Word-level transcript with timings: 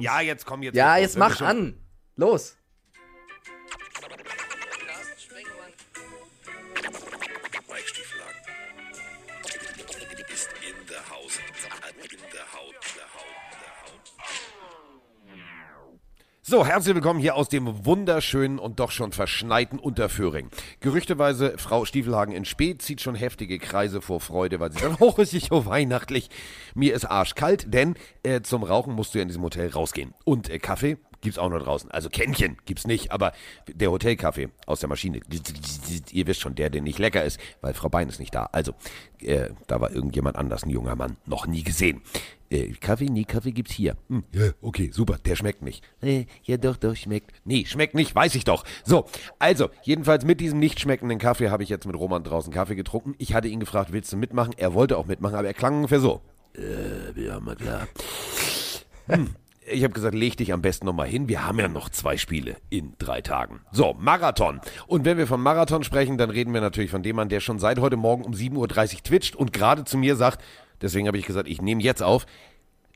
Ja, 0.00 0.20
jetzt 0.20 0.46
komm 0.46 0.62
jetzt. 0.62 0.74
Ja, 0.74 0.96
jetzt 0.96 1.16
mach 1.16 1.40
an. 1.40 1.74
Los. 2.16 2.56
So, 16.48 16.64
herzlich 16.64 16.94
willkommen 16.94 17.18
hier 17.18 17.34
aus 17.34 17.48
dem 17.48 17.84
wunderschönen 17.84 18.60
und 18.60 18.78
doch 18.78 18.92
schon 18.92 19.10
verschneiten 19.10 19.80
Unterföhring. 19.80 20.48
Gerüchteweise, 20.78 21.54
Frau 21.58 21.84
Stiefelhagen 21.84 22.32
in 22.32 22.44
Spee 22.44 22.78
zieht 22.78 23.00
schon 23.00 23.16
heftige 23.16 23.58
Kreise 23.58 24.00
vor 24.00 24.20
Freude, 24.20 24.60
weil 24.60 24.70
sie 24.70 24.78
sagt, 24.78 25.00
oh, 25.00 25.12
ist 25.20 25.32
so 25.32 25.66
weihnachtlich. 25.66 26.30
Mir 26.76 26.94
ist 26.94 27.04
arschkalt, 27.04 27.74
denn 27.74 27.96
äh, 28.22 28.42
zum 28.42 28.62
Rauchen 28.62 28.94
musst 28.94 29.12
du 29.12 29.18
ja 29.18 29.22
in 29.22 29.28
diesem 29.28 29.42
Hotel 29.42 29.70
rausgehen. 29.70 30.14
Und 30.24 30.48
äh, 30.48 30.60
Kaffee 30.60 30.98
gibt's 31.26 31.40
auch 31.40 31.50
nur 31.50 31.58
draußen. 31.58 31.90
Also 31.90 32.08
Kännchen 32.08 32.56
gibt's 32.66 32.86
nicht, 32.86 33.10
aber 33.10 33.32
der 33.66 33.90
Hotelkaffee 33.90 34.48
aus 34.64 34.78
der 34.78 34.88
Maschine, 34.88 35.20
ihr 36.12 36.26
wisst 36.28 36.40
schon, 36.40 36.54
der, 36.54 36.70
der 36.70 36.82
nicht 36.82 37.00
lecker 37.00 37.24
ist, 37.24 37.40
weil 37.62 37.74
Frau 37.74 37.88
Bein 37.88 38.08
ist 38.08 38.20
nicht 38.20 38.32
da. 38.32 38.48
Also, 38.52 38.74
äh, 39.20 39.48
da 39.66 39.80
war 39.80 39.90
irgendjemand 39.90 40.36
anders, 40.36 40.62
ein 40.62 40.70
junger 40.70 40.94
Mann, 40.94 41.16
noch 41.26 41.48
nie 41.48 41.64
gesehen. 41.64 42.02
Äh, 42.48 42.74
Kaffee? 42.74 43.06
Nee, 43.06 43.24
Kaffee 43.24 43.50
gibt's 43.50 43.72
hier. 43.72 43.96
Hm, 44.08 44.22
ja, 44.30 44.50
okay, 44.62 44.90
super, 44.92 45.18
der 45.18 45.34
schmeckt 45.34 45.62
nicht. 45.62 45.82
Äh, 46.00 46.26
ja 46.44 46.58
doch, 46.58 46.76
doch, 46.76 46.94
schmeckt. 46.94 47.32
Nee, 47.44 47.64
schmeckt 47.66 47.96
nicht, 47.96 48.14
weiß 48.14 48.36
ich 48.36 48.44
doch. 48.44 48.62
So, 48.84 49.06
also, 49.40 49.70
jedenfalls 49.82 50.24
mit 50.24 50.40
diesem 50.40 50.60
nicht 50.60 50.78
schmeckenden 50.78 51.18
Kaffee 51.18 51.50
habe 51.50 51.64
ich 51.64 51.68
jetzt 51.68 51.86
mit 51.86 51.96
Roman 51.96 52.22
draußen 52.22 52.52
Kaffee 52.52 52.76
getrunken. 52.76 53.16
Ich 53.18 53.34
hatte 53.34 53.48
ihn 53.48 53.58
gefragt, 53.58 53.92
willst 53.92 54.12
du 54.12 54.16
mitmachen? 54.16 54.54
Er 54.56 54.74
wollte 54.74 54.96
auch 54.96 55.06
mitmachen, 55.06 55.34
aber 55.34 55.48
er 55.48 55.54
klang 55.54 55.74
ungefähr 55.74 55.98
so. 55.98 56.22
Äh, 56.56 57.20
ja, 57.20 57.40
mal 57.40 57.56
klar. 57.56 57.88
Hm. 59.08 59.34
Ich 59.68 59.82
habe 59.82 59.92
gesagt, 59.92 60.14
leg 60.14 60.36
dich 60.36 60.52
am 60.52 60.62
besten 60.62 60.86
nochmal 60.86 61.08
hin. 61.08 61.28
Wir 61.28 61.44
haben 61.44 61.58
ja 61.58 61.66
noch 61.66 61.88
zwei 61.88 62.16
Spiele 62.16 62.56
in 62.70 62.94
drei 62.98 63.20
Tagen. 63.20 63.60
So, 63.72 63.94
Marathon. 63.98 64.60
Und 64.86 65.04
wenn 65.04 65.18
wir 65.18 65.26
von 65.26 65.40
Marathon 65.40 65.82
sprechen, 65.82 66.18
dann 66.18 66.30
reden 66.30 66.54
wir 66.54 66.60
natürlich 66.60 66.90
von 66.90 67.02
dem 67.02 67.16
Mann, 67.16 67.28
der 67.28 67.40
schon 67.40 67.58
seit 67.58 67.80
heute 67.80 67.96
Morgen 67.96 68.24
um 68.24 68.32
7.30 68.32 68.56
Uhr 68.56 69.02
twitcht 69.02 69.34
und 69.34 69.52
gerade 69.52 69.84
zu 69.84 69.98
mir 69.98 70.14
sagt, 70.14 70.42
deswegen 70.82 71.08
habe 71.08 71.18
ich 71.18 71.26
gesagt, 71.26 71.48
ich 71.48 71.60
nehme 71.60 71.82
jetzt 71.82 72.02
auf, 72.02 72.26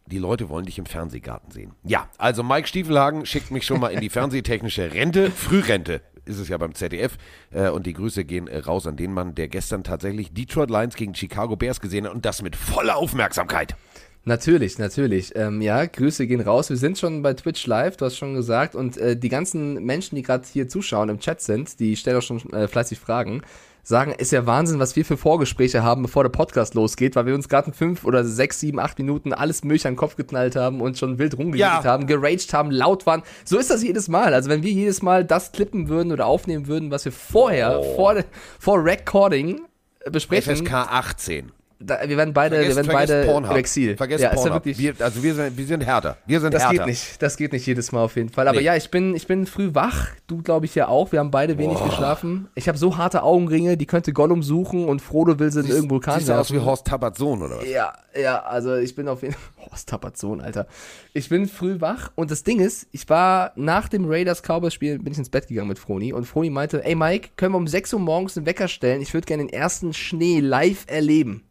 die 0.07 0.19
Leute 0.19 0.49
wollen 0.49 0.65
dich 0.65 0.79
im 0.79 0.87
Fernsehgarten 0.87 1.51
sehen. 1.51 1.73
Ja, 1.85 2.09
also 2.19 2.43
Mike 2.43 2.69
Stiefelhagen 2.69 3.27
schickt 3.27 3.51
mich 3.51 3.65
schon 3.65 3.81
mal 3.81 3.89
in 3.89 4.01
die 4.01 4.09
fernsehtechnische 4.09 4.93
Rente, 4.93 5.31
Frührente 5.31 6.03
ist 6.25 6.39
es 6.39 6.49
ja 6.49 6.57
beim 6.57 6.75
ZDF. 6.75 7.17
Äh, 7.51 7.69
und 7.71 7.87
die 7.87 7.93
Grüße 7.93 8.25
gehen 8.25 8.47
äh, 8.47 8.59
raus 8.59 8.87
an 8.87 8.97
den 8.97 9.13
Mann, 9.13 9.35
der 9.35 9.49
gestern 9.49 9.85
tatsächlich 9.85 10.33
Detroit 10.33 10.71
Lions 10.71 10.95
gegen 10.95 11.15
Chicago 11.15 11.57
Bears 11.57 11.81
gesehen 11.81 12.07
hat 12.07 12.15
und 12.15 12.25
das 12.25 12.43
mit 12.43 12.57
voller 12.57 12.97
Aufmerksamkeit. 12.97 13.77
Natürlich, 14.25 14.79
natürlich. 14.79 15.33
Ähm, 15.35 15.63
ja, 15.63 15.87
Grüße 15.87 16.27
gehen 16.27 16.41
raus. 16.43 16.69
Wir 16.69 16.77
sind 16.77 16.99
schon 16.99 17.23
bei 17.23 17.33
Twitch 17.33 17.67
Live, 17.67 17.97
du 17.97 18.05
hast 18.05 18.17
schon 18.17 18.35
gesagt. 18.35 18.75
Und 18.75 18.99
äh, 18.99 19.17
die 19.17 19.31
ganzen 19.31 19.83
Menschen, 19.85 20.15
die 20.17 20.23
gerade 20.23 20.45
hier 20.53 20.69
zuschauen 20.69 21.09
im 21.09 21.21
Chat 21.21 21.41
sind, 21.41 21.81
die 21.81 21.97
stellen 21.97 22.19
auch 22.19 22.23
schon 22.23 22.39
äh, 22.53 22.69
fleißig 22.69 22.99
Fragen, 22.99 23.41
sagen, 23.83 24.13
ist 24.13 24.31
ja 24.31 24.45
Wahnsinn, 24.45 24.79
was 24.79 24.95
wir 24.95 25.07
für 25.07 25.17
Vorgespräche 25.17 25.83
haben, 25.83 26.03
bevor 26.03 26.23
der 26.23 26.29
Podcast 26.31 26.75
losgeht, 26.75 27.17
weil 27.17 27.25
wir 27.25 27.35
uns 27.35 27.49
gerade 27.49 27.69
in 27.69 27.73
fünf 27.73 28.05
oder 28.05 28.23
sechs, 28.25 28.61
sieben, 28.61 28.79
acht 28.79 28.99
Minuten 28.99 29.33
alles 29.33 29.65
Milch 29.65 29.87
an 29.87 29.95
den 29.95 29.99
Kopf 29.99 30.17
geknallt 30.17 30.55
haben 30.55 30.83
und 30.83 30.99
schon 30.99 31.19
wild 31.19 31.39
rumgeredet 31.39 31.59
Ja. 31.61 31.85
haben, 31.85 32.07
geraged 32.07 32.53
haben, 32.53 32.71
laut 32.71 33.07
waren. 33.07 33.23
So 33.47 33.59
ist 33.59 33.71
das 33.71 33.83
jedes 33.83 34.09
Mal. 34.09 34.35
Also 34.35 34.51
wenn 34.51 34.63
wir 34.63 34.71
jedes 34.71 35.01
Mal 35.01 35.25
das 35.25 35.53
klippen 35.53 35.89
würden 35.89 36.13
oder 36.13 36.27
aufnehmen 36.27 36.67
würden, 36.67 36.91
was 36.91 37.07
wir 37.07 37.13
vorher, 37.13 37.81
Oh. 37.81 37.95
vor, 37.97 38.17
vor 38.59 38.85
Recording 38.85 39.63
äh, 40.05 40.11
besprechen, 40.11 40.57
FSK 40.57 40.73
18. 40.75 41.53
da, 41.83 41.99
wir 42.07 42.17
werden 42.17 42.35
beide, 42.35 42.61
wir 42.61 42.77
werden 42.77 42.91
beide 42.93 43.25
Pornhub. 43.25 43.53
im 43.53 43.57
Exil. 43.57 43.97
Vergesst 43.97 44.23
ja, 44.23 44.31
Pornhub. 44.31 44.57
wirklich, 44.57 44.79
wir, 44.79 44.95
also 45.01 45.23
wir 45.23 45.35
sind, 45.35 45.57
wir 45.57 45.67
sind 45.67 45.81
härter. 45.81 46.19
Wir 46.27 46.41
sind 46.41 46.53
das 46.53 46.63
härter. 46.65 46.77
geht 46.77 46.87
nicht. 46.87 47.23
Das 47.23 47.37
geht 47.39 47.53
nicht 47.53 47.67
jedes 47.67 47.91
Mal 47.91 48.03
auf 48.05 48.17
jeden 48.17 48.29
Fall. 48.29 48.47
Aber 48.49 48.59
Nee. 48.59 48.67
ja, 48.67 48.77
ich 48.77 48.91
bin, 48.91 49.15
ich 49.17 49.27
bin 49.27 49.47
früh 49.47 49.71
wach. 49.75 50.09
Du, 50.27 50.43
glaube 50.43 50.67
ich, 50.67 50.75
ja 50.75 50.89
auch. 50.89 51.11
Wir 51.13 51.21
haben 51.21 51.31
beide 51.31 51.57
wenig 51.57 51.83
geschlafen. 51.83 52.49
Ich 52.55 52.69
habe 52.69 52.77
so 52.77 52.99
harte 52.99 53.23
Augenringe, 53.23 53.77
die 53.79 53.87
könnte 53.87 54.13
Gollum 54.13 54.43
suchen 54.43 54.85
und 54.85 55.01
Frodo 55.01 55.39
will 55.39 55.51
sie 55.51 55.61
in 55.61 55.67
irgendeinem 55.67 55.91
Vulkan 55.91 56.19
Siehst 56.19 56.29
du 56.29 56.35
aus 56.39 56.53
wie. 56.53 56.59
Horst 56.59 56.87
Tappert 56.87 57.17
Sohn 57.17 57.43
oder 57.43 57.59
was? 57.59 57.67
Ja, 57.69 57.95
ja, 58.21 58.41
also 58.43 58.77
ich 58.77 58.95
bin 58.95 59.09
auf 59.09 59.23
jeden 59.23 59.35
Fall. 59.35 59.43
Horst 59.71 59.89
Tappert 59.89 60.17
Sohn, 60.19 60.41
Alter. 60.41 60.67
Ich 61.15 61.29
bin 61.31 61.49
früh 61.49 61.81
wach 61.81 62.11
und 62.15 62.31
das 62.31 62.43
Ding 62.43 62.61
ist, 62.61 62.89
ich 62.93 63.09
war 63.09 63.53
nach 63.57 63.89
dem 63.89 64.05
Raiders 64.07 64.43
Cowboys 64.43 64.75
Spiel, 64.75 64.99
bin 64.99 65.13
ich 65.13 65.19
ins 65.19 65.31
Bett 65.31 65.49
gegangen 65.49 65.69
mit 65.69 65.79
Froni 65.79 66.13
und 66.13 66.27
Froni 66.27 66.51
meinte, 66.51 66.85
ey 66.85 66.95
Mike, 66.95 67.31
können 67.37 67.55
wir 67.55 67.59
um 67.59 67.67
6 67.67 67.95
Uhr 67.95 68.01
morgens 68.01 68.37
einen 68.37 68.45
Wecker 68.47 68.69
stellen? 68.69 69.01
Ich 69.01 69.15
würde 69.15 69.25
gerne 69.27 69.45
den 69.45 69.53
ersten 69.53 69.93
Schnee 69.95 70.41
live 70.41 70.85
erleben. 70.87 71.43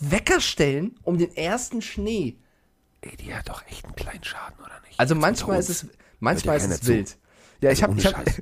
Wecker 0.00 0.40
stellen 0.40 0.96
um 1.02 1.18
den 1.18 1.34
ersten 1.36 1.82
Schnee. 1.82 2.36
Ey, 3.00 3.16
die 3.16 3.34
hat 3.34 3.48
doch 3.48 3.62
echt 3.68 3.84
einen 3.84 3.94
kleinen 3.94 4.24
Schaden, 4.24 4.58
oder 4.58 4.80
nicht? 4.86 4.98
Also 4.98 5.14
Jetzt 5.14 5.20
manchmal 5.22 5.58
ist 5.58 5.68
es, 5.70 5.86
manchmal 6.20 6.56
ist 6.56 6.70
es 6.70 6.86
wild. 6.86 7.16
Ja, 7.60 7.70
ich 7.70 7.82
habe 7.82 7.98
ich 7.98 8.06
hab, 8.06 8.26
ich 8.26 8.34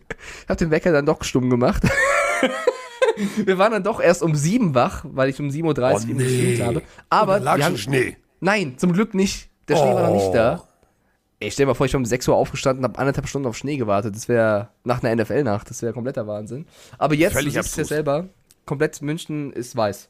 hab 0.49 0.59
den 0.59 0.71
Wecker 0.71 0.93
dann 0.93 1.07
doch 1.07 1.23
stumm 1.25 1.51
gemacht. 1.51 1.83
wir 3.45 3.59
waren 3.59 3.73
dann 3.73 3.85
doch 3.85 4.01
erst 4.01 4.23
um 4.23 4.35
sieben 4.35 4.75
wach, 4.75 5.05
weil 5.09 5.29
ich 5.29 5.39
um 5.41 5.49
7.30 5.49 5.65
Uhr 5.65 5.75
Oh, 5.75 5.99
nee. 6.07 6.13
gestreamt 6.25 6.63
habe. 6.63 6.83
Aber 7.11 7.39
Da 7.39 7.45
lag 7.45 7.57
wir 7.59 7.65
haben, 7.67 7.77
Schnee. 7.79 8.17
nein, 8.41 8.79
zum 8.79 8.93
Glück 8.93 9.15
nicht. 9.15 9.49
Der 9.69 9.77
Schnee 9.77 9.95
war 9.95 10.07
noch 10.09 10.15
nicht 10.15 10.27
Oh. 10.27 10.33
da. 10.35 10.69
Ey, 11.41 11.51
stell 11.51 11.65
dir 11.67 11.71
mal 11.71 11.75
vor, 11.75 11.87
ich 11.87 11.93
war 11.93 11.99
um 11.99 12.05
6 12.05 12.29
Uhr 12.29 12.37
aufgestanden 12.37 12.85
und 12.85 12.91
habe 12.91 12.99
anderthalb 13.01 13.29
Stunden 13.29 13.49
auf 13.49 13.57
Schnee 13.57 13.77
gewartet. 13.77 14.15
Das 14.15 14.29
wäre 14.29 14.69
nach 14.85 15.03
einer 15.03 15.23
NFL-Nacht. 15.23 15.69
Das 15.71 15.83
wäre 15.83 15.93
kompletter 15.93 16.27
Wahnsinn. 16.29 16.67
Aber 16.99 17.15
jetzt, 17.15 17.33
Völlig 17.33 17.55
du 17.55 17.63
siehst 17.63 17.73
es 17.73 17.77
ja 17.91 17.97
selber, 17.97 18.29
komplett 18.65 19.03
München 19.03 19.53
ist 19.53 19.75
weiß. 19.77 20.09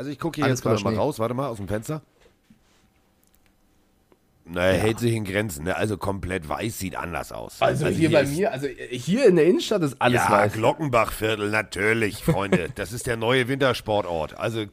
Also 0.00 0.10
ich 0.10 0.18
gucke 0.18 0.36
hier 0.36 0.46
Alles 0.46 0.60
jetzt 0.60 0.62
gerade 0.64 0.82
mal 0.82 0.94
raus, 0.96 1.18
warte 1.18 1.34
mal, 1.34 1.48
aus 1.48 1.58
dem 1.58 1.68
Fenster. 1.68 2.00
Na, 4.46 4.62
er 4.62 4.78
hält 4.78 4.98
sich 4.98 5.12
in 5.12 5.24
Grenzen, 5.26 5.64
ne? 5.64 5.76
Also 5.76 5.98
komplett 5.98 6.48
weiß 6.48 6.78
sieht 6.78 6.96
anders 6.96 7.32
aus. 7.32 7.60
Also, 7.60 7.86
hier 7.88 8.10
bei 8.10 8.22
ist- 8.22 8.34
mir, 8.34 8.50
also 8.50 8.66
hier 8.66 9.26
in 9.26 9.36
der 9.36 9.44
Innenstadt 9.44 9.82
ist 9.82 10.00
alles 10.00 10.22
Ja, 10.22 10.30
weiß. 10.30 10.54
Glockenbachviertel, 10.54 11.50
natürlich, 11.50 12.24
Freunde. 12.24 12.70
Das 12.76 12.94
ist 12.94 13.06
der 13.06 13.18
neue 13.18 13.46
Wintersportort. 13.48 14.38
Also 14.38 14.64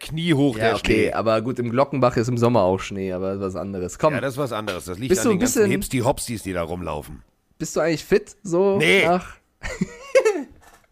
kniehoch 0.00 0.56
Ja, 0.56 0.64
der 0.68 0.74
okay, 0.76 0.94
Schnee. 1.08 1.12
aber 1.12 1.42
gut, 1.42 1.58
im 1.58 1.68
Glockenbach 1.68 2.16
ist 2.16 2.28
im 2.28 2.38
Sommer 2.38 2.62
auch 2.62 2.80
Schnee, 2.80 3.12
aber 3.12 3.38
was 3.38 3.56
anderes. 3.56 3.98
Komm, 3.98 4.14
Ja, 4.14 4.22
das 4.22 4.32
ist 4.32 4.38
was 4.38 4.52
anderes. 4.52 4.86
Das 4.86 4.98
liegt 4.98 5.10
Bist 5.10 5.20
an 5.20 5.24
du 5.26 5.30
den 5.34 5.40
ganzen 5.40 5.54
bisschen- 5.64 5.70
Hipsti-Hopstis, 5.72 6.42
die 6.44 6.54
da 6.54 6.62
rumlaufen. 6.62 7.22
bist 7.58 7.76
du 7.76 7.80
eigentlich 7.80 8.06
fit? 8.06 8.34
So 8.42 8.78
Nee. 8.78 9.04
nach. 9.04 9.36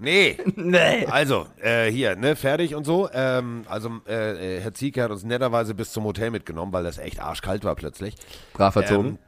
Nee, 0.05 0.39
Nee. 0.57 1.07
also, 1.07 1.47
äh, 1.61 1.91
hier, 1.91 2.17
ne, 2.17 2.37
fertig 2.37 2.75
und 2.75 2.85
so. 2.85 3.09
Ähm, 3.13 3.65
also, 3.69 3.91
äh, 4.07 4.59
äh, 4.59 4.61
Herr 4.61 4.75
Zieke 4.75 5.03
hat 5.03 5.11
uns 5.11 5.25
netterweise 5.25 5.75
bis 5.75 5.93
zum 5.93 6.05
Hotel 6.05 6.31
mitgenommen, 6.31 6.73
weil 6.73 6.85
das 6.85 6.99
echt 6.99 7.21
arschkalt 7.21 7.65
war 7.65 7.75
plötzlich. 7.75 8.15
Brav 8.53 8.77
erzogen. 8.77 9.09
Ähm, 9.09 9.19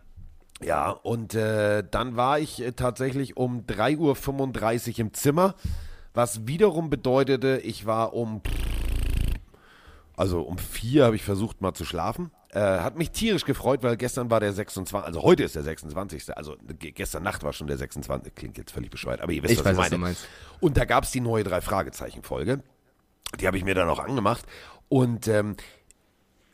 ja, 0.66 0.90
und 0.90 1.34
äh, 1.34 1.84
dann 1.90 2.16
war 2.16 2.38
ich 2.38 2.62
äh, 2.62 2.72
tatsächlich 2.72 3.36
um 3.36 3.66
3.35 3.66 4.92
Uhr 4.92 4.98
im 5.00 5.12
Zimmer, 5.12 5.54
was 6.14 6.46
wiederum 6.46 6.88
bedeutete, 6.88 7.60
ich 7.62 7.84
war 7.84 8.14
um, 8.14 8.40
also 10.16 10.40
um 10.40 10.56
vier 10.56 11.04
habe 11.04 11.16
ich 11.16 11.22
versucht 11.22 11.60
mal 11.60 11.74
zu 11.74 11.84
schlafen. 11.84 12.30
Äh, 12.56 12.80
hat 12.80 12.96
mich 12.96 13.10
tierisch 13.10 13.44
gefreut, 13.44 13.82
weil 13.82 13.96
gestern 13.98 14.30
war 14.30 14.40
der 14.40 14.52
26. 14.52 15.06
Also 15.06 15.22
heute 15.22 15.42
ist 15.44 15.54
der 15.56 15.62
26. 15.62 16.34
Also 16.36 16.56
ge- 16.78 16.92
gestern 16.92 17.22
Nacht 17.22 17.42
war 17.42 17.52
schon 17.52 17.66
der 17.66 17.76
26. 17.76 18.34
Klingt 18.34 18.56
jetzt 18.56 18.70
völlig 18.72 18.90
bescheuert, 18.90 19.20
aber 19.20 19.32
ihr 19.32 19.42
wisst, 19.42 19.52
Ich 19.52 19.58
was 19.58 19.66
weiß, 19.66 19.72
ich 19.72 19.78
was 19.78 19.84
meine. 19.90 19.96
du 19.96 19.98
meinst. 20.06 20.26
Und 20.60 20.76
da 20.78 20.86
gab 20.86 21.04
es 21.04 21.10
die 21.10 21.20
neue 21.20 21.44
Drei-Fragezeichen-Folge. 21.44 22.62
Die 23.40 23.46
habe 23.46 23.58
ich 23.58 23.64
mir 23.64 23.74
dann 23.74 23.88
auch 23.90 23.98
angemacht. 23.98 24.46
Und 24.88 25.28
ähm, 25.28 25.56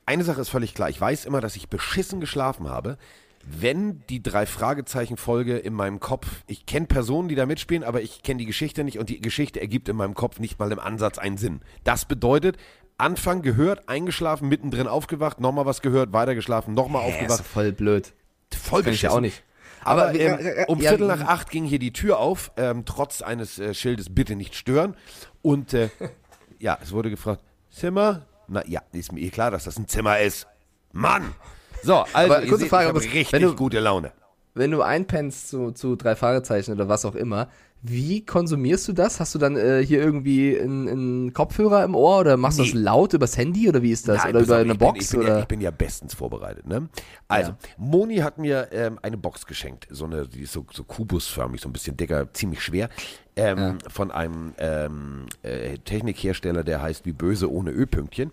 eine 0.05 0.25
Sache 0.25 0.41
ist 0.41 0.49
völlig 0.49 0.75
klar. 0.75 0.89
Ich 0.91 1.01
weiß 1.01 1.25
immer, 1.25 1.41
dass 1.41 1.55
ich 1.55 1.69
beschissen 1.69 2.19
geschlafen 2.21 2.69
habe, 2.69 2.99
wenn 3.45 4.03
die 4.09 4.23
Drei-Fragezeichen-Folge 4.23 5.59
in 5.59 5.75
meinem 5.75 6.01
Kopf, 6.01 6.27
ich 6.47 6.67
kenne 6.67 6.87
Personen, 6.87 7.29
die 7.29 7.35
da 7.35 7.47
mitspielen, 7.47 7.85
aber 7.85 8.01
ich 8.03 8.23
kenne 8.23 8.39
die 8.39 8.47
Geschichte 8.47 8.83
nicht 8.85 8.99
und 8.99 9.09
die 9.09 9.21
Geschichte 9.21 9.61
ergibt 9.61 9.89
in 9.89 9.97
meinem 9.97 10.15
Kopf 10.15 10.39
nicht 10.41 10.59
mal 10.59 10.71
im 10.73 10.79
Ansatz 10.79 11.19
einen 11.19 11.37
Sinn. 11.39 11.61
Das 11.85 12.05
bedeutet, 12.05 12.57
Anfang 13.03 13.43
gehört, 13.43 13.89
eingeschlafen, 13.89 14.49
mittendrin 14.49 14.87
aufgewacht, 14.87 15.41
nochmal 15.41 15.67
was 15.67 15.83
gehört, 15.83 16.13
weiter 16.13 16.35
geschlafen, 16.35 16.75
nochmal 16.75 17.09
ist 17.09 17.15
aufgewacht. 17.17 17.45
voll 17.45 17.73
blöd. 17.73 18.13
Voll 18.55 18.83
Kenn 18.83 18.93
ich 18.95 19.03
ja 19.03 19.09
beschissen. 19.11 19.17
auch 19.17 19.21
nicht. 19.21 19.43
Aber, 19.85 20.03
Aber, 20.09 20.15
ähm, 20.15 20.39
äh, 20.39 20.51
äh, 20.63 20.67
um 20.69 20.81
ja, 20.81 20.91
Viertel 20.91 21.09
nach 21.09 21.23
acht 21.27 21.51
ging 21.51 21.65
hier 21.65 21.79
die 21.81 21.93
Tür 21.93 22.19
auf, 22.19 22.53
ähm, 22.57 22.85
trotz 22.85 23.21
eines 23.21 23.59
äh, 23.59 23.75
Schildes 23.75 24.15
bitte 24.15 24.37
nicht 24.37 24.55
stören. 24.55 24.95
Und 25.43 25.75
äh, 25.75 25.89
ja, 26.61 26.79
es 26.81 26.93
wurde 26.93 27.11
gefragt, 27.11 27.43
Zimmer? 27.71 28.27
Na 28.47 28.65
ja, 28.67 28.81
ist 28.93 29.13
mir 29.13 29.21
eh 29.21 29.31
klar, 29.31 29.51
dass 29.51 29.65
das 29.65 29.77
ein 29.79 29.89
Zimmer 29.89 30.21
ist. 30.21 30.47
Mann! 30.93 31.35
So, 31.83 32.05
also, 32.13 32.35
Aber 32.35 32.41
kurze 32.47 32.59
seht, 32.59 32.69
Frage, 32.69 32.91
ich 32.97 33.13
richtig 33.13 33.33
wenn 33.33 33.43
du- 33.43 33.57
gute 33.57 33.81
Laune. 33.81 34.13
wenn 34.55 34.71
du 34.71 34.83
einpennst 34.83 35.49
zu, 35.49 35.73
zu 35.73 35.97
drei 35.97 36.15
Fragezeichen 36.15 36.73
oder 36.73 36.89
was 36.89 37.05
auch 37.05 37.17
immer, 37.17 37.49
wie 37.85 38.25
konsumierst 38.25 38.87
du 38.87 38.93
das? 38.93 39.19
Hast 39.19 39.35
du 39.35 39.39
dann 39.41 39.57
äh, 39.57 39.85
hier 39.85 40.01
irgendwie 40.01 40.59
einen 40.59 41.33
Kopfhörer 41.33 41.83
im 41.83 41.97
Ohr 41.97 42.21
oder 42.21 42.37
machst 42.37 42.59
du 42.61 42.63
das 42.63 42.75
Nee. 42.75 42.81
laut 42.81 43.13
übers 43.13 43.37
Handy 43.37 43.69
oder 43.69 43.83
wie 43.83 43.91
ist 43.91 44.07
das? 44.07 44.19
Nein, 44.23 44.37
oder 44.37 44.45
über 44.45 44.55
auf, 44.55 44.61
eine 44.61 44.73
ich 44.73 44.79
bin, 44.79 44.87
Box? 44.89 45.05
ich 45.05 45.11
bin, 45.11 45.21
oder? 45.21 45.29
Ja, 45.29 45.39
ich 45.41 45.49
bin 45.49 45.61
ja 45.61 45.71
bestens 45.73 46.15
vorbereitet. 46.15 46.67
Ne? 46.67 46.89
Also, 47.27 47.51
Ja. 47.51 47.57
Moni 47.79 48.19
hat 48.19 48.39
mir 48.39 48.69
ähm, 48.71 48.99
eine 49.03 49.17
Box 49.17 49.47
geschenkt. 49.47 49.89
So 49.91 50.05
eine, 50.05 50.29
die 50.29 50.43
ist 50.43 50.53
so, 50.53 50.65
so 50.73 50.85
kubusförmig, 50.85 51.61
so 51.61 51.69
ein 51.69 51.73
bisschen 51.73 51.97
dicker, 51.97 52.33
ziemlich 52.33 52.63
schwer. 52.63 52.89
Ähm, 53.35 53.79
Von 53.89 54.11
einem 54.11 54.53
ähm, 54.59 55.27
äh, 55.43 55.79
Technikhersteller, 55.79 56.65
der 56.65 56.83
heißt 56.83 57.05
wie 57.07 57.13
böse 57.13 57.51
ohne 57.51 57.71
Ö-Pünktchen. 57.71 58.31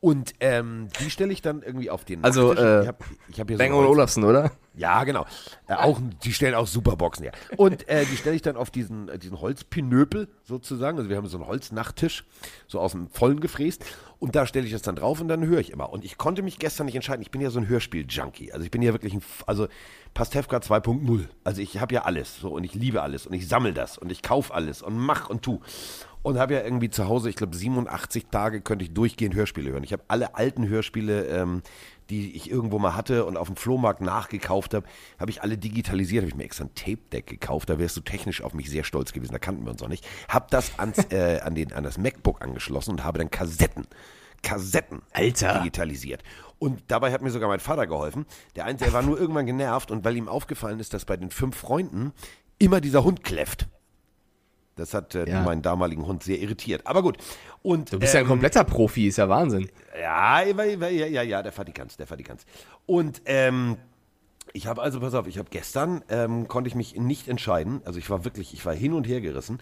Und 0.00 0.34
ähm, 0.40 0.88
die 1.00 1.08
stelle 1.10 1.32
ich 1.32 1.40
dann 1.40 1.62
irgendwie 1.62 1.88
auf 1.88 2.04
den 2.04 2.24
Also, 2.24 2.52
äh, 2.54 2.82
ich 2.82 2.88
hab, 2.88 3.04
ich 3.28 3.40
hab 3.40 3.48
hier 3.48 3.58
Bang 3.58 3.70
so 3.70 3.78
Olufsen, 3.78 4.24
oder? 4.24 4.50
Ja, 4.74 5.04
genau. 5.04 5.26
Äh, 5.66 5.74
auch, 5.74 6.00
die 6.24 6.32
stellen 6.32 6.54
auch 6.54 6.66
super 6.66 6.96
Boxen 6.96 7.24
her. 7.24 7.32
Und 7.56 7.88
äh, 7.88 8.04
die 8.04 8.16
stelle 8.16 8.36
ich 8.36 8.42
dann 8.42 8.56
auf 8.56 8.70
diesen, 8.70 9.08
äh, 9.08 9.18
diesen 9.18 9.40
Holzpinöpel 9.40 10.28
sozusagen. 10.44 10.98
Also 10.98 11.10
wir 11.10 11.16
haben 11.16 11.26
so 11.26 11.38
einen 11.38 11.46
Holznachttisch, 11.46 12.24
so 12.68 12.78
aus 12.78 12.92
dem 12.92 13.08
Vollen 13.08 13.40
gefräst. 13.40 13.84
Und 14.20 14.36
da 14.36 14.46
stelle 14.46 14.66
ich 14.66 14.72
das 14.72 14.82
dann 14.82 14.96
drauf 14.96 15.20
und 15.20 15.28
dann 15.28 15.44
höre 15.44 15.60
ich 15.60 15.70
immer. 15.70 15.90
Und 15.90 16.04
ich 16.04 16.18
konnte 16.18 16.42
mich 16.42 16.58
gestern 16.58 16.86
nicht 16.86 16.94
entscheiden. 16.94 17.22
Ich 17.22 17.30
bin 17.30 17.40
ja 17.40 17.50
so 17.50 17.58
ein 17.58 17.68
Hörspiel-Junkie. 17.68 18.52
Also 18.52 18.64
ich 18.64 18.70
bin 18.70 18.82
ja 18.82 18.92
wirklich 18.92 19.14
ein, 19.14 19.22
also 19.46 19.66
Pastewka 20.14 20.58
2.0. 20.58 21.26
Also 21.42 21.62
ich 21.62 21.80
habe 21.80 21.94
ja 21.94 22.02
alles 22.02 22.38
so 22.38 22.50
und 22.50 22.64
ich 22.64 22.74
liebe 22.74 23.02
alles 23.02 23.26
und 23.26 23.32
ich 23.32 23.48
sammle 23.48 23.72
das 23.72 23.98
und 23.98 24.12
ich 24.12 24.22
kaufe 24.22 24.54
alles 24.54 24.82
und 24.82 24.96
mach 24.96 25.30
und 25.30 25.42
tu. 25.42 25.60
Und 26.22 26.38
habe 26.38 26.52
ja 26.52 26.62
irgendwie 26.62 26.90
zu 26.90 27.08
Hause, 27.08 27.30
ich 27.30 27.36
glaube 27.36 27.56
87 27.56 28.26
Tage 28.30 28.60
könnte 28.60 28.84
ich 28.84 28.92
durchgehend 28.92 29.34
Hörspiele 29.34 29.70
hören. 29.70 29.84
Ich 29.84 29.92
habe 29.94 30.02
alle 30.08 30.34
alten 30.34 30.68
Hörspiele, 30.68 31.26
ähm, 31.26 31.62
die 32.10 32.34
ich 32.36 32.50
irgendwo 32.50 32.78
mal 32.78 32.94
hatte 32.94 33.24
und 33.24 33.36
auf 33.36 33.46
dem 33.46 33.56
Flohmarkt 33.56 34.00
nachgekauft 34.00 34.74
habe, 34.74 34.86
habe 35.18 35.30
ich 35.30 35.42
alle 35.42 35.56
digitalisiert. 35.56 36.22
Habe 36.22 36.30
ich 36.30 36.36
mir 36.36 36.44
extra 36.44 36.64
ein 36.64 36.74
Tape-Deck 36.74 37.26
gekauft. 37.26 37.70
Da 37.70 37.78
wärst 37.78 37.96
du 37.96 38.00
technisch 38.00 38.42
auf 38.42 38.52
mich 38.52 38.68
sehr 38.68 38.84
stolz 38.84 39.12
gewesen. 39.12 39.32
Da 39.32 39.38
kannten 39.38 39.64
wir 39.64 39.70
uns 39.70 39.82
auch 39.82 39.88
nicht. 39.88 40.06
Habe 40.28 40.46
das 40.50 40.78
ans, 40.78 40.98
äh, 41.10 41.40
an, 41.40 41.54
den, 41.54 41.72
an 41.72 41.84
das 41.84 41.96
MacBook 41.98 42.42
angeschlossen 42.42 42.92
und 42.92 43.04
habe 43.04 43.18
dann 43.18 43.30
Kassetten, 43.30 43.86
Kassetten 44.42 45.02
Alter. 45.12 45.58
digitalisiert. 45.58 46.22
Und 46.58 46.82
dabei 46.88 47.12
hat 47.12 47.22
mir 47.22 47.30
sogar 47.30 47.48
mein 47.48 47.60
Vater 47.60 47.86
geholfen. 47.86 48.26
Der 48.56 48.66
eine, 48.66 48.76
der 48.76 48.92
war 48.92 49.02
nur 49.02 49.18
irgendwann 49.18 49.46
genervt 49.46 49.90
und 49.90 50.04
weil 50.04 50.16
ihm 50.16 50.28
aufgefallen 50.28 50.80
ist, 50.80 50.92
dass 50.92 51.06
bei 51.06 51.16
den 51.16 51.30
fünf 51.30 51.56
Freunden 51.56 52.12
immer 52.58 52.80
dieser 52.82 53.04
Hund 53.04 53.24
kläfft. 53.24 53.66
Das 54.80 54.94
hat 54.94 55.14
äh, 55.14 55.28
Ja. 55.28 55.42
meinen 55.42 55.62
damaligen 55.62 56.06
Hund 56.06 56.22
sehr 56.22 56.38
irritiert. 56.38 56.82
Aber 56.86 57.02
gut. 57.02 57.18
Und, 57.62 57.92
Du 57.92 57.98
bist 57.98 58.14
ja 58.14 58.20
ein 58.20 58.24
ähm, 58.24 58.30
kompletter 58.30 58.64
Profi, 58.64 59.06
ist 59.08 59.18
ja 59.18 59.28
Wahnsinn. 59.28 59.68
ja, 60.00 60.42
ja, 60.42 60.88
ja, 60.88 61.22
ja, 61.22 61.42
der 61.42 61.52
Fatikans, 61.52 61.96
der 61.96 62.06
Fatikans. 62.06 62.44
Und 62.86 63.22
ähm, 63.26 63.76
ich 64.52 64.66
habe 64.66 64.82
also, 64.82 64.98
pass 64.98 65.14
auf, 65.14 65.26
ich 65.26 65.38
habe 65.38 65.48
gestern, 65.50 66.02
ähm, 66.08 66.48
konnte 66.48 66.68
ich 66.68 66.74
mich 66.74 66.96
nicht 66.96 67.28
entscheiden, 67.28 67.82
also 67.84 67.98
ich 67.98 68.10
war 68.10 68.24
wirklich, 68.24 68.52
ich 68.54 68.64
war 68.66 68.74
hin 68.74 68.94
und 68.94 69.06
her 69.06 69.20
gerissen, 69.20 69.60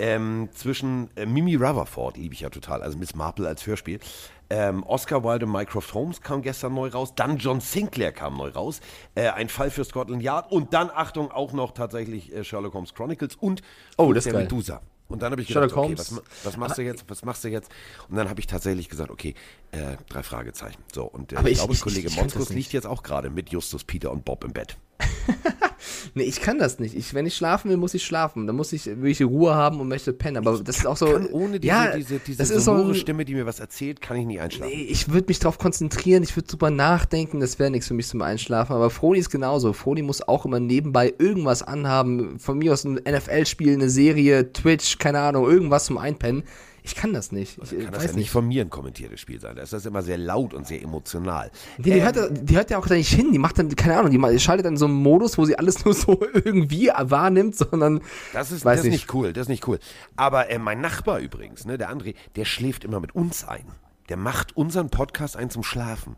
ähm, 0.00 0.48
zwischen 0.52 1.08
äh, 1.16 1.26
Mimi 1.26 1.54
Rutherford, 1.56 2.16
liebe 2.18 2.34
ich 2.34 2.40
ja 2.40 2.50
total, 2.50 2.82
also 2.82 2.98
Miss 2.98 3.14
Marple 3.14 3.48
als 3.48 3.66
Hörspiel, 3.66 4.00
ähm, 4.50 4.82
Oscar 4.84 5.24
Wilde 5.24 5.46
und 5.46 5.52
Mycroft 5.52 5.92
Holmes 5.94 6.20
kam 6.20 6.42
gestern 6.42 6.74
neu 6.74 6.88
raus, 6.88 7.12
dann 7.14 7.36
John 7.38 7.60
Sinclair 7.60 8.12
kam 8.12 8.36
neu 8.36 8.48
raus, 8.50 8.80
äh, 9.14 9.28
ein 9.28 9.48
Fall 9.48 9.70
für 9.70 9.84
Scotland 9.84 10.22
Yard 10.22 10.50
und 10.50 10.72
dann, 10.74 10.90
Achtung, 10.90 11.30
auch 11.30 11.52
noch 11.52 11.72
tatsächlich 11.72 12.32
äh, 12.34 12.44
Sherlock 12.44 12.74
Holmes 12.74 12.94
Chronicles 12.94 13.36
und 13.36 13.62
Oh, 13.96 14.12
das 14.12 14.24
der 14.24 14.32
geil. 14.34 14.42
Medusa. 14.44 14.80
Und 15.08 15.22
dann 15.22 15.32
habe 15.32 15.40
ich 15.40 15.48
Sherlock 15.48 15.70
gedacht, 15.70 15.78
okay, 15.78 15.96
Holmes. 15.96 16.16
was, 16.16 16.44
was 16.44 16.56
machst 16.58 16.78
du 16.78 16.82
jetzt? 16.82 17.04
Was 17.08 17.24
machst 17.24 17.42
du 17.44 17.48
jetzt? 17.48 17.70
Und 18.10 18.16
dann 18.16 18.28
habe 18.28 18.40
ich 18.40 18.46
tatsächlich 18.46 18.88
gesagt, 18.90 19.10
okay, 19.10 19.34
äh, 19.72 19.96
drei 20.08 20.22
Fragezeichen. 20.22 20.82
So, 20.92 21.04
und 21.04 21.32
äh, 21.32 21.48
ich, 21.48 21.58
glaube, 21.58 21.74
Kollege 21.76 22.08
nicht. 22.08 22.50
liegt 22.50 22.72
jetzt 22.74 22.86
auch 22.86 23.02
gerade 23.02 23.30
mit 23.30 23.48
Justus, 23.50 23.84
Peter 23.84 24.10
und 24.10 24.24
Bob 24.26 24.44
im 24.44 24.52
Bett. 24.52 24.76
Nee, 26.14 26.24
ich 26.24 26.40
kann 26.40 26.58
das 26.58 26.78
nicht. 26.78 26.94
Ich, 26.94 27.14
wenn 27.14 27.26
ich 27.26 27.36
schlafen 27.36 27.70
will, 27.70 27.76
muss 27.76 27.94
ich 27.94 28.04
schlafen. 28.04 28.46
Dann 28.46 28.56
muss 28.56 28.72
ich, 28.72 28.86
will 28.86 29.10
ich 29.10 29.22
Ruhe 29.22 29.54
haben 29.54 29.80
und 29.80 29.88
möchte 29.88 30.12
pennen. 30.12 30.38
Aber 30.38 30.58
das 30.58 30.78
ist 30.78 30.86
auch 30.86 30.96
so. 30.96 31.06
Ohne 31.32 31.60
diese, 31.60 31.72
ja, 31.72 31.96
diese, 31.96 32.18
diese 32.18 32.38
das 32.38 32.50
ist 32.50 32.64
so 32.64 32.72
sonore 32.72 32.90
ein, 32.90 32.94
Stimme, 32.94 33.24
die 33.24 33.34
mir 33.34 33.46
was 33.46 33.60
erzählt, 33.60 34.00
kann 34.00 34.16
ich 34.16 34.26
nie 34.26 34.40
einschlafen. 34.40 34.72
Nee, 34.74 34.82
ich 34.82 35.10
würde 35.10 35.26
mich 35.28 35.38
darauf 35.38 35.58
konzentrieren, 35.58 36.22
ich 36.22 36.34
würde 36.36 36.48
drüber 36.48 36.70
nachdenken, 36.70 37.40
das 37.40 37.58
wäre 37.58 37.70
nichts 37.70 37.88
für 37.88 37.94
mich 37.94 38.06
zum 38.08 38.22
Einschlafen. 38.22 38.74
Aber 38.74 38.90
Froni 38.90 39.18
ist 39.18 39.30
genauso. 39.30 39.72
Froni 39.72 40.02
muss 40.02 40.26
auch 40.26 40.44
immer 40.44 40.60
nebenbei 40.60 41.14
irgendwas 41.18 41.62
anhaben. 41.62 42.38
Von 42.38 42.58
mir 42.58 42.72
aus 42.72 42.84
ein 42.84 42.94
NFL-Spiel, 42.94 43.74
eine 43.74 43.90
Serie, 43.90 44.52
Twitch, 44.52 44.98
keine 44.98 45.20
Ahnung, 45.20 45.48
irgendwas 45.48 45.84
zum 45.84 45.98
Einpennen. 45.98 46.42
Ich 46.88 46.94
kann 46.94 47.12
das 47.12 47.32
nicht. 47.32 47.58
Ich 47.62 47.72
äh, 47.72 47.82
Kann 47.84 47.92
das 47.92 48.02
ja 48.04 48.08
nicht 48.08 48.16
nicht. 48.16 48.30
von 48.30 48.48
mir 48.48 48.62
ein 48.64 48.70
kommentiertes 48.70 49.20
Spiel 49.20 49.38
sein. 49.40 49.56
Da 49.56 49.62
ist 49.62 49.74
das 49.74 49.84
immer 49.84 50.00
sehr 50.02 50.16
laut 50.16 50.54
und 50.54 50.66
sehr 50.66 50.80
emotional. 50.82 51.50
Die, 51.76 51.82
die, 51.90 52.02
hört, 52.02 52.16
ja- 52.16 52.28
die 52.30 52.56
hört 52.56 52.70
ja 52.70 52.78
auch 52.78 52.86
da 52.86 52.94
nicht 52.94 53.12
hin. 53.12 53.30
Die 53.30 53.38
macht 53.38 53.58
dann, 53.58 53.68
keine 53.76 53.98
Ahnung, 53.98 54.10
die 54.10 54.40
schaltet 54.40 54.64
dann 54.64 54.78
so 54.78 54.86
einen 54.86 54.94
Modus, 54.94 55.36
wo 55.36 55.44
sie 55.44 55.58
alles 55.58 55.84
nur 55.84 55.92
so 55.92 56.18
irgendwie 56.32 56.88
wahrnimmt, 56.98 57.54
sondern. 57.56 58.00
Das 58.32 58.50
ist, 58.50 58.64
weiß 58.64 58.78
das 58.78 58.86
ist 58.86 58.90
nicht 58.92 59.12
cool, 59.12 59.34
das 59.34 59.42
ist 59.42 59.48
nicht 59.48 59.68
cool. 59.68 59.78
Aber 60.16 60.48
äh, 60.50 60.58
mein 60.58 60.80
Nachbar 60.80 61.18
übrigens, 61.18 61.66
ne, 61.66 61.76
der 61.76 61.90
André, 61.92 62.14
der 62.36 62.46
schläft 62.46 62.84
immer 62.84 63.00
mit 63.00 63.14
uns 63.14 63.46
ein. 63.46 63.66
Der 64.08 64.16
macht 64.16 64.56
unseren 64.56 64.88
Podcast 64.88 65.36
ein 65.36 65.50
zum 65.50 65.62
Schlafen. 65.62 66.16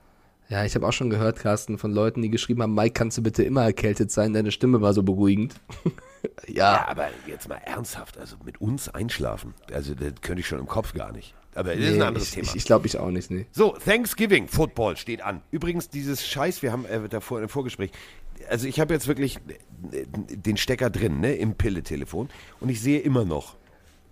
Ja, 0.49 0.65
ich 0.65 0.75
habe 0.77 0.87
auch 0.87 0.93
schon 0.93 1.11
gehört, 1.11 1.39
Carsten, 1.41 1.79
von 1.79 1.93
Leuten, 1.93 2.23
die 2.23 2.31
geschrieben 2.31 2.63
haben, 2.63 2.75
Mike, 2.75 2.93
kannst 2.93 3.19
du 3.19 3.23
bitte 3.23 3.43
immer 3.43 3.63
erkältet 3.65 4.11
sein? 4.13 4.33
Deine 4.33 4.51
Stimme 4.53 4.81
war 4.81 4.95
so 4.95 5.03
beruhigend. 5.03 5.55
ja. 6.47 6.75
Ja, 6.75 6.89
aber 6.89 7.09
jetzt 7.27 7.49
mal 7.49 7.57
ernsthaft, 7.65 8.19
also 8.19 8.37
mit 8.45 8.61
uns 8.61 8.89
einschlafen, 8.89 9.55
also 9.73 9.95
das 9.95 10.13
könnte 10.21 10.41
ich 10.41 10.47
schon 10.49 10.59
im 10.59 10.67
Kopf 10.67 10.93
gar 10.95 11.13
nicht. 11.13 11.35
Aber 11.55 11.75
das 11.75 11.81
ist 11.81 11.93
ein 11.93 11.99
Nee, 11.99 12.03
anderes 12.05 12.29
ich, 12.29 12.35
Thema. 12.35 12.49
Ich, 12.49 12.57
ich 12.57 12.65
glaube 12.65 12.87
ich 12.87 12.99
auch 12.99 13.11
nicht, 13.11 13.31
nee. 13.31 13.47
So, 13.51 13.71
Thanksgiving 13.85 14.47
Football 14.47 14.97
steht 14.97 15.21
an. 15.23 15.43
Übrigens, 15.51 15.89
dieses 15.89 16.25
Scheiß, 16.27 16.63
wir 16.63 16.71
haben 16.71 16.85
äh, 16.85 17.09
davor 17.09 17.43
im 17.43 17.49
Vorgespräch, 17.49 17.91
also 18.49 18.67
ich 18.69 18.79
habe 18.81 18.95
jetzt 18.95 19.09
wirklich 19.09 19.39
äh, 19.91 20.07
den 20.07 20.57
Stecker 20.57 20.91
drin, 20.91 21.21
ne, 21.21 21.35
im 21.35 21.55
Pille-Telefon 21.57 22.29
und 22.61 22.69
ich 22.69 22.81
sehe 22.81 23.01
immer 23.01 23.25
noch 23.25 23.57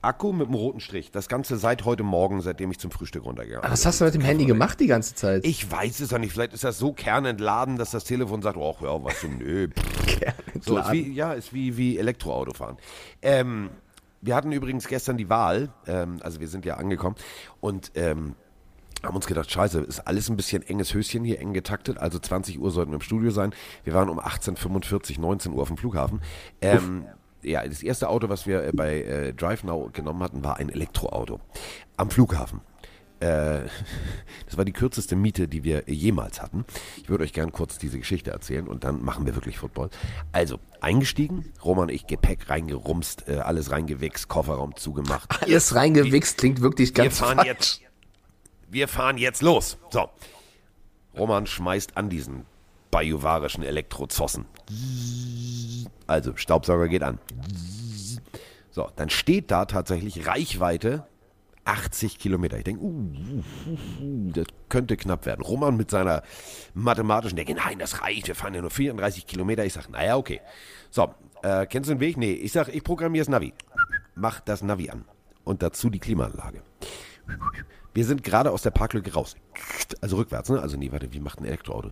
Akku 0.00 0.33
mit 0.33 0.47
einem 0.47 0.55
roten 0.55 0.81
Strich. 0.81 1.11
Das 1.11 1.29
Ganze 1.29 1.56
seit 1.56 1.85
heute 1.85 2.03
Morgen, 2.03 2.41
seitdem 2.41 2.71
ich 2.71 2.79
zum 2.79 2.91
Frühstück 2.91 3.25
runtergegangen 3.25 3.65
Aber 3.65 3.69
bin. 3.69 3.73
was 3.73 3.87
hast 3.87 4.00
du 4.00 4.05
mit 4.05 4.15
dem 4.15 4.23
Handy 4.23 4.45
gemacht 4.45 4.79
die 4.81 4.87
ganze 4.87 5.15
Zeit? 5.15 5.45
Ich 5.45 5.71
weiß 5.71 6.00
es 6.00 6.11
doch 6.11 6.19
nicht. 6.19 6.33
Vielleicht 6.33 6.53
ist 6.53 6.65
das 6.65 6.79
so 6.79 6.93
kernentladen, 6.93 7.77
dass 7.77 7.91
das 7.91 8.05
Telefon 8.05 8.43
sagt, 8.43 8.56
ach 8.59 8.81
ja, 8.81 9.03
was 9.03 9.21
denn, 9.21 9.39
nö. 9.39 9.69
So, 10.61 10.79
ist 10.79 10.91
wie, 10.91 11.12
ja, 11.12 11.35
ist 11.35 11.53
wie, 11.53 11.77
wie 11.77 11.99
Elektroautofahren. 11.99 12.79
Ähm, 13.23 13.71
wir 14.21 14.35
hatten 14.35 14.50
übrigens 14.50 14.89
gestern 14.89 15.17
die 15.17 15.29
Wahl, 15.31 15.71
ähm, 15.87 16.19
also 16.23 16.41
wir 16.41 16.49
sind 16.49 16.65
ja 16.65 16.77
angekommen 16.79 17.15
und 17.61 17.93
ähm, 17.95 18.35
haben 19.05 19.15
uns 19.15 19.27
gedacht, 19.27 19.50
scheiße, 19.50 19.81
ist 19.81 20.00
alles 20.00 20.29
ein 20.29 20.37
bisschen 20.37 20.62
enges 20.62 20.95
Höschen 20.95 21.23
hier, 21.25 21.39
eng 21.39 21.53
getaktet, 21.53 21.99
also 21.99 22.19
20 22.19 22.59
Uhr 22.59 22.71
sollten 22.73 22.91
wir 22.91 22.97
im 22.97 23.03
Studio 23.03 23.31
sein. 23.31 23.55
Wir 23.85 23.95
waren 23.95 24.09
um 24.09 24.19
18.45, 24.19 25.21
19 25.21 25.53
Uhr 25.53 25.62
auf 25.62 25.69
dem 25.69 25.77
Flughafen. 25.77 26.21
Ähm, 26.61 27.06
ja, 27.43 27.67
das 27.67 27.82
erste 27.82 28.08
Auto, 28.08 28.29
was 28.29 28.46
wir 28.46 28.64
äh, 28.64 28.73
bei 28.73 29.02
äh, 29.02 29.35
Drive 29.35 29.64
Now 29.64 29.90
genommen 29.93 30.23
hatten, 30.23 30.44
war 30.44 30.56
ein 30.56 30.69
Elektroauto 30.69 31.40
am 31.96 32.11
Flughafen. 32.11 32.61
Äh, 33.20 33.62
das 34.46 34.56
war 34.56 34.64
die 34.64 34.73
kürzeste 34.73 35.17
Miete, 35.17 35.49
die 35.49 35.64
wir 35.64 35.85
jemals 35.87 36.40
hatten. 36.40 36.64
Ich 37.02 37.08
würde 37.08 37.25
euch 37.25 37.32
gern 37.32 37.52
kurz 37.52 37.79
diese 37.79 37.99
Geschichte 37.99 38.31
erzählen 38.31 38.69
und 38.69 38.85
dann 38.85 39.05
machen 39.05 39.26
wir 39.26 39.35
wirklich 39.35 39.58
Football. 39.58 39.90
Also, 40.32 40.58
eingestiegen, 40.81 41.52
Roman 41.64 41.85
und 41.85 41.90
ich 41.90 42.06
Gepäck 42.06 42.49
reingerumst, 42.49 43.29
äh, 43.29 43.37
alles 43.37 43.70
reingewichst, 43.70 44.29
Kofferraum 44.29 44.76
zugemacht. 44.76 45.43
Alles 45.43 45.75
reingewichst, 45.75 46.38
klingt 46.38 46.61
wirklich 46.61 46.90
Wir 46.90 47.05
ganz 47.05 47.19
fahren 47.19 47.37
falsch. 47.37 47.49
jetzt. 47.49 47.81
Wir 48.70 48.87
fahren 48.87 49.17
jetzt 49.19 49.43
los. 49.43 49.79
So. 49.90 50.08
Roman 51.17 51.46
schmeißt 51.46 51.96
an 51.96 52.11
diesen 52.11 52.44
bajuwarischen 52.90 53.62
Elektrozossen. 53.62 54.46
Also, 56.07 56.37
Staubsauger 56.37 56.88
geht 56.88 57.02
an. 57.02 57.18
So, 58.71 58.88
dann 58.97 59.11
steht 59.11 59.50
da 59.50 59.64
tatsächlich 59.64 60.26
Reichweite 60.26 61.07
80 61.68 62.18
Kilometer. 62.18 62.57
Ich 62.57 62.64
denke, 62.64 62.83
uh, 62.83 62.88
uh, 62.88 64.02
uh, 64.02 64.30
das 64.33 64.47
könnte 64.71 64.97
knapp 64.97 65.26
werden. 65.26 65.42
Roman 65.42 65.76
mit 65.76 65.90
seiner 65.90 66.23
mathematischen 66.73 67.37
Denke, 67.37 67.54
nein, 67.54 67.78
das 67.78 68.00
reicht, 68.00 68.26
wir 68.26 68.35
fahren 68.35 68.54
ja 68.54 68.62
nur 68.62 68.71
34 68.71 69.26
Kilometer. 69.26 69.66
Ich 69.66 69.75
sage, 69.75 69.92
naja, 69.92 70.16
okay. 70.16 70.40
So, 70.90 71.14
äh, 71.42 71.66
kennst 71.66 71.90
du 71.90 71.95
den 71.95 72.00
Weg? 72.00 72.16
Nee, 72.16 72.33
ich 72.33 72.52
sage, 72.52 72.73
ich 72.73 72.83
programmiere 72.83 73.25
das 73.25 73.28
Navi. 73.28 73.52
Mach 74.14 74.40
das 74.40 74.62
Navi 74.62 74.88
an. 74.88 75.04
Und 75.45 75.62
dazu 75.62 75.90
die 75.90 75.99
Klimaanlage. 75.99 76.62
Wir 77.92 78.04
sind 78.04 78.23
gerade 78.23 78.50
aus 78.50 78.62
der 78.62 78.71
Parklücke 78.71 79.12
raus. 79.12 79.37
Also 80.00 80.16
rückwärts, 80.16 80.49
ne? 80.49 80.61
Also 80.61 80.76
nee, 80.76 80.90
warte, 80.90 81.12
wie 81.12 81.21
macht 81.21 81.40
ein 81.40 81.45
Elektroauto? 81.45 81.90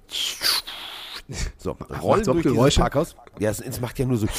So, 1.59 1.73
rollen 1.73 1.89
macht's 1.91 2.29
auch 2.29 2.33
durch 2.33 2.43
dieses 2.43 2.57
Geräusche? 2.57 2.81
Parkhaus. 2.81 3.17
Ja, 3.39 3.51
es, 3.51 3.61
es 3.61 3.81
macht 3.81 3.99
ja 3.99 4.07
nur 4.07 4.19
so. 4.19 4.27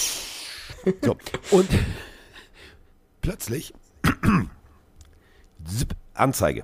So, 1.01 1.17
und 1.51 1.67
plötzlich 3.21 3.73
Zip, 5.65 5.95
Anzeige. 6.13 6.63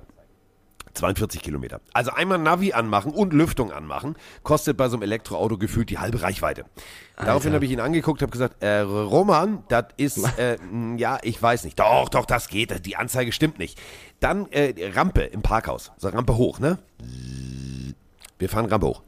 42 0.94 1.42
Kilometer. 1.42 1.80
Also 1.92 2.12
einmal 2.12 2.38
Navi 2.38 2.72
anmachen 2.72 3.12
und 3.12 3.32
Lüftung 3.32 3.72
anmachen, 3.72 4.14
kostet 4.42 4.76
bei 4.76 4.88
so 4.88 4.96
einem 4.96 5.02
Elektroauto 5.02 5.58
gefühlt 5.58 5.90
die 5.90 5.98
halbe 5.98 6.22
Reichweite. 6.22 6.64
Daraufhin 7.16 7.52
habe 7.52 7.64
ich 7.64 7.72
ihn 7.72 7.80
angeguckt, 7.80 8.22
habe 8.22 8.30
gesagt, 8.30 8.62
äh, 8.62 8.78
Roman, 8.80 9.64
das 9.68 9.86
ist, 9.96 10.18
äh, 10.38 10.56
mh, 10.58 10.98
ja, 10.98 11.18
ich 11.22 11.40
weiß 11.42 11.64
nicht. 11.64 11.78
Doch, 11.78 12.08
doch, 12.08 12.26
das 12.26 12.48
geht, 12.48 12.86
die 12.86 12.96
Anzeige 12.96 13.32
stimmt 13.32 13.58
nicht. 13.58 13.80
Dann 14.20 14.46
äh, 14.52 14.92
Rampe 14.94 15.22
im 15.22 15.42
Parkhaus. 15.42 15.90
So, 15.96 16.08
Rampe 16.08 16.36
hoch, 16.36 16.60
ne? 16.60 16.78
Wir 18.38 18.48
fahren 18.48 18.66
Rampe 18.66 18.86
hoch. 18.86 19.02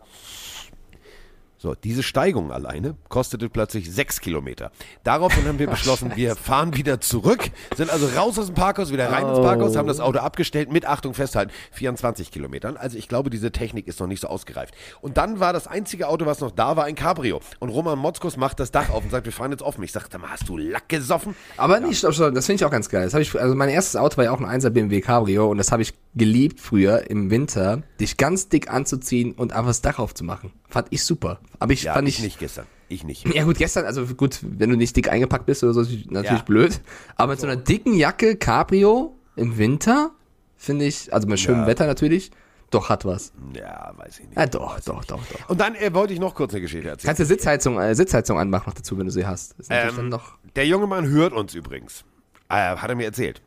So, 1.66 1.74
diese 1.74 2.04
Steigung 2.04 2.52
alleine 2.52 2.94
kostete 3.08 3.48
plötzlich 3.48 3.92
sechs 3.92 4.20
Kilometer. 4.20 4.70
Daraufhin 5.02 5.48
haben 5.48 5.58
wir 5.58 5.66
beschlossen, 5.70 6.12
wir 6.14 6.36
fahren 6.36 6.76
wieder 6.76 7.00
zurück, 7.00 7.50
sind 7.74 7.90
also 7.90 8.06
raus 8.16 8.38
aus 8.38 8.46
dem 8.46 8.54
Parkhaus, 8.54 8.92
wieder 8.92 9.10
rein 9.10 9.26
ins 9.26 9.40
Parkhaus, 9.40 9.74
haben 9.74 9.88
das 9.88 9.98
Auto 9.98 10.20
abgestellt, 10.20 10.70
mit 10.70 10.86
Achtung 10.86 11.12
festhalten, 11.12 11.50
24 11.72 12.30
Kilometern. 12.30 12.76
Also 12.76 12.96
ich 12.96 13.08
glaube, 13.08 13.30
diese 13.30 13.50
Technik 13.50 13.88
ist 13.88 13.98
noch 13.98 14.06
nicht 14.06 14.20
so 14.20 14.28
ausgereift. 14.28 14.74
Und 15.00 15.16
dann 15.16 15.40
war 15.40 15.52
das 15.52 15.66
einzige 15.66 16.06
Auto, 16.06 16.24
was 16.24 16.38
noch 16.38 16.52
da 16.52 16.76
war, 16.76 16.84
ein 16.84 16.94
Cabrio. 16.94 17.40
Und 17.58 17.70
Roman 17.70 17.98
Motzkos 17.98 18.36
macht 18.36 18.60
das 18.60 18.70
Dach 18.70 18.90
auf 18.90 19.02
und 19.02 19.10
sagt, 19.10 19.26
wir 19.26 19.32
fahren 19.32 19.50
jetzt 19.50 19.62
offen. 19.62 19.82
Ich 19.82 19.90
sagte, 19.90 20.18
mal, 20.18 20.30
hast 20.30 20.48
du 20.48 20.56
Lack 20.56 20.88
gesoffen? 20.88 21.34
Aber 21.56 21.80
nicht, 21.80 21.98
stopp, 21.98 22.14
stopp, 22.14 22.32
das 22.32 22.46
finde 22.46 22.62
ich 22.62 22.64
auch 22.64 22.70
ganz 22.70 22.88
geil. 22.88 23.10
Das 23.10 23.14
ich, 23.20 23.34
also 23.34 23.56
mein 23.56 23.70
erstes 23.70 23.96
Auto 23.96 24.18
war 24.18 24.24
ja 24.26 24.30
auch 24.30 24.40
ein 24.40 24.46
1er 24.46 24.70
BMW 24.70 25.00
Cabrio 25.00 25.50
und 25.50 25.58
das 25.58 25.72
habe 25.72 25.82
ich 25.82 25.94
geliebt 26.14 26.60
früher 26.60 27.10
im 27.10 27.32
Winter, 27.32 27.82
dich 27.98 28.16
ganz 28.16 28.48
dick 28.48 28.70
anzuziehen 28.70 29.32
und 29.32 29.52
einfach 29.52 29.70
das 29.70 29.82
Dach 29.82 29.98
aufzumachen. 29.98 30.52
Fand 30.68 30.88
ich 30.90 31.04
super. 31.04 31.40
Aber 31.58 31.72
ich 31.72 31.84
Ja, 31.84 31.94
fand 31.94 32.08
ich 32.08 32.18
ich, 32.18 32.24
nicht 32.24 32.38
gestern. 32.38 32.66
Ich 32.88 33.02
nicht. 33.04 33.26
ja 33.34 33.44
gut, 33.44 33.58
gestern, 33.58 33.84
also 33.84 34.06
gut, 34.06 34.38
wenn 34.42 34.70
du 34.70 34.76
nicht 34.76 34.94
dick 34.96 35.08
eingepackt 35.10 35.46
bist 35.46 35.62
oder 35.64 35.72
so, 35.74 35.80
ist 35.82 36.10
natürlich 36.10 36.38
Ja. 36.40 36.44
blöd. 36.44 36.80
Aber 37.16 37.32
mit 37.32 37.40
so 37.40 37.46
einer 37.46 37.56
dicken 37.56 37.94
Jacke 37.94 38.36
Cabrio 38.36 39.16
im 39.36 39.58
Winter, 39.58 40.10
finde 40.56 40.84
ich, 40.84 41.12
also 41.12 41.26
bei 41.28 41.36
schönem 41.36 41.62
Ja. 41.62 41.66
Wetter 41.66 41.86
natürlich, 41.86 42.30
doch 42.70 42.88
hat 42.88 43.04
was. 43.04 43.32
Ja, 43.54 43.92
weiß 43.96 44.18
ich 44.20 44.26
nicht. 44.26 44.36
Ja, 44.36 44.46
doch, 44.46 44.80
doch, 44.80 45.04
doch, 45.04 45.20
doch. 45.24 45.48
Und 45.48 45.60
dann 45.60 45.74
äh, 45.76 45.94
wollte 45.94 46.12
ich 46.12 46.20
noch 46.20 46.34
kurz 46.34 46.52
eine 46.52 46.60
Geschichte 46.62 46.88
erzählen. 46.88 47.08
Kannst 47.08 47.20
du 47.20 47.24
Sitzheizung, 47.26 47.78
äh, 47.80 47.94
Sitzheizung 47.94 48.38
anmachen 48.38 48.64
noch 48.68 48.74
dazu, 48.74 48.98
wenn 48.98 49.06
du 49.06 49.12
sie 49.12 49.26
hast. 49.26 49.54
Ähm, 49.70 50.08
noch. 50.08 50.36
der 50.56 50.66
junge 50.66 50.86
Mann 50.86 51.06
hört 51.08 51.32
uns 51.32 51.54
übrigens. 51.54 52.04
Äh, 52.48 52.76
hat 52.76 52.88
er 52.88 52.94
mir 52.96 53.04
erzählt. 53.06 53.40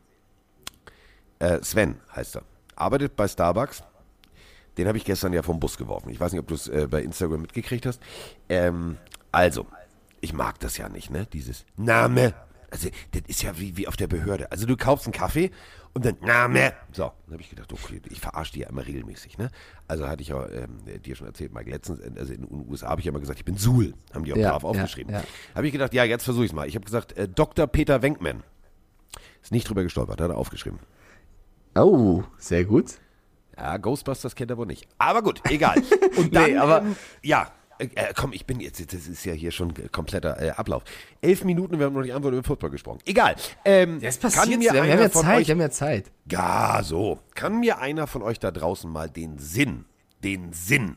Äh, 1.38 1.62
Sven 1.62 1.96
heißt 2.14 2.36
er. 2.36 2.42
Arbeitet 2.76 3.16
bei 3.16 3.28
Starbucks. 3.28 3.82
Den 4.78 4.86
habe 4.88 4.98
ich 4.98 5.04
gestern 5.04 5.32
ja 5.32 5.42
vom 5.42 5.60
Bus 5.60 5.76
geworfen. 5.76 6.10
Ich 6.10 6.20
weiß 6.20 6.32
nicht, 6.32 6.40
ob 6.40 6.48
du 6.48 6.54
es 6.54 6.68
äh, 6.68 6.86
bei 6.90 7.02
Instagram 7.02 7.42
mitgekriegt 7.42 7.86
hast. 7.86 8.00
Ähm, 8.48 8.96
also, 9.32 9.66
ich 10.20 10.32
mag 10.32 10.58
das 10.60 10.76
ja 10.76 10.88
nicht, 10.88 11.10
ne? 11.10 11.26
Dieses 11.32 11.64
Name. 11.76 12.34
Also, 12.70 12.88
das 13.10 13.22
ist 13.26 13.42
ja 13.42 13.58
wie, 13.58 13.76
wie 13.76 13.88
auf 13.88 13.96
der 13.96 14.06
Behörde. 14.06 14.50
Also, 14.52 14.66
du 14.66 14.76
kaufst 14.76 15.06
einen 15.06 15.12
Kaffee 15.12 15.50
und 15.92 16.04
dann 16.04 16.16
Name. 16.20 16.72
So, 16.92 17.10
dann 17.26 17.32
habe 17.32 17.42
ich 17.42 17.50
gedacht, 17.50 17.72
okay, 17.72 18.00
ich 18.08 18.20
verarsche 18.20 18.52
die 18.52 18.60
ja 18.60 18.68
immer 18.68 18.86
regelmäßig, 18.86 19.38
ne? 19.38 19.50
Also, 19.88 20.06
hatte 20.08 20.22
ich 20.22 20.28
ja 20.28 20.48
ähm, 20.50 20.78
dir 21.02 21.16
schon 21.16 21.26
erzählt, 21.26 21.52
Mike, 21.52 21.68
letztens, 21.68 21.98
äh, 21.98 22.10
also 22.16 22.32
in 22.32 22.46
den 22.46 22.68
USA 22.70 22.88
habe 22.90 23.00
ich 23.00 23.06
ja 23.06 23.10
immer 23.10 23.18
gesagt, 23.20 23.40
ich 23.40 23.44
bin 23.44 23.56
Suhl. 23.56 23.94
Haben 24.14 24.24
die 24.24 24.32
auch 24.32 24.36
Ja, 24.36 24.50
brav 24.52 24.62
ja, 24.62 24.68
aufgeschrieben. 24.68 25.12
ja. 25.12 25.24
Habe 25.54 25.66
ich 25.66 25.72
gedacht, 25.72 25.92
ja, 25.94 26.04
jetzt 26.04 26.22
versuche 26.24 26.44
ich 26.44 26.50
es 26.52 26.54
mal. 26.54 26.68
Ich 26.68 26.76
habe 26.76 26.84
gesagt, 26.84 27.12
äh, 27.16 27.28
Dr. 27.28 27.66
Peter 27.66 28.02
Wenkman. 28.02 28.44
Ist 29.42 29.50
nicht 29.52 29.68
drüber 29.68 29.82
gestolpert, 29.82 30.20
hat 30.20 30.30
er 30.30 30.36
aufgeschrieben. 30.38 30.78
Oh, 31.74 32.22
sehr 32.38 32.64
gut. 32.64 32.98
Ja, 33.60 33.76
Ghostbusters 33.76 34.34
kennt 34.34 34.50
er 34.50 34.56
wohl 34.56 34.66
nicht. 34.66 34.88
Aber 34.98 35.22
gut, 35.22 35.40
egal. 35.50 35.76
Und 36.16 36.34
dann, 36.34 36.50
Nee, 36.50 36.56
aber- 36.56 36.82
ähm, 36.82 36.96
ja, 37.22 37.50
äh, 37.78 38.12
komm, 38.16 38.32
ich 38.32 38.46
bin 38.46 38.60
jetzt, 38.60 38.80
das 38.92 39.06
ist 39.06 39.24
ja 39.24 39.32
hier 39.32 39.50
schon 39.50 39.72
kompletter 39.92 40.40
äh, 40.40 40.50
Ablauf. 40.50 40.82
Elf 41.20 41.44
Minuten, 41.44 41.78
wir 41.78 41.86
haben 41.86 41.94
noch 41.94 42.02
nicht 42.02 42.12
einfach 42.14 42.30
über 42.30 42.42
Football 42.42 42.70
gesprochen. 42.70 42.98
Egal. 43.06 43.36
Ähm, 43.64 44.00
Das 44.00 44.18
kann 44.20 44.30
passiert, 44.32 44.58
mir 44.58 44.72
wir 44.72 44.82
haben 44.82 44.88
ja 45.00 45.08
von 45.08 45.22
Zeit, 45.24 45.38
euch, 45.38 45.48
wir 45.48 45.54
haben 45.54 45.60
ja 45.60 45.70
Zeit. 45.70 46.10
ja, 46.30 46.80
so. 46.82 47.18
Kann 47.34 47.60
mir 47.60 47.78
einer 47.78 48.06
von 48.06 48.22
euch 48.22 48.38
da 48.38 48.50
draußen 48.50 48.90
mal 48.90 49.08
den 49.08 49.38
Sinn, 49.38 49.84
den 50.24 50.52
Sinn 50.52 50.96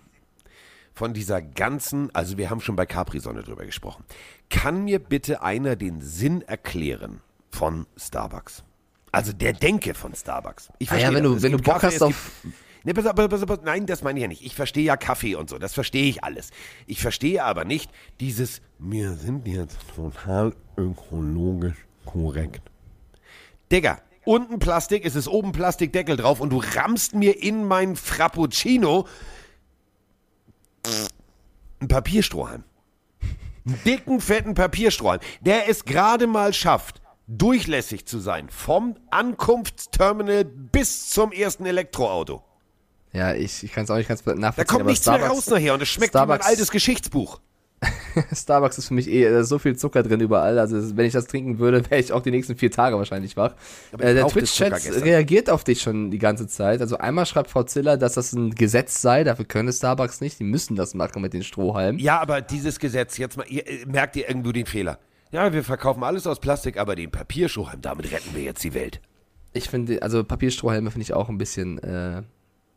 von 0.93 1.13
dieser 1.13 1.41
ganzen, 1.41 2.13
also 2.13 2.37
wir 2.37 2.49
haben 2.49 2.61
schon 2.61 2.75
bei 2.75 2.85
Capri-Sonne 2.85 3.43
drüber 3.43 3.65
gesprochen. 3.65 4.03
Kann 4.49 4.83
mir 4.83 4.99
bitte 4.99 5.41
einer 5.41 5.75
den 5.75 6.01
Sinn 6.01 6.41
erklären 6.43 7.21
von 7.49 7.87
Starbucks? 7.97 8.63
Also 9.13 9.31
der 9.31 9.53
Denke 9.53 9.93
von 9.93 10.13
Starbucks. 10.13 10.69
Ich 10.79 10.91
Ah 10.91 10.95
ja, 10.95 11.11
verstehe 11.11 11.15
wenn 11.17 11.23
das. 11.23 11.31
du- 11.31 11.37
Es 11.37 11.43
wenn 11.43 11.51
du 11.53 11.57
Bock 11.59 11.73
Kaffee, 11.79 11.87
hast 11.95 12.01
auf- 12.01 12.31
gibt- 12.43 12.55
Ne, 12.85 12.93
pass 12.93 13.05
pass 13.15 13.29
pass 13.29 13.43
auf, 13.49 13.59
nein, 13.63 13.85
das 13.85 14.03
meine 14.03 14.19
ich 14.19 14.23
ja 14.23 14.27
nicht. 14.27 14.43
Ich 14.45 14.55
verstehe 14.55 14.83
ja 14.83 14.97
Kaffee 14.97 15.35
und 15.35 15.49
so, 15.49 15.57
das 15.57 15.73
verstehe 15.73 16.03
ich 16.09 16.21
alles. 16.25 16.49
Ich 16.85 16.99
verstehe 17.01 17.41
aber 17.41 17.63
nicht 17.63 17.89
dieses, 18.19 18.61
wir 18.77 19.13
sind 19.13 19.47
jetzt 19.47 19.77
total 19.95 20.53
ökologisch 20.75 21.77
korrekt. 22.05 22.61
Digga, 23.71 24.01
unten 24.25 24.59
Plastik, 24.59 25.05
es 25.05 25.15
ist 25.15 25.29
oben 25.29 25.53
Plastikdeckel 25.53 26.17
drauf 26.17 26.41
und 26.41 26.49
du 26.49 26.61
rammst 26.75 27.15
mir 27.15 27.41
in 27.41 27.63
mein 27.63 27.95
Frappuccino 27.95 29.07
einen 31.79 31.87
Papierstrohhalm. 31.87 32.63
Einen 33.65 33.79
dicken, 33.85 34.19
fetten 34.19 34.55
Papierstrohhalm, 34.55 35.21
der 35.39 35.69
es 35.69 35.85
gerade 35.85 36.27
mal 36.27 36.51
schafft, 36.53 37.01
durchlässig 37.37 38.05
zu 38.05 38.19
sein. 38.19 38.49
Vom 38.49 38.95
Ankunftsterminal 39.11 40.45
bis 40.45 41.09
zum 41.09 41.31
ersten 41.31 41.65
Elektroauto. 41.65 42.43
Ja, 43.11 43.33
ich, 43.33 43.63
ich 43.63 43.71
kann 43.71 43.83
es 43.83 43.91
auch 43.91 43.97
nicht 43.97 44.09
ganz 44.09 44.25
nachvollziehen. 44.25 44.53
Da 44.55 44.63
kommt 44.63 44.85
nichts 44.85 45.05
mehr 45.05 45.19
Starbucks- 45.19 45.29
raus 45.29 45.47
nachher 45.47 45.73
und 45.75 45.81
es 45.83 45.89
schmeckt 45.89 46.13
wie 46.15 46.17
mein 46.17 46.39
Starbucks- 46.39 46.45
altes 46.45 46.71
Geschichtsbuch. 46.71 47.39
Starbucks 48.33 48.77
ist 48.77 48.87
für 48.87 48.93
mich 48.93 49.09
eh, 49.09 49.29
da 49.29 49.41
ist 49.41 49.49
so 49.49 49.59
viel 49.59 49.75
Zucker 49.75 50.03
drin 50.03 50.19
überall. 50.21 50.57
Also 50.57 50.95
wenn 50.95 51.05
ich 51.05 51.13
das 51.13 51.27
trinken 51.27 51.59
würde, 51.59 51.83
wäre 51.89 51.99
ich 51.99 52.11
auch 52.13 52.21
die 52.21 52.31
nächsten 52.31 52.55
vier 52.55 52.71
Tage 52.71 52.97
wahrscheinlich 52.97 53.35
wach. 53.37 53.55
Äh, 53.97 54.13
der 54.13 54.27
Twitch-Chat 54.27 54.73
reagiert 55.03 55.49
auf 55.49 55.63
dich 55.63 55.81
schon 55.81 56.09
die 56.09 56.17
ganze 56.17 56.47
Zeit. 56.47 56.81
Also 56.81 56.97
einmal 56.97 57.25
schreibt 57.25 57.49
Frau 57.49 57.63
Ziller, 57.63 57.97
dass 57.97 58.13
das 58.13 58.33
ein 58.33 58.55
Gesetz 58.55 59.01
sei, 59.01 59.23
dafür 59.23 59.45
können 59.45 59.71
Starbucks 59.71 60.21
nicht. 60.21 60.39
Die 60.39 60.43
müssen 60.43 60.75
das 60.75 60.93
machen 60.93 61.21
mit 61.21 61.33
den 61.33 61.43
Strohhalmen. 61.43 61.99
Ja, 61.99 62.19
aber 62.19 62.41
dieses 62.41 62.79
Gesetz, 62.79 63.17
jetzt 63.17 63.37
mal, 63.37 63.45
ihr, 63.49 63.67
äh, 63.67 63.85
merkt 63.85 64.15
ihr 64.15 64.27
irgendwo 64.27 64.51
den 64.51 64.65
Fehler? 64.65 64.97
Ja, 65.33 65.51
wir 65.51 65.63
verkaufen 65.63 66.03
alles 66.03 66.27
aus 66.27 66.39
Plastik, 66.39 66.77
aber 66.77 66.95
den 66.95 67.09
Papierstrohhalm, 67.09 67.81
damit 67.81 68.11
retten 68.11 68.35
wir 68.35 68.43
jetzt 68.43 68.63
die 68.63 68.75
Welt. 68.75 69.01
Ich 69.51 69.67
finde, 69.67 70.03
also 70.03 70.23
Papierstrohhalme 70.23 70.91
finde 70.91 71.01
ich 71.01 71.13
auch 71.13 71.27
ein 71.27 71.39
bisschen. 71.39 71.79
Äh, 71.79 72.21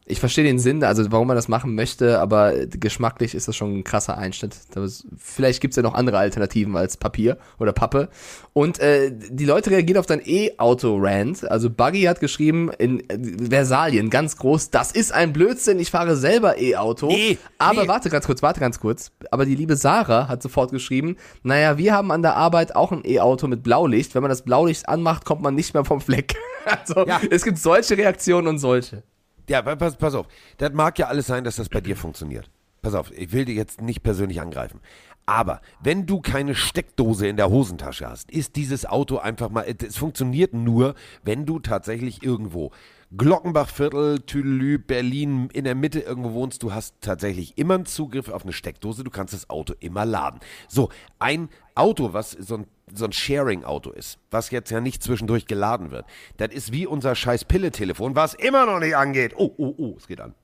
ich 0.09 0.21
verstehe 0.21 0.45
den 0.45 0.61
Sinn, 0.61 0.85
also 0.85 1.11
warum 1.11 1.27
man 1.27 1.37
das 1.37 1.49
machen 1.49 1.75
möchte, 1.75 2.21
aber 2.21 2.53
geschmacklich 2.67 3.35
ist 3.35 3.49
das 3.49 3.57
schon 3.57 3.79
ein 3.79 3.85
krasser 3.85 4.17
Einschnitt. 4.17 4.57
Das, 4.73 5.05
vielleicht 5.19 5.61
gibt's 5.61 5.77
ja 5.77 5.83
noch 5.83 5.95
andere 5.95 6.19
Alternativen 6.19 6.77
als 6.77 6.97
Papier 6.97 7.39
oder 7.59 7.73
Pappe. 7.73 8.09
Und 8.53 8.79
äh, 8.79 9.11
die 9.13 9.45
Leute 9.45 9.71
reagieren 9.71 9.99
auf 9.99 10.07
dein 10.07 10.23
E-Auto-Rant. 10.25 11.51
Also 11.51 11.71
Buggy 11.71 12.03
hat 12.03 12.21
geschrieben 12.21 12.71
in 12.79 13.01
äh, 13.11 13.49
Versalien 13.51 14.09
ganz 14.09 14.37
groß, 14.37 14.71
das 14.71 14.93
ist 14.93 15.13
ein 15.13 15.33
Blödsinn, 15.33 15.81
ich 15.81 15.91
fahre 15.91 16.17
selber 16.17 16.57
E-Auto. 16.59 17.09
Nee, 17.09 17.39
aber 17.59 17.83
nee. 17.83 17.89
warte 17.89 18.09
ganz 18.09 18.27
kurz, 18.27 18.43
warte 18.43 18.61
ganz 18.61 18.79
kurz. 18.79 19.11
Aber 19.33 19.45
die 19.45 19.57
liebe 19.57 19.75
Sarah 19.77 20.29
hat 20.29 20.41
sofort 20.41 20.71
geschrieben, 20.71 21.17
naja, 21.43 21.79
wir 21.79 21.93
haben 21.93 22.13
an 22.13 22.23
der 22.23 22.37
Arbeit 22.37 22.77
auch 22.77 22.93
ein 22.93 23.03
E-Auto 23.05 23.49
mit 23.49 23.65
Blaulicht. 23.65 24.15
Wenn 24.15 24.23
man 24.23 24.31
das 24.31 24.43
Blaulicht 24.43 24.89
anmacht, 24.89 25.25
kommt 25.25 25.43
man 25.43 25.55
nicht 25.57 25.75
mehr 25.75 25.85
vom 25.85 26.01
Fleck. 26.01 26.37
Also 26.67 27.07
Ja. 27.07 27.21
es 27.31 27.45
gibt 27.45 27.59
solche 27.59 27.97
Reaktionen 27.97 28.49
und 28.49 28.59
solche. 28.59 29.05
Ja, 29.49 29.63
pa- 29.63 29.77
pass, 29.77 29.97
pass 29.97 30.15
auf. 30.15 30.27
Das 30.59 30.73
mag 30.73 30.99
ja 30.99 31.07
alles 31.09 31.27
sein, 31.27 31.45
dass 31.45 31.57
das 31.57 31.69
bei 31.69 31.81
dir 31.81 31.97
funktioniert. 31.97 32.51
Pass 32.83 32.95
auf, 32.95 33.11
ich 33.13 33.33
will 33.33 33.45
dir 33.45 33.55
jetzt 33.55 33.81
nicht 33.81 34.03
persönlich 34.03 34.41
angreifen. 34.41 34.81
Aber 35.25 35.61
wenn 35.83 36.07
du 36.07 36.21
keine 36.21 36.55
Steckdose 36.55 37.27
in 37.27 37.37
der 37.37 37.51
Hosentasche 37.51 38.09
hast, 38.09 38.31
ist 38.31 38.55
dieses 38.55 38.87
Auto 38.87 39.19
einfach 39.19 39.51
mal. 39.51 39.65
Es 39.85 39.97
funktioniert 39.97 40.55
nur, 40.55 40.95
wenn 41.25 41.47
du 41.47 41.59
tatsächlich 41.59 42.23
irgendwo 42.23 42.71
Glockenbachviertel, 43.17 44.21
Tüdelü, 44.21 44.79
Berlin 44.79 45.49
in 45.53 45.65
der 45.65 45.75
Mitte 45.75 46.01
irgendwo 46.01 46.33
wohnst. 46.33 46.63
Du 46.63 46.73
hast 46.73 46.97
tatsächlich 47.01 47.57
immer 47.57 47.75
einen 47.75 47.87
Zugriff 47.87 48.29
auf 48.29 48.43
eine 48.43 48.53
Steckdose. 48.53 49.05
Du 49.05 49.11
kannst 49.11 49.33
das 49.33 49.49
Auto 49.49 49.75
immer 49.81 50.05
laden. 50.05 50.41
So, 50.69 50.89
ein 51.19 51.49
Auto, 51.75 52.13
was 52.13 52.33
so 52.33 52.57
ein, 52.57 52.67
so 52.93 53.05
ein 53.05 53.13
Sharing-Auto 53.13 53.91
ist, 53.91 54.19
was 54.31 54.51
jetzt 54.51 54.71
ja 54.71 54.81
nicht 54.81 55.03
zwischendurch 55.03 55.47
geladen 55.47 55.91
wird, 55.91 56.07
das 56.37 56.49
ist 56.53 56.73
wie 56.73 56.87
unser 56.87 57.15
scheiß 57.15 57.45
Pille-Telefon, 57.45 58.17
was 58.17 58.35
immer 58.35 58.67
noch 58.67 58.81
nicht 58.81 58.97
angeht. 58.97 59.35
Oh, 59.37 59.53
oh, 59.57 59.75
oh, 59.79 59.95
es 59.97 60.09
geht 60.09 60.21
an. 60.21 60.35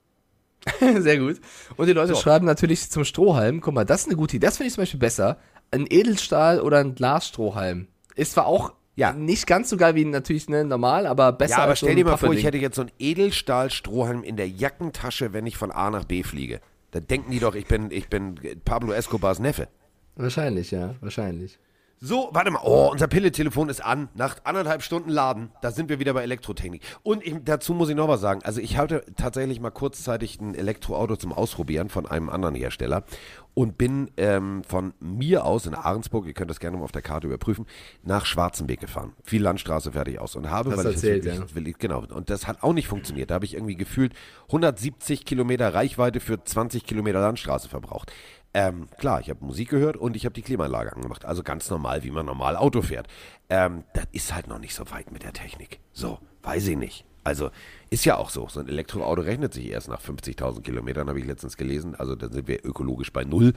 Sehr 0.79 1.17
gut. 1.19 1.41
Und 1.75 1.87
die 1.87 1.93
Leute 1.93 2.15
So. 2.15 2.21
schreiben 2.21 2.45
natürlich 2.45 2.89
zum 2.89 3.03
Strohhalm, 3.03 3.59
guck 3.59 3.73
mal, 3.73 3.85
das 3.85 4.01
ist 4.01 4.07
eine 4.07 4.15
gute 4.15 4.37
Idee. 4.37 4.45
Das 4.45 4.57
finde 4.57 4.67
ich 4.69 4.73
zum 4.73 4.83
Beispiel 4.83 4.99
besser. 4.99 5.37
Ein 5.71 5.85
Edelstahl 5.89 6.61
oder 6.61 6.77
ein 6.77 6.95
Glasstrohhalm. 6.95 7.87
Ist 8.15 8.33
zwar 8.33 8.45
auch 8.45 8.73
Ja. 8.95 9.11
nicht 9.13 9.47
ganz 9.47 9.69
so 9.69 9.77
geil 9.77 9.95
wie 9.95 10.05
natürlich 10.05 10.49
ne, 10.49 10.63
normal, 10.63 11.07
aber 11.07 11.31
besser 11.31 11.51
Ja, 11.51 11.57
aber 11.59 11.71
als 11.71 11.79
so 11.79 11.85
stell 11.87 11.95
ein 11.95 11.97
dir 11.97 12.05
mal 12.05 12.17
vor, 12.17 12.33
ich 12.33 12.43
hätte 12.43 12.57
jetzt 12.57 12.75
so 12.75 12.83
einen 12.83 12.91
Edelstahl-Strohhalm 12.99 14.23
in 14.23 14.37
der 14.37 14.47
Jackentasche, 14.47 15.33
wenn 15.33 15.47
ich 15.47 15.57
von 15.57 15.71
A 15.71 15.89
nach 15.89 16.05
B 16.05 16.23
fliege. 16.23 16.61
Da 16.91 16.99
denken 16.99 17.31
die 17.31 17.39
doch, 17.39 17.55
ich 17.55 17.65
bin, 17.65 17.89
ich 17.89 18.07
bin 18.07 18.39
Pablo 18.63 18.93
Escobars 18.93 19.39
Neffe. 19.39 19.67
Wahrscheinlich, 20.15 20.69
ja, 20.69 20.93
wahrscheinlich. 21.01 21.57
So, 22.05 22.29
warte 22.33 22.51
mal. 22.51 22.59
Oh, 22.65 22.89
unser 22.91 23.07
Pille-Telefon 23.07 23.69
ist 23.69 23.79
an. 23.81 24.09
Nach 24.13 24.35
anderthalb 24.43 24.83
Stunden 24.83 25.09
Laden, 25.09 25.51
da 25.61 25.71
sind 25.71 25.87
wir 25.87 25.99
wieder 25.99 26.13
bei 26.13 26.23
Elektrotechnik. 26.23 26.81
Und 27.01 27.25
ich, 27.25 27.33
dazu 27.45 27.73
muss 27.73 27.87
ich 27.87 27.95
noch 27.95 28.09
was 28.09 28.19
sagen. 28.19 28.41
Also 28.43 28.59
ich 28.59 28.75
hatte 28.75 29.05
tatsächlich 29.15 29.61
mal 29.61 29.69
kurzzeitig 29.69 30.37
ein 30.41 30.53
Elektroauto 30.53 31.15
zum 31.15 31.31
Ausprobieren 31.31 31.87
von 31.87 32.05
einem 32.05 32.27
anderen 32.27 32.55
Hersteller 32.55 33.05
und 33.53 33.77
bin 33.77 34.11
ähm, 34.17 34.63
von 34.67 34.93
mir 34.99 35.45
aus 35.45 35.65
in 35.65 35.75
Ahrensburg, 35.75 36.25
ihr 36.25 36.33
könnt 36.33 36.49
das 36.49 36.59
gerne 36.59 36.75
mal 36.75 36.83
auf 36.83 36.91
der 36.91 37.01
Karte 37.01 37.27
überprüfen, 37.27 37.67
nach 38.03 38.25
Schwarzenbeek 38.25 38.81
gefahren. 38.81 39.13
Viel 39.23 39.41
Landstraße 39.41 39.93
fertig 39.93 40.19
aus 40.19 40.35
und 40.35 40.49
habe, 40.49 40.71
Hast 40.71 40.79
weil 40.79 40.87
ich 40.87 40.95
das 40.95 41.03
erzählt, 41.03 41.25
ja. 41.25 41.55
will 41.55 41.67
ich, 41.69 41.77
genau, 41.77 42.03
und 42.03 42.29
das 42.29 42.47
hat 42.47 42.63
auch 42.63 42.73
nicht 42.73 42.87
funktioniert. 42.89 43.29
Da 43.31 43.35
habe 43.35 43.45
ich 43.45 43.53
irgendwie 43.53 43.75
gefühlt 43.75 44.13
170 44.47 45.23
Kilometer 45.23 45.73
Reichweite 45.73 46.19
für 46.19 46.43
20 46.43 46.85
Kilometer 46.85 47.21
Landstraße 47.21 47.69
verbraucht. 47.69 48.11
Ähm, 48.53 48.87
klar, 48.97 49.19
ich 49.19 49.29
habe 49.29 49.43
Musik 49.43 49.69
gehört 49.69 49.97
und 49.97 50.15
ich 50.15 50.25
habe 50.25 50.33
die 50.33 50.43
Klimaanlage 50.43 50.93
angemacht. 50.93 51.25
Also 51.25 51.41
ganz 51.43 51.69
normal, 51.69 52.03
wie 52.03 52.11
man 52.11 52.25
normal 52.25 52.55
Auto 52.55 52.81
fährt. 52.81 53.07
Ähm, 53.49 53.83
das 53.93 54.05
ist 54.11 54.33
halt 54.33 54.47
noch 54.47 54.59
nicht 54.59 54.75
so 54.75 54.89
weit 54.91 55.11
mit 55.11 55.23
der 55.23 55.33
Technik. 55.33 55.79
So, 55.91 56.19
weiß 56.43 56.67
ich 56.67 56.77
nicht. 56.77 57.05
Also 57.23 57.49
ist 57.89 58.05
ja 58.05 58.17
auch 58.17 58.29
so. 58.29 58.47
So 58.49 58.59
ein 58.59 58.67
Elektroauto 58.67 59.21
rechnet 59.21 59.53
sich 59.53 59.69
erst 59.69 59.87
nach 59.87 60.01
50.000 60.01 60.61
Kilometern, 60.61 61.07
habe 61.07 61.19
ich 61.19 61.25
letztens 61.25 61.57
gelesen. 61.57 61.95
Also 61.95 62.15
dann 62.15 62.31
sind 62.31 62.47
wir 62.47 62.63
ökologisch 62.63 63.11
bei 63.11 63.23
null. 63.23 63.53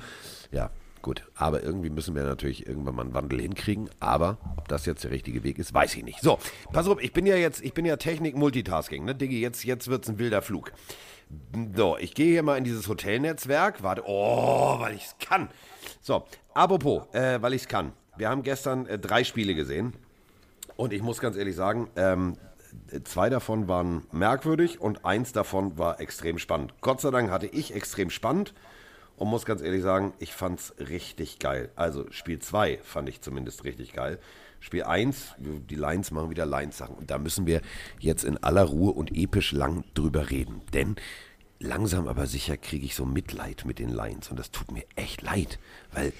Ja, 0.50 0.70
gut. 1.02 1.24
Aber 1.34 1.62
irgendwie 1.62 1.90
müssen 1.90 2.14
wir 2.14 2.22
natürlich 2.22 2.66
irgendwann 2.66 2.94
mal 2.94 3.02
einen 3.02 3.14
Wandel 3.14 3.40
hinkriegen. 3.40 3.90
Aber 4.00 4.38
ob 4.56 4.68
das 4.68 4.86
jetzt 4.86 5.04
der 5.04 5.10
richtige 5.10 5.42
Weg 5.42 5.58
ist, 5.58 5.74
weiß 5.74 5.94
ich 5.96 6.04
nicht. 6.04 6.20
So, 6.20 6.38
pass 6.72 6.86
auf, 6.88 7.02
ich 7.02 7.12
bin 7.12 7.26
ja 7.26 7.36
jetzt, 7.36 7.62
ich 7.62 7.74
bin 7.74 7.84
ja 7.84 7.96
Technik-Multitasking, 7.96 9.04
ne, 9.04 9.14
Diggi, 9.14 9.40
jetzt, 9.40 9.64
jetzt 9.64 9.88
wird's 9.88 10.08
ein 10.08 10.18
wilder 10.18 10.42
Flug. 10.42 10.72
So, 11.74 11.96
ich 11.98 12.14
gehe 12.14 12.32
hier 12.32 12.42
mal 12.42 12.56
in 12.56 12.64
dieses 12.64 12.88
Hotelnetzwerk. 12.88 13.82
Warte, 13.82 14.02
oh, 14.06 14.78
weil 14.78 14.94
ich's 14.94 15.16
kann. 15.18 15.48
So, 16.00 16.24
apropos, 16.54 17.02
äh, 17.14 17.40
weil 17.42 17.54
ich's 17.54 17.68
kann. 17.68 17.92
Wir 18.16 18.28
haben 18.28 18.42
gestern 18.42 18.86
äh, 18.86 18.98
drei 18.98 19.24
Spiele 19.24 19.54
gesehen. 19.54 19.94
Und 20.76 20.92
ich 20.92 21.02
muss 21.02 21.20
ganz 21.20 21.36
ehrlich 21.36 21.56
sagen, 21.56 21.88
ähm, 21.96 22.36
zwei 23.04 23.30
davon 23.30 23.68
waren 23.68 24.06
merkwürdig 24.12 24.80
und 24.80 25.04
eins 25.04 25.32
davon 25.32 25.78
war 25.78 26.00
extrem 26.00 26.38
spannend. 26.38 26.74
Gott 26.80 27.00
sei 27.00 27.10
Dank 27.10 27.30
hatte 27.30 27.46
ich 27.46 27.74
extrem 27.74 28.10
spannend 28.10 28.54
und 29.16 29.28
muss 29.28 29.46
ganz 29.46 29.62
ehrlich 29.62 29.82
sagen, 29.82 30.12
ich 30.18 30.34
fand's 30.34 30.74
richtig 30.78 31.38
geil. 31.38 31.70
Also 31.76 32.10
Spiel 32.10 32.38
2 32.38 32.78
fand 32.82 33.08
ich 33.08 33.22
zumindest 33.22 33.64
richtig 33.64 33.92
geil. 33.92 34.18
Spiel 34.60 34.84
1, 34.84 35.36
die 35.38 35.74
Lions 35.74 36.10
machen 36.10 36.30
wieder 36.30 36.46
Lions-Sachen. 36.46 36.96
Und 36.96 37.10
da 37.10 37.18
müssen 37.18 37.46
wir 37.46 37.60
jetzt 38.00 38.24
in 38.24 38.36
aller 38.42 38.64
Ruhe 38.64 38.92
und 38.92 39.16
episch 39.16 39.52
lang 39.52 39.84
drüber 39.94 40.30
reden. 40.30 40.62
Denn 40.72 40.96
langsam 41.58 42.08
aber 42.08 42.26
sicher 42.26 42.56
kriege 42.56 42.84
ich 42.84 42.94
so 42.94 43.06
Mitleid 43.06 43.64
mit 43.64 43.78
den 43.78 43.90
Lions. 43.90 44.30
Und 44.30 44.38
das 44.38 44.50
tut 44.50 44.72
mir 44.72 44.84
echt 44.96 45.22
leid, 45.22 45.58
weil 45.92 46.12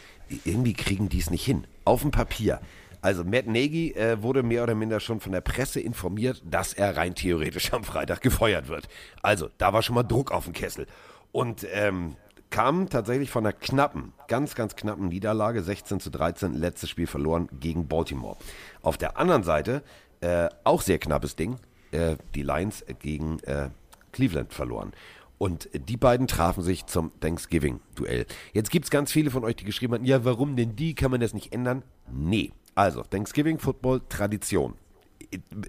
irgendwie 0.45 0.75
kriegen 0.75 1.09
die 1.09 1.19
es 1.19 1.31
nicht 1.31 1.45
hin. 1.45 1.67
Auf 1.85 2.03
dem 2.03 2.11
Papier. 2.11 2.61
Also 3.03 3.25
Matt 3.25 3.47
Nagy 3.47 3.93
äh, 3.93 4.23
wurde 4.23 4.43
mehr 4.43 4.63
oder 4.63 4.75
minder 4.75 5.01
schon 5.01 5.21
von 5.21 5.33
der 5.33 5.41
Presse 5.41 5.81
informiert, 5.81 6.43
dass 6.45 6.73
er 6.73 6.97
rein 6.97 7.15
theoretisch 7.15 7.73
am 7.73 7.85
Freitag 7.85 8.21
gefeuert 8.21 8.69
wird. 8.69 8.89
Also 9.23 9.49
da 9.59 9.73
war 9.73 9.83
schon 9.83 9.95
mal 9.95 10.03
Druck 10.03 10.33
auf 10.33 10.45
dem 10.45 10.53
Kessel. 10.53 10.87
Und 11.33 11.67
ähm, 11.71 12.17
kam 12.51 12.89
tatsächlich 12.89 13.31
von 13.31 13.45
einer 13.45 13.53
knappen, 13.53 14.13
ganz, 14.29 14.55
ganz 14.55 14.77
knappen 14.77 15.09
Niederlage, 15.09 15.63
16 15.63 16.01
zu 16.01 16.11
13, 16.11 16.55
letztes 16.55 16.91
Spiel 16.91 17.07
verloren 17.07 17.49
gegen 17.61 17.89
Baltimore. 17.89 18.37
Auf 18.83 18.97
der 18.97 19.19
anderen 19.19 19.43
Seite, 19.43 19.83
äh, 20.21 20.49
auch 20.65 20.83
sehr 20.83 20.99
knappes 20.99 21.37
Ding, 21.37 21.57
äh, 21.93 22.17
die 22.35 22.43
Lions 22.43 22.85
gegen 23.01 23.41
äh, 23.41 23.71
Cleveland 24.13 24.53
verloren. 24.53 24.93
Und 25.39 25.69
die 25.75 25.99
beiden 25.99 26.27
trafen 26.27 26.63
sich 26.63 26.87
zum 26.87 27.13
Thanksgiving-Duell. 27.21 28.25
Jetzt 28.55 28.71
gibt 28.71 28.87
es 28.87 28.91
ganz 28.91 29.13
viele 29.13 29.31
von 29.31 29.45
euch, 29.45 29.57
die 29.57 29.65
geschrieben 29.65 29.95
haben, 29.95 30.05
ja, 30.05 30.25
warum 30.25 30.57
denn 30.57 30.77
die? 30.77 30.95
Kann 30.95 31.11
man 31.11 31.21
das 31.21 31.35
nicht 31.35 31.53
ändern? 31.53 31.83
Nee. 32.11 32.53
Also, 32.75 33.03
Thanksgiving 33.03 33.59
Football, 33.59 34.01
Tradition. 34.09 34.75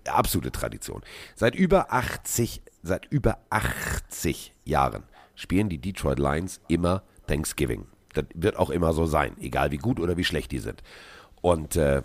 Absolute 0.05 0.51
Tradition. 0.51 1.01
Seit 1.35 1.55
über 1.55 1.91
80, 1.91 2.61
seit 2.81 3.05
über 3.11 3.39
80 3.49 4.53
Jahren 4.63 5.03
spielen 5.37 5.69
die 5.69 5.77
Detroit 5.77 6.19
Lions 6.19 6.59
immer 6.67 7.03
Thanksgiving. 7.27 7.85
Das 8.13 8.25
wird 8.33 8.57
auch 8.57 8.69
immer 8.71 8.91
so 8.91 9.05
sein, 9.05 9.37
egal 9.39 9.71
wie 9.71 9.77
gut 9.77 9.99
oder 10.01 10.17
wie 10.17 10.23
schlecht 10.25 10.51
die 10.51 10.59
sind. 10.59 10.83
Und 11.41 11.75
äh, 11.77 12.01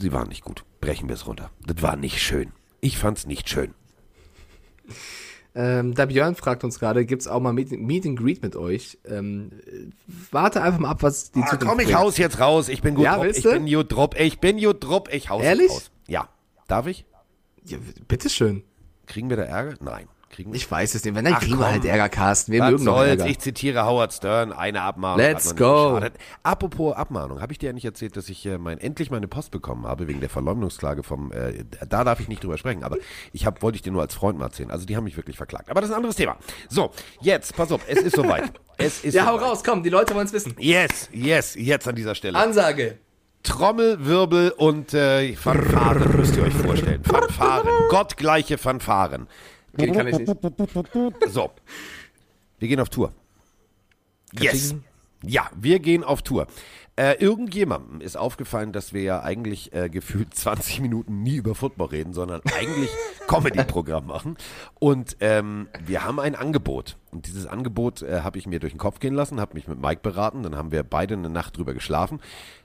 sie 0.00 0.12
waren 0.12 0.28
nicht 0.28 0.42
gut. 0.42 0.64
Brechen 0.80 1.08
wir 1.08 1.14
es 1.14 1.26
runter. 1.28 1.50
Das 1.64 1.80
war 1.82 1.94
nicht 1.96 2.20
schön. 2.20 2.52
Ich 2.80 2.98
fand's 2.98 3.26
nicht 3.26 3.48
schön. 3.48 3.74
Ähm, 5.54 5.94
der 5.94 6.06
Björn 6.06 6.34
fragt 6.34 6.64
uns 6.64 6.78
gerade, 6.78 7.06
gibt 7.06 7.22
es 7.22 7.28
auch 7.28 7.40
mal 7.40 7.52
Meet, 7.52 7.72
Meet 7.72 8.06
and 8.06 8.18
Greet 8.18 8.42
mit 8.42 8.56
euch? 8.56 8.98
Ähm, 9.06 9.52
warte 10.30 10.62
einfach 10.62 10.78
mal 10.78 10.90
ab, 10.90 11.02
was 11.02 11.32
die 11.32 11.40
Ah, 11.40 11.46
Zukunft 11.46 11.68
komm, 11.70 11.80
ich 11.80 11.86
bringt. 11.86 11.98
haus 11.98 12.18
jetzt 12.18 12.40
raus. 12.40 12.68
Ich 12.68 12.82
bin 12.82 12.94
gut 12.94 13.04
Ja, 13.04 13.20
willst 13.22 13.38
Ich 13.38 13.50
bin 13.50 13.66
gut 13.66 13.92
drauf. 13.92 14.10
Ich 14.18 14.38
bin 14.38 14.58
gut 14.58 14.84
drauf. 14.84 15.04
Ich 15.10 15.30
haus 15.30 15.42
Ehrlich? 15.42 15.62
jetzt 15.68 15.72
raus. 15.74 15.90
Ja. 16.08 16.28
Darf 16.68 16.86
ich? 16.86 17.06
Ja, 17.64 17.78
bitteschön. 18.06 18.64
Kriegen 19.06 19.30
wir 19.30 19.36
da 19.36 19.44
Ärger? 19.44 19.76
Nein. 19.80 20.08
Kriegen 20.30 20.52
wir 20.52 20.56
Ich 20.56 20.70
weiß 20.70 20.94
es 20.94 21.04
nicht. 21.04 21.14
Wenn, 21.14 21.24
dann 21.24 21.34
Ach, 21.34 21.40
kriegen 21.40 21.52
wir 21.58 21.64
komm. 21.64 21.72
halt 21.72 21.84
Ärger, 21.84 22.08
Carsten. 22.08 22.52
Wir 22.52 22.60
Was 22.60 22.70
mögen 22.72 22.84
soll's? 22.84 23.08
Ärger. 23.10 23.26
Ich 23.26 23.38
zitiere 23.38 23.86
Howard 23.86 24.12
Stern, 24.12 24.52
eine 24.52 24.82
Abmahnung. 24.82 25.18
Let's 25.18 25.50
noch 25.50 25.56
go. 25.56 25.94
geschadet. 25.94 26.14
Apropos 26.42 26.96
Abmahnung, 26.96 27.40
habe 27.40 27.52
ich 27.52 27.58
dir 27.58 27.66
ja 27.66 27.72
nicht 27.72 27.84
erzählt, 27.84 28.16
dass 28.16 28.28
ich 28.28 28.44
äh, 28.44 28.58
mein, 28.58 28.78
endlich 28.78 29.10
meine 29.10 29.28
Post 29.28 29.50
bekommen 29.52 29.86
habe 29.86 30.08
wegen 30.08 30.20
der 30.20 30.28
Verleumdungsklage 30.28 31.02
vom, 31.02 31.32
äh, 31.32 31.64
da 31.88 32.04
darf 32.04 32.20
ich 32.20 32.28
nicht 32.28 32.42
drüber 32.42 32.58
sprechen, 32.58 32.82
aber 32.82 32.96
ich 33.32 33.46
hab, 33.46 33.62
wollte 33.62 33.76
ich 33.76 33.82
dir 33.82 33.92
nur 33.92 34.02
als 34.02 34.14
Freund 34.14 34.38
mal 34.38 34.46
erzählen. 34.46 34.70
Also 34.70 34.84
die 34.84 34.96
haben 34.96 35.04
mich 35.04 35.16
wirklich 35.16 35.36
verklagt. 35.36 35.70
Aber 35.70 35.80
das 35.80 35.90
ist 35.90 35.94
ein 35.94 35.98
anderes 35.98 36.16
Thema. 36.16 36.36
So, 36.68 36.90
jetzt, 37.20 37.56
pass 37.56 37.70
auf, 37.70 37.82
es 37.86 37.98
ist 38.00 38.16
soweit. 38.16 38.52
Es 38.78 39.04
ist 39.04 39.14
ja, 39.14 39.24
hau 39.24 39.38
soweit. 39.38 39.48
raus, 39.52 39.64
komm, 39.64 39.82
die 39.82 39.88
Leute 39.88 40.14
wollen 40.14 40.26
es 40.26 40.34
wissen. 40.34 40.54
Yes, 40.58 41.08
yes, 41.10 41.54
jetzt 41.54 41.88
an 41.88 41.94
dieser 41.94 42.14
Stelle. 42.14 42.36
Ansage. 42.38 42.98
Trommel, 43.42 44.04
Wirbel 44.04 44.50
und 44.50 44.92
äh, 44.92 45.34
Fanfaren 45.34 46.14
müsst 46.14 46.36
ihr 46.36 46.42
euch 46.42 46.52
vorstellen. 46.52 47.02
Fanfaren, 47.04 47.68
gottgleiche 47.88 48.58
Fanfaren. 48.58 49.28
Okay, 49.78 49.92
kann 49.92 50.06
ich 50.06 50.18
nicht. 50.18 50.32
So, 51.28 51.50
wir 52.58 52.68
gehen 52.68 52.80
auf 52.80 52.88
Tour. 52.88 53.12
Yes. 54.38 54.74
Ja, 55.22 55.50
wir 55.56 55.78
gehen 55.78 56.04
auf 56.04 56.22
Tour. 56.22 56.46
Äh, 56.98 57.22
irgendjemandem 57.22 58.00
ist 58.00 58.16
aufgefallen, 58.16 58.72
dass 58.72 58.94
wir 58.94 59.02
ja 59.02 59.22
eigentlich 59.22 59.74
äh, 59.74 59.90
gefühlt 59.90 60.34
20 60.34 60.80
Minuten 60.80 61.22
nie 61.22 61.36
über 61.36 61.54
Football 61.54 61.88
reden, 61.88 62.14
sondern 62.14 62.40
eigentlich 62.56 62.88
Comedy-Programm 63.26 64.06
machen. 64.06 64.36
Und 64.78 65.18
ähm, 65.20 65.68
wir 65.84 66.04
haben 66.04 66.18
ein 66.18 66.34
Angebot. 66.34 66.96
Und 67.10 67.26
dieses 67.26 67.46
Angebot 67.46 68.00
äh, 68.00 68.20
habe 68.20 68.38
ich 68.38 68.46
mir 68.46 68.60
durch 68.60 68.72
den 68.72 68.78
Kopf 68.78 68.98
gehen 68.98 69.14
lassen, 69.14 69.40
habe 69.40 69.54
mich 69.54 69.68
mit 69.68 69.78
Mike 69.78 70.00
beraten. 70.02 70.42
Dann 70.42 70.56
haben 70.56 70.72
wir 70.72 70.82
beide 70.84 71.14
eine 71.14 71.28
Nacht 71.28 71.58
drüber 71.58 71.74
geschlafen. 71.74 72.20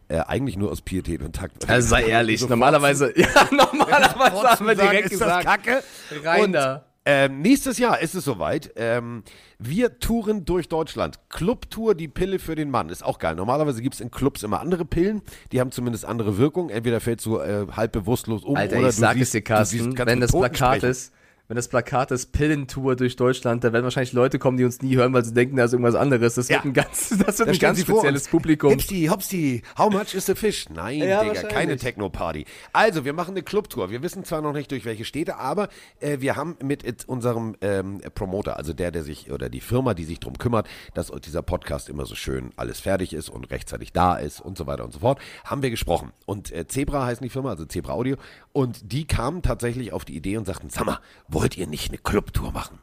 Äh, 0.07 0.19
eigentlich 0.19 0.55
nur 0.55 0.71
aus 0.71 0.81
Pietät 0.81 1.21
und 1.23 1.35
Takt. 1.35 1.69
Also 1.69 1.89
sei 1.89 2.03
ehrlich, 2.07 2.47
normalerweise, 2.47 3.13
ja, 3.17 3.27
normalerweise 3.51 4.49
haben 4.49 4.67
wir 4.67 4.75
direkt 4.75 5.11
ist 5.11 5.21
das 5.21 5.39
gesagt. 5.39 5.45
Kacke? 5.45 5.83
Rein 6.23 6.43
und, 6.45 6.51
da. 6.53 6.85
Ähm, 7.03 7.41
nächstes 7.41 7.79
Jahr 7.79 7.99
ist 7.99 8.13
es 8.13 8.25
soweit. 8.25 8.73
Ähm, 8.75 9.23
wir 9.57 9.97
touren 9.97 10.45
durch 10.45 10.69
Deutschland. 10.69 11.19
Clubtour, 11.29 11.95
die 11.95 12.07
Pille 12.07 12.37
für 12.37 12.53
den 12.53 12.69
Mann. 12.69 12.89
Ist 12.89 13.03
auch 13.03 13.17
geil. 13.17 13.35
Normalerweise 13.35 13.81
gibt 13.81 13.95
es 13.95 14.01
in 14.01 14.11
Clubs 14.11 14.43
immer 14.43 14.59
andere 14.59 14.85
Pillen. 14.85 15.21
Die 15.51 15.59
haben 15.59 15.71
zumindest 15.71 16.05
andere 16.05 16.37
Wirkung. 16.37 16.69
Entweder 16.69 16.99
fällst 16.99 17.25
du 17.25 17.39
äh, 17.39 17.65
halb 17.71 17.91
bewusstlos 17.93 18.43
um 18.43 18.55
Alter, 18.55 18.77
oder 18.77 18.89
ich 18.89 18.95
du 18.95 19.01
sag 19.01 19.15
siehst, 19.15 19.33
es 19.35 19.43
dir, 19.43 19.55
du 19.55 19.65
siehst, 19.65 19.83
Carsten, 19.83 19.95
kannst 19.95 20.11
wenn 20.11 20.19
das 20.19 20.31
Plakat 20.31 20.77
sprechen. 20.77 20.91
ist, 20.91 21.13
wenn 21.51 21.57
das 21.57 21.67
Plakat 21.67 22.11
ist 22.11 22.31
Pillentour 22.31 22.95
durch 22.95 23.17
Deutschland, 23.17 23.61
da 23.65 23.73
werden 23.73 23.83
wahrscheinlich 23.83 24.13
Leute 24.13 24.39
kommen, 24.39 24.55
die 24.55 24.63
uns 24.63 24.81
nie 24.81 24.95
hören, 24.95 25.11
weil 25.11 25.25
sie 25.25 25.33
denken, 25.33 25.57
da 25.57 25.65
ist 25.65 25.73
irgendwas 25.73 25.95
anderes. 25.95 26.35
Das 26.35 26.47
Ja. 26.47 26.55
wird 26.63 26.65
ein 26.65 26.73
ganz, 26.73 27.09
das 27.25 27.39
wird 27.39 27.49
Da 27.49 27.51
ein 27.51 27.59
ganz 27.59 27.81
spezielles. 27.81 28.29
Publikum. 28.29 28.69
Hipsti, 28.69 29.07
hopsti, 29.07 29.61
how 29.77 29.91
much 29.91 30.13
is 30.15 30.27
the 30.27 30.33
fish? 30.35 30.69
Nein, 30.69 30.99
Ja, 30.99 31.25
Digga, 31.25 31.43
keine 31.49 31.75
Techno-Party. 31.75 32.45
Also, 32.71 33.03
wir 33.03 33.11
machen 33.11 33.31
eine 33.31 33.43
Clubtour. 33.43 33.89
Wir 33.89 34.01
wissen 34.01 34.23
zwar 34.23 34.41
noch 34.41 34.53
nicht 34.53 34.71
durch 34.71 34.85
welche 34.85 35.03
Städte, 35.03 35.35
aber 35.35 35.67
äh, 35.99 36.19
wir 36.21 36.37
haben 36.37 36.55
mit 36.63 36.85
it- 36.87 37.03
unserem 37.05 37.57
ähm, 37.59 37.99
Promoter, 38.15 38.55
also 38.55 38.71
der, 38.71 38.91
der 38.91 39.03
sich, 39.03 39.29
oder 39.29 39.49
die 39.49 39.59
Firma, 39.59 39.93
die 39.93 40.05
sich 40.05 40.21
drum 40.21 40.37
kümmert, 40.37 40.69
dass 40.93 41.11
dieser 41.11 41.41
Podcast 41.41 41.89
immer 41.89 42.05
so 42.05 42.15
schön 42.15 42.51
alles 42.55 42.79
fertig 42.79 43.11
ist 43.11 43.27
und 43.29 43.51
rechtzeitig 43.51 43.91
da 43.91 44.15
ist 44.15 44.39
und 44.39 44.57
so 44.57 44.67
weiter 44.67 44.85
und 44.85 44.93
so 44.93 44.99
fort, 44.99 45.19
haben 45.43 45.61
wir 45.63 45.69
gesprochen. 45.69 46.13
Und 46.25 46.49
äh, 46.53 46.65
Zebra 46.65 47.05
heißt 47.07 47.21
die 47.21 47.27
Firma, 47.27 47.49
also 47.49 47.65
Zebra 47.65 47.91
Audio. 47.91 48.15
Und 48.53 48.91
die 48.91 49.05
kamen 49.05 49.41
tatsächlich 49.41 49.93
auf 49.93 50.03
die 50.05 50.15
Idee 50.15 50.37
und 50.37 50.45
sagten, 50.45 50.69
sag 50.69 50.85
mal, 50.85 50.99
wollt 51.27 51.57
ihr 51.57 51.67
nicht 51.67 51.89
eine 51.89 51.97
Clubtour 51.97 52.51
machen? 52.51 52.79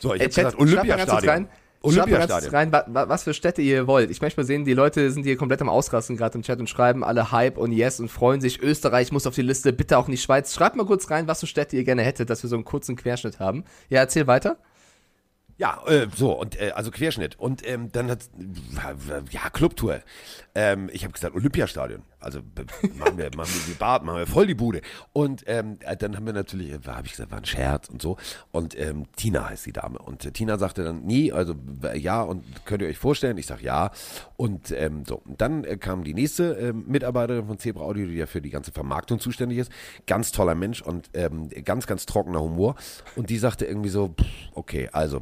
So, 0.00 0.14
ich 0.14 0.20
Ey, 0.20 0.26
hab 0.28 0.32
Chat, 0.32 0.56
gesagt, 0.56 0.70
schreibt 0.70 0.88
mal 0.88 0.96
ganz 0.96 1.10
kurz 1.10 1.26
rein. 1.26 1.48
Olympiastadion. 1.82 1.92
Schreibt 1.92 2.10
mal 2.10 2.18
ganz 2.18 2.30
kurz 2.30 2.44
Olympiastadion. 2.46 2.54
rein, 2.54 2.72
wa- 2.72 2.84
wa- 2.88 3.08
was 3.08 3.22
für 3.24 3.34
Städte 3.34 3.60
ihr 3.62 3.86
wollt. 3.86 4.10
Ich 4.10 4.20
möchte 4.22 4.40
mal 4.40 4.44
sehen, 4.46 4.64
die 4.64 4.72
Leute 4.74 5.10
sind 5.10 5.24
hier 5.24 5.36
komplett 5.36 5.60
am 5.60 5.68
Ausrasten 5.68 6.16
gerade 6.16 6.36
im 6.38 6.42
Chat 6.42 6.60
und 6.60 6.68
schreiben 6.70 7.02
alle 7.04 7.32
Hype 7.32 7.58
und 7.58 7.72
Yes 7.72 7.98
und 8.00 8.08
freuen 8.08 8.40
sich. 8.40 8.62
Österreich 8.62 9.12
muss 9.12 9.26
auf 9.26 9.34
die 9.34 9.42
Liste, 9.42 9.72
bitte 9.72 9.98
auch 9.98 10.08
nicht 10.08 10.22
Schweiz. 10.22 10.54
Schreibt 10.54 10.76
mal 10.76 10.86
kurz 10.86 11.10
rein, 11.10 11.26
was 11.26 11.40
für 11.40 11.46
Städte 11.46 11.76
ihr 11.76 11.84
gerne 11.84 12.02
hättet, 12.02 12.30
dass 12.30 12.42
wir 12.42 12.48
so 12.48 12.56
einen 12.56 12.64
kurzen 12.64 12.96
Querschnitt 12.96 13.40
haben. 13.40 13.64
Ja, 13.88 14.00
erzähl 14.00 14.26
weiter. 14.26 14.58
Ja, 15.58 15.82
äh, 15.86 16.06
so, 16.14 16.32
und 16.32 16.58
äh, 16.60 16.70
also 16.74 16.90
Querschnitt. 16.90 17.38
Und 17.38 17.66
ähm, 17.68 17.90
dann 17.92 18.10
hat 18.10 18.20
ja, 19.30 19.50
Clubtour. 19.50 20.00
Ähm, 20.54 20.88
ich 20.92 21.04
habe 21.04 21.12
gesagt, 21.12 21.34
Olympiastadion. 21.34 22.02
Also 22.22 22.40
machen 22.98 23.18
wir, 23.18 23.30
machen 23.36 23.50
wir 23.52 23.74
die 23.74 23.78
Bad, 23.78 24.04
machen 24.04 24.18
wir 24.18 24.26
voll 24.26 24.46
die 24.46 24.54
Bude. 24.54 24.80
Und 25.12 25.44
ähm, 25.46 25.78
äh, 25.80 25.96
dann 25.96 26.16
haben 26.16 26.26
wir 26.26 26.32
natürlich, 26.32 26.72
äh, 26.72 26.78
habe 26.86 27.06
ich 27.06 27.12
gesagt, 27.12 27.30
war 27.30 27.38
ein 27.38 27.44
Scherz 27.44 27.88
und 27.88 28.00
so. 28.00 28.16
Und 28.50 28.78
ähm, 28.78 29.06
Tina 29.16 29.48
heißt 29.48 29.66
die 29.66 29.72
Dame. 29.72 29.98
Und 29.98 30.24
äh, 30.24 30.32
Tina 30.32 30.58
sagte 30.58 30.84
dann, 30.84 31.02
nie, 31.02 31.32
also 31.32 31.54
ja, 31.94 32.22
und 32.22 32.44
könnt 32.64 32.82
ihr 32.82 32.88
euch 32.88 32.98
vorstellen? 32.98 33.38
Ich 33.38 33.46
sage 33.46 33.64
ja. 33.64 33.90
Und 34.36 34.72
ähm, 34.72 35.04
so, 35.06 35.16
und 35.16 35.40
dann 35.40 35.64
äh, 35.64 35.76
kam 35.76 36.04
die 36.04 36.14
nächste 36.14 36.52
ähm, 36.54 36.84
Mitarbeiterin 36.86 37.46
von 37.46 37.58
Zebra 37.58 37.84
Audio, 37.84 38.06
die 38.06 38.14
ja 38.14 38.26
für 38.26 38.40
die 38.40 38.50
ganze 38.50 38.72
Vermarktung 38.72 39.18
zuständig 39.18 39.58
ist. 39.58 39.72
Ganz 40.06 40.32
toller 40.32 40.54
Mensch 40.54 40.82
und 40.82 41.10
ähm, 41.14 41.48
ganz, 41.64 41.86
ganz 41.86 42.06
trockener 42.06 42.40
Humor. 42.40 42.76
Und 43.16 43.30
die 43.30 43.38
sagte 43.38 43.64
irgendwie 43.64 43.90
so, 43.90 44.08
pff, 44.08 44.26
okay, 44.54 44.88
also 44.92 45.20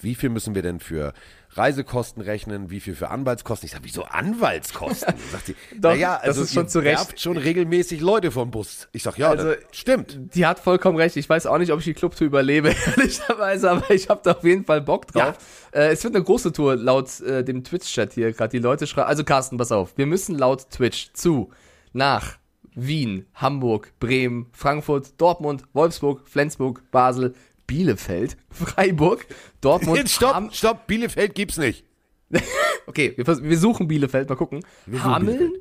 wie 0.00 0.14
viel 0.14 0.30
müssen 0.30 0.54
wir 0.54 0.62
denn 0.62 0.80
für 0.80 1.12
Reisekosten 1.50 2.22
rechnen, 2.22 2.70
wie 2.70 2.80
viel 2.80 2.94
für 2.94 3.10
Anwaltskosten? 3.10 3.66
Ich 3.66 3.72
sage, 3.72 3.84
wieso 3.84 4.04
Anwaltskosten? 4.04 5.14
Sagt 5.32 5.46
sie, 5.46 5.56
Doch, 5.78 5.90
naja, 5.90 6.16
das 6.16 6.28
also 6.28 6.42
ist 6.42 6.54
schon 6.54 6.68
zu 6.68 6.80
Recht. 6.80 7.20
schon 7.20 7.36
regelmäßig 7.36 8.00
Leute 8.00 8.30
vom 8.30 8.50
Bus. 8.50 8.88
Ich 8.92 9.02
sage, 9.02 9.20
ja, 9.20 9.30
Also, 9.30 9.54
das 9.54 9.58
stimmt. 9.72 10.18
Die 10.34 10.46
hat 10.46 10.58
vollkommen 10.60 10.98
recht. 10.98 11.16
Ich 11.16 11.28
weiß 11.28 11.46
auch 11.46 11.58
nicht, 11.58 11.72
ob 11.72 11.78
ich 11.78 11.84
die 11.86 11.94
Clubtour 11.94 12.26
überlebe, 12.26 12.74
ehrlicherweise, 12.96 13.70
aber 13.70 13.90
ich 13.90 14.08
habe 14.08 14.20
da 14.22 14.32
auf 14.32 14.44
jeden 14.44 14.64
Fall 14.64 14.80
Bock 14.82 15.06
drauf. 15.08 15.36
Äh, 15.72 15.88
es 15.92 16.04
wird 16.04 16.14
eine 16.14 16.24
große 16.24 16.52
Tour 16.52 16.76
laut 16.76 17.20
äh, 17.20 17.42
dem 17.42 17.64
Twitch-Chat 17.64 18.12
hier 18.12 18.32
gerade. 18.32 18.50
Die 18.50 18.62
Leute 18.62 18.86
schreiben, 18.86 19.08
also 19.08 19.24
Carsten, 19.24 19.56
pass 19.56 19.72
auf, 19.72 19.96
wir 19.96 20.06
müssen 20.06 20.36
laut 20.36 20.70
Twitch 20.70 21.12
zu, 21.14 21.50
nach, 21.92 22.36
Wien, 22.74 23.26
Hamburg, 23.34 23.92
Bremen, 23.98 24.46
Frankfurt, 24.52 25.20
Dortmund, 25.20 25.64
Wolfsburg, 25.72 26.28
Flensburg, 26.28 26.82
Basel, 26.92 27.34
Bielefeld, 27.68 28.36
Freiburg, 28.50 29.24
Dortmund, 29.60 30.10
stopp, 30.10 30.34
Ham- 30.34 30.50
stopp, 30.52 30.88
Bielefeld 30.88 31.36
gibt's 31.36 31.56
nicht. 31.58 31.84
Okay, 32.86 33.12
wir, 33.16 33.26
wir 33.26 33.58
suchen 33.58 33.86
Bielefeld, 33.86 34.30
mal 34.30 34.34
gucken. 34.36 34.64
Hameln, 35.04 35.52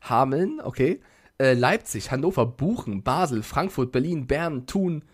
Hameln, 0.00 0.58
okay. 0.64 1.00
Äh, 1.38 1.52
Leipzig, 1.52 2.10
Hannover, 2.10 2.46
Buchen, 2.46 3.02
Basel, 3.02 3.42
Frankfurt, 3.42 3.92
Berlin, 3.92 4.26
Bern, 4.26 4.66
Thun. 4.66 5.04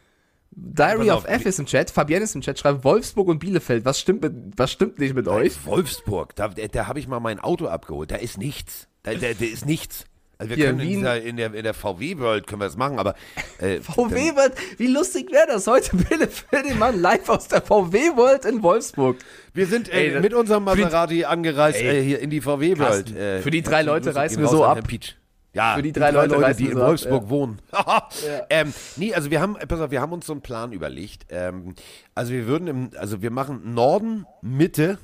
Diary 0.52 1.10
of 1.10 1.24
F 1.26 1.46
ist 1.46 1.58
im 1.58 1.66
Chat, 1.66 1.90
Fabienne 1.90 2.22
ist 2.24 2.36
im 2.36 2.42
Chat, 2.42 2.60
schreibt 2.60 2.84
Wolfsburg 2.84 3.26
und 3.26 3.40
Bielefeld. 3.40 3.84
Was 3.84 3.98
stimmt, 3.98 4.22
mit, 4.22 4.34
was 4.56 4.70
stimmt 4.70 5.00
nicht 5.00 5.14
mit 5.16 5.26
euch? 5.26 5.66
Wolfsburg, 5.66 6.36
da, 6.36 6.46
da, 6.48 6.66
da 6.68 6.86
habe 6.86 7.00
ich 7.00 7.08
mal 7.08 7.18
mein 7.20 7.40
Auto 7.40 7.66
abgeholt. 7.66 8.12
Da 8.12 8.16
ist 8.16 8.38
nichts. 8.38 8.86
Da, 9.02 9.12
da, 9.14 9.32
da 9.32 9.44
ist 9.44 9.66
nichts. 9.66 10.04
Also 10.40 10.50
wir 10.50 10.56
Hier, 10.56 10.66
können 10.66 10.80
in, 10.80 10.88
dieser, 10.88 11.20
in 11.20 11.36
der, 11.36 11.52
in 11.52 11.64
der 11.64 11.74
VW-World 11.74 12.46
können 12.46 12.60
wir 12.60 12.66
das 12.66 12.76
machen, 12.76 13.00
aber 13.00 13.16
äh, 13.58 13.80
VW 13.80 14.36
World, 14.36 14.52
wie 14.76 14.86
lustig 14.86 15.32
wäre 15.32 15.48
das 15.48 15.66
heute? 15.66 15.96
Bielefeld, 15.96 16.64
den 16.64 16.78
Mann 16.78 17.00
live 17.00 17.28
aus 17.28 17.48
der 17.48 17.60
VW 17.60 18.16
World 18.16 18.44
in 18.44 18.62
Wolfsburg. 18.62 19.16
Wir 19.52 19.66
sind 19.66 19.88
äh, 19.92 20.06
Ey, 20.06 20.12
das- 20.12 20.22
mit 20.22 20.34
unserem 20.34 20.68
für 20.68 20.76
die- 20.76 20.82
Maserati 20.82 21.24
angereist 21.24 21.80
Ey, 21.80 21.98
äh, 21.98 22.02
hier 22.04 22.20
in 22.20 22.30
die 22.30 22.40
VW-World. 22.40 22.78
Carsten, 23.06 23.16
Äh, 23.16 23.42
für 23.42 23.50
die 23.50 23.62
drei 23.62 23.82
Leute 23.82 24.14
reißen 24.14 24.40
wir 24.40 24.46
so 24.48 24.64
ab. 24.64 24.78
Ja, 25.54 25.74
Für 25.74 25.82
die 25.82 25.92
drei 25.92 26.12
Leute 26.12 26.40
reißen 26.40 26.64
die 26.64 26.70
in 26.70 26.76
so 26.76 26.82
ab, 26.82 26.88
Wolfsburg 26.88 27.24
ja. 27.24 27.30
wohnen. 27.30 27.58
ähm, 28.50 28.72
nee, 28.94 29.12
also 29.12 29.32
wir 29.32 29.40
haben, 29.40 29.56
pass 29.66 29.80
auf, 29.80 29.90
wir 29.90 30.00
haben 30.00 30.12
uns 30.12 30.26
so 30.26 30.32
einen 30.34 30.42
Plan 30.42 30.70
überlegt. 30.70 31.26
Ähm, 31.30 31.74
also 32.14 32.32
wir 32.32 32.46
würden 32.46 32.68
im, 32.68 32.90
also 32.96 33.22
wir 33.22 33.32
machen 33.32 33.74
Norden, 33.74 34.24
Mitte, 34.40 34.98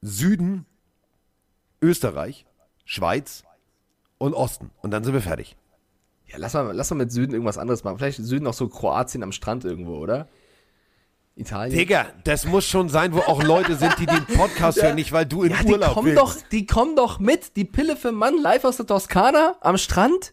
Süden, 0.00 0.64
Österreich, 1.82 2.46
Schweiz 2.86 3.44
und 4.20 4.34
Osten. 4.34 4.70
Und 4.82 4.90
dann 4.92 5.02
sind 5.02 5.14
wir 5.14 5.22
fertig. 5.22 5.56
Ja, 6.26 6.36
lass 6.38 6.54
mal, 6.54 6.72
lass 6.72 6.90
mal 6.90 6.96
mit 6.96 7.10
Süden 7.10 7.32
irgendwas 7.32 7.58
anderes 7.58 7.82
machen. 7.82 7.98
Vielleicht 7.98 8.18
Süden 8.18 8.46
auch 8.46 8.54
so 8.54 8.68
Kroatien 8.68 9.22
am 9.22 9.32
Strand 9.32 9.64
irgendwo, 9.64 9.96
oder? 9.96 10.28
Italien. 11.34 11.76
Digga, 11.76 12.06
das 12.24 12.44
muss 12.44 12.66
schon 12.66 12.88
sein, 12.90 13.14
wo 13.14 13.20
auch 13.20 13.42
Leute 13.42 13.76
sind, 13.76 13.98
die 13.98 14.04
den 14.06 14.26
Podcast 14.26 14.82
hören, 14.82 14.96
nicht 14.96 15.10
weil 15.12 15.24
du 15.24 15.42
in 15.42 15.52
ja, 15.52 15.62
die 15.62 15.72
Urlaub 15.72 15.94
kommen 15.94 16.08
willst. 16.08 16.20
doch, 16.20 16.36
die 16.50 16.66
kommen 16.66 16.96
doch 16.96 17.18
mit. 17.18 17.56
Die 17.56 17.64
Pille 17.64 17.96
für 17.96 18.12
Mann 18.12 18.36
live 18.36 18.64
aus 18.64 18.76
der 18.76 18.86
Toskana 18.86 19.56
am 19.60 19.78
Strand. 19.78 20.32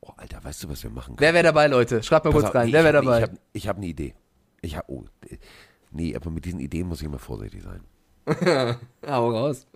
Oh, 0.00 0.12
Alter, 0.16 0.42
weißt 0.42 0.64
du, 0.64 0.70
was 0.70 0.82
wir 0.82 0.90
machen 0.90 1.16
können? 1.16 1.20
Wer 1.20 1.34
wäre 1.34 1.44
dabei, 1.44 1.66
Leute? 1.66 2.02
Schreibt 2.02 2.24
mal 2.24 2.30
Pass 2.30 2.40
kurz 2.40 2.48
auf, 2.50 2.54
rein. 2.54 2.68
nee, 2.68 2.72
Wer 2.72 2.84
wäre 2.84 2.94
dabei? 2.94 3.28
Ich 3.52 3.66
habe 3.68 3.68
hab 3.68 3.76
eine 3.76 3.86
Idee. 3.86 4.14
Ich 4.62 4.76
habe, 4.76 4.90
oh, 4.90 5.04
nee, 5.90 6.16
aber 6.16 6.30
mit 6.30 6.46
diesen 6.46 6.60
Ideen 6.60 6.88
muss 6.88 7.00
ich 7.00 7.06
immer 7.06 7.18
vorsichtig 7.18 7.62
sein. 7.62 7.80
Hau 9.06 9.30
raus. 9.30 9.66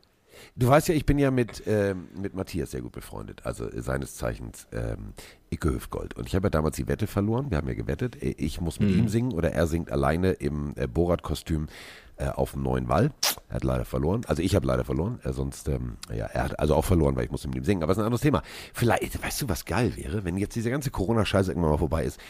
Du 0.56 0.68
weißt 0.68 0.88
ja, 0.88 0.94
ich 0.94 1.06
bin 1.06 1.18
ja 1.18 1.30
mit, 1.30 1.62
ähm, 1.66 2.08
mit 2.20 2.34
Matthias 2.34 2.70
sehr 2.70 2.82
gut 2.82 2.92
befreundet, 2.92 3.42
also 3.44 3.68
seines 3.80 4.16
Zeichens 4.16 4.66
ähm, 4.72 5.12
Icke 5.50 5.72
Hüftgold. 5.72 6.16
Und 6.16 6.26
ich 6.26 6.34
habe 6.34 6.46
ja 6.46 6.50
damals 6.50 6.76
die 6.76 6.88
Wette 6.88 7.06
verloren, 7.06 7.50
wir 7.50 7.58
haben 7.58 7.68
ja 7.68 7.74
gewettet, 7.74 8.22
äh, 8.22 8.34
ich 8.36 8.60
muss 8.60 8.80
mit 8.80 8.90
ihm 8.90 9.08
singen 9.08 9.32
oder 9.32 9.52
er 9.52 9.66
singt 9.66 9.90
alleine 9.90 10.32
im 10.32 10.74
äh, 10.76 10.86
Borat-Kostüm 10.86 11.68
äh, 12.16 12.28
auf 12.28 12.52
dem 12.52 12.62
neuen 12.62 12.88
Wall. 12.88 13.10
Er 13.48 13.56
hat 13.56 13.64
leider 13.64 13.84
verloren, 13.84 14.22
also 14.26 14.42
ich 14.42 14.54
habe 14.54 14.66
leider 14.66 14.84
verloren, 14.84 15.20
äh, 15.24 15.32
sonst, 15.32 15.68
ähm, 15.68 15.96
ja, 16.14 16.26
er 16.26 16.44
hat 16.44 16.58
also 16.58 16.74
auch 16.74 16.84
verloren, 16.84 17.16
weil 17.16 17.24
ich 17.24 17.30
musste 17.30 17.48
mit 17.48 17.56
ihm 17.56 17.64
singen, 17.64 17.82
aber 17.82 17.90
das 17.90 17.98
ist 17.98 18.02
ein 18.02 18.06
anderes 18.06 18.22
Thema. 18.22 18.42
Vielleicht, 18.74 19.22
weißt 19.22 19.42
du, 19.42 19.48
was 19.48 19.64
geil 19.64 19.96
wäre, 19.96 20.24
wenn 20.24 20.36
jetzt 20.36 20.54
diese 20.54 20.70
ganze 20.70 20.90
Corona-Scheiße 20.90 21.50
irgendwann 21.50 21.72
mal 21.72 21.78
vorbei 21.78 22.04
ist? 22.04 22.20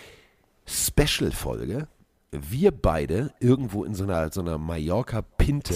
Special-Folge, 0.67 1.89
wir 2.33 2.71
beide 2.71 3.33
irgendwo 3.41 3.85
in 3.85 3.95
so 3.95 4.05
einer, 4.05 4.31
so 4.31 4.41
einer 4.41 4.57
Mallorca-Pinte 4.57 5.75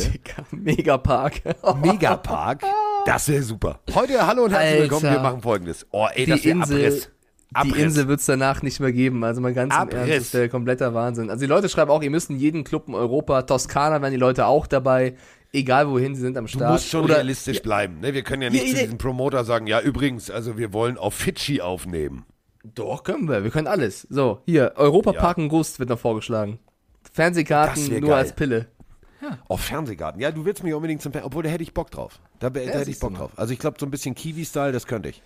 Megapark. 0.52 1.42
Megapark. 1.82 2.62
Das 3.06 3.28
wäre 3.28 3.42
super. 3.42 3.80
Heute, 3.92 4.24
hallo 4.26 4.44
und 4.44 4.52
herzlich 4.52 4.70
Alter. 4.70 4.82
willkommen. 4.82 5.12
Wir 5.14 5.20
machen 5.20 5.42
folgendes. 5.42 5.86
Oh, 5.90 6.06
ey, 6.14 6.26
das 6.26 6.40
die 6.42 6.48
wäre 6.48 6.58
Insel, 6.58 6.76
Abriss. 6.76 7.10
Abriss. 7.54 7.74
die 7.74 7.80
Insel 7.80 8.08
wird 8.08 8.20
es 8.20 8.26
danach 8.26 8.62
nicht 8.62 8.78
mehr 8.78 8.92
geben. 8.92 9.24
Also 9.24 9.40
mal 9.40 9.52
ganz 9.52 9.74
im 9.74 9.80
Abriss. 9.80 10.08
Ernst, 10.08 10.26
das 10.28 10.34
wäre 10.34 10.48
kompletter 10.48 10.94
Wahnsinn. 10.94 11.28
Also 11.28 11.40
die 11.40 11.46
Leute 11.48 11.68
schreiben 11.68 11.90
auch, 11.90 12.02
ihr 12.02 12.10
müsst 12.10 12.30
in 12.30 12.36
jeden 12.38 12.62
Club 12.62 12.86
in 12.88 12.94
Europa, 12.94 13.42
Toskana 13.42 14.00
wären 14.00 14.12
die 14.12 14.18
Leute 14.18 14.46
auch 14.46 14.68
dabei, 14.68 15.16
egal 15.52 15.88
wohin 15.90 16.14
sie 16.14 16.20
sind 16.20 16.38
am 16.38 16.46
Du 16.46 16.52
Start. 16.52 16.70
musst 16.72 16.88
schon 16.88 17.04
Oder- 17.04 17.16
realistisch 17.16 17.62
bleiben. 17.62 17.98
Ne? 17.98 18.14
Wir 18.14 18.22
können 18.22 18.42
ja 18.42 18.50
nicht 18.50 18.62
Ja, 18.64 18.70
zu 18.70 18.76
ja. 18.76 18.82
diesem 18.84 18.98
Promoter 18.98 19.44
sagen, 19.44 19.66
ja, 19.66 19.80
übrigens, 19.80 20.30
also 20.30 20.56
wir 20.56 20.72
wollen 20.72 20.98
auf 20.98 21.14
Fidschi 21.14 21.60
aufnehmen. 21.60 22.24
Doch, 22.64 23.04
können 23.04 23.28
wir. 23.28 23.44
Wir 23.44 23.50
können 23.50 23.66
alles. 23.66 24.06
So, 24.10 24.40
hier, 24.46 24.72
Europapark 24.76 25.36
in 25.38 25.48
Gust 25.48 25.78
wird 25.78 25.90
noch 25.90 25.98
vorgeschlagen. 25.98 26.58
Fernsehkarten 27.12 27.88
nur 28.00 28.00
geil. 28.10 28.12
als 28.18 28.32
Pille. 28.34 28.66
Auf 29.48 29.60
Fernsehgarten. 29.60 30.20
Ja, 30.20 30.30
du 30.30 30.44
willst 30.44 30.62
mich 30.64 30.74
unbedingt 30.74 31.00
zum 31.02 31.12
Fer- 31.12 31.24
Obwohl, 31.24 31.42
da 31.42 31.48
hätte 31.50 31.62
ich 31.62 31.72
Bock 31.72 31.90
drauf. 31.90 32.20
Da, 32.40 32.50
da 32.50 32.60
hätte 32.60 32.90
ich 32.90 32.98
Bock 32.98 33.14
drauf. 33.14 33.30
Also 33.36 33.52
ich 33.52 33.58
glaube, 33.58 33.76
so 33.80 33.86
ein 33.86 33.90
bisschen 33.90 34.14
Kiwi-Style, 34.14 34.72
das 34.72 34.86
könnte 34.86 35.08
ich. 35.10 35.22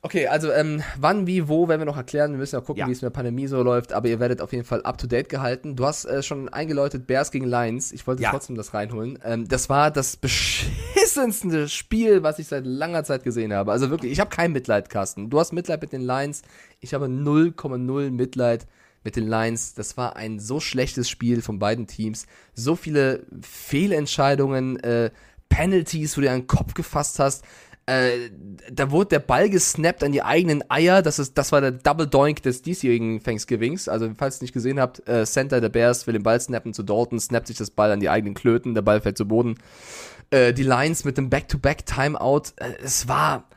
Okay, 0.00 0.28
also 0.28 0.52
ähm, 0.52 0.80
wann, 0.96 1.26
wie, 1.26 1.48
wo 1.48 1.66
werden 1.68 1.80
wir 1.80 1.84
noch 1.84 1.96
erklären. 1.96 2.30
Wir 2.30 2.38
müssen 2.38 2.54
ja 2.54 2.60
gucken, 2.60 2.80
Ja. 2.80 2.86
wie 2.86 2.92
es 2.92 3.02
mit 3.02 3.06
der 3.10 3.14
Pandemie 3.16 3.48
so 3.48 3.60
läuft, 3.64 3.92
aber 3.92 4.06
ihr 4.08 4.20
werdet 4.20 4.40
auf 4.40 4.52
jeden 4.52 4.64
Fall 4.64 4.82
up 4.82 4.96
to 4.96 5.08
date 5.08 5.28
gehalten. 5.28 5.74
Du 5.74 5.84
hast 5.86 6.04
äh, 6.04 6.22
schon 6.22 6.48
eingeläutet 6.48 7.08
Bears 7.08 7.32
gegen 7.32 7.46
Lions. 7.46 7.90
Ich 7.90 8.06
wollte 8.06 8.22
Ja. 8.22 8.30
trotzdem 8.30 8.54
das 8.56 8.74
reinholen. 8.74 9.18
Ähm, 9.24 9.48
das 9.48 9.68
war 9.68 9.90
das 9.90 10.16
beschissenste 10.16 11.68
Spiel, 11.68 12.22
was 12.22 12.38
ich 12.38 12.46
seit 12.46 12.64
langer 12.64 13.02
Zeit 13.02 13.24
gesehen 13.24 13.52
habe. 13.52 13.72
Also 13.72 13.90
wirklich, 13.90 14.12
ich 14.12 14.20
habe 14.20 14.30
kein 14.30 14.52
Mitleid, 14.52 14.88
Carsten. 14.88 15.30
Du 15.30 15.40
hast 15.40 15.52
Mitleid 15.52 15.80
mit 15.82 15.92
den 15.92 16.02
Lions. 16.02 16.42
Ich 16.78 16.94
habe 16.94 17.06
0,0 17.06 18.10
Mitleid 18.12 18.68
mit 19.02 19.16
den 19.16 19.26
Lions. 19.26 19.74
Das 19.74 19.96
war 19.96 20.14
ein 20.14 20.38
so 20.38 20.60
schlechtes 20.60 21.10
Spiel 21.10 21.42
von 21.42 21.58
beiden 21.58 21.88
Teams. 21.88 22.26
So 22.54 22.76
viele 22.76 23.26
Fehlentscheidungen, 23.42 24.78
äh, 24.80 25.10
Penalties, 25.48 26.16
wo 26.16 26.20
du 26.20 26.26
dir 26.26 26.32
an 26.34 26.42
den 26.42 26.46
Kopf 26.46 26.74
gefasst 26.74 27.18
hast. 27.18 27.42
Äh, 27.88 28.28
da 28.70 28.90
wurde 28.90 29.08
der 29.08 29.20
Ball 29.20 29.48
gesnappt 29.48 30.04
an 30.04 30.12
die 30.12 30.22
eigenen 30.22 30.62
Eier. 30.70 31.00
Das, 31.00 31.18
ist, 31.18 31.38
das 31.38 31.52
war 31.52 31.62
der 31.62 31.70
Double 31.70 32.06
Doink 32.06 32.42
des 32.42 32.60
diesjährigen 32.60 33.22
Thanksgivings. 33.22 33.88
Also, 33.88 34.10
falls 34.14 34.38
ihr 34.38 34.42
nicht 34.44 34.52
gesehen 34.52 34.78
habt, 34.78 35.08
äh, 35.08 35.24
Center 35.24 35.62
der 35.62 35.70
Bears 35.70 36.06
will 36.06 36.12
den 36.12 36.22
Ball 36.22 36.38
snappen 36.38 36.74
zu 36.74 36.82
Dalton, 36.82 37.18
snappt 37.18 37.46
sich 37.46 37.56
das 37.56 37.70
Ball 37.70 37.90
an 37.90 38.00
die 38.00 38.10
eigenen 38.10 38.34
Klöten, 38.34 38.74
der 38.74 38.82
Ball 38.82 39.00
fällt 39.00 39.16
zu 39.16 39.26
Boden. 39.26 39.54
Äh, 40.28 40.52
die 40.52 40.64
Lions 40.64 41.04
mit 41.06 41.16
dem 41.16 41.30
Back-to-Back-Timeout. 41.30 42.52
Äh, 42.56 42.72
es 42.84 43.08
war. 43.08 43.48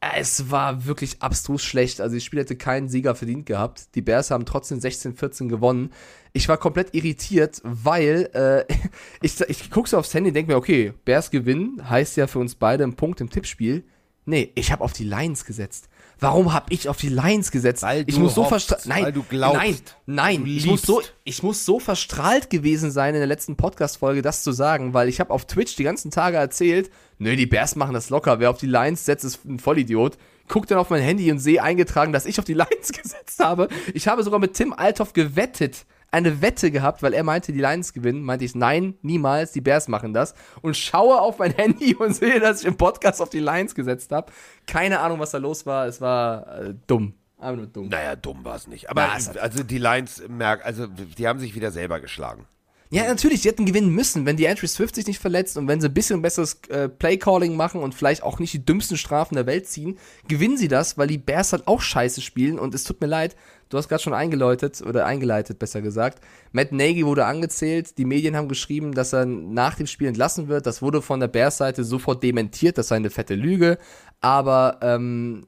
äh, 0.00 0.20
Es 0.20 0.48
war 0.52 0.86
wirklich 0.86 1.20
abstrus 1.20 1.62
schlecht. 1.64 2.00
Also, 2.00 2.14
das 2.14 2.22
Spiel 2.22 2.38
hätte 2.38 2.54
keinen 2.54 2.88
Sieger 2.88 3.16
verdient 3.16 3.46
gehabt. 3.46 3.96
Die 3.96 4.02
Bears 4.02 4.30
haben 4.30 4.46
trotzdem 4.46 4.78
16-14 4.78 5.48
gewonnen. 5.48 5.90
Ich 6.34 6.48
war 6.48 6.56
komplett 6.56 6.94
irritiert, 6.94 7.60
weil 7.62 8.30
äh, 8.34 8.72
ich, 9.22 9.40
ich 9.40 9.70
gucke 9.70 9.88
so 9.88 9.98
aufs 9.98 10.14
Handy 10.14 10.30
und 10.30 10.34
denke 10.34 10.52
mir, 10.52 10.56
okay, 10.56 10.92
Bears 11.04 11.30
gewinnen 11.30 11.88
heißt 11.88 12.16
ja 12.16 12.26
für 12.26 12.38
uns 12.38 12.54
beide 12.54 12.84
ein 12.84 12.94
Punkt 12.94 13.20
im 13.20 13.30
Tippspiel. 13.30 13.84
Nee, 14.24 14.52
ich 14.54 14.70
habe 14.70 14.84
auf 14.84 14.92
die 14.92 15.04
Lions 15.04 15.44
gesetzt. 15.44 15.88
Warum 16.20 16.52
habe 16.52 16.66
ich 16.72 16.88
auf 16.88 16.98
die 16.98 17.08
Lions 17.08 17.50
gesetzt? 17.50 17.82
Weil 17.82 18.04
ich 18.06 18.14
du 18.14 18.20
muss 18.20 18.36
so 18.36 18.44
verstrahlt. 18.44 18.86
Nein, 18.86 19.04
weil 19.06 19.12
du 19.12 19.24
glaubst, 19.24 19.58
nein, 19.58 19.76
nein. 20.06 20.46
Ich 20.46 20.66
muss, 20.66 20.82
so, 20.82 21.02
ich 21.24 21.42
muss 21.42 21.64
so 21.64 21.80
verstrahlt 21.80 22.48
gewesen 22.48 22.92
sein 22.92 23.14
in 23.14 23.20
der 23.20 23.26
letzten 23.26 23.56
Podcast-Folge, 23.56 24.22
das 24.22 24.44
zu 24.44 24.52
sagen, 24.52 24.94
weil 24.94 25.08
ich 25.08 25.18
habe 25.18 25.30
auf 25.30 25.46
Twitch 25.46 25.74
die 25.74 25.82
ganzen 25.82 26.12
Tage 26.12 26.36
erzählt, 26.36 26.92
nö, 27.18 27.34
die 27.34 27.46
Bears 27.46 27.74
machen 27.74 27.94
das 27.94 28.08
locker. 28.08 28.38
Wer 28.38 28.50
auf 28.50 28.58
die 28.58 28.66
Lions 28.66 29.04
setzt, 29.04 29.24
ist 29.24 29.44
ein 29.44 29.58
Vollidiot. 29.58 30.16
Guck 30.46 30.68
dann 30.68 30.78
auf 30.78 30.90
mein 30.90 31.02
Handy 31.02 31.28
und 31.32 31.40
sehe 31.40 31.60
eingetragen, 31.60 32.12
dass 32.12 32.24
ich 32.24 32.38
auf 32.38 32.44
die 32.44 32.54
Lions 32.54 32.92
gesetzt 32.92 33.40
habe. 33.40 33.66
Ich 33.92 34.06
habe 34.06 34.22
sogar 34.22 34.38
mit 34.38 34.54
Tim 34.54 34.72
Althoff 34.72 35.14
gewettet 35.14 35.86
eine 36.12 36.40
Wette 36.42 36.70
gehabt, 36.70 37.02
weil 37.02 37.14
er 37.14 37.24
meinte, 37.24 37.52
die 37.52 37.58
Lions 37.60 37.92
gewinnen. 37.92 38.22
Meinte 38.22 38.44
ich, 38.44 38.54
nein, 38.54 38.94
niemals, 39.02 39.52
die 39.52 39.60
Bears 39.62 39.88
machen 39.88 40.12
das. 40.12 40.34
Und 40.60 40.76
schaue 40.76 41.20
auf 41.20 41.38
mein 41.38 41.52
Handy 41.56 41.94
und 41.94 42.14
sehe, 42.14 42.38
dass 42.38 42.60
ich 42.60 42.66
im 42.68 42.76
Podcast 42.76 43.20
auf 43.20 43.30
die 43.30 43.40
Lions 43.40 43.74
gesetzt 43.74 44.12
habe. 44.12 44.30
Keine 44.66 45.00
Ahnung, 45.00 45.18
was 45.18 45.30
da 45.32 45.38
los 45.38 45.66
war. 45.66 45.86
Es 45.86 46.00
war 46.00 46.60
äh, 46.60 46.74
dumm. 46.86 47.14
Einfach 47.38 47.56
nur 47.56 47.66
dumm. 47.66 47.88
Naja, 47.88 48.14
dumm 48.14 48.44
war 48.44 48.54
es 48.54 48.68
nicht. 48.68 48.88
Aber 48.88 49.12
hat- 49.12 49.36
also 49.38 49.64
die 49.64 49.78
Lions 49.78 50.22
merken, 50.28 50.62
also 50.64 50.86
die 50.86 51.26
haben 51.26 51.40
sich 51.40 51.56
wieder 51.56 51.72
selber 51.72 51.98
geschlagen. 51.98 52.46
Ja, 52.94 53.06
natürlich, 53.06 53.40
die 53.40 53.48
hätten 53.48 53.64
gewinnen 53.64 53.88
müssen, 53.88 54.26
wenn 54.26 54.36
die 54.36 54.46
Andrew 54.46 54.66
Swift 54.66 54.96
sich 54.96 55.06
nicht 55.06 55.18
verletzt 55.18 55.56
und 55.56 55.66
wenn 55.66 55.80
sie 55.80 55.88
ein 55.88 55.94
bisschen 55.94 56.20
besseres 56.20 56.60
äh, 56.68 56.90
Playcalling 56.90 57.56
machen 57.56 57.80
und 57.80 57.94
vielleicht 57.94 58.22
auch 58.22 58.38
nicht 58.38 58.52
die 58.52 58.66
dümmsten 58.66 58.98
Strafen 58.98 59.34
der 59.34 59.46
Welt 59.46 59.66
ziehen, 59.66 59.98
gewinnen 60.28 60.58
sie 60.58 60.68
das, 60.68 60.98
weil 60.98 61.06
die 61.06 61.16
Bears 61.16 61.54
halt 61.54 61.66
auch 61.66 61.80
scheiße 61.80 62.20
spielen 62.20 62.58
und 62.58 62.74
es 62.74 62.84
tut 62.84 63.00
mir 63.00 63.06
leid, 63.06 63.34
du 63.70 63.78
hast 63.78 63.88
gerade 63.88 64.02
schon 64.02 64.12
eingeläutet 64.12 64.82
oder 64.82 65.06
eingeleitet, 65.06 65.58
besser 65.58 65.80
gesagt. 65.80 66.22
Matt 66.52 66.72
Nagy 66.72 67.06
wurde 67.06 67.24
angezählt, 67.24 67.96
die 67.96 68.04
Medien 68.04 68.36
haben 68.36 68.48
geschrieben, 68.48 68.92
dass 68.92 69.14
er 69.14 69.24
nach 69.24 69.76
dem 69.76 69.86
Spiel 69.86 70.08
entlassen 70.08 70.48
wird. 70.48 70.66
Das 70.66 70.82
wurde 70.82 71.00
von 71.00 71.18
der 71.18 71.28
Bears-Seite 71.28 71.84
sofort 71.84 72.22
dementiert, 72.22 72.76
das 72.76 72.88
sei 72.88 72.96
eine 72.96 73.08
fette 73.08 73.34
Lüge, 73.34 73.78
aber 74.20 74.80
ähm, 74.82 75.46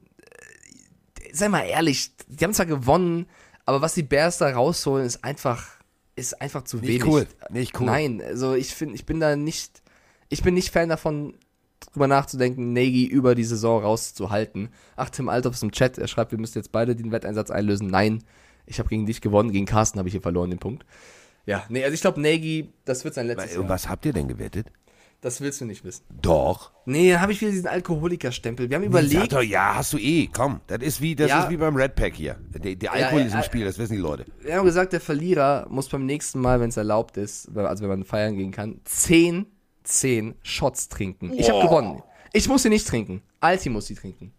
sei 1.31 1.47
mal 1.49 1.67
ehrlich, 1.67 2.09
die 2.27 2.43
haben 2.43 2.55
zwar 2.55 2.65
gewonnen, 2.65 3.27
aber 3.67 3.81
was 3.81 3.93
die 3.93 4.01
Bears 4.01 4.39
da 4.39 4.49
rausholen, 4.49 5.05
ist 5.05 5.23
einfach, 5.23 5.74
ist 6.15 6.41
einfach 6.41 6.63
zu 6.63 6.77
Nicht 6.77 6.87
wenig. 6.87 7.05
cool, 7.05 7.27
nicht 7.49 7.79
cool. 7.79 7.85
Nein, 7.85 8.21
also 8.21 8.53
ich 8.53 8.73
finde, 8.73 8.95
ich 8.95 9.05
bin 9.05 9.19
da 9.19 9.35
nicht, 9.35 9.81
ich 10.29 10.43
bin 10.43 10.53
nicht 10.53 10.71
Fan 10.71 10.89
davon, 10.89 11.35
drüber 11.91 12.07
nachzudenken, 12.07 12.73
Nagy 12.73 13.05
über 13.05 13.35
die 13.35 13.43
Saison 13.43 13.81
rauszuhalten. 13.81 14.69
Ach, 14.95 15.09
Tim 15.09 15.29
Althoff 15.29 15.55
ist 15.55 15.63
im 15.63 15.71
Chat, 15.71 15.97
er 15.97 16.07
schreibt, 16.07 16.31
wir 16.31 16.39
müssen 16.39 16.57
jetzt 16.57 16.71
beide 16.71 16.95
den 16.95 17.11
Wetteinsatz 17.11 17.51
einlösen. 17.51 17.87
Nein, 17.87 18.23
ich 18.65 18.79
habe 18.79 18.89
gegen 18.89 19.05
dich 19.05 19.21
gewonnen, 19.21 19.51
gegen 19.51 19.65
Carsten 19.65 19.99
habe 19.99 20.07
ich 20.09 20.13
hier 20.13 20.21
verloren, 20.21 20.49
den 20.49 20.59
Punkt. 20.59 20.85
Ja, 21.45 21.63
nee, 21.69 21.83
also 21.83 21.93
ich 21.93 22.01
glaube, 22.01 22.19
Nagy, 22.21 22.69
das 22.85 23.03
wird 23.03 23.13
sein 23.13 23.27
letztes 23.27 23.55
Und 23.55 23.63
Jahr. 23.63 23.69
was 23.69 23.87
habt 23.89 24.05
ihr 24.05 24.13
denn 24.13 24.27
gewettet? 24.27 24.67
Das 25.25 25.41
willst 25.41 25.59
du 25.59 25.65
nicht 25.65 25.83
wissen. 25.83 26.03
Doch. 26.21 26.71
Nee, 26.85 27.11
dann 27.11 27.19
habe 27.19 27.31
ich 27.31 27.41
wieder 27.41 27.49
diesen 27.49 27.65
Alkoholikerstempel. 27.65 28.69
Wir 28.69 28.77
haben 28.77 28.83
überlegt. 28.83 29.33
doch, 29.33 29.41
ja, 29.41 29.73
hast 29.73 29.91
du 29.93 29.97
eh. 29.97 30.27
Komm, 30.31 30.61
das 30.67 30.83
ist 30.83 31.01
wie, 31.01 31.15
das 31.15 31.29
Ja. 31.29 31.43
ist 31.45 31.49
wie 31.49 31.57
beim 31.57 31.75
Red 31.75 31.95
Pack 31.95 32.13
hier. 32.13 32.35
Der, 32.53 32.75
der 32.75 32.93
Alkohol 32.93 33.21
ja, 33.21 33.25
ist 33.25 33.33
im. 33.33 33.41
Spiel, 33.41 33.65
das 33.65 33.79
wissen 33.79 33.93
die 33.93 33.99
Leute. 34.03 34.27
Wir 34.41 34.55
haben 34.55 34.65
gesagt, 34.65 34.93
der 34.93 35.01
Verlierer 35.01 35.65
muss 35.67 35.89
beim 35.89 36.05
nächsten 36.05 36.39
Mal, 36.39 36.59
wenn 36.59 36.69
es 36.69 36.77
erlaubt 36.77 37.17
ist, 37.17 37.49
also 37.57 37.81
wenn 37.81 37.89
man 37.89 38.03
feiern 38.03 38.37
gehen 38.37 38.51
kann, 38.51 38.81
10, 38.85 39.47
10 39.81 40.35
Shots 40.43 40.89
trinken. 40.89 41.33
Ich 41.33 41.49
habe 41.49 41.59
gewonnen. 41.59 42.03
Ich 42.31 42.47
muss 42.47 42.61
sie 42.61 42.69
nicht 42.69 42.87
trinken. 42.87 43.23
Alti 43.39 43.69
muss 43.69 43.87
sie 43.87 43.95
trinken. 43.95 44.31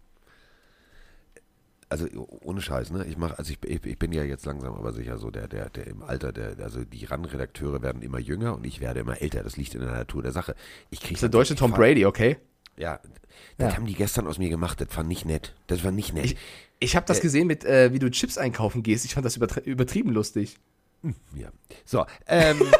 Also 1.89 2.07
ohne 2.43 2.61
Scheiß, 2.61 2.91
ne? 2.91 3.05
Ich 3.07 3.17
mache, 3.17 3.39
also 3.39 3.53
ich, 3.53 3.59
ich, 3.65 3.85
ich 3.87 3.99
bin 3.99 4.11
ja 4.13 4.25
jetzt 4.25 4.45
langsam 4.45 4.75
aber 4.75 4.93
sicher 4.93 5.19
so, 5.19 5.31
der, 5.31 5.47
der, 5.47 5.71
der 5.71 5.87
im 5.87 6.03
Alter, 6.03 6.33
der, 6.33 6.57
also 6.59 6.85
die 6.85 7.05
RAN-Redakteure 7.05 7.81
werden 7.81 8.03
immer 8.03 8.19
jünger 8.19 8.57
und 8.57 8.67
ich 8.67 8.81
werde 8.81 9.01
immer 9.01 9.23
älter. 9.23 9.45
Das 9.45 9.57
liegt 9.57 9.75
in 9.77 9.83
der 9.83 9.93
Natur 9.93 10.23
der 10.23 10.33
Sache. 10.33 10.57
Ich 10.91 10.99
krieg 11.01 11.11
Das 11.11 11.19
ist 11.19 11.23
der 11.23 11.29
deutsche 11.29 11.55
Tom 11.55 11.71
Brady, 11.73 12.05
okay? 12.05 12.39
Ja, 12.77 12.99
das 13.57 13.71
Ja. 13.73 13.77
haben 13.77 13.87
die 13.87 13.95
gestern 13.95 14.27
aus 14.27 14.39
mir 14.39 14.49
gemacht. 14.49 14.81
Das 14.81 14.97
war 14.97 15.05
nicht 15.05 15.25
nett. 15.27 15.55
Das 15.69 15.85
war 15.85 15.93
nicht 15.93 16.13
nett. 16.13 16.25
Ich, 16.25 16.37
ich 16.81 16.97
habe 16.97 17.07
das 17.07 17.21
gesehen 17.21 17.47
mit, 17.47 17.65
äh, 17.65 17.93
wie 17.93 18.01
du 18.01 18.11
Chips 18.11 18.37
einkaufen 18.37 18.83
gehst. 18.83 19.05
Ich 19.05 19.15
fand 19.15 19.25
das 19.25 19.37
übertri 19.37 19.61
übertrieben 19.61 20.11
lustig. 20.11 20.57
ja. 21.35 21.51
So, 21.85 22.05
ähm, 22.27 22.59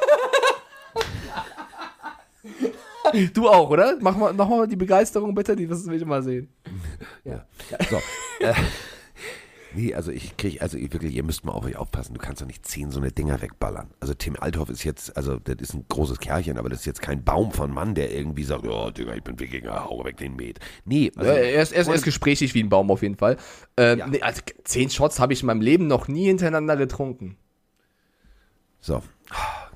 Du 3.35 3.49
auch, 3.49 3.71
oder? 3.71 3.97
Mach 4.01 4.17
mal, 4.17 4.33
mach 4.33 4.49
mal 4.49 4.67
die 4.67 4.75
Begeisterung 4.77 5.33
bitte, 5.35 5.55
die 5.55 5.67
das 5.69 5.87
will 5.87 5.97
ich 5.97 6.05
mal 6.05 6.23
sehen. 6.23 6.49
Ja. 7.25 7.45
So. 7.89 8.01
nee, 9.75 9.95
also 9.95 10.11
ich 10.11 10.37
kriege, 10.37 10.61
also 10.63 10.77
ich 10.79 10.93
wirklich, 10.93 11.15
ihr 11.15 11.23
müsst 11.23 11.45
mal 11.45 11.53
auf 11.53 11.65
euch 11.65 11.77
aufpassen. 11.77 12.15
Du 12.15 12.21
kannst 12.21 12.43
doch 12.43 12.47
nicht 12.47 12.67
zehn 12.67 12.91
so 12.91 13.01
eine 13.01 13.13
Dinger 13.13 13.41
wegballern. 13.43 13.89
Also 14.01 14.15
Tim 14.15 14.37
Althoff 14.39 14.71
ist 14.71 14.85
jetzt, 14.85 15.17
also 15.17 15.39
das 15.39 15.57
ist 15.61 15.75
ein 15.75 15.85
großes 15.89 16.19
Kerlchen, 16.21 16.59
aber 16.59 16.69
das 16.69 16.81
ist 16.81 16.87
jetzt 16.87 17.03
kein 17.03 17.25
Baum 17.25 17.53
von 17.53 17.71
Mann, 17.73 17.95
der 17.95 18.13
irgendwie 18.15 18.45
sagt, 18.45 18.67
oh 18.67 18.91
Digga, 18.91 19.15
ich 19.15 19.23
bin 19.23 19.39
Wikinger, 19.39 19.85
hau 19.85 20.05
weg 20.05 20.17
den 20.17 20.37
Met. 20.37 20.59
Nee, 20.85 21.13
also, 21.17 21.31
er, 21.31 21.63
ist, 21.63 21.73
er, 21.73 21.81
ist, 21.83 21.89
er 21.89 21.95
ist 21.95 22.05
gesprächig 22.05 22.55
wie 22.55 22.63
ein 22.63 22.69
Baum 22.69 22.91
auf 22.91 23.03
jeden 23.03 23.17
Fall. 23.17 23.37
Ähm, 23.77 23.99
Ja. 23.99 24.07
nee, 24.07 24.21
also, 24.23 24.43
zehn 24.65 24.91
Shots 24.91 25.21
habe 25.21 25.33
ich 25.33 25.41
in 25.43 25.47
meinem 25.47 25.61
Leben 25.61 25.87
noch 25.87 26.09
nie 26.09 26.27
hintereinander 26.27 26.77
getrunken. 26.77 27.37
so. 28.81 29.03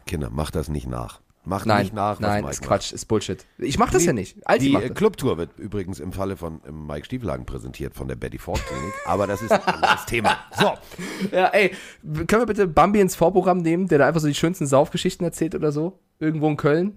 Kinder, 0.06 0.30
macht 0.30 0.56
das 0.56 0.68
nicht 0.68 0.88
nach. 0.88 1.20
Macht 1.50 1.66
Nein, 1.66 1.82
nicht 1.82 1.94
nach, 1.94 2.12
was 2.12 2.20
nein, 2.20 2.42
Mike 2.42 2.52
ist 2.52 2.60
macht. 2.60 2.68
Quatsch, 2.68 2.92
ist 2.92 3.06
Bullshit. 3.06 3.44
Ich 3.58 3.76
mach 3.76 3.90
das 3.90 4.04
ja 4.04 4.12
nicht. 4.12 4.36
Alti 4.46 4.66
Die 4.66 4.72
macht 4.72 4.88
das. 4.90 4.94
Clubtour 4.96 5.36
wird 5.36 5.58
übrigens 5.58 5.98
im 5.98 6.12
Falle 6.12 6.36
von 6.36 6.60
Mike 6.86 7.06
Stieflagen 7.06 7.44
präsentiert 7.44 7.94
von 7.94 8.06
der 8.06 8.14
Betty 8.14 8.38
Ford 8.38 8.64
Klinik, 8.64 8.94
aber 9.04 9.26
das 9.26 9.42
ist 9.42 9.50
ein 9.50 9.60
anderes 9.64 10.06
Thema. 10.06 10.38
So, 10.56 10.74
Ja, 11.32 11.48
ey, 11.48 11.72
können 12.04 12.42
wir 12.42 12.46
bitte 12.46 12.68
Bambi 12.68 13.00
ins 13.00 13.16
Vorprogramm 13.16 13.58
nehmen, 13.58 13.88
der 13.88 13.98
da 13.98 14.06
einfach 14.06 14.20
so 14.20 14.28
die 14.28 14.34
schönsten 14.34 14.66
Saufgeschichten 14.66 15.24
erzählt 15.24 15.56
oder 15.56 15.72
so? 15.72 15.98
Irgendwo 16.20 16.48
in 16.48 16.56
Köln? 16.56 16.96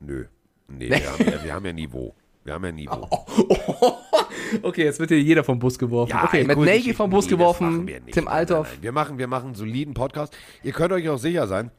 nö. 0.00 0.24
Nee, 0.68 0.88
wir 0.90 1.12
haben, 1.12 1.24
ja, 1.24 1.44
wir 1.44 1.54
haben 1.54 1.66
ja 1.66 1.72
Niveau. 1.72 2.14
Wir 2.44 2.54
haben 2.54 2.64
ja 2.64 2.72
Niveau. 2.72 3.08
Okay, 4.62 4.84
jetzt 4.84 5.00
wird 5.00 5.08
hier 5.08 5.20
jeder 5.20 5.44
vom 5.44 5.58
Bus 5.58 5.78
geworfen. 5.78 6.14
okay, 6.24 6.44
Matt 6.44 6.56
gut, 6.56 6.66
Nagy 6.66 6.92
vom 6.92 7.08
Bus 7.08 7.24
nee, 7.24 7.30
das 7.30 7.38
geworfen. 7.38 7.90
Tim 8.10 8.28
Althoff. 8.28 8.66
Nein, 8.66 8.74
nein. 8.74 8.82
Wir 8.82 8.92
machen, 8.92 9.18
wir 9.18 9.26
machen 9.26 9.46
einen 9.46 9.54
soliden 9.54 9.94
Podcast. 9.94 10.36
Ihr 10.62 10.72
könnt 10.72 10.92
euch 10.92 11.08
auch 11.08 11.16
sicher 11.16 11.46
sein. 11.46 11.70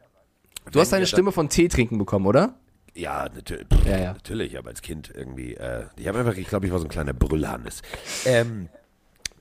Du 0.72 0.80
hast 0.80 0.92
deine 0.92 1.06
Stimme 1.06 1.32
von 1.32 1.50
Tee 1.50 1.68
trinken 1.68 1.98
bekommen, 1.98 2.26
oder? 2.26 2.56
Ja, 2.96 3.28
natürlich. 3.34 3.68
Ja, 3.86 3.98
ja. 3.98 4.14
Natürlich, 4.14 4.58
aber 4.58 4.70
als 4.70 4.82
Kind 4.82 5.12
irgendwie. 5.14 5.56
Äh, 5.56 5.86
ich 5.98 6.08
habe 6.08 6.20
einfach, 6.20 6.36
ich 6.36 6.48
glaube, 6.48 6.66
ich 6.66 6.72
war 6.72 6.80
so 6.80 6.86
ein 6.86 6.90
kleiner 6.90 7.14
Brüllhannes. 7.14 7.82
Ähm, 8.26 8.70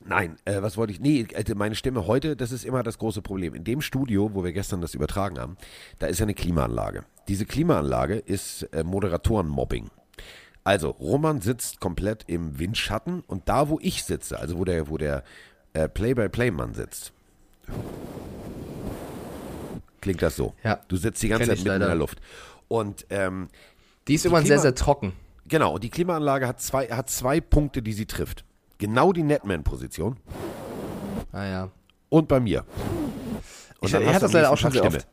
nein, 0.05 0.37
äh, 0.45 0.61
was 0.61 0.75
wollte 0.75 0.91
ich? 0.91 0.99
Nee, 0.99 1.27
äh, 1.33 1.55
meine 1.55 1.75
Stimme 1.75 2.07
heute, 2.07 2.35
das 2.35 2.51
ist 2.51 2.65
immer 2.65 2.81
das 2.81 2.97
große 2.97 3.21
Problem. 3.21 3.53
In 3.53 3.63
dem 3.63 3.81
Studio, 3.81 4.31
wo 4.33 4.43
wir 4.43 4.53
gestern 4.53 4.81
das 4.81 4.95
übertragen 4.95 5.39
haben, 5.39 5.57
da 5.99 6.07
ist 6.07 6.19
ja 6.19 6.23
eine 6.23 6.33
Klimaanlage. 6.33 7.05
Diese 7.27 7.45
Klimaanlage 7.45 8.15
ist 8.15 8.63
äh, 8.73 8.83
Moderatorenmobbing. 8.83 9.89
Also, 10.63 10.89
Roman 10.89 11.41
sitzt 11.41 11.79
komplett 11.79 12.23
im 12.27 12.57
Windschatten 12.57 13.21
und 13.27 13.49
da, 13.49 13.69
wo 13.69 13.79
ich 13.81 14.03
sitze, 14.03 14.39
also 14.39 14.57
wo 14.57 14.65
der, 14.65 14.89
wo 14.89 14.97
der 14.97 15.23
äh, 15.73 15.89
Play-by-Play-Mann 15.89 16.73
sitzt, 16.73 17.11
klingt 20.03 20.21
das 20.21 20.35
so. 20.35 20.53
Ja. 20.63 20.79
Du 20.87 20.95
sitzt 20.97 21.23
die 21.23 21.29
ganze 21.29 21.45
Kenn 21.45 21.49
Zeit 21.49 21.57
mitten 21.65 21.67
in 21.75 21.79
leider. 21.81 21.87
der 21.87 21.95
Luft. 21.95 22.19
Und 22.67 23.05
ähm, 23.09 23.47
Die 24.07 24.13
ist 24.13 24.25
irgendwann 24.25 24.45
sehr, 24.45 24.57
Klima- 24.57 24.61
sehr 24.61 24.75
trocken. 24.75 25.13
Genau, 25.47 25.73
und 25.73 25.83
die 25.83 25.89
Klimaanlage 25.89 26.47
hat 26.47 26.61
zwei, 26.61 26.87
hat 26.87 27.09
zwei 27.09 27.41
Punkte, 27.41 27.81
die 27.81 27.93
sie 27.93 28.05
trifft. 28.05 28.45
Genau 28.77 29.11
die 29.13 29.23
Netman-Position 29.23 30.17
Ah 31.31 31.45
ja. 31.45 31.71
und 32.09 32.27
bei 32.27 32.39
mir. 32.39 32.63
Und 33.79 33.87
Ich, 33.89 33.93
hatte 33.95 34.05
du 34.05 34.19
das 34.19 34.31
leider 34.33 34.51
auch 34.51 34.57
schon 34.57 34.71
sehr 34.71 34.81
Tag 34.83 34.93
oft. 34.95 35.07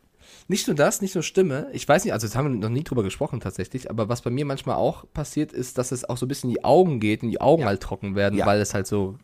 Nicht 0.49 0.67
nur 0.67 0.75
das, 0.77 1.01
nicht 1.01 1.15
nur 1.15 1.23
Stimme. 1.23 1.69
Ich 1.73 1.89
weiß 1.89 2.05
nicht, 2.05 2.13
also 2.13 2.27
das 2.27 2.35
haben 2.37 2.53
wir 2.53 2.59
noch 2.61 2.69
nie 2.75 2.83
drüber 2.85 3.03
gesprochen 3.05 3.41
tatsächlich, 3.41 3.89
aber 3.91 4.09
was 4.09 4.23
bei 4.23 4.31
mir 4.31 4.45
manchmal 4.45 4.77
auch 4.77 5.05
passiert 5.13 5.53
ist, 5.53 5.79
dass 5.79 5.93
es 5.93 6.05
auch 6.09 6.17
so 6.17 6.27
ein 6.27 6.29
bisschen 6.29 6.51
in 6.51 6.55
die 6.57 6.65
Augen 6.65 6.99
geht 7.01 7.23
und 7.23 7.31
die 7.31 7.41
Augen 7.41 7.65
halt 7.65 7.81
trocken 7.83 8.15
werden, 8.17 8.37
Ja. 8.39 8.47
weil 8.47 8.61
es 8.61 8.75
halt 8.75 8.87
so 8.89 9.17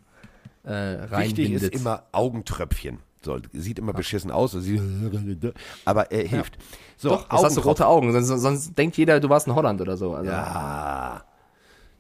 äh, 0.65 0.71
Wichtig 0.71 1.13
reinbindet. 1.13 1.63
ist 1.63 1.75
immer 1.81 2.05
Augentröpfchen. 2.13 2.99
So, 3.27 3.39
sieht 3.53 3.79
immer 3.79 3.93
beschissen 3.93 4.31
aus, 4.31 4.53
sieht- 4.53 4.81
aber 5.85 6.11
er 6.13 6.27
hilft. 6.27 6.57
So, 6.97 7.09
Doch, 7.11 7.29
das 7.29 7.43
hast 7.43 7.57
du 7.57 7.61
rote 7.61 7.87
Augen, 7.87 8.13
sonst, 8.13 8.29
sonst 8.41 8.79
denkt 8.79 8.97
jeder, 8.97 9.19
du 9.21 9.29
warst 9.29 9.47
in 9.49 9.55
Holland 9.55 9.81
oder 9.81 9.97
so. 9.97 10.15
Also, 10.15 10.31
Ja. 10.31 11.25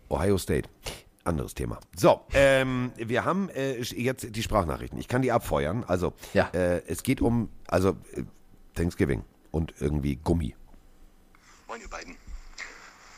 Ohio 0.09 0.39
State. 0.39 0.69
Anderes 1.25 1.55
Thema. 1.55 1.81
So, 1.97 2.21
ähm, 2.33 2.93
wir 2.97 3.25
haben 3.25 3.49
äh, 3.51 3.81
jetzt 3.81 4.35
die 4.37 4.43
Sprachnachrichten. 4.45 4.99
Ich 5.01 5.09
kann 5.09 5.23
die 5.23 5.33
abfeuern. 5.33 5.83
Also, 5.83 6.12
Ja. 6.33 6.49
äh, 6.55 6.83
es 6.87 7.03
geht 7.03 7.21
um, 7.21 7.49
also 7.67 7.97
äh, 8.15 8.23
Thanksgiving 8.77 9.25
und 9.51 9.75
irgendwie 9.81 10.15
Gummi. 10.15 10.55
Moin, 11.67 11.81
ihr 11.81 11.89
beiden. 11.91 12.15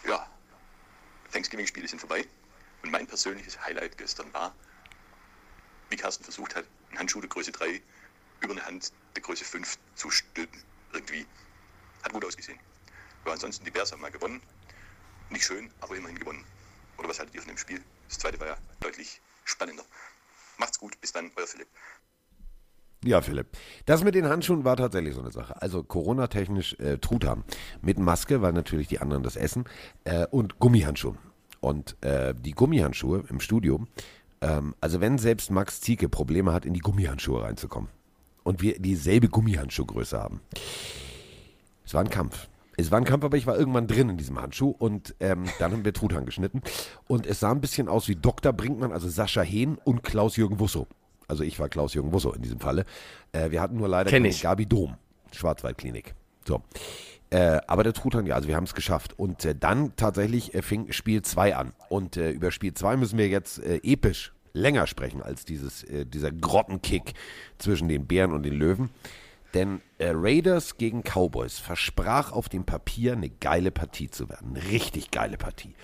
Ja, 0.08 0.26
Thanksgiving-Spiele 1.32 1.86
sind 1.86 1.98
vorbei. 2.00 2.24
Und 2.82 2.90
mein 2.90 3.06
persönliches 3.06 3.62
Highlight 3.62 3.98
gestern 3.98 4.32
war, 4.32 4.54
wie 5.90 5.96
Carsten 5.96 6.24
versucht 6.24 6.54
hat, 6.56 6.64
einen 6.88 7.00
Handschuh 7.00 7.20
der 7.20 7.28
Größe 7.28 7.52
3 7.52 7.82
über 8.40 8.52
eine 8.52 8.64
Hand 8.64 8.92
der 9.14 9.22
Größe 9.22 9.44
5 9.44 9.78
zu 9.94 10.10
stülpen. 10.10 10.62
Irgendwie. 10.92 11.26
Hat 12.02 12.12
gut 12.12 12.24
ausgesehen. 12.24 12.58
Aber 13.24 13.32
ansonsten, 13.32 13.64
die 13.64 13.70
Bears 13.70 13.92
haben 13.92 14.00
mal 14.00 14.10
gewonnen. 14.10 14.40
Nicht 15.30 15.44
schön, 15.44 15.70
aber 15.80 15.96
immerhin 15.96 16.18
gewonnen. 16.18 16.44
Oder 16.96 17.08
was 17.08 17.18
haltet 17.18 17.34
ihr 17.34 17.42
von 17.42 17.50
dem 17.50 17.58
Spiel? 17.58 17.82
Das 18.08 18.18
zweite 18.18 18.40
war 18.40 18.46
ja 18.46 18.56
deutlich 18.80 19.20
spannender. 19.44 19.84
Macht's 20.58 20.78
gut, 20.78 21.00
bis 21.00 21.12
dann, 21.12 21.30
euer 21.36 21.46
Philipp. 21.46 21.68
Ja, 23.04 23.20
Philipp. 23.20 23.46
Das 23.86 24.02
mit 24.02 24.14
den 24.14 24.28
Handschuhen 24.28 24.64
war 24.64 24.76
tatsächlich 24.76 25.14
so 25.14 25.20
eine 25.20 25.30
Sache. 25.30 25.60
Also 25.62 25.84
Corona-technisch 25.84 26.74
äh, 26.80 26.98
Truthahn. 26.98 27.44
Mit 27.80 27.98
Maske, 27.98 28.42
weil 28.42 28.52
natürlich 28.52 28.88
die 28.88 28.98
anderen 28.98 29.22
das 29.22 29.36
essen. 29.36 29.64
Äh, 30.04 30.26
und 30.26 30.58
Gummihandschuhen. 30.58 31.18
Und 31.60 31.96
äh, 32.02 32.34
die 32.34 32.52
Gummihandschuhe 32.52 33.24
im 33.28 33.40
Studio, 33.40 33.86
ähm, 34.40 34.74
also 34.80 35.00
wenn 35.00 35.18
selbst 35.18 35.50
Max 35.50 35.80
Zieke 35.80 36.08
Probleme 36.08 36.52
hat, 36.52 36.64
in 36.64 36.74
die 36.74 36.80
Gummihandschuhe 36.80 37.42
reinzukommen. 37.42 37.90
Und 38.48 38.62
wir 38.62 38.78
dieselbe 38.78 39.28
Gummihandschuhgröße 39.28 40.18
haben. 40.18 40.40
Es 41.84 41.92
war 41.92 42.00
ein 42.00 42.08
Kampf. 42.08 42.48
Es 42.78 42.90
war 42.90 42.96
ein 42.96 43.04
Kampf, 43.04 43.22
aber 43.22 43.36
ich 43.36 43.46
war 43.46 43.58
irgendwann 43.58 43.86
drin 43.86 44.08
in 44.08 44.16
diesem 44.16 44.40
Handschuh 44.40 44.70
und 44.70 45.14
ähm, 45.20 45.44
dann 45.58 45.72
haben 45.72 45.84
wir 45.84 45.92
Truthahn 45.92 46.24
geschnitten. 46.24 46.62
Und 47.06 47.26
es 47.26 47.40
sah 47.40 47.50
ein 47.50 47.60
bisschen 47.60 47.88
aus 47.88 48.08
wie 48.08 48.16
Dr. 48.16 48.54
Brinkmann, 48.54 48.90
also 48.90 49.06
Sascha 49.06 49.42
Hehn 49.42 49.76
und 49.84 50.02
Klaus-Jürgen 50.02 50.60
Wusso. 50.60 50.86
Also 51.26 51.44
ich 51.44 51.60
war 51.60 51.68
Klaus-Jürgen 51.68 52.10
Wusso 52.10 52.32
in 52.32 52.40
diesem 52.40 52.58
Falle. 52.58 52.86
Äh, 53.32 53.50
wir 53.50 53.60
hatten 53.60 53.76
nur 53.76 53.86
leider 53.86 54.08
Kenn 54.08 54.24
ich. 54.24 54.40
Gabi 54.40 54.64
Dom, 54.64 54.96
Schwarzwaldklinik. 55.32 56.14
So. 56.46 56.62
Äh, 57.28 57.60
aber 57.66 57.84
der 57.84 57.92
Truthahn, 57.92 58.24
ja, 58.24 58.34
also 58.34 58.48
wir 58.48 58.56
haben 58.56 58.64
es 58.64 58.74
geschafft. 58.74 59.12
Und 59.18 59.44
äh, 59.44 59.54
dann 59.54 59.94
tatsächlich 59.96 60.54
äh, 60.54 60.62
fing 60.62 60.90
Spiel 60.90 61.20
2 61.20 61.54
an. 61.54 61.74
Und 61.90 62.16
äh, 62.16 62.30
über 62.30 62.50
Spiel 62.50 62.72
2 62.72 62.96
müssen 62.96 63.18
wir 63.18 63.28
jetzt 63.28 63.58
äh, 63.58 63.80
episch 63.82 64.32
länger 64.52 64.86
sprechen 64.86 65.22
als 65.22 65.44
dieses, 65.44 65.84
äh, 65.84 66.04
dieser 66.04 66.32
Grottenkick 66.32 67.14
zwischen 67.58 67.88
den 67.88 68.06
Bären 68.06 68.32
und 68.32 68.42
den 68.42 68.54
Löwen. 68.54 68.90
Denn 69.54 69.80
äh, 69.98 70.12
Raiders 70.14 70.76
gegen 70.76 71.02
Cowboys 71.02 71.58
versprach 71.58 72.32
auf 72.32 72.48
dem 72.48 72.64
Papier 72.64 73.12
eine 73.12 73.30
geile 73.30 73.70
Partie 73.70 74.10
zu 74.10 74.28
werden. 74.28 74.56
Eine 74.56 74.70
richtig 74.70 75.10
geile 75.10 75.38
Partie. 75.38 75.74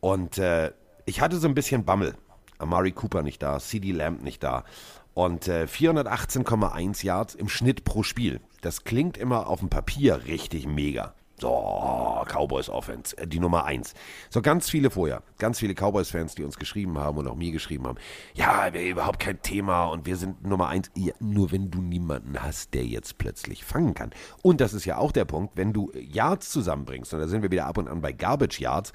Und 0.00 0.38
äh, 0.38 0.72
ich 1.04 1.20
hatte 1.20 1.36
so 1.36 1.46
ein 1.46 1.54
bisschen 1.54 1.84
Bammel. 1.84 2.14
Amari 2.58 2.92
Cooper 2.92 3.22
nicht 3.22 3.42
da, 3.42 3.58
CD 3.58 3.92
Lamb 3.92 4.22
nicht 4.22 4.42
da. 4.42 4.64
Und 5.12 5.48
äh, 5.48 5.64
418,1 5.64 7.04
Yards 7.04 7.34
im 7.34 7.48
Schnitt 7.48 7.84
pro 7.84 8.02
Spiel. 8.02 8.40
Das 8.62 8.84
klingt 8.84 9.16
immer 9.16 9.48
auf 9.48 9.60
dem 9.60 9.68
Papier 9.68 10.24
richtig 10.26 10.66
mega. 10.66 11.14
So, 11.40 12.24
Cowboys 12.28 12.68
Offense, 12.68 13.16
äh, 13.18 13.26
die 13.26 13.40
Nummer 13.40 13.64
1. 13.64 13.94
So 14.30 14.40
ganz 14.40 14.70
viele 14.70 14.90
vorher, 14.90 15.22
ganz 15.38 15.58
viele 15.58 15.74
Cowboys-Fans, 15.74 16.34
die 16.36 16.44
uns 16.44 16.58
geschrieben 16.58 16.98
haben 16.98 17.18
und 17.18 17.26
auch 17.26 17.34
mir 17.34 17.50
geschrieben 17.50 17.86
haben, 17.86 17.98
ja, 18.34 18.72
wäre 18.72 18.88
überhaupt 18.88 19.18
kein 19.18 19.42
Thema 19.42 19.86
und 19.86 20.06
wir 20.06 20.16
sind 20.16 20.46
Nummer 20.46 20.68
1. 20.68 20.92
Ja, 20.94 21.12
nur 21.18 21.50
wenn 21.50 21.70
du 21.70 21.82
niemanden 21.82 22.40
hast, 22.40 22.74
der 22.74 22.84
jetzt 22.84 23.18
plötzlich 23.18 23.64
fangen 23.64 23.94
kann. 23.94 24.10
Und 24.42 24.60
das 24.60 24.74
ist 24.74 24.84
ja 24.84 24.98
auch 24.98 25.12
der 25.12 25.24
Punkt, 25.24 25.56
wenn 25.56 25.72
du 25.72 25.90
Yards 25.94 26.50
zusammenbringst, 26.50 27.12
und 27.14 27.20
da 27.20 27.26
sind 27.26 27.42
wir 27.42 27.50
wieder 27.50 27.66
ab 27.66 27.78
und 27.78 27.88
an 27.88 28.00
bei 28.00 28.12
Garbage 28.12 28.60
Yards, 28.60 28.92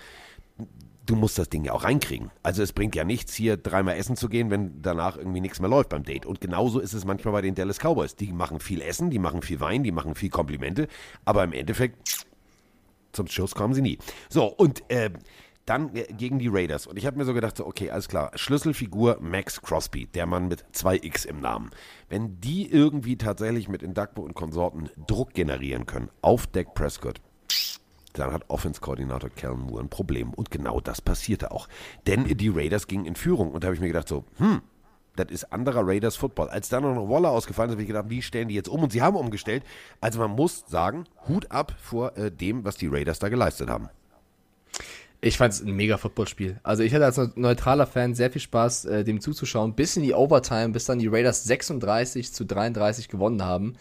du 1.05 1.15
musst 1.15 1.39
das 1.39 1.49
Ding 1.49 1.65
ja 1.65 1.73
auch 1.73 1.83
reinkriegen. 1.83 2.31
Also 2.43 2.61
es 2.61 2.71
bringt 2.71 2.95
ja 2.95 3.03
nichts, 3.03 3.33
hier 3.33 3.57
dreimal 3.57 3.97
essen 3.97 4.15
zu 4.15 4.29
gehen, 4.29 4.51
wenn 4.51 4.81
danach 4.81 5.17
irgendwie 5.17 5.41
nichts 5.41 5.59
mehr 5.59 5.69
läuft 5.69 5.89
beim 5.89 6.03
Date. 6.03 6.25
Und 6.25 6.39
genauso 6.39 6.79
ist 6.79 6.93
es 6.93 7.03
manchmal 7.03 7.33
bei 7.33 7.41
den 7.41 7.55
Dallas 7.55 7.79
Cowboys. 7.79 8.15
Die 8.15 8.31
machen 8.31 8.59
viel 8.59 8.81
Essen, 8.81 9.09
die 9.09 9.19
machen 9.19 9.41
viel 9.41 9.59
Wein, 9.59 9.83
die 9.83 9.91
machen 9.91 10.15
viel 10.15 10.29
Komplimente, 10.29 10.87
aber 11.25 11.43
im 11.43 11.53
Endeffekt 11.53 12.27
zum 13.19 13.27
Schuss 13.27 13.53
kommen 13.53 13.73
sie 13.73 13.81
nie. 13.81 13.97
So, 14.29 14.45
und 14.45 14.89
äh, 14.89 15.09
dann 15.65 15.93
äh, 15.93 16.05
gegen 16.13 16.39
die 16.39 16.47
Raiders. 16.47 16.87
Und 16.87 16.97
ich 16.97 17.05
habe 17.05 17.17
mir 17.17 17.25
so 17.25 17.33
gedacht, 17.33 17.57
so, 17.57 17.67
okay, 17.67 17.91
alles 17.91 18.07
klar, 18.07 18.31
Schlüsselfigur 18.35 19.17
Max 19.19 19.61
Crosby, 19.61 20.07
der 20.07 20.25
Mann 20.25 20.47
mit 20.47 20.63
zwei 20.71 20.95
X 20.95 21.25
im 21.25 21.41
Namen. 21.41 21.71
Wenn 22.07 22.39
die 22.39 22.71
irgendwie 22.71 23.17
tatsächlich 23.17 23.67
mit 23.67 23.83
Indakbo 23.83 24.21
und 24.21 24.35
Konsorten 24.35 24.89
Druck 25.05 25.33
generieren 25.33 25.85
können 25.85 26.09
auf 26.21 26.47
Dak 26.47 26.73
Prescott, 26.73 27.19
dann 28.13 28.31
hat 28.31 28.49
Offense-Koordinator 28.49 29.29
Kellen 29.29 29.59
Moore 29.59 29.83
ein 29.83 29.89
Problem. 29.89 30.33
Und 30.33 30.49
genau 30.49 30.79
das 30.79 31.01
passierte 31.01 31.51
auch. 31.51 31.67
Denn 32.07 32.23
die 32.25 32.49
Raiders 32.49 32.87
gingen 32.87 33.05
in 33.05 33.15
Führung. 33.15 33.51
Und 33.51 33.63
da 33.63 33.67
habe 33.67 33.75
ich 33.75 33.81
mir 33.81 33.87
gedacht, 33.87 34.07
so, 34.07 34.23
hm, 34.37 34.61
das 35.19 35.29
ist 35.29 35.53
anderer 35.53 35.85
Raiders 35.85 36.15
Football. 36.15 36.49
Als 36.49 36.69
dann 36.69 36.83
noch 36.83 37.09
Waller 37.09 37.29
ausgefallen 37.29 37.69
ist, 37.69 37.73
habe 37.73 37.81
ich 37.83 37.87
gedacht, 37.87 38.09
wie 38.09 38.21
stellen 38.21 38.47
die 38.47 38.55
jetzt 38.55 38.69
um? 38.69 38.83
Und 38.83 38.91
sie 38.91 39.01
haben 39.01 39.15
umgestellt. 39.15 39.63
Also 40.01 40.19
man 40.19 40.31
muss 40.31 40.65
sagen, 40.67 41.05
Hut 41.27 41.51
ab 41.51 41.75
vor 41.79 42.17
äh, 42.17 42.31
dem, 42.31 42.63
was 42.65 42.77
die 42.77 42.87
Raiders 42.87 43.19
da 43.19 43.29
geleistet 43.29 43.69
haben. 43.69 43.89
Ich 45.21 45.37
fand 45.37 45.53
es 45.53 45.61
ein 45.61 45.73
mega 45.73 45.97
Footballspiel. 45.97 46.59
Also 46.63 46.81
ich 46.83 46.93
hatte 46.93 47.05
als 47.05 47.19
neutraler 47.35 47.87
Fan 47.87 48.15
sehr 48.15 48.31
viel 48.31 48.41
Spaß, 48.41 48.85
äh, 48.85 49.03
dem 49.03 49.19
zuzuschauen, 49.19 49.75
bis 49.75 49.97
in 49.97 50.03
die 50.03 50.13
Overtime, 50.13 50.69
bis 50.69 50.85
dann 50.85 50.99
die 50.99 51.07
Raiders 51.07 51.43
36 51.43 52.33
zu 52.33 52.45
33 52.45 53.09
gewonnen 53.09 53.43
haben. 53.43 53.75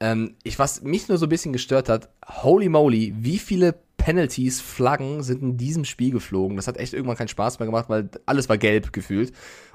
Ähm, 0.00 0.34
ich, 0.42 0.58
was 0.58 0.82
mich 0.82 1.08
nur 1.08 1.16
so 1.16 1.26
ein 1.26 1.30
bisschen 1.30 1.54
gestört 1.54 1.88
hat, 1.88 2.10
holy 2.26 2.68
moly, 2.68 3.14
wie 3.16 3.38
viele 3.38 3.74
Penalties, 3.96 4.60
Flaggen 4.60 5.22
sind 5.22 5.42
in 5.42 5.56
diesem 5.56 5.84
Spiel 5.84 6.10
geflogen. 6.10 6.56
Das 6.56 6.66
hat 6.66 6.76
echt 6.76 6.92
irgendwann 6.92 7.16
keinen 7.16 7.28
Spaß 7.28 7.60
mehr 7.60 7.66
gemacht, 7.66 7.88
weil 7.88 8.10
alles 8.26 8.48
war 8.48 8.58
gelb 8.58 8.92
gefühlt. 8.92 9.32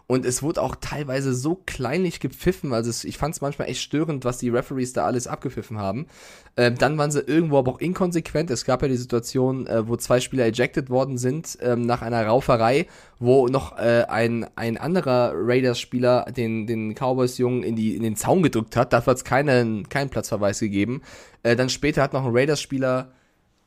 Und 0.09 0.25
es 0.25 0.41
wurde 0.41 0.61
auch 0.61 0.77
teilweise 0.79 1.33
so 1.33 1.61
kleinlich 1.65 2.21
gepfiffen. 2.21 2.71
Also 2.71 2.89
es, 2.89 3.03
ich 3.03 3.17
fand 3.17 3.35
es 3.35 3.41
manchmal 3.41 3.67
echt 3.67 3.81
störend, 3.81 4.23
was 4.23 4.37
die 4.37 4.47
Referees 4.47 4.93
da 4.93 5.05
alles 5.05 5.27
abgepfiffen 5.27 5.77
haben. 5.77 6.07
Ähm, 6.55 6.75
dann 6.77 6.97
waren 6.97 7.11
sie 7.11 7.19
irgendwo 7.19 7.57
aber 7.57 7.73
auch 7.73 7.79
inkonsequent. 7.79 8.49
Es 8.49 8.63
gab 8.63 8.81
ja 8.81 8.87
die 8.87 8.95
Situation, 8.95 9.67
äh, 9.67 9.85
wo 9.85 9.97
zwei 9.97 10.21
Spieler 10.21 10.45
ejected 10.45 10.89
worden 10.89 11.17
sind 11.17 11.57
ähm, 11.61 11.81
nach 11.81 12.01
einer 12.01 12.25
Rauferei, 12.25 12.87
wo 13.19 13.47
noch 13.47 13.77
äh, 13.77 14.05
ein, 14.07 14.47
ein 14.55 14.77
anderer 14.77 15.33
Raiders-Spieler 15.35 16.31
den, 16.31 16.67
den 16.67 16.95
Cowboys-Jungen 16.95 17.63
in, 17.63 17.75
in 17.75 18.03
den 18.03 18.15
Zaun 18.15 18.43
gedrückt 18.43 18.77
hat. 18.77 18.93
Dafür 18.93 19.11
hat 19.11 19.17
es 19.17 19.25
keinen, 19.25 19.89
keinen 19.89 20.09
Platzverweis 20.09 20.61
gegeben. 20.61 21.01
Äh, 21.43 21.57
dann 21.57 21.67
später 21.67 22.01
hat 22.01 22.13
noch 22.13 22.23
ein 22.23 22.31
Raiders-Spieler 22.31 23.11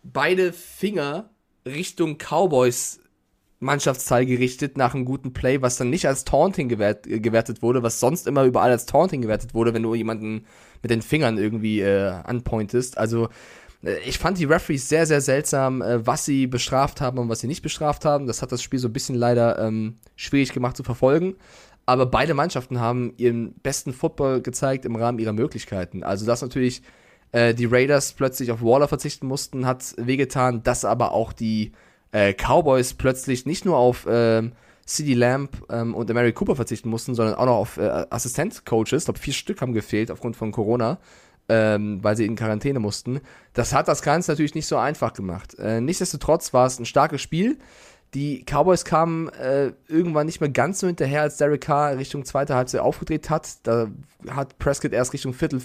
beide 0.02 0.54
Finger 0.54 1.28
Richtung 1.66 2.16
Cowboys 2.16 2.99
Mannschaftsteil 3.60 4.24
gerichtet 4.26 4.76
nach 4.78 4.94
einem 4.94 5.04
guten 5.04 5.32
Play, 5.32 5.60
was 5.60 5.76
dann 5.76 5.90
nicht 5.90 6.08
als 6.08 6.24
Taunting 6.24 6.68
gewert, 6.68 7.06
äh, 7.06 7.20
gewertet 7.20 7.62
wurde, 7.62 7.82
was 7.82 8.00
sonst 8.00 8.26
immer 8.26 8.44
überall 8.44 8.70
als 8.70 8.86
Taunting 8.86 9.22
gewertet 9.22 9.54
wurde, 9.54 9.74
wenn 9.74 9.82
du 9.82 9.94
jemanden 9.94 10.46
mit 10.82 10.90
den 10.90 11.02
Fingern 11.02 11.38
irgendwie 11.38 11.80
äh, 11.80 12.08
anpointest. 12.08 12.96
Also 12.96 13.28
äh, 13.84 13.98
ich 14.06 14.18
fand 14.18 14.38
die 14.38 14.46
Referees 14.46 14.88
sehr, 14.88 15.06
sehr 15.06 15.20
seltsam, 15.20 15.82
äh, 15.82 16.06
was 16.06 16.24
sie 16.24 16.46
bestraft 16.46 17.02
haben 17.02 17.18
und 17.18 17.28
was 17.28 17.40
sie 17.40 17.46
nicht 17.46 17.62
bestraft 17.62 18.06
haben. 18.06 18.26
Das 18.26 18.40
hat 18.40 18.50
das 18.50 18.62
Spiel 18.62 18.78
so 18.78 18.88
ein 18.88 18.94
bisschen 18.94 19.14
leider 19.14 19.58
ähm, 19.58 19.96
schwierig 20.16 20.52
gemacht 20.52 20.76
zu 20.76 20.82
verfolgen. 20.82 21.36
Aber 21.84 22.06
beide 22.06 22.34
Mannschaften 22.34 22.80
haben 22.80 23.12
ihren 23.16 23.52
besten 23.54 23.92
Football 23.92 24.42
gezeigt 24.42 24.84
im 24.84 24.96
Rahmen 24.96 25.18
ihrer 25.18 25.32
Möglichkeiten. 25.32 26.02
Also 26.02 26.24
das 26.24 26.40
natürlich 26.40 26.82
äh, 27.32 27.54
die 27.54 27.66
Raiders 27.66 28.12
plötzlich 28.12 28.52
auf 28.52 28.62
Waller 28.62 28.88
verzichten 28.88 29.26
mussten, 29.26 29.66
hat 29.66 29.94
wehgetan, 29.96 30.62
dass 30.62 30.84
aber 30.84 31.12
auch 31.12 31.32
die 31.32 31.72
äh, 32.12 32.34
Cowboys 32.34 32.94
plötzlich 32.94 33.46
nicht 33.46 33.64
nur 33.64 33.76
auf 33.76 34.06
ähm, 34.08 34.52
CD 34.84 35.14
Lamb 35.14 35.64
ähm, 35.70 35.94
und 35.94 36.12
Mary 36.12 36.32
Cooper 36.32 36.56
verzichten 36.56 36.88
mussten, 36.88 37.14
sondern 37.14 37.36
auch 37.36 37.46
noch 37.46 37.56
auf 37.56 37.76
äh, 37.76 38.06
Assistent-Coaches. 38.10 39.02
Ich 39.02 39.04
glaube, 39.04 39.20
vier 39.20 39.34
Stück 39.34 39.60
haben 39.60 39.72
gefehlt 39.72 40.10
aufgrund 40.10 40.36
von 40.36 40.50
Corona, 40.50 40.98
ähm, 41.48 42.02
weil 42.02 42.16
sie 42.16 42.26
in 42.26 42.36
Quarantäne 42.36 42.80
mussten. 42.80 43.20
Das 43.52 43.72
hat 43.72 43.88
das 43.88 44.02
Ganze 44.02 44.32
natürlich 44.32 44.54
nicht 44.54 44.66
so 44.66 44.76
einfach 44.76 45.12
gemacht. 45.12 45.54
Äh, 45.58 45.80
nichtsdestotrotz 45.80 46.52
war 46.52 46.66
es 46.66 46.78
ein 46.78 46.86
starkes 46.86 47.22
Spiel. 47.22 47.58
Die 48.14 48.44
Cowboys 48.44 48.84
kamen 48.84 49.28
äh, 49.28 49.72
irgendwann 49.86 50.26
nicht 50.26 50.40
mehr 50.40 50.50
ganz 50.50 50.80
so 50.80 50.88
hinterher, 50.88 51.22
als 51.22 51.36
Derek 51.36 51.60
Carr 51.60 51.96
Richtung 51.96 52.24
zweite 52.24 52.56
Halbzeit 52.56 52.80
aufgedreht 52.80 53.30
hat. 53.30 53.48
Da 53.62 53.86
hat 54.28 54.58
Prescott 54.58 54.92
erst 54.92 55.12
Richtung, 55.12 55.32
Viertel, 55.32 55.62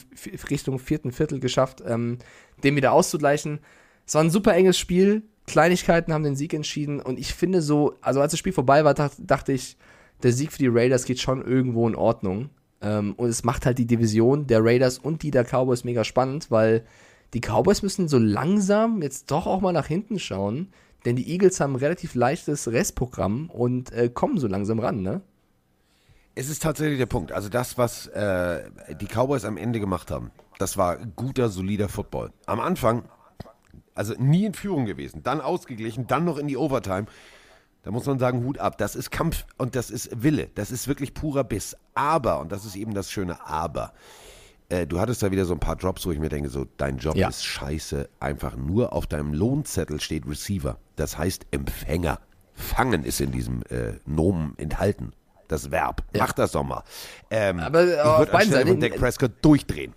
Richtung 0.51 0.77
vierten 0.77 1.11
Viertel 1.11 1.39
geschafft, 1.39 1.81
ähm, 1.87 2.19
dem 2.63 2.75
wieder 2.75 2.91
auszugleichen. 2.91 3.61
Es 4.05 4.13
war 4.13 4.23
ein 4.23 4.29
super 4.29 4.53
enges 4.53 4.77
Spiel. 4.77 5.23
Kleinigkeiten 5.47 6.13
haben 6.13 6.23
den 6.23 6.35
Sieg 6.35 6.53
entschieden 6.53 6.99
und 6.99 7.19
ich 7.19 7.33
finde 7.33 7.61
so, 7.61 7.95
also 8.01 8.21
als 8.21 8.31
das 8.31 8.39
Spiel 8.39 8.53
vorbei 8.53 8.83
war, 8.83 8.93
dachte 8.93 9.53
ich, 9.53 9.77
der 10.23 10.33
Sieg 10.33 10.51
für 10.51 10.59
die 10.59 10.67
Raiders 10.67 11.05
geht 11.05 11.19
schon 11.19 11.45
irgendwo 11.45 11.87
in 11.87 11.95
Ordnung. 11.95 12.49
Ähm, 12.81 13.13
und 13.17 13.29
es 13.29 13.43
macht 13.43 13.65
halt 13.65 13.77
die 13.77 13.85
Division 13.85 14.47
der 14.47 14.63
Raiders 14.63 14.97
und 14.97 15.23
die 15.23 15.31
der 15.31 15.43
Cowboys 15.43 15.83
mega 15.83 16.03
spannend, 16.03 16.51
weil 16.51 16.85
die 17.33 17.41
Cowboys 17.41 17.81
müssen 17.81 18.07
so 18.07 18.17
langsam 18.17 19.01
jetzt 19.01 19.31
doch 19.31 19.45
auch 19.45 19.61
mal 19.61 19.73
nach 19.73 19.87
hinten 19.87 20.19
schauen, 20.19 20.69
denn 21.05 21.15
die 21.15 21.29
Eagles 21.29 21.59
haben 21.59 21.73
ein 21.73 21.79
relativ 21.79 22.15
leichtes 22.15 22.71
Restprogramm 22.71 23.49
und 23.49 23.91
äh, 23.91 24.09
kommen 24.09 24.37
so 24.37 24.47
langsam 24.47 24.79
ran, 24.79 25.01
ne? 25.01 25.21
Es 26.37 26.49
ist 26.49 26.61
tatsächlich 26.63 26.97
der 26.97 27.05
Punkt. 27.05 27.31
Also 27.31 27.47
das, 27.47 27.77
was 27.77 28.07
äh, 28.07 28.63
die 28.99 29.07
Cowboys 29.07 29.45
am 29.45 29.55
Ende 29.55 29.79
gemacht 29.79 30.11
haben, 30.11 30.31
das 30.57 30.77
war 30.77 30.97
guter, 30.97 31.49
solider 31.49 31.87
Football. 31.87 32.31
Am 32.45 32.59
Anfang 32.59 33.03
also 33.95 34.13
nie 34.17 34.45
in 34.45 34.53
Führung 34.53 34.85
gewesen, 34.85 35.23
dann 35.23 35.41
ausgeglichen, 35.41 36.05
dann 36.05 36.25
noch 36.25 36.37
in 36.37 36.47
die 36.47 36.57
Overtime. 36.57 37.07
Da 37.83 37.91
muss 37.91 38.05
man 38.05 38.19
sagen, 38.19 38.43
Hut 38.43 38.57
ab. 38.57 38.77
Das 38.77 38.95
ist 38.95 39.11
Kampf 39.11 39.45
und 39.57 39.75
das 39.75 39.89
ist 39.89 40.23
Wille. 40.23 40.49
Das 40.55 40.71
ist 40.71 40.87
wirklich 40.87 41.13
purer 41.13 41.43
Biss. 41.43 41.77
Aber, 41.93 42.39
und 42.39 42.51
das 42.51 42.65
ist 42.65 42.75
eben 42.75 42.93
das 42.93 43.11
schöne 43.11 43.45
Aber, 43.45 43.93
äh, 44.69 44.87
du 44.87 44.99
hattest 44.99 45.21
da 45.21 45.31
wieder 45.31 45.45
so 45.45 45.53
ein 45.53 45.59
paar 45.59 45.77
Jobs, 45.77 46.05
wo 46.05 46.11
ich 46.11 46.19
mir 46.19 46.29
denke, 46.29 46.49
so, 46.49 46.65
dein 46.77 46.97
Job 46.97 47.15
ja. 47.15 47.29
ist 47.29 47.45
scheiße. 47.45 48.09
Einfach 48.19 48.55
nur 48.55 48.93
auf 48.93 49.05
deinem 49.05 49.33
Lohnzettel 49.33 50.01
steht 50.01 50.27
Receiver. 50.27 50.77
Das 50.95 51.17
heißt 51.17 51.45
Empfänger. 51.51 52.19
Fangen 52.53 53.03
ist 53.03 53.21
in 53.21 53.31
diesem 53.31 53.61
äh, 53.69 53.93
Nomen 54.05 54.53
enthalten. 54.57 55.11
Das 55.47 55.69
Verb. 55.69 56.03
Ja. 56.13 56.23
Mach 56.23 56.33
das 56.33 56.53
doch 56.53 56.63
mal. 56.63 56.83
Ähm, 57.29 57.59
aber 57.59 57.83
ich 57.83 57.89
würde 57.89 58.33
anstelle 58.33 58.65
von 58.65 58.79
Dak 58.79 58.95
Prescott 58.95 59.31
durchdrehen. 59.43 59.93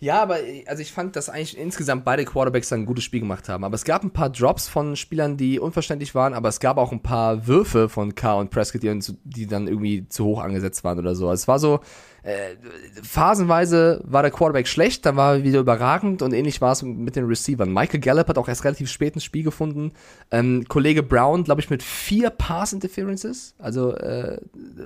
Ja, 0.00 0.22
aber 0.22 0.38
also 0.66 0.82
ich 0.82 0.92
fand, 0.92 1.16
dass 1.16 1.28
eigentlich 1.28 1.56
insgesamt 1.56 2.04
beide 2.04 2.24
Quarterbacks 2.24 2.72
ein 2.72 2.86
gutes 2.86 3.04
Spiel 3.04 3.20
gemacht 3.20 3.48
haben. 3.48 3.64
Aber 3.64 3.74
es 3.74 3.84
gab 3.84 4.02
ein 4.02 4.10
paar 4.10 4.30
Drops 4.30 4.68
von 4.68 4.96
Spielern, 4.96 5.36
die 5.36 5.58
unverständlich 5.58 6.14
waren, 6.14 6.34
aber 6.34 6.48
es 6.48 6.60
gab 6.60 6.76
auch 6.76 6.92
ein 6.92 7.02
paar 7.02 7.46
Würfe 7.46 7.88
von 7.88 8.14
Carr 8.14 8.38
und 8.38 8.50
Prescott, 8.50 8.82
die, 8.82 8.98
die 9.24 9.46
dann 9.46 9.68
irgendwie 9.68 10.08
zu 10.08 10.24
hoch 10.24 10.40
angesetzt 10.40 10.84
waren 10.84 10.98
oder 10.98 11.14
so. 11.14 11.28
Also 11.28 11.42
es 11.42 11.48
war 11.48 11.58
so, 11.58 11.80
äh, 12.26 12.56
phasenweise 13.04 14.00
war 14.04 14.22
der 14.22 14.32
Quarterback 14.32 14.66
schlecht, 14.66 15.06
dann 15.06 15.14
war 15.14 15.34
er 15.36 15.44
wieder 15.44 15.60
überragend 15.60 16.22
und 16.22 16.32
ähnlich 16.32 16.60
war 16.60 16.72
es 16.72 16.82
mit 16.82 17.14
den 17.14 17.26
Receivern. 17.26 17.72
Michael 17.72 18.00
Gallup 18.00 18.26
hat 18.26 18.36
auch 18.36 18.48
erst 18.48 18.64
relativ 18.64 18.90
spät 18.90 19.14
ins 19.14 19.22
Spiel 19.22 19.44
gefunden. 19.44 19.92
Ähm, 20.32 20.64
Kollege 20.66 21.04
Brown, 21.04 21.44
glaube 21.44 21.60
ich, 21.60 21.70
mit 21.70 21.84
vier 21.84 22.30
Pass-Interferences, 22.30 23.54
also 23.58 23.94
äh, 23.94 24.40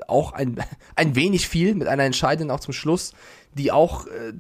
auch 0.07 0.33
ein, 0.33 0.63
ein 0.97 1.17
wenig 1.17 1.49
viel, 1.49 1.75
mit 1.75 1.89
einer 1.89 2.05
entscheidenden 2.05 2.51
auch 2.51 2.61
zum 2.61 2.75
Schluss, 2.75 3.15
die 3.55 3.73
auch 3.73 4.07
äh, 4.07 4.35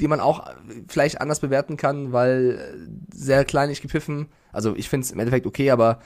die 0.00 0.08
man 0.08 0.20
auch 0.20 0.46
vielleicht 0.88 1.20
anders 1.20 1.40
bewerten 1.40 1.76
kann, 1.76 2.12
weil 2.12 2.58
äh, 2.58 3.14
sehr 3.14 3.44
kleinlich 3.44 3.82
gepfiffen. 3.82 4.28
Also 4.52 4.74
ich 4.76 4.88
finde 4.88 5.04
es 5.04 5.10
im 5.10 5.18
Endeffekt 5.18 5.46
okay, 5.46 5.70
aber 5.70 6.00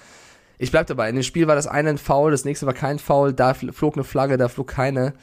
ich 0.59 0.71
bleib 0.71 0.87
dabei. 0.87 1.09
In 1.09 1.17
dem 1.17 1.23
Spiel 1.23 1.47
war 1.47 1.55
das 1.55 1.67
eine 1.67 1.91
ein 1.91 1.99
Foul, 1.99 2.31
das 2.31 2.45
nächste 2.45 2.67
war 2.67 2.75
kein 2.75 2.99
Foul, 2.99 3.33
da 3.33 3.55
flog 3.55 3.95
eine 3.95 4.05
Flagge, 4.05 4.37
da 4.37 4.49
flog 4.49 4.69
keine. 4.69 5.15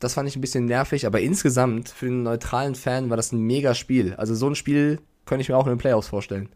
Das 0.00 0.14
fand 0.14 0.28
ich 0.28 0.36
ein 0.36 0.40
bisschen 0.40 0.66
nervig, 0.66 1.06
aber 1.06 1.20
insgesamt 1.20 1.88
für 1.88 2.06
einen 2.06 2.22
neutralen 2.22 2.74
Fan 2.74 3.10
war 3.10 3.16
das 3.16 3.32
ein 3.32 3.40
mega 3.40 3.74
Spiel. 3.74 4.14
Also 4.14 4.34
so 4.34 4.48
ein 4.48 4.54
Spiel 4.54 5.00
könnte 5.24 5.42
ich 5.42 5.48
mir 5.48 5.56
auch 5.56 5.66
in 5.66 5.72
den 5.72 5.78
Playoffs 5.78 6.08
vorstellen. 6.08 6.48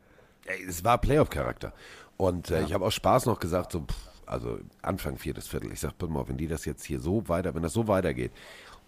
Es 0.68 0.84
war 0.84 0.98
Playoff-Charakter. 0.98 1.72
Und 2.16 2.50
äh, 2.50 2.60
ja. 2.60 2.66
ich 2.66 2.74
habe 2.74 2.84
auch 2.84 2.92
Spaß 2.92 3.26
noch 3.26 3.38
gesagt, 3.38 3.72
so, 3.72 3.80
pff, 3.80 3.94
also 4.26 4.58
Anfang 4.82 5.18
viertes 5.18 5.48
Viertel. 5.48 5.72
Ich 5.72 5.80
sag, 5.80 5.96
pass 5.98 6.08
mal, 6.08 6.28
wenn 6.28 6.36
die 6.36 6.48
das 6.48 6.64
jetzt 6.64 6.84
hier 6.84 7.00
so 7.00 7.28
weiter, 7.28 7.54
wenn 7.54 7.62
das 7.62 7.72
so 7.72 7.88
weitergeht. 7.88 8.32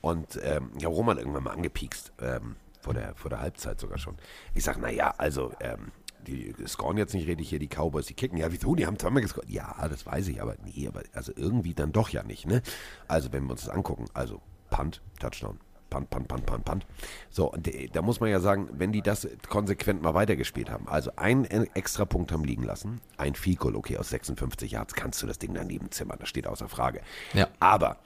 Und 0.00 0.38
ähm, 0.42 0.70
ja, 0.78 0.88
Roman 0.88 1.18
irgendwann 1.18 1.44
mal 1.44 1.52
angepiekst. 1.52 2.12
Ähm, 2.20 2.56
vor 2.80 2.94
der, 2.94 3.14
vor 3.14 3.30
der 3.30 3.40
Halbzeit 3.40 3.80
sogar 3.80 3.98
schon. 3.98 4.16
Ich 4.54 4.64
sage, 4.64 4.80
naja, 4.80 5.14
also, 5.18 5.52
ähm, 5.60 5.92
die 6.26 6.54
scoren 6.66 6.98
jetzt 6.98 7.14
nicht 7.14 7.26
richtig 7.26 7.48
hier, 7.48 7.58
die 7.58 7.68
Cowboys, 7.68 8.06
die 8.06 8.14
kicken. 8.14 8.38
Ja, 8.38 8.52
wieso? 8.52 8.74
Die 8.74 8.86
haben 8.86 8.98
zweimal 8.98 9.22
gescored. 9.22 9.48
Ja, 9.48 9.74
das 9.88 10.04
weiß 10.04 10.28
ich, 10.28 10.42
aber 10.42 10.56
nee, 10.64 10.86
aber 10.86 11.02
also 11.12 11.32
irgendwie 11.34 11.74
dann 11.74 11.92
doch 11.92 12.10
ja 12.10 12.22
nicht, 12.22 12.46
ne? 12.46 12.62
Also, 13.08 13.32
wenn 13.32 13.44
wir 13.44 13.52
uns 13.52 13.62
das 13.64 13.70
angucken, 13.70 14.04
also 14.12 14.42
Punt, 14.68 15.00
Touchdown, 15.18 15.58
Punt, 15.90 16.08
Punt, 16.08 16.28
Punt, 16.28 16.46
Punt, 16.46 16.64
Punt. 16.64 16.86
So, 17.30 17.52
und 17.52 17.68
da 17.92 18.02
muss 18.02 18.20
man 18.20 18.30
ja 18.30 18.40
sagen, 18.40 18.68
wenn 18.72 18.92
die 18.92 19.02
das 19.02 19.28
konsequent 19.48 20.02
mal 20.02 20.14
weitergespielt 20.14 20.70
haben, 20.70 20.88
also 20.88 21.10
einen 21.16 21.44
extra 21.74 22.04
Punkt 22.04 22.32
haben 22.32 22.44
liegen 22.44 22.62
lassen, 22.62 23.00
ein 23.16 23.34
Fico, 23.34 23.68
okay, 23.68 23.98
aus 23.98 24.10
56 24.10 24.72
Yards 24.72 24.94
kannst 24.94 25.22
du 25.22 25.26
das 25.26 25.38
Ding 25.38 25.52
daneben 25.52 25.90
zimmern, 25.90 26.18
das 26.18 26.28
steht 26.28 26.46
außer 26.46 26.68
Frage. 26.68 27.00
Ja. 27.34 27.48
Aber 27.58 27.98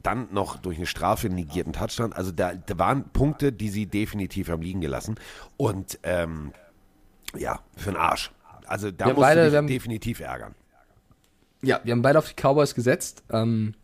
dann 0.00 0.28
noch 0.32 0.56
durch 0.56 0.76
eine 0.76 0.86
Strafe 0.86 1.28
negierten 1.28 1.72
Touchdown. 1.72 2.12
Also 2.12 2.32
da, 2.32 2.54
da 2.54 2.78
waren 2.78 3.04
Punkte, 3.10 3.52
die 3.52 3.68
sie 3.68 3.86
definitiv 3.86 4.48
haben 4.48 4.62
liegen 4.62 4.80
gelassen. 4.80 5.16
Und 5.56 5.98
ähm, 6.02 6.52
ja, 7.36 7.60
für 7.76 7.90
den 7.90 7.96
Arsch. 7.98 8.30
Also 8.66 8.90
da 8.90 9.06
muss 9.06 9.16
beide, 9.16 9.46
dich 9.46 9.56
haben, 9.56 9.66
definitiv 9.66 10.20
ärgern. 10.20 10.54
Ja, 11.62 11.80
wir 11.84 11.92
haben 11.92 12.02
beide 12.02 12.18
auf 12.18 12.32
die 12.32 12.34
Cowboys 12.34 12.74
gesetzt. 12.74 13.22
Ähm, 13.30 13.74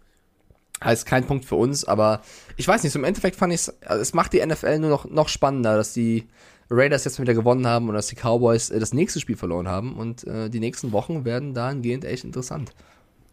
heißt 0.82 1.06
kein 1.06 1.26
Punkt 1.26 1.44
für 1.44 1.56
uns, 1.56 1.84
aber 1.84 2.22
ich 2.56 2.68
weiß 2.68 2.84
nicht, 2.84 2.92
so 2.92 2.98
im 2.98 3.04
Endeffekt 3.04 3.36
fand 3.36 3.52
ich 3.52 3.62
es, 3.62 3.82
also 3.82 4.00
es 4.00 4.14
macht 4.14 4.32
die 4.32 4.44
NFL 4.44 4.78
nur 4.78 4.90
noch, 4.90 5.06
noch 5.06 5.28
spannender, 5.28 5.76
dass 5.76 5.92
die 5.92 6.28
Raiders 6.70 7.04
jetzt 7.04 7.20
wieder 7.20 7.34
gewonnen 7.34 7.66
haben 7.66 7.88
und 7.88 7.94
dass 7.94 8.08
die 8.08 8.16
Cowboys 8.16 8.70
äh, 8.70 8.78
das 8.78 8.92
nächste 8.92 9.20
Spiel 9.20 9.36
verloren 9.36 9.68
haben. 9.68 9.96
Und 9.96 10.24
äh, 10.24 10.50
die 10.50 10.60
nächsten 10.60 10.92
Wochen 10.92 11.24
werden 11.24 11.54
dahingehend 11.54 12.04
echt 12.04 12.24
interessant. 12.24 12.72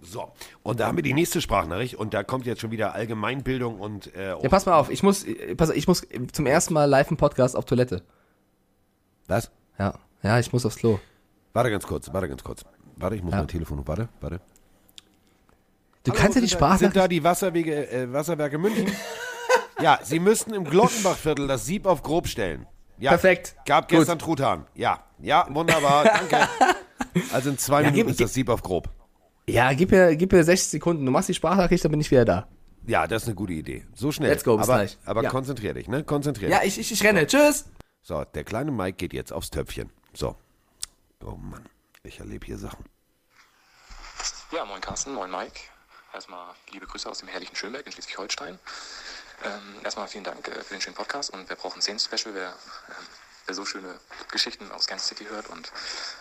So, 0.07 0.31
und 0.63 0.79
da 0.79 0.87
haben 0.87 0.97
wir 0.97 1.03
die 1.03 1.13
nächste 1.13 1.41
Sprachnachricht 1.41 1.95
und 1.95 2.13
da 2.13 2.23
kommt 2.23 2.45
jetzt 2.45 2.61
schon 2.61 2.71
wieder 2.71 2.93
Allgemeinbildung 2.93 3.79
und. 3.79 4.13
Äh, 4.15 4.29
Ja, 4.41 4.49
pass 4.49 4.65
mal 4.65 4.75
auf, 4.77 4.89
ich 4.91 5.03
muss, 5.03 5.23
äh, 5.23 5.55
pass, 5.55 5.69
ich 5.71 5.87
muss 5.87 6.05
zum 6.31 6.45
ersten 6.45 6.73
Mal 6.73 6.85
live 6.85 7.09
im 7.11 7.17
Podcast 7.17 7.55
auf 7.55 7.65
Toilette. 7.65 8.03
Was? 9.27 9.51
Ja, 9.79 9.95
ja, 10.23 10.39
ich 10.39 10.53
muss 10.53 10.65
aufs 10.65 10.75
Klo. 10.77 10.99
Warte 11.53 11.71
ganz 11.71 11.85
kurz, 11.87 12.11
warte 12.13 12.27
ganz 12.29 12.43
kurz. 12.43 12.63
Warte, 12.97 13.15
ich 13.15 13.23
muss 13.23 13.31
Ja. 13.33 13.39
mein 13.39 13.47
Telefon. 13.47 13.85
Warte, 13.87 14.09
warte. 14.21 14.39
Du 16.03 16.11
Hallo, 16.11 16.21
kannst 16.21 16.35
ja 16.35 16.41
die 16.41 16.47
da- 16.55 16.77
Sind 16.77 16.95
da 16.95 17.07
die 17.07 17.23
Wasserwege, 17.23 17.89
äh, 17.91 18.11
Wasserwerke 18.13 18.57
München? 18.57 18.85
ja, 19.81 19.99
Sie 20.03 20.19
müssten 20.19 20.53
im 20.53 20.63
Glockenbachviertel 20.65 21.47
das 21.47 21.65
Sieb 21.65 21.87
auf 21.87 22.03
grob 22.03 22.27
stellen. 22.27 22.67
Ja, 22.99 23.11
Perfekt. 23.11 23.55
Gab 23.65 23.89
Gut. 23.89 23.97
gestern 23.99 24.19
Truthahn. 24.19 24.65
Ja, 24.75 25.03
ja, 25.19 25.47
wunderbar, 25.49 26.03
danke. 26.05 26.47
Also 27.31 27.49
in 27.49 27.57
zwei 27.57 27.81
Ja, 27.83 27.91
Minuten 27.91 28.09
ist 28.11 28.19
das 28.19 28.33
Sieb 28.33 28.49
auf 28.49 28.61
grob. 28.61 28.89
Ja, 29.47 29.73
gib 29.73 29.91
mir, 29.91 30.15
gib 30.15 30.31
mir 30.31 30.43
60 30.43 30.69
Sekunden. 30.71 31.05
Du 31.05 31.11
machst 31.11 31.29
die 31.29 31.33
Sprachnachricht, 31.33 31.83
dann 31.83 31.91
bin 31.91 32.01
ich 32.01 32.09
wieder 32.11 32.25
da. 32.25 32.47
Ja, 32.87 33.07
das 33.07 33.23
ist 33.23 33.27
eine 33.29 33.35
gute 33.35 33.53
Idee. 33.53 33.85
So 33.95 34.11
schnell. 34.11 34.29
Let's 34.29 34.43
go, 34.43 34.57
bis 34.57 34.67
aber, 34.69 34.77
gleich. 34.79 34.97
Aber 35.05 35.23
Ja. 35.23 35.29
konzentrier 35.29 35.73
dich, 35.73 35.87
ne? 35.87 36.03
Konzentrier 36.03 36.49
Ja, 36.49 36.59
dich. 36.59 36.77
ich, 36.79 36.91
ich, 36.91 36.99
ich 36.99 37.03
renne. 37.03 37.25
Tschüss. 37.27 37.65
So, 38.01 38.23
der 38.23 38.43
kleine 38.43 38.71
Mike 38.71 38.97
geht 38.97 39.13
jetzt 39.13 39.31
aufs 39.33 39.49
Töpfchen. 39.49 39.89
So. 40.13 40.35
Oh 41.23 41.31
Mann, 41.37 41.65
ich 42.03 42.19
erlebe 42.19 42.45
hier 42.45 42.57
Sachen. 42.57 42.85
Ja, 44.51 44.65
moin 44.65 44.81
Carsten, 44.81 45.13
moin 45.13 45.31
Mike. 45.31 45.59
Erstmal 46.13 46.53
liebe 46.71 46.85
Grüße 46.85 47.09
aus 47.09 47.19
dem 47.19 47.27
herrlichen 47.27 47.55
Schönberg 47.55 47.85
in 47.85 47.91
Schleswig-Holstein. 47.91 48.59
Ähm, 49.43 49.83
erstmal 49.83 50.07
vielen 50.07 50.23
Dank 50.23 50.47
äh, 50.47 50.61
für 50.63 50.75
den 50.75 50.81
schönen 50.81 50.95
Podcast 50.95 51.31
und 51.31 51.49
wir 51.49 51.55
brauchen 51.55 51.79
ein 51.79 51.81
Szenen-Special, 51.81 52.33
wer, 52.35 52.49
ähm, 52.49 52.53
wer 52.87 52.95
so 53.53 53.65
schöne 53.65 53.99
Geschichten 54.31 54.71
aus 54.71 54.87
Kansas 54.87 55.07
City 55.07 55.25
hört 55.25 55.47
und 55.49 55.71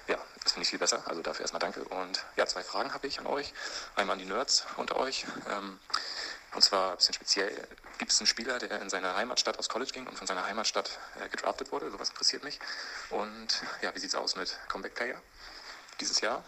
ja, 0.09 0.18
das 0.43 0.53
finde 0.53 0.64
ich 0.64 0.70
viel 0.70 0.79
besser. 0.79 1.03
Also 1.07 1.22
dafür 1.22 1.43
erstmal 1.43 1.61
danke. 1.61 1.85
Und 1.85 2.25
ja, 2.37 2.47
zwei 2.47 2.62
Fragen 2.62 2.93
habe 2.93 3.07
ich 3.07 3.18
an 3.18 3.27
euch. 3.27 3.55
Einmal 3.97 4.14
an 4.14 4.18
die 4.18 4.27
Nerds 4.27 4.66
unter 4.77 4.97
euch. 4.97 5.25
Ähm, 5.51 5.79
und 6.55 6.62
zwar 6.62 6.93
ein 6.93 6.97
bisschen 6.97 7.14
speziell, 7.14 7.66
gibt 7.99 8.12
es 8.12 8.20
einen 8.20 8.27
Spieler, 8.27 8.59
der 8.59 8.81
in 8.81 8.91
seine 8.91 9.16
Heimatstadt 9.16 9.59
aus 9.59 9.68
College 9.68 9.93
ging 9.93 10.07
und 10.07 10.16
von 10.16 10.27
seiner 10.27 10.45
Heimatstadt 10.45 10.99
äh, 11.20 11.29
gedraftet 11.29 11.72
wurde? 11.72 11.91
Sowas 11.91 12.11
interessiert 12.11 12.45
mich. 12.45 12.61
Und 13.11 13.62
ja, 13.83 13.95
wie 13.95 13.99
sieht's 13.99 14.14
aus 14.14 14.37
mit 14.37 14.57
Comeback 14.68 14.95
Player 14.95 15.20
dieses 16.01 16.20
Jahr? 16.20 16.45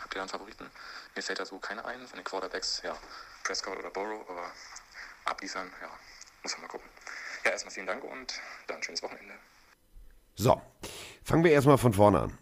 Habt 0.00 0.14
ihr 0.14 0.16
da 0.16 0.20
einen 0.22 0.28
Favoriten? 0.28 0.70
Mir 1.14 1.22
fällt 1.22 1.38
da 1.38 1.46
so 1.46 1.58
keiner 1.58 1.84
ein. 1.84 2.06
Von 2.08 2.16
den 2.16 2.24
Quarterbacks, 2.24 2.80
ja, 2.82 2.96
Prescott 3.44 3.78
oder 3.78 3.90
Burrow, 3.90 4.28
aber 4.28 4.50
abliefern, 5.26 5.72
ja, 5.80 5.88
muss 6.42 6.52
man 6.52 6.62
mal 6.62 6.68
gucken. 6.68 6.88
Ja, 7.44 7.50
erstmal 7.52 7.74
vielen 7.74 7.86
Dank 7.86 8.02
und 8.02 8.34
dann 8.66 8.82
schönes 8.82 9.02
Wochenende. 9.02 9.34
So, 10.34 10.60
fangen 11.22 11.44
wir 11.44 11.52
erstmal 11.52 11.78
von 11.78 11.92
vorne 11.92 12.20
an. 12.20 12.32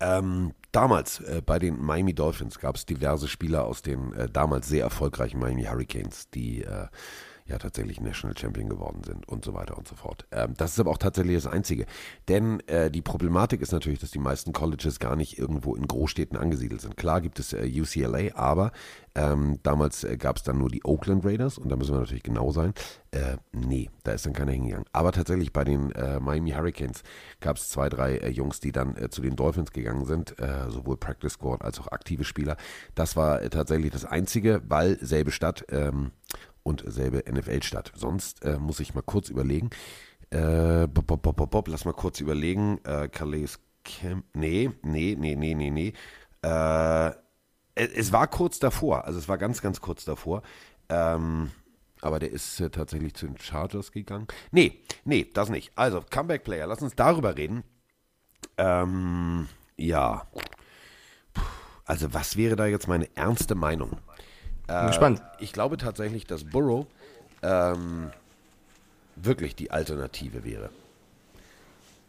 Ähm, 0.00 0.54
damals 0.72 1.20
äh, 1.20 1.42
bei 1.44 1.58
den 1.58 1.80
Miami 1.80 2.14
Dolphins 2.14 2.58
gab 2.58 2.76
es 2.76 2.86
diverse 2.86 3.28
Spieler 3.28 3.64
aus 3.64 3.82
den 3.82 4.12
äh, 4.14 4.28
damals 4.28 4.68
sehr 4.68 4.82
erfolgreichen 4.84 5.38
Miami 5.38 5.64
Hurricanes, 5.64 6.28
die 6.30 6.62
äh, 6.62 6.88
ja 7.46 7.58
tatsächlich 7.58 8.00
National 8.00 8.36
Champion 8.36 8.68
geworden 8.68 9.02
sind 9.04 9.28
und 9.28 9.44
so 9.44 9.52
weiter 9.52 9.76
und 9.76 9.86
so 9.86 9.94
fort. 9.94 10.26
Ähm, 10.32 10.54
das 10.56 10.72
ist 10.72 10.80
aber 10.80 10.90
auch 10.90 10.98
tatsächlich 10.98 11.34
das 11.34 11.46
Einzige. 11.46 11.84
Denn 12.28 12.60
äh, 12.68 12.90
die 12.90 13.02
Problematik 13.02 13.60
ist 13.60 13.72
natürlich, 13.72 13.98
dass 13.98 14.10
die 14.10 14.18
meisten 14.18 14.52
Colleges 14.52 14.98
gar 14.98 15.14
nicht 15.14 15.38
irgendwo 15.38 15.74
in 15.74 15.86
Großstädten 15.86 16.38
angesiedelt 16.38 16.80
sind. 16.80 16.96
Klar 16.96 17.20
gibt 17.20 17.38
es 17.38 17.52
äh, 17.52 17.66
UCLA, 17.66 18.34
aber 18.34 18.72
ähm, 19.14 19.58
damals 19.62 20.04
äh, 20.04 20.16
gab 20.16 20.38
es 20.38 20.42
dann 20.42 20.56
nur 20.56 20.70
die 20.70 20.84
Oakland 20.84 21.24
Raiders 21.24 21.58
und 21.58 21.68
da 21.68 21.76
müssen 21.76 21.94
wir 21.94 22.00
natürlich 22.00 22.22
genau 22.22 22.50
sein. 22.50 22.72
Äh, 23.10 23.36
nee, 23.52 23.90
da 24.04 24.12
ist 24.12 24.24
dann 24.24 24.32
keiner 24.32 24.52
hingegangen. 24.52 24.86
Aber 24.92 25.12
tatsächlich 25.12 25.52
bei 25.52 25.64
den 25.64 25.92
äh, 25.92 26.20
Miami 26.20 26.52
Hurricanes 26.52 27.02
gab 27.40 27.58
es 27.58 27.68
zwei, 27.68 27.90
drei 27.90 28.16
äh, 28.16 28.30
Jungs, 28.30 28.60
die 28.60 28.72
dann 28.72 28.96
zu 29.10 29.20
den 29.20 29.36
Dolphins 29.36 29.72
gegangen 29.72 30.06
sind, 30.06 30.34
sowohl 30.68 30.96
Practice 30.96 31.34
Squad 31.34 31.62
als 31.62 31.78
auch 31.80 31.88
aktive 31.88 32.24
Spieler. 32.24 32.56
Das 32.94 33.16
war 33.16 33.40
tatsächlich 33.50 33.90
das 33.92 34.04
Einzige, 34.04 34.62
weil 34.66 34.98
selbe 35.00 35.30
Stadt 35.30 35.64
ähm, 35.70 36.12
und 36.64 36.82
selbe 36.86 37.22
NFL-Stadt. 37.30 37.92
Sonst 37.94 38.44
äh, 38.44 38.58
muss 38.58 38.80
ich 38.80 38.94
mal 38.94 39.02
kurz 39.02 39.28
überlegen. 39.28 39.70
Äh, 40.30 40.88
bob, 40.88 41.06
bob, 41.06 41.22
bob, 41.22 41.50
bob, 41.50 41.68
lass 41.68 41.84
mal 41.84 41.92
kurz 41.92 42.20
überlegen. 42.20 42.80
Äh, 42.84 43.08
Calais 43.08 43.60
Camp. 43.84 44.24
Nee, 44.34 44.70
nee, 44.82 45.16
nee, 45.16 45.36
nee, 45.36 45.54
nee, 45.54 45.70
nee. 45.70 45.92
Äh, 46.42 47.08
es, 47.76 47.90
es 47.94 48.12
war 48.12 48.26
kurz 48.26 48.58
davor, 48.58 49.04
also 49.04 49.18
es 49.18 49.28
war 49.28 49.38
ganz, 49.38 49.60
ganz 49.62 49.80
kurz 49.80 50.04
davor. 50.04 50.42
Ähm, 50.88 51.50
aber 52.00 52.18
der 52.18 52.30
ist 52.30 52.60
äh, 52.60 52.70
tatsächlich 52.70 53.14
zu 53.14 53.26
den 53.26 53.38
Chargers 53.38 53.92
gegangen. 53.92 54.26
Nee, 54.50 54.80
nee, 55.04 55.30
das 55.32 55.48
nicht. 55.48 55.72
Also, 55.76 56.02
Comeback 56.10 56.44
Player, 56.44 56.66
lass 56.66 56.82
uns 56.82 56.94
darüber 56.94 57.36
reden. 57.36 57.64
Ähm, 58.58 59.48
ja. 59.76 60.26
Puh, 61.32 61.42
Also, 61.86 62.12
was 62.12 62.36
wäre 62.36 62.56
da 62.56 62.66
jetzt 62.66 62.88
meine 62.88 63.08
ernste 63.16 63.54
Meinung? 63.54 63.98
Bin 64.66 64.86
gespannt. 64.86 65.22
Ich 65.38 65.52
glaube 65.52 65.76
tatsächlich, 65.76 66.26
dass 66.26 66.44
Burrow 66.44 66.86
ähm, 67.42 68.10
wirklich 69.16 69.54
die 69.54 69.70
Alternative 69.70 70.44
wäre. 70.44 70.70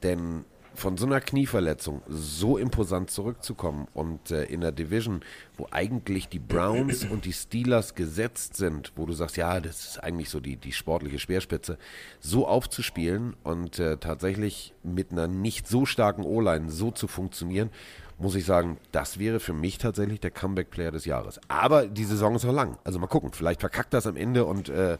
Denn 0.03 0.45
von 0.75 0.97
so 0.97 1.05
einer 1.05 1.21
Knieverletzung 1.21 2.01
so 2.07 2.57
imposant 2.57 3.09
zurückzukommen 3.09 3.87
und 3.93 4.31
äh, 4.31 4.43
in 4.43 4.61
der 4.61 4.71
Division, 4.71 5.21
wo 5.57 5.67
eigentlich 5.71 6.27
die 6.27 6.39
Browns 6.39 7.05
und 7.05 7.25
die 7.25 7.33
Steelers 7.33 7.95
gesetzt 7.95 8.57
sind, 8.57 8.91
wo 8.95 9.05
du 9.05 9.13
sagst, 9.13 9.37
ja, 9.37 9.59
das 9.59 9.85
ist 9.85 10.03
eigentlich 10.03 10.29
so 10.29 10.39
die, 10.39 10.57
die 10.57 10.73
sportliche 10.73 11.19
Speerspitze, 11.19 11.77
so 12.19 12.47
aufzuspielen 12.47 13.35
und 13.43 13.79
äh, 13.79 13.97
tatsächlich 13.97 14.73
mit 14.83 15.11
einer 15.11 15.27
nicht 15.27 15.67
so 15.67 15.85
starken 15.85 16.23
O-Line 16.23 16.69
so 16.69 16.91
zu 16.91 17.07
funktionieren, 17.07 17.69
muss 18.17 18.35
ich 18.35 18.45
sagen, 18.45 18.77
das 18.91 19.19
wäre 19.19 19.39
für 19.39 19.53
mich 19.53 19.77
tatsächlich 19.77 20.19
der 20.19 20.31
Comeback-Player 20.31 20.91
des 20.91 21.05
Jahres. 21.05 21.39
Aber 21.47 21.87
die 21.87 22.05
Saison 22.05 22.35
ist 22.35 22.45
noch 22.45 22.53
lang. 22.53 22.77
Also 22.83 22.99
mal 22.99 23.07
gucken, 23.07 23.31
vielleicht 23.33 23.59
verkackt 23.59 23.93
das 23.93 24.07
am 24.07 24.15
Ende 24.15 24.45
und 24.45 24.69
äh, 24.69 24.97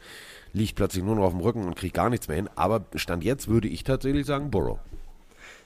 liegt 0.53 0.75
plötzlich 0.75 1.03
nur 1.03 1.15
noch 1.15 1.23
auf 1.23 1.31
dem 1.31 1.41
Rücken 1.41 1.65
und 1.65 1.75
kriegt 1.75 1.93
gar 1.93 2.09
nichts 2.09 2.27
mehr 2.27 2.37
hin. 2.37 2.49
Aber 2.55 2.85
Stand 2.95 3.23
jetzt 3.23 3.47
würde 3.47 3.67
ich 3.67 3.83
tatsächlich 3.83 4.25
sagen 4.25 4.51
Burrow. 4.51 4.79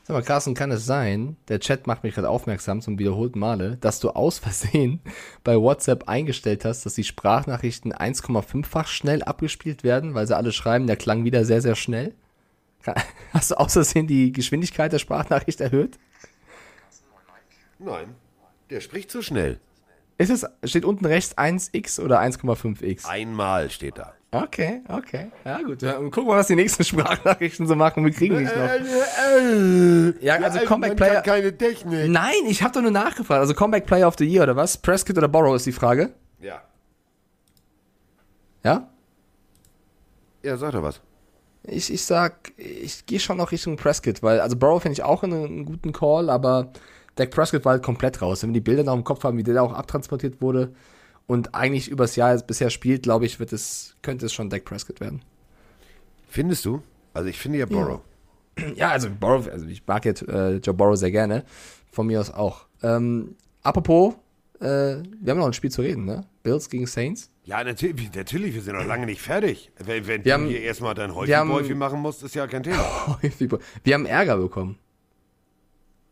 Sag 0.04 0.16
mal, 0.16 0.24
Carsten, 0.24 0.56
kann 0.56 0.72
es 0.72 0.88
sein, 0.88 1.38
der 1.50 1.60
Chat 1.60 1.86
macht 1.86 2.04
mich 2.04 2.16
gerade 2.16 2.30
aufmerksam 2.30 2.82
zum 2.82 2.98
wiederholten 2.98 3.38
Male, 3.38 3.78
dass 3.80 4.00
du 4.00 4.10
aus 4.10 4.40
Versehen 4.40 5.02
bei 5.44 5.56
WhatsApp 5.56 6.08
eingestellt 6.08 6.66
hast, 6.66 6.86
dass 6.86 6.96
die 6.96 7.04
Sprachnachrichten 7.04 7.94
1,5-fach 7.94 8.88
schnell 8.88 9.22
abgespielt 9.22 9.84
werden, 9.84 10.16
weil 10.16 10.26
sie 10.26 10.36
alle 10.36 10.52
schreiben, 10.52 10.88
der 10.88 10.96
klang 10.96 11.26
wieder 11.26 11.46
sehr, 11.46 11.62
sehr 11.62 11.76
schnell? 11.76 12.14
Hast 13.34 13.52
du 13.52 13.60
aus 13.60 13.74
Versehen 13.74 14.08
die 14.08 14.32
Geschwindigkeit 14.32 14.92
der 14.92 15.00
Sprachnachricht 15.00 15.62
erhöht? 15.62 16.00
Nein, 17.80 18.16
der 18.70 18.82
spricht 18.82 19.10
zu 19.12 19.22
schnell. 19.22 19.60
Ist 20.18 20.30
es, 20.30 20.46
steht 20.70 20.84
unten 20.84 21.06
rechts 21.06 21.38
1x 21.38 22.02
oder 22.02 22.20
1,5x? 22.20 23.08
Einmal 23.08 23.70
steht 23.70 23.98
da. 23.98 24.14
Okay, 24.32 24.82
okay. 24.90 25.32
Ja, 25.44 25.62
gut. 25.62 25.82
Ja, 25.82 25.94
gucken 25.94 26.28
wir, 26.28 26.36
was 26.36 26.48
die 26.48 26.56
nächsten 26.56 26.84
Sprachnachrichten 26.86 27.66
so 27.66 27.76
machen. 27.76 28.06
Wir 28.06 28.12
kriegen 28.12 28.36
nicht 28.38 28.54
noch. 28.56 30.22
Ja, 30.22 30.36
also 30.36 30.60
Comeback 30.66 30.98
Player. 30.98 31.22
keine 31.22 31.58
Technik. 31.58 32.10
Nein, 32.10 32.46
ich 32.48 32.62
habe 32.62 32.74
doch 32.74 32.82
nur 32.82 32.92
nachgefragt. 32.92 33.40
Also 33.40 33.56
Comeback 33.56 33.88
Player 33.88 34.08
of 34.08 34.16
the 34.20 34.26
Year 34.26 34.44
oder 34.44 34.56
was? 34.56 34.78
Prescott 34.78 35.18
oder 35.18 35.28
Borrow 35.28 35.56
ist 35.56 35.66
die 35.66 35.72
Frage. 35.72 36.12
Ja. 36.40 36.62
Ja? 38.64 38.90
Ja, 40.44 40.58
sag 40.58 40.74
doch 40.74 40.84
was. 40.84 41.02
Ich, 41.64 41.92
ich 41.92 42.06
sag, 42.06 42.52
ich 42.58 43.06
gehe 43.06 43.20
schon 43.20 43.38
noch 43.38 43.52
Richtung 43.52 43.78
Prescott, 43.78 44.22
weil, 44.22 44.42
also 44.42 44.56
Borrow 44.56 44.82
finde 44.82 44.94
ich 44.94 45.04
auch 45.04 45.24
einen, 45.24 45.46
einen 45.46 45.66
guten 45.66 45.92
Call, 45.92 46.30
aber 46.30 46.72
Dak 47.20 47.32
Prescott 47.32 47.66
war 47.66 47.74
halt 47.74 47.84
komplett 47.84 48.22
raus. 48.22 48.42
Wenn 48.44 48.50
wir 48.52 48.56
die 48.56 48.60
Bilder 48.62 48.84
noch 48.84 48.94
im 48.96 49.04
Kopf 49.04 49.24
haben, 49.24 49.38
wie 49.38 49.44
der 49.44 49.56
da 49.56 49.62
auch 49.62 49.74
abtransportiert 49.74 50.42
wurde 50.42 50.74
und 51.28 51.54
eigentlich 51.54 51.90
übers 51.90 52.16
Jahr 52.16 52.38
bisher 52.38 52.70
spielt, 52.70 53.04
glaube 53.04 53.26
ich, 53.26 53.40
wird 53.40 53.54
es, 53.54 53.96
könnte 54.02 54.26
es 54.28 54.34
schon 54.34 54.50
Dak 54.50 54.66
Prescott 54.66 55.00
werden. 55.00 55.22
Findest 56.30 56.66
du? 56.66 56.82
Also 57.14 57.28
ich 57.30 57.38
finde 57.38 57.60
ja 57.60 57.66
Burrow. 57.66 58.02
Ja, 58.76 58.90
also 58.90 59.10
Borrow, 59.10 59.48
also 59.48 59.66
ich 59.68 59.86
mag 59.88 60.06
jetzt 60.06 60.22
äh, 60.28 60.58
Joe 60.58 60.74
Borrow 60.74 60.96
sehr 60.98 61.12
gerne. 61.12 61.44
Von 61.92 62.08
mir 62.08 62.20
aus 62.20 62.30
auch. 62.32 62.66
Ähm, 62.84 63.36
apropos, 63.64 64.14
äh, 64.60 64.66
wir 64.66 65.32
haben 65.32 65.38
noch 65.40 65.48
ein 65.48 65.54
Spiel 65.54 65.72
zu 65.72 65.82
reden, 65.82 66.06
ne? 66.06 66.26
Bills 66.44 66.70
gegen 66.70 66.86
Saints. 66.86 67.30
Ja, 67.46 67.64
natürlich, 67.64 68.14
natürlich, 68.14 68.54
wir 68.54 68.62
sind 68.62 68.76
noch 68.76 68.86
lange 68.86 69.06
nicht 69.08 69.22
fertig. 69.22 69.72
Wenn, 69.80 70.06
wenn 70.08 70.24
Wir 70.24 70.34
du 70.36 70.44
haben- 70.44 70.48
hier 70.50 70.62
erstmal 70.62 70.94
dein 70.94 71.16
Häufchen 71.16 71.78
machen 71.78 72.00
musst, 72.00 72.22
ist 72.24 72.36
ja 72.36 72.46
kein 72.48 72.64
Thema. 72.64 73.20
Wir 73.84 73.94
haben 73.96 74.06
Ärger 74.06 74.38
bekommen. 74.38 74.78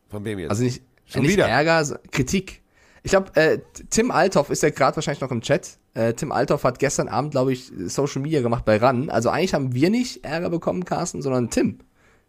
Von 0.08 0.24
wem 0.24 0.38
jetzt? 0.40 0.50
Also 0.50 0.64
nicht, 0.64 0.82
Schon 1.08 1.22
nicht 1.22 1.32
wieder? 1.32 1.48
Ärger, 1.48 1.98
Kritik. 2.10 2.62
Ich 3.02 3.10
glaube, 3.10 3.34
äh, 3.36 3.58
Tim 3.90 4.10
Althoff 4.10 4.50
ist 4.50 4.62
ja 4.62 4.70
gerade 4.70 4.96
wahrscheinlich 4.96 5.20
noch 5.20 5.30
im 5.30 5.40
Chat. 5.40 5.78
Äh, 5.94 6.12
Tim 6.12 6.30
Althoff 6.30 6.64
hat 6.64 6.78
gestern 6.78 7.08
Abend, 7.08 7.30
glaube 7.30 7.52
ich, 7.52 7.72
Social 7.86 8.20
Media 8.20 8.42
gemacht 8.42 8.64
bei 8.64 8.76
RAN. 8.76 9.08
Also 9.08 9.30
eigentlich 9.30 9.54
haben 9.54 9.74
wir 9.74 9.90
nicht 9.90 10.24
Ärger 10.24 10.50
bekommen, 10.50 10.84
Carsten, 10.84 11.22
sondern 11.22 11.50
Tim, 11.50 11.78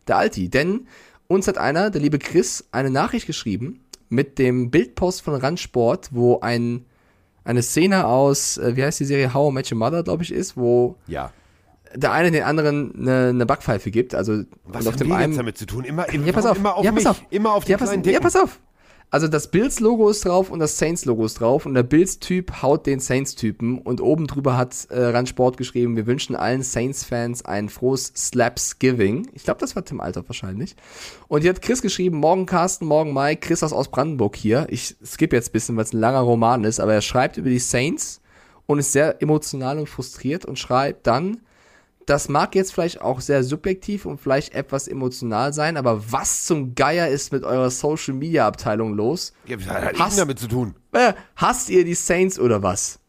der 0.07 0.17
Alti. 0.17 0.49
Denn 0.49 0.87
uns 1.27 1.47
hat 1.47 1.57
einer, 1.57 1.89
der 1.89 2.01
liebe 2.01 2.17
Chris, 2.17 2.67
eine 2.71 2.89
Nachricht 2.89 3.27
geschrieben 3.27 3.83
mit 4.09 4.39
dem 4.39 4.71
Bildpost 4.71 5.21
von 5.21 5.35
RAN 5.35 5.57
Sport, 5.57 6.09
wo 6.11 6.39
ein, 6.39 6.85
eine 7.43 7.61
Szene 7.61 8.07
aus, 8.07 8.57
äh, 8.57 8.75
wie 8.75 8.83
heißt 8.83 8.99
die 8.99 9.05
Serie, 9.05 9.33
How 9.33 9.51
I 9.51 9.53
Met 9.53 9.71
Your 9.71 9.77
Mother, 9.77 10.03
glaube 10.03 10.23
ich, 10.23 10.31
ist, 10.31 10.55
wo 10.55 10.95
ja. 11.07 11.31
der 11.93 12.11
eine 12.11 12.31
den 12.31 12.43
anderen 12.43 12.95
eine, 12.95 13.29
eine 13.29 13.45
Backpfeife 13.45 13.91
gibt. 13.91 14.15
Also 14.15 14.43
Was 14.63 14.87
auf 14.87 14.95
dem 14.95 15.11
einen 15.11 15.35
damit 15.35 15.57
zu 15.57 15.65
tun? 15.65 15.83
Immer, 15.83 16.07
im, 16.13 16.25
ja, 16.25 16.31
pass 16.31 16.45
auf. 16.45 16.57
immer 16.57 16.75
auf 16.75 16.85
ja, 16.85 16.91
mich, 16.91 17.03
pass 17.03 17.17
auf. 17.17 17.25
immer 17.29 17.53
auf 17.53 17.65
die 17.65 17.71
ja, 17.71 18.19
pass 18.19 18.35
auf. 18.35 18.59
Also 19.11 19.27
das 19.27 19.49
Bills-Logo 19.49 20.07
ist 20.09 20.25
drauf 20.25 20.51
und 20.51 20.59
das 20.59 20.77
Saints-Logo 20.77 21.25
ist 21.25 21.39
drauf 21.39 21.65
und 21.65 21.73
der 21.73 21.81
Bills-Typ 21.81 22.61
haut 22.61 22.85
den 22.85 22.99
Saints-Typen 22.99 23.79
und 23.79 24.01
oben 24.01 24.27
drüber 24.27 24.55
hat 24.55 24.85
äh, 24.91 25.03
Randsport 25.03 25.57
geschrieben, 25.57 25.95
wir 25.95 26.05
wünschen 26.05 26.35
allen 26.35 26.61
Saints-Fans 26.61 27.43
ein 27.43 27.69
frohes 27.69 28.13
Slaps-Giving. 28.15 29.29
Ich 29.33 29.43
glaube, 29.43 29.59
das 29.61 29.75
war 29.75 29.83
Tim 29.83 29.99
Althoff 29.99 30.29
wahrscheinlich. 30.29 30.75
Und 31.27 31.41
hier 31.41 31.49
hat 31.49 31.63
Chris 31.63 31.81
geschrieben, 31.81 32.17
morgen 32.17 32.45
Carsten, 32.45 32.85
morgen 32.85 33.11
Mike, 33.11 33.47
Chris 33.47 33.63
aus 33.63 33.73
Ostbrandenburg 33.73 34.35
hier. 34.35 34.67
Ich 34.69 34.95
skippe 35.03 35.35
jetzt 35.35 35.49
ein 35.49 35.53
bisschen, 35.53 35.75
weil 35.75 35.85
es 35.85 35.93
ein 35.93 35.99
langer 35.99 36.19
Roman 36.19 36.63
ist, 36.63 36.79
aber 36.79 36.93
er 36.93 37.01
schreibt 37.01 37.37
über 37.37 37.49
die 37.49 37.57
Saints 37.57 38.21
und 38.67 38.77
ist 38.77 38.91
sehr 38.91 39.19
emotional 39.23 39.79
und 39.79 39.89
frustriert 39.89 40.45
und 40.45 40.59
schreibt 40.59 41.07
dann, 41.07 41.41
das 42.09 42.29
mag 42.29 42.55
jetzt 42.55 42.73
vielleicht 42.73 43.01
auch 43.01 43.21
sehr 43.21 43.43
subjektiv 43.43 44.05
und 44.05 44.19
vielleicht 44.19 44.53
etwas 44.53 44.87
emotional 44.87 45.53
sein, 45.53 45.77
aber 45.77 46.11
was 46.11 46.45
zum 46.45 46.75
Geier 46.75 47.07
ist 47.09 47.31
mit 47.31 47.43
eurer 47.43 47.69
Social 47.69 48.13
Media 48.13 48.47
Abteilung 48.47 48.93
los? 48.93 49.33
Ja, 49.45 49.57
was 49.59 49.67
hat 49.67 49.99
Hast- 49.99 50.19
damit 50.19 50.39
zu 50.39 50.47
tun? 50.47 50.75
Äh, 50.91 51.13
hasst 51.35 51.69
ihr 51.69 51.83
die 51.85 51.93
Saints 51.95 52.39
oder 52.39 52.63
was? 52.63 52.99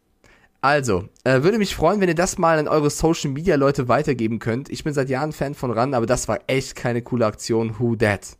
Also, 0.63 1.05
äh, 1.23 1.41
würde 1.41 1.57
mich 1.57 1.75
freuen, 1.75 1.99
wenn 2.01 2.09
ihr 2.09 2.15
das 2.15 2.37
mal 2.37 2.59
an 2.59 2.67
eure 2.67 2.91
Social 2.91 3.31
Media 3.31 3.55
Leute 3.55 3.87
weitergeben 3.87 4.37
könnt. 4.37 4.69
Ich 4.69 4.83
bin 4.83 4.93
seit 4.93 5.09
Jahren 5.09 5.31
Fan 5.31 5.55
von 5.55 5.71
RAN, 5.71 5.95
aber 5.95 6.05
das 6.05 6.27
war 6.27 6.39
echt 6.45 6.75
keine 6.75 7.01
coole 7.01 7.25
Aktion. 7.25 7.79
Who 7.79 7.95
that? 7.95 8.37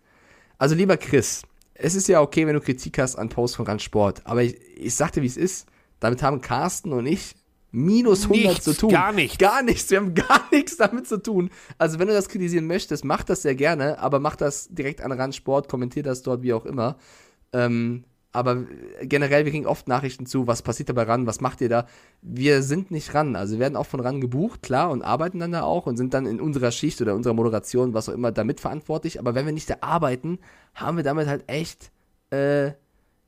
Also, 0.60 0.76
lieber 0.76 0.98
Chris, 0.98 1.42
es 1.74 1.96
ist 1.96 2.08
ja 2.08 2.22
okay, 2.22 2.46
wenn 2.46 2.54
du 2.54 2.62
Kritik 2.62 3.00
hast 3.00 3.16
an 3.16 3.30
Posts 3.30 3.56
von 3.58 3.66
RAN 3.66 3.80
Sport, 3.80 4.22
aber 4.26 4.44
ich, 4.44 4.56
ich 4.78 4.94
sagte, 4.94 5.24
wie 5.24 5.28
es 5.28 5.38
ist. 5.38 5.68
Damit 6.00 6.22
haben 6.22 6.42
Carsten 6.42 6.94
und 6.94 7.08
ich 7.08 7.36
minus 7.72 8.24
100 8.24 8.46
Nichts, 8.46 8.66
zu 8.66 8.74
tun. 8.74 8.90
gar 8.90 9.12
nichts. 9.12 9.38
Gar 9.38 9.64
nichts. 9.64 9.90
Wir 9.90 9.98
haben 10.00 10.14
gar 10.14 10.42
nichts 10.52 10.78
damit 10.78 11.08
zu 11.08 11.22
tun. 11.22 11.50
Also, 11.78 12.00
wenn 12.00 12.08
du 12.08 12.14
das 12.14 12.30
kritisieren 12.30 12.68
möchtest, 12.68 13.06
mach 13.06 13.24
das 13.24 13.42
sehr 13.42 13.56
gerne, 13.56 14.00
aber 14.00 14.20
mach 14.20 14.36
das 14.36 14.68
direkt 14.70 15.02
an 15.02 15.12
RAN 15.12 15.34
Sport, 15.34 15.68
kommentier 15.70 16.04
das 16.04 16.22
dort, 16.22 16.42
wie 16.44 16.54
auch 16.54 16.66
immer. 16.66 16.98
Ähm, 17.54 18.04
aber 18.34 18.64
generell, 19.02 19.44
wir 19.44 19.52
kriegen 19.52 19.66
oft 19.68 19.90
Nachrichten 19.90 20.26
zu, 20.26 20.48
was 20.48 20.62
passiert 20.62 20.88
da 20.88 20.94
bei 20.94 21.04
RAN, 21.04 21.28
was 21.28 21.42
macht 21.42 21.60
ihr 21.60 21.68
da? 21.68 21.86
Wir 22.22 22.64
sind 22.64 22.90
nicht 22.90 23.14
RAN, 23.14 23.36
also 23.36 23.56
wir 23.56 23.60
werden 23.60 23.76
auch 23.76 23.86
von 23.86 24.00
RAN 24.00 24.22
gebucht, 24.22 24.62
klar, 24.62 24.90
und 24.90 25.02
arbeiten 25.02 25.40
dann 25.40 25.52
da 25.52 25.64
auch 25.64 25.86
und 25.86 25.98
sind 25.98 26.14
dann 26.14 26.26
in 26.26 26.40
unserer 26.40 26.72
Schicht 26.72 27.02
oder 27.02 27.14
unserer 27.14 27.34
Moderation, 27.34 27.94
was 27.94 28.08
auch 28.08 28.14
immer, 28.14 28.32
damit 28.32 28.62
verantwortlich. 28.62 29.20
Aber 29.20 29.36
wenn 29.36 29.46
wir 29.46 29.54
nicht 29.54 29.70
da 29.70 29.76
arbeiten, 29.82 30.40
haben 30.74 30.96
wir 30.96 31.04
damit 31.04 31.28
halt 31.28 31.44
echt 31.48 31.92
äh, 32.30 32.72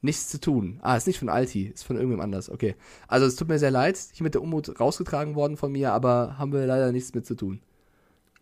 nichts 0.04 0.30
zu 0.30 0.40
tun. 0.40 0.80
Ah, 0.82 0.96
ist 0.96 1.08
nicht 1.08 1.20
von 1.20 1.30
Alti, 1.30 1.72
ist 1.74 1.84
von 1.84 1.96
irgendwem 1.96 2.20
anders, 2.20 2.50
okay. 2.50 2.76
Also 3.08 3.26
es 3.26 3.36
tut 3.36 3.48
mir 3.48 3.60
sehr 3.60 3.72
leid, 3.72 3.98
hier 4.14 4.24
mit 4.24 4.34
der 4.34 4.42
Unmut 4.42 4.80
rausgetragen 4.80 5.36
worden 5.36 5.58
von 5.58 5.72
mir, 5.72 5.94
aber 5.94 6.38
haben 6.38 6.52
wir 6.52 6.66
leider 6.66 6.92
nichts 6.92 7.14
mit 7.14 7.26
zu 7.26 7.36
tun. 7.36 7.62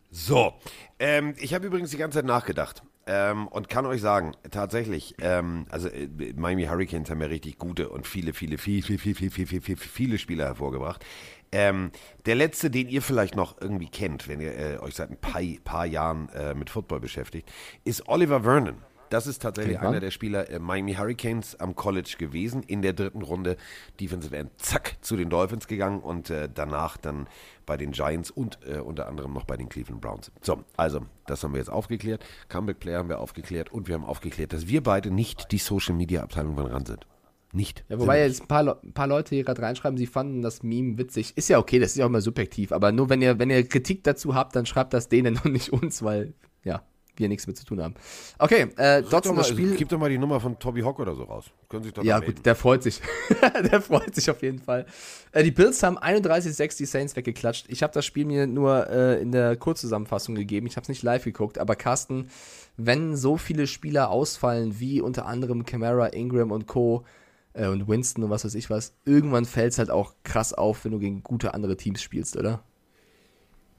So, 0.09 0.53
ähm, 0.99 1.35
ich 1.37 1.53
habe 1.53 1.67
übrigens 1.67 1.91
die 1.91 1.97
ganze 1.97 2.17
Zeit 2.17 2.25
nachgedacht 2.25 2.83
ähm, 3.07 3.47
und 3.47 3.69
kann 3.69 3.85
euch 3.85 4.01
sagen, 4.01 4.33
tatsächlich, 4.49 5.15
ähm, 5.19 5.65
also 5.69 5.87
äh, 5.87 6.07
Miami 6.35 6.65
Hurricanes 6.65 7.09
haben 7.09 7.21
ja 7.21 7.27
richtig 7.27 7.57
gute 7.57 7.89
und 7.89 8.05
viele, 8.05 8.33
viele, 8.33 8.57
viele, 8.57 8.81
viele, 8.81 8.97
viele, 8.97 9.15
viele, 9.15 9.45
viele, 9.45 9.61
viele, 9.61 9.77
viele 9.77 10.17
Spieler 10.17 10.45
hervorgebracht. 10.45 11.05
Ähm, 11.53 11.91
der 12.25 12.35
letzte, 12.35 12.69
den 12.69 12.87
ihr 12.87 13.01
vielleicht 13.01 13.35
noch 13.35 13.59
irgendwie 13.61 13.89
kennt, 13.89 14.27
wenn 14.27 14.39
ihr 14.39 14.57
äh, 14.57 14.77
euch 14.79 14.95
seit 14.95 15.11
ein 15.11 15.17
paar, 15.17 15.41
paar 15.63 15.85
Jahren 15.85 16.29
äh, 16.29 16.53
mit 16.53 16.69
Football 16.69 17.01
beschäftigt, 17.01 17.51
ist 17.83 18.07
Oliver 18.07 18.41
Vernon. 18.41 18.77
Das 19.11 19.27
ist 19.27 19.41
tatsächlich 19.41 19.77
man. 19.77 19.87
einer 19.87 19.99
der 19.99 20.09
Spieler 20.09 20.49
äh, 20.49 20.57
Miami 20.57 20.93
Hurricanes 20.93 21.59
am 21.59 21.75
College 21.75 22.15
gewesen. 22.17 22.63
In 22.63 22.81
der 22.81 22.93
dritten 22.93 23.21
Runde 23.21 23.57
Defensive 23.99 24.35
End, 24.35 24.51
zack, 24.55 24.95
zu 25.01 25.17
den 25.17 25.29
Dolphins 25.29 25.67
gegangen 25.67 25.99
und 25.99 26.29
äh, 26.29 26.47
danach 26.51 26.95
dann 26.95 27.27
bei 27.65 27.75
den 27.75 27.91
Giants 27.91 28.31
und 28.31 28.59
äh, 28.65 28.79
unter 28.79 29.07
anderem 29.07 29.33
noch 29.33 29.43
bei 29.43 29.57
den 29.57 29.67
Cleveland 29.67 29.99
Browns. 29.99 30.31
So, 30.41 30.63
also, 30.77 31.01
das 31.27 31.43
haben 31.43 31.51
wir 31.51 31.59
jetzt 31.59 31.69
aufgeklärt. 31.69 32.25
Comeback 32.47 32.79
Player 32.79 32.99
haben 32.99 33.09
wir 33.09 33.19
aufgeklärt 33.19 33.69
und 33.71 33.89
wir 33.89 33.95
haben 33.95 34.05
aufgeklärt, 34.05 34.53
dass 34.53 34.69
wir 34.69 34.81
beide 34.81 35.11
nicht 35.11 35.51
die 35.51 35.57
Social 35.57 35.93
Media 35.93 36.23
Abteilung 36.23 36.55
von 36.55 36.67
RAN 36.67 36.85
sind. 36.85 37.05
Nicht. 37.51 37.83
Ja, 37.89 37.99
wobei 37.99 38.21
jetzt 38.21 38.43
ein 38.43 38.47
paar, 38.47 38.63
Le 38.63 38.79
paar 38.93 39.07
Leute 39.07 39.35
hier 39.35 39.43
gerade 39.43 39.61
reinschreiben, 39.61 39.97
sie 39.97 40.07
fanden 40.07 40.41
das 40.41 40.63
Meme 40.63 40.97
witzig. 40.97 41.35
Ist 41.35 41.49
ja 41.49 41.59
okay, 41.59 41.79
das 41.79 41.91
ist 41.91 41.97
ja 41.97 42.05
auch 42.05 42.09
immer 42.09 42.21
subjektiv, 42.21 42.71
aber 42.71 42.93
nur 42.93 43.09
wenn 43.09 43.21
ihr, 43.21 43.39
wenn 43.39 43.49
ihr 43.49 43.67
Kritik 43.67 44.05
dazu 44.05 44.35
habt, 44.35 44.55
dann 44.55 44.65
schreibt 44.65 44.93
das 44.93 45.09
denen 45.09 45.37
und 45.43 45.51
nicht 45.51 45.73
uns, 45.73 46.01
weil, 46.01 46.33
ja, 46.63 46.83
wir 47.15 47.29
nichts 47.29 47.47
mit 47.47 47.57
zu 47.57 47.65
tun 47.65 47.81
haben. 47.81 47.95
Okay, 48.39 48.67
äh, 48.77 49.01
trotzdem 49.03 49.35
mal, 49.35 49.41
das 49.41 49.49
Spiel. 49.49 49.75
gib 49.75 49.89
doch 49.89 49.99
mal 49.99 50.09
die 50.09 50.17
Nummer 50.17 50.39
von 50.39 50.57
Toby 50.59 50.81
Hock 50.81 50.99
oder 50.99 51.15
so 51.15 51.23
raus. 51.23 51.45
Können 51.69 51.83
sich 51.83 51.93
doch 51.93 52.03
Ja, 52.03 52.19
gut, 52.19 52.45
der 52.45 52.55
freut 52.55 52.83
sich. 52.83 53.01
der 53.71 53.81
freut 53.81 54.15
sich 54.15 54.29
auf 54.29 54.41
jeden 54.41 54.59
Fall. 54.59 54.85
Äh, 55.31 55.43
die 55.43 55.51
Bills 55.51 55.81
haben 55.83 55.97
31-6 55.97 56.77
die 56.77 56.85
Saints 56.85 57.15
weggeklatscht. 57.15 57.65
Ich 57.69 57.83
habe 57.83 57.93
das 57.93 58.05
Spiel 58.05 58.25
mir 58.25 58.47
nur 58.47 58.89
äh, 58.89 59.21
in 59.21 59.31
der 59.31 59.55
Kurzzusammenfassung 59.55 60.35
gegeben. 60.35 60.67
Ich 60.67 60.75
habe 60.75 60.83
es 60.83 60.89
nicht 60.89 61.03
live 61.03 61.23
geguckt, 61.23 61.57
aber 61.57 61.75
Carsten, 61.75 62.29
wenn 62.77 63.15
so 63.15 63.37
viele 63.37 63.67
Spieler 63.67 64.09
ausfallen, 64.09 64.79
wie 64.79 65.01
unter 65.01 65.25
anderem 65.25 65.65
Camara, 65.65 66.07
Ingram 66.07 66.51
und 66.51 66.67
Co. 66.67 67.05
Äh, 67.53 67.67
und 67.67 67.87
Winston 67.87 68.23
und 68.23 68.29
was 68.29 68.45
weiß 68.45 68.55
ich 68.55 68.69
was, 68.69 68.93
irgendwann 69.05 69.45
fällt 69.45 69.73
es 69.73 69.77
halt 69.77 69.91
auch 69.91 70.13
krass 70.23 70.53
auf, 70.53 70.85
wenn 70.85 70.93
du 70.93 70.99
gegen 70.99 71.21
gute 71.21 71.53
andere 71.53 71.75
Teams 71.75 72.01
spielst, 72.01 72.37
oder? 72.37 72.63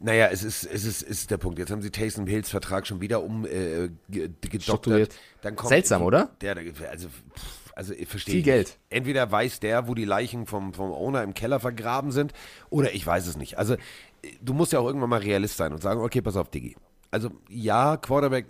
Naja, 0.05 0.29
es 0.33 0.43
ist, 0.43 0.65
es 0.65 0.85
ist, 0.85 1.03
ist 1.03 1.31
der 1.31 1.37
Punkt. 1.39 1.59
Jetzt 1.59 1.71
haben 1.71 1.81
sie 1.81 1.91
Taysom 1.91 2.27
Hills 2.27 2.51
Vertrag 2.51 2.87
schon 2.87 3.01
wieder 3.01 3.23
um 3.23 3.47
äh, 3.47 3.89
ge- 4.09 4.31
gedoktert. 4.41 5.15
Dann 5.43 5.55
kommt 5.55 5.69
Seltsam, 5.69 6.03
oder? 6.03 6.31
Der, 6.41 6.57
also, 6.91 7.09
pff, 7.09 7.73
also 7.77 7.95
ich 7.95 8.09
verstehe 8.09 8.35
Viel 8.35 8.43
Geld. 8.43 8.67
Nicht. 8.67 8.79
Entweder 8.91 9.31
weiß 9.31 9.61
der, 9.61 9.87
wo 9.87 9.95
die 9.95 10.05
Leichen 10.05 10.47
vom, 10.47 10.75
vom 10.75 10.91
Owner 10.91 11.23
im 11.23 11.35
Keller 11.35 11.61
vergraben 11.61 12.11
sind, 12.11 12.33
oder 12.69 12.93
ich 12.93 13.07
weiß 13.07 13.27
es 13.29 13.37
nicht. 13.37 13.59
Also 13.59 13.77
du 14.41 14.55
musst 14.55 14.73
ja 14.73 14.81
auch 14.81 14.87
irgendwann 14.87 15.11
mal 15.11 15.21
Realist 15.21 15.57
sein 15.57 15.73
und 15.73 15.81
sagen, 15.81 16.01
okay, 16.01 16.21
pass 16.21 16.37
auf, 16.37 16.51
Diggi. 16.51 16.77
Also 17.13 17.31
ja, 17.49 17.97
Quarterback, 17.97 18.47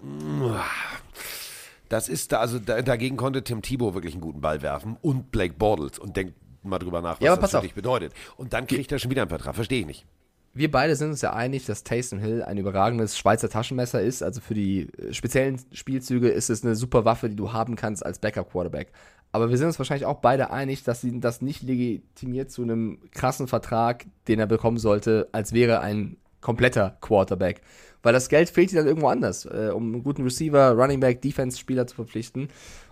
das 1.88 2.08
ist 2.08 2.32
da, 2.32 2.38
also 2.38 2.58
da, 2.58 2.80
dagegen 2.80 3.16
konnte 3.16 3.44
Tim 3.44 3.60
Thibault 3.60 3.94
wirklich 3.94 4.14
einen 4.14 4.22
guten 4.22 4.40
Ball 4.40 4.62
werfen 4.62 4.96
und 5.02 5.30
Blake 5.30 5.54
Bortles 5.54 5.98
und 5.98 6.16
denkt 6.16 6.34
mal 6.62 6.78
drüber 6.78 7.02
nach, 7.02 7.20
was 7.20 7.24
Ja, 7.26 7.36
das 7.36 7.50
für 7.50 7.60
dich 7.60 7.74
bedeutet. 7.74 8.14
Und 8.36 8.52
dann 8.52 8.66
kriegt 8.66 8.90
er 8.92 8.98
schon 8.98 9.10
wieder 9.10 9.22
einen 9.22 9.28
Vertrag, 9.28 9.54
verstehe 9.54 9.80
ich 9.80 9.86
nicht. 9.86 10.06
Wir 10.54 10.70
beide 10.70 10.96
sind 10.96 11.10
uns 11.10 11.22
ja 11.22 11.32
einig, 11.32 11.64
dass 11.64 11.82
Taysom 11.82 12.18
Hill 12.18 12.42
ein 12.42 12.58
überragendes 12.58 13.16
Schweizer 13.16 13.48
Taschenmesser 13.48 14.02
ist. 14.02 14.22
Also 14.22 14.40
für 14.42 14.54
die 14.54 14.88
äh, 14.98 15.12
speziellen 15.14 15.58
Spielzüge 15.72 16.28
ist 16.28 16.50
es 16.50 16.64
eine 16.64 16.76
super 16.76 17.04
Waffe, 17.04 17.30
die 17.30 17.36
du 17.36 17.52
haben 17.52 17.74
kannst 17.74 18.04
als 18.04 18.18
Backup-Quarterback. 18.18 18.92
Aber 19.32 19.48
wir 19.48 19.56
sind 19.56 19.68
uns 19.68 19.78
wahrscheinlich 19.78 20.04
auch 20.04 20.20
beide 20.20 20.50
einig, 20.50 20.84
dass 20.84 21.04
ihn 21.04 21.22
das 21.22 21.40
nicht 21.40 21.62
legitimiert 21.62 22.50
zu 22.50 22.62
einem 22.62 22.98
krassen 23.12 23.48
Vertrag, 23.48 24.04
den 24.28 24.38
er 24.38 24.46
bekommen 24.46 24.76
sollte, 24.76 25.28
als 25.32 25.54
wäre 25.54 25.80
ein 25.80 26.18
kompletter 26.42 26.98
Quarterback. 27.00 27.62
Weil 28.02 28.12
das 28.12 28.28
Geld 28.28 28.50
fehlt 28.50 28.72
dir 28.72 28.76
dann 28.76 28.86
irgendwo 28.86 29.08
anders, 29.08 29.46
äh, 29.46 29.70
um 29.74 29.94
einen 29.94 30.02
guten 30.02 30.22
Receiver, 30.22 30.72
Running 30.72 31.00
Back, 31.00 31.22
Defense-Spieler 31.22 31.86
zu 31.86 31.94
verpflichten. 31.94 32.48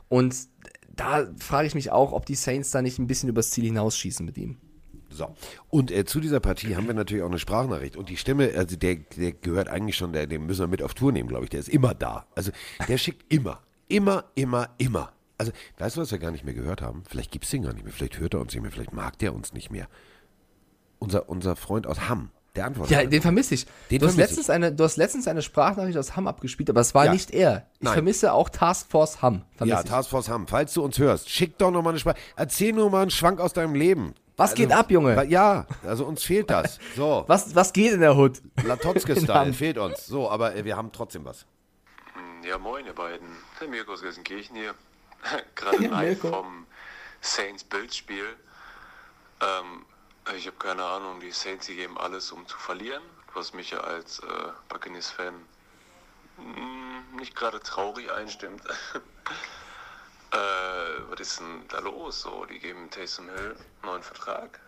Und 0.08 0.34
da 0.96 1.28
frage 1.38 1.66
ich 1.66 1.74
mich 1.74 1.92
auch, 1.92 2.12
ob 2.12 2.24
die 2.24 2.34
Saints 2.36 2.70
da 2.70 2.80
nicht 2.80 2.98
ein 2.98 3.06
bisschen 3.06 3.28
übers 3.28 3.50
Ziel 3.50 3.64
hinausschießen 3.64 4.24
mit 4.24 4.38
ihm. 4.38 4.56
So. 5.10 5.34
Und 5.68 5.90
äh, 5.90 6.04
zu 6.04 6.20
dieser 6.20 6.40
Partie 6.40 6.76
haben 6.76 6.86
wir 6.86 6.94
natürlich 6.94 7.22
auch 7.22 7.28
eine 7.28 7.38
Sprachnachricht. 7.38 7.96
Und 7.96 8.08
die 8.08 8.16
Stimme, 8.16 8.52
also 8.56 8.76
der, 8.76 8.96
der 9.16 9.32
gehört 9.32 9.68
eigentlich 9.68 9.96
schon, 9.96 10.12
der, 10.12 10.26
den 10.26 10.46
müssen 10.46 10.60
wir 10.60 10.68
mit 10.68 10.82
auf 10.82 10.94
Tour 10.94 11.12
nehmen, 11.12 11.28
glaube 11.28 11.44
ich. 11.44 11.50
Der 11.50 11.60
ist 11.60 11.68
immer 11.68 11.94
da. 11.94 12.26
Also 12.34 12.52
der 12.88 12.96
schickt 12.96 13.32
immer, 13.32 13.60
immer, 13.88 14.24
immer, 14.36 14.68
immer. 14.78 15.12
Also, 15.36 15.52
weißt 15.78 15.96
du, 15.96 16.02
was 16.02 16.12
wir 16.12 16.18
gar 16.18 16.30
nicht 16.30 16.44
mehr 16.44 16.54
gehört 16.54 16.82
haben? 16.82 17.02
Vielleicht 17.08 17.32
gibt 17.32 17.46
es 17.46 17.50
den 17.50 17.62
gar 17.62 17.72
nicht 17.72 17.82
mehr, 17.84 17.92
vielleicht 17.94 18.18
hört 18.18 18.34
er 18.34 18.40
uns 18.40 18.52
nicht 18.52 18.62
mehr, 18.62 18.70
vielleicht 18.70 18.92
mag 18.92 19.18
der 19.18 19.34
uns 19.34 19.52
nicht 19.54 19.70
mehr. 19.70 19.88
Unser, 20.98 21.30
unser 21.30 21.56
Freund 21.56 21.86
aus 21.86 22.10
Hamm, 22.10 22.28
der 22.56 22.66
antwortet. 22.66 22.90
Ja, 22.94 23.06
den 23.06 23.22
vermisse 23.22 23.54
ich. 23.54 23.66
Den 23.90 24.00
du, 24.00 24.06
hast 24.06 24.16
letztens 24.16 24.50
eine, 24.50 24.70
du 24.70 24.84
hast 24.84 24.98
letztens 24.98 25.26
eine 25.28 25.40
Sprachnachricht 25.40 25.96
aus 25.96 26.14
Hamm 26.14 26.28
abgespielt, 26.28 26.68
aber 26.68 26.80
es 26.82 26.94
war 26.94 27.06
Ja. 27.06 27.12
nicht 27.14 27.30
er. 27.30 27.66
Ich 27.76 27.80
Nein. 27.80 27.94
vermisse 27.94 28.34
auch 28.34 28.50
Taskforce 28.50 29.22
Hamm. 29.22 29.42
Ja, 29.64 29.80
ich. 29.80 29.86
Taskforce 29.86 30.28
Hamm, 30.28 30.46
falls 30.46 30.74
du 30.74 30.82
uns 30.84 30.98
hörst, 30.98 31.30
schick 31.30 31.56
doch 31.56 31.70
noch 31.70 31.80
mal 31.80 31.90
eine 31.90 31.98
Sprache. 31.98 32.18
Erzähl 32.36 32.74
nur 32.74 32.90
mal 32.90 33.00
einen 33.00 33.10
Schwank 33.10 33.40
aus 33.40 33.54
deinem 33.54 33.74
Leben. 33.74 34.14
Was 34.40 34.54
geht 34.54 34.72
ab, 34.72 34.90
Junge? 34.90 35.22
Ja, 35.26 35.66
also 35.84 36.06
uns 36.06 36.24
fehlt 36.24 36.48
das. 36.48 36.78
So, 36.96 37.24
was, 37.28 37.54
was 37.54 37.74
geht 37.74 37.92
in 37.92 38.00
der 38.00 38.16
Hood? 38.16 38.40
Latotzke-Style 38.64 39.52
fehlt 39.62 39.76
uns. 39.76 40.06
So, 40.06 40.30
aber 40.30 40.56
äh, 40.56 40.64
wir 40.64 40.76
haben 40.76 40.92
trotzdem 40.92 41.26
was. 41.26 41.44
Ja, 42.42 42.56
moin, 42.56 42.86
ihr 42.86 42.94
beiden. 42.94 43.28
Der 43.60 43.68
Mirko 43.68 43.92
aus 43.92 44.00
Gelsenkirchen 44.00 44.56
hier. 44.56 44.74
Gerade 45.54 45.84
Ja, 45.84 45.90
live 45.90 46.20
vom 46.20 46.66
Saints-Bildspiel. 47.20 48.24
Ähm, 49.42 49.84
ich 50.34 50.46
habe 50.46 50.56
keine 50.56 50.84
Ahnung, 50.84 51.20
die 51.20 51.32
Saints, 51.32 51.66
die 51.66 51.76
geben 51.76 51.98
alles, 51.98 52.32
um 52.32 52.46
zu 52.46 52.56
verlieren, 52.56 53.02
was 53.34 53.52
mich 53.52 53.72
ja 53.72 53.80
als 53.80 54.20
äh, 54.20 54.26
Buccaneers-Fan 54.70 55.34
mm, 56.38 57.16
nicht 57.16 57.36
gerade 57.36 57.60
traurig 57.60 58.10
einstimmt. 58.10 58.62
Äh, 60.32 61.10
was 61.10 61.20
ist 61.20 61.40
denn 61.40 61.66
da 61.68 61.80
los? 61.80 62.22
So, 62.22 62.44
die 62.44 62.58
geben 62.58 62.90
Taysom 62.90 63.28
Hill 63.28 63.56
neuen 63.82 64.02
Vertrag 64.02 64.60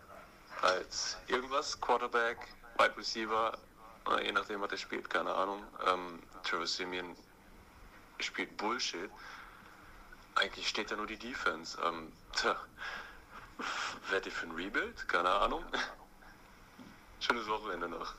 als 0.61 1.17
irgendwas, 1.27 1.79
Quarterback, 1.79 2.37
Wide 2.77 2.97
Receiver, 2.97 3.57
je 4.21 4.31
nachdem, 4.31 4.61
was 4.61 4.71
er 4.71 4.77
spielt, 4.77 5.09
keine 5.09 5.33
Ahnung. 5.33 5.63
Ähm, 5.85 6.23
Travis 6.43 6.75
Simeon 6.75 7.15
spielt 8.19 8.55
Bullshit. 8.57 9.09
Eigentlich 10.35 10.67
steht 10.67 10.91
da 10.91 10.95
nur 10.95 11.07
die 11.07 11.17
Defense. 11.17 11.77
Ähm, 11.83 12.11
tja, 12.33 12.55
werdet 14.09 14.27
ihr 14.27 14.31
für 14.31 14.47
ein 14.47 14.51
Rebuild? 14.51 15.07
Keine 15.07 15.29
Ahnung. 15.29 15.63
Schönes 17.19 17.47
Wochenende 17.47 17.87
noch. 17.87 18.13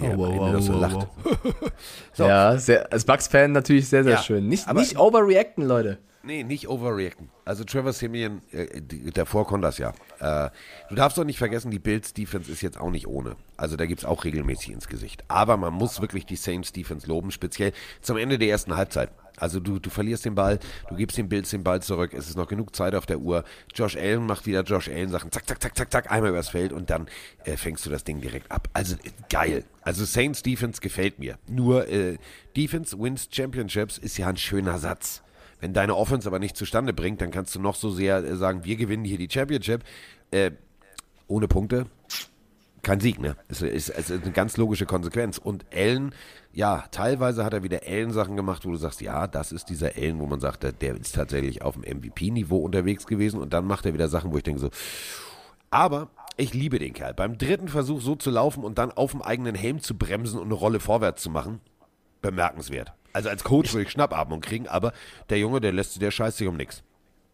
Wie 0.00 0.06
er 0.06 0.18
Oh, 0.18 0.18
wow, 0.18 0.52
noch 0.52 0.60
so 0.62 0.72
lacht. 0.78 1.06
So. 2.12 2.24
Ja, 2.24 2.56
sehr, 2.58 2.92
als 2.92 3.04
Bucks-Fan 3.04 3.52
natürlich 3.52 3.88
sehr, 3.88 4.04
sehr 4.04 4.14
Ja, 4.14 4.22
schön. 4.22 4.48
Nicht, 4.48 4.68
aber- 4.68 4.80
nicht 4.80 4.98
overreacten, 4.98 5.66
Leute. 5.66 5.98
Nee, 6.26 6.42
nicht 6.42 6.68
overreacten. 6.68 7.28
Also 7.44 7.64
Trevor 7.64 7.92
Simeon, 7.92 8.40
äh, 8.50 8.80
davor 9.12 9.46
konnte 9.46 9.66
das 9.66 9.76
ja. 9.76 9.92
Äh, 10.20 10.50
du 10.88 10.94
darfst 10.94 11.18
doch 11.18 11.24
nicht 11.24 11.36
vergessen, 11.38 11.70
die 11.70 11.78
Bills 11.78 12.14
Defense 12.14 12.50
ist 12.50 12.62
jetzt 12.62 12.80
auch 12.80 12.90
nicht 12.90 13.06
ohne. 13.06 13.36
Also 13.58 13.76
da 13.76 13.84
gibt 13.84 14.00
es 14.00 14.04
auch 14.06 14.24
regelmäßig 14.24 14.70
ins 14.70 14.88
Gesicht. 14.88 15.22
Aber 15.28 15.58
man 15.58 15.74
muss 15.74 16.00
wirklich 16.00 16.24
die 16.24 16.36
Saints 16.36 16.72
Defense 16.72 17.06
loben, 17.06 17.30
speziell 17.30 17.72
zum 18.00 18.16
Ende 18.16 18.38
der 18.38 18.48
ersten 18.48 18.74
Halbzeit. 18.74 19.10
Also 19.36 19.60
du, 19.60 19.78
du 19.78 19.90
verlierst 19.90 20.24
den 20.24 20.34
Ball, 20.34 20.60
du 20.88 20.94
gibst 20.94 21.18
den 21.18 21.28
Bills 21.28 21.50
den 21.50 21.64
Ball 21.64 21.82
zurück, 21.82 22.14
es 22.14 22.28
ist 22.28 22.36
noch 22.36 22.48
genug 22.48 22.74
Zeit 22.74 22.94
auf 22.94 23.04
der 23.04 23.18
Uhr. 23.18 23.44
Josh 23.74 23.96
Allen 23.96 24.24
macht 24.24 24.46
wieder 24.46 24.62
Josh 24.62 24.88
Allen 24.88 25.10
Sachen, 25.10 25.30
zack, 25.32 25.46
zack, 25.46 25.60
zack, 25.60 25.76
zack, 25.76 25.92
zack, 25.92 26.10
einmal 26.10 26.30
übers 26.30 26.48
Feld 26.48 26.72
und 26.72 26.88
dann 26.88 27.08
äh, 27.44 27.56
fängst 27.56 27.84
du 27.84 27.90
das 27.90 28.04
Ding 28.04 28.20
direkt 28.20 28.50
ab. 28.50 28.68
Also 28.72 28.94
äh, 28.94 29.10
geil. 29.28 29.64
Also 29.82 30.04
Saints 30.04 30.42
Defense 30.42 30.80
gefällt 30.80 31.18
mir. 31.18 31.38
Nur 31.48 31.88
äh, 31.88 32.16
Defense 32.56 32.98
wins 32.98 33.28
Championships 33.30 33.98
ist 33.98 34.16
ja 34.16 34.28
ein 34.28 34.36
schöner 34.36 34.78
Satz. 34.78 35.22
Wenn 35.60 35.72
deine 35.72 35.96
Offense 35.96 36.28
aber 36.28 36.38
nicht 36.38 36.56
zustande 36.56 36.92
bringt, 36.92 37.20
dann 37.20 37.30
kannst 37.30 37.54
du 37.54 37.60
noch 37.60 37.74
so 37.74 37.90
sehr 37.90 38.18
äh, 38.18 38.36
sagen, 38.36 38.64
wir 38.64 38.76
gewinnen 38.76 39.04
hier 39.04 39.18
die 39.18 39.28
Championship. 39.30 39.82
Äh, 40.30 40.52
ohne 41.26 41.48
Punkte 41.48 41.86
kein 42.82 43.00
Sieg, 43.00 43.18
ne? 43.18 43.34
Es 43.48 43.62
ist, 43.62 43.88
es 43.88 44.10
ist 44.10 44.22
eine 44.24 44.32
ganz 44.32 44.58
logische 44.58 44.84
Konsequenz. 44.84 45.38
Und 45.38 45.64
Allen, 45.74 46.14
ja, 46.52 46.84
teilweise 46.90 47.42
hat 47.44 47.54
er 47.54 47.62
wieder 47.62 47.80
Allen-Sachen 47.86 48.36
gemacht, 48.36 48.66
wo 48.66 48.70
du 48.70 48.76
sagst, 48.76 49.00
ja, 49.00 49.26
das 49.26 49.52
ist 49.52 49.70
dieser 49.70 49.96
Allen, 49.96 50.20
wo 50.20 50.26
man 50.26 50.38
sagt, 50.38 50.62
der- 50.62 50.72
der 50.72 50.94
ist 50.96 51.14
tatsächlich 51.14 51.62
auf 51.62 51.74
dem 51.74 51.82
MVP-Niveau 51.84 52.58
unterwegs 52.58 53.06
gewesen. 53.06 53.40
Und 53.40 53.54
dann 53.54 53.66
macht 53.66 53.86
er 53.86 53.94
wieder 53.94 54.08
Sachen, 54.08 54.32
wo 54.32 54.36
ich 54.36 54.42
denke 54.42 54.60
so, 54.60 54.70
aber 55.70 56.10
ich 56.36 56.52
liebe 56.52 56.78
den 56.78 56.92
Kerl. 56.92 57.14
Beim 57.14 57.38
dritten 57.38 57.68
Versuch 57.68 58.00
so 58.00 58.16
zu 58.16 58.30
laufen 58.30 58.62
und 58.64 58.76
dann 58.78 58.92
auf 58.92 59.12
dem 59.12 59.22
eigenen 59.22 59.54
Helm 59.54 59.80
zu 59.80 59.96
bremsen 59.96 60.38
und 60.38 60.44
eine 60.46 60.54
Rolle 60.54 60.78
vorwärts 60.78 61.22
zu 61.22 61.30
machen, 61.30 61.60
bemerkenswert. 62.20 62.92
Also 63.14 63.30
als 63.30 63.44
Coach 63.44 63.72
würde 63.72 63.84
ich 63.84 63.90
Schnappatmung 63.90 64.40
kriegen, 64.42 64.68
aber 64.68 64.92
der 65.30 65.38
Junge, 65.38 65.60
der 65.60 65.72
lässt 65.72 66.02
der 66.02 66.10
scheißt 66.10 66.36
sich 66.36 66.48
um 66.48 66.56
nichts. 66.56 66.82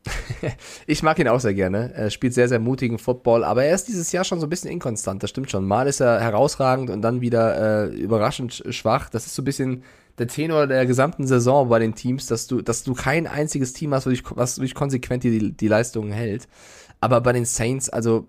Ich 0.86 1.02
mag 1.02 1.18
ihn 1.18 1.28
auch 1.28 1.40
sehr 1.40 1.54
gerne. 1.54 1.92
Er 1.94 2.10
spielt 2.10 2.34
sehr, 2.34 2.48
sehr 2.48 2.58
mutigen 2.58 2.98
Football, 2.98 3.44
aber 3.44 3.64
er 3.64 3.74
ist 3.74 3.88
dieses 3.88 4.12
Jahr 4.12 4.24
schon 4.24 4.40
so 4.40 4.46
ein 4.46 4.50
bisschen 4.50 4.70
inkonstant, 4.70 5.22
das 5.22 5.30
stimmt 5.30 5.50
schon. 5.50 5.66
Mal 5.66 5.86
ist 5.86 6.00
er 6.00 6.20
herausragend 6.20 6.90
und 6.90 7.02
dann 7.02 7.20
wieder 7.20 7.88
äh, 7.90 7.94
überraschend 7.94 8.52
sch- 8.52 8.72
schwach. 8.72 9.10
Das 9.10 9.26
ist 9.26 9.34
so 9.34 9.42
ein 9.42 9.44
bisschen 9.44 9.84
der 10.18 10.26
Tenor 10.28 10.66
der 10.66 10.86
gesamten 10.86 11.26
Saison 11.26 11.68
bei 11.68 11.78
den 11.78 11.94
Teams, 11.94 12.26
dass 12.26 12.46
du, 12.46 12.62
dass 12.62 12.82
du 12.82 12.94
kein 12.94 13.26
einziges 13.26 13.72
Team 13.72 13.92
hast, 13.94 14.06
was 14.06 14.12
durch, 14.14 14.24
was 14.36 14.54
durch 14.56 14.74
konsequent 14.74 15.24
die, 15.24 15.52
die 15.52 15.68
Leistungen 15.68 16.12
hält. 16.12 16.48
Aber 17.00 17.20
bei 17.20 17.32
den 17.32 17.44
Saints, 17.44 17.88
also 17.88 18.26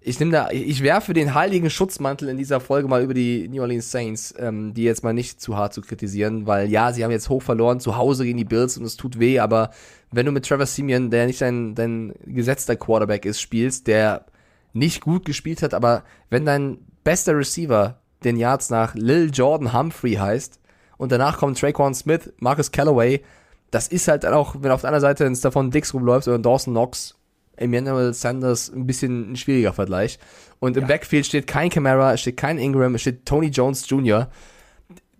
ich 0.00 0.20
nehme 0.20 0.30
da, 0.30 0.50
ich 0.50 0.82
werfe 0.82 1.12
den 1.12 1.34
heiligen 1.34 1.70
Schutzmantel 1.70 2.28
in 2.28 2.36
dieser 2.36 2.60
Folge 2.60 2.88
mal 2.88 3.02
über 3.02 3.14
die 3.14 3.48
New 3.48 3.60
Orleans 3.60 3.90
Saints, 3.90 4.32
ähm, 4.38 4.72
die 4.72 4.84
jetzt 4.84 5.02
mal 5.02 5.12
nicht 5.12 5.40
zu 5.40 5.56
hart 5.56 5.74
zu 5.74 5.80
kritisieren, 5.80 6.46
weil 6.46 6.70
ja, 6.70 6.92
sie 6.92 7.02
haben 7.02 7.10
jetzt 7.10 7.28
hoch 7.28 7.42
verloren 7.42 7.80
zu 7.80 7.96
Hause 7.96 8.24
gegen 8.24 8.38
die 8.38 8.44
Bills 8.44 8.78
und 8.78 8.84
es 8.84 8.96
tut 8.96 9.18
weh, 9.18 9.40
aber 9.40 9.70
wenn 10.12 10.24
du 10.24 10.32
mit 10.32 10.46
Trevor 10.46 10.66
Simeon, 10.66 11.10
der 11.10 11.26
nicht 11.26 11.40
dein, 11.40 11.74
dein 11.74 12.14
gesetzter 12.24 12.76
Quarterback 12.76 13.24
ist, 13.24 13.40
spielst, 13.40 13.88
der 13.88 14.24
nicht 14.72 15.00
gut 15.00 15.24
gespielt 15.24 15.62
hat, 15.62 15.74
aber 15.74 16.04
wenn 16.30 16.46
dein 16.46 16.78
bester 17.02 17.36
Receiver 17.36 17.98
den 18.24 18.36
Yards 18.36 18.70
nach 18.70 18.94
Lil 18.94 19.30
Jordan 19.32 19.72
Humphrey 19.72 20.14
heißt 20.14 20.60
und 20.96 21.10
danach 21.10 21.38
kommt 21.38 21.58
Traquan 21.58 21.94
Smith, 21.94 22.32
Marcus 22.38 22.70
Callaway, 22.70 23.22
das 23.70 23.88
ist 23.88 24.08
halt 24.08 24.24
dann 24.24 24.34
auch, 24.34 24.56
wenn 24.60 24.70
auf 24.70 24.82
der 24.82 24.88
anderen 24.88 25.02
Seite 25.02 25.26
ein 25.26 25.36
Stefan 25.36 25.70
Dix 25.70 25.92
rumläuft 25.92 26.28
oder 26.28 26.38
ein 26.38 26.42
Dawson 26.42 26.72
Knox, 26.72 27.17
Emmanuel 27.58 28.14
Sanders 28.14 28.70
ein 28.70 28.86
bisschen 28.86 29.32
ein 29.32 29.36
schwieriger 29.36 29.72
Vergleich. 29.72 30.18
Und 30.60 30.76
im 30.76 30.86
Backfield 30.86 31.26
steht 31.26 31.46
kein 31.46 31.70
Camara, 31.70 32.14
es 32.14 32.20
steht 32.20 32.36
kein 32.36 32.58
Ingram, 32.58 32.94
es 32.94 33.02
steht 33.02 33.26
Tony 33.26 33.48
Jones 33.48 33.88
Jr. 33.88 34.28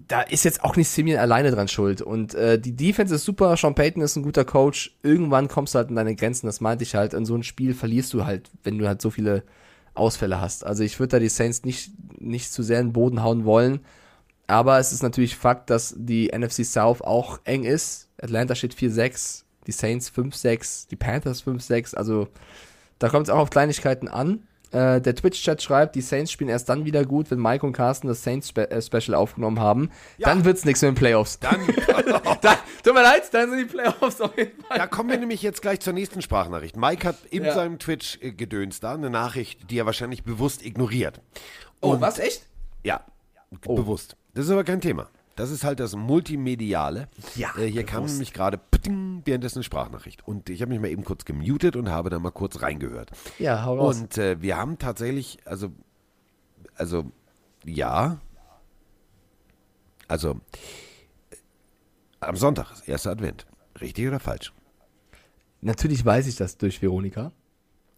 Da 0.09 0.23
ist 0.23 0.45
jetzt 0.45 0.65
auch 0.65 0.77
nicht 0.77 0.89
Simeon 0.89 1.19
alleine 1.19 1.51
dran 1.51 1.69
schuld. 1.69 2.01
Und 2.01 2.35
äh, 2.35 2.59
die 2.59 2.75
Defense 2.75 3.15
ist 3.15 3.25
super, 3.25 3.57
Sean 3.57 3.75
Payton 3.75 4.03
ist 4.03 4.17
ein 4.17 4.23
guter 4.23 4.45
Coach. 4.45 4.97
Irgendwann 5.03 5.49
kommst 5.49 5.75
du 5.75 5.79
halt 5.79 5.91
an 5.91 5.97
deine 5.97 6.15
Grenzen, 6.15 6.47
das 6.47 6.61
meinte 6.61 6.83
ich 6.83 6.95
halt. 6.95 7.15
In 7.15 7.27
so 7.27 7.35
ein 7.35 7.43
Spiel 7.43 7.75
verlierst 7.75 8.15
du 8.15 8.25
halt, 8.25 8.51
wenn 8.65 8.79
du 8.79 8.89
halt 8.89 9.03
so 9.03 9.11
viele 9.11 9.45
Ausfälle 9.95 10.41
hast. 10.41 10.65
Also 10.65 10.83
ich 10.83 10.99
würde 10.99 11.13
da 11.13 11.19
die 11.19 11.29
Saints 11.29 11.65
nicht, 11.65 11.93
nicht 12.21 12.53
zu 12.53 12.63
sehr 12.63 12.81
in 12.81 12.89
den 12.89 12.93
Boden 12.93 13.23
hauen 13.23 13.45
wollen. 13.45 13.81
Aber 14.47 14.79
es 14.79 14.93
ist 14.93 15.03
natürlich 15.03 15.37
Fakt, 15.37 15.69
dass 15.69 15.95
die 15.97 16.31
NFC 16.35 16.65
South 16.65 17.03
auch 17.03 17.39
eng 17.45 17.65
ist. 17.65 18.09
Atlanta 18.21 18.55
steht 18.55 18.75
4-6, 18.75 19.45
die 19.69 19.73
Saints 19.73 20.11
5-6, 20.11 20.89
die 20.89 20.97
Panthers 20.97 21.45
5-6. 21.47 21.95
Also 21.95 22.27
da 22.99 23.09
kommt 23.09 23.29
es 23.29 23.31
auch 23.33 23.39
auf 23.39 23.51
Kleinigkeiten 23.51 24.09
an. 24.09 24.43
Äh, 24.71 25.01
der 25.01 25.15
Twitch-Chat 25.15 25.63
schreibt, 25.63 25.95
die 25.95 26.01
Saints 26.03 26.31
spielen 26.33 26.51
erst 26.51 26.69
dann 26.69 26.85
wieder 26.85 27.05
gut, 27.07 27.31
wenn 27.31 27.39
Mike 27.41 27.65
und 27.65 27.73
Carsten 27.73 28.07
das 28.09 28.23
Saints-Special 28.23 29.15
aufgenommen 29.15 29.61
haben. 29.61 29.91
Dann 30.19 30.45
wird's 30.45 30.65
nichts 30.67 30.83
mit 30.83 30.91
den 30.91 30.95
Playoffs. 30.95 31.39
Dann, 31.39 31.61
da, 32.43 32.59
tut 32.83 32.93
mir 32.95 33.03
leid, 33.03 33.23
dann 33.33 33.49
sind 33.51 33.61
die 33.61 33.65
Playoffs 33.65 34.21
auf 34.21 34.37
jeden 34.37 34.63
Fall. 34.65 34.77
Da 34.79 34.87
kommen 34.87 35.09
wir 35.11 35.17
nämlich 35.19 35.41
jetzt 35.43 35.63
gleich 35.63 35.81
zur 35.81 35.93
nächsten 35.95 36.21
Sprachnachricht. 36.21 36.77
Mike 36.77 37.07
hat 37.09 37.17
in 37.31 37.45
Ja. 37.45 37.55
seinem 37.55 37.79
Twitch-Gedöns 37.79 38.81
da 38.81 38.93
eine 38.95 39.09
Nachricht, 39.11 39.71
die 39.71 39.79
er 39.79 39.87
wahrscheinlich 39.87 40.23
bewusst 40.25 40.63
ignoriert. 40.65 41.21
Oh, 41.81 41.99
was, 42.01 42.19
echt? 42.19 42.47
Ja, 42.85 43.05
Oh. 43.65 43.75
bewusst. 43.75 44.17
Das 44.35 44.45
ist 44.45 44.51
aber 44.51 44.65
kein 44.65 44.81
Thema. 44.83 45.09
Das 45.39 45.53
ist 45.53 45.63
halt 45.63 45.79
das 45.79 45.95
Multimediale. 45.95 47.07
Ja, 47.37 47.57
äh, 47.57 47.71
Hier 47.71 47.85
kam 47.85 48.03
bewusst. 48.03 48.15
nämlich 48.15 48.33
gerade 48.33 48.59
währenddessen 49.25 49.59
eine 49.59 49.63
Sprachnachricht. 49.63 50.27
Und 50.27 50.51
ich 50.51 50.61
habe 50.63 50.71
mich 50.71 50.81
mal 50.81 50.89
eben 50.89 51.05
kurz 51.05 51.25
gemutet 51.25 51.77
und 51.77 51.91
habe 51.91 52.11
da 52.11 52.19
mal 52.19 52.33
kurz 52.33 52.61
reingehört. 52.61 53.13
Ja, 53.39 53.65
hau 53.65 53.77
raus. 53.77 54.01
Und 54.01 54.19
äh, 54.19 54.43
wir 54.43 54.57
haben 54.57 54.79
tatsächlich, 54.79 55.39
also, 55.45 55.71
also, 56.75 57.13
ja, 57.65 58.19
also, 60.09 60.41
äh, 61.31 61.37
am 62.19 62.35
Sonntag 62.35 62.73
ist 62.73 62.89
erster 62.89 63.13
Advent. 63.13 63.47
Richtig 63.81 64.09
oder 64.09 64.19
falsch? 64.19 64.53
Natürlich 65.61 66.05
weiß 66.05 66.27
ich 66.27 66.35
das 66.35 66.59
durch 66.59 66.83
Veronika. 66.83 67.31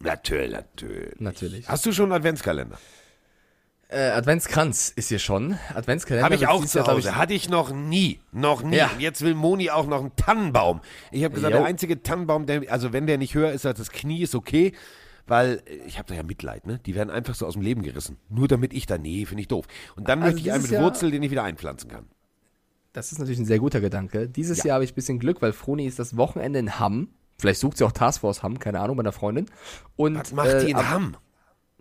Natürlich, 0.00 0.52
natürlich. 0.52 1.20
Natürlich. 1.20 1.68
Hast 1.70 1.86
du 1.86 1.92
schon 1.92 2.04
einen 2.12 2.20
Adventskalender? 2.20 2.78
Äh, 3.92 4.10
Adventskranz 4.10 4.92
ist 4.94 5.08
hier 5.08 5.18
schon. 5.18 5.58
Adventskalender. 5.74 6.24
Habe 6.24 6.34
ich 6.36 6.46
auch 6.46 6.64
zu 6.64 6.86
Hause. 6.86 7.16
Hatte 7.16 7.34
ich 7.34 7.48
noch 7.48 7.72
nie. 7.72 8.20
Noch 8.30 8.62
nie. 8.62 8.76
Ja. 8.76 8.88
Und 8.88 9.00
jetzt 9.00 9.22
will 9.22 9.34
Moni 9.34 9.70
auch 9.70 9.86
noch 9.86 10.00
einen 10.00 10.14
Tannenbaum. 10.14 10.80
Ich 11.10 11.24
habe 11.24 11.34
gesagt, 11.34 11.52
Jo. 11.52 11.58
der 11.60 11.66
einzige 11.66 12.00
Tannenbaum, 12.02 12.46
der, 12.46 12.70
also 12.70 12.92
wenn 12.92 13.06
der 13.08 13.18
nicht 13.18 13.34
höher 13.34 13.50
ist 13.52 13.66
als 13.66 13.78
das 13.78 13.90
Knie, 13.90 14.22
ist 14.22 14.34
okay. 14.36 14.72
Weil 15.26 15.62
äh, 15.66 15.74
ich 15.86 15.98
habe 15.98 16.06
da 16.08 16.14
ja 16.14 16.22
Mitleid, 16.22 16.66
ne? 16.66 16.78
Die 16.86 16.94
werden 16.94 17.10
einfach 17.10 17.34
so 17.34 17.46
aus 17.46 17.54
dem 17.54 17.62
Leben 17.62 17.82
gerissen. 17.82 18.16
Nur 18.28 18.46
damit 18.48 18.72
ich 18.72 18.86
da, 18.86 18.96
nee, 18.96 19.26
finde 19.26 19.42
ich 19.42 19.48
doof. 19.48 19.66
Und 19.96 20.08
dann 20.08 20.22
Also 20.22 20.34
möchte 20.34 20.46
ich 20.48 20.52
einen 20.52 20.62
mit 20.62 20.70
Jahr- 20.70 20.82
Wurzel, 20.84 21.10
den 21.10 21.22
ich 21.24 21.30
wieder 21.32 21.42
einpflanzen 21.42 21.90
kann. 21.90 22.06
Das 22.92 23.10
ist 23.12 23.18
natürlich 23.18 23.38
ein 23.40 23.44
sehr 23.44 23.58
guter 23.60 23.80
Gedanke. 23.80 24.28
Dieses 24.28 24.58
Ja. 24.58 24.66
Jahr 24.66 24.74
habe 24.76 24.84
ich 24.84 24.92
ein 24.92 24.96
bisschen 24.96 25.18
Glück, 25.18 25.42
weil 25.42 25.52
Froni 25.52 25.86
ist 25.86 25.98
das 25.98 26.16
Wochenende 26.16 26.58
in 26.60 26.78
Hamm. 26.78 27.08
Vielleicht 27.38 27.60
sucht 27.60 27.76
sie 27.78 27.84
auch 27.84 27.92
Taskforce 27.92 28.42
Hamm, 28.42 28.58
keine 28.60 28.80
Ahnung, 28.80 28.96
bei 28.96 29.02
einer 29.02 29.12
Freundin. 29.12 29.46
Und 29.96 30.16
Was 30.16 30.32
macht 30.32 30.48
äh, 30.48 30.64
die 30.64 30.70
in 30.72 30.76
ab- 30.76 30.90
Hamm? 30.90 31.16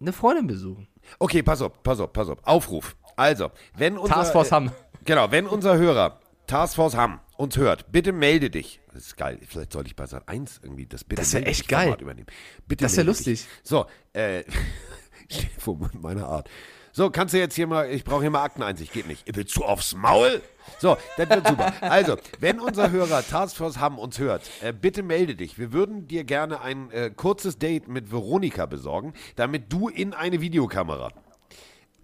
Eine 0.01 0.13
Freundin 0.13 0.47
besuchen. 0.47 0.87
Okay, 1.17 1.43
pass 1.43 1.61
auf, 1.61 1.81
pass 1.83 1.99
auf, 1.99 2.13
pass 2.13 2.29
auf. 2.29 2.39
Aufruf. 2.43 2.95
Also, 3.15 3.51
wenn 3.75 3.97
unser... 3.97 4.15
Taskforce 4.15 4.51
Hamm. 4.51 4.71
Genau, 5.05 5.31
wenn 5.31 5.47
unser 5.47 5.77
Hörer 5.77 6.19
Taskforce 6.47 6.95
Hamm 6.95 7.19
uns 7.37 7.57
hört, 7.57 7.91
bitte 7.91 8.11
melde 8.11 8.49
dich. 8.49 8.81
Das 8.93 9.05
ist 9.05 9.17
geil. 9.17 9.39
Vielleicht 9.47 9.71
sollte 9.71 9.87
ich 9.87 9.95
bei 9.95 10.05
Sat 10.05 10.27
1 10.27 10.61
irgendwie 10.63 10.85
das 10.85 11.03
bitte 11.03 11.21
Das 11.21 11.33
wär 11.33 11.41
melde 11.41 11.51
echt 11.51 11.61
dich 11.61 11.67
geil. 11.67 11.95
Übernehmen. 11.99 12.27
Bitte 12.67 12.85
Das 12.85 12.95
melde 12.95 13.11
dich. 13.11 13.27
lustig. 13.27 13.47
So, 13.63 13.85
äh, 14.13 14.43
mit 15.65 16.01
meiner 16.01 16.27
Art. 16.27 16.49
So, 16.91 17.09
kannst 17.09 17.33
du 17.33 17.37
jetzt 17.37 17.55
hier 17.55 17.67
mal, 17.67 17.89
ich 17.89 18.03
brauche 18.03 18.21
hier 18.21 18.31
mal 18.31 18.43
Akteneinsicht, 18.43 18.91
geht 18.91 19.07
nicht. 19.07 19.23
Willst 19.35 19.55
du 19.55 19.63
aufs 19.63 19.95
Maul? 19.95 20.41
So, 20.79 20.97
das 21.17 21.29
wird 21.29 21.47
super. 21.47 21.73
Also, 21.81 22.17
wenn 22.39 22.59
unser 22.59 22.91
Hörer 22.91 23.25
Taskforce 23.25 23.79
Hamm 23.79 23.99
uns 23.99 24.19
hört, 24.19 24.43
äh, 24.61 24.73
bitte 24.73 25.03
melde 25.03 25.35
dich. 25.35 25.57
Wir 25.57 25.73
würden 25.73 26.07
dir 26.07 26.23
gerne 26.23 26.61
ein 26.61 26.91
äh, 26.91 27.09
kurzes 27.09 27.57
Date 27.57 27.87
mit 27.87 28.11
Veronika 28.11 28.65
besorgen, 28.65 29.13
damit 29.35 29.71
du 29.71 29.89
in 29.89 30.13
eine 30.13 30.41
Videokamera 30.41 31.11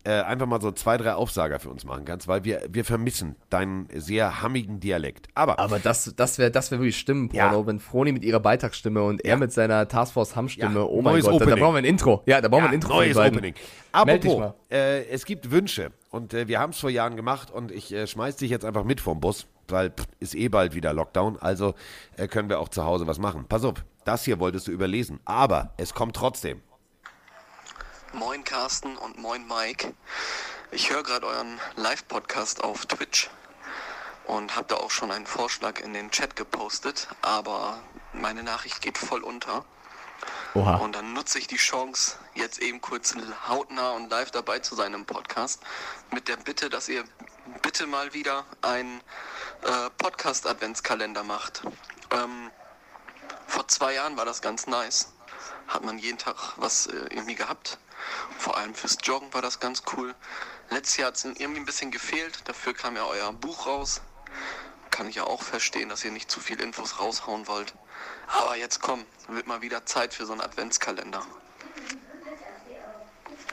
äh, 0.06 0.22
einfach 0.22 0.46
mal 0.46 0.62
so 0.62 0.72
zwei, 0.72 0.98
drei 0.98 1.14
Aufsager 1.16 1.60
für 1.60 1.70
uns 1.70 1.84
machen 1.84 2.06
kannst, 2.06 2.28
weil 2.28 2.44
wir, 2.44 2.62
wir 2.70 2.86
vermissen 2.86 3.36
deinen 3.50 3.88
sehr 3.94 4.42
hammigen 4.42 4.80
Dialekt. 4.80 5.28
Aber, 5.34 5.60
Aber 5.60 5.80
das, 5.80 6.14
das 6.16 6.38
wäre 6.38 6.52
das 6.52 6.72
wär 6.72 6.80
wirklich 6.80 6.98
Stimmenporno, 6.98 7.60
Ja. 7.62 7.68
wenn 7.68 7.80
Froni 7.80 8.12
mit 8.12 8.24
ihrer 8.24 8.40
Beitragsstimme 8.40 9.02
und 9.04 9.26
er 9.26 9.38
mit 9.38 9.52
seiner 9.52 9.88
Taskforce 9.88 10.36
Hamm-Stimme, 10.36 10.80
Ja, 10.80 10.86
oh 10.86 11.02
mein 11.02 11.14
neues 11.14 11.26
Gott, 11.26 11.42
da, 11.42 11.46
da 11.46 11.56
brauchen 11.56 11.74
wir 11.74 11.80
ein 11.80 11.86
Intro. 11.86 12.22
Ja, 12.26 12.40
da 12.40 12.48
brauchen 12.48 12.62
wir 12.64 12.66
ja, 12.66 12.70
ein 12.70 12.76
Intro. 12.76 12.94
neues. 12.94 13.18
Opening. 13.18 13.54
Apropos, 13.92 14.54
äh, 14.72 15.06
es 15.08 15.26
gibt 15.26 15.50
Wünsche 15.52 15.92
und 16.12 16.34
äh, 16.34 16.48
wir 16.48 16.60
haben 16.60 16.72
es 16.72 16.80
vor 16.80 16.90
Jahren 16.90 17.16
gemacht 17.16 17.50
und 17.52 17.72
ich 17.72 17.94
äh, 17.94 18.08
schmeiß 18.08 18.36
dich 18.38 18.52
jetzt 18.52 18.66
einfach 18.66 18.84
mit 18.84 19.02
vom 19.02 19.20
Bus, 19.20 19.48
weil 19.70 19.90
pff, 19.90 20.06
ist 20.20 20.36
eh 20.36 20.50
bald 20.50 20.76
wieder 20.76 20.94
Lockdown, 20.94 21.38
also 21.40 21.74
äh, 22.18 22.28
können 22.28 22.50
wir 22.50 22.60
auch 22.60 22.70
zu 22.70 22.84
Hause 22.86 23.08
was 23.08 23.18
machen. 23.20 23.46
Pass 23.50 23.64
auf, 23.64 23.84
das 24.04 24.24
hier 24.26 24.40
wolltest 24.40 24.68
du 24.68 24.72
überlesen, 24.72 25.20
aber 25.26 25.74
es 25.78 25.94
kommt 25.94 26.16
trotzdem. 26.16 26.62
Moin 28.16 28.46
Carsten 28.46 28.96
und 28.98 29.18
moin 29.18 29.46
Mike. 29.46 29.94
Ich 30.72 30.90
höre 30.90 31.04
gerade 31.04 31.28
euren 31.28 31.60
Live-Podcast 31.76 32.64
auf 32.64 32.86
Twitch 32.86 33.30
und 34.24 34.56
habe 34.56 34.68
da 34.70 34.76
auch 34.76 34.90
schon 34.90 35.12
einen 35.12 35.28
Vorschlag 35.28 35.82
in 35.82 35.94
den 35.94 36.12
Chat 36.12 36.38
gepostet, 36.38 37.10
aber 37.22 37.84
meine 38.14 38.42
Nachricht 38.42 38.82
geht 38.82 38.98
voll 38.98 39.22
unter. 39.22 39.66
Oha. 40.54 40.76
Und 40.78 40.96
dann 40.96 41.12
nutze 41.12 41.40
ich 41.40 41.48
die 41.48 41.58
Chance, 41.58 42.18
jetzt 42.36 42.60
eben 42.60 42.80
kurz 42.80 43.14
hautnah 43.50 43.92
und 43.92 44.10
live 44.10 44.32
dabei 44.32 44.60
zu 44.60 44.76
sein 44.76 44.94
im 44.94 45.06
Podcast, 45.06 45.62
mit 46.12 46.30
der 46.30 46.38
Bitte, 46.38 46.70
dass 46.70 46.88
ihr 46.88 47.04
bitte 47.64 47.86
mal 47.86 48.14
wieder 48.14 48.46
einen 48.62 49.02
äh, 49.64 49.90
Podcast-Adventskalender 49.98 51.24
macht. 51.24 51.64
Ähm, 52.12 52.50
vor 53.46 53.68
zwei 53.68 53.94
Jahren 53.94 54.16
war 54.16 54.24
das 54.24 54.42
ganz 54.42 54.68
nice. 54.68 55.12
Hat 55.68 55.84
man 55.84 55.98
jeden 56.00 56.18
Tag 56.18 56.54
was 56.56 56.88
äh, 56.88 56.96
irgendwie 57.10 57.36
gehabt. 57.36 57.78
Vor 58.38 58.58
allem 58.58 58.74
fürs 58.74 58.98
Joggen 59.04 59.34
war 59.34 59.42
das 59.42 59.60
ganz 59.60 59.84
cool. 59.96 60.14
Letztes 60.70 60.98
Jahr 60.98 61.08
hat 61.08 61.16
es 61.16 61.26
irgendwie 61.26 61.60
ein 61.60 61.66
bisschen 61.66 61.92
gefehlt. 61.92 62.40
Dafür 62.46 62.74
kam 62.74 62.96
ja 62.96 63.06
euer 63.06 63.32
Buch 63.34 63.68
raus. 63.68 64.02
Kann 64.92 65.08
ich 65.10 65.16
ja 65.16 65.24
auch 65.26 65.42
verstehen, 65.42 65.90
dass 65.90 66.04
ihr 66.06 66.12
nicht 66.12 66.30
zu 66.32 66.40
viel 66.40 66.60
Infos 66.62 67.00
raushauen 67.00 67.48
wollt. 67.48 67.74
Aber 68.28 68.56
jetzt 68.56 68.82
komm, 68.82 69.04
wird 69.30 69.48
mal 69.48 69.62
wieder 69.62 69.86
Zeit 69.86 70.14
für 70.14 70.26
so 70.26 70.32
einen 70.34 70.42
Adventskalender. 70.42 71.22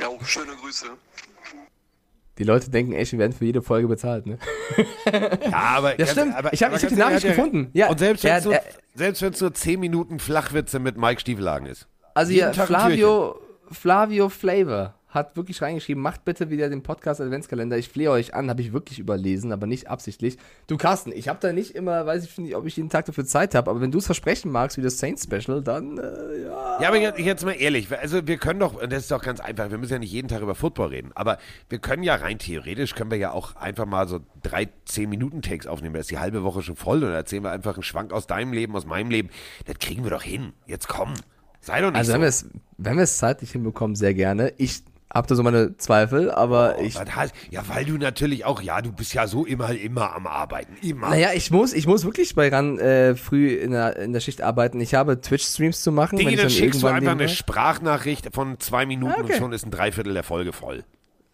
Ja, 0.01 0.09
schöne 0.25 0.55
Grüße. 0.57 0.87
Die 2.39 2.45
Leute 2.45 2.71
denken 2.71 2.93
echt, 2.95 3.13
wir 3.13 3.19
werden 3.19 3.35
für 3.35 3.45
jede 3.45 3.61
Folge 3.61 3.89
bezahlt, 3.89 4.25
ne? 4.27 4.39
Ja, 5.51 5.53
aber. 5.77 6.01
Ja, 6.01 6.07
stimmt. 6.07 6.35
Aber, 6.35 6.53
Ich 6.53 6.63
hab- 6.63 6.69
aber 6.71 6.77
ich 6.79 6.83
hab 6.85 6.89
die 6.91 6.97
Nachricht 6.97 7.25
er- 7.25 7.35
gefunden. 7.35 7.71
Ja, 7.75 7.89
und 7.89 7.99
selbst 7.99 8.25
wenn 8.25 9.13
es 9.13 9.21
nur, 9.21 9.31
nur 9.39 9.55
10 9.55 9.79
Minuten 9.81 10.19
Flachwitze 10.19 10.79
mit 10.79 10.97
Mike 10.97 11.21
Stiefelhagen 11.21 11.67
ist. 11.67 11.87
Also 12.15 12.33
hier, 12.33 12.53
Tag 12.53 12.71
ein 12.71 12.93
Flavio, 13.73 14.29
Flavor 14.29 14.95
hat 15.13 15.37
wirklich 15.37 15.61
reingeschrieben, 15.61 16.03
macht 16.03 16.25
bitte 16.25 16.49
wieder 16.49 16.71
den 16.71 16.83
Podcast 16.83 17.21
Adventskalender. 17.21 17.77
Ich 17.77 17.89
flehe 17.89 18.11
euch 18.11 18.35
an, 18.35 18.49
habe 18.49 18.63
ich 18.63 18.73
wirklich 18.73 18.99
überlesen, 18.99 19.53
aber 19.53 19.67
nicht 19.67 19.89
absichtlich. 19.89 20.39
Du 20.67 20.79
Carsten, 20.79 21.13
ich 21.13 21.29
habe 21.29 21.39
da 21.41 21.53
nicht 21.53 21.75
immer, 21.75 22.07
weiß 22.07 22.25
ich 22.25 22.39
nicht, 22.39 22.57
ob 22.57 22.67
ich 22.67 22.77
jeden 22.77 22.89
Tag 22.89 23.05
dafür 23.05 23.27
Zeit 23.27 23.55
habe, 23.55 23.71
aber 23.71 23.81
wenn 23.81 23.91
du 23.91 23.99
es 23.99 24.07
versprechen 24.07 24.51
magst, 24.51 24.79
wie 24.79 24.83
das 24.83 24.99
Saints 24.99 25.25
Special, 25.25 25.63
dann 25.63 25.99
äh, 25.99 26.45
ja. 26.45 26.81
Ja, 26.81 26.89
aber 26.89 26.97
jetzt, 26.97 27.19
jetzt 27.19 27.45
mal 27.45 27.53
ehrlich, 27.53 27.89
also 27.97 28.27
wir 28.27 28.39
können 28.39 28.61
doch, 28.61 28.81
das 28.81 29.03
ist 29.03 29.11
doch 29.11 29.23
ganz 29.23 29.41
einfach, 29.41 29.71
wir 29.71 29.77
müssen 29.77 29.93
ja 29.93 29.99
nicht 29.99 30.13
jeden 30.13 30.29
Tag 30.29 30.41
über 30.41 30.55
Football 30.55 30.89
reden, 30.89 31.11
aber 31.15 31.37
wir 31.69 31.79
können 31.79 32.03
ja 32.03 32.15
rein 32.15 32.39
theoretisch, 32.39 32.95
können 32.95 33.11
wir 33.11 33.19
ja 33.19 33.33
auch 33.33 33.57
einfach 33.57 33.87
mal 33.87 34.09
so 34.09 34.21
drei, 34.43 34.69
zehn 34.87 35.11
Minuten 35.11 35.43
Takes 35.43 35.67
aufnehmen, 35.67 35.93
da 35.95 36.01
ist 36.01 36.11
die 36.11 36.19
halbe 36.19 36.43
Woche 36.43 36.63
schon 36.63 36.77
voll 36.77 36.97
und 36.99 37.11
dann 37.11 37.13
erzählen 37.13 37.45
wir 37.45 37.51
einfach 37.51 37.75
einen 37.75 37.83
Schwank 37.83 38.13
aus 38.13 38.27
deinem 38.27 38.55
Leben, 38.55 38.75
aus 38.75 38.87
meinem 38.87 39.11
Leben. 39.11 39.29
Das 39.67 39.79
kriegen 39.79 40.05
wir 40.05 40.11
doch 40.11 40.23
hin. 40.23 40.53
Jetzt 40.67 40.89
komm. 40.89 41.13
Sei 41.63 41.81
doch 41.81 41.89
nicht 41.91 41.97
Also 41.97 42.11
so. 42.11 42.15
wenn 42.15 42.21
wir 42.23 42.29
es, 42.29 42.47
wenn 42.77 42.97
wir 42.97 43.05
es 43.05 43.17
zeitlich 43.17 43.53
hinbekommen, 43.53 43.97
sehr 43.97 44.13
gerne. 44.13 44.53
Ich 44.59 44.83
habe 45.15 45.29
da 45.29 45.35
so 45.35 45.43
meine 45.43 45.77
Zweifel, 45.77 46.31
aber 46.31 46.79
ich 46.81 46.95
Was 46.97 47.15
heißt, 47.15 47.35
ja, 47.51 47.63
weil 47.69 47.85
du 47.85 47.99
natürlich 47.99 48.45
auch, 48.45 48.61
ja, 48.63 48.81
du 48.81 48.93
bist 48.93 49.13
ja 49.15 49.27
so 49.27 49.45
immer, 49.45 49.71
immer 49.71 50.15
am 50.15 50.27
Arbeiten. 50.27 50.75
Immer. 50.83 51.11
Naja, 51.11 51.29
ich 51.35 51.51
muss, 51.51 51.73
ich 51.75 51.87
muss 51.87 52.05
wirklich 52.05 52.35
bei 52.35 52.49
RAN 52.49 52.79
äh, 52.79 53.15
früh 53.15 53.49
in 53.55 53.71
der, 53.73 53.97
in 53.99 54.13
der 54.13 54.21
Schicht 54.21 54.41
arbeiten. 54.43 54.81
Ich 54.81 54.95
habe 54.95 55.21
Twitch-Streams 55.21 55.83
zu 55.83 55.93
machen. 55.93 56.19
Wenn 56.19 56.29
ich 56.29 56.37
dann 56.41 56.51
schickst 56.51 56.83
du 56.83 56.87
einfach 56.87 57.13
eine 57.13 57.29
Sprachnachricht 57.29 58.31
von 58.35 58.59
zwei 58.59 58.87
Minuten 58.87 59.13
Ah, 59.13 59.21
okay. 59.23 59.33
und 59.35 59.39
schon 59.39 59.53
ist 59.53 59.65
ein 59.67 59.71
Dreiviertel 59.71 60.15
der 60.15 60.23
Folge 60.25 60.53
voll. 60.53 60.83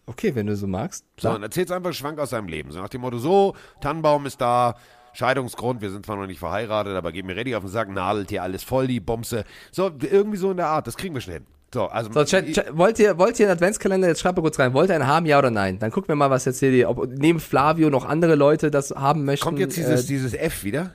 Okay, 0.07 0.33
wenn 0.35 0.47
du 0.47 0.55
so 0.55 0.67
magst. 0.67 1.05
So, 1.15 1.21
Klar. 1.21 1.35
und 1.35 1.43
erzählst 1.43 1.71
einfach 1.71 1.87
einen 1.89 1.93
Schwank 1.93 2.19
aus 2.19 2.31
seinem 2.31 2.47
Leben. 2.47 2.71
So 2.71 2.79
nach 2.81 2.89
dem 2.89 3.01
Motto, 3.01 3.17
so, 3.19 3.55
Tannenbaum 3.79 4.25
ist 4.25 4.41
da, 4.41 4.75
Scheidungsgrund, 5.13 5.81
wir 5.81 5.89
sind 5.89 6.05
zwar 6.05 6.15
noch 6.17 6.27
nicht 6.27 6.39
verheiratet, 6.39 6.95
aber 6.95 7.11
gehen 7.11 7.25
mir 7.25 7.35
ready 7.35 7.55
auf 7.55 7.63
den 7.63 7.69
Sack, 7.69 7.89
nadelt 7.89 8.29
hier 8.29 8.43
alles 8.43 8.63
voll, 8.63 8.87
die 8.87 8.99
Bomse. 8.99 9.43
So, 9.71 9.91
irgendwie 9.99 10.37
so 10.37 10.51
in 10.51 10.57
der 10.57 10.67
Art, 10.67 10.87
das 10.87 10.97
kriegen 10.97 11.13
wir 11.13 11.21
schon 11.21 11.33
hin. 11.33 11.45
So, 11.73 11.85
also, 11.85 12.11
So, 12.11 12.23
Chat, 12.23 12.51
Chat, 12.51 12.75
wollt, 12.75 12.97
ihr, 12.97 13.17
wollt 13.17 13.39
ihr 13.39 13.45
einen 13.45 13.55
Adventskalender? 13.55 14.07
Jetzt 14.07 14.21
schreibt 14.21 14.37
mal 14.37 14.41
kurz 14.41 14.57
rein. 14.57 14.73
Wollt 14.73 14.89
ihr 14.89 14.95
einen 14.95 15.07
haben, 15.07 15.25
ja 15.25 15.37
oder 15.37 15.51
nein? 15.51 15.77
Dann 15.77 15.91
gucken 15.91 16.07
wir 16.07 16.15
mal, 16.15 16.31
was 16.31 16.45
jetzt 16.45 16.59
hier 16.59 16.71
die, 16.71 16.85
ob 16.85 17.07
neben 17.07 17.39
Flavio 17.39 17.89
noch 17.89 18.05
andere 18.05 18.35
Leute 18.35 18.71
das 18.71 18.91
haben 18.91 19.25
möchten. 19.25 19.43
kommt 19.45 19.59
jetzt 19.59 19.77
dieses, 19.77 20.05
äh, 20.05 20.07
dieses 20.07 20.33
F 20.33 20.63
wieder? 20.63 20.93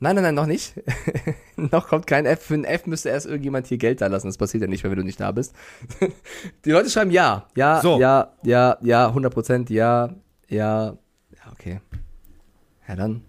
nein, 0.00 0.16
nein, 0.16 0.24
nein, 0.24 0.34
noch 0.34 0.46
nicht. 0.46 0.74
noch 1.56 1.88
kommt 1.88 2.06
kein 2.06 2.26
F. 2.26 2.42
Für 2.42 2.54
ein 2.54 2.64
F 2.64 2.86
müsste 2.86 3.08
erst 3.08 3.26
irgendjemand 3.26 3.68
hier 3.68 3.78
Geld 3.78 4.00
da 4.00 4.08
lassen. 4.08 4.26
Das 4.26 4.36
passiert 4.36 4.62
ja 4.62 4.68
nicht, 4.68 4.84
wenn 4.84 4.94
du 4.94 5.02
nicht 5.02 5.20
da 5.20 5.32
bist. 5.32 5.54
die 6.64 6.70
Leute 6.72 6.90
schreiben 6.90 7.10
ja. 7.10 7.46
Ja, 7.56 7.80
So. 7.80 7.98
ja, 7.98 8.32
ja, 8.42 8.76
ja, 8.82 9.06
100 9.06 9.32
Prozent, 9.32 9.70
ja, 9.70 10.10
ja. 10.48 10.96
Ja, 11.30 11.52
okay. 11.52 11.80
Ja, 12.86 12.96
dann. 12.96 13.22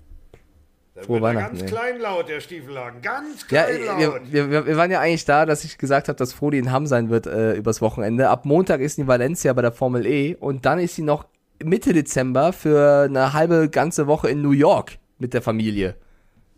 Frohe 1.05 1.21
Weihnachten. 1.21 1.57
ey. 1.59 1.65
kleinlaut, 1.65 2.29
der 2.29 2.39
Stiefelhagen. 2.39 3.01
Ganz 3.01 3.45
Ja, 3.49 3.65
wir, 3.67 4.21
wir, 4.29 4.49
wir 4.51 4.65
wir 4.65 4.77
waren 4.77 4.91
ja 4.91 4.99
eigentlich 4.99 5.25
da, 5.25 5.45
dass 5.45 5.63
ich 5.63 5.77
gesagt 5.77 6.07
habe, 6.07 6.17
dass 6.17 6.33
Frodi 6.33 6.57
in 6.57 6.71
Hamm 6.71 6.87
sein 6.87 7.09
wird 7.09 7.27
äh, 7.27 7.53
übers 7.53 7.81
Wochenende. 7.81 8.29
Ab 8.29 8.45
Montag 8.45 8.81
ist 8.81 8.95
sie 8.95 9.01
in 9.01 9.07
Valencia 9.07 9.53
bei 9.53 9.61
der 9.61 9.71
Formel 9.71 10.05
E 10.05 10.35
und 10.35 10.65
dann 10.65 10.79
ist 10.79 10.95
sie 10.95 11.01
noch 11.01 11.25
Mitte 11.63 11.93
Dezember 11.93 12.51
für 12.53 13.03
eine 13.03 13.33
halbe 13.33 13.69
ganze 13.69 14.07
Woche 14.07 14.29
in 14.29 14.41
New 14.41 14.51
York 14.51 14.97
mit 15.19 15.33
der 15.33 15.41
Familie. 15.41 15.95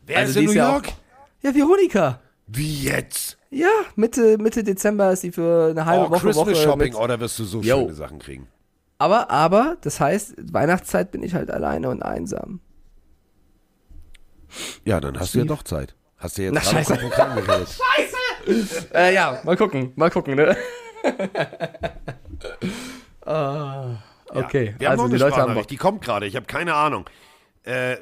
Wer 0.06 0.20
also 0.20 0.32
ist 0.32 0.36
in 0.38 0.42
die 0.42 0.48
New 0.48 0.54
ja 0.54 0.72
York? 0.72 0.88
Ja, 1.42 1.54
Veronika. 1.54 2.20
Wie 2.48 2.84
jetzt? 2.84 3.38
Ja, 3.50 3.70
Mitte, 3.96 4.38
Mitte 4.38 4.64
Dezember 4.64 5.12
ist 5.12 5.22
sie 5.22 5.32
für 5.32 5.70
eine 5.72 5.86
halbe 5.86 6.06
Oh, 6.08 6.10
Woche, 6.12 6.20
Christmas 6.28 6.48
Woche 6.48 6.56
Shopping, 6.56 6.94
mit, 6.94 6.96
oder 6.96 7.20
wirst 7.20 7.40
du 7.40 7.44
so 7.46 7.62
Yo. 7.62 7.82
schöne 7.82 7.94
Sachen 7.94 8.20
kriegen? 8.20 8.48
aber, 8.98 9.30
aber, 9.30 9.78
das 9.82 10.00
heißt, 10.00 10.36
Weihnachtszeit 10.54 11.12
bin 11.12 11.22
ich 11.22 11.34
halt 11.36 11.52
alleine 11.52 11.90
und 11.90 12.02
einsam. 12.02 12.60
Ja, 14.84 15.00
dann 15.00 15.20
hast 15.20 15.34
du 15.34 15.40
ja 15.40 15.46
doch 15.46 15.64
Zeit. 15.64 15.96
Hast 16.18 16.38
du 16.38 16.44
jetzt 16.44 16.54
Na, 16.54 16.62
scheiße. 16.62 16.96
Kragen 17.10 17.36
geredet. 17.36 17.78
Äh, 18.94 19.16
ja, 19.16 19.40
mal 19.44 19.58
gucken, 19.58 19.92
mal 19.96 20.12
gucken, 20.12 20.36
ne? 20.36 20.56
ah, 23.26 23.96
okay, 24.30 24.76
Wir 24.78 24.90
haben 24.90 25.00
also 25.00 25.08
die 25.12 25.18
Leute 25.18 25.38
haben 25.38 25.54
Bock. 25.56 25.68
Die 25.68 25.78
kommt 25.78 26.04
gerade, 26.04 26.26
ich 26.28 26.36
habe 26.36 26.46
keine 26.46 26.76
Ahnung. 26.76 27.10
Äh, 27.64 27.98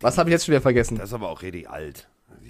Was 0.00 0.18
habe 0.18 0.30
ich 0.30 0.32
jetzt 0.32 0.46
schon 0.46 0.52
wieder 0.52 0.62
vergessen? 0.62 0.96
Das 0.96 1.10
ist 1.10 1.14
aber 1.14 1.28
auch 1.28 1.42
richtig 1.42 1.68
alt. 1.68 2.08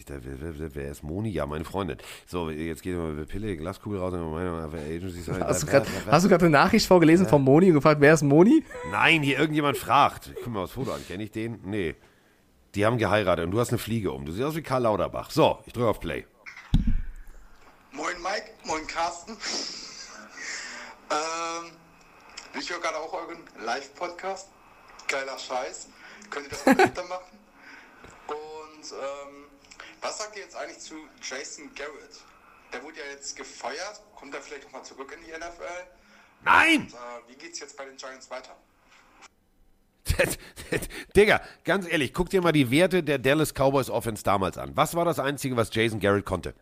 Wer, 0.08 0.90
ist 0.90 1.02
Moni? 1.02 1.30
Ja, 1.30 1.46
meine 1.46 1.64
Freundin. 1.64 1.96
So, 2.26 2.50
jetzt 2.50 2.82
geht 2.82 2.96
mal 2.96 3.12
Pille, 3.26 3.56
Glaskugel 3.56 3.98
raus. 3.98 4.12
Hast 4.14 5.62
du 5.62 5.66
gerade 5.66 5.86
wer- 6.04 6.12
hast 6.12 6.24
du 6.24 6.28
gerade 6.28 6.44
eine 6.44 6.50
Nachricht 6.52 6.86
vorgelesen 6.86 7.26
von 7.26 7.42
Moni 7.42 7.68
und 7.68 7.74
gefragt, 7.74 8.00
wer 8.00 8.14
ist 8.14 8.22
Moni? 8.22 8.62
Nein, 8.92 9.22
hier 9.22 9.38
irgendjemand 9.38 9.78
fragt. 9.78 10.32
Guck 10.44 10.52
mal 10.52 10.60
das 10.60 10.72
Foto 10.72 10.92
an. 10.92 11.00
Kenne 11.08 11.24
ich 11.24 11.32
den? 11.32 11.58
Nee. 11.64 11.96
Die 12.76 12.84
haben 12.84 12.98
geheiratet 12.98 13.46
und 13.46 13.52
du 13.52 13.58
hast 13.58 13.70
eine 13.70 13.78
Fliege 13.78 14.12
um. 14.12 14.26
Du 14.26 14.32
siehst 14.32 14.44
aus 14.44 14.54
wie 14.54 14.62
Karl 14.62 14.82
Lauterbach. 14.82 15.30
So, 15.30 15.62
ich 15.64 15.72
drücke 15.72 15.88
auf 15.88 15.98
Play. 15.98 16.26
Moin 17.90 18.20
Mike, 18.20 18.50
moin 18.64 18.86
Carsten. 18.86 19.34
ähm, 21.10 21.72
ich 22.60 22.68
höre 22.68 22.78
gerade 22.80 22.98
auch 22.98 23.14
euren 23.14 23.38
Live-Podcast. 23.64 24.50
Geiler 25.08 25.38
Scheiß. 25.38 25.88
Könnt 26.28 26.48
ihr 26.48 26.50
das 26.50 26.66
mal 26.66 26.78
öfter 26.84 27.04
machen? 27.04 27.38
Und 28.26 28.92
ähm, 28.92 29.46
was 30.02 30.18
sagt 30.18 30.36
ihr 30.36 30.42
jetzt 30.42 30.56
eigentlich 30.56 30.80
zu 30.80 30.96
Jason 31.22 31.74
Garrett? 31.74 32.20
Der 32.74 32.82
wurde 32.82 32.98
ja 32.98 33.06
jetzt 33.10 33.36
gefeuert. 33.36 34.02
Kommt 34.16 34.34
er 34.34 34.42
vielleicht 34.42 34.64
nochmal 34.64 34.84
zurück 34.84 35.10
in 35.16 35.24
die 35.24 35.30
NFL? 35.30 35.86
Nein! 36.44 36.92
Äh, 36.92 37.30
wie 37.30 37.36
geht's 37.36 37.58
jetzt 37.58 37.78
bei 37.78 37.86
den 37.86 37.96
Giants 37.96 38.28
weiter? 38.28 38.54
Digga, 41.16 41.40
ganz 41.64 41.90
ehrlich, 41.90 42.12
guck 42.12 42.30
dir 42.30 42.42
mal 42.42 42.52
die 42.52 42.70
Werte 42.70 43.02
der 43.02 43.18
Dallas 43.18 43.52
Cowboys 43.52 43.90
Offense 43.90 44.22
damals 44.22 44.58
an. 44.58 44.72
Was 44.74 44.94
war 44.94 45.04
das 45.04 45.18
Einzige, 45.18 45.56
was 45.56 45.74
Jason 45.74 46.00
Garrett 46.00 46.24
konnte? 46.24 46.54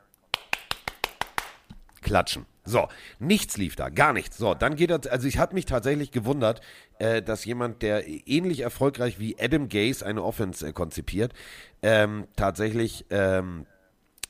Klatschen. 2.03 2.47
So, 2.65 2.89
nichts 3.19 3.57
lief 3.59 3.77
da, 3.77 3.91
gar 3.91 4.13
nichts. 4.13 4.39
So, 4.39 4.55
dann 4.55 4.77
geht 4.77 4.91
er, 4.91 5.01
also 5.11 5.29
ich 5.29 5.39
hatte 5.39 5.55
mich 5.55 5.67
tatsächlich 5.67 6.13
gewundert, 6.13 6.63
äh, 6.99 7.21
dass 7.21 7.45
jemand, 7.45 7.83
der 7.83 8.07
ähnlich 8.07 8.61
erfolgreich 8.61 9.19
wie 9.19 9.37
Adam 9.39 9.69
Gase 9.69 10.05
eine 10.05 10.23
Offense 10.23 10.67
äh, 10.67 10.73
konzipiert, 10.73 11.35
ähm, 11.83 12.27
tatsächlich 12.37 13.05
ähm, 13.11 13.67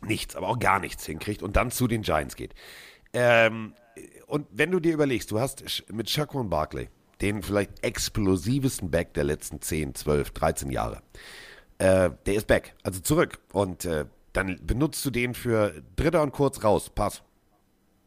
nichts, 0.03 0.35
aber 0.35 0.49
auch 0.49 0.59
gar 0.59 0.81
nichts 0.81 1.07
hinkriegt 1.07 1.43
und 1.43 1.57
dann 1.57 1.71
zu 1.71 1.87
den 1.87 2.03
Giants 2.03 2.35
geht. 2.35 2.55
Ähm, 3.13 3.75
und 4.27 4.49
wenn 4.51 4.73
du 4.73 4.81
dir 4.81 4.93
überlegst, 4.93 5.31
du 5.31 5.39
hast 5.39 5.85
mit 5.93 6.11
Shaquan 6.11 6.51
Barkley 6.51 6.89
den 7.21 7.43
vielleicht 7.43 7.85
explosivsten 7.85 8.91
Back 8.91 9.15
der 9.15 9.25
letzten 9.25 9.61
10, 9.61 9.95
12, 9.95 10.31
13 10.33 10.71
Jahre. 10.71 11.03
Äh, 11.79 12.11
der 12.27 12.35
ist 12.35 12.47
back, 12.47 12.75
also 12.83 13.01
zurück. 13.01 13.39
Und 13.53 13.85
äh, 13.85 14.07
dann 14.33 14.59
benutzt 14.65 15.05
du 15.05 15.11
den 15.11 15.35
für 15.35 15.83
Dritter 15.97 16.23
und 16.23 16.33
kurz 16.33 16.63
raus, 16.65 16.91
Pass. 16.95 17.23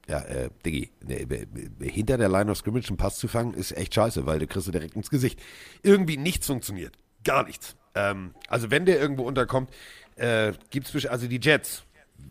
Ja, 0.09 0.19
äh, 0.21 0.49
Diggi, 0.65 0.89
ne, 1.05 1.25
b- 1.25 1.45
b- 1.45 1.89
hinter 1.89 2.17
der 2.17 2.29
Line 2.29 2.49
of 2.49 2.57
Scrimmage 2.57 2.87
einen 2.87 2.97
Pass 2.97 3.17
zu 3.17 3.27
fangen, 3.27 3.53
ist 3.53 3.75
echt 3.75 3.93
scheiße, 3.93 4.25
weil 4.25 4.39
du 4.39 4.47
kriegst 4.47 4.67
du 4.67 4.71
direkt 4.71 4.95
ins 4.95 5.09
Gesicht. 5.09 5.41
Irgendwie 5.83 6.15
nichts 6.15 6.47
funktioniert. 6.47 6.93
Gar 7.25 7.45
nichts. 7.45 7.75
Ähm, 7.93 8.33
also 8.47 8.71
wenn 8.71 8.85
der 8.85 8.99
irgendwo 9.01 9.23
unterkommt, 9.23 9.69
äh, 10.15 10.53
gibt's 10.69 11.05
also 11.07 11.27
die 11.27 11.39
Jets 11.41 11.83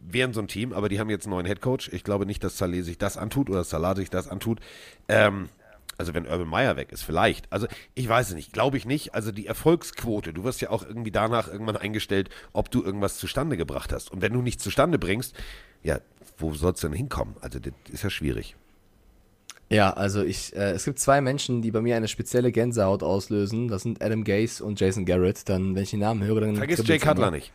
wären 0.09 0.33
so 0.33 0.41
ein 0.41 0.49
Team, 0.49 0.72
aber 0.72 0.89
die 0.89 0.99
haben 0.99 1.11
jetzt 1.11 1.27
einen 1.27 1.35
neuen 1.35 1.47
Headcoach. 1.47 1.91
Ich 1.93 2.03
glaube 2.03 2.27
nicht, 2.27 2.43
dass 2.43 2.59
Saleh 2.59 2.83
sich 2.83 2.99
das 2.99 3.16
antut 3.16 3.51
oder 3.51 3.62
Salah 3.62 3.95
sich 3.95 4.11
das 4.11 4.29
antut. 4.29 4.61
Ähm, 5.09 5.49
also 5.99 6.14
wenn 6.14 6.26
Urban 6.26 6.49
Meyer 6.49 6.76
weg 6.76 6.92
ist, 6.92 7.03
vielleicht. 7.03 7.51
Also 7.53 7.66
ich 7.94 8.09
weiß 8.09 8.30
es 8.30 8.34
nicht, 8.34 8.53
glaube 8.53 8.76
ich 8.76 8.84
nicht. 8.84 9.14
Also 9.14 9.32
die 9.32 9.47
Erfolgsquote, 9.47 10.32
du 10.32 10.44
wirst 10.44 10.61
ja 10.61 10.70
auch 10.70 10.84
irgendwie 10.84 11.11
danach 11.11 11.49
irgendwann 11.49 11.76
eingestellt, 11.76 12.30
ob 12.53 12.70
du 12.70 12.82
irgendwas 12.82 13.18
zustande 13.18 13.57
gebracht 13.57 13.92
hast. 13.92 14.11
Und 14.11 14.22
wenn 14.22 14.32
du 14.32 14.42
nichts 14.42 14.62
zustande 14.62 14.99
bringst, 14.99 15.34
ja, 15.82 16.01
wo 16.38 16.53
sollst 16.53 16.82
du 16.82 16.88
denn 16.88 16.97
hinkommen? 16.97 17.36
Also 17.40 17.59
das 17.59 17.72
ist 17.90 18.03
ja 18.03 18.11
schwierig. 18.11 18.57
Ja, 19.68 19.92
also 19.92 20.22
ich, 20.22 20.55
äh, 20.55 20.72
es 20.72 20.84
gibt 20.84 21.01
zwei 21.01 21.20
Menschen, 21.20 21.61
die 21.61 21.72
bei 21.72 21.80
mir 21.80 21.97
eine 21.97 22.09
spezielle 22.09 22.53
Gänsehaut 22.53 23.03
auslösen. 23.03 23.68
Das 23.68 23.82
sind 23.82 24.01
Adam 24.03 24.22
Gase 24.22 24.64
und 24.64 24.78
Jason 24.78 25.05
Garrett. 25.05 25.49
Dann, 25.49 25.74
wenn 25.74 25.82
ich 25.82 25.90
die 25.90 25.97
Namen 25.97 26.22
höre, 26.22 26.40
dann 26.40 26.57
Vergiss 26.57 26.78
Jay 26.78 26.99
kribbelt's 26.99 27.05
Cutler 27.05 27.30
nicht. 27.30 27.53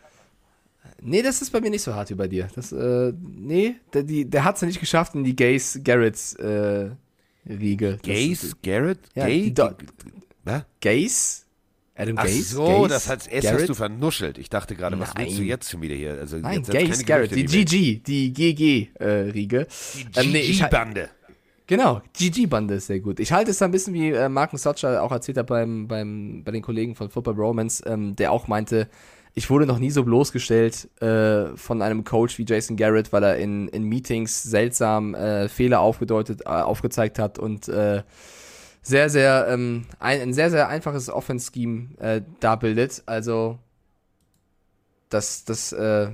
Nee, 1.00 1.22
das 1.22 1.42
ist 1.42 1.50
bei 1.50 1.60
mir 1.60 1.70
nicht 1.70 1.82
so 1.82 1.94
hart 1.94 2.10
wie 2.10 2.14
bei 2.14 2.28
dir. 2.28 2.48
Das, 2.54 2.70
äh, 2.70 3.12
nee, 3.18 3.76
der, 3.92 4.02
die, 4.02 4.28
der 4.28 4.44
hat 4.44 4.56
es 4.56 4.60
ja 4.60 4.66
nicht 4.66 4.78
geschafft 4.78 5.14
in 5.14 5.24
die 5.24 5.34
Gays 5.34 5.80
Garretts 5.82 6.34
äh, 6.34 6.90
Riege. 7.48 7.98
Gaze, 8.02 8.52
Garrett? 8.62 8.98
Ja, 9.14 9.26
Gay? 9.26 9.50
die? 9.50 10.60
Gays? 10.80 11.46
Adam 11.94 12.16
Ach 12.18 12.24
Gaze? 12.24 12.42
so, 12.42 12.66
Gaze? 12.66 12.88
das 12.88 13.08
hat, 13.08 13.28
erst 13.30 13.44
Garrett? 13.44 13.60
hast 13.60 13.68
du 13.68 13.74
vernuschelt. 13.74 14.38
Ich 14.38 14.48
dachte 14.48 14.74
gerade, 14.74 14.98
was 14.98 15.14
Nein. 15.14 15.26
willst 15.26 15.38
du 15.38 15.42
jetzt 15.42 15.70
schon 15.70 15.82
wieder 15.82 15.94
hier? 15.94 16.12
Also 16.12 16.38
Nein, 16.38 16.62
Gaze 16.62 17.04
Garrett, 17.04 17.34
die. 17.34 17.44
GG, 17.44 18.00
die 18.06 18.32
GG-Riege. 18.32 19.66
Die 19.94 20.20
Ähm, 20.20 20.32
nee, 20.32 20.40
ich, 20.40 20.60
GG-Bande. 20.60 21.10
Genau, 21.66 22.02
GG-Bande 22.12 22.74
ist 22.74 22.86
sehr 22.88 23.00
gut. 23.00 23.20
Ich 23.20 23.32
halte 23.32 23.50
es 23.50 23.58
da 23.58 23.66
ein 23.66 23.70
bisschen 23.70 23.94
wie 23.94 24.10
äh, 24.10 24.28
Markus 24.28 24.62
Sotscher 24.62 25.02
auch 25.02 25.12
erzählt 25.12 25.38
hat 25.38 25.46
beim, 25.46 25.86
beim, 25.86 26.42
bei 26.44 26.52
den 26.52 26.62
Kollegen 26.62 26.94
von 26.94 27.08
Football 27.08 27.34
Romance, 27.34 27.82
ähm, 27.86 28.16
der 28.16 28.32
auch 28.32 28.48
meinte, 28.48 28.88
ich 29.34 29.48
wurde 29.48 29.66
noch 29.66 29.78
nie 29.78 29.90
so 29.90 30.04
bloßgestellt 30.04 30.88
äh, 31.00 31.56
von 31.56 31.80
einem 31.80 32.04
Coach 32.04 32.38
wie 32.38 32.44
Jason 32.46 32.76
Garrett, 32.76 33.12
weil 33.12 33.22
er 33.22 33.36
in, 33.38 33.68
in 33.68 33.84
Meetings 33.84 34.42
seltsam 34.42 35.14
äh, 35.14 35.48
Fehler 35.48 35.80
aufgedeutet, 35.80 36.42
äh, 36.42 36.48
aufgezeigt 36.48 37.18
hat 37.18 37.38
und 37.38 37.68
äh, 37.68 38.02
sehr, 38.82 39.08
sehr, 39.08 39.46
ähm, 39.48 39.86
ein, 40.00 40.20
ein 40.20 40.34
sehr, 40.34 40.50
sehr 40.50 40.68
einfaches 40.68 41.08
Offense-Scheme 41.08 41.96
äh, 41.98 42.22
da 42.40 42.56
bildet. 42.56 43.02
Also, 43.06 43.58
das, 45.08 45.44
das 45.44 45.72
äh, 45.72 46.10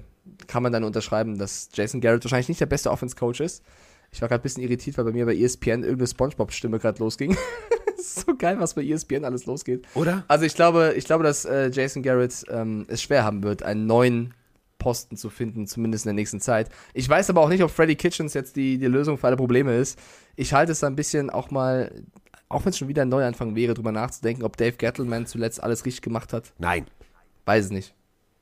kann 0.47 0.63
man 0.63 0.73
dann 0.73 0.85
unterschreiben, 0.85 1.39
dass 1.39 1.71
Jason 1.73 2.01
Garrett 2.01 2.25
wahrscheinlich 2.25 2.49
nicht 2.49 2.61
der 2.61 2.67
beste 2.67 2.91
Offense-Coach 2.91 3.41
ist. 3.41 3.65
Ich 4.13 4.21
war 4.21 4.29
gerade 4.29 4.41
ein 4.41 4.43
bisschen 4.43 4.63
irritiert, 4.63 4.97
weil 4.99 5.07
bei 5.07 5.13
mir 5.13 5.27
bei 5.27 5.37
ESPN 5.37 5.83
irgendeine 5.83 6.07
Spongebob-Stimme 6.07 6.79
gerade 6.79 6.99
losging. 7.01 7.37
so 8.25 8.37
geil, 8.37 8.59
was 8.61 8.75
bei 8.75 8.85
ESPN 8.85 9.25
alles 9.25 9.47
losgeht. 9.47 9.87
Oder? 9.95 10.25
Also 10.29 10.45
ich 10.45 10.55
glaube, 10.55 10.95
ich 10.97 11.05
glaube, 11.05 11.25
dass 11.25 11.45
äh, 11.45 11.71
Jason 11.71 12.03
Garrett 12.03 12.45
ähm, 12.49 12.87
es 12.89 13.03
schwer 13.03 13.25
haben 13.25 13.43
wird, 13.43 13.63
einen 13.63 13.87
neuen 13.87 14.35
Posten 14.79 15.17
zu 15.17 15.29
finden, 15.29 15.67
zumindest 15.67 16.07
in 16.07 16.11
der 16.11 16.15
nächsten 16.15 16.41
Zeit. 16.41 16.71
Ich 16.95 17.09
weiß 17.09 17.31
aber 17.31 17.41
auch 17.41 17.49
nicht, 17.49 17.63
ob 17.63 17.71
Freddy 17.71 17.97
Kitchens 17.97 18.35
jetzt 18.35 18.57
die, 18.57 18.79
die 18.79 18.87
Lösung 18.87 19.19
für 19.19 19.27
alle 19.27 19.37
Probleme 19.37 19.77
ist. 19.77 19.99
Ich 20.37 20.53
halte 20.53 20.73
es 20.73 20.81
da 20.81 20.87
ein 20.87 20.97
bisschen 20.97 21.31
auch 21.31 21.51
mal, 21.51 21.91
auch 22.49 22.65
wenn 22.65 22.71
es 22.71 22.79
schon 22.79 22.89
wieder 22.89 23.03
ein 23.03 23.09
Neuanfang 23.09 23.57
wäre, 23.57 23.75
drüber 23.75 23.93
nachzudenken, 23.93 24.45
ob 24.45 24.57
Dave 24.57 24.77
Gettleman 24.77 25.27
zuletzt 25.27 25.63
alles 25.63 25.85
richtig 25.85 26.03
gemacht 26.03 26.33
hat. 26.33 26.53
Nein. 26.59 26.87
Weiß 27.45 27.67
es 27.67 27.71
nicht. 27.71 27.95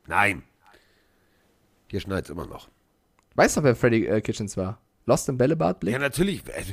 Nein. 0.07 0.43
Hier 1.89 2.01
schneit's 2.01 2.29
immer 2.29 2.47
noch. 2.47 2.69
Weißt 3.35 3.57
du, 3.57 3.63
wer 3.63 3.77
Freddy 3.77 4.07
äh, 4.07 4.21
Kitchens 4.21 4.57
war? 4.57 4.81
Lost 5.07 5.29
in 5.29 5.39
Bällebad? 5.39 5.81
Blick? 5.81 5.93
Ja, 5.93 5.99
natürlich. 5.99 6.43
Äh, 6.49 6.65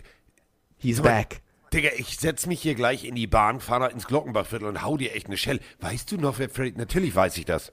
He's 0.78 1.02
back. 1.02 1.43
Digga, 1.74 1.90
ich 1.98 2.18
setz 2.20 2.46
mich 2.46 2.62
hier 2.62 2.76
gleich 2.76 3.04
in 3.06 3.16
die 3.16 3.28
Bahn, 3.28 3.60
fahr 3.60 3.80
da 3.80 3.88
ins 3.88 4.06
Glockenbachviertel 4.08 4.68
und 4.68 4.84
hau 4.84 4.96
dir 4.98 5.16
echt 5.16 5.28
eine 5.28 5.38
Schelle. 5.38 5.60
Weißt 5.82 6.12
du 6.12 6.18
noch, 6.18 6.40
wer 6.40 6.50
Freddy... 6.50 6.78
Natürlich 6.78 7.16
weiß 7.16 7.38
ich 7.38 7.46
das. 7.46 7.72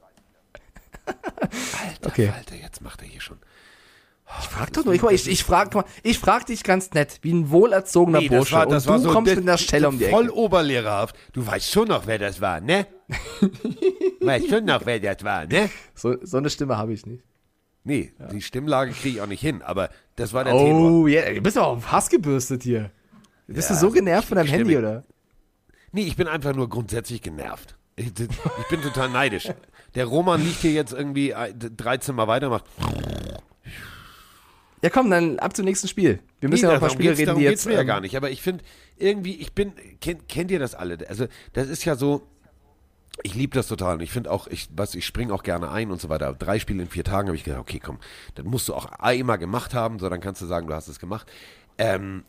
Alter, 1.07 2.07
Okay. 2.09 2.33
Alter, 2.35 2.55
jetzt 2.57 2.81
macht 2.83 3.03
er 3.03 3.09
hier 3.09 3.21
schon... 3.21 3.39
Ich 4.41 4.47
frag 4.47 4.73
doch 4.73 4.85
nur, 4.85 4.95
ich, 4.95 5.03
ich, 5.03 5.29
ich, 5.29 5.43
frag, 5.43 5.75
ich 6.05 6.19
frag 6.21 6.47
dich 6.47 6.63
ganz 6.63 6.93
nett, 6.93 7.19
wie 7.23 7.33
ein 7.33 7.51
wohlerzogener 7.51 8.21
Bursche. 8.23 8.65
und 8.65 8.71
du 8.87 9.13
kommst 9.13 9.33
das- 9.33 9.37
mit 9.37 9.39
einer 9.39 9.59
Stelle 9.59 9.89
um 9.89 9.99
die 9.99 10.05
Voll 10.05 10.27
Ecke. 10.27 10.35
oberlehrerhaft. 10.37 11.17
Du 11.33 11.45
weißt 11.45 11.69
schon 11.69 11.89
noch, 11.89 12.07
wer 12.07 12.19
das 12.19 12.41
war, 12.41 12.61
ne? 12.61 12.87
weißt 14.21 14.49
schon 14.49 14.65
noch, 14.67 14.87
wer 14.87 15.01
das 15.01 15.25
war, 15.25 15.47
ne? 15.47 15.69
So, 15.97 16.15
so 16.25 16.37
eine 16.37 16.49
Stimme 16.49 16.77
habe 16.77 16.93
ich 16.93 17.05
nicht. 17.07 17.25
Nee, 17.83 18.13
die 18.31 18.41
Stimmlage 18.41 18.93
kriege 18.93 19.17
ich 19.17 19.21
auch 19.21 19.27
nicht 19.27 19.41
hin, 19.41 19.63
aber 19.63 19.91
das 20.15 20.33
war 20.33 20.45
der 20.45 20.53
Tenor. 20.53 20.91
Oh, 20.93 21.07
ja, 21.09 21.29
du 21.33 21.41
bist 21.41 21.57
aber 21.59 21.67
auf 21.69 21.91
Hass 21.91 22.09
gebürstet 22.09 22.63
hier. 22.63 22.93
Bist 23.53 23.69
Ja, 23.71 23.75
du 23.77 23.81
so 23.81 23.91
genervt 23.91 24.23
ich- 24.25 24.29
von 24.29 24.37
deinem 24.37 24.49
Handy, 24.49 24.77
oder? 24.77 25.05
Nee, 25.93 26.03
ich 26.03 26.17
bin 26.17 26.29
einfach 26.29 26.55
nur 26.55 26.69
grundsätzlich 26.69 27.21
genervt. 27.21 27.77
Ich, 27.97 28.07
ich 28.07 28.69
bin 28.71 28.81
total 28.83 29.09
neidisch. 29.11 29.49
Der 29.95 30.07
Roman 30.07 30.41
liegt 30.43 30.61
hier 30.61 30.73
jetzt 30.73 30.93
irgendwie 30.93 31.31
äh, 31.31 31.53
drei 31.55 31.97
Zimmer 31.99 32.29
weiter, 32.29 32.49
macht. 32.49 32.65
Ja, 34.83 34.89
komm, 34.89 35.11
dann 35.11 35.39
ab 35.39 35.55
zum 35.55 35.65
nächsten 35.67 35.89
Spiel. 35.89 36.21
Wir 36.41 36.49
müssen 36.49 36.63
ja 36.65 36.69
noch 36.69 36.75
ein 36.77 36.81
paar 36.81 36.91
Spiele 36.91 37.11
geht's- 37.11 37.19
reden, 37.19 37.27
darum 37.27 37.41
die 37.43 37.49
geht's 37.49 37.65
jetzt. 37.65 37.69
mir 37.69 37.75
ja 37.75 37.81
ähm, 37.83 37.87
gar 37.87 38.01
nicht. 38.01 38.17
Aber 38.17 38.31
ich 38.31 38.41
finde 38.41 38.65
irgendwie, 38.97 39.35
ich 39.37 39.53
bin, 39.53 39.73
kennt, 40.01 40.29
kennt 40.29 40.51
ihr 40.51 40.59
das 40.59 40.75
alle? 40.75 40.97
Also 41.09 41.27
das 41.53 41.69
ist 41.69 41.85
ja 41.85 41.97
so. 41.97 42.23
Ich 43.23 43.35
liebe 43.35 43.55
das 43.55 43.67
total 43.67 43.97
und 43.97 44.01
ich 44.03 44.11
finde 44.13 44.31
auch, 44.31 44.47
ich, 44.47 44.71
was, 44.75 44.95
ich 44.95 45.05
springe 45.05 45.35
auch 45.35 45.43
gerne 45.43 45.71
ein 45.71 45.91
und 45.91 46.01
so 46.01 46.09
weiter. 46.09 46.33
Drei 46.33 46.59
Spiele 46.59 46.83
in 46.85 46.89
vier 46.89 47.05
Tagen 47.05 47.29
habe 47.29 47.37
ich 47.37 47.45
gedacht, 47.45 47.61
okay, 47.61 47.79
komm, 47.79 47.99
das 48.37 48.47
musst 48.47 48.67
du 48.69 48.75
auch 48.75 48.87
einmal 48.87 49.37
gemacht 49.37 49.75
haben, 49.75 49.99
so 49.99 50.09
dann 50.09 50.21
kannst 50.21 50.41
du 50.41 50.47
sagen, 50.47 50.67
du 50.69 50.73
hast 50.75 50.89
es 50.89 50.99
gemacht. 50.99 51.31
Ähm, 51.77 52.25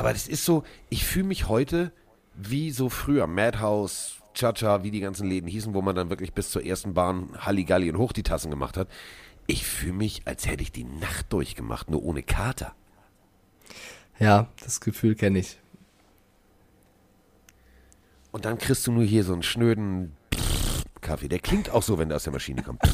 aber 0.00 0.14
das 0.14 0.28
ist 0.28 0.46
so, 0.46 0.64
ich 0.88 1.04
fühle 1.04 1.26
mich 1.26 1.46
heute 1.46 1.92
wie 2.34 2.70
so 2.70 2.88
früher, 2.88 3.26
Madhouse, 3.26 4.14
Chacha, 4.32 4.82
wie 4.82 4.90
die 4.90 5.00
ganzen 5.00 5.28
Läden 5.28 5.46
hießen, 5.46 5.74
wo 5.74 5.82
man 5.82 5.94
dann 5.94 6.08
wirklich 6.08 6.32
bis 6.32 6.48
zur 6.48 6.64
ersten 6.64 6.94
Bahn 6.94 7.36
Halligalli 7.36 7.90
und 7.90 7.98
hoch 7.98 8.12
die 8.12 8.22
Tassen 8.22 8.50
gemacht 8.50 8.78
hat. 8.78 8.88
Ich 9.46 9.66
fühle 9.66 9.92
mich, 9.92 10.22
als 10.24 10.46
hätte 10.46 10.62
ich 10.62 10.72
die 10.72 10.84
Nacht 10.84 11.30
durchgemacht, 11.34 11.90
nur 11.90 12.02
ohne 12.02 12.22
Kater. 12.22 12.74
Ja, 14.18 14.48
das 14.64 14.80
Gefühl 14.80 15.16
kenne 15.16 15.40
ich. 15.40 15.58
Und 18.32 18.46
dann 18.46 18.56
kriegst 18.56 18.86
du 18.86 18.92
nur 18.92 19.04
hier 19.04 19.22
so 19.22 19.34
einen 19.34 19.42
schnöden 19.42 20.16
Kaffee. 21.02 21.28
Der 21.28 21.40
klingt 21.40 21.68
auch 21.68 21.82
so, 21.82 21.98
wenn 21.98 22.08
der 22.08 22.16
aus 22.16 22.24
der 22.24 22.32
Maschine 22.32 22.62
kommt. 22.62 22.80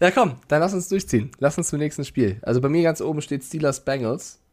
Ja, 0.00 0.10
komm, 0.10 0.36
dann 0.48 0.60
lass 0.60 0.74
uns 0.74 0.88
durchziehen. 0.88 1.30
Lass 1.38 1.56
uns 1.56 1.68
zum 1.68 1.78
nächsten 1.78 2.04
Spiel. 2.04 2.38
Also 2.42 2.60
bei 2.60 2.68
mir 2.68 2.82
ganz 2.82 3.00
oben 3.00 3.22
steht 3.22 3.44
Steelers 3.44 3.86
Bengals. 3.86 4.43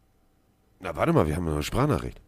Na, 0.83 0.95
warte 0.95 1.13
mal, 1.13 1.27
wir 1.27 1.35
haben 1.35 1.47
eine 1.47 1.61
Sprachnachricht. 1.61 2.19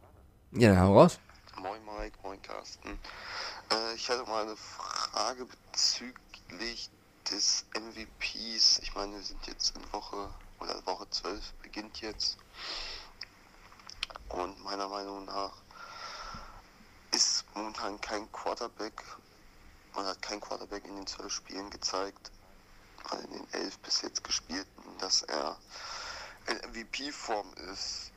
Ja, 0.52 0.70
dann 0.70 0.80
hau 0.80 1.00
raus. 1.00 1.20
Moin 1.58 1.84
Mike, 1.86 2.16
moin 2.22 2.40
Carsten. 2.44 3.00
Äh, 3.72 3.96
ich 3.96 4.08
hatte 4.08 4.24
mal 4.30 4.44
eine 4.44 4.56
Frage 4.56 5.48
bezüglich 5.48 6.92
des 7.32 7.66
MVPs. 7.74 8.78
Ich 8.84 8.94
meine, 8.94 9.14
wir 9.14 9.24
sind 9.24 9.48
jetzt 9.48 9.76
in 9.76 9.82
Woche, 9.92 10.30
oder 10.60 10.86
Woche 10.86 11.10
12 11.10 11.54
beginnt 11.64 12.02
jetzt. 12.02 12.38
Und 14.30 14.64
meiner 14.64 14.88
Meinung 14.88 15.26
nach 15.26 15.54
ist 17.10 17.46
momentan 17.56 18.00
kein 18.02 18.32
Quarterback, 18.32 19.04
man 19.96 20.06
hat 20.06 20.22
kein 20.22 20.40
Quarterback 20.40 20.86
in 20.86 20.96
den 20.96 21.08
12 21.08 21.34
Spielen 21.34 21.72
gezeigt, 21.72 22.32
also 23.10 23.24
in 23.26 23.34
den 23.34 23.54
11 23.54 23.80
bis 23.80 24.04
jetzt 24.04 24.24
gespielten, 24.24 24.84
dass 25.00 25.24
er 25.24 25.58
in 26.46 26.58
MVP-Form 26.70 27.52
ist. 27.72 28.13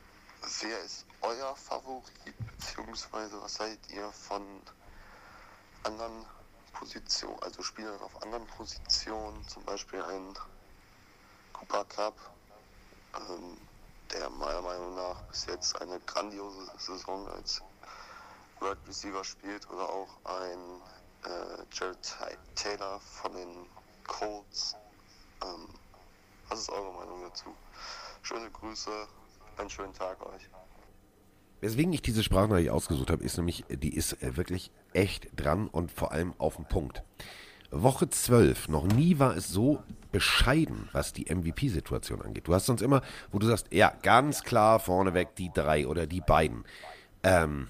Wer 0.61 0.80
ist 0.82 1.05
euer 1.22 1.57
Favorit, 1.57 2.36
beziehungsweise 2.53 3.42
was 3.42 3.55
seid 3.55 3.80
ihr 3.90 4.12
von 4.12 4.62
anderen 5.82 6.24
Positionen, 6.72 7.36
also 7.42 7.64
Spielern 7.64 8.01
auf 8.01 8.22
anderen 8.22 8.47
Positionen, 8.47 9.42
zum 9.49 9.64
Beispiel 9.64 10.01
ein 10.05 10.38
Cooper 11.53 11.84
Cup, 11.86 12.14
ähm, 13.16 13.59
der 14.12 14.30
meiner 14.30 14.62
Meinung 14.62 14.94
nach 14.94 15.20
bis 15.22 15.47
jetzt 15.47 15.80
eine 15.82 15.99
grandiose 16.01 16.70
Saison 16.78 17.26
als 17.28 17.61
Wide 18.61 18.78
Receiver 18.86 19.24
spielt, 19.24 19.68
oder 19.68 19.88
auch 19.88 20.24
ein 20.26 20.82
äh, 21.24 21.64
Jared 21.72 22.16
Taylor 22.55 23.01
von 23.01 23.32
den 23.32 23.68
Colts. 24.07 24.76
Ähm, 25.42 25.68
was 26.49 26.61
ist 26.61 26.70
eure 26.70 26.92
Meinung 26.92 27.22
dazu? 27.22 27.53
Schöne 28.22 28.49
Grüße, 28.53 29.09
einen 29.59 29.70
schönen 29.70 29.92
Tag 29.92 30.24
euch. 30.26 30.48
Weswegen 31.61 31.92
ich 31.92 32.02
diese 32.02 32.22
Sprachnachricht 32.22 32.70
ausgesucht 32.70 33.11
habe, 33.11 33.24
ist 33.24 33.38
nämlich, 33.38 33.64
die 33.68 33.94
ist 33.94 34.22
äh, 34.22 34.36
wirklich 34.36 34.70
echt 34.92 35.28
dran 35.36 35.68
und 35.68 35.90
vor 35.90 36.12
allem 36.12 36.34
auf 36.38 36.57
den 36.57 36.66
Punkt. 36.66 37.02
Woche 37.70 38.09
12, 38.09 38.68
noch 38.68 38.86
nie 38.86 39.18
war 39.18 39.36
es 39.36 39.48
so 39.48 39.82
bescheiden, 40.12 40.88
was 40.92 41.12
die 41.12 41.32
MVP-Situation 41.34 42.22
angeht. 42.22 42.46
Du 42.46 42.54
hast 42.54 42.66
sonst 42.66 42.82
immer, 42.82 43.02
wo 43.32 43.38
du 43.38 43.46
sagst, 43.46 43.72
ja, 43.72 43.92
ganz 44.02 44.42
klar 44.42 44.78
vorneweg 44.78 45.34
die 45.34 45.50
drei 45.52 45.86
oder 45.86 46.07
die 46.07 46.20
beiden. 46.20 46.64
Ähm, 47.22 47.68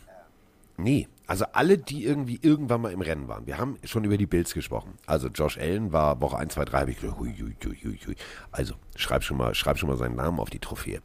nee, 0.77 1.09
also 1.27 1.45
alle, 1.53 1.79
die 1.79 2.05
irgendwie 2.05 2.39
irgendwann 2.41 2.81
mal 2.81 2.93
im 2.93 3.01
Rennen 3.01 3.29
waren. 3.29 3.47
Wir 3.47 3.59
haben 3.59 3.79
schon 3.85 4.05
über 4.05 4.17
die 4.17 4.27
Bills 4.27 4.55
gesprochen. 4.55 4.95
Also 5.07 5.29
Josh 5.29 5.59
Allen 5.59 5.93
war 5.93 6.21
Woche 6.21 6.39
1, 6.39 6.55
2, 6.55 6.65
3, 6.65 6.79
habe 6.81 6.91
ich 6.93 7.01
gedacht, 7.01 7.19
hui, 7.19 7.35
hui, 7.39 7.57
hui, 7.65 7.77
hui, 7.83 7.99
hui. 8.07 8.17
Also 8.53 8.75
schreib 8.95 9.25
schon, 9.25 9.37
mal, 9.37 9.55
schreib 9.55 9.79
schon 9.79 9.89
mal 9.89 9.97
seinen 9.97 10.17
Namen 10.17 10.39
auf 10.39 10.51
die 10.51 10.61
Trophäe. 10.61 11.01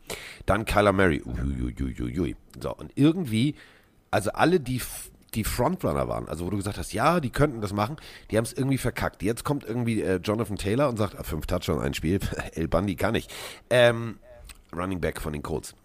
Dann 0.45 0.65
Kyler 0.65 0.93
Murray, 0.93 1.22
hui, 1.26 1.34
hui, 1.34 1.76
hui, 1.80 1.95
hui, 1.97 2.15
hui. 2.15 2.36
So, 2.61 2.76
und 2.76 2.91
irgendwie, 2.95 3.55
also 4.11 4.32
alle, 4.32 4.59
die, 4.59 4.82
die 5.34 5.43
Frontrunner 5.43 6.07
waren, 6.07 6.28
also 6.30 6.45
wo 6.45 6.49
du 6.51 6.57
gesagt 6.57 6.78
hast, 6.78 6.93
ja, 6.93 7.19
die 7.19 7.32
könnten 7.32 7.61
das 7.61 7.74
machen, 7.74 7.97
die 8.30 8.38
haben 8.38 8.45
es 8.45 8.53
irgendwie 8.53 8.78
verkackt. 8.78 9.24
Jetzt 9.24 9.43
kommt 9.43 9.63
irgendwie 9.63 10.01
äh, 10.01 10.17
Jonathan 10.17 10.57
Taylor 10.57 10.89
und 10.89 10.97
sagt, 10.97 11.17
ah, 11.17 11.24
fünf 11.24 11.47
Touchdowns, 11.47 11.82
ein 11.82 11.93
Spiel, 11.93 12.19
El 12.53 12.67
Bundy 12.67 12.95
kann 12.95 13.15
ich. 13.15 13.28
Ähm, 13.69 14.19
Running 14.76 15.01
Back 15.01 15.19
von 15.19 15.34
den 15.34 15.41
Colts. 15.41 15.76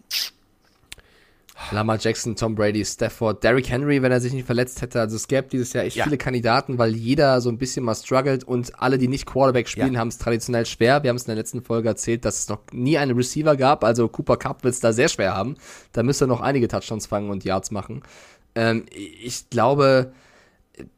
Lamar 1.71 1.97
Jackson, 1.99 2.35
Tom 2.35 2.55
Brady, 2.55 2.85
Stafford, 2.85 3.43
Derrick 3.43 3.69
Henry, 3.69 4.01
wenn 4.01 4.11
er 4.11 4.21
sich 4.21 4.31
nicht 4.31 4.45
verletzt 4.45 4.81
hätte. 4.81 4.99
Also 4.99 5.15
es 5.15 5.27
gäbe 5.27 5.47
dieses 5.47 5.73
Jahr 5.73 5.83
echt 5.85 5.95
Ja. 5.97 6.03
viele 6.03 6.17
Kandidaten, 6.17 6.77
weil 6.77 6.95
jeder 6.95 7.41
so 7.41 7.49
ein 7.49 7.57
bisschen 7.57 7.83
mal 7.83 7.95
struggelt 7.95 8.43
und 8.43 8.79
alle, 8.79 8.97
die 8.97 9.07
nicht 9.07 9.25
Quarterback 9.25 9.67
spielen, 9.67 9.93
Ja. 9.95 9.99
haben 9.99 10.07
es 10.09 10.17
traditionell 10.19 10.65
schwer. 10.65 11.01
Wir 11.03 11.09
haben 11.09 11.17
es 11.17 11.23
in 11.23 11.27
der 11.29 11.35
letzten 11.35 11.61
Folge 11.63 11.89
erzählt, 11.89 12.25
dass 12.25 12.39
es 12.39 12.47
noch 12.49 12.59
nie 12.71 12.97
einen 12.97 13.17
Receiver 13.17 13.55
gab. 13.57 13.83
Also 13.83 14.07
Cooper 14.07 14.37
Cup 14.37 14.63
wird 14.63 14.73
es 14.75 14.79
da 14.79 14.93
sehr 14.93 15.09
schwer 15.09 15.33
haben. 15.35 15.55
Da 15.93 16.03
müsste 16.03 16.25
er 16.25 16.27
noch 16.27 16.41
einige 16.41 16.67
Touchdowns 16.67 17.07
fangen 17.07 17.29
und 17.31 17.43
Yards 17.43 17.71
machen. 17.71 18.03
Ähm, 18.55 18.85
ich 18.91 19.49
glaube, 19.49 20.13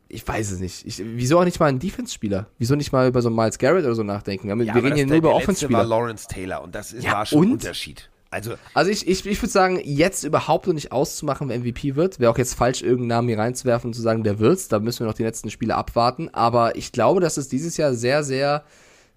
ich 0.10 0.28
weiß 0.28 0.51
es 0.51 0.60
nicht. 0.60 0.86
Ich, 0.86 1.01
wieso 1.03 1.39
auch 1.39 1.45
nicht 1.45 1.60
mal 1.60 1.68
einen 1.68 1.80
Defense-Spieler? 1.80 2.47
Wieso 2.57 2.76
nicht 2.76 2.91
mal 2.91 3.07
über 3.07 3.22
so 3.22 3.30
einen 3.30 3.36
Miles 3.38 3.57
Garrett 3.60 3.86
oder 3.86 3.95
so 3.95 4.03
nachdenken? 4.03 4.47
Wir, 4.60 4.66
Ja, 4.66 4.76
wir 4.76 4.84
reden 4.84 4.95
hier 4.95 5.05
nur 5.07 5.16
über 5.18 5.30
letzte 5.30 5.36
war 5.38 5.43
Offense-Spieler. 5.43 5.84
Lawrence 5.86 6.28
Taylor 6.28 6.62
und 6.64 6.76
das 6.76 6.91
ist, 6.91 7.03
Ja, 7.05 7.14
war 7.14 7.26
schon 7.26 7.43
ein? 7.47 7.51
Unterschied. 7.53 8.10
Also, 8.32 8.55
Also 8.75 8.91
ich, 8.91 9.07
ich, 9.07 9.25
ich 9.25 9.41
würde 9.41 9.51
sagen, 9.51 9.82
jetzt 9.84 10.23
überhaupt 10.23 10.67
noch 10.67 10.73
nicht 10.73 10.91
auszumachen, 10.91 11.49
wer 11.49 11.57
MVP 11.59 11.95
wird. 11.95 12.19
Wäre 12.19 12.32
auch 12.32 12.38
jetzt 12.38 12.53
falsch, 12.53 12.82
irgendeinen 12.82 13.07
Namen 13.07 13.27
hier 13.30 13.39
reinzuwerfen 13.39 13.89
und 13.89 13.93
zu 13.93 14.01
sagen, 14.01 14.23
der 14.23 14.39
wird's. 14.39 14.67
Da 14.67 14.80
müssen 14.80 14.99
wir 14.99 15.07
noch 15.07 15.15
die 15.15 15.23
letzten 15.23 15.49
Spiele 15.49 15.75
abwarten. 15.75 16.30
Aber 16.34 16.75
ich 16.75 16.91
glaube, 16.91 17.21
dass 17.21 17.38
es 17.38 17.47
dieses 17.47 17.77
Jahr 17.77 17.93
sehr, 17.95 18.23
sehr 18.23 18.63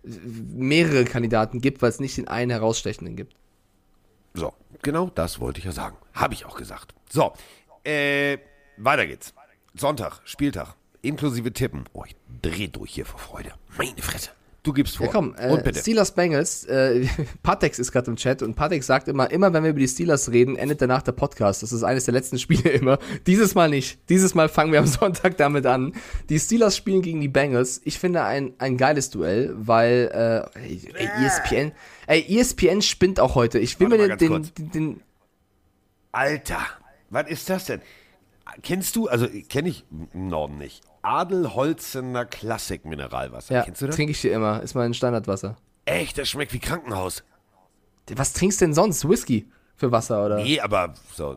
äh, 0.05 0.09
mehrere 0.55 1.05
Kandidaten 1.05 1.61
gibt, 1.61 1.83
weil 1.83 1.91
es 1.91 2.01
nicht 2.01 2.17
den 2.17 2.29
einen 2.29 2.51
herausstechenden 2.51 3.17
gibt. 3.17 3.35
so, 4.35 4.55
genau 4.81 5.11
das 5.15 5.41
wollte 5.41 5.59
ich 5.59 5.67
ja 5.67 5.73
sagen. 5.73 5.97
Habe 6.15 6.33
ich 6.33 6.47
auch 6.47 6.57
gesagt. 6.57 6.95
So, 7.11 7.35
äh, 7.85 8.39
weiter 8.79 9.07
geht's. 9.07 9.35
Sonntag, 9.75 10.21
Spieltag, 10.25 10.75
inklusive 11.03 11.53
Tippen. 11.53 11.85
Oh, 11.93 12.05
ich 12.07 12.17
dreh 12.41 12.69
durch 12.69 12.93
hier 12.93 13.05
vor 13.07 13.21
Freude. 13.21 13.53
Meine 13.77 14.01
Fresse. 14.01 14.31
Du 14.65 14.73
gibst 14.73 14.97
vor. 14.97 15.07
Ja, 15.07 15.13
komm, 15.13 15.35
äh, 15.37 15.49
und 15.49 15.65
bitte. 15.65 15.81
Steelers 15.81 16.15
Bengals, 16.15 16.65
äh, 16.67 17.05
Patex 17.43 17.81
ist 17.81 17.91
gerade 17.91 18.09
im 18.09 18.17
Chat 18.17 18.43
und 18.43 18.55
Patex 18.55 18.87
sagt 18.87 19.09
immer, 19.09 19.29
immer 19.33 19.53
wenn 19.53 19.65
wir 19.65 19.71
über 19.71 19.81
die 19.81 19.89
Steelers 19.89 20.31
reden, 20.31 20.55
endet 20.55 20.81
danach 20.81 21.03
der 21.03 21.13
Podcast. 21.13 21.65
Das 21.65 21.73
ist 21.73 21.83
eines 21.83 22.05
der 22.05 22.15
letzten 22.15 22.39
Spiele 22.39 22.71
immer. 22.71 22.99
Dieses 23.27 23.57
Mal 23.57 23.69
nicht. 23.69 23.99
Dieses 24.09 24.37
Mal 24.37 24.49
fangen 24.49 24.71
wir 24.71 24.79
am 24.79 24.87
Sonntag 24.87 25.37
damit 25.37 25.67
an. 25.67 25.95
Die 26.29 26.39
Steelers 26.39 26.77
spielen 26.77 27.03
gegen 27.03 27.21
die 27.21 27.29
Bengals. 27.29 27.81
Ich 27.85 27.99
finde 27.99 28.23
ein, 28.23 28.55
ein 28.59 28.77
geiles 28.77 29.11
Duell, 29.11 29.53
weil 29.57 30.49
äh, 30.55 30.59
ey, 30.61 30.81
ey, 30.95 31.27
ESPN, 31.27 31.73
ey, 32.07 32.39
ESPN 32.39 32.83
spinnt 32.83 33.19
auch 33.19 33.35
heute. 33.35 33.59
Ich 33.59 33.81
will 33.81 33.91
Warte 33.91 34.09
mir 34.09 34.17
den, 34.17 34.43
den, 34.57 34.71
den, 34.71 35.01
Alter, 36.13 36.61
was 37.11 37.29
ist 37.29 37.51
das 37.51 37.65
denn? 37.65 37.81
Kennst 38.63 38.97
du, 38.97 39.09
also 39.09 39.27
kenne 39.49 39.69
ich 39.71 39.85
im 40.13 40.29
Norden 40.29 40.59
nicht, 40.59 40.83
Adelholzener 41.03 42.25
Klassik 42.25 42.85
Mineralwasser. 42.85 43.55
ja, 43.55 43.63
Kennst 43.63 43.83
du 43.83 43.87
das? 43.87 43.97
trinke 43.97 44.13
ich 44.13 44.21
hier 44.21 44.33
immer. 44.35 44.63
Ist 44.63 44.75
mein 44.75 44.95
Standardwasser. 44.95 45.57
Echt, 45.85 46.19
das 46.19 46.29
schmeckt 46.31 46.53
wie 46.53 46.59
Krankenhaus. 46.59 47.25
Was 48.15 48.33
trinkst 48.33 48.61
du 48.61 48.67
denn 48.67 48.75
sonst? 48.75 49.09
Whisky 49.09 49.49
für 49.77 49.91
Wasser 49.91 50.25
oder? 50.27 50.37
Nee, 50.43 50.61
aber 50.61 50.95
so, 51.15 51.37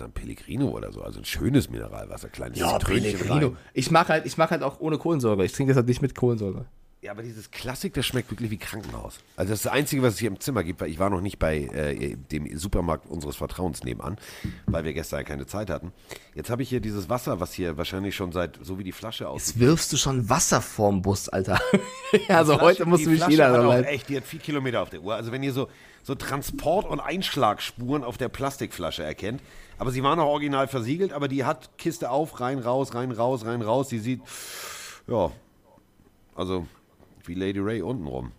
ein 0.00 0.12
Pellegrino 0.12 0.68
oder 0.68 0.92
so, 0.92 1.02
also 1.02 1.20
ein 1.20 1.24
schönes 1.24 1.70
Mineralwasser, 1.70 2.28
kleines 2.28 2.58
Ja, 2.58 2.78
Trönchen 2.78 3.16
Pellegrino. 3.18 3.46
rein. 3.48 3.56
Ich 3.72 3.90
mag 3.90 4.08
halt, 4.08 4.26
ich 4.26 4.36
mag 4.36 4.50
halt 4.50 4.62
auch 4.62 4.80
ohne 4.80 4.98
Kohlensäure. 4.98 5.44
Ich 5.44 5.52
trinke 5.52 5.70
das 5.72 5.76
halt 5.76 5.86
nicht 5.88 6.02
mit 6.02 6.14
Kohlensäure. 6.14 6.66
Ja, 7.06 7.12
aber 7.12 7.22
dieses 7.22 7.52
Klassik, 7.52 7.94
das 7.94 8.04
schmeckt 8.04 8.32
wirklich 8.32 8.50
wie 8.50 8.56
Krankenhaus. 8.56 9.20
Also 9.36 9.50
das 9.50 9.60
ist 9.60 9.66
das 9.66 9.72
Einzige, 9.72 10.02
was 10.02 10.14
es 10.14 10.18
hier 10.18 10.26
im 10.26 10.40
Zimmer 10.40 10.64
gibt, 10.64 10.80
weil 10.80 10.90
ich 10.90 10.98
war 10.98 11.08
noch 11.08 11.20
nicht 11.20 11.38
bei 11.38 11.58
äh, 11.58 12.16
dem 12.16 12.58
Supermarkt 12.58 13.08
unseres 13.08 13.36
Vertrauens 13.36 13.84
nebenan, 13.84 14.18
weil 14.66 14.82
wir 14.82 14.92
gestern 14.92 15.24
keine 15.24 15.46
Zeit 15.46 15.70
hatten. 15.70 15.92
Jetzt 16.34 16.50
habe 16.50 16.64
ich 16.64 16.68
hier 16.68 16.80
dieses 16.80 17.08
Wasser, 17.08 17.38
was 17.38 17.52
hier 17.52 17.76
wahrscheinlich 17.76 18.16
schon 18.16 18.32
seit, 18.32 18.58
so 18.60 18.80
wie 18.80 18.82
die 18.82 18.90
Flasche 18.90 19.28
aussieht. 19.28 19.54
Jetzt 19.54 19.60
wirfst 19.60 19.92
du 19.92 19.96
schon 19.98 20.28
Wasser 20.28 20.60
vorm 20.60 21.00
Bus, 21.00 21.28
Alter. 21.28 21.60
also 22.28 22.54
Flasche- 22.54 22.60
heute 22.64 22.86
muss 22.86 22.98
die 23.02 23.06
mich 23.06 23.18
Flasche 23.18 23.30
jeder 23.30 23.56
noch 23.62 23.68
leiden. 23.68 23.84
echt, 23.84 24.08
die 24.08 24.16
hat 24.16 24.24
vier 24.24 24.40
Kilometer 24.40 24.82
auf 24.82 24.90
der 24.90 25.00
Uhr. 25.00 25.14
Also 25.14 25.30
wenn 25.30 25.44
ihr 25.44 25.52
so, 25.52 25.68
so 26.02 26.16
Transport- 26.16 26.86
und 26.88 26.98
Einschlagspuren 26.98 28.02
auf 28.02 28.18
der 28.18 28.30
Plastikflasche 28.30 29.04
erkennt, 29.04 29.40
aber 29.78 29.92
sie 29.92 30.02
waren 30.02 30.18
auch 30.18 30.26
original 30.26 30.66
versiegelt, 30.66 31.12
aber 31.12 31.28
die 31.28 31.44
hat 31.44 31.78
Kiste 31.78 32.10
auf, 32.10 32.40
rein, 32.40 32.58
raus, 32.58 32.94
rein, 32.96 33.12
raus, 33.12 33.44
rein, 33.44 33.62
raus. 33.62 33.86
Die 33.90 34.00
sieht, 34.00 34.22
ja, 35.06 35.30
also 36.34 36.66
wie 37.28 37.34
Lady 37.34 37.60
Ray 37.60 37.82
untenrum. 37.82 38.32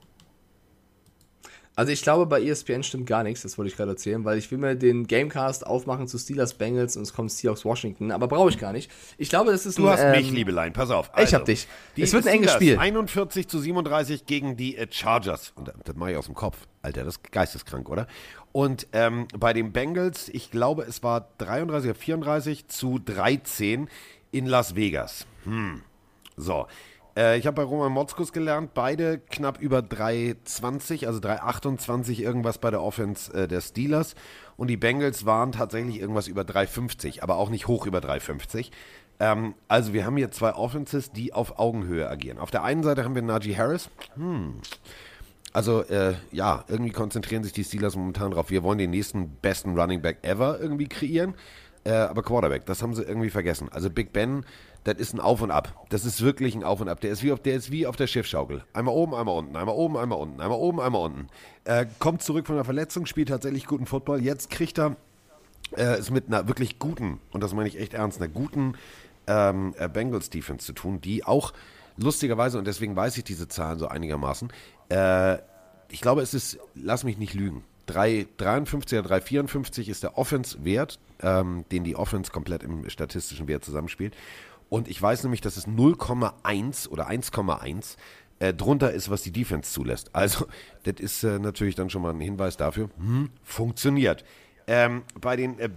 Also 1.78 1.92
ich 1.92 2.02
glaube, 2.02 2.26
bei 2.26 2.42
ESPN 2.42 2.82
stimmt 2.82 3.06
gar 3.06 3.22
nichts, 3.22 3.44
das 3.44 3.60
wollte 3.60 3.70
ich 3.70 3.78
gerade 3.78 3.92
erzählen, 3.92 4.26
weil 4.26 4.40
ich 4.40 4.50
will 4.50 4.58
mir 4.58 4.76
den 4.76 5.06
Gamecast 5.06 5.64
aufmachen 5.68 6.08
zu 6.08 6.18
Steelers 6.18 6.56
Bengals 6.56 6.98
und 6.98 7.04
es 7.04 7.14
kommt 7.14 7.32
Seahawks 7.32 7.66
Washington, 7.66 8.12
aber 8.12 8.28
brauche 8.28 8.50
ich 8.50 8.58
gar 8.58 8.74
nicht. 8.74 8.90
Ich 9.20 9.30
glaube, 9.30 9.52
das 9.52 9.68
ist 9.68 9.78
Du 9.78 9.86
ein, 9.86 9.94
hast 9.94 10.02
ähm, 10.02 10.12
mich, 10.14 10.32
Liebelein, 10.32 10.74
pass 10.74 10.90
auf. 10.90 11.14
Also, 11.14 11.28
ich 11.28 11.36
hab 11.36 11.46
dich. 11.46 11.68
Die 11.96 12.02
Es 12.02 12.14
wird 12.14 12.26
ein 12.26 12.34
enges 12.34 12.54
Spiel. 12.54 12.80
41 12.80 13.48
zu 13.48 13.60
37 13.60 14.26
gegen 14.26 14.58
die 14.58 14.76
äh, 14.76 14.88
Chargers. 14.90 15.54
Und 15.54 15.68
das, 15.68 15.76
das 15.86 15.96
mache 15.96 16.14
ich 16.14 16.18
aus 16.18 16.26
dem 16.26 16.34
Kopf. 16.34 16.58
Alter, 16.82 17.04
das 17.04 17.18
ist 17.18 17.32
geisteskrank, 17.32 17.88
oder? 17.90 18.08
Und 18.54 18.88
ähm, 18.94 19.28
bei 19.38 19.54
den 19.54 19.72
Bengals, 19.72 20.30
ich 20.30 20.50
glaube, 20.50 20.82
es 20.82 21.04
war 21.04 21.30
33 21.38 21.92
oder 21.92 22.00
34 22.00 22.68
zu 22.70 22.98
13 22.98 23.88
in 24.32 24.48
Las 24.48 24.74
Vegas. 24.76 25.28
Hm. 25.44 25.84
So. 26.38 26.66
Äh, 27.18 27.40
ich 27.40 27.48
habe 27.48 27.56
bei 27.56 27.64
Roman 27.64 27.92
Motzkus 27.92 28.32
gelernt, 28.32 28.74
beide 28.76 29.18
knapp 29.18 29.60
über 29.60 29.80
3,20, 29.80 31.08
also 31.08 31.20
3,28 31.20 32.22
irgendwas 32.22 32.60
bei 32.60 32.70
der 32.70 32.84
Offense 32.84 33.34
äh, 33.34 33.48
der 33.48 33.62
Steelers. 33.62 34.14
Und 34.56 34.68
die 34.68 34.78
Bengals 34.78 35.26
waren 35.26 35.52
tatsächlich 35.52 36.00
irgendwas 36.00 36.28
über 36.28 36.44
3,50, 36.44 37.24
aber 37.24 37.38
auch 37.38 37.50
nicht 37.50 37.68
hoch 37.68 37.88
über 37.88 38.00
3,50. 38.00 38.70
Ähm, 39.20 39.56
also 39.68 39.94
wir 39.94 40.06
haben 40.06 40.16
hier 40.16 40.32
zwei 40.32 40.54
Offenses, 40.54 41.12
die 41.12 41.34
auf 41.34 41.58
Augenhöhe 41.58 42.08
agieren. 42.08 42.38
Auf 42.38 42.52
der 42.52 42.64
einen 42.64 42.84
Seite 42.84 43.04
haben 43.04 43.16
wir 43.16 43.24
Najee 43.24 43.58
Harris. 43.58 43.90
Hm. 44.16 44.62
Also 45.54 45.82
äh, 45.86 46.14
ja, 46.32 46.66
irgendwie 46.68 46.92
konzentrieren 46.92 47.44
sich 47.44 47.54
die 47.54 47.64
Steelers 47.64 47.96
momentan 47.96 48.30
drauf. 48.30 48.52
Wir 48.52 48.62
wollen 48.62 48.78
den 48.78 48.92
nächsten 48.92 49.30
besten 49.42 49.80
Running 49.80 50.04
Back 50.04 50.20
ever 50.22 50.60
irgendwie 50.60 50.88
kreieren. 50.88 51.34
Äh, 51.84 51.94
aber 51.94 52.22
Quarterback, 52.22 52.66
das 52.66 52.84
haben 52.84 52.94
sie 52.94 53.02
irgendwie 53.02 53.30
vergessen. 53.30 53.70
Also 53.72 53.90
Big 53.90 54.12
Ben, 54.12 54.46
das 54.88 54.98
ist 55.00 55.14
ein 55.14 55.20
Auf 55.20 55.42
und 55.42 55.52
Ab. 55.52 55.86
Das 55.90 56.06
ist 56.06 56.22
wirklich 56.22 56.56
ein 56.56 56.64
Auf 56.64 56.80
und 56.80 56.88
Ab. 56.88 57.02
Der 57.02 57.12
ist 57.12 57.22
wie 57.22 57.34
auf, 57.34 57.42
der, 57.42 57.56
ist 57.56 57.72
wie 57.72 57.86
auf 57.86 57.98
der 57.98 58.08
Schiffschaukel. 58.08 58.64
Einmal 58.72 58.96
oben, 58.96 59.14
einmal 59.14 59.36
unten, 59.36 59.56
einmal 59.58 59.76
oben, 59.76 59.98
einmal 59.98 60.18
unten, 60.18 60.40
einmal 60.40 60.58
oben, 60.58 60.80
einmal 60.80 61.02
unten. 61.02 61.28
Äh, 61.66 61.88
kommt 62.00 62.22
zurück 62.22 62.48
von 62.48 62.56
der 62.56 62.64
Verletzung, 62.64 63.06
spielt 63.06 63.28
tatsächlich 63.28 63.66
guten 63.66 63.86
Football. 63.86 64.22
Jetzt 64.24 64.50
kriegt 64.50 64.80
er 64.80 64.96
äh, 65.76 65.84
es 65.96 66.10
mit 66.10 66.28
einer 66.28 66.48
wirklich 66.48 66.80
guten, 66.80 67.20
und 67.32 67.44
das 67.44 67.54
meine 67.54 67.68
ich 67.68 67.78
echt 67.78 67.94
ernst, 67.96 68.22
einer 68.22 68.30
guten 68.30 68.76
ähm, 69.28 69.76
äh, 69.78 69.90
Bengals 69.90 70.30
Defense 70.30 70.66
zu 70.66 70.72
tun, 70.72 71.02
die 71.02 71.26
auch 71.26 71.52
lustigerweise, 71.98 72.58
und 72.58 72.66
deswegen 72.66 72.96
weiß 72.96 73.18
ich 73.18 73.26
diese 73.26 73.50
Zahlen 73.50 73.80
so 73.80 73.90
einigermaßen, 73.90 74.54
äh, 74.88 75.38
ich 75.90 76.00
glaube, 76.00 76.22
es 76.22 76.34
ist, 76.34 76.60
lass 76.76 77.04
mich 77.04 77.18
nicht 77.18 77.34
lügen, 77.34 77.66
3,53 77.90 79.00
oder 79.00 79.16
3,54 79.16 79.90
ist 79.90 80.04
der 80.04 80.18
Offense-Wert, 80.18 81.00
ähm, 81.22 81.66
den 81.72 81.84
die 81.84 81.96
Offense 81.96 82.32
komplett 82.32 82.64
im 82.64 82.90
statistischen 82.90 83.48
Wert 83.48 83.64
zusammenspielt. 83.64 84.14
Und 84.70 84.88
ich 84.88 85.02
weiß 85.02 85.24
nämlich, 85.24 85.42
dass 85.42 85.58
es 85.58 85.68
0,1 85.68 86.90
oder 86.90 87.10
1,1 87.10 87.96
äh, 88.40 88.54
drunter 88.54 88.92
ist, 88.92 89.10
was 89.10 89.24
die 89.24 89.32
Defense 89.32 89.72
zulässt. 89.72 90.14
Also, 90.14 90.46
das 90.84 90.96
ist 91.00 91.24
äh, 91.24 91.40
natürlich 91.40 91.76
dann 91.76 91.90
schon 91.90 92.02
mal 92.02 92.14
ein 92.14 92.20
Hinweis 92.20 92.58
dafür, 92.58 92.90
hm, 92.98 93.30
funktioniert. 93.44 94.24
Ähm, 94.70 95.04
bei 95.22 95.38
den 95.38 95.58
äh, 95.60 95.70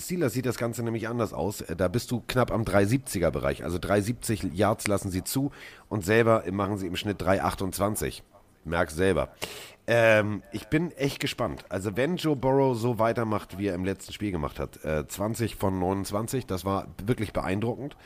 Steelers 0.00 0.32
sieht 0.32 0.46
das 0.46 0.58
Ganze 0.58 0.82
nämlich 0.82 1.06
anders 1.08 1.32
aus. 1.32 1.60
Äh, 1.60 1.76
Da 1.76 1.86
bist 1.86 2.10
du 2.10 2.24
knapp 2.26 2.50
am 2.50 2.62
370er 2.62 3.30
Bereich. 3.30 3.62
Also 3.62 3.78
370 3.78 4.52
Yards 4.52 4.88
lassen 4.88 5.10
sie 5.10 5.22
zu 5.22 5.52
und 5.88 6.04
selber 6.04 6.42
machen 6.50 6.76
sie 6.76 6.88
im 6.88 6.96
Schnitt 6.96 7.22
328. 7.22 8.24
Merk's 8.64 8.96
selber. 8.96 9.28
Ähm, 9.86 10.42
ich 10.52 10.66
bin 10.66 10.90
echt 10.92 11.20
gespannt. 11.20 11.64
Also 11.68 11.96
wenn 11.96 12.16
Joe 12.16 12.34
Burrow 12.34 12.76
so 12.76 12.98
weitermacht, 12.98 13.58
wie 13.58 13.68
er 13.68 13.74
im 13.74 13.84
letzten 13.84 14.12
Spiel 14.12 14.32
gemacht 14.32 14.58
hat, 14.58 14.84
äh, 14.84 15.06
20 15.06 15.54
von 15.56 15.78
29, 15.78 16.46
das 16.46 16.64
war 16.64 16.88
wirklich 17.04 17.32
beeindruckend. 17.32 17.96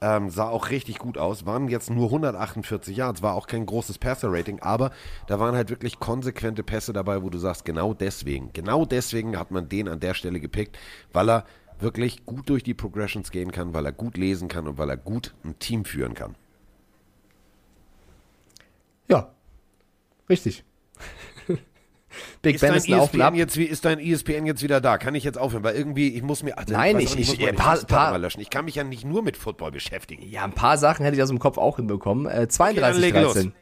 Ähm, 0.00 0.28
sah 0.28 0.48
auch 0.48 0.70
richtig 0.70 0.98
gut 0.98 1.16
aus. 1.18 1.46
Waren 1.46 1.68
jetzt 1.68 1.90
nur 1.90 2.06
148 2.06 2.96
Yards, 2.96 3.22
war 3.22 3.34
auch 3.34 3.46
kein 3.46 3.64
großes 3.64 3.98
Passer-Rating, 3.98 4.60
aber 4.60 4.90
da 5.26 5.40
waren 5.40 5.54
halt 5.54 5.70
wirklich 5.70 5.98
konsequente 5.98 6.62
Pässe 6.62 6.92
dabei, 6.92 7.22
wo 7.22 7.30
du 7.30 7.38
sagst, 7.38 7.64
genau 7.64 7.94
deswegen, 7.94 8.50
genau 8.52 8.84
deswegen 8.84 9.38
hat 9.38 9.50
man 9.50 9.68
den 9.70 9.88
an 9.88 10.00
der 10.00 10.12
Stelle 10.14 10.38
gepickt, 10.38 10.78
weil 11.12 11.30
er 11.30 11.44
wirklich 11.80 12.26
gut 12.26 12.48
durch 12.50 12.62
die 12.62 12.74
Progressions 12.74 13.30
gehen 13.30 13.52
kann, 13.52 13.72
weil 13.74 13.86
er 13.86 13.92
gut 13.92 14.16
lesen 14.18 14.48
kann 14.48 14.66
und 14.68 14.78
weil 14.78 14.90
er 14.90 14.96
gut 14.98 15.34
ein 15.44 15.58
Team 15.58 15.84
führen 15.84 16.14
kann. 16.14 16.34
Ja, 19.08 19.30
richtig. 20.28 20.64
Big 22.42 22.56
Ist 22.56 22.60
Ben 22.60 22.70
dein, 22.70 22.78
ist 22.78 22.88
ein. 22.92 23.00
ESPN 23.00 23.34
jetzt, 23.34 23.56
ist 23.56 23.84
dein 23.84 23.98
ESPN 23.98 24.46
jetzt 24.46 24.62
wieder 24.62 24.80
da? 24.80 24.98
Kann 24.98 25.14
ich 25.14 25.24
jetzt 25.24 25.38
aufhören? 25.38 25.62
Weil 25.64 25.74
irgendwie, 25.76 26.08
ich 26.08 26.22
muss 26.22 26.42
mir. 26.42 26.54
Ach, 26.56 26.64
Nein, 26.68 26.96
weiß 26.96 27.14
ich- 27.14 27.32
ich- 27.34 27.40
äh, 27.46 27.52
paar- 27.52 27.78
paar- 27.84 28.18
löschen. 28.18 28.40
Ich 28.40 28.50
kann 28.50 28.64
mich 28.64 28.74
ja 28.76 28.84
nicht 28.84 29.04
nur 29.04 29.22
mit 29.22 29.36
Football 29.36 29.72
beschäftigen. 29.72 30.22
Ja, 30.28 30.44
ein 30.44 30.52
paar 30.52 30.78
Sachen 30.78 31.04
hätte 31.04 31.16
ich 31.16 31.22
aus 31.22 31.28
dem 31.28 31.38
Kopf 31.38 31.58
auch 31.58 31.76
hinbekommen. 31.76 32.26
Äh, 32.26 32.46
dann 32.46 32.96
leg 33.00 33.14
32-13. 33.14 33.52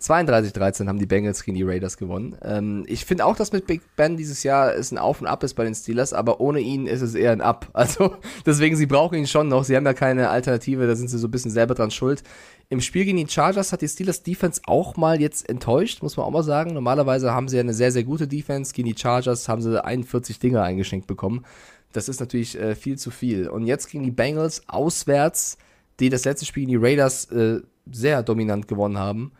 32-13 0.00 0.88
haben 0.88 0.98
die 0.98 1.06
Bengals 1.06 1.44
gegen 1.44 1.56
die 1.56 1.62
Raiders 1.62 1.96
gewonnen. 1.96 2.36
Ähm, 2.42 2.84
ich 2.88 3.04
finde 3.04 3.24
auch, 3.24 3.36
dass 3.36 3.52
mit 3.52 3.66
Big 3.66 3.80
Ben 3.96 4.16
dieses 4.16 4.42
Jahr 4.42 4.74
es 4.74 4.90
ein 4.90 4.98
Auf 4.98 5.20
und 5.20 5.26
Ab 5.28 5.42
ist 5.44 5.54
bei 5.54 5.64
den 5.64 5.74
Steelers, 5.74 6.12
aber 6.12 6.40
ohne 6.40 6.58
ihn 6.60 6.86
ist 6.86 7.00
es 7.00 7.14
eher 7.14 7.32
ein 7.32 7.40
Ab. 7.40 7.68
Also 7.74 8.16
deswegen, 8.44 8.76
sie 8.76 8.86
brauchen 8.86 9.16
ihn 9.18 9.26
schon 9.26 9.48
noch. 9.48 9.64
Sie 9.64 9.76
haben 9.76 9.86
ja 9.86 9.94
keine 9.94 10.30
Alternative, 10.30 10.86
da 10.86 10.96
sind 10.96 11.08
sie 11.08 11.18
so 11.18 11.28
ein 11.28 11.30
bisschen 11.30 11.50
selber 11.52 11.74
dran 11.74 11.90
schuld. 11.90 12.22
Im 12.70 12.80
Spiel 12.80 13.04
gegen 13.04 13.18
die 13.18 13.28
Chargers 13.28 13.72
hat 13.72 13.82
die 13.82 13.88
Steelers 13.88 14.22
Defense 14.22 14.60
auch 14.66 14.96
mal 14.96 15.20
jetzt 15.20 15.48
enttäuscht, 15.48 16.02
muss 16.02 16.16
man 16.16 16.26
auch 16.26 16.30
mal 16.30 16.42
sagen. 16.42 16.72
Normalerweise 16.72 17.32
haben 17.32 17.48
sie 17.48 17.56
ja 17.56 17.62
eine 17.62 17.74
sehr, 17.74 17.92
sehr 17.92 18.04
gute 18.04 18.26
Defense. 18.26 18.72
Gegen 18.72 18.88
die 18.88 18.98
Chargers 18.98 19.48
haben 19.48 19.62
sie 19.62 19.84
41 19.84 20.38
Dinger 20.38 20.62
eingeschenkt 20.62 21.06
bekommen. 21.06 21.44
Das 21.92 22.08
ist 22.08 22.20
natürlich 22.20 22.58
äh, 22.58 22.74
viel 22.74 22.98
zu 22.98 23.10
viel. 23.10 23.48
Und 23.48 23.66
jetzt 23.66 23.90
gegen 23.90 24.02
die 24.02 24.10
Bengals 24.10 24.68
auswärts, 24.68 25.58
die 26.00 26.08
das 26.08 26.24
letzte 26.24 26.46
Spiel 26.46 26.66
gegen 26.66 26.80
die 26.80 26.84
Raiders 26.84 27.26
äh, 27.30 27.60
sehr 27.90 28.22
dominant 28.22 28.66
gewonnen 28.66 28.98
haben. 28.98 29.32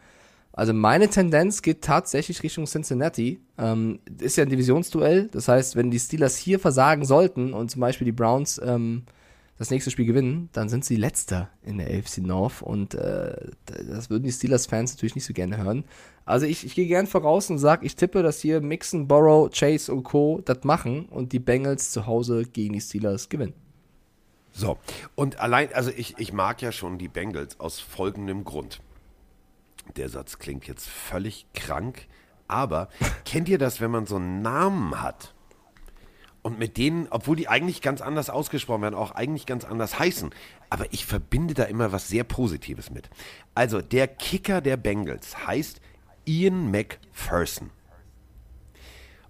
Also 0.52 0.72
meine 0.72 1.08
Tendenz 1.08 1.62
geht 1.62 1.82
tatsächlich 1.82 2.44
Richtung 2.44 2.66
Cincinnati. 2.66 3.40
Ähm, 3.58 3.98
ist 4.20 4.36
ja 4.36 4.44
ein 4.44 4.50
Divisionsduell. 4.50 5.28
Das 5.32 5.48
heißt, 5.48 5.74
wenn 5.74 5.90
die 5.90 5.98
Steelers 5.98 6.36
hier 6.36 6.60
versagen 6.60 7.04
sollten 7.04 7.52
und 7.52 7.72
zum 7.72 7.80
Beispiel 7.80 8.04
die 8.04 8.12
Browns 8.12 8.60
ähm, 8.64 9.02
das 9.58 9.70
nächste 9.70 9.90
Spiel 9.90 10.06
gewinnen, 10.06 10.48
dann 10.52 10.68
sind 10.68 10.84
sie 10.84 10.96
letzter 10.96 11.48
in 11.62 11.78
der 11.78 11.86
AFC 11.86 12.18
North 12.18 12.60
und 12.60 12.94
äh, 12.94 13.50
das 13.66 14.10
würden 14.10 14.24
die 14.24 14.32
Steelers-Fans 14.32 14.94
natürlich 14.94 15.14
nicht 15.14 15.24
so 15.24 15.32
gerne 15.32 15.58
hören. 15.58 15.84
Also 16.24 16.46
ich, 16.46 16.64
ich 16.64 16.74
gehe 16.74 16.88
gern 16.88 17.06
voraus 17.06 17.50
und 17.50 17.58
sage, 17.58 17.86
ich 17.86 17.94
tippe, 17.94 18.22
dass 18.22 18.40
hier 18.40 18.60
Mixon, 18.60 19.06
Burrow, 19.06 19.50
Chase 19.50 19.92
und 19.92 20.02
Co. 20.02 20.40
das 20.44 20.64
machen 20.64 21.06
und 21.06 21.32
die 21.32 21.38
Bengals 21.38 21.92
zu 21.92 22.06
Hause 22.06 22.44
gegen 22.44 22.72
die 22.72 22.80
Steelers 22.80 23.28
gewinnen. 23.28 23.54
So, 24.50 24.78
und 25.14 25.40
allein, 25.40 25.72
also 25.72 25.90
ich, 25.90 26.18
ich 26.18 26.32
mag 26.32 26.62
ja 26.62 26.72
schon 26.72 26.98
die 26.98 27.08
Bengals 27.08 27.60
aus 27.60 27.80
folgendem 27.80 28.44
Grund. 28.44 28.80
Der 29.96 30.08
Satz 30.08 30.38
klingt 30.38 30.66
jetzt 30.66 30.88
völlig 30.88 31.46
krank, 31.54 32.06
aber 32.48 32.88
kennt 33.24 33.48
ihr 33.48 33.58
das, 33.58 33.80
wenn 33.80 33.90
man 33.90 34.06
so 34.06 34.16
einen 34.16 34.42
Namen 34.42 35.00
hat? 35.00 35.33
Und 36.44 36.58
mit 36.58 36.76
denen, 36.76 37.08
obwohl 37.08 37.36
die 37.36 37.48
eigentlich 37.48 37.80
ganz 37.80 38.02
anders 38.02 38.28
ausgesprochen 38.28 38.82
werden, 38.82 38.94
auch 38.94 39.12
eigentlich 39.12 39.46
ganz 39.46 39.64
anders 39.64 39.98
heißen. 39.98 40.28
Aber 40.68 40.84
ich 40.92 41.06
verbinde 41.06 41.54
da 41.54 41.64
immer 41.64 41.90
was 41.90 42.08
sehr 42.08 42.22
Positives 42.22 42.90
mit. 42.90 43.08
Also, 43.54 43.80
der 43.80 44.06
Kicker 44.06 44.60
der 44.60 44.76
Bengals 44.76 45.46
heißt 45.46 45.80
Ian 46.26 46.70
McPherson. 46.70 47.70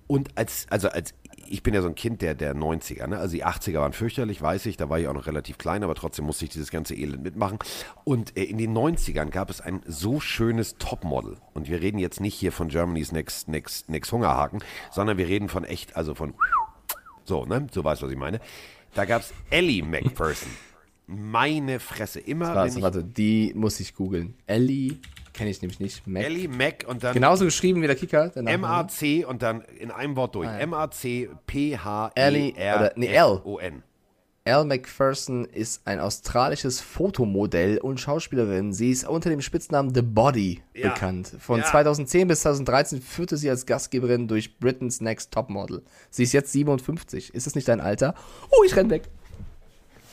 Und 0.09 0.37
als, 0.37 0.67
also 0.71 0.89
als, 0.89 1.15
ich 1.47 1.63
bin 1.63 1.73
ja 1.73 1.83
so 1.83 1.89
ein 1.89 1.95
Kind 1.95 2.21
der, 2.21 2.35
der 2.35 2.53
90er, 2.55 3.07
ne? 3.07 3.19
Also 3.19 3.37
die 3.37 3.45
80er 3.45 3.79
waren 3.79 3.93
fürchterlich, 3.93 4.43
weiß 4.43 4.67
ich, 4.67 4.77
da 4.77 4.89
war 4.89 4.99
ich 4.99 5.07
auch 5.07 5.15
noch 5.15 5.29
relativ 5.29 5.57
klein, 5.57 5.85
aber 5.85 5.95
trotzdem 5.95 6.25
musste 6.25 6.45
ich 6.45 6.51
dieses 6.51 6.73
ganze 6.73 6.97
Elend 6.97 7.23
mitmachen. 7.23 7.61
Und 8.03 8.37
äh, 8.37 8.43
in 8.43 8.59
den 8.59 8.77
90ern 8.77 9.31
gab 9.31 9.51
es 9.51 9.61
ein 9.61 9.83
so 9.87 10.19
schönes 10.19 10.79
Topmodel. 10.79 11.37
Und 11.53 11.69
wir 11.69 11.81
reden 11.81 11.99
jetzt 11.99 12.21
nicht 12.21 12.35
hier 12.35 12.51
von 12.51 12.69
Germany's 12.69 13.13
Next, 13.13 13.47
Next, 13.47 13.89
Next 13.89 14.11
Hungerhaken, 14.11 14.65
sondern 14.91 15.17
wir 15.17 15.29
reden 15.29 15.49
von 15.49 15.63
echt, 15.63 15.95
also 15.95 16.17
von 16.17 16.35
so, 17.25 17.45
ne? 17.45 17.67
So 17.73 17.85
weißt 17.85 18.03
du, 18.03 18.07
was 18.07 18.13
ich 18.13 18.19
meine. 18.19 18.41
Da 18.95 19.05
gab 19.05 19.23
es 19.23 19.35
Ellie 19.51 19.83
McPherson. 19.83 20.51
Meine 21.07 21.81
Fresse. 21.81 22.21
Immer 22.21 22.55
Warte, 22.55 22.81
warte, 22.81 23.05
die 23.05 23.53
muss 23.55 23.79
ich 23.81 23.95
googeln. 23.95 24.35
Ellie, 24.47 24.99
kenne 25.35 25.51
ich 25.51 25.61
nämlich 25.61 25.81
nicht. 25.81 26.07
Mac. 26.07 26.25
Ellie 26.25 26.49
Mac 26.49 26.85
und 26.89 27.05
dann 27.05 27.13
Genauso 27.13 27.45
geschrieben 27.45 27.83
wie 27.83 27.87
der 27.87 27.97
Kicker. 27.97 28.35
M-A-C 28.35 29.25
und 29.25 29.43
dann 29.43 29.61
in 29.63 29.91
einem 29.91 30.17
Wort 30.17 30.35
durch. 30.35 30.49
Ah, 30.49 30.59
Elle 34.47 34.67
McPherson 34.67 35.47
ist 35.47 35.87
ein 35.87 35.99
australisches 36.01 36.79
Fotomodell 36.83 37.79
und 37.79 37.99
Schauspielerin. 37.99 38.75
Sie 38.75 38.91
ist 38.91 39.09
unter 39.09 39.31
dem 39.31 39.41
Spitznamen 39.41 39.95
The 39.95 40.03
Body 40.03 40.63
Ja. 40.75 40.91
bekannt. 40.93 41.33
Von 41.41 41.61
Ja. 41.61 41.65
2010 41.67 42.29
bis 42.29 42.43
2013 42.43 43.01
führte 43.01 43.39
sie 43.39 43.49
als 43.49 43.65
Gastgeberin 43.65 44.29
durch 44.29 44.59
Britain's 44.59 45.01
Next 45.01 45.33
Topmodel. 45.33 45.83
Sie 46.11 46.25
ist 46.25 46.35
jetzt 46.35 46.53
57. 46.53 47.33
Ist 47.35 47.47
das 47.47 47.55
nicht 47.55 47.69
dein 47.69 47.81
Alter? 47.81 48.15
Oh, 48.51 48.63
ich 48.67 48.77
renn 48.77 48.91
weg. 48.91 49.05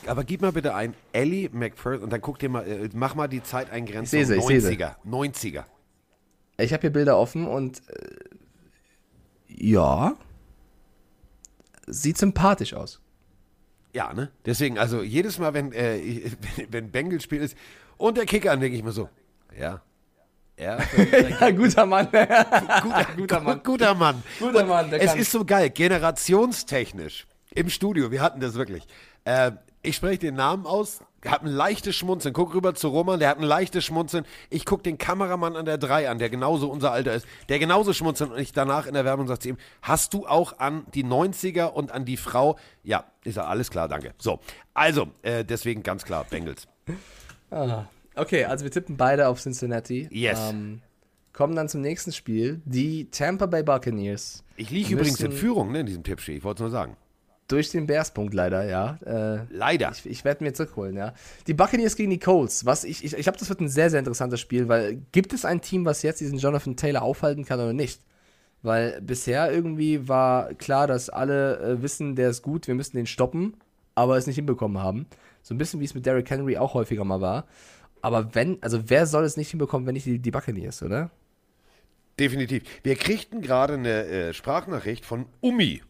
Aber 0.08 0.24
gib 0.24 0.42
mal 0.42 0.54
bitte 0.54 0.74
ein 0.76 0.96
Ellie 1.12 1.50
McPherson 1.52 2.02
und 2.04 2.10
dann 2.14 2.22
guck 2.22 2.40
dir 2.40 2.48
mal, 2.48 2.66
äh, 2.66 2.90
mach 2.94 3.16
mal 3.16 3.28
die 3.28 3.44
Zeiteingrenzung. 3.44 4.04
Ich 4.06 4.10
sehe 4.12 4.26
sie, 4.26 4.36
ich 4.38 4.46
sehe 4.46 4.62
sie. 4.62 4.78
90er. 4.78 4.96
90er. 5.06 5.66
Ich 6.58 6.72
habe 6.72 6.82
hier 6.82 6.90
Bilder 6.94 7.18
offen 7.18 7.46
und 7.48 7.82
äh, 7.90 8.16
ja, 9.50 10.16
sieht 11.86 12.18
sympathisch 12.18 12.74
aus. 12.74 13.02
Ja, 13.94 14.14
ne? 14.14 14.32
Deswegen, 14.46 14.78
also 14.78 15.02
jedes 15.02 15.38
Mal, 15.40 15.54
wenn, 15.54 15.72
äh, 15.74 16.32
wenn 16.70 16.92
Bengals 16.92 17.24
Spiel 17.24 17.42
ist 17.42 17.58
und 17.98 18.18
der 18.18 18.26
Kicker, 18.26 18.52
dann 18.52 18.60
denke 18.62 18.78
ich 18.78 18.84
mir 18.84 18.92
so, 18.92 19.10
ja. 19.58 19.82
Ja, 20.60 20.78
Ja, 21.40 21.50
guter 21.52 21.86
Mann. 21.86 22.06
guter, 22.84 23.08
Guter 23.16 23.40
Mann. 23.42 23.64
Guter 23.64 23.96
Mann. 23.96 24.24
Guter 24.40 24.66
Mann, 24.66 24.90
der 24.92 25.02
es 25.02 25.12
kann. 25.12 25.20
ist 25.20 25.32
so 25.32 25.44
geil, 25.44 25.70
generationstechnisch 25.70 27.26
im 27.54 27.70
Studio, 27.70 28.12
wir 28.12 28.22
hatten 28.22 28.40
das 28.40 28.54
wirklich. 28.54 28.86
Äh, 29.26 29.52
ich 29.82 29.96
spreche 29.96 30.20
den 30.20 30.36
Namen 30.36 30.66
aus, 30.66 31.00
hab 31.26 31.44
ein 31.44 31.48
leichtes 31.48 31.96
Schmunzeln, 31.96 32.34
guck 32.34 32.54
rüber 32.54 32.74
zu 32.74 32.88
Roman, 32.88 33.20
der 33.20 33.30
hat 33.30 33.38
ein 33.38 33.44
leichtes 33.44 33.86
Schmunzeln. 33.86 34.26
Ich 34.50 34.66
guck 34.66 34.84
den 34.84 34.98
Kameramann 34.98 35.56
an 35.56 35.66
der 35.66 35.78
3 35.78 36.10
an, 36.10 36.20
der 36.20 36.30
genauso 36.30 36.70
unser 36.70 36.92
Alter 36.92 37.14
ist, 37.14 37.28
der 37.50 37.60
genauso 37.60 37.94
schmunzelt 37.94 38.32
und 38.32 38.40
ich 38.40 38.52
danach 38.52 38.88
in 38.88 38.94
der 38.94 39.06
Werbung 39.06 39.28
sage 39.28 39.40
zu 39.40 39.50
ihm, 39.50 39.58
hast 39.82 40.14
du 40.14 40.28
auch 40.28 40.60
an 40.60 40.86
die 40.94 41.04
90er 41.04 41.68
und 41.68 41.92
an 41.92 42.06
die 42.06 42.18
Frau? 42.18 42.58
Ja, 42.84 43.06
ist 43.24 43.38
ja 43.38 43.46
alles 43.46 43.70
klar, 43.70 43.88
danke. 43.88 44.14
So, 44.18 44.40
also, 44.74 45.08
äh, 45.22 45.46
deswegen 45.46 45.84
ganz 45.84 46.04
klar, 46.04 46.26
Bengals. 46.30 46.68
Okay, 48.16 48.46
also 48.46 48.64
wir 48.64 48.72
tippen 48.72 48.98
beide 48.98 49.28
auf 49.28 49.42
Cincinnati. 49.42 50.08
Yes. 50.12 50.40
Ähm, 50.50 50.82
kommen 51.34 51.56
dann 51.56 51.70
zum 51.70 51.82
nächsten 51.82 52.12
Spiel. 52.12 52.62
Die 52.66 53.10
Tampa 53.10 53.46
Bay 53.46 53.64
Buccaneers. 53.64 54.44
Ich 54.58 54.70
liege 54.70 54.94
übrigens 54.94 55.20
in 55.22 55.32
Führung 55.32 55.72
ne, 55.72 55.82
in 55.82 55.86
diesem 55.86 56.04
Tippspiel, 56.04 56.38
ich 56.38 56.44
wollte 56.44 56.64
es 56.64 56.72
nur 56.72 56.72
sagen. 56.72 56.98
Durch 57.52 57.70
den 57.70 57.86
Bears-Punkt 57.86 58.34
leider, 58.34 58.64
ja. 58.64 58.98
Äh, 59.06 59.46
Leider. 59.50 59.92
ich 59.92 60.06
ich 60.06 60.24
werde 60.24 60.44
mir 60.44 60.54
zurückholen, 60.54 60.96
ja. 60.96 61.14
Die 61.48 61.54
Buccaneers 61.54 61.98
gegen 61.98 62.10
die 62.10 62.20
Colts. 62.20 62.66
Was 62.66 62.86
ich, 62.86 63.04
ich, 63.04 63.14
ich 63.14 63.24
glaube, 63.24 63.38
das 63.38 63.50
wird 63.50 63.60
ein 63.60 63.68
sehr, 63.68 63.90
sehr 63.90 64.00
interessantes 64.00 64.40
Spiel, 64.40 64.70
weil 64.70 65.02
gibt 65.12 65.34
es 65.34 65.44
ein 65.44 65.60
Team, 65.60 65.84
was 65.84 66.02
jetzt 66.02 66.22
diesen 66.22 66.38
Jonathan 66.38 66.78
Taylor 66.78 67.02
aufhalten 67.02 67.44
kann 67.44 67.60
oder 67.60 67.74
nicht? 67.74 68.02
Weil 68.62 69.02
bisher 69.02 69.52
irgendwie 69.52 70.08
war 70.08 70.54
klar, 70.54 70.88
dass 70.88 71.10
alle 71.10 71.60
äh, 71.60 71.82
wissen, 71.82 72.16
der 72.16 72.30
ist 72.30 72.42
gut, 72.42 72.68
wir 72.68 72.76
müssen 72.76 72.96
den 72.96 73.06
stoppen, 73.06 73.58
aber 73.96 74.16
es 74.16 74.28
nicht 74.28 74.38
hinbekommen 74.38 74.82
haben. 74.82 75.08
So 75.42 75.54
ein 75.54 75.58
bisschen 75.58 75.82
wie 75.82 75.86
es 75.86 75.94
mit 75.94 76.06
Derrick 76.06 76.30
Henry 76.30 76.58
auch 76.58 76.74
häufiger 76.74 77.04
mal 77.04 77.20
war. 77.20 77.48
Aber 78.02 78.34
wenn, 78.34 78.62
also 78.62 78.90
wer 78.90 79.08
soll 79.08 79.26
es 79.26 79.36
nicht 79.36 79.50
hinbekommen, 79.50 79.88
wenn 79.88 79.94
nicht 79.94 80.06
die, 80.06 80.20
die 80.20 80.32
Buccaneers, 80.32 80.84
oder? 80.84 81.12
Definitiv. 82.20 82.64
Wir 82.84 82.96
kriegten 82.96 83.42
gerade 83.42 83.74
eine 83.74 84.06
äh, 84.06 84.34
Sprachnachricht 84.34 85.06
von 85.06 85.26
Umi. 85.42 85.82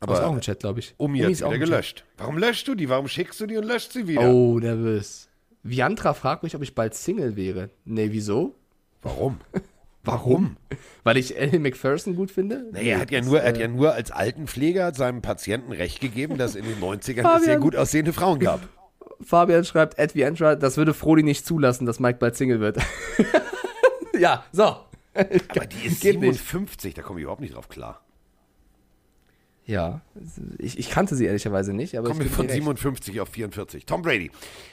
Aber 0.00 0.14
ist 0.14 0.20
auch 0.20 0.32
im 0.34 0.40
Chat, 0.40 0.60
glaube 0.60 0.80
ich. 0.80 0.94
Umi 0.98 1.18
Umi 1.18 1.24
hat 1.24 1.30
ist 1.30 1.42
auch 1.42 1.50
wieder 1.50 1.64
gelöscht. 1.66 2.04
Warum 2.18 2.36
löschst 2.38 2.68
du 2.68 2.74
die? 2.74 2.88
Warum 2.88 3.08
schickst 3.08 3.40
du 3.40 3.46
die 3.46 3.56
und 3.56 3.64
löscht 3.64 3.92
sie 3.92 4.06
wieder? 4.06 4.28
Oh, 4.28 4.58
nervös. 4.58 5.28
Viantra 5.62 6.12
fragt 6.12 6.42
mich, 6.42 6.54
ob 6.54 6.62
ich 6.62 6.74
bald 6.74 6.94
Single 6.94 7.36
wäre. 7.36 7.70
Nee, 7.84 8.08
wieso? 8.10 8.54
Warum? 9.02 9.38
Warum? 10.04 10.58
Weil 11.02 11.16
ich 11.16 11.38
Ellie 11.38 11.58
McPherson 11.58 12.14
gut 12.14 12.30
finde? 12.30 12.66
Nee, 12.72 12.90
er 12.90 13.00
hat 13.00 13.10
ja 13.10 13.22
nur, 13.22 13.40
er 13.40 13.48
hat 13.48 13.56
ja 13.58 13.68
nur 13.68 13.94
als 13.94 14.10
Altenpfleger 14.10 14.92
seinem 14.92 15.22
Patienten 15.22 15.72
recht 15.72 16.00
gegeben, 16.00 16.36
dass 16.36 16.56
in 16.56 16.66
den 16.66 16.78
90ern 16.78 16.98
es 17.16 17.22
Fabian. 17.22 17.42
sehr 17.42 17.58
gut 17.58 17.74
aussehende 17.74 18.12
Frauen 18.12 18.38
gab. 18.38 18.60
Fabian 19.22 19.64
schreibt, 19.64 19.98
Ed 19.98 20.14
Viantra, 20.14 20.56
das 20.56 20.76
würde 20.76 20.92
Frodi 20.92 21.22
nicht 21.22 21.46
zulassen, 21.46 21.86
dass 21.86 22.00
Mike 22.00 22.18
bald 22.18 22.36
Single 22.36 22.60
wird. 22.60 22.76
ja, 24.18 24.44
so. 24.52 24.64
Aber 25.14 25.66
die 25.66 25.86
ist 25.86 26.02
Geht 26.02 26.20
nicht. 26.20 26.34
57, 26.38 26.92
da 26.92 27.00
komme 27.00 27.20
ich 27.20 27.22
überhaupt 27.22 27.40
nicht 27.40 27.54
drauf 27.54 27.70
klar. 27.70 28.03
Ja, 29.66 30.02
ich, 30.58 30.78
ich 30.78 30.90
kannte 30.90 31.16
sie 31.16 31.24
ehrlicherweise 31.24 31.72
nicht, 31.72 31.96
aber 31.96 32.08
Kommen 32.08 32.20
wir 32.20 32.28
von 32.30 32.46
dir 32.46 32.52
recht. 32.52 32.62
57 32.62 33.20
auf 33.20 33.28
44. 33.30 33.86
Tom 33.86 34.02
Brady. 34.02 34.30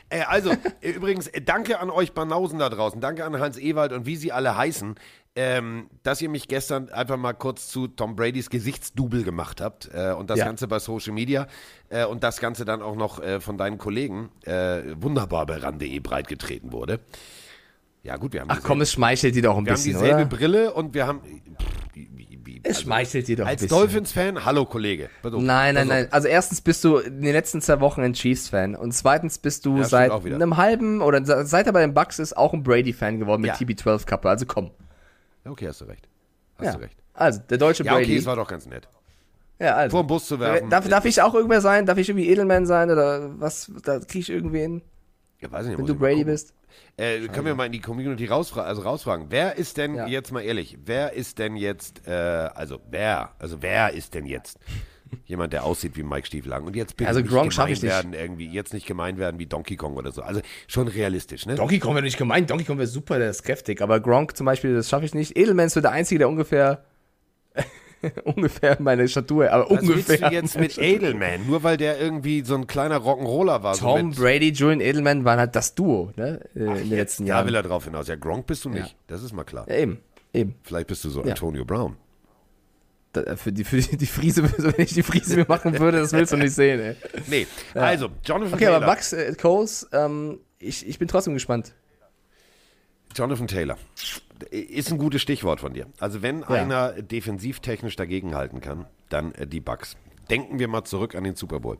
Äh, 0.09 0.21
also, 0.23 0.51
äh, 0.81 0.89
übrigens, 0.91 1.27
äh, 1.27 1.41
danke 1.41 1.79
an 1.79 1.89
euch 1.89 2.11
Banausen 2.11 2.59
da 2.59 2.67
draußen. 2.69 2.99
Danke 2.99 3.23
an 3.23 3.39
Hans 3.39 3.57
Ewald 3.57 3.93
und 3.93 4.05
wie 4.05 4.17
sie 4.17 4.33
alle 4.33 4.57
heißen, 4.57 4.95
ähm, 5.37 5.89
dass 6.03 6.21
ihr 6.21 6.27
mich 6.27 6.49
gestern 6.49 6.89
einfach 6.89 7.15
mal 7.15 7.31
kurz 7.31 7.69
zu 7.69 7.87
Tom 7.87 8.17
Bradys 8.17 8.49
Gesichtsdouble 8.49 9.23
gemacht 9.23 9.61
habt. 9.61 9.89
Äh, 9.93 10.11
und 10.11 10.29
das 10.29 10.39
Ja. 10.39 10.45
Ganze 10.45 10.67
bei 10.67 10.79
Social 10.79 11.13
Media. 11.13 11.47
Äh, 11.87 12.05
und 12.05 12.21
das 12.23 12.41
Ganze 12.41 12.65
dann 12.65 12.81
auch 12.81 12.97
noch 12.97 13.21
äh, 13.23 13.39
von 13.39 13.57
deinen 13.57 13.77
Kollegen 13.77 14.29
wunderbar 14.45 15.45
bei 15.45 15.57
ran.de 15.57 15.99
breitgetreten 15.99 16.71
wurde. 16.73 16.99
Ja, 18.03 18.17
gut, 18.17 18.33
wir 18.33 18.41
haben 18.41 18.47
Ach 18.51 18.61
komm, 18.63 18.81
es 18.81 18.91
schmeichelt 18.91 19.35
dir 19.35 19.43
doch 19.43 19.57
ein 19.57 19.65
wir 19.65 19.71
haben 19.71 19.75
bisschen, 19.75 19.93
dieselbe 19.93 20.15
oder? 20.15 20.25
Brille 20.25 20.73
und 20.73 20.93
wir 20.95 21.05
haben. 21.05 21.19
Pff, 21.21 21.67
wie, 21.93 22.09
wie, 22.15 22.39
wie, 22.43 22.59
Es 22.63 22.81
schmeichelt 22.81 23.27
dir 23.27 23.35
doch 23.37 23.45
ein 23.45 23.49
als 23.51 23.61
bisschen. 23.61 23.77
Dolphins-Fan, 23.77 24.43
hallo 24.43 24.65
Kollege. 24.65 25.09
Auf, 25.23 25.33
Nein, 25.33 25.75
nein, 25.75 25.77
auf. 25.77 25.85
nein. 25.87 26.07
Also 26.11 26.27
erstens 26.27 26.61
bist 26.61 26.83
du 26.83 26.97
in 26.97 27.21
den 27.21 27.33
letzten 27.33 27.61
zwei 27.61 27.79
Wochen 27.79 28.01
ein 28.01 28.13
Chiefs-Fan 28.13 28.75
und 28.75 28.91
zweitens 28.93 29.37
bist 29.37 29.65
du 29.67 29.77
Ja, 29.77 29.83
seit 29.83 30.11
einem 30.11 30.57
halben 30.57 31.01
oder 31.01 31.23
se- 31.23 31.45
seit 31.45 31.67
er 31.67 31.73
bei 31.73 31.81
den 31.81 31.93
Bucks 31.93 32.17
ist 32.17 32.35
auch 32.35 32.53
ein 32.53 32.63
Brady-Fan 32.63 33.19
geworden 33.19 33.41
mit 33.41 33.49
Ja. 33.51 33.55
TB12-Kappe. 33.57 34.27
Also 34.29 34.45
komm. 34.47 34.71
Okay, 35.45 35.67
hast 35.67 35.81
du 35.81 35.85
recht. 35.85 36.07
Hast 36.57 36.65
Ja. 36.65 36.73
du 36.73 36.79
recht. 36.79 36.97
Also, 37.13 37.39
der 37.49 37.57
deutsche 37.59 37.83
Ja, 37.83 37.93
okay, 37.93 38.03
Brady. 38.05 38.17
es 38.17 38.25
war 38.25 38.35
doch 38.35 38.47
ganz 38.47 38.65
nett. 38.65 38.87
ja, 39.59 39.75
also. 39.75 39.91
Vor 39.95 40.03
den 40.03 40.07
Bus 40.07 40.25
zu 40.25 40.39
werfen. 40.39 40.69
Darf, 40.71 40.87
darf 40.87 41.05
ich 41.05 41.21
auch 41.21 41.35
irgendwer 41.35 41.61
sein? 41.61 41.85
Darf 41.85 41.99
ich 41.99 42.09
irgendwie 42.09 42.29
Edelman 42.29 42.65
sein 42.65 42.89
oder 42.89 43.39
was? 43.39 43.71
Da 43.83 43.99
krieg 43.99 44.21
ich 44.21 44.29
irgendwen, 44.31 44.81
Ja, 45.39 45.51
weiß 45.51 45.65
ich 45.65 45.69
nicht, 45.69 45.77
wenn 45.77 45.85
du 45.85 45.93
Brady 45.95 46.23
bist. 46.23 46.55
Äh, 46.97 47.27
können 47.27 47.45
wir 47.45 47.55
mal 47.55 47.65
in 47.65 47.71
die 47.71 47.79
Community 47.81 48.25
rausfra 48.25 48.61
also 48.63 48.81
rausfragen. 48.81 49.27
Wer 49.29 49.55
ist 49.57 49.77
denn, 49.77 49.95
Ja. 49.95 50.07
jetzt 50.07 50.31
mal 50.31 50.41
ehrlich, 50.41 50.77
wer 50.85 51.13
ist 51.13 51.39
denn 51.39 51.55
jetzt, 51.55 52.07
äh, 52.07 52.11
also 52.11 52.79
wer, 52.89 53.31
also 53.39 53.61
wer 53.61 53.93
ist 53.93 54.13
denn 54.13 54.25
jetzt 54.25 54.59
jemand, 55.25 55.51
der 55.53 55.63
aussieht 55.63 55.95
wie 55.97 56.03
Mike 56.03 56.27
Stieflagen 56.27 56.65
und 56.67 56.75
jetzt 56.75 56.95
bitte 56.97 57.07
Also 57.09 57.19
nicht 57.21 57.29
Gronk 57.31 57.51
gemein 57.51 57.71
ich 57.71 57.81
nicht. 57.81 57.91
werden, 57.91 58.13
irgendwie, 58.13 58.47
jetzt 58.47 58.73
nicht 58.73 58.85
gemein 58.87 59.17
werden 59.17 59.39
wie 59.39 59.45
Donkey 59.45 59.75
Kong 59.75 59.95
oder 59.97 60.11
so. 60.11 60.21
Also 60.21 60.41
schon 60.67 60.87
realistisch, 60.87 61.45
ne? 61.45 61.55
Donkey 61.55 61.79
Kong 61.79 61.95
wäre 61.95 62.03
nicht 62.05 62.17
gemeint. 62.17 62.49
Donkey 62.49 62.63
Kong 62.65 62.77
wäre 62.77 62.87
super, 62.87 63.19
der 63.19 63.29
ist 63.29 63.43
kräftig. 63.43 63.81
Aber 63.81 63.99
Gronk 63.99 64.37
zum 64.37 64.45
Beispiel, 64.45 64.73
das 64.75 64.89
schaffe 64.89 65.05
ich 65.05 65.13
nicht. 65.13 65.37
Edelman 65.37 65.67
ist 65.67 65.73
so 65.73 65.81
der 65.81 65.91
Einzige, 65.91 66.19
der 66.19 66.29
ungefähr 66.29 66.85
ungefähr 68.23 68.77
meine 68.79 69.07
Statur, 69.07 69.51
aber 69.51 69.69
Was 69.69 69.81
willst 69.87 70.09
ungefähr. 70.09 70.29
du 70.29 70.35
jetzt 70.35 70.59
mit 70.59 70.77
Edelman? 70.77 71.45
Nur 71.47 71.63
weil 71.63 71.77
der 71.77 71.99
irgendwie 71.99 72.41
so 72.43 72.55
ein 72.55 72.67
kleiner 72.67 72.97
Rock'n'Roller 72.97 73.63
war. 73.63 73.75
so 73.75 73.85
Tom 73.85 74.09
mit, 74.09 74.17
Brady, 74.17 74.49
Julian 74.51 74.81
Edelman 74.81 75.23
waren 75.25 75.39
halt 75.39 75.55
das 75.55 75.75
Duo, 75.75 76.11
ne? 76.15 76.39
äh, 76.55 76.59
in 76.59 76.73
den 76.75 76.89
letzten 76.89 77.25
Da 77.25 77.35
Jahren. 77.35 77.47
will 77.47 77.55
er 77.55 77.63
drauf 77.63 77.85
hinaus. 77.85 78.07
Ja, 78.07 78.15
Gronk 78.15 78.47
bist 78.47 78.65
du 78.65 78.69
nicht. 78.69 78.87
Ja. 78.87 78.93
Das 79.07 79.23
ist 79.23 79.33
mal 79.33 79.43
klar. 79.43 79.65
Ja, 79.69 79.75
eben, 79.75 79.99
eben. 80.33 80.55
Vielleicht 80.63 80.87
bist 80.87 81.03
du 81.03 81.09
so 81.09 81.21
Ja. 81.23 81.29
Antonio 81.31 81.63
Brown. 81.65 81.97
Da, 83.13 83.35
für 83.35 83.51
die, 83.51 83.65
für 83.65 83.77
die, 83.81 84.05
Friese, 84.05 84.43
wenn 84.57 84.85
ich 84.85 84.93
die 84.93 85.03
Friese 85.03 85.35
mir 85.35 85.45
machen 85.47 85.77
würde, 85.79 85.99
das 85.99 86.13
willst 86.13 86.31
du 86.31 86.37
nicht 86.37 86.53
sehen, 86.53 86.79
ey. 86.79 86.95
Nee, 87.27 87.45
also, 87.73 88.07
Jonathan 88.23 88.53
Okay, 88.53 88.63
Taylor. 88.65 88.77
aber 88.77 88.85
Bucks, 88.85 89.11
äh, 89.11 89.33
Coles, 89.35 89.89
ähm, 89.91 90.39
ich, 90.59 90.87
ich 90.87 90.97
bin 90.97 91.07
trotzdem 91.09 91.33
gespannt. 91.33 91.73
Jonathan 93.15 93.47
Taylor. 93.47 93.77
Ist 94.49 94.91
ein 94.91 94.97
gutes 94.97 95.21
Stichwort 95.21 95.59
von 95.59 95.73
dir. 95.73 95.87
Also 95.99 96.21
wenn 96.21 96.43
einer 96.43 96.93
defensivtechnisch 96.93 97.95
dagegenhalten 97.95 98.59
kann, 98.61 98.85
dann 99.09 99.33
äh, 99.33 99.45
die 99.45 99.59
Bucks. 99.59 99.95
Denken 100.29 100.59
wir 100.59 100.67
mal 100.67 100.83
zurück 100.83 101.15
an 101.15 101.23
den 101.23 101.35
Super 101.35 101.59
Bowl. 101.59 101.77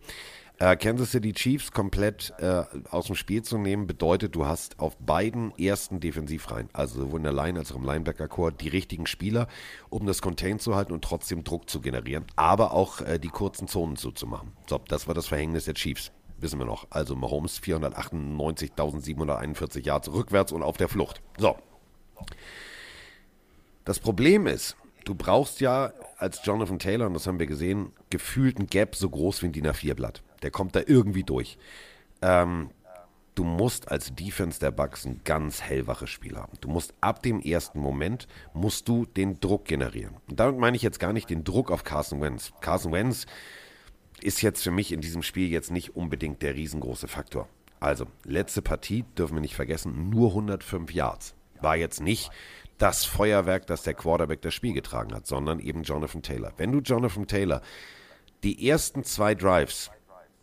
Äh, 0.62 0.76
Kansas 0.76 1.10
City 1.10 1.34
Chiefs 1.34 1.72
komplett 1.72 2.34
äh, 2.38 2.64
aus 2.92 3.08
dem 3.08 3.16
Spiel 3.16 3.42
zu 3.42 3.58
nehmen, 3.58 3.88
bedeutet, 3.88 4.36
du 4.36 4.46
hast 4.46 4.78
auf 4.78 4.96
beiden 4.98 5.58
ersten 5.58 6.00
Defensivreihen, 6.00 6.70
also 6.72 7.00
sowohl 7.00 7.18
in 7.18 7.24
der 7.24 7.34
Line 7.34 7.58
als 7.58 7.72
auch 7.72 7.78
im 7.78 7.84
Linebacker-Core, 7.84 8.52
die 8.52 8.68
richtigen 8.68 9.08
Spieler, 9.08 9.48
um 9.90 10.06
das 10.06 10.22
Contain 10.22 10.60
zu 10.60 10.76
halten 10.76 10.94
und 10.94 11.04
trotzdem 11.04 11.44
Druck 11.44 11.68
zu 11.68 11.82
generieren, 11.82 12.26
aber 12.36 12.74
auch 12.74 13.02
äh, 13.02 13.18
die 13.18 13.30
kurzen 13.30 13.68
Zonen 13.68 13.96
zuzumachen. 13.96 14.52
So, 14.70 14.80
das 14.88 15.08
war 15.08 15.16
das 15.16 15.26
Verhängnis 15.26 15.66
der 15.66 15.74
Chiefs. 15.74 16.12
Wissen 16.42 16.60
wir 16.60 16.66
noch. 16.66 16.88
Also 16.90 17.16
Mahomes 17.16 17.62
498.741 17.62 19.86
Yards 19.86 20.12
rückwärts 20.12 20.52
und 20.52 20.64
auf 20.64 20.76
der 20.78 20.90
Flucht. 20.90 21.22
So, 21.38 21.56
das 23.86 24.00
Problem 24.00 24.48
ist, 24.48 24.76
du 25.06 25.16
brauchst 25.16 25.62
ja 25.62 25.94
als 26.18 26.46
Jonathan 26.46 26.80
Taylor, 26.80 27.08
und 27.08 27.14
das 27.14 27.28
haben 27.28 27.40
wir 27.40 27.48
gesehen, 27.48 27.94
gefühlt 28.10 28.60
ein 28.60 28.68
Gap 28.68 28.96
so 28.96 29.10
groß 29.10 29.42
wie 29.42 29.48
ein 29.48 29.54
DIN 29.54 29.68
A4-Blatt. 29.68 30.22
Der 30.44 30.52
kommt 30.52 30.76
da 30.76 30.82
irgendwie 30.86 31.24
durch. 31.24 31.58
Ähm, 32.22 32.70
du 33.34 33.44
musst 33.44 33.90
als 33.90 34.14
Defense 34.14 34.60
der 34.60 34.72
Bucks 34.72 35.06
ein 35.06 35.22
ganz 35.24 35.62
hellwaches 35.62 36.10
Spiel 36.10 36.38
haben. 36.38 36.54
Du 36.62 36.70
musst 36.70 36.94
ab 37.02 37.24
dem 37.24 37.42
ersten 37.42 37.80
Moment, 37.80 38.28
musst 38.54 38.88
du 38.88 39.06
den 39.06 39.40
Druck 39.40 39.66
generieren. 39.66 40.18
Und 40.30 40.40
damit 40.40 40.60
meine 40.60 40.78
ich 40.78 40.84
jetzt 40.84 41.00
gar 41.00 41.14
nicht 41.14 41.30
den 41.30 41.44
Druck 41.44 41.72
auf 41.72 41.84
Carson 41.84 42.22
Wentz. 42.22 42.52
Carson 42.62 42.92
Wentz 42.92 43.26
ist 44.24 44.42
jetzt 44.42 44.64
für 44.64 44.72
mich 44.72 44.92
in 44.92 45.02
diesem 45.02 45.24
Spiel 45.24 45.50
jetzt 45.50 45.72
nicht 45.72 45.96
unbedingt 45.96 46.42
der 46.42 46.56
riesengroße 46.56 47.08
Faktor. 47.08 47.48
Also, 47.80 48.06
letzte 48.24 48.62
Partie, 48.62 49.06
dürfen 49.18 49.36
wir 49.36 49.42
nicht 49.42 49.56
vergessen, 49.56 50.10
nur 50.10 50.30
105 50.30 50.94
Yards. 50.94 51.36
War 51.62 51.76
jetzt 51.76 52.00
nicht 52.02 52.32
das 52.78 53.06
Feuerwerk, 53.06 53.68
das 53.68 53.84
der 53.84 53.94
Quarterback 53.94 54.42
das 54.42 54.54
Spiel 54.54 54.74
getragen 54.74 55.14
hat, 55.14 55.28
sondern 55.28 55.60
eben 55.60 55.84
Jonathan 55.84 56.22
Taylor. 56.22 56.54
Wenn 56.58 56.72
du 56.72 56.80
Jonathan 56.80 57.28
Taylor 57.28 57.62
die 58.44 58.68
ersten 58.68 59.04
zwei 59.04 59.36
Drives 59.36 59.92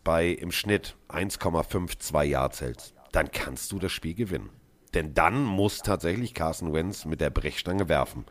bei 0.03 0.27
im 0.27 0.51
Schnitt 0.51 0.95
1,52 1.09 2.23
Yards 2.23 2.61
hältst, 2.61 2.93
dann 3.11 3.31
kannst 3.31 3.71
du 3.71 3.79
das 3.79 3.91
Spiel 3.91 4.13
gewinnen. 4.13 4.49
Denn 4.93 5.13
dann 5.13 5.43
muss 5.43 5.79
tatsächlich 5.79 6.33
Carson 6.33 6.73
Wentz 6.73 7.05
mit 7.05 7.21
der 7.21 7.29
Brechstange 7.29 7.89
werfen. 7.89 8.25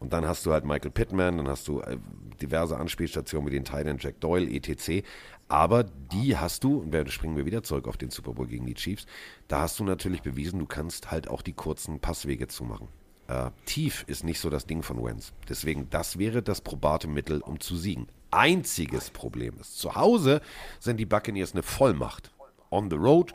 Und 0.00 0.12
dann 0.12 0.26
hast 0.26 0.44
du 0.44 0.52
halt 0.52 0.64
Michael 0.64 0.90
Pittman, 0.90 1.38
dann 1.38 1.48
hast 1.48 1.66
du 1.68 1.80
äh, 1.80 1.98
diverse 2.40 2.76
Anspielstationen 2.76 3.46
wie 3.46 3.54
den 3.54 3.64
Titan 3.64 3.98
Jack 3.98 4.20
Doyle, 4.20 4.50
etc. 4.50 5.06
Aber 5.48 5.84
die 5.84 6.36
hast 6.36 6.64
du, 6.64 6.78
und 6.78 6.92
da 6.92 7.06
springen 7.06 7.36
wir 7.36 7.46
wieder 7.46 7.62
zurück 7.62 7.86
auf 7.88 7.96
den 7.96 8.10
Super 8.10 8.32
Bowl 8.32 8.46
gegen 8.46 8.66
die 8.66 8.74
Chiefs, 8.74 9.06
da 9.48 9.60
hast 9.60 9.78
du 9.78 9.84
natürlich 9.84 10.22
bewiesen, 10.22 10.58
du 10.58 10.66
kannst 10.66 11.10
halt 11.10 11.28
auch 11.28 11.42
die 11.42 11.52
kurzen 11.52 12.00
Passwege 12.00 12.48
zumachen. 12.48 12.88
Äh, 13.28 13.50
tief 13.64 14.04
ist 14.06 14.24
nicht 14.24 14.40
so 14.40 14.50
das 14.50 14.66
Ding 14.66 14.82
von 14.82 15.02
Wentz. 15.02 15.32
Deswegen, 15.48 15.88
das 15.90 16.18
wäre 16.18 16.42
das 16.42 16.60
probate 16.60 17.08
Mittel, 17.08 17.40
um 17.40 17.60
zu 17.60 17.76
siegen. 17.76 18.06
Einziges 18.30 19.10
Problem 19.10 19.54
ist, 19.60 19.78
zu 19.78 19.94
Hause 19.94 20.40
sind 20.80 20.98
die 20.98 21.06
Buccaneers 21.06 21.52
eine 21.52 21.62
Vollmacht. 21.62 22.32
On 22.70 22.90
the 22.90 22.96
road 22.96 23.32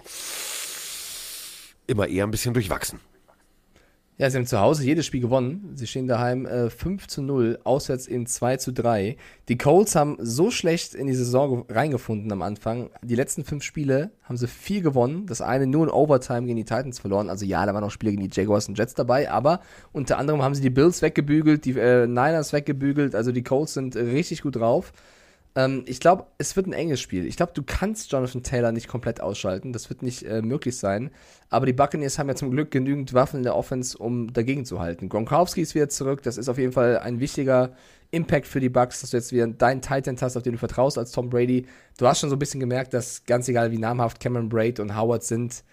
immer 1.87 2.07
eher 2.07 2.25
ein 2.25 2.31
bisschen 2.31 2.53
durchwachsen. 2.53 2.99
Ja, 4.21 4.29
sie 4.29 4.37
haben 4.37 4.45
zu 4.45 4.59
Hause 4.59 4.83
jedes 4.83 5.05
Spiel 5.05 5.21
gewonnen. 5.21 5.71
Sie 5.75 5.87
stehen 5.87 6.05
daheim 6.05 6.45
äh, 6.45 6.69
5 6.69 7.07
zu 7.07 7.21
0, 7.21 7.57
auswärts 7.63 8.05
in 8.05 8.25
2 8.25 8.57
zu 8.57 8.73
3. 8.73 9.15
Die 9.47 9.57
Colts 9.57 9.95
haben 9.95 10.17
so 10.19 10.51
schlecht 10.51 10.93
in 10.93 11.07
die 11.07 11.13
Saison 11.15 11.65
ge- 11.65 11.73
reingefunden 11.73 12.29
am 12.33 12.41
Anfang. 12.41 12.89
Die 13.01 13.15
letzten 13.15 13.45
fünf 13.45 13.63
Spiele 13.63 14.11
haben 14.23 14.35
sie 14.35 14.47
vier 14.47 14.81
gewonnen. 14.81 15.25
Das 15.25 15.39
eine 15.39 15.67
nur 15.67 15.85
in 15.85 15.89
Overtime 15.89 16.41
gegen 16.47 16.57
die 16.57 16.65
Titans 16.65 16.99
verloren. 16.99 17.29
Also 17.29 17.45
ja, 17.45 17.65
da 17.65 17.73
waren 17.73 17.83
auch 17.85 17.91
Spiele 17.91 18.11
gegen 18.11 18.27
die 18.27 18.35
Jaguars 18.37 18.67
und 18.67 18.77
Jets 18.77 18.93
dabei, 18.93 19.31
aber 19.31 19.61
unter 19.93 20.17
anderem 20.17 20.41
haben 20.43 20.53
sie 20.53 20.61
die 20.61 20.69
Bills 20.69 21.01
weggebügelt, 21.01 21.63
die 21.63 21.79
äh, 21.79 22.05
Niners 22.05 22.51
weggebügelt. 22.51 23.15
Also 23.15 23.31
die 23.31 23.43
Colts 23.43 23.73
sind 23.75 23.95
richtig 23.95 24.41
gut 24.41 24.57
drauf. 24.57 24.91
Ähm, 25.55 25.83
ich 25.87 25.99
glaube, 25.99 26.25
es 26.37 26.55
wird 26.55 26.67
ein 26.67 26.73
enges 26.73 27.01
Spiel. 27.01 27.25
Ich 27.25 27.37
glaube, 27.37 27.53
du 27.53 27.63
kannst 27.63 28.11
Jonathan 28.11 28.43
Taylor 28.43 28.71
nicht 28.71 28.87
komplett 28.87 29.21
ausschalten. 29.21 29.73
Das 29.73 29.89
wird 29.89 30.03
nicht 30.03 30.23
äh, 30.23 30.41
möglich 30.41 30.77
sein. 30.77 31.11
Aber 31.49 31.65
die 31.65 31.73
Buccaneers 31.73 32.19
haben 32.19 32.29
ja 32.29 32.35
zum 32.35 32.51
Glück 32.51 32.71
genügend 32.71 33.13
Waffen 33.13 33.37
in 33.37 33.43
der 33.43 33.55
Offense, 33.55 33.97
um 33.97 34.31
dagegen 34.31 34.65
zu 34.65 34.79
halten. 34.79 35.09
Gronkowski 35.09 35.61
ist 35.61 35.75
wieder 35.75 35.89
zurück. 35.89 36.21
Das 36.23 36.37
ist 36.37 36.49
auf 36.49 36.57
jeden 36.57 36.73
Fall 36.73 36.99
ein 36.99 37.19
wichtiger 37.19 37.73
Impact 38.11 38.47
für 38.47 38.59
die 38.59 38.69
Bucks, 38.69 39.01
dass 39.01 39.11
du 39.11 39.17
jetzt 39.17 39.31
wieder 39.31 39.47
deinen 39.47 39.81
Titan 39.81 40.17
hast, 40.19 40.35
auf 40.35 40.43
den 40.43 40.53
du 40.53 40.59
vertraust 40.59 40.97
als 40.97 41.11
Tom 41.11 41.29
Brady. 41.29 41.65
Du 41.97 42.07
hast 42.07 42.19
schon 42.19 42.29
so 42.29 42.35
ein 42.35 42.39
bisschen 42.39 42.59
gemerkt, 42.59 42.93
dass 42.93 43.23
ganz 43.25 43.47
egal 43.47 43.71
wie 43.71 43.77
namhaft 43.77 44.19
Cameron 44.19 44.49
Braid 44.49 44.79
und 44.79 44.95
Howard 44.97 45.23
sind, 45.23 45.63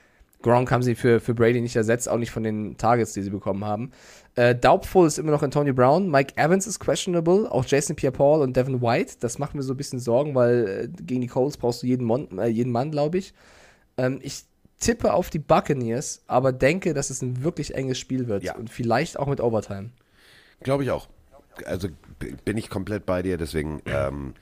Gronk 0.43 0.71
haben 0.71 0.83
sie 0.83 0.95
für, 0.95 1.19
für 1.19 1.35
Brady 1.35 1.61
nicht 1.61 1.77
ersetzt, 1.77 2.09
auch 2.09 2.19
nicht 2.19 2.31
von 2.31 2.43
den 2.43 2.77
Targets, 2.77 3.13
die 3.15 3.23
sie 3.23 3.31
bekommen 3.31 3.65
haben. 3.65 3.91
Äh, 4.37 4.55
doubtful 4.55 5.07
ist 5.07 5.19
immer 5.19 5.33
noch 5.33 5.43
Antonio 5.43 5.73
Brown. 5.75 6.11
Mike 6.11 6.35
Evans 6.37 6.67
ist 6.67 6.79
questionable. 6.79 7.51
Auch 7.51 7.65
Jason 7.65 7.97
Pierre-Paul 7.97 8.43
und 8.43 8.57
Devin 8.57 8.83
White. 8.83 9.17
Das 9.21 9.39
macht 9.39 9.55
mir 9.55 9.63
so 9.63 9.73
ein 9.75 9.77
bisschen 9.77 9.99
Sorgen, 9.99 10.35
weil 10.35 10.91
äh, 10.99 11.03
gegen 11.03 11.23
die 11.23 11.27
Colts 11.27 11.57
brauchst 11.57 11.83
du 11.83 11.87
jeden, 11.87 12.05
Mon 12.05 12.39
äh, 12.39 12.47
jeden 12.47 12.71
Mann, 12.71 12.91
glaube 12.91 13.19
ich. 13.19 13.33
Ähm, 13.97 14.21
ich 14.23 14.45
tippe 14.79 15.15
auf 15.15 15.31
die 15.31 15.39
Buccaneers, 15.39 16.23
aber 16.27 16.53
denke, 16.53 16.93
dass 16.93 17.09
es 17.11 17.23
ein 17.23 17.43
wirklich 17.43 17.75
enges 17.75 17.99
Spiel 17.99 18.29
wird. 18.29 18.45
Ja. 18.45 18.57
Und 18.57 18.69
vielleicht 18.69 19.19
auch 19.19 19.27
mit 19.27 19.41
Overtime. 19.41 19.91
Glaube 20.61 20.85
ich 20.85 20.91
auch. 20.91 21.09
Also 21.65 21.89
bin 22.45 22.59
ich 22.59 22.69
komplett 22.69 23.07
bei 23.07 23.23
dir, 23.23 23.39
deswegen. 23.39 23.81
Ähm, 23.87 24.35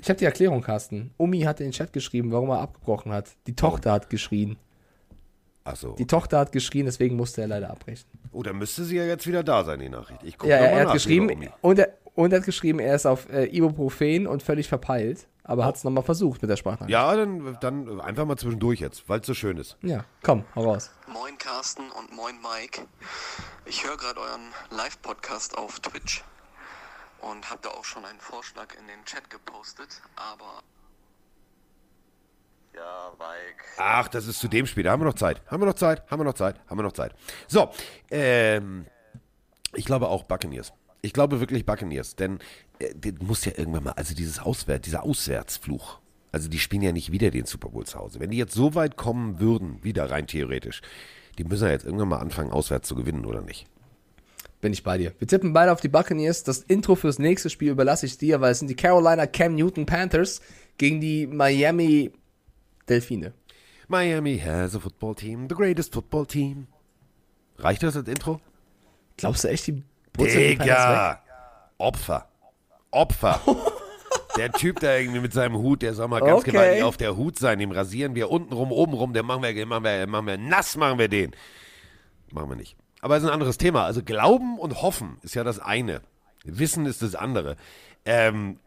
Ich 0.00 0.08
habe 0.08 0.18
die 0.18 0.24
Erklärung, 0.24 0.62
Carsten. 0.62 1.12
Umi 1.18 1.42
hat 1.42 1.60
in 1.60 1.66
den 1.66 1.72
Chat 1.72 1.92
geschrieben, 1.92 2.32
warum 2.32 2.48
er 2.48 2.60
abgebrochen 2.60 3.12
hat. 3.12 3.28
Die 3.46 3.54
Tochter 3.54 3.92
hat 3.92 4.08
geschrien. 4.10 4.56
Achso. 5.64 5.94
Die 5.94 6.06
Tochter 6.06 6.38
hat 6.38 6.52
geschrien, 6.52 6.86
deswegen 6.86 7.16
musste 7.16 7.42
er 7.42 7.48
leider 7.48 7.70
abbrechen. 7.70 8.08
Oh, 8.32 8.42
dann 8.42 8.56
müsste 8.56 8.84
sie 8.84 8.96
ja 8.96 9.04
jetzt 9.04 9.26
wieder 9.26 9.42
da 9.42 9.64
sein, 9.64 9.80
die 9.80 9.88
Nachricht. 9.88 10.22
Ich 10.22 10.38
gucke 10.38 10.50
Ja, 10.50 10.58
er, 10.58 10.70
er 10.70 10.80
hat 10.80 10.86
nach, 10.86 10.92
geschrieben 10.94 11.30
und 11.60 11.78
er, 11.78 11.96
und 12.14 12.32
er 12.32 12.38
hat 12.40 12.46
geschrieben, 12.46 12.78
er 12.78 12.94
ist 12.94 13.06
auf 13.06 13.28
äh, 13.30 13.44
Ibuprofen 13.46 14.26
und 14.26 14.42
völlig 14.42 14.68
verpeilt, 14.68 15.26
aber 15.44 15.64
hat 15.64 15.76
es 15.76 15.84
nochmal 15.84 16.04
versucht 16.04 16.42
mit 16.42 16.50
der 16.50 16.56
Sprachnachricht. 16.56 16.90
Ja, 16.90 17.14
dann, 17.16 17.56
dann 17.60 18.00
einfach 18.00 18.24
mal 18.24 18.36
zwischendurch 18.36 18.80
jetzt, 18.80 19.08
weil 19.08 19.20
es 19.20 19.26
so 19.26 19.34
schön 19.34 19.56
ist. 19.56 19.76
ja, 19.82 20.04
komm, 20.22 20.44
hau 20.54 20.64
raus. 20.64 20.90
Moin 21.12 21.36
Carsten 21.38 21.90
und 21.98 22.14
moin 22.14 22.36
Mike. 22.40 22.82
Ich 23.64 23.86
höre 23.86 23.96
gerade 23.96 24.20
euren 24.20 24.48
Live-Podcast 24.70 25.56
auf 25.56 25.80
Twitch 25.80 26.22
und 27.20 27.48
habe 27.50 27.60
da 27.62 27.70
auch 27.70 27.84
schon 27.84 28.04
einen 28.04 28.20
Vorschlag 28.20 28.68
in 28.78 28.86
den 28.88 29.04
Chat 29.04 29.30
gepostet, 29.30 30.02
aber 30.16 30.62
Ja, 32.74 33.12
Mike. 33.18 33.62
Ach, 33.76 34.08
das 34.08 34.26
ist 34.26 34.38
zu 34.38 34.48
dem 34.48 34.66
Spiel. 34.66 34.84
Da 34.84 34.92
haben 34.92 35.00
wir 35.00 35.06
noch 35.06 35.14
Zeit. 35.14 35.42
Haben 35.46 35.62
wir 35.62 35.66
noch 35.66 35.74
Zeit? 35.74 36.02
Haben 36.10 36.20
wir 36.20 36.24
noch 36.24 36.34
Zeit? 36.34 36.56
Haben 36.66 36.78
wir 36.78 36.84
noch 36.84 36.92
Zeit? 36.92 37.14
So, 37.48 37.70
ähm, 38.10 38.86
ich 39.74 39.84
glaube 39.84 40.08
auch 40.08 40.24
Buccaneers. 40.24 40.72
Ich 41.02 41.12
glaube 41.12 41.40
wirklich 41.40 41.66
Buccaneers, 41.66 42.16
denn 42.16 42.38
äh, 42.78 42.94
das 42.94 43.26
muss 43.26 43.44
ja 43.44 43.52
irgendwann 43.56 43.84
mal, 43.84 43.92
also 43.92 44.14
dieses 44.14 44.38
Auswärts, 44.38 44.84
dieser 44.84 45.02
Auswärtsfluch. 45.02 45.98
Also 46.30 46.48
die 46.48 46.58
spielen 46.58 46.82
ja 46.82 46.92
nicht 46.92 47.12
wieder 47.12 47.30
den 47.30 47.44
Super 47.44 47.68
Bowl 47.68 47.84
zu 47.84 47.98
Hause. 47.98 48.18
Wenn 48.20 48.30
die 48.30 48.38
jetzt 48.38 48.54
so 48.54 48.74
weit 48.74 48.96
kommen 48.96 49.38
würden, 49.38 49.84
wieder 49.84 50.10
rein 50.10 50.26
theoretisch, 50.26 50.80
die 51.38 51.44
müssen 51.44 51.64
ja 51.64 51.72
jetzt 51.72 51.84
irgendwann 51.84 52.08
mal 52.08 52.18
anfangen, 52.18 52.50
auswärts 52.50 52.88
zu 52.88 52.94
gewinnen, 52.94 53.26
oder 53.26 53.42
nicht? 53.42 53.66
Bin 54.62 54.72
ich 54.72 54.82
bei 54.82 54.96
dir. 54.96 55.12
Wir 55.18 55.28
tippen 55.28 55.52
beide 55.52 55.72
auf 55.72 55.80
die 55.80 55.88
Buccaneers. 55.88 56.44
Das 56.44 56.60
Intro 56.60 56.94
fürs 56.94 57.18
nächste 57.18 57.50
Spiel 57.50 57.70
überlasse 57.70 58.06
ich 58.06 58.16
dir, 58.16 58.40
weil 58.40 58.52
es 58.52 58.60
sind 58.60 58.68
die 58.68 58.76
Carolina 58.76 59.26
Cam 59.26 59.56
Newton 59.56 59.86
Panthers 59.86 60.40
gegen 60.78 61.00
die 61.00 61.26
Miami 61.26 62.12
Delfine. 62.92 63.32
Miami 63.88 64.38
has 64.38 64.74
a 64.74 64.80
football 64.80 65.14
team, 65.14 65.48
the 65.48 65.54
greatest 65.54 65.92
football 65.92 66.26
team. 66.26 66.66
Reicht 67.58 67.82
das 67.82 67.96
als 67.96 68.08
Intro? 68.08 68.40
Glaubst 69.16 69.44
du 69.44 69.48
echt, 69.48 69.66
die 69.66 69.82
weg? 70.16 70.58
Digga! 70.58 71.22
Opfer. 71.78 72.28
Opfer. 72.90 73.40
der 74.36 74.52
Typ 74.52 74.80
da 74.80 74.96
irgendwie 74.96 75.20
mit 75.20 75.32
seinem 75.32 75.56
Hut, 75.56 75.82
der 75.82 75.94
soll 75.94 76.08
mal 76.08 76.20
ganz 76.20 76.40
Okay. 76.40 76.50
gewaltig 76.52 76.82
auf 76.82 76.96
der 76.96 77.16
Hut 77.16 77.38
sein. 77.38 77.58
Dem 77.58 77.70
rasieren 77.70 78.14
wir 78.14 78.30
unten 78.30 78.52
rum, 78.52 78.72
oben 78.72 78.92
rum. 78.94 79.12
Den 79.14 79.26
machen 79.26 79.42
wir, 79.42 79.54
den 79.54 79.68
machen 79.68 79.84
wir, 79.84 80.06
machen 80.06 80.26
wir 80.26 80.38
nass, 80.38 80.76
machen 80.76 80.98
wir 80.98 81.08
den. 81.08 81.32
Machen 82.30 82.50
wir 82.50 82.56
nicht. 82.56 82.76
Aber 83.00 83.16
es 83.16 83.22
ist 83.22 83.28
ein 83.28 83.34
anderes 83.34 83.58
Thema. 83.58 83.84
Also 83.84 84.02
Glauben 84.02 84.58
und 84.58 84.82
Hoffen 84.82 85.18
ist 85.22 85.34
ja 85.34 85.44
das 85.44 85.58
eine. 85.58 86.02
Wissen 86.44 86.86
ist 86.86 87.02
das 87.02 87.14
andere. 87.14 87.56
Ähm, 88.04 88.58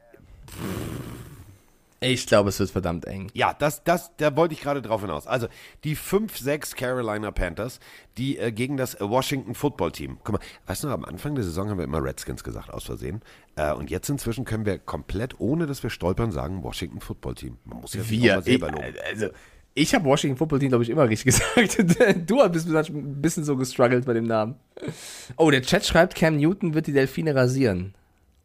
Ich 2.06 2.27
glaube, 2.27 2.49
es 2.49 2.60
wird 2.60 2.69
verdammt 2.69 3.06
eng. 3.06 3.30
Ja, 3.34 3.53
das, 3.57 3.84
das, 3.84 4.15
da 4.18 4.36
wollte 4.36 4.53
ich 4.53 4.61
gerade 4.61 4.82
drauf 4.82 5.02
hinaus. 5.02 5.26
Also 5.26 5.48
die 5.84 5.98
5-6 5.98 6.76
Carolina 6.76 7.32
Panthers, 7.32 7.80
die 8.18 8.38
äh, 8.38 8.52
gegen 8.52 8.77
das 8.77 8.95
äh, 8.95 9.10
Washington 9.10 9.56
Football 9.56 9.91
Team. 9.91 10.18
Guck 10.23 10.34
mal, 10.34 10.45
weißt 10.68 10.84
du, 10.84 10.88
noch, 10.88 10.94
am 10.94 11.06
Anfang 11.06 11.36
der 11.36 11.44
Saison 11.44 11.69
haben 11.69 11.77
wir 11.77 11.86
immer 11.86 12.03
Redskins 12.03 12.44
gesagt, 12.44 12.72
aus 12.72 12.84
Versehen. 12.84 13.22
Äh, 13.56 13.73
und 13.73 13.90
jetzt 13.90 14.07
inzwischen 14.10 14.45
können 14.45 14.65
wir 14.65 14.77
komplett, 14.77 15.40
ohne 15.40 15.65
dass 15.65 15.82
wir 15.82 15.90
stolpern, 15.90 16.32
sagen 16.32 16.64
Washington 16.64 17.02
Football 17.02 17.36
Team. 17.36 17.57
Man 17.65 17.82
muss 17.82 17.94
ja 17.94 18.07
Wir, 18.07 18.34
mal 18.34 18.40
ich, 18.40 18.45
selber 18.45 18.72
loben. 18.72 18.84
also, 19.10 19.27
ich 19.73 19.94
habe 19.95 20.06
Washington 20.06 20.38
Football 20.38 20.60
Team, 20.60 20.69
glaube 20.69 20.84
ich, 20.84 20.90
immer 20.90 21.10
richtig 21.10 21.26
gesagt. 21.65 22.30
du 22.30 22.49
bist 22.49 22.69
ein 22.69 23.22
bisschen 23.22 23.44
so 23.44 23.57
gestruggelt 23.57 24.06
bei 24.06 24.14
dem 24.14 24.26
Namen. 24.26 24.56
Oh, 25.38 25.49
der 25.49 25.61
Chat 25.64 25.86
schreibt, 25.86 26.15
Cam 26.15 26.38
Newton 26.38 26.73
wird 26.76 26.88
die 26.88 26.94
Delfine 26.94 27.34
rasieren. 27.36 27.94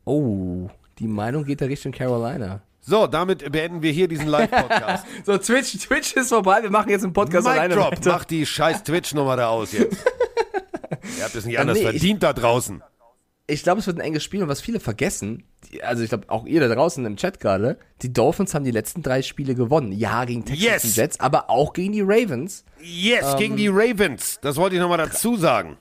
Oh, 0.04 0.68
die 0.98 1.06
Meinung 1.06 1.44
geht 1.44 1.60
da 1.60 1.66
Richtung 1.66 1.92
Carolina. 1.92 2.62
So, 2.80 3.06
damit 3.06 3.50
beenden 3.52 3.82
wir 3.82 3.92
hier 3.92 4.08
diesen 4.08 4.26
Live-Podcast. 4.28 5.04
So, 5.26 5.36
Twitch, 5.38 5.78
Twitch 5.78 6.14
ist 6.14 6.30
vorbei. 6.30 6.62
Wir 6.62 6.70
machen 6.70 6.88
jetzt 6.90 7.04
einen 7.04 7.12
Podcast 7.12 7.46
Mic 7.46 7.56
alleine. 7.58 7.74
Drop, 7.74 7.94
mach 8.06 8.24
die 8.24 8.46
scheiß 8.46 8.82
Twitch-Nummer 8.84 9.36
da 9.36 9.48
aus 9.48 9.72
jetzt. 9.72 9.96
Ihr 11.18 11.24
habt 11.24 11.34
es 11.34 11.44
nicht 11.44 11.58
anders 11.58 11.76
nee, 11.78 11.84
ich- 11.84 11.90
verdient 11.90 12.22
da 12.22 12.32
draußen. 12.32 12.82
Ich 13.46 13.64
glaube, 13.64 13.80
es 13.80 13.86
wird 13.88 13.96
ein 13.98 14.00
enges 14.02 14.22
Spiel 14.22 14.44
und 14.44 14.48
was 14.48 14.60
viele 14.60 14.78
vergessen, 14.78 15.42
die, 15.72 15.82
also 15.82 16.04
ich 16.04 16.08
glaube 16.08 16.30
auch 16.30 16.46
ihr 16.46 16.60
da 16.60 16.72
draußen 16.72 17.04
im 17.04 17.16
Chat 17.16 17.40
gerade, 17.40 17.78
die 18.00 18.12
Dolphins 18.12 18.54
haben 18.54 18.64
die 18.64 18.70
letzten 18.70 19.02
drei 19.02 19.22
Spiele 19.22 19.56
gewonnen. 19.56 19.90
Ja, 19.90 20.24
gegen 20.24 20.44
Texans 20.44 20.62
Yes. 20.64 20.84
und 20.84 20.96
Jets, 20.96 21.18
aber 21.20 21.50
auch 21.50 21.72
gegen 21.72 21.92
die 21.92 22.02
Ravens. 22.02 22.64
Yes, 22.80 23.36
gegen 23.38 23.56
die 23.56 23.66
Ravens. 23.66 24.38
Das 24.40 24.54
wollte 24.56 24.76
ich 24.76 24.80
nochmal 24.80 24.98
dazu 24.98 25.36
sagen. 25.36 25.78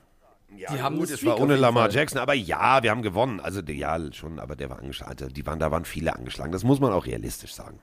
Ja, 0.60 0.74
Die 0.74 0.82
haben 0.82 0.98
gut, 0.98 1.08
es 1.08 1.24
war 1.24 1.40
ohne 1.40 1.56
Lamar 1.56 1.84
Fall. 1.84 1.94
Jackson, 1.94 2.18
aber 2.20 2.34
ja, 2.34 2.82
wir 2.82 2.90
haben 2.90 3.00
gewonnen. 3.00 3.40
Also 3.40 3.60
ja, 3.60 3.98
schon, 4.12 4.38
aber 4.38 4.56
der 4.56 4.68
war 4.68 4.78
angeschlagen. 4.78 5.10
Also, 5.18 5.32
die 5.32 5.46
waren, 5.46 5.58
da 5.58 5.70
waren 5.70 5.86
viele 5.86 6.14
angeschlagen. 6.14 6.52
Das 6.52 6.64
muss 6.64 6.80
man 6.80 6.92
auch 6.92 7.06
realistisch 7.06 7.54
sagen. 7.54 7.78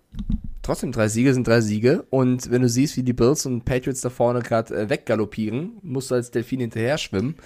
Trotzdem, 0.62 0.92
drei 0.92 1.08
Siege 1.08 1.34
sind 1.34 1.48
drei 1.48 1.62
Siege. 1.62 2.06
Und 2.12 2.52
wenn 2.52 2.62
du 2.62 2.70
siehst, 2.70 2.96
wie 2.96 3.02
die 3.04 3.14
Bills 3.14 3.48
und 3.48 3.66
Patriots 3.66 4.02
da 4.02 4.12
vorne 4.12 4.42
gerade 4.42 4.76
äh, 4.76 4.90
weggaloppieren, 4.92 5.78
musst 5.82 6.12
du 6.12 6.16
als 6.16 6.30
Delfin 6.30 6.60
hinterher 6.60 7.00
schwimmen. 7.00 7.38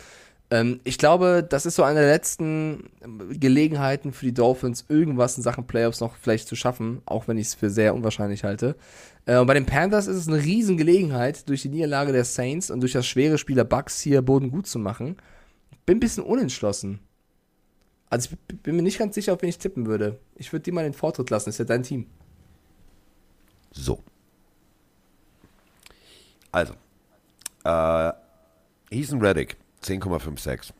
Ähm, 0.49 0.81
ich 0.83 0.97
glaube, 0.97 1.47
das 1.47 1.65
ist 1.65 1.75
so 1.75 1.83
eine 1.83 2.01
der 2.01 2.11
letzten 2.11 2.89
ähm, 3.01 3.39
Gelegenheiten 3.39 4.11
für 4.11 4.25
die 4.25 4.33
Dolphins, 4.33 4.85
irgendwas 4.89 5.37
in 5.37 5.43
Sachen 5.43 5.65
Playoffs 5.65 6.01
noch 6.01 6.15
vielleicht 6.17 6.49
zu 6.49 6.57
schaffen, 6.57 7.01
auch 7.05 7.29
wenn 7.29 7.37
ich 7.37 7.47
es 7.47 7.55
für 7.55 7.69
sehr 7.69 7.95
unwahrscheinlich 7.95 8.43
halte. 8.43 8.75
Äh, 9.26 9.38
und 9.38 9.48
bei 9.48 9.53
den 9.53 9.65
Panthers 9.65 10.07
ist 10.07 10.18
es 10.18 10.27
eine 10.27 10.43
Riesengelegenheit, 10.43 11.48
durch 11.48 11.61
die 11.61 11.69
Niederlage 11.69 12.11
der 12.11 12.26
Saints 12.26 12.72
und 12.72 12.81
durch 12.81 12.93
das 12.93 13.07
schwere 13.07 13.38
Spiel 13.38 13.56
der 13.56 13.64
Bucks 13.64 13.99
hier 14.02 14.22
Boden 14.22 14.52
gut 14.52 14.68
zu 14.68 14.80
machen. 14.80 15.18
Bin 15.85 15.98
ein 15.98 15.99
bisschen 15.99 16.23
unentschlossen. 16.23 16.99
Also 18.10 18.30
ich 18.49 18.57
bin 18.60 18.76
mir 18.76 18.81
nicht 18.81 18.99
ganz 18.99 19.15
sicher, 19.15 19.34
auf 19.34 19.41
wen 19.41 19.49
ich 19.49 19.57
tippen 19.57 19.85
würde. 19.85 20.19
Ich 20.35 20.52
würde 20.52 20.64
dir 20.64 20.73
mal 20.73 20.84
den 20.84 20.93
Vortritt 20.93 21.30
lassen, 21.30 21.49
ist 21.49 21.60
ja 21.60 21.65
dein 21.65 21.84
Team. 21.84 22.07
So. 23.72 24.03
Also. 26.52 26.73
Äh, 27.64 28.11
Ethan 28.89 29.22
Reddick, 29.22 29.56
10,56. 29.84 30.73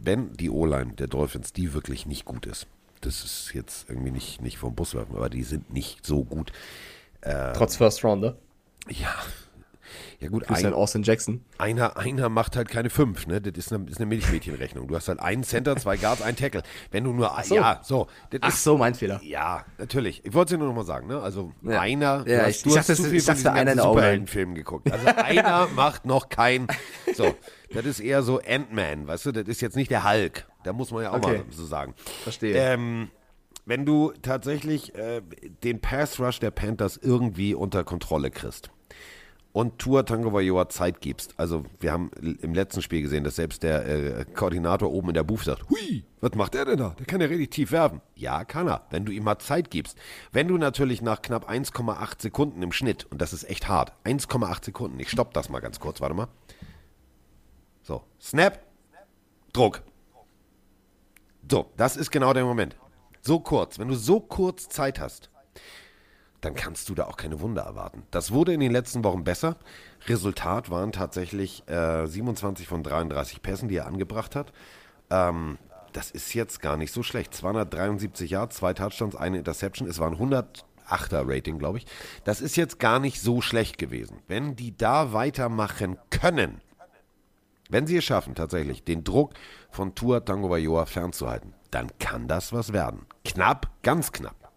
Wenn 0.00 0.32
die 0.32 0.50
O-Line 0.50 0.94
der 0.94 1.06
Dolphins, 1.06 1.52
die 1.52 1.74
wirklich 1.74 2.06
nicht 2.06 2.24
gut 2.24 2.46
ist, 2.46 2.66
das 3.02 3.24
ist 3.24 3.52
jetzt 3.54 3.88
irgendwie 3.88 4.10
nicht, 4.10 4.40
nicht 4.40 4.58
vom 4.58 4.74
Bus 4.74 4.94
werfen, 4.94 5.14
aber 5.14 5.30
die 5.30 5.44
sind 5.44 5.72
nicht 5.72 6.04
so 6.04 6.24
gut. 6.24 6.50
Trotz 7.22 7.76
First 7.76 8.04
Rounder. 8.04 8.36
Ja. 8.88 9.14
Ja 10.18 10.28
gut, 10.28 10.48
ein, 10.48 10.72
Austin 10.72 11.02
Jackson. 11.02 11.44
einer, 11.58 11.96
einer 11.96 12.28
macht 12.28 12.54
halt 12.54 12.68
keine 12.68 12.90
fünf, 12.90 13.26
ne? 13.26 13.40
Das 13.40 13.52
ist 13.66 13.72
eine, 13.72 13.90
ist 13.90 13.96
eine 13.96 14.06
Milchmädchenrechnung. 14.06 14.86
Du 14.86 14.94
hast 14.94 15.08
halt 15.08 15.18
einen 15.18 15.42
Center, 15.42 15.76
zwei 15.76 15.96
Guards, 15.96 16.22
einen 16.22 16.36
Tackle. 16.36 16.62
Wenn 16.92 17.02
du 17.02 17.12
nur, 17.12 17.32
so. 17.42 17.56
ja, 17.56 17.80
so. 17.82 18.06
Ach 18.40 18.48
ist, 18.48 18.62
so, 18.62 18.78
mein 18.78 18.94
Fehler. 18.94 19.20
Ja, 19.24 19.66
natürlich. 19.78 20.24
Ich 20.24 20.32
wollte 20.32 20.54
es 20.54 20.56
dir 20.56 20.58
nur 20.64 20.68
noch 20.68 20.76
mal 20.76 20.84
sagen, 20.86 21.08
ne? 21.08 21.20
Also 21.20 21.50
Ja. 21.62 21.80
einer, 21.80 22.18
Ja, 22.18 22.22
du 22.24 22.30
ich- 22.32 22.38
hast, 22.40 22.66
du 22.66 22.70
ich 22.70 22.78
hast 22.78 22.88
dachte, 22.88 22.96
zu 22.98 23.02
es- 23.02 23.08
viel 23.08 23.18
ich 23.18 23.24
von 23.24 23.42
dachte, 23.42 23.64
diesen. 23.64 23.80
Superheldenfilmen 23.82 24.54
geguckt. 24.54 24.92
Also 24.92 25.06
einer 25.16 25.66
macht 25.74 26.04
noch 26.06 26.28
kein, 26.28 26.68
so, 27.14 27.34
das 27.74 27.84
ist 27.84 27.98
eher 27.98 28.22
so 28.22 28.40
Ant-Man, 28.40 29.08
weißt 29.08 29.26
du, 29.26 29.32
das 29.32 29.48
ist 29.48 29.60
jetzt 29.60 29.74
nicht 29.74 29.90
der 29.90 30.08
Hulk. 30.08 30.46
Da 30.62 30.72
muss 30.72 30.92
man 30.92 31.02
ja 31.02 31.10
auch 31.10 31.16
Okay. 31.16 31.38
mal 31.38 31.44
so 31.50 31.64
sagen. 31.66 31.94
Verstehe. 32.22 32.54
Ähm, 32.56 33.10
wenn 33.64 33.86
du 33.86 34.12
tatsächlich 34.22 34.94
äh, 34.94 35.22
den 35.62 35.80
Pass 35.80 36.18
Rush 36.18 36.40
der 36.40 36.50
Panthers 36.50 36.96
irgendwie 36.96 37.54
unter 37.54 37.84
Kontrolle 37.84 38.30
kriegst 38.30 38.70
und 39.52 39.78
Tour 39.78 40.04
Tango 40.04 40.32
Vajor 40.32 40.68
Zeit 40.70 41.00
gibst, 41.00 41.34
also 41.36 41.64
wir 41.78 41.92
haben 41.92 42.10
im 42.40 42.54
letzten 42.54 42.82
Spiel 42.82 43.02
gesehen, 43.02 43.22
dass 43.22 43.36
selbst 43.36 43.62
der 43.62 43.86
äh, 43.86 44.24
Koordinator 44.24 44.90
oben 44.90 45.08
in 45.08 45.14
der 45.14 45.24
Booth 45.24 45.44
sagt, 45.44 45.68
hui, 45.70 46.04
was 46.20 46.34
macht 46.34 46.54
der 46.54 46.64
denn 46.64 46.78
da? 46.78 46.96
Der 46.98 47.06
kann 47.06 47.20
ja 47.20 47.26
richtig 47.26 47.50
tief 47.50 47.70
werfen. 47.70 48.00
Ja, 48.16 48.44
kann 48.44 48.66
er, 48.66 48.86
wenn 48.90 49.04
du 49.04 49.12
ihm 49.12 49.24
mal 49.24 49.38
Zeit 49.38 49.70
gibst. 49.70 49.96
Wenn 50.32 50.48
du 50.48 50.56
natürlich 50.56 51.02
nach 51.02 51.22
knapp 51.22 51.48
1,8 51.48 52.22
Sekunden 52.22 52.62
im 52.62 52.72
Schnitt, 52.72 53.06
und 53.10 53.20
das 53.20 53.32
ist 53.32 53.48
echt 53.48 53.68
hart, 53.68 53.92
1,8 54.04 54.64
Sekunden, 54.64 54.98
ich 54.98 55.10
stopp 55.10 55.34
das 55.34 55.48
mal 55.48 55.60
ganz 55.60 55.78
kurz, 55.78 56.00
warte 56.00 56.14
mal. 56.14 56.28
So, 57.82 58.02
Snap, 58.20 58.60
Druck. 59.52 59.82
So, 61.50 61.70
das 61.76 61.96
ist 61.96 62.10
genau 62.10 62.32
der 62.32 62.44
Moment. 62.44 62.76
So 63.24 63.38
kurz, 63.38 63.78
wenn 63.78 63.86
du 63.86 63.94
so 63.94 64.18
kurz 64.18 64.68
Zeit 64.68 64.98
hast, 64.98 65.30
dann 66.40 66.54
kannst 66.54 66.88
du 66.88 66.94
da 66.96 67.06
auch 67.06 67.16
keine 67.16 67.40
Wunder 67.40 67.62
erwarten. 67.62 68.02
Das 68.10 68.32
wurde 68.32 68.52
in 68.52 68.58
den 68.58 68.72
letzten 68.72 69.04
Wochen 69.04 69.22
besser. 69.22 69.56
Resultat 70.08 70.70
waren 70.70 70.90
tatsächlich 70.90 71.62
äh, 71.68 72.04
27 72.04 72.66
von 72.66 72.82
33 72.82 73.40
Pässen, 73.40 73.68
die 73.68 73.76
er 73.76 73.86
angebracht 73.86 74.34
hat. 74.34 74.52
Ähm, 75.08 75.58
das 75.92 76.10
ist 76.10 76.34
jetzt 76.34 76.60
gar 76.60 76.76
nicht 76.76 76.92
so 76.92 77.04
schlecht. 77.04 77.32
273 77.32 78.28
Yards, 78.28 78.56
zwei 78.56 78.74
Touchdowns, 78.74 79.14
eine 79.14 79.38
Interception. 79.38 79.88
Es 79.88 80.00
waren 80.00 80.16
108er 80.16 81.22
Rating, 81.24 81.60
glaube 81.60 81.78
ich. 81.78 81.86
Das 82.24 82.40
ist 82.40 82.56
jetzt 82.56 82.80
gar 82.80 82.98
nicht 82.98 83.20
so 83.20 83.40
schlecht 83.40 83.78
gewesen. 83.78 84.18
Wenn 84.26 84.56
die 84.56 84.76
da 84.76 85.12
weitermachen 85.12 85.96
können, 86.10 86.60
wenn 87.70 87.86
sie 87.86 87.98
es 87.98 88.04
schaffen, 88.04 88.34
tatsächlich 88.34 88.82
den 88.82 89.04
Druck 89.04 89.34
von 89.70 89.94
Tua 89.94 90.20
Tango 90.20 90.50
Vajor 90.50 90.86
fernzuhalten, 90.86 91.54
dann 91.72 91.90
kann 91.98 92.28
das 92.28 92.52
was 92.52 92.72
werden. 92.72 93.06
Knapp, 93.24 93.70
ganz 93.82 94.12
knapp. 94.12 94.52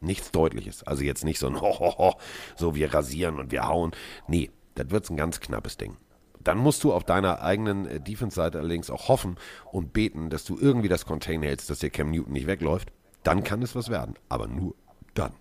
Nichts 0.00 0.32
Deutliches. 0.32 0.82
Also 0.82 1.04
jetzt 1.04 1.24
nicht 1.24 1.38
so 1.38 1.46
ein 1.46 1.60
Hohoho, 1.60 2.18
so 2.56 2.74
wir 2.74 2.92
rasieren 2.92 3.38
und 3.38 3.52
wir 3.52 3.68
hauen. 3.68 3.92
Nee, 4.26 4.50
das 4.74 4.90
wird 4.90 5.08
ein 5.10 5.16
ganz 5.16 5.40
knappes 5.40 5.76
Ding. 5.76 5.96
Dann 6.40 6.58
musst 6.58 6.84
du 6.84 6.92
auf 6.92 7.04
deiner 7.04 7.42
eigenen 7.42 7.86
äh, 7.86 8.00
Defense-Seite 8.00 8.58
allerdings 8.58 8.90
auch 8.90 9.08
hoffen 9.08 9.36
und 9.72 9.92
beten, 9.92 10.30
dass 10.30 10.44
du 10.44 10.58
irgendwie 10.58 10.88
das 10.88 11.06
Contain 11.06 11.42
hältst, 11.42 11.70
dass 11.70 11.78
dir 11.78 11.90
Cam 11.90 12.10
Newton 12.10 12.32
nicht 12.32 12.46
wegläuft. 12.46 12.92
Dann 13.22 13.44
kann 13.44 13.62
es 13.62 13.74
was 13.74 13.88
werden. 13.88 14.14
Aber 14.28 14.46
nur 14.46 14.74
dann. 15.14 15.32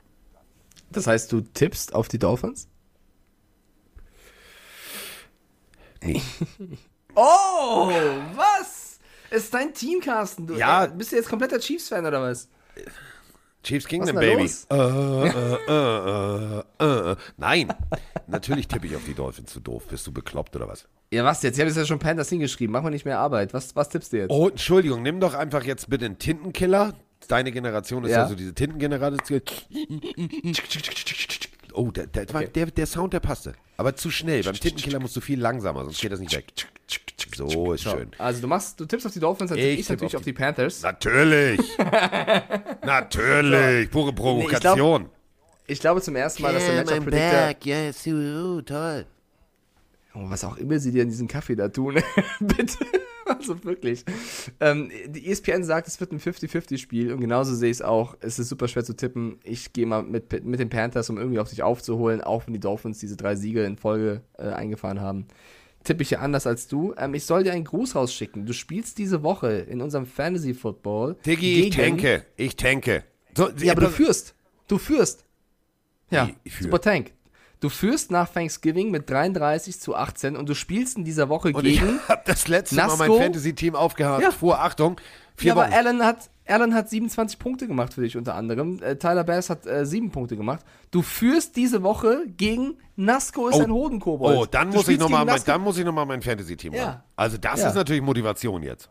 Das 0.92 1.08
heißt, 1.08 1.32
du 1.32 1.42
tippst 1.42 1.96
auf 1.96 2.08
die 2.08 2.20
Dolphins? 2.20 2.68
Nee. 6.04 6.22
Oh, 7.16 7.92
was? 8.36 8.83
Ist 9.34 9.52
dein 9.54 9.74
Team, 9.74 10.00
Carsten? 10.00 10.46
Du, 10.46 10.54
Ja. 10.56 10.86
äh, 10.86 10.90
bist 10.96 11.12
du 11.12 11.16
jetzt 11.16 11.28
kompletter 11.28 11.60
Chiefs-Fan 11.60 12.06
oder 12.06 12.22
was? 12.22 12.48
Chiefs 13.64 13.88
Kingdom, 13.88 14.16
Baby. 14.16 14.44
Äh, 14.70 14.76
äh, 14.76 15.58
äh, 15.68 16.64
äh, 16.80 17.12
äh. 17.12 17.16
Nein, 17.38 17.74
natürlich 18.28 18.68
tippe 18.68 18.86
ich 18.88 18.96
auf 18.96 19.04
die 19.06 19.14
Dolphins. 19.16 19.54
Du 19.54 19.60
doof. 19.60 19.88
Bist 19.88 20.06
du 20.06 20.12
bekloppt 20.12 20.56
oder 20.56 20.68
was? 20.68 20.86
Ja, 21.12 21.24
was 21.24 21.42
jetzt? 21.44 21.56
Ich 21.56 21.62
habe 21.62 21.70
jetzt 21.70 21.78
ja 21.78 21.86
schon 21.86 21.98
Panthers 22.00 22.30
hingeschrieben. 22.30 22.74
Mach 22.74 22.84
mal 22.84 22.90
nicht 22.92 23.06
mehr 23.06 23.18
Arbeit. 23.20 23.54
Was, 23.54 23.76
was 23.76 23.90
tippst 23.90 24.14
du 24.14 24.18
jetzt? 24.18 24.30
Oh, 24.32 24.50
Entschuldigung, 24.50 25.02
nimm 25.02 25.20
doch 25.20 25.34
einfach 25.34 25.64
jetzt 25.64 25.90
bitte 25.90 26.06
einen 26.06 26.20
Tintenkiller. 26.20 26.94
Deine 27.28 27.52
Generation 27.54 28.04
ist 28.04 28.12
ja, 28.12 28.20
Ja. 28.24 28.28
so 28.28 28.36
diese 28.36 28.54
Tintengeneration. 28.54 29.42
Oh, 31.74 31.92
der, 31.92 32.08
der, 32.08 32.26
der, 32.26 32.66
der 32.68 32.86
Sound, 32.86 33.14
der 33.14 33.20
passte. 33.20 33.54
Aber 33.78 33.96
zu 33.96 34.12
schnell. 34.12 34.44
Beim 34.44 34.54
Tintenkiller 34.54 35.00
musst 35.00 35.16
du 35.16 35.22
viel 35.22 35.40
langsamer, 35.40 35.84
sonst 35.84 36.00
geht 36.00 36.12
das 36.12 36.20
nicht 36.20 36.36
weg. 36.36 36.46
So 37.36 37.74
ist 37.74 37.84
schön. 37.84 38.12
Also 38.20 38.42
du 38.42 38.48
machst, 38.48 38.80
du 38.80 38.86
tippst 38.86 39.08
auf 39.08 39.14
die 39.14 39.20
Dolphins, 39.20 39.50
dann 39.50 39.58
Ich 39.58 39.66
ich 39.80 39.88
tipp 39.88 39.90
natürlich 39.96 40.16
auf 40.16 40.22
auf 40.22 40.26
die 40.26 40.34
Panthers. 40.34 40.82
Natürlich. 40.84 41.60
Natürlich. 42.84 43.90
Pure 43.90 44.14
Provokation. 44.14 45.10
Ich 45.66 45.80
glaube 45.80 46.02
zum 46.02 46.16
ersten 46.16 46.44
Mal, 46.44 46.54
dass 46.54 46.66
der 46.66 46.76
Matchup 46.84 47.04
Predictor, 47.06 47.56
Yes, 47.64 48.04
toll. 48.66 49.06
oh, 50.14 50.30
was 50.30 50.44
auch 50.44 50.58
immer 50.58 50.78
sie 50.78 50.92
dir 50.92 51.04
in 51.04 51.10
diesem 51.10 51.28
Kaffee 51.28 51.56
da 51.56 51.70
tun, 51.70 51.96
bitte. 52.40 52.78
Also 53.40 53.64
wirklich. 53.64 54.04
Ähm, 54.60 54.92
die 55.08 55.30
ESPN 55.30 55.64
sagt, 55.64 55.88
es 55.88 56.00
wird 56.00 56.12
ein 56.12 56.20
50-50-Spiel 56.20 57.14
und 57.14 57.22
genauso 57.22 57.56
sehe 57.56 57.70
ich 57.72 57.78
es 57.78 57.82
auch. 57.82 58.16
Es 58.20 58.40
ist 58.40 58.50
super 58.50 58.68
schwer 58.68 58.84
zu 58.84 58.96
tippen. 58.96 59.40
Ich 59.44 59.74
gehe 59.74 59.86
mal 59.86 60.04
mit, 60.04 60.44
mit 60.46 60.60
den 60.60 60.70
Panthers, 60.70 61.10
um 61.10 61.18
irgendwie 61.18 61.40
auf 61.40 61.48
sich 61.48 61.64
aufzuholen, 61.64 62.22
auch 62.22 62.46
wenn 62.46 62.54
die 62.54 62.60
Dolphins 62.60 63.00
diese 63.00 63.16
drei 63.16 63.36
Siege 63.36 63.64
in 63.64 63.78
Folge 63.78 64.22
äh, 64.38 64.50
eingefahren 64.50 65.00
haben. 65.02 65.28
Tippe 65.84 66.04
ich 66.04 66.12
ja 66.12 66.20
anders 66.20 66.48
als 66.48 66.68
du. 66.68 66.94
Ähm, 66.98 67.14
ich 67.14 67.26
soll 67.26 67.44
dir 67.44 67.54
einen 67.54 67.66
Gruß 67.66 67.96
rausschicken. 67.96 68.46
Du 68.46 68.54
spielst 68.54 68.98
diese 68.98 69.24
Woche 69.24 69.52
in 69.52 69.82
unserem 69.82 70.06
Fantasy 70.06 70.54
Football. 70.54 71.16
Diggi, 71.26 71.64
ich 71.68 71.76
tanke. 71.76 72.26
Ich 72.38 72.56
tanke. 72.56 73.04
So, 73.36 73.50
Ja, 73.58 73.74
aber 73.74 73.82
du 73.82 73.90
führst. 73.90 74.36
Du 74.68 74.78
führst. 74.78 75.26
Ja, 76.10 76.28
Wie, 76.28 76.36
ich 76.44 76.54
führe? 76.54 76.66
super 76.66 76.82
Tank. 76.82 77.12
Du 77.64 77.70
führst 77.70 78.12
nach 78.12 78.28
Thanksgiving 78.28 78.92
mit 78.92 79.10
33 79.10 79.80
zu 79.80 79.96
18 79.96 80.36
und 80.36 80.50
du 80.50 80.54
spielst 80.54 80.98
in 80.98 81.06
dieser 81.06 81.30
Woche 81.30 81.54
Und 81.54 81.66
ich 81.66 81.80
gegen. 81.80 81.98
habe 82.10 82.22
das 82.26 82.50
letzte 82.50 82.76
Mal 82.76 82.88
Nasco? 82.88 82.98
mein 83.14 83.22
Fantasy-Team 83.22 83.74
aufgehört. 83.76 84.22
Ja. 84.22 84.32
Vor, 84.32 84.60
Achtung, 84.60 85.00
vier 85.38 85.56
Ja, 85.56 85.62
aber. 85.62 85.74
Allen 85.74 86.04
hat, 86.04 86.30
Allen 86.46 86.74
hat 86.74 86.90
27 86.90 87.40
Punkte 87.40 87.66
gemacht 87.66 87.94
für 87.94 88.02
dich 88.02 88.18
unter 88.18 88.36
anderem. 88.36 88.84
Äh, 88.84 88.98
Tyler 88.98 89.24
Bass 89.24 89.50
hat 89.50 89.66
äh, 89.66 89.86
7 89.86 90.12
Punkte 90.12 90.36
gemacht. 90.36 90.60
Du 90.92 91.02
führst 91.02 91.56
diese 91.56 91.84
Woche 91.84 92.24
gegen 92.36 92.74
Nasco 92.98 93.48
ist 93.48 93.56
Oh. 93.56 93.64
ein 93.64 93.72
Hodenkobold. 93.72 94.38
Oh, 94.38 94.46
dann 94.46 94.70
Du 94.72 94.78
muss, 94.80 94.90
ich 94.90 95.00
noch 95.00 95.08
mal 95.08 95.24
mein, 95.24 95.40
dann 95.46 95.62
muss 95.62 95.78
ich 95.78 95.86
nochmal 95.86 96.06
mein 96.06 96.22
Fantasy-Team 96.22 96.74
Ja. 96.74 96.86
machen. 96.86 97.04
Also 97.16 97.38
das 97.38 97.62
Ja. 97.62 97.70
ist 97.70 97.76
natürlich 97.76 98.02
Motivation 98.02 98.62
jetzt. 98.62 98.90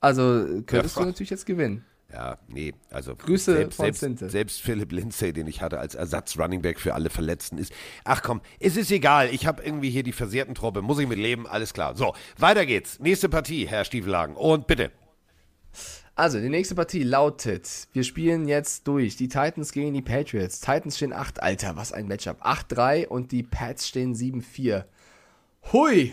Also 0.00 0.40
äh, 0.44 0.62
könntest 0.66 0.96
Ja, 0.96 1.02
du 1.02 1.08
natürlich 1.08 1.30
jetzt 1.30 1.46
gewinnen. 1.46 1.86
Ja, 2.12 2.36
nee, 2.48 2.74
also 2.90 3.16
Grüße 3.16 3.54
selbst, 3.54 3.76
von 3.76 3.92
selbst, 3.92 4.30
selbst 4.30 4.60
Philipp 4.60 4.92
Lindsay, 4.92 5.32
den 5.32 5.46
ich 5.46 5.62
hatte 5.62 5.78
als 5.78 5.94
Ersatz 5.94 6.38
Running 6.38 6.60
Back 6.60 6.78
für 6.78 6.92
alle 6.92 7.08
Verletzten 7.08 7.56
ist. 7.56 7.72
Ach 8.04 8.22
komm, 8.22 8.42
es 8.60 8.76
ist 8.76 8.90
egal. 8.90 9.30
Ich 9.30 9.46
habe 9.46 9.62
irgendwie 9.62 9.88
hier 9.88 10.02
die 10.02 10.12
versehrten 10.12 10.54
Truppe, 10.54 10.82
muss 10.82 10.98
ich 10.98 11.08
mit 11.08 11.18
leben, 11.18 11.46
alles 11.46 11.72
klar. 11.72 11.96
So, 11.96 12.14
weiter 12.36 12.66
geht's. 12.66 13.00
Nächste 13.00 13.30
Partie, 13.30 13.66
Herr 13.66 13.84
Stiefelhagen. 13.84 14.36
Und 14.36 14.66
bitte. 14.66 14.92
Also, 16.14 16.38
die 16.38 16.50
nächste 16.50 16.74
Partie 16.74 17.02
lautet, 17.02 17.88
wir 17.94 18.04
spielen 18.04 18.46
jetzt 18.46 18.86
durch 18.86 19.16
die 19.16 19.28
Titans 19.28 19.72
gegen 19.72 19.94
die 19.94 20.02
Patriots. 20.02 20.60
Titans 20.60 20.96
stehen 20.96 21.14
8, 21.14 21.42
Alter, 21.42 21.76
was 21.76 21.92
ein 21.92 22.06
Matchup. 22.06 22.44
8-3 22.44 23.06
und 23.06 23.32
die 23.32 23.42
Pats 23.42 23.88
stehen 23.88 24.14
7-4. 24.14 24.84
Hui! 25.72 26.12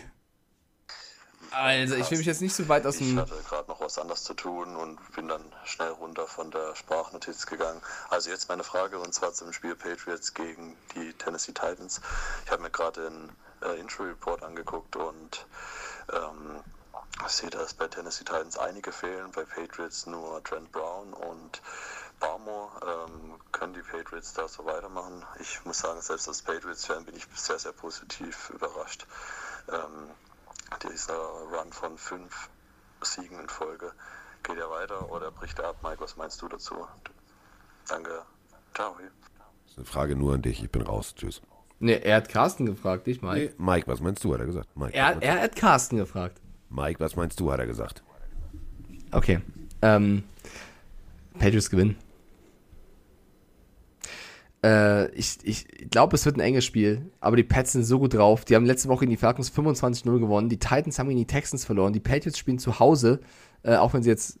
Also, 1.52 1.96
ich 1.96 2.10
will 2.10 2.18
mich 2.18 2.26
jetzt 2.26 2.40
nicht 2.40 2.54
so 2.54 2.68
weit 2.68 2.86
aus 2.86 2.96
Ich 2.96 3.08
dem... 3.08 3.18
hatte 3.18 3.34
gerade 3.48 3.68
noch 3.68 3.80
was 3.80 3.98
anderes 3.98 4.22
zu 4.22 4.34
tun 4.34 4.76
und 4.76 4.98
bin 5.14 5.28
dann 5.28 5.44
schnell 5.64 5.90
runter 5.90 6.26
von 6.26 6.50
der 6.50 6.76
Sprachnotiz 6.76 7.46
gegangen. 7.46 7.80
Also 8.08 8.30
jetzt 8.30 8.48
meine 8.48 8.62
Frage 8.62 8.98
und 8.98 9.12
zwar 9.12 9.32
zum 9.32 9.52
Spiel 9.52 9.74
Patriots 9.74 10.34
gegen 10.34 10.76
die 10.94 11.12
Tennessee 11.14 11.52
Titans. 11.52 12.00
Ich 12.44 12.50
habe 12.52 12.62
mir 12.62 12.70
gerade 12.70 13.10
den 13.10 13.30
äh, 13.62 13.80
Injury 13.80 14.10
Report 14.10 14.42
angeguckt 14.42 14.94
und 14.96 15.46
ähm, 16.12 16.60
ich 17.26 17.32
sehe, 17.32 17.50
dass 17.50 17.74
bei 17.74 17.88
Tennessee 17.88 18.24
Titans 18.24 18.56
einige 18.56 18.92
fehlen, 18.92 19.32
bei 19.32 19.44
Patriots 19.44 20.06
nur 20.06 20.42
Trent 20.44 20.70
Brown 20.72 21.12
und 21.12 21.60
Barmore. 22.20 23.06
Ähm, 23.08 23.40
können 23.50 23.74
die 23.74 23.82
Patriots 23.82 24.32
da 24.32 24.46
so 24.46 24.64
weitermachen? 24.64 25.24
Ich 25.40 25.64
muss 25.64 25.78
sagen, 25.78 26.00
selbst 26.00 26.28
als 26.28 26.42
Patriots-Fan 26.42 27.04
bin 27.04 27.16
ich 27.16 27.26
sehr, 27.34 27.58
sehr 27.58 27.72
positiv 27.72 28.50
überrascht. 28.50 29.06
Ähm, 29.68 30.10
dieser 30.78 31.14
Run 31.14 31.72
von 31.72 31.96
fünf 31.98 32.48
Siegen 33.02 33.38
in 33.40 33.48
Folge, 33.48 33.92
geht 34.42 34.56
er 34.58 34.70
weiter 34.70 35.10
oder 35.10 35.30
bricht 35.30 35.58
er 35.58 35.68
ab? 35.68 35.76
Mike, 35.82 36.00
was 36.00 36.16
meinst 36.16 36.40
du 36.42 36.48
dazu? 36.48 36.74
Danke. 37.88 38.22
Ciao. 38.74 38.94
Das 38.98 39.72
ist 39.72 39.78
eine 39.78 39.86
Frage 39.86 40.16
nur 40.16 40.34
an 40.34 40.42
dich. 40.42 40.62
Ich 40.62 40.70
bin 40.70 40.82
raus. 40.82 41.14
Tschüss. 41.14 41.40
Ne, 41.78 41.94
er 42.04 42.16
hat 42.16 42.28
Carsten 42.28 42.66
gefragt, 42.66 43.06
nicht 43.06 43.22
Mike. 43.22 43.54
Nee, 43.56 43.64
Mike, 43.64 43.86
was 43.86 44.00
meinst 44.00 44.22
du, 44.22 44.34
hat 44.34 44.40
er 44.40 44.46
gesagt. 44.46 44.68
Mike, 44.76 44.92
Er, 44.94 45.20
er 45.22 45.40
hat 45.40 45.56
Carsten 45.56 45.96
gefragt. 45.96 46.38
Mike, 46.68 47.00
was 47.00 47.16
meinst 47.16 47.40
du, 47.40 47.50
hat 47.50 47.58
er 47.58 47.66
gesagt. 47.66 48.02
Okay. 49.12 49.40
Ähm, 49.82 50.24
Patriots 51.38 51.70
gewinnen. 51.70 51.96
Äh, 54.64 55.10
ich 55.12 55.38
ich 55.42 55.66
glaube, 55.90 56.16
es 56.16 56.26
wird 56.26 56.36
ein 56.36 56.40
enges 56.40 56.64
Spiel, 56.64 57.10
aber 57.20 57.36
die 57.36 57.44
Pats 57.44 57.72
sind 57.72 57.84
so 57.84 57.98
gut 57.98 58.14
drauf. 58.14 58.44
Die 58.44 58.54
haben 58.54 58.66
letzte 58.66 58.88
Woche 58.88 59.04
in 59.04 59.10
die 59.10 59.16
Falcons 59.16 59.50
25-0 59.52 60.18
gewonnen. 60.18 60.48
Die 60.48 60.58
Titans 60.58 60.98
haben 60.98 61.08
gegen 61.08 61.20
die 61.20 61.26
Texans 61.26 61.64
verloren. 61.64 61.92
Die 61.92 62.00
Patriots 62.00 62.38
spielen 62.38 62.58
zu 62.58 62.78
Hause, 62.78 63.20
äh, 63.62 63.76
auch 63.76 63.94
wenn 63.94 64.02
sie 64.02 64.10
jetzt 64.10 64.38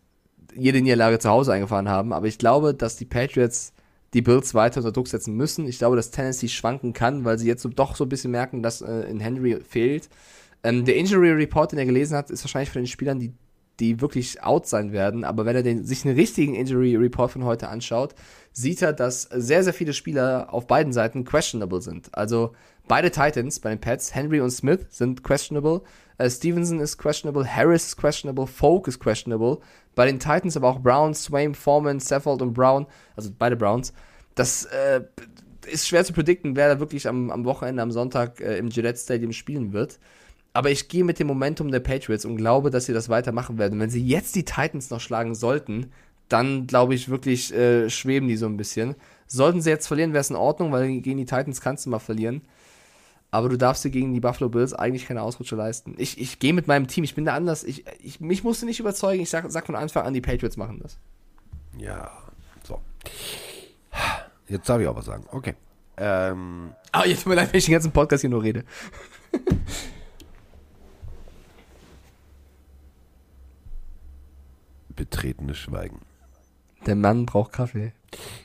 jede 0.54 0.80
Niederlage 0.80 1.18
zu 1.18 1.30
Hause 1.30 1.52
eingefahren 1.52 1.88
haben. 1.88 2.12
Aber 2.12 2.26
ich 2.26 2.38
glaube, 2.38 2.74
dass 2.74 2.96
die 2.96 3.04
Patriots 3.04 3.72
die 4.12 4.22
Bills 4.22 4.54
weiter 4.54 4.80
unter 4.80 4.92
Druck 4.92 5.08
setzen 5.08 5.36
müssen. 5.36 5.66
Ich 5.66 5.78
glaube, 5.78 5.96
dass 5.96 6.10
Tennessee 6.10 6.48
schwanken 6.48 6.92
kann, 6.92 7.24
weil 7.24 7.38
sie 7.38 7.46
jetzt 7.46 7.62
so, 7.62 7.68
doch 7.68 7.94
so 7.94 8.04
ein 8.04 8.08
bisschen 8.08 8.32
merken, 8.32 8.62
dass 8.62 8.82
äh, 8.82 9.02
in 9.02 9.20
Henry 9.20 9.60
fehlt. 9.60 10.08
Ähm, 10.62 10.84
der 10.84 10.96
Injury 10.96 11.30
Report, 11.30 11.72
den 11.72 11.78
er 11.78 11.86
gelesen 11.86 12.16
hat, 12.16 12.30
ist 12.30 12.44
wahrscheinlich 12.44 12.70
für 12.70 12.80
den 12.80 12.86
Spielern, 12.86 13.18
die, 13.18 13.32
die 13.80 14.00
wirklich 14.00 14.42
out 14.42 14.66
sein 14.66 14.92
werden. 14.92 15.24
Aber 15.24 15.46
wenn 15.46 15.56
er 15.56 15.62
den, 15.62 15.84
sich 15.84 16.04
einen 16.04 16.14
richtigen 16.14 16.54
Injury 16.54 16.96
Report 16.96 17.32
von 17.32 17.44
heute 17.44 17.68
anschaut, 17.68 18.14
sieht 18.52 18.82
er, 18.82 18.92
dass 18.92 19.22
sehr, 19.22 19.64
sehr 19.64 19.74
viele 19.74 19.92
Spieler 19.92 20.52
auf 20.52 20.66
beiden 20.66 20.92
Seiten 20.92 21.24
questionable 21.24 21.80
sind. 21.80 22.14
Also 22.14 22.52
beide 22.86 23.10
Titans 23.10 23.60
bei 23.60 23.70
den 23.70 23.80
Pets, 23.80 24.14
Henry 24.14 24.40
und 24.40 24.50
Smith, 24.50 24.86
sind 24.90 25.24
questionable. 25.24 25.82
Äh, 26.18 26.28
Stevenson 26.28 26.80
ist 26.80 26.98
questionable, 26.98 27.46
Harris 27.46 27.86
ist 27.86 27.96
questionable, 27.96 28.46
Folk 28.46 28.86
ist 28.88 29.00
questionable. 29.00 29.58
Bei 29.94 30.06
den 30.06 30.18
Titans 30.18 30.56
aber 30.56 30.68
auch 30.68 30.80
Brown, 30.80 31.14
Swain, 31.14 31.54
Foreman, 31.54 32.00
Saffold 32.00 32.42
und 32.42 32.52
Brown, 32.52 32.86
also 33.16 33.30
beide 33.36 33.56
Browns. 33.56 33.92
Das 34.34 34.64
äh, 34.66 35.02
ist 35.66 35.88
schwer 35.88 36.04
zu 36.04 36.12
predikten, 36.12 36.56
wer 36.56 36.74
da 36.74 36.80
wirklich 36.80 37.08
am, 37.08 37.30
am 37.30 37.44
Wochenende, 37.44 37.82
am 37.82 37.90
Sonntag 37.90 38.40
äh, 38.40 38.58
im 38.58 38.68
Gillette 38.68 38.98
Stadium 38.98 39.32
spielen 39.32 39.72
wird. 39.72 39.98
Aber 40.52 40.70
ich 40.70 40.88
gehe 40.88 41.04
mit 41.04 41.18
dem 41.18 41.28
Momentum 41.28 41.70
der 41.70 41.80
Patriots 41.80 42.24
und 42.24 42.36
glaube, 42.36 42.70
dass 42.70 42.86
sie 42.86 42.92
das 42.92 43.08
weitermachen 43.08 43.58
werden. 43.58 43.78
Wenn 43.78 43.90
sie 43.90 44.04
jetzt 44.04 44.34
die 44.34 44.44
Titans 44.44 44.90
noch 44.90 45.00
schlagen 45.00 45.34
sollten, 45.34 45.92
dann 46.28 46.66
glaube 46.66 46.94
ich 46.94 47.08
wirklich, 47.08 47.54
äh, 47.54 47.88
schweben 47.88 48.28
die 48.28 48.36
so 48.36 48.46
ein 48.46 48.56
bisschen. 48.56 48.96
Sollten 49.26 49.60
sie 49.60 49.70
jetzt 49.70 49.86
verlieren, 49.86 50.12
wäre 50.12 50.22
es 50.22 50.30
in 50.30 50.36
Ordnung, 50.36 50.72
weil 50.72 51.00
gegen 51.00 51.18
die 51.18 51.24
Titans 51.24 51.60
kannst 51.60 51.86
du 51.86 51.90
mal 51.90 52.00
verlieren. 52.00 52.42
Aber 53.30 53.48
du 53.48 53.56
darfst 53.56 53.84
dir 53.84 53.90
gegen 53.90 54.12
die 54.12 54.18
Buffalo 54.18 54.48
Bills 54.48 54.74
eigentlich 54.74 55.06
keine 55.06 55.22
Ausrutsche 55.22 55.54
leisten. 55.54 55.94
Ich, 55.98 56.20
ich 56.20 56.40
gehe 56.40 56.52
mit 56.52 56.66
meinem 56.66 56.88
Team, 56.88 57.04
ich 57.04 57.14
bin 57.14 57.24
da 57.24 57.34
anders. 57.34 57.62
Ich, 57.62 57.84
ich, 58.02 58.20
mich 58.20 58.42
musste 58.42 58.66
nicht 58.66 58.80
überzeugen. 58.80 59.22
Ich 59.22 59.30
sag, 59.30 59.48
sag 59.50 59.66
von 59.66 59.76
Anfang 59.76 60.04
an, 60.04 60.14
die 60.14 60.20
Patriots 60.20 60.56
machen 60.56 60.80
das. 60.82 60.98
Ja, 61.78 62.10
so. 62.64 62.80
Jetzt 64.48 64.68
darf 64.68 64.80
ich 64.80 64.88
auch 64.88 64.96
was 64.96 65.04
sagen. 65.04 65.26
Okay. 65.30 65.54
Ähm, 65.96 66.72
Ah, 66.92 67.04
jetzt 67.06 67.22
tut 67.22 67.30
mir 67.30 67.36
leid, 67.36 67.52
wenn 67.52 67.58
ich 67.58 67.66
den 67.66 67.72
ganzen 67.72 67.92
Podcast 67.92 68.22
hier 68.22 68.30
nur 68.30 68.42
rede. 68.42 68.64
betretenes 75.00 75.56
Schweigen. 75.56 76.00
Der 76.84 76.94
Mann 76.94 77.24
braucht 77.24 77.52
Kaffee. 77.52 77.92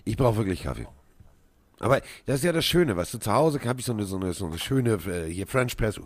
Ich 0.06 0.16
brauche 0.16 0.38
wirklich 0.38 0.64
Kaffee. 0.64 0.88
Aber 1.80 2.00
das 2.26 2.38
ist 2.38 2.44
ja 2.46 2.54
das 2.54 2.64
Schöne, 2.64 2.96
weißt 2.96 3.14
du, 3.14 3.18
zu 3.18 3.34
Hause 3.34 3.60
habe 3.66 3.82
ich 3.82 3.86
so 3.86 3.92
eine, 3.92 4.06
so 4.06 4.16
eine, 4.16 4.32
so 4.32 4.46
eine 4.46 4.58
schöne, 4.58 4.94
äh, 5.06 5.30
hier 5.30 5.48
French 5.48 5.76
Press, 5.76 6.00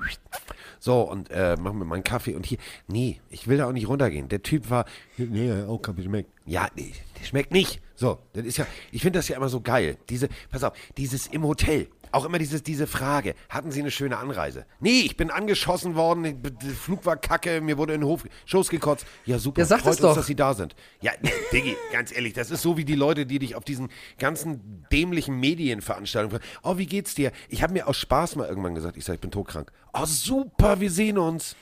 so, 0.79 1.01
und 1.01 1.29
äh, 1.29 1.55
mach 1.59 1.73
mir 1.73 1.85
meinen 1.85 2.03
Kaffee 2.03 2.33
und 2.33 2.47
hier, 2.47 2.57
nee, 2.87 3.21
ich 3.29 3.47
will 3.47 3.59
da 3.59 3.67
auch 3.67 3.73
nicht 3.73 3.87
runtergehen. 3.87 4.27
Der 4.29 4.41
Typ 4.41 4.71
war, 4.71 4.85
nee, 5.17 5.51
auch 5.67 5.77
Kaffee 5.77 6.01
schmeckt. 6.01 6.31
Ja, 6.47 6.67
nee, 6.75 6.93
der 7.19 7.25
schmeckt 7.25 7.51
nicht. 7.51 7.79
So, 7.95 8.17
das 8.33 8.45
ist 8.45 8.57
ja, 8.57 8.65
ich 8.91 9.03
finde 9.03 9.19
das 9.19 9.27
ja 9.27 9.37
immer 9.37 9.49
so 9.49 9.61
geil. 9.61 9.97
Diese, 10.09 10.29
pass 10.49 10.63
auf, 10.63 10.73
dieses 10.97 11.27
im 11.27 11.43
Hotel, 11.43 11.89
auch 12.11 12.25
immer 12.25 12.39
dieses, 12.39 12.63
diese 12.63 12.87
Frage, 12.87 13.35
hatten 13.49 13.71
Sie 13.71 13.79
eine 13.79 13.91
schöne 13.91 14.17
Anreise? 14.17 14.65
Nee, 14.79 15.01
ich 15.01 15.17
bin 15.17 15.31
angeschossen 15.31 15.95
worden, 15.95 16.41
der 16.41 16.71
Flug 16.71 17.05
war 17.05 17.17
kacke, 17.17 17.61
mir 17.61 17.77
wurde 17.77 17.93
in 17.93 18.01
den 18.01 18.07
Hof, 18.07 18.23
Schoß 18.45 18.69
gekotzt. 18.69 19.05
Ja, 19.25 19.39
super, 19.39 19.61
Ja, 19.61 19.65
sag 19.65 19.81
freut 19.81 19.87
das 19.93 19.95
uns, 19.97 20.01
doch. 20.01 20.15
dass 20.15 20.25
Sie 20.27 20.35
da 20.35 20.53
sind. 20.53 20.75
Ja, 21.01 21.11
Diggi, 21.51 21.75
ganz 21.91 22.11
ehrlich, 22.15 22.33
das 22.33 22.51
ist 22.51 22.61
so 22.61 22.77
wie 22.77 22.85
die 22.85 22.95
Leute, 22.95 23.25
die 23.25 23.39
dich 23.39 23.55
auf 23.55 23.63
diesen 23.63 23.89
ganzen 24.17 24.85
dämlichen 24.91 25.39
Medienveranstaltungen 25.39 26.39
fragen, 26.39 26.51
oh, 26.63 26.77
wie 26.77 26.85
geht's 26.85 27.15
dir? 27.15 27.31
Ich 27.49 27.63
habe 27.63 27.73
mir 27.73 27.87
aus 27.87 27.97
Spaß 27.97 28.35
mal 28.35 28.47
irgendwann 28.47 28.75
gesagt, 28.75 28.97
ich 28.97 29.05
sage, 29.05 29.15
ich 29.15 29.21
bin 29.21 29.31
todkrank. 29.31 29.71
Oh, 29.93 30.05
super, 30.05 30.79
wir 30.79 30.91
sehen 30.91 31.17
uns. 31.17 31.55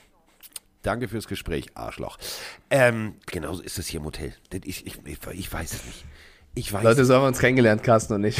Danke 0.82 1.08
fürs 1.08 1.26
Gespräch, 1.26 1.66
Arschloch. 1.74 2.18
Ähm, 2.70 3.16
genauso 3.26 3.62
ist 3.62 3.78
es 3.78 3.88
hier 3.88 3.98
im 4.00 4.06
Hotel. 4.06 4.32
Ich, 4.64 4.86
ich, 4.86 4.96
ich 5.06 5.52
weiß 5.52 5.72
es 5.72 5.84
nicht. 5.84 6.04
Ich 6.58 6.72
weiß 6.72 6.82
Leute, 6.82 7.04
so 7.04 7.14
haben 7.14 7.22
wir 7.22 7.28
uns 7.28 7.38
kennengelernt, 7.38 7.84
Carsten 7.84 8.14
und 8.14 8.24
ich. 8.24 8.36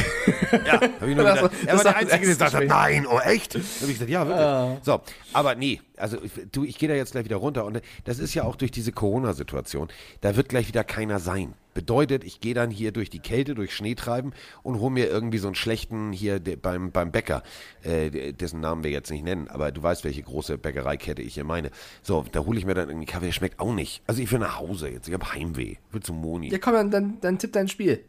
ja, 0.66 0.72
hab 0.72 0.82
ich 0.82 1.14
nur 1.14 1.24
gedacht. 1.24 1.52
Er 1.64 1.76
war 1.76 1.84
der 1.84 1.96
Einzige, 1.96 2.18
der 2.18 2.28
gesagt 2.28 2.54
hat, 2.54 2.64
nein, 2.64 3.06
oh 3.06 3.20
echt? 3.20 3.54
Dann 3.54 3.62
hab 3.62 3.82
ich 3.88 3.92
gesagt, 3.94 4.10
ja, 4.10 4.26
wirklich. 4.26 4.84
So, 4.84 5.00
aber 5.32 5.54
nee, 5.54 5.80
also 5.98 6.18
ich- 6.22 6.32
du, 6.52 6.64
ich 6.64 6.78
gehe 6.78 6.88
da 6.88 6.94
jetzt 6.94 7.12
gleich 7.12 7.24
wieder 7.24 7.36
runter 7.36 7.64
und 7.64 7.80
das 8.04 8.18
ist 8.18 8.34
ja 8.34 8.44
auch 8.44 8.56
durch 8.56 8.70
diese 8.70 8.92
Corona-Situation, 8.92 9.88
da 10.20 10.36
wird 10.36 10.48
gleich 10.48 10.68
wieder 10.68 10.84
keiner 10.84 11.18
sein. 11.18 11.54
Bedeutet, 11.74 12.24
ich 12.24 12.40
gehe 12.40 12.54
dann 12.54 12.70
hier 12.70 12.90
durch 12.90 13.08
die 13.08 13.20
Kälte, 13.20 13.54
durch 13.54 13.72
Schnee 13.72 13.94
treiben 13.94 14.32
und 14.64 14.80
hole 14.80 14.90
mir 14.90 15.08
irgendwie 15.08 15.38
so 15.38 15.46
einen 15.46 15.54
schlechten 15.54 16.12
hier 16.12 16.40
de, 16.40 16.56
beim, 16.56 16.90
beim 16.90 17.12
Bäcker, 17.12 17.44
äh, 17.82 18.32
dessen 18.32 18.60
Namen 18.60 18.82
wir 18.82 18.90
jetzt 18.90 19.10
nicht 19.12 19.22
nennen, 19.22 19.46
aber 19.48 19.70
du 19.70 19.80
weißt, 19.82 20.02
welche 20.02 20.22
große 20.22 20.58
Bäckereikette 20.58 21.22
ich 21.22 21.34
hier 21.34 21.44
meine. 21.44 21.70
So, 22.02 22.24
da 22.32 22.40
hole 22.40 22.58
ich 22.58 22.66
mir 22.66 22.74
dann 22.74 22.88
irgendwie 22.88 23.06
Kaffee, 23.06 23.26
der 23.26 23.32
schmeckt 23.32 23.60
auch 23.60 23.72
nicht. 23.72 24.02
Also 24.08 24.20
ich 24.20 24.32
will 24.32 24.40
nach 24.40 24.58
Hause 24.58 24.88
jetzt, 24.88 25.06
ich 25.06 25.14
habe 25.14 25.32
Heimweh, 25.32 25.76
will 25.92 26.02
zum 26.02 26.20
Moni. 26.20 26.48
Ja, 26.50 26.58
komm, 26.58 26.72
dann, 26.72 26.90
dann, 26.90 27.18
dann 27.20 27.38
tipp 27.38 27.52
dein 27.52 27.68
Spiel. 27.68 28.04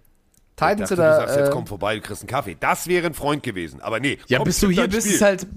Titans 0.55 0.89
dachte, 0.89 0.93
oder. 0.95 1.11
du 1.11 1.17
sagst, 1.17 1.37
jetzt 1.37 1.47
äh, 1.49 1.51
komm 1.51 1.67
vorbei, 1.67 1.95
du 1.95 2.01
kriegst 2.01 2.21
einen 2.23 2.27
Kaffee. 2.29 2.57
Das 2.59 2.87
wäre 2.87 3.07
ein 3.07 3.13
Freund 3.13 3.43
gewesen. 3.43 3.81
Aber 3.81 3.99
nee. 3.99 4.17
ja, 4.27 4.39
komm, 4.39 4.45
bis 4.45 4.59
du 4.59 4.69
hier 4.69 4.87
bist, 4.87 5.07
ist 5.07 5.21
halt. 5.21 5.47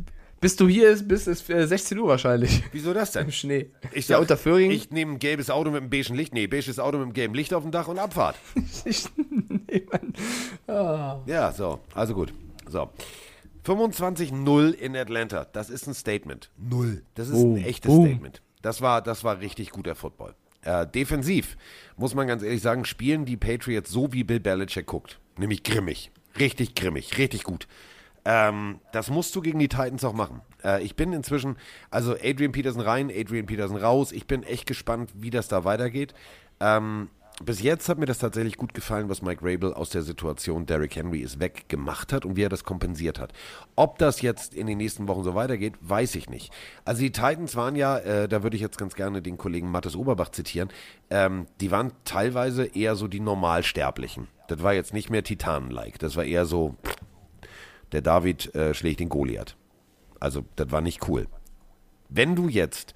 Bis 0.43 0.57
du 0.57 0.69
hier 0.69 0.91
ist, 0.91 1.07
bis 1.07 1.29
ist 1.29 1.49
äh, 1.51 1.69
16 1.69 1.97
Uhr 1.99 2.09
wahrscheinlich. 2.09 2.65
Wieso 2.73 2.93
das 2.93 3.13
denn? 3.13 3.25
Im 3.27 3.31
Schnee. 3.31 3.71
Ich 3.93 4.09
ja, 4.09 4.17
sag, 4.17 4.23
unter 4.23 4.37
Föhring. 4.37 4.73
Ich 4.73 4.91
nehme 4.91 5.13
ein 5.13 5.19
gelbes 5.21 5.51
Auto 5.51 5.71
mit 5.71 5.81
einem 5.81 5.89
beigen 5.89 6.17
Licht. 6.17 6.35
Nee, 6.35 6.49
beiges 6.49 6.81
Auto 6.81 6.99
mit 6.99 7.05
einem 7.05 7.13
gelben 7.13 7.35
Licht 7.35 7.55
auf 7.55 7.63
dem 7.63 7.71
Dach 7.71 7.87
und 7.87 7.99
Abfahrt. 7.99 8.37
Ich, 8.85 9.05
nee, 9.17 9.87
Mann. 9.91 10.13
Ja, 11.27 11.53
so. 11.53 11.79
Also 11.95 12.15
gut. 12.15 12.35
So. 12.69 12.91
25-0 13.65 14.73
in 14.73 14.97
Atlanta. 14.97 15.47
Das 15.53 15.71
ist 15.71 15.87
ein 15.87 15.95
Statement. 15.95 16.51
Null. 16.59 17.05
Das 17.15 17.29
ist 17.29 17.35
Boom. 17.35 17.55
ein 17.55 17.65
echtes 17.65 17.89
Boom. 17.89 18.07
Statement. 18.07 18.43
Das 18.63 18.83
war, 18.83 19.01
das 19.01 19.23
war 19.23 19.39
richtig 19.39 19.71
guter 19.71 19.95
Football. 19.95 20.35
Äh, 20.63 20.89
defensiv, 20.89 21.57
muss 21.97 22.15
man 22.15 22.27
ganz 22.27 22.43
ehrlich 22.43 22.63
sagen, 22.63 22.85
spielen 22.85 23.25
die 23.25 23.37
Patriots 23.37 23.91
so, 23.91 24.13
wie 24.13 24.25
Bill 24.25 24.41
Belichick 24.41 24.87
guckt. 24.87 25.21
Nämlich 25.37 25.63
grimmig. 25.63 26.11
Richtig 26.39 26.75
grimmig. 26.75 27.17
Richtig 27.19 27.45
gut. 27.45 27.69
Ähm, 28.25 28.81
das 28.93 29.11
musst 29.11 29.35
du 29.35 29.41
gegen 29.41 29.59
die 29.59 29.69
Titans 29.69 30.05
auch 30.05 30.13
machen. 30.13 30.43
Äh, 30.63 30.83
ich 30.83 30.97
bin 30.97 31.13
inzwischen, 31.13 31.57
also 31.91 32.15
Adrian 32.15 32.53
Peterson 32.53 32.81
rein, 32.81 33.11
Adrian 33.11 33.47
Peterson 33.47 33.77
raus. 33.77 34.13
Ich 34.13 34.27
bin 34.27 34.43
echt 34.43 34.67
gespannt, 34.67 35.11
wie 35.15 35.31
das 35.31 35.49
da 35.49 35.65
weitergeht. 35.65 36.15
Ähm, 36.61 37.09
bis 37.45 37.63
jetzt 37.63 37.89
hat 37.89 37.99
mir 37.99 38.07
das 38.07 38.19
tatsächlich 38.19 38.57
gut 38.57 38.75
gefallen, 38.75 39.09
was 39.09 39.23
Mike 39.23 39.41
Rabel 39.43 39.73
aus 39.75 39.91
der 39.91 40.03
Situation 40.03 40.67
Derrick 40.67 40.95
Henry 40.95 41.21
ist 41.21 41.41
weg 41.41 41.69
gemacht 41.69 42.13
hat 42.13 42.25
und 42.25 42.37
wie 42.37 42.45
er 42.45 42.49
das 42.49 42.63
kompensiert 42.63 43.19
hat. 43.19 43.33
Ob 43.75 43.99
das 43.99 44.21
jetzt 44.21 44.55
in 44.55 44.67
den 44.67 44.79
nächsten 44.79 45.09
Wochen 45.09 45.25
so 45.25 45.35
weitergeht, 45.35 45.75
weiß 45.81 46.15
ich 46.15 46.29
nicht. 46.29 46.53
Also 46.85 47.01
die 47.01 47.11
Titans 47.11 47.57
waren 47.57 47.75
ja, 47.75 47.99
äh, 47.99 48.29
da 48.29 48.43
würde 48.43 48.57
ich 48.57 48.63
jetzt 48.63 48.79
ganz 48.79 48.95
gerne 48.95 49.23
den 49.23 49.39
Kollegen 49.39 49.71
Mattes 49.71 49.97
Oberbach 49.97 50.29
zitieren, 50.29 50.69
ähm, 51.11 51.47
die 51.61 51.71
waren 51.71 51.93
teilweise 52.05 52.67
eher 52.67 52.95
so 52.97 53.09
die 53.09 53.21
Normalsterblichen. 53.21 54.29
Das 54.49 54.63
war 54.63 54.75
jetzt 54.75 54.93
nicht 54.93 55.11
mehr 55.11 55.25
Titanen-like. 55.25 55.99
Das 55.99 56.17
war 56.17 56.25
eher 56.25 56.45
so, 56.45 56.77
der 57.93 58.03
David 58.03 58.55
äh, 58.55 58.75
schlägt 58.75 59.01
den 59.01 59.09
Goliath. 59.09 59.57
Also, 60.21 60.45
das 60.57 60.71
war 60.71 60.81
nicht 60.81 61.09
cool. 61.09 61.27
Wenn 62.09 62.37
du 62.37 62.49
jetzt 62.49 62.95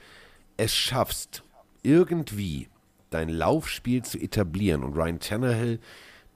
es 0.57 0.75
schaffst, 0.75 1.43
irgendwie 1.83 2.69
dein 3.11 3.29
Laufspiel 3.29 4.03
zu 4.03 4.19
etablieren 4.19 4.83
und 4.83 4.97
Ryan 4.97 5.21
Tannehill 5.21 5.81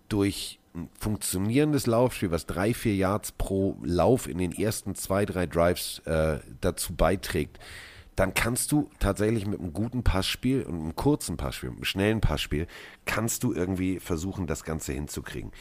durch 0.08 0.58
ein 0.74 0.88
funktionierendes 0.98 1.86
Laufspiel, 1.86 2.30
was 2.30 2.46
drei, 2.46 2.74
vier 2.74 2.94
Yards 2.94 3.32
pro 3.32 3.76
Lauf 3.82 4.28
in 4.28 4.38
den 4.38 4.52
ersten 4.52 4.94
zwei, 4.94 5.24
drei 5.24 5.46
Drives 5.46 6.00
äh, 6.04 6.38
dazu 6.60 6.94
beiträgt, 6.94 7.58
dann 8.14 8.34
kannst 8.34 8.70
du 8.70 8.90
tatsächlich 8.98 9.46
mit 9.46 9.60
einem 9.60 9.72
guten 9.72 10.02
Passspiel 10.02 10.62
und 10.62 10.80
einem 10.80 10.96
kurzen 10.96 11.36
Passspiel, 11.36 11.70
mit 11.70 11.78
einem 11.78 11.84
schnellen 11.84 12.20
Passspiel, 12.20 12.66
kannst 13.04 13.42
du 13.42 13.52
irgendwie 13.52 13.98
versuchen, 13.98 14.46
das 14.46 14.62
Ganze 14.62 14.92
hinzukriegen. 14.92 15.52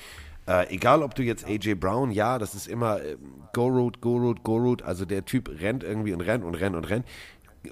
Äh, 0.49 0.73
egal, 0.73 1.03
ob 1.03 1.13
du 1.13 1.21
jetzt 1.21 1.45
AJ 1.45 1.75
Brown, 1.75 2.09
ja, 2.09 2.39
das 2.39 2.55
ist 2.55 2.67
immer 2.67 2.99
äh, 3.01 3.17
Go 3.53 3.67
Road, 3.67 4.01
Go 4.01 4.17
Road, 4.17 4.43
Go 4.43 4.57
Road, 4.57 4.81
also 4.81 5.05
der 5.05 5.23
Typ 5.23 5.47
rennt 5.61 5.83
irgendwie 5.83 6.11
und 6.11 6.21
rennt 6.21 6.43
und 6.43 6.55
rennt 6.55 6.75
und 6.75 6.89
rennt. 6.89 7.05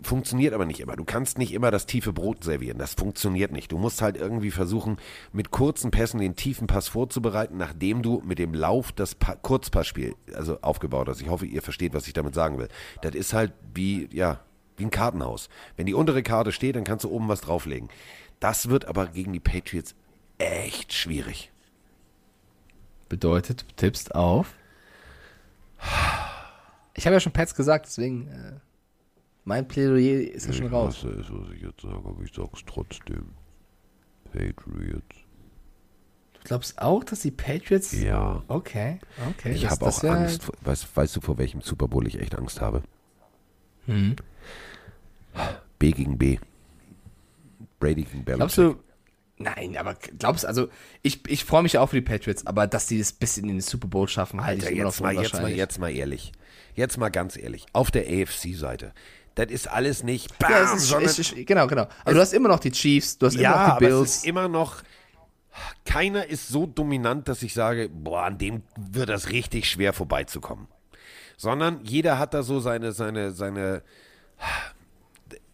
Funktioniert 0.04 0.54
aber 0.54 0.66
nicht 0.66 0.80
immer. 0.80 0.96
Du 0.96 1.04
kannst 1.04 1.40
nicht 1.40 1.54
immer 1.54 1.72
das 1.72 1.88
tiefe 1.88 2.14
Brot 2.14 2.44
servieren. 2.44 2.78
Das 2.78 2.94
funktioniert 2.94 3.52
nicht. 3.52 3.72
Du 3.72 3.80
musst 3.80 4.04
halt 4.04 4.16
irgendwie 4.16 4.52
versuchen, 4.52 4.98
mit 5.32 5.50
kurzen 5.50 5.90
Pässen 5.90 6.20
den 6.20 6.36
tiefen 6.36 6.68
Pass 6.68 6.88
vorzubereiten, 6.88 7.58
nachdem 7.58 8.04
du 8.04 8.22
mit 8.24 8.38
dem 8.38 8.54
Lauf 8.54 8.92
das 8.92 9.16
pa 9.16 9.34
Kurzpassspiel 9.34 10.14
also 10.36 10.62
aufgebaut 10.62 11.08
hast. 11.08 11.22
Ich 11.22 11.30
hoffe, 11.30 11.48
ihr 11.48 11.64
versteht, 11.64 11.96
was 11.96 12.06
ich 12.06 12.14
damit 12.14 12.36
sagen 12.36 12.60
will. 12.60 12.68
Das 13.02 13.16
ist 13.16 13.34
halt 13.34 13.54
wie, 13.74 14.08
ja, 14.12 14.42
wie 14.76 14.84
ein 14.84 14.92
Kartenhaus. 14.92 15.50
Wenn 15.78 15.88
die 15.88 15.96
untere 15.96 16.22
Karte 16.22 16.52
steht, 16.52 16.76
dann 16.76 16.84
kannst 16.84 17.06
du 17.06 17.10
oben 17.10 17.28
was 17.28 17.42
drauflegen. 17.42 17.90
Das 18.40 18.70
wird 18.70 18.86
aber 18.86 19.08
gegen 19.08 19.34
die 19.34 19.40
Patriots 19.40 19.96
echt 20.38 20.94
schwierig. 20.94 21.52
Bedeutet, 23.10 23.62
du 23.62 23.76
tippst 23.76 24.16
auf. 24.16 24.54
Ich 26.94 27.06
habe 27.06 27.16
ja 27.16 27.20
schon 27.20 27.32
Pets 27.32 27.56
gesagt, 27.56 27.86
deswegen 27.86 28.28
äh, 28.28 28.54
mein 29.44 29.68
Plädoyer 29.68 30.32
ist 30.32 30.48
ja 30.48 30.54
schon 30.54 30.68
raus. 30.68 30.98
Ich 30.98 31.06
weiß, 31.06 31.26
was 31.30 31.52
ich 31.56 31.62
jetzt 31.62 31.82
sage, 31.82 31.96
aber 31.96 32.24
ich 32.24 32.34
sag's 32.34 32.64
trotzdem. 32.66 33.30
Patriots. 34.32 35.16
Du 36.34 36.40
glaubst 36.44 36.80
auch, 36.82 37.04
dass 37.04 37.22
die 37.22 37.32
Patriots. 37.32 37.94
Ja. 37.94 38.44
Okay, 38.48 39.00
okay. 39.30 39.54
Ich 39.54 39.70
habe 39.70 39.86
auch 39.86 40.04
Angst. 40.04 40.44
Vor, 40.44 40.56
weißt, 40.62 40.96
weißt 40.96 41.16
du, 41.16 41.22
vor 41.22 41.38
welchem 41.38 41.62
Super 41.62 41.88
Bowl 41.88 42.06
ich 42.08 42.20
echt 42.20 42.36
Angst 42.38 42.62
habe? 42.62 42.84
Hm. 43.86 44.16
B 45.80 45.92
gegen 45.92 46.18
B. 46.18 46.40
Brady 47.80 48.04
gegen 48.04 48.26
Belichick. 48.26 48.38
Glaubst 48.38 48.58
du. 48.58 48.76
Nein, 49.40 49.78
aber 49.78 49.96
glaubst 50.18 50.46
also, 50.46 50.68
ich, 51.04 51.22
ich 51.30 51.46
freue 51.46 51.62
mich 51.62 51.78
auch 51.78 51.88
für 51.88 51.98
die 51.98 52.02
Patriots, 52.02 52.48
aber 52.48 52.66
dass 52.66 52.88
die 52.88 53.00
es 53.00 53.12
bis 53.14 53.38
in 53.38 53.48
den 53.48 53.62
Super 53.62 53.88
Bowl 53.88 54.08
schaffen, 54.08 54.44
halte 54.44 54.66
Alter, 54.66 54.72
ich 54.72 54.78
immer 54.80 54.86
noch 54.86 54.92
jetzt 54.94 55.02
mal, 55.02 55.14
jetzt 55.14 55.34
mal, 55.34 55.52
jetzt 55.52 55.80
mal 55.80 55.90
ehrlich. 55.92 56.32
Jetzt 56.74 56.98
mal 56.98 57.10
ganz 57.10 57.38
ehrlich. 57.38 57.66
Auf 57.74 57.92
der 57.92 58.04
AFC-Seite. 58.04 58.94
Das 59.36 59.52
ist 59.52 59.68
alles 59.68 60.02
nicht 60.04 60.38
bam, 60.40 60.52
Ja, 60.52 60.74
ist, 60.74 60.88
sondern 60.88 61.10
es 61.10 61.20
ist, 61.20 61.36
genau, 61.46 61.68
genau. 61.68 61.88
Aber 62.04 62.14
du 62.16 62.20
hast 62.20 62.34
immer 62.34 62.50
noch 62.50 62.60
die 62.60 62.72
Chiefs, 62.72 63.20
du 63.20 63.28
hast 63.28 63.36
Ja, 63.36 63.52
immer 63.52 63.58
noch 63.58 63.66
die 63.66 63.72
aber 63.72 63.86
es 63.86 64.00
Bills. 64.00 64.16
ist 64.18 64.26
immer 64.26 64.48
noch. 64.48 64.76
Keiner 65.86 66.26
ist 66.26 66.48
so 66.48 66.66
dominant, 66.66 67.28
dass 67.28 67.44
ich 67.44 67.54
sage, 67.54 67.90
boah, 67.90 68.24
an 68.24 68.40
dem 68.40 68.64
wird 68.76 69.10
das 69.10 69.30
richtig 69.30 69.70
schwer 69.70 69.94
vorbeizukommen. 69.94 70.68
Sondern 71.38 71.84
jeder 71.84 72.18
hat 72.18 72.34
da 72.34 72.42
so 72.42 72.60
seine, 72.60 72.92
seine, 72.92 73.32
seine, 73.32 73.84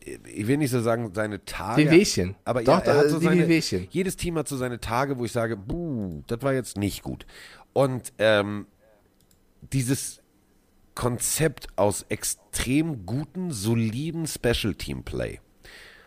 ich 0.03 0.47
will 0.47 0.57
nicht 0.57 0.71
so 0.71 0.81
sagen, 0.81 1.11
seine 1.13 1.43
Tage. 1.45 1.84
Die 1.84 1.91
Wehchen. 1.91 2.35
Aber 2.45 2.63
Doch, 2.63 2.85
ja, 2.85 2.91
er 2.91 2.97
hat 2.97 3.09
so 3.09 3.19
die 3.19 3.25
seine, 3.25 3.43
Wehwehchen. 3.43 3.88
jedes 3.89 4.15
Team 4.15 4.38
hat 4.38 4.47
so 4.47 4.57
seine 4.57 4.80
Tage, 4.80 5.17
wo 5.17 5.25
ich 5.25 5.31
sage, 5.31 5.55
buh, 5.55 6.23
das 6.27 6.41
war 6.41 6.53
jetzt 6.53 6.77
nicht 6.77 7.03
gut. 7.03 7.25
Und 7.73 8.13
ähm, 8.19 8.67
dieses 9.71 10.21
Konzept 10.95 11.67
aus 11.75 12.05
extrem 12.09 13.05
guten, 13.05 13.51
soliden 13.51 14.27
Special 14.27 14.75
Team 14.75 15.03
Play. 15.03 15.39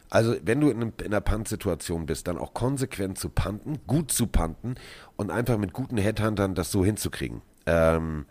Also, 0.08 0.36
wenn 0.44 0.60
du 0.60 0.70
in, 0.70 0.76
einem, 0.76 0.92
in 1.00 1.06
einer 1.06 1.20
Punt-Situation 1.20 2.06
bist, 2.06 2.28
dann 2.28 2.38
auch 2.38 2.54
konsequent 2.54 3.18
zu 3.18 3.28
punten, 3.28 3.80
gut 3.86 4.12
zu 4.12 4.28
punten 4.28 4.76
und 5.16 5.30
einfach 5.30 5.58
mit 5.58 5.72
guten 5.72 5.96
Headhuntern 5.96 6.54
das 6.54 6.70
so 6.70 6.84
hinzukriegen. 6.84 7.42
Ähm, 7.66 8.26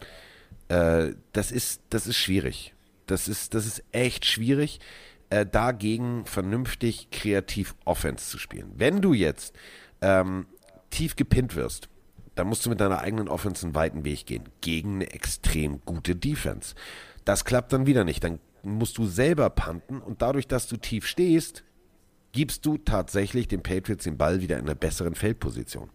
äh, 0.69 1.09
das, 1.33 1.51
ist, 1.51 1.81
das 1.89 2.07
ist 2.07 2.15
schwierig. 2.15 2.73
Das 3.07 3.27
ist, 3.27 3.53
das 3.53 3.65
ist 3.65 3.83
echt 3.91 4.25
schwierig, 4.25 4.79
äh, 5.29 5.45
dagegen 5.45 6.25
vernünftig 6.25 7.09
kreativ 7.11 7.75
Offense 7.85 8.29
zu 8.29 8.37
spielen. 8.37 8.71
Wenn 8.75 9.01
du 9.01 9.13
jetzt 9.13 9.55
ähm, 10.01 10.45
tief 10.89 11.15
gepinnt 11.15 11.55
wirst, 11.55 11.89
dann 12.35 12.47
musst 12.47 12.65
du 12.65 12.69
mit 12.69 12.81
deiner 12.81 12.99
eigenen 12.99 13.27
Offense 13.27 13.65
einen 13.65 13.75
weiten 13.75 14.05
Weg 14.05 14.25
gehen. 14.25 14.43
Gegen 14.61 14.95
eine 14.95 15.11
extrem 15.11 15.81
gute 15.85 16.15
Defense. 16.15 16.75
Das 17.23 17.45
klappt 17.45 17.73
dann 17.73 17.85
wieder 17.85 18.03
nicht. 18.03 18.23
Dann 18.23 18.39
musst 18.63 18.97
du 18.97 19.05
selber 19.05 19.49
punten 19.49 19.99
und 19.99 20.21
dadurch, 20.21 20.47
dass 20.47 20.67
du 20.67 20.77
tief 20.77 21.07
stehst, 21.07 21.63
gibst 22.35 22.65
du 22.65 22.77
tatsächlich 22.77 23.47
den 23.47 23.63
Patriots 23.63 24.03
den 24.03 24.17
Ball 24.17 24.41
wieder 24.41 24.59
in 24.59 24.65
einer 24.65 24.75
besseren 24.75 25.15
Feldposition. 25.15 25.89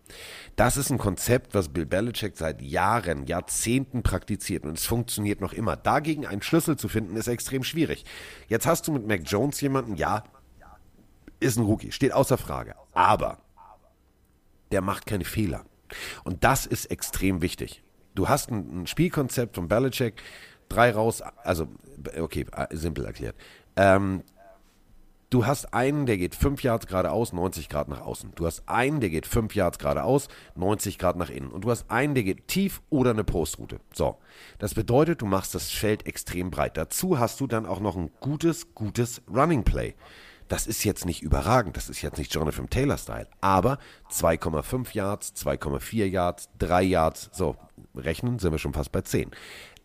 Das 0.56 0.78
ist 0.78 0.90
ein 0.90 0.96
Konzept, 0.96 1.54
was 1.54 1.68
Bill 1.68 1.84
Belichick 1.84 2.38
seit 2.38 2.62
Jahren, 2.62 3.26
Jahrzehnten 3.26 4.02
praktiziert 4.02 4.64
und 4.64 4.78
es 4.78 4.86
funktioniert 4.86 5.42
noch 5.42 5.52
immer. 5.52 5.76
Dagegen 5.76 6.26
einen 6.26 6.40
Schlüssel 6.40 6.78
zu 6.78 6.88
finden, 6.88 7.14
ist 7.16 7.28
extrem 7.28 7.62
schwierig. 7.62 8.06
Jetzt 8.48 8.66
hast 8.66 8.88
du 8.88 8.92
mit 8.92 9.06
Mac 9.06 9.20
Jones 9.26 9.60
jemanden, 9.60 9.96
ja, 9.96 10.24
ist 11.40 11.58
ein 11.58 11.64
Rookie, 11.64 11.92
steht 11.92 12.12
außer 12.12 12.38
Frage. 12.38 12.74
Aber 12.94 13.36
der 14.72 14.80
macht 14.80 15.04
keine 15.04 15.26
Fehler. 15.26 15.66
Und 16.24 16.42
das 16.42 16.64
ist 16.64 16.86
extrem 16.86 17.42
wichtig. 17.42 17.82
Du 18.14 18.30
hast 18.30 18.50
ein, 18.50 18.86
Spielkonzept 18.86 19.56
von 19.56 19.68
Belichick, 19.68 20.22
drei 20.70 20.90
raus, 20.90 21.20
also, 21.20 21.68
okay, 22.18 22.46
simpel 22.70 23.04
erklärt. 23.04 23.36
Ähm, 23.76 24.22
du 25.30 25.46
hast 25.46 25.72
einen, 25.72 26.06
der 26.06 26.18
geht 26.18 26.34
5 26.34 26.62
Yards 26.62 26.86
geradeaus, 26.86 27.32
90 27.32 27.68
Grad 27.68 27.88
nach 27.88 28.00
außen. 28.00 28.32
Du 28.34 28.46
hast 28.46 28.68
einen, 28.68 29.00
der 29.00 29.10
geht 29.10 29.26
5 29.26 29.54
Yards 29.54 29.78
geradeaus, 29.78 30.28
90 30.56 30.98
Grad 30.98 31.16
nach 31.16 31.30
innen. 31.30 31.50
Und 31.50 31.64
du 31.64 31.70
hast 31.70 31.90
einen, 31.90 32.14
der 32.14 32.24
geht 32.24 32.48
tief 32.48 32.82
oder 32.90 33.10
eine 33.10 33.24
Postroute. 33.24 33.80
So. 33.94 34.18
Das 34.58 34.74
bedeutet, 34.74 35.22
du 35.22 35.26
machst 35.26 35.54
das 35.54 35.70
Feld 35.70 36.06
extrem 36.06 36.50
breit. 36.50 36.76
Dazu 36.76 37.18
hast 37.18 37.40
du 37.40 37.46
dann 37.46 37.66
auch 37.66 37.80
noch 37.80 37.96
ein 37.96 38.10
gutes, 38.20 38.74
gutes 38.74 39.22
Running 39.32 39.64
Play. 39.64 39.94
Das 40.48 40.66
ist 40.66 40.82
jetzt 40.82 41.06
nicht 41.06 41.22
überragend, 41.22 41.76
das 41.76 41.88
ist 41.88 42.02
jetzt 42.02 42.18
nicht 42.18 42.34
Jonathan 42.34 42.68
Taylor-Style, 42.68 43.28
aber 43.40 43.78
2,5 44.10 44.94
Yards, 44.94 45.32
2,4 45.36 46.06
Yards, 46.06 46.48
3 46.58 46.82
Yards, 46.82 47.30
so, 47.32 47.54
rechnen 47.94 48.38
sind 48.38 48.52
wir 48.52 48.58
schon 48.58 48.74
fast 48.74 48.92
bei 48.92 49.02
10. 49.02 49.30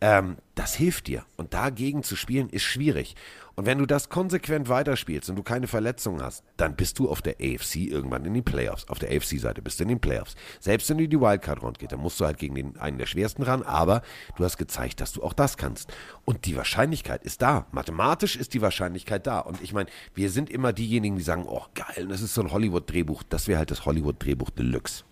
Ähm, 0.01 0.37
das 0.55 0.75
hilft 0.75 1.07
dir. 1.07 1.25
Und 1.37 1.53
dagegen 1.53 2.03
zu 2.03 2.15
spielen 2.15 2.49
ist 2.49 2.63
schwierig. 2.63 3.15
Und 3.55 3.65
wenn 3.65 3.77
du 3.77 3.85
das 3.85 4.09
konsequent 4.09 4.67
weiterspielst 4.67 5.29
und 5.29 5.37
du 5.37 5.43
keine 5.43 5.67
Verletzungen 5.67 6.21
hast, 6.21 6.43
dann 6.57 6.75
bist 6.75 6.99
du 6.99 7.09
auf 7.09 7.21
der 7.21 7.35
AFC 7.35 7.77
irgendwann 7.77 8.25
in 8.25 8.33
den 8.33 8.43
Playoffs. 8.43 8.87
Auf 8.89 8.99
der 8.99 9.09
AFC-Seite 9.15 9.61
bist 9.61 9.79
du 9.79 9.83
in 9.83 9.89
den 9.89 10.01
Playoffs. 10.01 10.35
Selbst 10.59 10.89
wenn 10.89 10.97
du 10.97 11.07
die 11.07 11.19
Wildcard-Round 11.19 11.79
geht, 11.79 11.93
dann 11.93 12.01
musst 12.01 12.19
du 12.19 12.25
halt 12.25 12.37
gegen 12.37 12.55
den, 12.55 12.77
einen 12.77 12.97
der 12.97 13.05
schwersten 13.05 13.43
ran, 13.43 13.63
aber 13.63 14.01
du 14.35 14.43
hast 14.43 14.57
gezeigt, 14.57 14.99
dass 14.99 15.13
du 15.13 15.23
auch 15.23 15.33
das 15.33 15.55
kannst. 15.55 15.93
Und 16.25 16.45
die 16.45 16.57
Wahrscheinlichkeit 16.57 17.23
ist 17.23 17.41
da. 17.41 17.65
Mathematisch 17.71 18.35
ist 18.35 18.53
die 18.53 18.61
Wahrscheinlichkeit 18.61 19.25
da. 19.25 19.39
Und 19.39 19.61
ich 19.61 19.71
meine, 19.71 19.89
wir 20.13 20.29
sind 20.29 20.49
immer 20.49 20.73
diejenigen, 20.73 21.15
die 21.15 21.23
sagen, 21.23 21.45
oh 21.47 21.63
geil, 21.73 22.07
das 22.09 22.21
ist 22.21 22.33
so 22.33 22.41
ein 22.41 22.51
Hollywood-Drehbuch. 22.51 23.23
Das 23.23 23.47
wäre 23.47 23.59
halt 23.59 23.71
das 23.71 23.85
Hollywood-Drehbuch 23.85 24.49
Deluxe. 24.49 25.05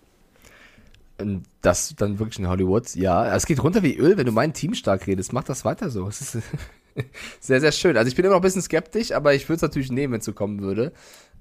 Das 1.60 1.94
dann 1.96 2.18
wirklich 2.18 2.38
in 2.38 2.48
Hollywood, 2.48 2.94
ja. 2.96 3.34
Es 3.34 3.46
geht 3.46 3.62
runter 3.62 3.82
wie 3.82 3.96
Öl, 3.96 4.16
wenn 4.16 4.26
du 4.26 4.32
mein 4.32 4.52
Team 4.52 4.74
stark 4.74 5.06
redest. 5.06 5.32
Mach 5.32 5.44
das 5.44 5.64
weiter 5.64 5.90
so. 5.90 6.08
Es 6.16 6.20
ist 6.34 6.42
sehr, 7.40 7.60
sehr 7.60 7.72
schön. 7.72 7.96
Also 7.96 8.06
ich 8.06 8.14
bin 8.14 8.24
immer 8.24 8.34
noch 8.34 8.40
ein 8.40 8.44
bisschen 8.44 8.62
skeptisch, 8.62 9.10
aber 9.10 9.34
ich 9.34 9.48
würde 9.48 9.56
es 9.56 9.62
natürlich 9.62 9.90
nehmen, 9.90 10.12
wenn 10.12 10.20
es 10.20 10.26
so 10.26 10.32
kommen 10.32 10.60
würde. 10.60 10.92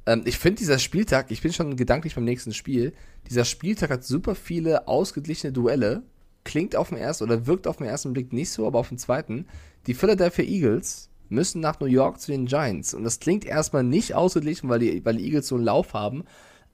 Ähm, 0.08 0.24
ich 0.26 0.40
finde 0.40 0.58
dieser 0.58 0.80
Spieltag, 0.80 1.30
ich 1.30 1.42
bin 1.42 1.54
schon 1.54 1.76
gedanklich 1.76 2.16
beim 2.16 2.24
nächsten 2.24 2.54
Spiel, 2.54 2.94
dieser 3.30 3.46
Spieltag 3.46 3.92
hat 3.92 4.04
super 4.04 4.34
viele 4.34 4.88
ausgeglichene 4.88 5.54
Duelle. 5.54 6.02
Klingt 6.44 6.76
auf 6.76 6.90
den 6.90 6.98
ersten 6.98 7.24
oder 7.26 7.46
wirkt 7.46 7.68
auf 7.68 7.78
den 7.78 7.86
ersten 7.88 8.14
Blick 8.14 8.34
nicht 8.34 8.50
so, 8.50 8.68
aber 8.68 8.80
auf 8.80 8.90
den 8.90 8.98
zweiten. 8.98 9.46
Die 9.88 9.94
Philadelphia 9.94 10.44
Eagles 10.44 11.10
müssen 11.30 11.62
nach 11.62 11.80
New 11.80 11.86
York 11.86 12.20
zu 12.20 12.32
den 12.32 12.48
Giants. 12.48 12.94
Und 12.94 13.04
das 13.04 13.20
klingt 13.20 13.46
erstmal 13.46 13.84
nicht 13.84 14.14
ausgeglichen, 14.14 14.70
weil 14.70 14.80
die, 14.80 15.06
weil 15.06 15.18
die 15.18 15.26
Eagles 15.26 15.48
so 15.48 15.56
einen 15.56 15.64
Lauf 15.64 15.94
haben. 15.94 16.24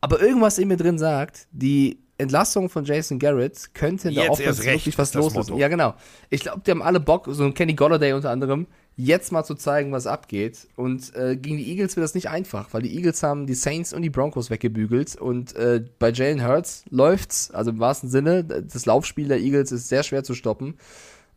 Aber 0.02 0.22
irgendwas 0.22 0.58
in 0.58 0.70
mir 0.70 0.78
drin 0.78 0.98
sagt, 0.98 1.48
die 1.52 2.00
Entlassung 2.20 2.70
von 2.70 2.84
Jason 2.84 3.18
Garrett 3.18 3.74
könnte 3.74 4.10
in 4.10 4.16
der 4.16 4.26
Jetzt 4.26 4.34
Offense 4.34 4.64
recht, 4.64 4.86
wirklich 4.86 4.98
was 4.98 5.16
ist. 5.16 5.34
Motto. 5.34 5.58
Ja, 5.58 5.70
genau. 5.70 5.96
Ich 6.30 6.42
glaube, 6.42 6.62
die 6.66 6.72
haben 6.72 6.82
alle 6.82 7.00
Bock, 7.00 7.28
so 7.30 7.44
ein 7.46 7.54
Kenny 7.54 7.74
Golladay 7.74 8.14
unter 8.14 8.30
anderem, 8.30 8.68
jetzt 8.98 9.32
mal 9.32 9.46
zu 9.46 9.56
zeigen, 9.56 9.94
was 9.94 10.06
abgeht. 10.06 10.68
Und 10.76 11.16
äh, 11.16 11.38
gegen 11.38 11.58
die 11.58 11.70
Eagles 11.70 11.96
wird 11.96 12.04
das 12.04 12.16
nicht 12.16 12.30
einfach, 12.30 12.74
weil 12.74 12.82
die 12.82 12.94
Eagles 12.94 13.24
haben 13.24 13.48
die 13.48 13.54
Saints 13.54 13.94
und 13.94 14.02
die 14.02 14.10
Broncos 14.10 14.50
weggebügelt. 14.50 15.16
Und 15.16 15.56
äh, 15.56 15.82
bei 15.98 16.12
Jalen 16.12 16.46
Hurts 16.46 16.84
läuft's, 16.90 17.52
also 17.52 17.72
im 17.72 17.80
wahrsten 17.80 18.10
Sinne, 18.10 18.44
das 18.44 18.86
Laufspiel 18.86 19.30
der 19.30 19.40
Eagles 19.40 19.72
ist 19.72 19.88
sehr 19.88 20.04
schwer 20.04 20.26
zu 20.26 20.34
stoppen. 20.34 20.78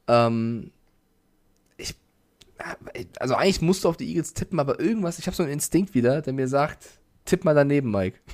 Ähm, 0.08 0.72
ich, 1.76 1.94
also 3.20 3.36
eigentlich 3.36 3.62
musst 3.62 3.84
du 3.84 3.88
auf 3.88 3.96
die 3.96 4.08
Eagles 4.08 4.34
tippen, 4.34 4.58
aber 4.58 4.80
irgendwas, 4.80 5.20
ich 5.20 5.28
habe 5.28 5.36
so 5.36 5.44
einen 5.44 5.52
Instinkt 5.52 5.94
wieder, 5.94 6.22
der 6.22 6.32
mir 6.32 6.48
sagt, 6.48 6.84
tipp 7.24 7.44
mal 7.44 7.54
daneben, 7.54 7.92
Mike. 7.92 8.18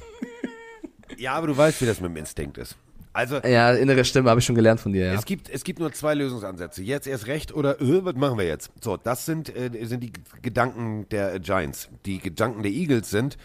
Ja, 1.17 1.33
aber 1.35 1.47
du 1.49 1.57
weißt, 1.57 1.81
wie 1.81 1.87
das 1.87 2.01
mit 2.01 2.11
dem 2.11 2.17
Instinkt 2.17 2.59
ist. 2.59 2.77
Also, 3.13 3.39
Ja, 3.39 3.73
innere 3.73 4.05
Stimme 4.05 4.31
habe 4.31 4.41
ich 4.41 4.47
schon 4.47 4.55
gelernt 4.55 4.81
von 4.81 4.93
dir, 4.93 5.07
ja. 5.07 5.15
Es 5.15 5.25
gibt, 5.25 5.49
es 5.49 5.65
gibt 5.65 5.81
nur 5.81 5.93
zwei 5.93 6.15
Lösungsansätze. 6.15 6.83
Jetzt 6.83 7.07
erst 7.07 7.27
recht 7.27 7.53
oder 7.53 7.81
äh, 7.81 8.05
was 8.05 8.15
machen 8.15 8.39
wir 8.39 8.47
jetzt? 8.47 8.71
So, 8.81 8.97
das 8.97 9.27
sind, 9.27 9.55
äh, 9.57 9.71
sind 9.87 10.03
die 10.03 10.13
Gedanken 10.43 11.09
der 11.09 11.41
Giants. 11.41 11.89
Die 12.07 12.19
Gedanken 12.19 12.63
der 12.63 12.71
Eagles 12.71 13.11
sind, 13.11 13.37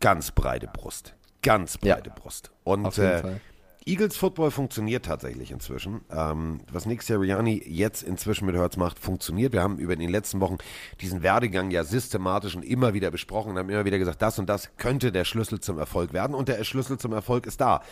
ganz 0.00 0.30
breite 0.30 0.66
Brust. 0.66 1.14
Ganz 1.42 1.78
Ja. 1.82 1.94
breite 1.94 2.10
Brust. 2.10 2.50
Und 2.64 2.84
Auf 2.84 2.96
jeden 2.96 3.08
äh, 3.08 3.18
Fall. 3.18 3.40
Eagles 3.86 4.16
Football 4.16 4.50
funktioniert 4.50 5.04
tatsächlich 5.04 5.50
inzwischen. 5.50 6.00
Ähm, 6.10 6.60
was 6.72 6.86
Nick 6.86 7.02
Sirianni 7.02 7.62
jetzt 7.66 8.02
inzwischen 8.02 8.46
mit 8.46 8.56
Hurts 8.56 8.78
macht, 8.78 8.98
funktioniert. 8.98 9.52
Wir 9.52 9.62
haben 9.62 9.78
über 9.78 9.94
den 9.94 10.08
letzten 10.08 10.40
Wochen 10.40 10.56
diesen 11.02 11.22
Werdegang 11.22 11.70
ja 11.70 11.84
systematisch 11.84 12.56
und 12.56 12.62
immer 12.62 12.94
wieder 12.94 13.10
besprochen 13.10 13.52
und 13.52 13.58
haben 13.58 13.68
immer 13.68 13.84
wieder 13.84 13.98
gesagt, 13.98 14.22
das 14.22 14.38
und 14.38 14.48
das 14.48 14.74
könnte 14.78 15.12
der 15.12 15.24
Schlüssel 15.24 15.60
zum 15.60 15.78
Erfolg 15.78 16.14
werden 16.14 16.34
und 16.34 16.48
der 16.48 16.64
Schlüssel 16.64 16.98
zum 16.98 17.12
Erfolg 17.12 17.46
ist 17.46 17.60
da. 17.60 17.82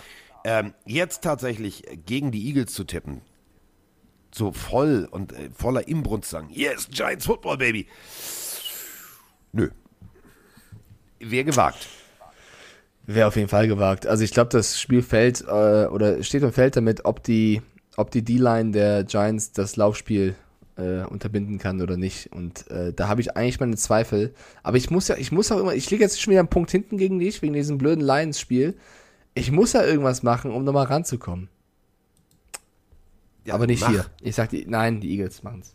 Ähm, 0.44 0.72
jetzt 0.86 1.22
tatsächlich 1.22 1.84
gegen 2.06 2.32
die 2.32 2.46
Eagles 2.46 2.72
zu 2.72 2.84
tippen, 2.84 3.20
so 4.34 4.50
voll 4.50 5.06
und 5.10 5.34
äh, 5.34 5.50
voller 5.50 5.86
Imbrunst 5.88 6.30
sagen, 6.30 6.48
yes, 6.50 6.88
Giants 6.90 7.26
Football, 7.26 7.58
Baby. 7.58 7.86
Nö. 9.52 9.70
Wäre 11.20 11.44
gewagt. 11.44 11.86
Wäre 13.06 13.26
auf 13.26 13.36
jeden 13.36 13.48
Fall 13.48 13.66
gewagt. 13.66 14.06
Also 14.06 14.22
ich 14.22 14.32
glaube, 14.32 14.50
das 14.50 14.80
Spiel 14.80 15.02
fällt 15.02 15.42
äh, 15.42 15.86
oder 15.86 16.22
steht 16.22 16.42
und 16.44 16.52
fällt 16.52 16.76
damit, 16.76 17.04
ob 17.04 17.22
die, 17.22 17.60
ob 17.96 18.10
die 18.10 18.22
D-Line 18.22 18.70
der 18.70 19.04
Giants 19.04 19.52
das 19.52 19.76
Laufspiel 19.76 20.36
äh, 20.76 21.04
unterbinden 21.04 21.58
kann 21.58 21.80
oder 21.80 21.96
nicht. 21.96 22.32
Und 22.32 22.70
äh, 22.70 22.92
da 22.92 23.08
habe 23.08 23.20
ich 23.20 23.36
eigentlich 23.36 23.60
meine 23.60 23.76
Zweifel. 23.76 24.34
Aber 24.62 24.76
ich 24.76 24.90
muss 24.90 25.08
ja, 25.08 25.16
ich 25.16 25.32
muss 25.32 25.50
auch 25.50 25.58
immer, 25.58 25.74
ich 25.74 25.90
liege 25.90 26.02
jetzt 26.02 26.20
schon 26.20 26.30
wieder 26.30 26.40
einen 26.40 26.48
Punkt 26.48 26.70
hinten 26.70 26.96
gegen 26.96 27.18
dich, 27.18 27.42
wegen 27.42 27.52
diesem 27.54 27.78
blöden 27.78 28.04
Lions-Spiel. 28.04 28.76
Ich 29.34 29.50
muss 29.50 29.72
ja 29.72 29.84
irgendwas 29.84 30.22
machen, 30.22 30.50
um 30.50 30.64
nochmal 30.64 30.86
ranzukommen. 30.86 31.48
Ja, 33.44 33.54
Aber 33.54 33.66
nicht 33.66 33.80
mach. 33.80 33.90
hier. 33.90 34.06
Ich 34.20 34.36
sag 34.36 34.50
die, 34.50 34.66
nein, 34.66 35.00
die 35.00 35.10
Eagles 35.10 35.42
machen's. 35.42 35.74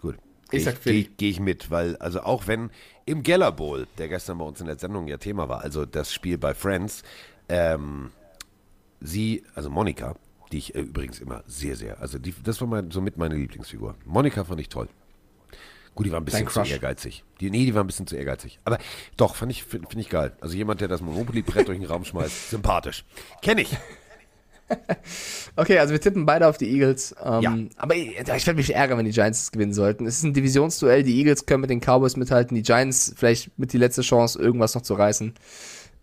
Gut. 0.00 0.16
Ich 0.50 0.58
Ich 0.58 0.64
sag 0.64 0.76
Philly. 0.76 1.04
Gehe 1.04 1.12
geh 1.16 1.28
ich 1.30 1.40
mit, 1.40 1.70
weil, 1.70 1.96
also 1.96 2.22
auch 2.22 2.46
wenn 2.46 2.70
im 3.10 3.24
Geller 3.24 3.50
Bowl, 3.50 3.88
der 3.98 4.08
gestern 4.08 4.38
bei 4.38 4.44
uns 4.44 4.60
in 4.60 4.66
der 4.66 4.78
Sendung 4.78 5.08
ja 5.08 5.16
Thema 5.16 5.48
war, 5.48 5.62
also 5.62 5.84
das 5.84 6.12
Spiel 6.12 6.38
bei 6.38 6.54
Friends, 6.54 7.02
ähm, 7.48 8.12
sie, 9.00 9.44
also 9.54 9.68
Monika, 9.68 10.14
die 10.52 10.58
ich 10.58 10.74
äh, 10.76 10.80
übrigens 10.80 11.18
immer 11.18 11.42
sehr, 11.46 11.74
sehr, 11.74 12.00
also 12.00 12.18
die, 12.18 12.32
das 12.42 12.60
war 12.60 12.68
mein, 12.68 12.90
somit 12.92 13.18
meine 13.18 13.34
Lieblingsfigur. 13.34 13.96
Monika 14.04 14.44
fand 14.44 14.60
ich 14.60 14.68
toll. 14.68 14.88
Gut, 15.96 16.06
die 16.06 16.12
war 16.12 16.20
ein 16.20 16.24
bisschen 16.24 16.46
zu 16.46 16.62
ehrgeizig. 16.62 17.24
Die, 17.40 17.50
nee, 17.50 17.64
die 17.66 17.74
war 17.74 17.82
ein 17.82 17.86
bisschen 17.88 18.06
zu 18.06 18.16
ehrgeizig. 18.16 18.60
Aber 18.64 18.78
doch, 19.16 19.34
fand 19.34 19.50
ich, 19.50 19.64
finde 19.64 19.88
find 19.88 20.00
ich 20.00 20.08
geil. 20.08 20.36
Also 20.40 20.56
jemand, 20.56 20.80
der 20.80 20.86
das 20.86 21.00
Monopoly-Brett 21.00 21.66
durch 21.68 21.78
den 21.78 21.88
Raum 21.88 22.04
schmeißt, 22.04 22.50
sympathisch. 22.50 23.04
Kenne 23.42 23.62
ich. 23.62 23.76
Okay, 25.56 25.78
also 25.78 25.92
wir 25.92 26.00
tippen 26.00 26.26
beide 26.26 26.46
auf 26.46 26.58
die 26.58 26.70
Eagles. 26.70 27.14
Ähm, 27.22 27.42
Ja. 27.42 27.58
Aber 27.76 27.94
ich, 27.94 28.18
ich 28.18 28.46
werde 28.46 28.54
mich 28.54 28.74
ärgern, 28.74 28.98
wenn 28.98 29.04
die 29.04 29.10
Giants 29.10 29.42
es 29.42 29.52
gewinnen 29.52 29.72
sollten. 29.72 30.06
Es 30.06 30.18
ist 30.18 30.24
ein 30.24 30.32
Divisionsduell. 30.32 31.02
Die 31.02 31.18
Eagles 31.18 31.46
können 31.46 31.62
mit 31.62 31.70
den 31.70 31.80
Cowboys 31.80 32.16
mithalten. 32.16 32.54
Die 32.54 32.62
Giants 32.62 33.12
vielleicht 33.16 33.58
mit 33.58 33.72
die 33.72 33.78
letzte 33.78 34.02
Chance, 34.02 34.40
irgendwas 34.40 34.74
noch 34.74 34.82
zu 34.82 34.94
reißen. 34.94 35.34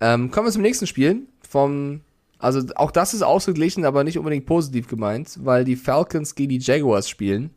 Ähm, 0.01 0.31
kommen 0.31 0.47
wir 0.47 0.51
zum 0.51 0.61
nächsten 0.61 0.85
Spiel. 0.85 1.23
Vom, 1.47 2.01
also 2.39 2.61
auch 2.75 2.91
das 2.91 3.13
ist 3.13 3.21
ausgeglichen, 3.21 3.85
aber 3.85 4.03
nicht 4.03 4.17
unbedingt 4.17 4.45
positiv 4.45 4.87
gemeint, 4.87 5.37
weil 5.41 5.63
die 5.63 5.75
Falcons 5.75 6.35
gegen 6.35 6.49
die 6.49 6.59
Jaguars 6.59 7.09
spielen. 7.09 7.51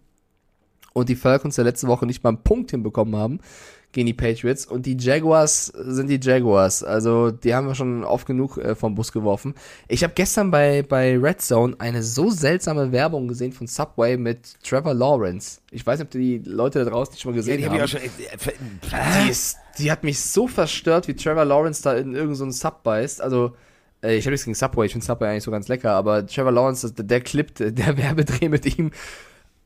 Und 0.93 1.09
die 1.09 1.17
Falcons 1.17 1.57
der 1.57 1.65
letzte 1.65 1.87
Woche 1.87 2.07
nicht 2.07 2.23
mal 2.23 2.31
einen 2.31 2.43
Punkt 2.43 2.71
hinbekommen 2.71 3.17
haben 3.17 3.41
gegen 3.93 4.07
die 4.07 4.15
Patriots. 4.15 4.67
Und 4.67 4.87
die 4.87 4.97
Jaguars 4.99 5.67
sind 5.67 6.09
die 6.09 6.21
Jaguars. 6.23 6.85
Also 6.85 7.31
die 7.31 7.55
haben 7.55 7.67
wir 7.67 7.75
schon 7.75 8.05
oft 8.05 8.27
genug 8.27 8.57
äh, 8.59 8.75
vom 8.75 8.95
Bus 8.95 9.11
geworfen. 9.13 9.55
Ich 9.89 10.03
habe 10.05 10.13
gestern 10.15 10.51
bei, 10.51 10.83
bei 10.83 11.17
Red 11.19 11.41
Zone 11.41 11.75
eine 11.79 12.03
so 12.03 12.31
seltsame 12.31 12.93
Werbung 12.93 13.27
gesehen 13.29 13.53
von 13.53 13.67
Subway 13.67 14.17
mit 14.17 14.63
Trevor 14.63 14.95
Lawrence. 14.95 15.61
Ich 15.71 15.87
weiß 15.87 15.99
nicht, 15.99 16.07
ob 16.07 16.11
die 16.13 16.39
Leute 16.45 16.85
da 16.85 16.91
draußen 16.91 17.15
die 17.15 17.21
schon 17.21 17.33
mal 17.33 17.37
Ja, 17.37 17.41
gesehen 17.43 17.59
die 17.59 17.65
haben. 17.67 17.73
habe 17.75 17.85
ich 17.85 17.97
auch 17.97 17.99
schon. 17.99 18.01
Äh, 18.51 19.25
Die, 19.27 19.31
ist, 19.31 19.57
die 19.79 19.91
hat 19.91 20.05
mich 20.05 20.21
so 20.21 20.47
verstört, 20.47 21.09
wie 21.09 21.15
Trevor 21.15 21.45
Lawrence 21.45 21.83
da 21.83 21.95
in 21.95 22.15
irgendeinen 22.15 22.53
so 22.53 22.59
Sub 22.69 22.83
beißt. 22.83 23.21
Also, 23.21 23.55
äh, 24.03 24.17
ich 24.17 24.25
habe 24.25 24.31
nichts 24.33 24.45
gegen 24.45 24.55
Subway, 24.55 24.87
ich 24.87 24.93
finde 24.93 25.05
Subway 25.07 25.29
eigentlich 25.31 25.45
so 25.45 25.51
ganz 25.51 25.69
lecker, 25.69 25.93
aber 25.93 26.27
Trevor 26.27 26.53
Lawrence, 26.53 26.93
der 26.93 27.21
Clip, 27.21 27.55
der- 27.57 27.71
der 27.73 27.97
Werbedreh 27.99 28.49
mit 28.49 28.79
ihm, 28.79 28.91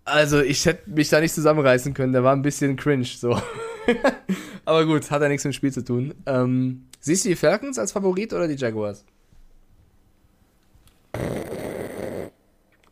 also 0.07 0.41
ich 0.41 0.67
hätte 0.67 0.91
mich 0.91 1.09
da 1.09 1.21
nicht 1.21 1.35
zusammenreißen 1.35 1.95
können, 1.95 2.13
der 2.13 2.25
war 2.25 2.35
ein 2.35 2.43
bisschen 2.43 2.77
cringe, 2.77 3.05
so. 3.05 3.39
aber 4.65 4.87
gut, 4.87 5.11
hat 5.11 5.23
ja 5.23 5.29
nichts 5.29 5.45
mit 5.45 5.53
dem 5.53 5.57
Spiel 5.57 5.73
zu 5.73 5.85
tun. 5.85 6.15
Ähm, 6.27 6.87
siehst 7.01 7.25
du 7.25 7.29
die 7.31 7.37
Falcons 7.37 7.79
als 7.79 7.93
Favorit 7.93 8.33
oder 8.33 8.49
die 8.49 8.55
Jaguars? 8.57 9.05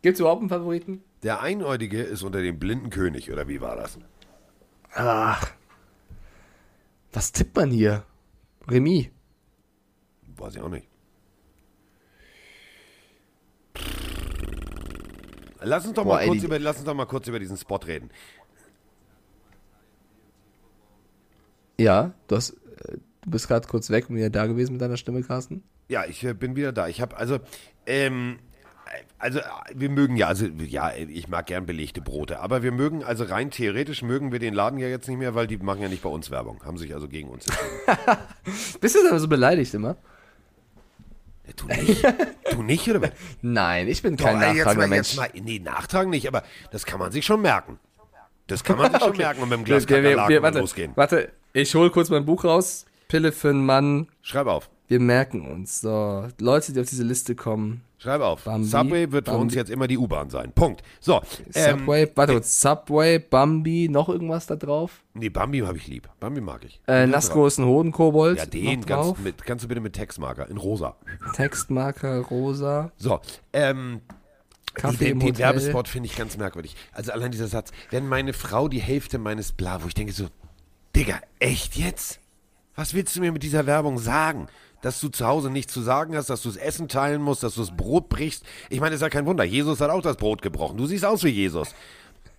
Gibt 0.01 0.15
es 0.15 0.19
überhaupt 0.19 0.41
einen 0.41 0.49
Favoriten? 0.49 1.01
Der 1.23 1.41
Einäugige 1.41 2.01
ist 2.01 2.23
unter 2.23 2.41
dem 2.41 2.59
blinden 2.59 2.89
König, 2.89 3.31
oder 3.31 3.47
wie 3.47 3.61
war 3.61 3.75
das? 3.75 3.97
Ach. 4.93 5.51
Was 7.13 7.31
tippt 7.31 7.55
man 7.55 7.71
hier? 7.71 8.03
Remis. 8.67 9.07
Weiß 10.35 10.55
ich 10.55 10.61
auch 10.61 10.69
nicht. 10.69 10.87
Lass 15.61 15.85
uns 15.85 15.93
doch, 15.93 16.03
Boah, 16.03 16.15
mal 16.15 16.21
ey, 16.21 16.27
kurz 16.27 16.39
die- 16.41 16.45
über, 16.45 16.59
lass 16.59 16.75
uns 16.77 16.85
doch 16.85 16.93
mal 16.93 17.05
kurz 17.05 17.27
über 17.27 17.39
diesen 17.39 17.55
Spot 17.55 17.77
reden. 17.77 18.09
Ja, 21.79 22.13
du 22.27 22.35
hast, 22.35 22.51
äh, 22.51 22.97
du 23.23 23.29
bist 23.29 23.47
gerade 23.47 23.67
kurz 23.67 23.89
weg 23.89 24.09
und 24.09 24.15
wieder 24.15 24.29
da 24.29 24.45
gewesen 24.47 24.73
mit 24.73 24.81
deiner 24.81 24.97
Stimme, 24.97 25.21
Carsten. 25.23 25.63
Ja, 25.89 26.05
ich 26.05 26.23
äh, 26.23 26.33
bin 26.33 26.55
wieder 26.55 26.71
da. 26.71 26.87
Ich 26.87 27.01
habe 27.01 27.17
also, 27.17 27.39
ähm, 27.85 28.39
also 29.17 29.39
äh, 29.39 29.43
wir 29.73 29.89
mögen 29.89 30.15
ja, 30.15 30.27
also 30.27 30.45
ja, 30.45 30.93
ich 30.95 31.27
mag 31.27 31.47
gern 31.47 31.65
belegte 31.65 32.01
Brote, 32.01 32.39
aber 32.39 32.63
wir 32.63 32.71
mögen, 32.71 33.03
also 33.03 33.23
rein 33.23 33.51
theoretisch 33.51 34.01
mögen 34.03 34.31
wir 34.31 34.39
den 34.39 34.53
Laden 34.53 34.79
ja 34.79 34.87
jetzt 34.87 35.07
nicht 35.07 35.17
mehr, 35.17 35.35
weil 35.35 35.47
die 35.47 35.57
machen 35.57 35.81
ja 35.81 35.89
nicht 35.89 36.03
bei 36.03 36.09
uns 36.09 36.29
Werbung, 36.31 36.63
haben 36.63 36.77
sich 36.77 36.93
also 36.93 37.07
gegen 37.07 37.29
uns 37.29 37.47
entschieden. 37.47 38.17
Bist 38.81 38.95
du 38.95 38.99
da 39.09 39.17
so 39.19 39.27
beleidigt 39.27 39.73
immer? 39.73 39.97
Ja, 41.45 41.53
du 41.57 41.67
nicht? 41.67 42.05
du 42.51 42.63
nicht, 42.63 42.89
oder 42.89 43.01
was? 43.01 43.11
Nein, 43.41 43.87
ich 43.87 44.01
bin 44.01 44.15
Doch, 44.15 44.25
kein 44.25 44.39
jetzt 44.39 44.65
nachtragender 44.65 44.87
mal, 44.87 44.95
Mensch. 44.95 45.15
jetzt 45.15 45.17
mal, 45.17 45.41
nee, 45.43 45.59
nachtragen 45.59 46.09
nicht, 46.09 46.27
aber 46.27 46.43
das 46.71 46.85
kann 46.85 46.99
man 46.99 47.11
sich 47.11 47.25
schon 47.25 47.41
merken. 47.41 47.79
Das 48.47 48.63
kann 48.63 48.77
man 48.77 48.91
sich 48.91 48.99
schon 49.01 49.09
Okay. 49.13 49.23
merken 49.23 49.41
und 49.41 49.49
mit 49.49 49.57
dem 49.59 49.65
Glas 49.65 49.89
wir, 49.89 50.03
wir, 50.03 50.03
wir, 50.03 50.15
mal 50.15 50.41
warte, 50.43 50.59
losgehen. 50.59 50.91
warte, 50.95 51.31
ich 51.53 51.75
hole 51.75 51.89
kurz 51.91 52.09
mein 52.09 52.25
Buch 52.25 52.43
raus. 52.43 52.85
Pille 53.07 53.31
für 53.31 53.49
einen 53.49 53.65
Mann. 53.65 54.07
Schreib 54.21 54.47
auf. 54.47 54.69
Wir 54.87 54.99
merken 54.99 55.49
uns. 55.49 55.81
So, 55.81 56.27
Leute, 56.39 56.73
die 56.73 56.79
auf 56.79 56.87
diese 56.87 57.03
Liste 57.03 57.35
kommen. 57.35 57.81
Schreib 57.99 58.21
auf. 58.21 58.43
Bambi, 58.43 58.67
Subway 58.67 59.11
wird 59.11 59.25
für 59.25 59.31
Bambi. 59.31 59.43
uns 59.43 59.55
jetzt 59.55 59.69
immer 59.69 59.87
die 59.87 59.97
U-Bahn 59.97 60.29
sein. 60.29 60.51
Punkt. 60.51 60.81
So. 60.99 61.21
Ähm, 61.53 61.79
Subway, 61.79 62.11
warte 62.15 62.33
kurz. 62.33 62.59
Subway, 62.59 63.19
Bambi, 63.19 63.87
noch 63.87 64.09
irgendwas 64.09 64.47
da 64.47 64.55
drauf? 64.55 65.03
nee, 65.13 65.29
Bambi 65.29 65.59
habe 65.59 65.77
ich 65.77 65.87
lieb. 65.87 66.09
Bambi 66.19 66.41
mag 66.41 66.65
ich. 66.65 66.81
Äh, 66.87 67.07
Nasco 67.07 67.45
ist 67.47 67.59
ein 67.59 67.65
Hodenkobold. 67.65 68.39
Ja, 68.39 68.45
den 68.45 68.85
kannst, 68.85 69.19
mit, 69.19 69.45
kannst 69.45 69.63
du 69.63 69.67
bitte 69.69 69.79
mit 69.79 69.93
Textmarker 69.93 70.49
in 70.49 70.57
rosa. 70.57 70.97
Textmarker, 71.33 72.19
rosa. 72.19 72.91
So, 72.97 73.21
ähm, 73.53 74.01
Kaffee 74.73 75.05
den, 75.05 75.21
im 75.21 75.27
den. 75.27 75.37
Werbespot 75.37 75.87
finde 75.87 76.07
ich 76.07 76.17
ganz 76.17 76.35
merkwürdig. 76.35 76.75
Also 76.91 77.11
allein 77.11 77.31
dieser 77.31 77.47
Satz, 77.47 77.71
wenn 77.91 78.07
meine 78.07 78.33
Frau 78.33 78.67
die 78.67 78.81
Hälfte 78.81 79.17
meines 79.17 79.51
Bla, 79.51 79.83
wo 79.83 79.87
ich 79.87 79.93
denke 79.93 80.13
so, 80.13 80.27
Digga, 80.95 81.19
echt 81.39 81.75
jetzt? 81.75 82.19
Was 82.75 82.93
willst 82.93 83.15
du 83.15 83.21
mir 83.21 83.31
mit 83.31 83.43
dieser 83.43 83.65
Werbung 83.65 83.97
sagen? 83.97 84.47
Dass 84.81 84.99
du 84.99 85.09
zu 85.09 85.25
Hause 85.25 85.49
nichts 85.49 85.73
zu 85.73 85.81
sagen 85.81 86.15
hast, 86.15 86.29
dass 86.29 86.41
du 86.41 86.49
das 86.49 86.57
Essen 86.57 86.87
teilen 86.87 87.21
musst, 87.21 87.41
dass 87.41 87.55
du 87.55 87.61
das 87.61 87.75
Brot 87.75 88.09
brichst. 88.09 88.43
Ich 88.69 88.79
meine, 88.79 88.95
ist 88.95 89.01
ja 89.01 89.09
kein 89.09 89.25
Wunder. 89.25 89.43
Jesus 89.43 89.79
hat 89.81 89.89
auch 89.89 90.01
das 90.01 90.17
Brot 90.17 90.41
gebrochen. 90.41 90.77
Du 90.77 90.85
siehst 90.85 91.05
aus 91.05 91.23
wie 91.23 91.29
Jesus. 91.29 91.73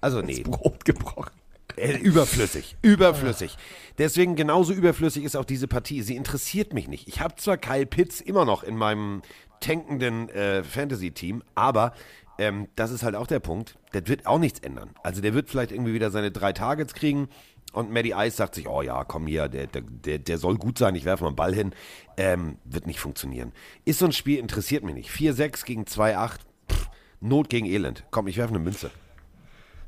Also 0.01 0.21
nee, 0.21 0.43
Brot 0.43 0.85
gebrochen. 0.85 1.31
äh, 1.77 1.97
überflüssig, 1.97 2.77
überflüssig. 2.83 3.57
Deswegen 3.99 4.37
genauso 4.37 4.73
überflüssig 4.73 5.25
ist 5.25 5.37
auch 5.37 5.47
diese 5.47 5.67
Partie. 5.67 6.03
Sie 6.03 6.15
interessiert 6.15 6.75
mich 6.75 6.87
nicht. 6.87 7.09
Ich 7.09 7.21
habe 7.21 7.35
zwar 7.37 7.57
Kyle 7.57 7.87
Pitts 7.87 8.21
immer 8.21 8.45
noch 8.45 8.63
in 8.63 8.77
meinem 8.77 9.23
tankenden 9.61 10.29
äh, 10.29 10.63
Fantasy-Team, 10.63 11.43
aber 11.55 11.95
ähm, 12.39 12.69
das 12.77 12.91
ist 12.91 13.03
halt 13.03 13.15
auch 13.15 13.27
der 13.27 13.41
Punkt. 13.41 13.77
Das 13.93 14.03
wird 14.07 14.27
auch 14.27 14.39
nichts 14.39 14.61
ändern. 14.61 14.91
Also 15.03 15.23
der 15.23 15.35
wird 15.35 15.49
vielleicht 15.49 15.73
irgendwie 15.73 15.95
wieder 15.95 16.11
seine 16.11 16.31
drei 16.31 16.53
Targets 16.53 16.95
kriegen 16.95 17.29
und 17.75 17.91
Maddie 17.91 18.15
Ice 18.17 18.37
sagt 18.37 18.55
sich, 18.55 18.69
oh 18.69 18.83
ja, 18.83 19.05
komm 19.05 19.27
hier, 19.27 19.49
der, 19.49 19.67
der, 19.67 20.19
der, 20.19 20.39
soll 20.39 20.57
gut 20.57 20.79
sein, 20.79 20.95
ich 20.95 21.05
werfe 21.05 21.25
mal 21.25 21.29
einen 21.29 21.37
Ball 21.37 21.55
hin. 21.55 21.75
Ähm, 22.17 22.59
wird 22.65 22.87
nicht 22.87 23.01
funktionieren. 23.01 23.53
Ist 23.85 23.99
so 23.99 24.07
ein 24.07 24.13
Spiel, 24.13 24.39
interessiert 24.39 24.85
mich 24.85 24.95
nicht. 24.95 25.11
4-6 25.11 25.65
gegen 25.65 25.85
2-8, 25.85 26.39
pff, 26.71 26.89
Not 27.21 27.49
gegen 27.49 27.67
Elend. 27.67 28.05
Komm, 28.11 28.29
ich 28.29 28.37
werfe 28.37 28.55
eine 28.55 28.63
Münze. 28.63 28.91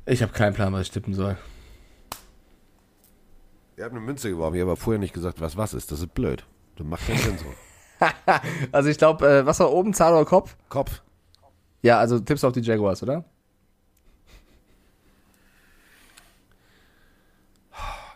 Ich 0.05 0.21
habe 0.21 0.33
keinen 0.33 0.53
Plan, 0.53 0.73
was 0.73 0.83
ich 0.83 0.91
tippen 0.91 1.13
soll. 1.13 1.37
Ich 3.75 3.83
habe 3.83 3.91
eine 3.91 3.99
Münze 3.99 4.29
geworfen, 4.29 4.55
ich 4.55 4.61
habe 4.61 4.71
aber 4.71 4.79
vorher 4.79 4.99
nicht 4.99 5.13
gesagt, 5.13 5.39
was 5.39 5.55
was 5.55 5.73
ist. 5.73 5.91
Das 5.91 5.99
ist 5.99 6.13
blöd. 6.13 6.45
Das 6.75 6.85
macht 6.85 7.05
keinen 7.05 7.19
Sinn 7.19 7.37
so. 7.37 7.45
Also 8.71 8.89
ich 8.89 8.97
glaube, 8.97 9.27
äh, 9.27 9.45
was 9.45 9.59
war 9.59 9.71
oben, 9.71 9.93
Zahl 9.93 10.13
oder 10.13 10.25
Kopf? 10.25 10.55
Kopf. 10.69 11.01
Ja, 11.81 11.97
also 11.99 12.19
tippst 12.19 12.45
auf 12.45 12.53
die 12.53 12.61
Jaguars, 12.61 13.01
oder? 13.01 13.23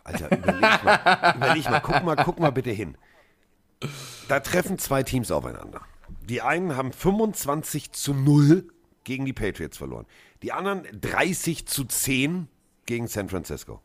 Alter, 0.04 0.36
überleg 0.38 0.84
mal, 0.84 1.34
überleg 1.36 1.70
mal, 1.70 1.80
guck 1.80 2.04
mal, 2.04 2.16
guck 2.16 2.40
mal 2.40 2.52
bitte 2.52 2.72
hin. 2.72 2.98
Da 4.28 4.40
treffen 4.40 4.78
zwei 4.78 5.04
Teams 5.04 5.32
aufeinander. 5.32 5.82
Die 6.24 6.42
einen 6.42 6.76
haben 6.76 6.92
25 6.92 7.92
zu 7.92 8.14
0 8.14 8.68
gegen 9.04 9.26
die 9.26 9.34
Patriots 9.34 9.78
verloren. 9.78 10.06
Die 10.44 10.52
anderen 10.52 10.88
30 11.00 11.68
zu 11.68 11.86
10 11.86 12.48
gegen 12.86 13.08
San 13.08 13.30
Francisco. 13.30 13.82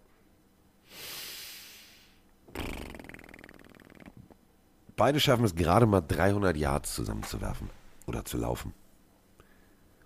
beide 4.96 5.20
schaffen 5.20 5.44
es 5.44 5.54
gerade 5.54 5.86
mal 5.86 6.00
300 6.00 6.56
Yards 6.56 6.94
zusammenzuwerfen 6.94 7.70
oder 8.06 8.24
zu 8.24 8.38
laufen. 8.38 8.72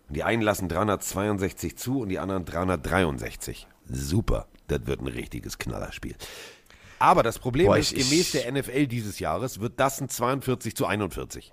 Und 0.09 0.17
die 0.17 0.25
einen 0.25 0.43
lassen 0.43 0.69
362 0.69 1.77
zu 1.77 2.01
und 2.01 2.09
die 2.09 2.19
anderen 2.19 2.45
363. 2.45 3.69
Super, 3.93 4.47
das 4.69 4.87
wird 4.87 5.01
ein 5.01 5.09
richtiges 5.09 5.59
Knallerspiel. 5.59 6.15
Aber 6.99 7.23
das 7.23 7.39
Problem 7.39 7.67
Boah, 7.67 7.79
ist, 7.79 7.95
gemäß 7.95 8.33
der 8.33 8.53
NFL 8.53 8.87
dieses 8.87 9.19
Jahres 9.19 9.61
wird 9.61 9.81
das 9.81 10.01
ein 10.01 10.09
42 10.09 10.77
zu 10.77 10.87
41. 10.87 11.53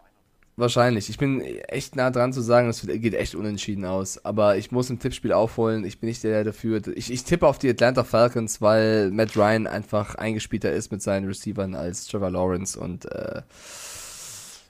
Wahrscheinlich. 0.60 1.08
Ich 1.10 1.20
bin 1.20 1.42
echt 1.42 1.96
nah 1.96 2.10
dran 2.10 2.34
zu 2.34 2.42
sagen, 2.42 2.68
es 2.68 2.82
geht 2.82 3.14
echt 3.14 3.36
unentschieden 3.36 3.86
aus. 3.86 4.26
Aber 4.26 4.58
ich 4.58 4.72
muss 4.72 4.90
im 4.90 4.98
Tippspiel 4.98 5.32
aufholen. 5.32 5.86
Ich 5.86 6.00
bin 6.00 6.10
nicht 6.10 6.24
der, 6.24 6.32
der 6.32 6.46
dafür. 6.46 6.82
Ich, 6.96 7.12
ich 7.12 7.24
tippe 7.24 7.48
auf 7.48 7.60
die 7.60 7.70
Atlanta 7.70 8.04
Falcons, 8.04 8.60
weil 8.60 9.12
Matt 9.12 9.38
Ryan 9.38 9.68
einfach 9.68 10.16
eingespielter 10.16 10.72
ist 10.72 10.92
mit 10.92 11.04
seinen 11.04 11.28
Receivern 11.28 11.76
als 11.76 12.08
Trevor 12.08 12.32
Lawrence 12.32 12.78
und 12.78 13.06
äh, 13.06 13.44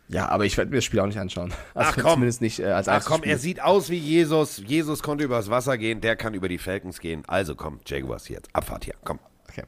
ja, 0.10 0.30
aber 0.30 0.46
ich 0.46 0.58
werde 0.58 0.72
mir 0.72 0.78
das 0.78 0.86
Spiel 0.86 1.00
auch 1.00 1.06
nicht 1.08 1.20
anschauen. 1.20 1.54
Also 1.74 1.92
Ach, 1.92 1.96
komm. 2.02 2.12
zumindest 2.14 2.42
nicht 2.42 2.60
äh, 2.60 2.66
als 2.68 2.88
Ach 2.88 3.04
komm, 3.06 3.24
er 3.24 3.38
sieht 3.38 3.62
aus 3.62 3.90
wie 3.90 3.98
Jesus. 3.98 4.62
Jesus 4.66 5.04
konnte 5.04 5.24
übers 5.24 5.50
Wasser 5.50 5.78
gehen, 5.78 6.02
der 6.02 6.16
kann 6.16 6.34
über 6.34 6.48
die 6.50 6.58
Falcons 6.58 7.00
gehen. 7.00 7.24
Also 7.28 7.56
komm, 7.56 7.80
Jaguars 7.86 8.28
jetzt. 8.30 8.50
Abfahrt 8.54 8.86
hier, 8.86 8.96
komm. 9.04 9.20
Okay. 9.50 9.64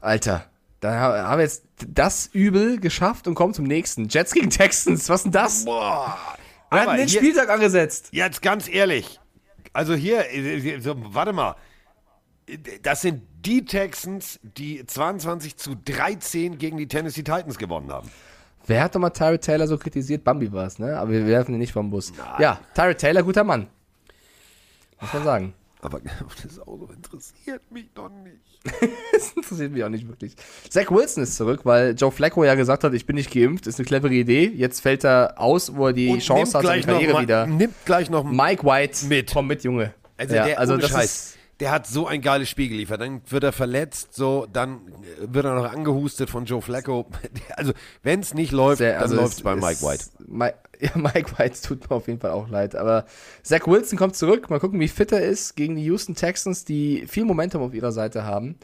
Alter, 0.00 0.46
da 0.80 0.98
ha- 0.98 1.28
haben 1.28 1.38
wir 1.38 1.44
jetzt 1.44 1.64
das 1.86 2.26
Übel 2.32 2.80
geschafft 2.80 3.26
und 3.28 3.34
kommen 3.34 3.54
zum 3.54 3.64
nächsten. 3.66 4.08
Jets 4.08 4.32
gegen 4.32 4.50
Texans, 4.50 5.08
was 5.08 5.22
denn 5.24 5.32
das? 5.32 5.64
Boah. 5.64 6.16
Wir 6.70 6.80
hatten 6.80 6.96
den 6.96 7.08
hier, 7.08 7.18
Spieltag 7.20 7.50
angesetzt. 7.50 8.08
jetzt 8.12 8.40
ganz 8.42 8.68
ehrlich. 8.68 9.20
Also 9.74 9.94
hier, 9.94 10.32
äh, 10.32 10.80
so, 10.80 10.94
warte 10.96 11.32
mal. 11.32 11.56
Das 12.82 13.02
sind 13.02 13.22
die 13.46 13.64
Texans, 13.64 14.40
die 14.42 14.84
22 14.84 15.56
zu 15.56 15.74
13 15.76 16.58
gegen 16.58 16.76
die 16.76 16.88
Tennessee 16.88 17.22
Titans 17.22 17.56
gewonnen 17.58 17.90
haben. 17.92 18.10
Wer 18.66 18.82
hat 18.82 18.94
doch 18.94 19.00
mal 19.00 19.10
Tyrod 19.10 19.40
Taylor 19.40 19.66
so 19.66 19.76
kritisiert? 19.78 20.24
Bambi 20.24 20.52
war 20.52 20.66
es, 20.66 20.78
ne? 20.78 20.96
Aber 20.98 21.10
wir 21.10 21.26
werfen 21.26 21.54
ihn 21.54 21.58
nicht 21.58 21.72
vom 21.72 21.90
Bus. 21.90 22.12
Ja, 22.38 22.60
Tyrod 22.74 22.98
Taylor, 22.98 23.22
guter 23.22 23.44
Mann. 23.44 23.66
Muss 25.00 25.12
man 25.12 25.24
sagen. 25.24 25.54
Aber 25.80 26.00
das 26.44 26.60
Auto 26.60 26.88
interessiert 26.94 27.62
mich 27.70 27.90
doch 27.94 28.08
nicht. 28.08 28.38
Das 29.12 29.32
interessiert 29.32 29.72
mich 29.72 29.84
auch 29.84 29.88
nicht 29.88 30.08
wirklich. 30.08 30.34
Zach 30.68 30.90
Wilson 30.90 31.24
ist 31.24 31.36
zurück, 31.36 31.60
weil 31.64 31.94
Joe 31.94 32.10
Flacco 32.10 32.44
ja 32.44 32.54
gesagt 32.54 32.82
hat, 32.84 32.94
ich 32.94 33.04
bin 33.06 33.16
nicht 33.16 33.32
geimpft, 33.32 33.66
ist 33.66 33.78
eine 33.78 33.86
clevere 33.86 34.14
Idee. 34.14 34.46
Jetzt 34.54 34.80
fällt 34.80 35.04
er 35.04 35.34
aus, 35.36 35.74
wo 35.74 35.88
er 35.88 35.92
die 35.92 36.18
Chance 36.18 36.58
hat, 36.58 36.64
seine 36.64 36.82
Karriere 36.82 37.20
wieder. 37.20 37.46
nimmt 37.46 37.74
gleich 37.84 38.08
noch 38.08 38.24
Mike 38.24 38.64
White, 38.64 39.06
Mit. 39.06 39.32
komm 39.32 39.48
mit, 39.48 39.64
Junge. 39.64 39.92
Also 40.16 40.34
ja, 40.34 40.44
der, 40.44 40.58
also 40.60 40.76
das 40.76 40.90
Scheiß, 40.90 41.04
ist, 41.04 41.38
der 41.62 41.70
hat 41.70 41.86
so 41.86 42.08
ein 42.08 42.20
geiles 42.20 42.48
Spiel 42.48 42.68
geliefert. 42.68 43.00
Dann 43.00 43.22
wird 43.28 43.44
er 43.44 43.52
verletzt, 43.52 44.14
so, 44.14 44.48
dann 44.52 44.80
wird 45.20 45.44
er 45.44 45.54
noch 45.54 45.72
angehustet 45.72 46.28
von 46.28 46.44
Joe 46.44 46.60
Flacco. 46.60 47.06
Also, 47.56 47.72
wenn 48.02 48.18
es 48.18 48.34
nicht 48.34 48.50
läuft, 48.50 48.78
sehr, 48.78 48.94
dann 48.94 49.02
also 49.02 49.14
läuft 49.14 49.34
es 49.34 49.42
bei 49.42 49.54
Mike 49.54 49.80
White. 49.80 50.04
Mi- 50.28 50.52
Ja, 50.80 50.90
Mike 50.96 51.38
White 51.38 51.62
tut 51.62 51.88
mir 51.88 51.94
auf 51.94 52.08
jeden 52.08 52.18
Fall 52.18 52.32
auch 52.32 52.48
leid. 52.48 52.74
Aber 52.74 53.06
Zach 53.44 53.68
Wilson 53.68 53.96
kommt 53.96 54.16
zurück. 54.16 54.50
Mal 54.50 54.58
gucken, 54.58 54.80
wie 54.80 54.88
fit 54.88 55.12
er 55.12 55.22
ist 55.22 55.54
gegen 55.54 55.76
die 55.76 55.84
Houston 55.84 56.16
Texans, 56.16 56.64
die 56.64 57.06
viel 57.06 57.24
Momentum 57.24 57.62
auf 57.62 57.72
ihrer 57.72 57.92
Seite 57.92 58.24
haben. 58.24 58.56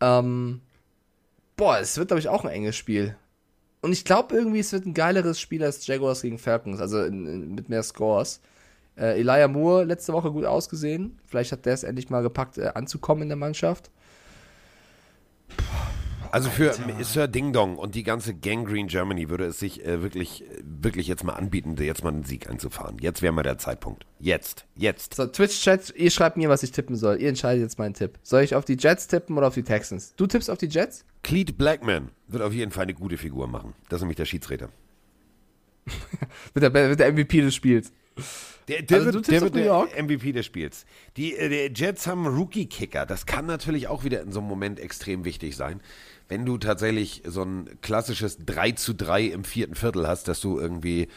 Ähm, 0.00 0.62
boah, 1.58 1.78
es 1.78 1.98
wird, 1.98 2.08
glaube 2.08 2.20
ich, 2.20 2.30
auch 2.30 2.44
ein 2.46 2.50
enges 2.50 2.76
Spiel. 2.76 3.14
Und 3.82 3.92
ich 3.92 4.06
glaube 4.06 4.34
irgendwie, 4.34 4.60
es 4.60 4.72
wird 4.72 4.86
ein 4.86 4.94
geileres 4.94 5.38
Spiel 5.38 5.62
als 5.62 5.86
Jaguars 5.86 6.22
gegen 6.22 6.38
Falcons, 6.38 6.80
also 6.80 7.02
in, 7.04 7.26
in, 7.26 7.54
mit 7.54 7.68
mehr 7.68 7.82
Scores. 7.82 8.40
Äh, 9.00 9.18
Elijah 9.18 9.48
Moore 9.48 9.84
letzte 9.84 10.12
Woche 10.12 10.30
gut 10.30 10.44
ausgesehen. 10.44 11.18
Vielleicht 11.26 11.52
hat 11.52 11.64
der 11.64 11.72
es 11.72 11.82
endlich 11.82 12.10
mal 12.10 12.22
gepackt, 12.22 12.58
äh, 12.58 12.72
anzukommen 12.74 13.22
in 13.22 13.28
der 13.28 13.38
Mannschaft. 13.38 13.90
Also 16.32 16.48
für 16.48 16.72
Sir 17.02 17.26
Ding 17.26 17.52
Dong 17.52 17.76
und 17.76 17.96
die 17.96 18.04
ganze 18.04 18.34
Gangrene 18.34 18.86
Germany 18.86 19.30
würde 19.30 19.46
es 19.46 19.58
sich 19.58 19.84
äh, 19.84 20.00
wirklich, 20.00 20.44
wirklich 20.62 21.08
jetzt 21.08 21.24
mal 21.24 21.32
anbieten, 21.32 21.74
jetzt 21.76 22.04
mal 22.04 22.12
einen 22.12 22.22
Sieg 22.22 22.48
einzufahren. 22.48 22.98
Jetzt 23.00 23.20
wäre 23.20 23.32
mal 23.32 23.42
der 23.42 23.58
Zeitpunkt. 23.58 24.06
Jetzt, 24.20 24.64
jetzt. 24.76 25.14
So, 25.14 25.26
Twitch-Chat, 25.26 25.92
ihr 25.96 26.10
schreibt 26.10 26.36
mir, 26.36 26.48
was 26.48 26.62
ich 26.62 26.70
tippen 26.70 26.94
soll. 26.94 27.20
Ihr 27.20 27.30
entscheidet 27.30 27.62
jetzt 27.62 27.78
meinen 27.80 27.94
Tipp. 27.94 28.18
Soll 28.22 28.42
ich 28.42 28.54
auf 28.54 28.64
die 28.64 28.76
Jets 28.78 29.08
tippen 29.08 29.36
oder 29.36 29.48
auf 29.48 29.54
die 29.54 29.64
Texans? 29.64 30.14
Du 30.14 30.28
tippst 30.28 30.50
auf 30.50 30.58
die 30.58 30.68
Jets? 30.68 31.04
Cleet 31.24 31.58
Blackman 31.58 32.10
wird 32.28 32.44
auf 32.44 32.52
jeden 32.52 32.70
Fall 32.70 32.84
eine 32.84 32.94
gute 32.94 33.18
Figur 33.18 33.48
machen. 33.48 33.74
Das 33.88 33.96
ist 33.96 34.02
nämlich 34.02 34.16
der 34.16 34.26
Schiedsrichter. 34.26 34.68
Wird 36.54 36.62
der, 36.62 36.88
wird 36.90 37.00
der 37.00 37.12
MVP 37.12 37.40
des 37.40 37.54
Spiels. 37.54 37.90
Der, 38.70 38.82
der 38.82 38.98
Also 38.98 39.12
wird, 39.12 39.28
der, 39.28 39.40
wird 39.40 39.54
New 39.54 39.60
der? 39.62 40.02
MVP 40.02 40.32
des 40.32 40.46
Spiels. 40.46 40.86
Die, 41.16 41.34
äh, 41.34 41.68
die 41.68 41.80
Jets 41.80 42.06
haben 42.06 42.26
Rookie-Kicker. 42.26 43.04
Das 43.04 43.26
kann 43.26 43.46
natürlich 43.46 43.88
auch 43.88 44.04
wieder 44.04 44.22
in 44.22 44.30
so 44.30 44.38
einem 44.38 44.48
Moment 44.48 44.78
extrem 44.78 45.24
wichtig 45.24 45.56
sein. 45.56 45.80
Wenn 46.28 46.46
du 46.46 46.56
tatsächlich 46.56 47.22
so 47.26 47.42
ein 47.42 47.78
klassisches 47.82 48.38
3 48.46 48.72
zu 48.72 48.94
3 48.94 49.24
im 49.24 49.42
vierten 49.42 49.74
Viertel 49.74 50.06
hast, 50.06 50.28
dass 50.28 50.40
du 50.40 50.60
irgendwie 50.60 51.08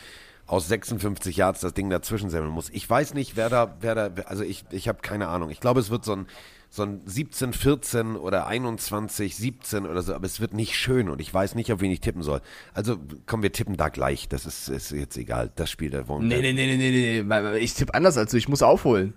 aus 0.48 0.68
56 0.68 1.38
Yards 1.38 1.62
das 1.62 1.76
Ding 1.76 1.90
dazwischen 1.90 2.32
semmeln 2.32 2.52
musst. 2.52 2.72
Ich 2.74 2.90
weiß 2.90 3.14
nicht, 3.14 3.36
wer 3.36 3.50
da, 3.50 3.78
wer 3.82 3.96
da, 3.96 4.24
also 4.24 4.44
ich, 4.44 4.66
ich 4.72 4.88
habe 4.88 5.02
keine 5.02 5.28
Ahnung. 5.28 5.52
Ich 5.52 5.60
glaube, 5.60 5.80
es 5.80 5.92
wird 5.92 6.04
so 6.04 6.14
ein, 6.16 6.28
so 6.76 6.82
ein 6.82 7.02
17, 7.06 7.54
14 7.54 8.16
oder 8.16 8.48
21, 8.48 9.36
17 9.36 9.86
oder 9.86 10.02
so, 10.02 10.16
aber 10.16 10.26
es 10.26 10.40
wird 10.40 10.56
nicht 10.56 10.76
schön 10.76 11.08
und 11.08 11.22
ich 11.22 11.32
weiß 11.32 11.54
nicht, 11.54 11.72
auf 11.72 11.82
wen 11.82 11.92
ich 11.92 12.00
tippen 12.00 12.24
soll. 12.24 12.42
Also 12.74 12.98
komm, 13.28 13.44
wir 13.44 13.52
tippen 13.52 13.78
da 13.78 13.90
gleich. 13.90 14.28
Das 14.28 14.48
ist, 14.48 14.70
ist 14.70 14.90
jetzt 14.90 15.16
egal. 15.18 15.52
Das 15.56 15.70
Spiel 15.70 15.92
da 15.92 16.08
wollen 16.08 16.28
Nee, 16.28 16.42
wir- 16.42 16.42
nee, 16.42 16.54
nee, 16.54 16.76
nee, 16.78 17.22
nee, 17.22 17.42
nee. 17.42 17.58
Ich 17.60 17.76
tippe 17.76 17.94
anders 17.94 18.18
als 18.18 18.32
du. 18.32 18.38
Ich 18.38 18.48
muss 18.50 18.64
aufholen. 18.64 19.14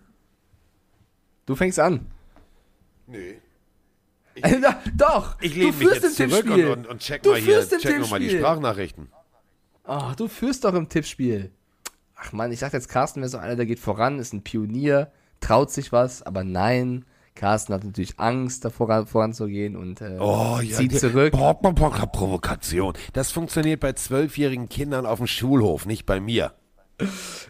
Du 1.46 1.56
fängst 1.56 1.80
an. 1.80 2.04
Nee. 3.06 3.38
Na, 4.60 4.78
Doch. 4.94 5.40
Ich 5.40 5.52
du 5.54 5.58
lehne 5.60 5.72
mich 5.72 5.76
führst 5.88 6.02
jetzt 6.02 6.20
im 6.20 6.28
zurück 6.28 6.44
und, 6.44 6.50
Tippspiel. 6.56 6.66
und, 6.72 6.86
und 6.88 6.98
check 7.00 7.22
Du 7.22 7.30
mal 7.30 7.40
hier, 7.40 7.54
führst 7.54 7.72
im 7.72 7.78
check 7.78 7.98
noch 8.00 8.10
mal 8.10 8.18
die 8.20 8.26
Tippspiel. 8.26 8.40
Sprachnachrichten. 8.44 9.08
Ach, 9.84 10.14
du 10.14 10.28
führst 10.28 10.64
doch 10.66 10.74
im 10.74 10.90
Tippspiel. 10.90 11.52
Ach 12.16 12.32
man, 12.32 12.52
ich 12.52 12.60
dachte 12.60 12.76
jetzt, 12.76 12.88
Carsten 12.90 13.20
wäre 13.22 13.30
so 13.30 13.38
einer, 13.38 13.56
der 13.56 13.64
geht 13.64 13.78
voran, 13.78 14.18
ist 14.18 14.34
ein 14.34 14.42
Pionier, 14.42 15.10
traut 15.40 15.70
sich 15.70 15.90
was, 15.90 16.22
aber 16.22 16.44
nein. 16.44 17.06
Carsten 17.36 17.72
hat 17.74 17.84
natürlich 17.84 18.18
Angst, 18.18 18.64
da 18.64 18.70
voran, 18.70 19.06
voranzugehen 19.06 19.76
und 19.76 20.00
äh, 20.00 20.16
Oh 20.18 20.58
ja, 20.62 20.76
zieht 20.76 20.98
zurück. 20.98 21.32
Provokation. 21.32 22.94
Das 23.12 23.30
funktioniert 23.30 23.78
bei 23.80 23.92
zwölfjährigen 23.92 24.68
Kindern 24.68 25.06
auf 25.06 25.18
dem 25.18 25.26
Schulhof, 25.28 25.86
nicht 25.86 26.06
bei 26.06 26.18
mir. 26.18 26.52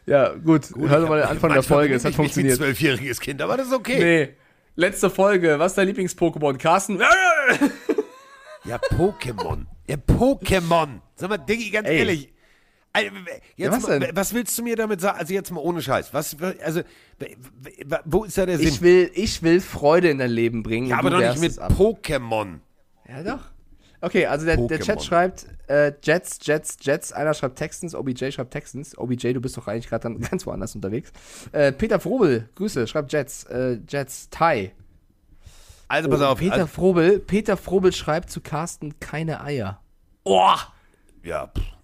Ja, 0.04 0.34
gut, 0.34 0.70
hör 0.76 1.00
doch 1.00 1.08
mal 1.08 1.20
den 1.20 1.28
Anfang 1.28 1.52
der 1.52 1.62
Folge, 1.62 1.94
es 1.94 2.04
hat 2.04 2.10
ich 2.10 2.16
funktioniert. 2.16 2.56
zwölfjähriges 2.56 3.20
Kind, 3.20 3.40
aber 3.40 3.56
das 3.56 3.68
ist 3.68 3.72
okay. 3.74 3.98
Nee. 4.26 4.34
Letzte 4.74 5.08
Folge, 5.08 5.58
was 5.58 5.72
ist 5.72 5.78
dein 5.78 5.88
Lieblings-Pokémon? 5.88 6.58
Carsten? 6.58 7.00
Ja, 8.64 8.76
Pokémon. 8.76 9.64
Ja, 9.86 9.96
Pokémon. 9.96 11.00
Sag 11.14 11.30
mal, 11.30 11.38
Diggi, 11.38 11.70
ganz 11.70 11.88
Ey. 11.88 11.98
ehrlich. 11.98 12.32
Jetzt 13.56 13.72
was 13.72 13.82
mal, 13.82 14.00
denn? 14.00 14.16
was 14.16 14.34
willst 14.34 14.56
du 14.58 14.62
mir 14.62 14.76
damit 14.76 15.00
sagen? 15.00 15.18
Also 15.18 15.34
jetzt 15.34 15.50
mal 15.50 15.60
ohne 15.60 15.82
Scheiß. 15.82 16.12
Was, 16.14 16.36
also, 16.62 16.82
wo 18.04 18.24
ist 18.24 18.38
da 18.38 18.46
der 18.46 18.58
Sinn? 18.58 18.68
Ich 18.68 18.82
will, 18.82 19.10
ich 19.14 19.42
will 19.42 19.60
Freude 19.60 20.10
in 20.10 20.18
dein 20.18 20.30
Leben 20.30 20.62
bringen. 20.62 20.88
ja, 20.88 20.98
aber 20.98 21.10
doch 21.10 21.20
nicht 21.20 21.40
mit. 21.40 21.58
Pokémon. 21.58 22.60
Ja, 23.08 23.22
doch. 23.22 23.40
Okay, 24.00 24.26
also 24.26 24.44
der, 24.44 24.56
der 24.56 24.80
Chat 24.80 25.02
schreibt 25.02 25.46
äh, 25.68 25.92
Jets, 26.02 26.38
Jets, 26.42 26.76
Jets. 26.80 27.12
Einer 27.12 27.34
schreibt 27.34 27.56
Texans, 27.56 27.94
OBJ 27.94 28.30
schreibt 28.30 28.52
Texans. 28.52 28.96
OBJ, 28.96 29.32
du 29.32 29.40
bist 29.40 29.56
doch 29.56 29.66
eigentlich 29.66 29.88
gerade 29.88 30.02
dann 30.02 30.20
ganz 30.30 30.46
woanders 30.46 30.74
unterwegs. 30.74 31.12
Äh, 31.52 31.72
Peter 31.72 31.98
Frobel, 31.98 32.48
Grüße, 32.54 32.86
schreibt 32.86 33.12
Jets, 33.12 33.44
äh, 33.44 33.78
Jets, 33.88 34.28
Thai. 34.30 34.72
Also 35.88 36.08
pass 36.10 36.20
auf. 36.20 36.38
Peter 36.38 36.54
also, 36.54 36.66
Frobel, 36.66 37.20
Peter 37.20 37.56
Frobel 37.56 37.92
schreibt 37.92 38.30
zu 38.30 38.40
Carsten 38.40 38.98
keine 39.00 39.40
Eier. 39.40 39.80
Oh! 40.24 40.54
ja, 41.22 41.46
pff, 41.48 41.75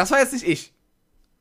das 0.00 0.10
war 0.10 0.18
jetzt 0.18 0.32
nicht 0.32 0.46
ich. 0.46 0.72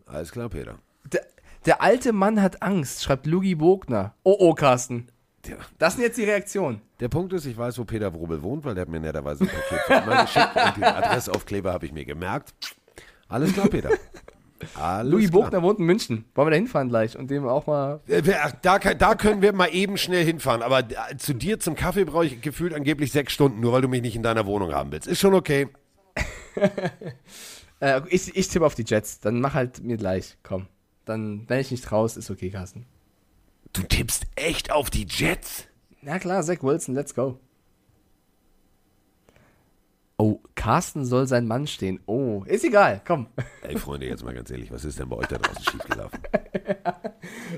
alles 0.05 0.31
klar, 0.31 0.49
Peter. 0.49 0.75
Der, 1.11 1.21
der 1.65 1.81
alte 1.81 2.13
Mann 2.13 2.41
hat 2.41 2.61
Angst, 2.61 3.03
schreibt 3.03 3.25
Lugi 3.25 3.55
Bogner. 3.55 4.13
Oh, 4.23 4.35
oh, 4.37 4.53
Carsten. 4.53 5.07
Das 5.77 5.93
sind 5.93 6.03
jetzt 6.03 6.17
die 6.17 6.25
Reaktionen. 6.25 6.81
Der 6.99 7.07
Punkt 7.07 7.31
ist, 7.33 7.45
ich 7.45 7.57
weiß, 7.57 7.77
wo 7.79 7.85
Peter 7.85 8.13
Wrobel 8.13 8.43
wohnt, 8.43 8.65
weil 8.65 8.75
der 8.75 8.81
hat 8.81 8.89
mir 8.89 8.99
netterweise 8.99 9.45
ein 9.45 9.49
Paket 9.49 9.79
von 9.87 10.03
immer 10.03 10.23
geschickt 10.23 10.55
und 10.55 10.77
den 10.77 10.83
Adressaufkleber 10.83 11.71
habe 11.71 11.85
ich 11.85 11.93
mir 11.93 12.03
gemerkt. 12.05 12.53
Alles 13.29 13.53
klar, 13.53 13.67
Peter. 13.67 13.91
Alles 14.75 15.09
Lugi 15.11 15.29
klar. 15.29 15.43
Bogner 15.43 15.61
wohnt 15.63 15.79
in 15.79 15.85
München. 15.85 16.25
Wollen 16.35 16.47
wir 16.47 16.51
da 16.51 16.57
hinfahren 16.57 16.89
gleich 16.89 17.17
und 17.17 17.31
dem 17.31 17.47
auch 17.47 17.65
mal. 17.67 18.01
Äh, 18.07 18.21
Da, 18.61 18.77
da 18.79 19.15
können 19.15 19.41
wir 19.41 19.53
mal 19.53 19.67
eben 19.73 19.97
schnell 19.97 20.25
hinfahren, 20.25 20.61
aber 20.61 20.79
äh, 20.79 21.15
zu 21.17 21.33
dir 21.33 21.59
zum 21.59 21.75
Kaffee 21.75 22.03
brauche 22.03 22.25
ich 22.25 22.41
gefühlt 22.41 22.73
angeblich 22.73 23.13
sechs 23.13 23.31
Stunden, 23.31 23.61
nur 23.61 23.71
weil 23.71 23.81
du 23.81 23.87
mich 23.87 24.01
nicht 24.01 24.17
in 24.17 24.23
deiner 24.23 24.45
Wohnung 24.45 24.73
haben 24.73 24.91
willst. 24.91 25.07
Ist 25.07 25.19
schon 25.21 25.33
okay. 25.33 25.69
Äh, 27.79 28.01
ich, 28.09 28.35
ich 28.35 28.47
tippe 28.47 28.65
auf 28.65 28.75
die 28.75 28.83
Jets. 28.85 29.19
Dann 29.19 29.39
mach 29.41 29.53
halt 29.53 29.81
mir 29.83 29.97
gleich. 29.97 30.37
Komm. 30.43 30.67
Dann, 31.05 31.45
wenn 31.47 31.59
ich 31.59 31.71
nicht 31.71 31.91
raus, 31.91 32.17
ist 32.17 32.29
okay, 32.29 32.49
Carsten. 32.49 32.85
Du 33.73 33.83
tippst 33.83 34.25
echt 34.35 34.71
auf 34.71 34.89
die 34.89 35.05
Jets? 35.07 35.65
Na 36.01 36.19
klar, 36.19 36.43
Zach 36.43 36.61
Wilson, 36.63 36.95
let's 36.95 37.13
go. 37.13 37.39
Oh, 40.17 40.41
Carsten 40.55 41.05
soll 41.05 41.27
sein 41.27 41.47
Mann 41.47 41.65
stehen. 41.65 42.01
Oh, 42.05 42.43
ist 42.45 42.65
egal, 42.65 43.01
komm. 43.07 43.27
Ey, 43.61 43.77
Freunde, 43.77 44.05
jetzt 44.07 44.23
mal 44.23 44.33
ganz 44.33 44.51
ehrlich, 44.51 44.69
was 44.69 44.83
ist 44.83 44.99
denn 44.99 45.07
bei 45.07 45.15
euch 45.15 45.27
da 45.27 45.37
draußen 45.37 45.63
schiefgelaufen? 45.63 46.19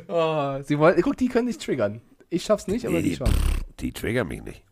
Oh, 0.08 0.60
sie 0.64 0.78
wollen, 0.80 1.02
guck, 1.02 1.18
die 1.18 1.28
können 1.28 1.48
dich 1.48 1.58
triggern. 1.58 2.02
Ich 2.30 2.44
schaff's 2.44 2.68
nicht, 2.68 2.86
aber 2.86 3.02
die 3.02 3.10
Die, 3.10 3.16
schon. 3.16 3.30
die 3.80 3.92
triggern 3.92 4.28
mich 4.28 4.42
nicht. 4.44 4.64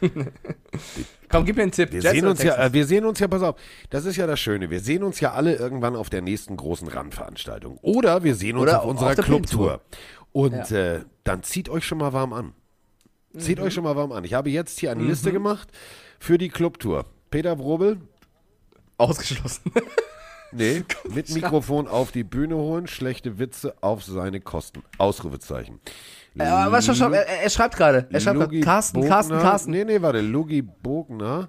Komm, 1.28 1.44
gib 1.44 1.56
mir 1.56 1.62
einen 1.62 1.72
Tipp. 1.72 1.92
Wir 1.92 2.00
Jets 2.00 2.12
sehen 2.14 2.26
uns 2.26 2.42
ja, 2.42 2.56
äh, 2.66 2.72
wir 2.72 2.86
sehen 2.86 3.04
uns 3.04 3.18
ja, 3.18 3.28
pass 3.28 3.42
auf, 3.42 3.56
das 3.90 4.04
ist 4.04 4.16
ja 4.16 4.26
das 4.26 4.38
Schöne. 4.40 4.70
Wir 4.70 4.80
sehen 4.80 5.02
uns 5.02 5.20
ja 5.20 5.32
alle 5.32 5.56
irgendwann 5.56 5.96
auf 5.96 6.10
der 6.10 6.22
nächsten 6.22 6.56
großen 6.56 6.88
Randveranstaltung. 6.88 7.78
Oder 7.82 8.22
wir 8.24 8.34
sehen 8.34 8.56
uns 8.56 8.62
Oder 8.64 8.82
auf 8.82 8.90
unserer 8.90 9.14
Clubtour. 9.16 9.80
Und 10.32 10.70
Ja. 10.70 10.94
äh, 10.96 11.00
dann 11.24 11.42
zieht 11.42 11.68
euch 11.68 11.84
schon 11.86 11.98
mal 11.98 12.12
warm 12.12 12.32
an. 12.32 12.52
Zieht 13.36 13.58
Mhm. 13.58 13.64
euch 13.64 13.74
schon 13.74 13.84
mal 13.84 13.96
warm 13.96 14.12
an. 14.12 14.24
Ich 14.24 14.34
habe 14.34 14.50
jetzt 14.50 14.78
hier 14.78 14.90
eine 14.92 15.02
Liste 15.02 15.32
gemacht 15.32 15.68
für 16.20 16.38
die 16.38 16.48
Clubtour. 16.50 17.06
Peter 17.30 17.58
Wrobel, 17.58 17.98
Ausgeschlossen. 18.96 19.72
nee, 20.54 20.84
mit 21.14 21.30
Mikrofon 21.30 21.88
auf 21.88 22.12
die 22.12 22.24
Bühne 22.24 22.56
holen, 22.56 22.86
schlechte 22.86 23.38
Witze 23.38 23.74
auf 23.80 24.04
seine 24.04 24.40
Kosten. 24.40 24.82
Ausrufezeichen. 24.98 25.80
Äh, 26.36 26.44
was 26.44 26.86
schon, 26.86 26.94
schon, 26.96 27.12
er, 27.12 27.26
er 27.26 27.50
schreibt 27.50 27.76
gerade. 27.76 28.08
Er 28.10 28.20
schreibt 28.20 28.40
gerade. 28.40 28.60
Carsten, 28.60 28.94
Bogner, 28.94 29.08
Carsten, 29.08 29.38
Carsten. 29.38 29.70
Nee, 29.70 29.84
nee, 29.84 30.02
warte. 30.02 30.20
Lugi 30.20 30.62
Bogner 30.62 31.48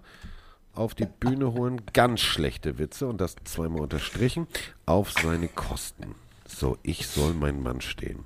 auf 0.74 0.94
die 0.94 1.06
Bühne 1.06 1.54
holen. 1.54 1.82
Ganz 1.94 2.22
schlechte 2.22 2.78
Witze 2.78 3.08
und 3.08 3.20
das 3.20 3.36
zweimal 3.46 3.82
unterstrichen. 3.82 4.48
Auf 4.86 5.12
seine 5.12 5.48
Kosten. 5.48 6.16
So, 6.48 6.78
ich 6.84 7.08
soll 7.08 7.34
mein 7.34 7.64
Mann 7.64 7.82
stehen. 7.82 8.24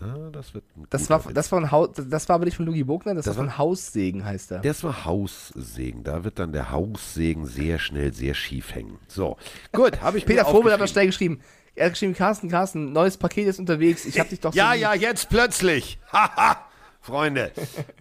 Ja, 0.00 0.30
das 0.30 0.54
wird 0.54 0.64
ein 0.76 0.86
Das 0.90 1.10
war, 1.10 1.20
das, 1.32 1.50
war 1.50 1.70
Haus, 1.72 1.90
das 1.96 2.28
war 2.28 2.36
aber 2.36 2.44
nicht 2.44 2.56
von 2.56 2.66
Lugi 2.66 2.84
Bogner, 2.84 3.14
das, 3.14 3.24
Das 3.24 3.36
war 3.36 3.44
von 3.44 3.58
Haussegen, 3.58 4.24
heißt 4.24 4.52
er. 4.52 4.60
Das 4.60 4.84
war 4.84 5.04
Haussegen. 5.04 6.04
Da 6.04 6.22
wird 6.24 6.38
dann 6.38 6.52
der 6.52 6.70
Haussegen 6.70 7.46
sehr 7.46 7.78
schnell 7.78 8.12
sehr 8.12 8.34
schief 8.34 8.74
hängen. 8.74 8.98
So, 9.08 9.36
gut, 9.72 10.00
habe 10.00 10.18
ich 10.18 10.26
Peter 10.26 10.44
Vogel 10.44 10.72
hat 10.72 10.80
das 10.80 10.90
schnell 10.90 11.06
geschrieben. 11.06 11.40
Er 11.74 11.86
hat 11.86 11.92
geschrieben, 11.92 12.14
Carsten, 12.14 12.48
Carsten, 12.48 12.92
neues 12.92 13.16
Paket 13.16 13.46
ist 13.48 13.58
unterwegs. 13.58 14.04
Ich 14.04 14.18
hab 14.20 14.28
dich 14.28 14.40
doch 14.40 14.52
so 14.52 14.58
Ja, 14.58 14.72
lieb. 14.72 14.82
ja, 14.82 14.94
jetzt 14.94 15.28
plötzlich. 15.30 15.98
Haha, 16.12 16.58
Freunde. 17.00 17.52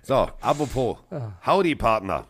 So, 0.04 0.30
apropos. 0.42 0.98
Howdy, 1.46 1.76
Partner. 1.76 2.26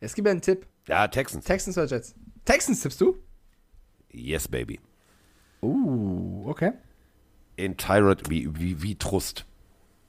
Jetzt 0.00 0.14
gib 0.14 0.24
mir 0.24 0.30
einen 0.30 0.42
Tipp. 0.42 0.66
Ja, 0.86 1.08
Texans. 1.08 1.44
Texans 1.44 1.76
oder 1.78 1.86
Jets? 1.86 2.14
Texans 2.44 2.80
tippst 2.80 3.00
du? 3.00 3.16
Yes, 4.10 4.46
baby. 4.46 4.78
Uh, 5.62 6.44
okay. 6.48 6.72
In 7.56 7.76
Tyrant 7.76 8.28
wie, 8.28 8.48
wie, 8.58 8.82
wie 8.82 8.94
Trust. 8.96 9.44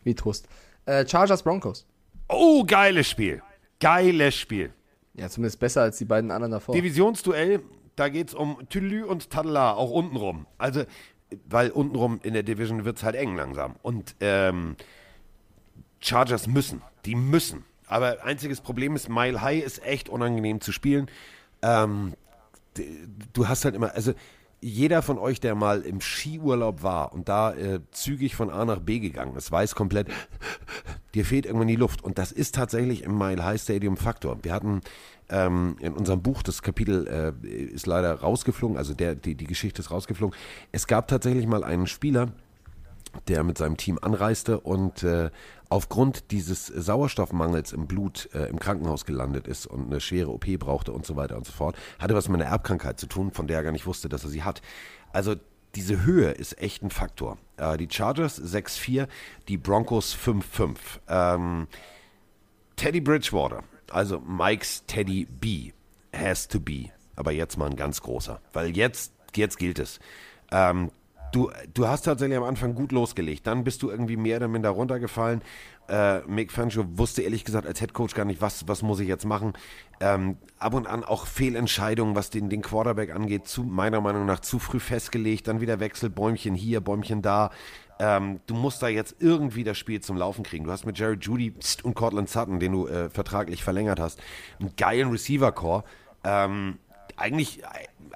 Wie 0.03 0.15
Trost. 0.15 0.47
Äh, 0.85 1.07
Chargers 1.07 1.43
Broncos. 1.43 1.85
Oh, 2.27 2.63
geiles 2.63 3.09
Spiel. 3.09 3.41
Geiles 3.79 4.35
Spiel. 4.35 4.71
Ja, 5.13 5.29
zumindest 5.29 5.59
besser 5.59 5.81
als 5.81 5.97
die 5.97 6.05
beiden 6.05 6.31
anderen 6.31 6.51
davor. 6.51 6.75
Divisionsduell, 6.75 7.61
da 7.95 8.09
geht 8.09 8.29
es 8.29 8.33
um 8.33 8.57
Tülü 8.69 9.03
und 9.03 9.29
Tadla, 9.29 9.73
auch 9.73 9.91
untenrum. 9.91 10.45
Also, 10.57 10.83
weil 11.47 11.71
untenrum 11.71 12.19
in 12.23 12.33
der 12.33 12.43
Division 12.43 12.85
wird 12.85 12.97
es 12.97 13.03
halt 13.03 13.15
eng 13.15 13.35
langsam. 13.35 13.75
Und 13.81 14.15
ähm, 14.19 14.75
Chargers 15.99 16.47
müssen. 16.47 16.81
Die 17.05 17.15
müssen. 17.15 17.63
Aber 17.87 18.23
einziges 18.23 18.61
Problem 18.61 18.95
ist, 18.95 19.09
Mile 19.09 19.41
High 19.41 19.63
ist 19.63 19.83
echt 19.83 20.09
unangenehm 20.09 20.61
zu 20.61 20.71
spielen. 20.71 21.09
Ähm, 21.61 22.13
du 23.33 23.47
hast 23.47 23.65
halt 23.65 23.75
immer, 23.75 23.93
also 23.93 24.13
jeder 24.65 25.03
von 25.03 25.19
euch, 25.19 25.39
der 25.39 25.53
mal 25.53 25.81
im 25.81 26.01
Skiurlaub 26.01 26.81
war 26.81 27.13
und 27.13 27.29
da 27.29 27.53
äh, 27.53 27.81
zügig 27.91 28.35
von 28.35 28.49
A 28.49 28.65
nach 28.65 28.79
B 28.79 28.97
gegangen 28.97 29.35
ist, 29.35 29.51
weiß 29.51 29.75
komplett, 29.75 30.07
dir 31.13 31.23
fehlt 31.23 31.45
irgendwann 31.45 31.67
die 31.67 31.75
Luft. 31.75 32.03
Und 32.03 32.17
das 32.17 32.31
ist 32.31 32.55
tatsächlich 32.55 33.03
im 33.03 33.15
Mile 33.15 33.45
High 33.45 33.61
Stadium 33.61 33.95
Faktor. 33.95 34.39
Wir 34.41 34.53
hatten 34.53 34.81
ähm, 35.29 35.75
in 35.81 35.93
unserem 35.93 36.23
Buch, 36.23 36.41
das 36.41 36.63
Kapitel 36.63 37.05
äh, 37.05 37.47
ist 37.47 37.85
leider 37.85 38.11
rausgeflogen, 38.15 38.75
also 38.75 38.95
der, 38.95 39.13
die, 39.13 39.35
die 39.35 39.45
Geschichte 39.45 39.83
ist 39.83 39.91
rausgeflogen. 39.91 40.35
Es 40.71 40.87
gab 40.87 41.09
tatsächlich 41.09 41.45
mal 41.45 41.63
einen 41.63 41.85
Spieler, 41.85 42.29
der 43.27 43.43
mit 43.43 43.59
seinem 43.59 43.77
Team 43.77 43.99
anreiste 44.01 44.59
und 44.59 45.03
äh, 45.03 45.29
aufgrund 45.69 46.31
dieses 46.31 46.67
Sauerstoffmangels 46.67 47.73
im 47.73 47.87
Blut 47.87 48.29
äh, 48.33 48.47
im 48.47 48.59
Krankenhaus 48.59 49.05
gelandet 49.05 49.47
ist 49.47 49.65
und 49.65 49.87
eine 49.87 49.99
schwere 49.99 50.31
OP 50.31 50.45
brauchte 50.59 50.91
und 50.91 51.05
so 51.05 51.15
weiter 51.15 51.37
und 51.37 51.45
so 51.45 51.51
fort, 51.51 51.75
hatte 51.99 52.15
was 52.15 52.29
mit 52.29 52.41
einer 52.41 52.49
Erbkrankheit 52.49 52.99
zu 52.99 53.07
tun, 53.07 53.31
von 53.31 53.47
der 53.47 53.57
er 53.57 53.63
gar 53.63 53.71
nicht 53.71 53.85
wusste, 53.85 54.09
dass 54.09 54.23
er 54.23 54.29
sie 54.29 54.43
hat. 54.43 54.61
Also 55.11 55.35
diese 55.75 56.03
Höhe 56.05 56.31
ist 56.31 56.59
echt 56.61 56.83
ein 56.83 56.89
Faktor. 56.89 57.37
Äh, 57.57 57.77
die 57.77 57.87
Chargers 57.89 58.41
6-4, 58.41 59.07
die 59.47 59.57
Broncos 59.57 60.15
5-5. 60.15 60.77
Ähm, 61.07 61.67
Teddy 62.75 63.01
Bridgewater, 63.01 63.63
also 63.89 64.19
Mike's 64.19 64.83
Teddy 64.87 65.25
B, 65.25 65.71
has 66.13 66.47
to 66.47 66.59
be. 66.59 66.91
Aber 67.15 67.31
jetzt 67.31 67.57
mal 67.57 67.69
ein 67.69 67.75
ganz 67.75 68.01
großer, 68.01 68.41
weil 68.53 68.75
jetzt, 68.75 69.13
jetzt 69.35 69.57
gilt 69.57 69.79
es. 69.79 69.99
Ähm, 70.51 70.91
du, 71.35 71.51
du 71.73 71.87
hast 71.87 72.03
tatsächlich 72.03 72.37
am 72.37 72.43
Anfang 72.43 72.75
gut 72.75 72.91
losgelegt, 72.91 73.45
dann 73.45 73.63
bist 73.63 73.83
du 73.83 73.89
irgendwie 73.89 74.15
mehr 74.15 74.37
oder 74.37 74.47
minder 74.47 74.69
runtergefallen. 74.69 75.41
Äh, 75.89 76.21
Mick 76.21 76.51
Fangio 76.51 76.85
wusste 76.97 77.21
ehrlich 77.21 77.43
gesagt 77.43 77.67
als 77.67 77.79
Head 77.79 77.93
Coach 77.93 78.15
gar 78.15 78.25
nicht, 78.25 78.41
was, 78.41 78.67
was 78.67 78.81
muss 78.81 78.99
ich 78.99 79.07
jetzt 79.07 79.25
machen. 79.25 79.53
Ähm, 79.99 80.37
ab 80.57 80.73
und 80.73 80.87
an 80.87 81.03
auch 81.03 81.27
Fehlentscheidungen, 81.27 82.15
was 82.15 82.29
den, 82.29 82.49
den 82.49 82.61
Quarterback 82.61 83.13
angeht, 83.13 83.47
zu, 83.47 83.63
meiner 83.63 84.01
Meinung 84.01 84.25
nach 84.25 84.39
zu 84.39 84.59
früh 84.59 84.79
festgelegt, 84.79 85.47
dann 85.47 85.61
wieder 85.61 85.79
Wechsel, 85.79 86.09
Bäumchen 86.09 86.55
hier, 86.55 86.79
Bäumchen 86.79 87.21
da. 87.21 87.51
Ähm, 87.99 88.39
du 88.47 88.55
musst 88.55 88.81
da 88.81 88.87
jetzt 88.87 89.17
irgendwie 89.19 89.63
das 89.63 89.77
Spiel 89.77 90.01
zum 90.01 90.17
Laufen 90.17 90.43
kriegen. 90.43 90.65
Du 90.65 90.71
hast 90.71 90.85
mit 90.85 90.97
Jerry 90.97 91.17
Judy 91.19 91.53
und 91.83 91.95
Cortland 91.95 92.29
Sutton, 92.29 92.59
den 92.59 92.71
du 92.71 92.87
äh, 92.87 93.09
vertraglich 93.09 93.63
verlängert 93.63 93.99
hast, 93.99 94.21
einen 94.59 94.75
geilen 94.75 95.11
Receiver-Core. 95.11 95.83
Ähm, 96.23 96.79
eigentlich, 97.17 97.61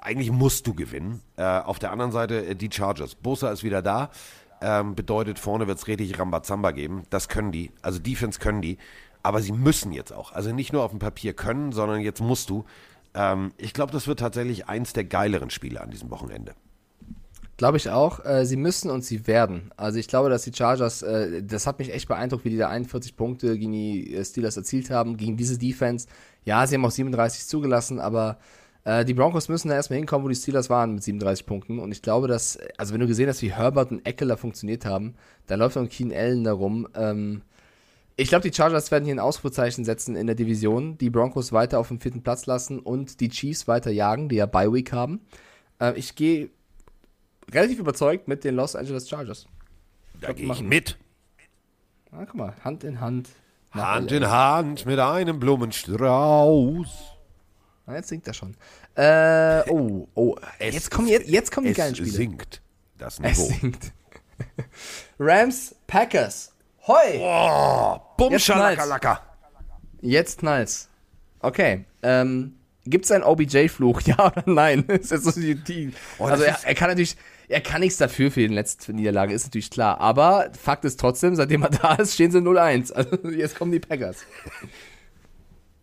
eigentlich 0.02 0.30
musst 0.30 0.66
du 0.66 0.74
gewinnen. 0.74 1.20
Äh, 1.36 1.44
auf 1.44 1.78
der 1.78 1.92
anderen 1.92 2.12
Seite 2.12 2.46
äh, 2.46 2.54
die 2.54 2.70
Chargers. 2.70 3.14
Bosa 3.14 3.50
ist 3.50 3.64
wieder 3.64 3.82
da. 3.82 4.10
Ähm, 4.62 4.94
bedeutet, 4.94 5.38
vorne 5.38 5.66
wird 5.66 5.78
es 5.78 5.86
richtig 5.86 6.18
Rambazamba 6.18 6.72
geben. 6.72 7.04
Das 7.10 7.28
können 7.28 7.52
die. 7.52 7.70
Also 7.82 7.98
Defense 7.98 8.38
können 8.38 8.62
die. 8.62 8.78
Aber 9.22 9.40
sie 9.40 9.52
müssen 9.52 9.92
jetzt 9.92 10.12
auch. 10.12 10.32
Also 10.32 10.52
nicht 10.52 10.72
nur 10.72 10.82
auf 10.82 10.90
dem 10.90 10.98
Papier 10.98 11.32
können, 11.34 11.72
sondern 11.72 12.00
jetzt 12.00 12.20
musst 12.20 12.50
du. 12.50 12.64
Ähm, 13.14 13.52
ich 13.56 13.72
glaube, 13.72 13.92
das 13.92 14.06
wird 14.06 14.20
tatsächlich 14.20 14.68
eins 14.68 14.92
der 14.92 15.04
geileren 15.04 15.50
Spiele 15.50 15.80
an 15.80 15.90
diesem 15.90 16.10
Wochenende. 16.10 16.54
Glaube 17.56 17.76
ich 17.76 17.90
auch. 17.90 18.24
Äh, 18.24 18.46
sie 18.46 18.56
müssen 18.56 18.90
und 18.90 19.04
sie 19.04 19.26
werden. 19.26 19.70
Also 19.76 19.98
ich 19.98 20.08
glaube, 20.08 20.30
dass 20.30 20.44
die 20.44 20.52
Chargers, 20.54 21.02
äh, 21.02 21.42
das 21.42 21.66
hat 21.66 21.78
mich 21.78 21.92
echt 21.92 22.08
beeindruckt, 22.08 22.44
wie 22.46 22.50
die 22.50 22.56
da 22.56 22.68
41 22.68 23.16
Punkte 23.16 23.58
gegen 23.58 23.72
die 23.72 24.14
äh, 24.14 24.24
Steelers 24.24 24.56
erzielt 24.56 24.88
haben, 24.88 25.18
gegen 25.18 25.36
diese 25.36 25.58
Defense. 25.58 26.06
Ja, 26.44 26.66
sie 26.66 26.76
haben 26.76 26.86
auch 26.86 26.90
37 26.90 27.46
zugelassen, 27.46 28.00
aber 28.00 28.38
äh, 28.84 29.04
die 29.04 29.14
Broncos 29.14 29.48
müssen 29.48 29.68
da 29.68 29.74
erstmal 29.74 29.98
hinkommen, 29.98 30.24
wo 30.24 30.28
die 30.28 30.34
Steelers 30.34 30.70
waren 30.70 30.94
mit 30.94 31.02
37 31.02 31.46
Punkten. 31.46 31.78
Und 31.78 31.92
ich 31.92 32.02
glaube, 32.02 32.28
dass, 32.28 32.58
also 32.78 32.94
wenn 32.94 33.00
du 33.00 33.06
gesehen 33.06 33.28
hast, 33.28 33.42
wie 33.42 33.52
Herbert 33.52 33.90
und 33.90 34.06
Eckler 34.06 34.36
funktioniert 34.36 34.84
haben, 34.84 35.14
da 35.46 35.56
läuft 35.56 35.76
noch 35.76 35.88
Keen 35.88 36.12
Allen 36.12 36.44
da 36.44 36.52
rum. 36.52 36.88
Ähm, 36.94 37.42
ich 38.16 38.28
glaube, 38.28 38.48
die 38.48 38.54
Chargers 38.54 38.90
werden 38.90 39.04
hier 39.04 39.14
ein 39.14 39.20
Ausrufezeichen 39.20 39.84
setzen 39.84 40.16
in 40.16 40.26
der 40.26 40.36
Division, 40.36 40.98
die 40.98 41.10
Broncos 41.10 41.52
weiter 41.52 41.78
auf 41.78 41.88
dem 41.88 42.00
vierten 42.00 42.22
Platz 42.22 42.46
lassen 42.46 42.78
und 42.78 43.20
die 43.20 43.28
Chiefs 43.28 43.68
weiter 43.68 43.90
jagen, 43.90 44.28
die 44.28 44.36
ja 44.36 44.46
Bye 44.46 44.72
Week 44.72 44.92
haben. 44.92 45.20
Äh, 45.80 45.98
ich 45.98 46.14
gehe 46.14 46.50
relativ 47.52 47.78
überzeugt 47.78 48.28
mit 48.28 48.44
den 48.44 48.56
Los 48.56 48.76
Angeles 48.76 49.08
Chargers. 49.08 49.46
Da 50.20 50.32
gehe 50.32 50.50
ich 50.52 50.62
mit. 50.62 50.98
Ah, 52.12 52.24
guck 52.24 52.34
mal, 52.34 52.54
Hand 52.64 52.84
in 52.84 53.00
Hand. 53.00 53.28
Hand 53.72 54.10
in 54.10 54.28
Hand 54.28 54.84
mit 54.84 54.98
einem 54.98 55.38
Blumenstrauß. 55.38 57.09
Ah, 57.90 57.96
jetzt 57.96 58.08
singt 58.08 58.26
er 58.26 58.34
schon. 58.34 58.54
Äh, 58.94 59.62
oh, 59.70 60.06
oh. 60.14 60.36
Es- 60.58 60.74
jetzt 60.74 60.90
kommen, 60.90 61.08
jetzt, 61.08 61.28
jetzt 61.28 61.50
kommen 61.52 61.64
die 61.66 61.72
es 61.72 61.76
geilen 61.76 61.94
Spiele. 61.96 62.10
sinkt 62.10 62.62
das 62.98 63.18
Es 63.22 63.38
Niveau. 63.38 63.52
singt. 63.60 63.92
Rams, 65.18 65.74
Packers. 65.86 66.52
Hoi! 66.86 67.18
Oh, 67.18 67.98
Bum, 68.16 68.32
Jetzt 68.32 68.46
knallt's. 68.46 68.84
Jetzt 70.00 70.38
knallt's. 70.38 70.88
Okay. 71.40 71.84
Ähm, 72.02 72.54
gibt's 72.84 73.10
einen 73.10 73.24
OBJ-Fluch? 73.24 74.00
Ja 74.06 74.26
oder 74.26 74.42
nein? 74.46 74.84
ist 74.88 75.10
jetzt 75.10 75.24
so 75.24 75.32
die, 75.32 75.54
die, 75.56 75.92
Oh, 76.18 76.24
also 76.26 76.44
er, 76.44 76.58
er 76.64 76.74
kann 76.74 76.88
natürlich, 76.88 77.16
er 77.48 77.60
kann 77.60 77.80
nichts 77.80 77.98
dafür 77.98 78.30
für 78.30 78.40
die 78.40 78.54
letzte 78.54 78.92
Niederlage, 78.92 79.34
ist 79.34 79.44
natürlich 79.46 79.70
klar. 79.70 80.00
Aber 80.00 80.50
Fakt 80.58 80.84
ist 80.84 80.98
trotzdem, 81.00 81.34
seitdem 81.36 81.62
er 81.62 81.70
da 81.70 81.94
ist, 81.96 82.14
stehen 82.14 82.30
sie 82.30 82.38
0-1. 82.38 82.92
Also 82.92 83.16
jetzt 83.30 83.56
kommen 83.56 83.72
die 83.72 83.80
Packers. 83.80 84.18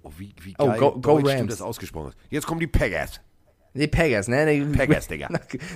Oh, 0.07 0.13
wie, 0.17 0.33
wie 0.41 0.53
Oh, 0.57 0.67
geil 0.67 0.79
go- 0.79 0.91
go 0.99 1.19
Deutsch 1.19 1.37
du 1.37 1.45
das 1.47 1.61
ausgesprochen 1.61 2.07
hast. 2.07 2.17
Jetzt 2.29 2.45
kommen 2.47 2.59
die 2.59 2.67
Packers. 2.67 3.19
Die 3.73 3.87
Packers, 3.87 4.27
ne? 4.27 4.45
Die, 4.45 4.77
Packers, 4.77 5.07
Digga. 5.09 5.27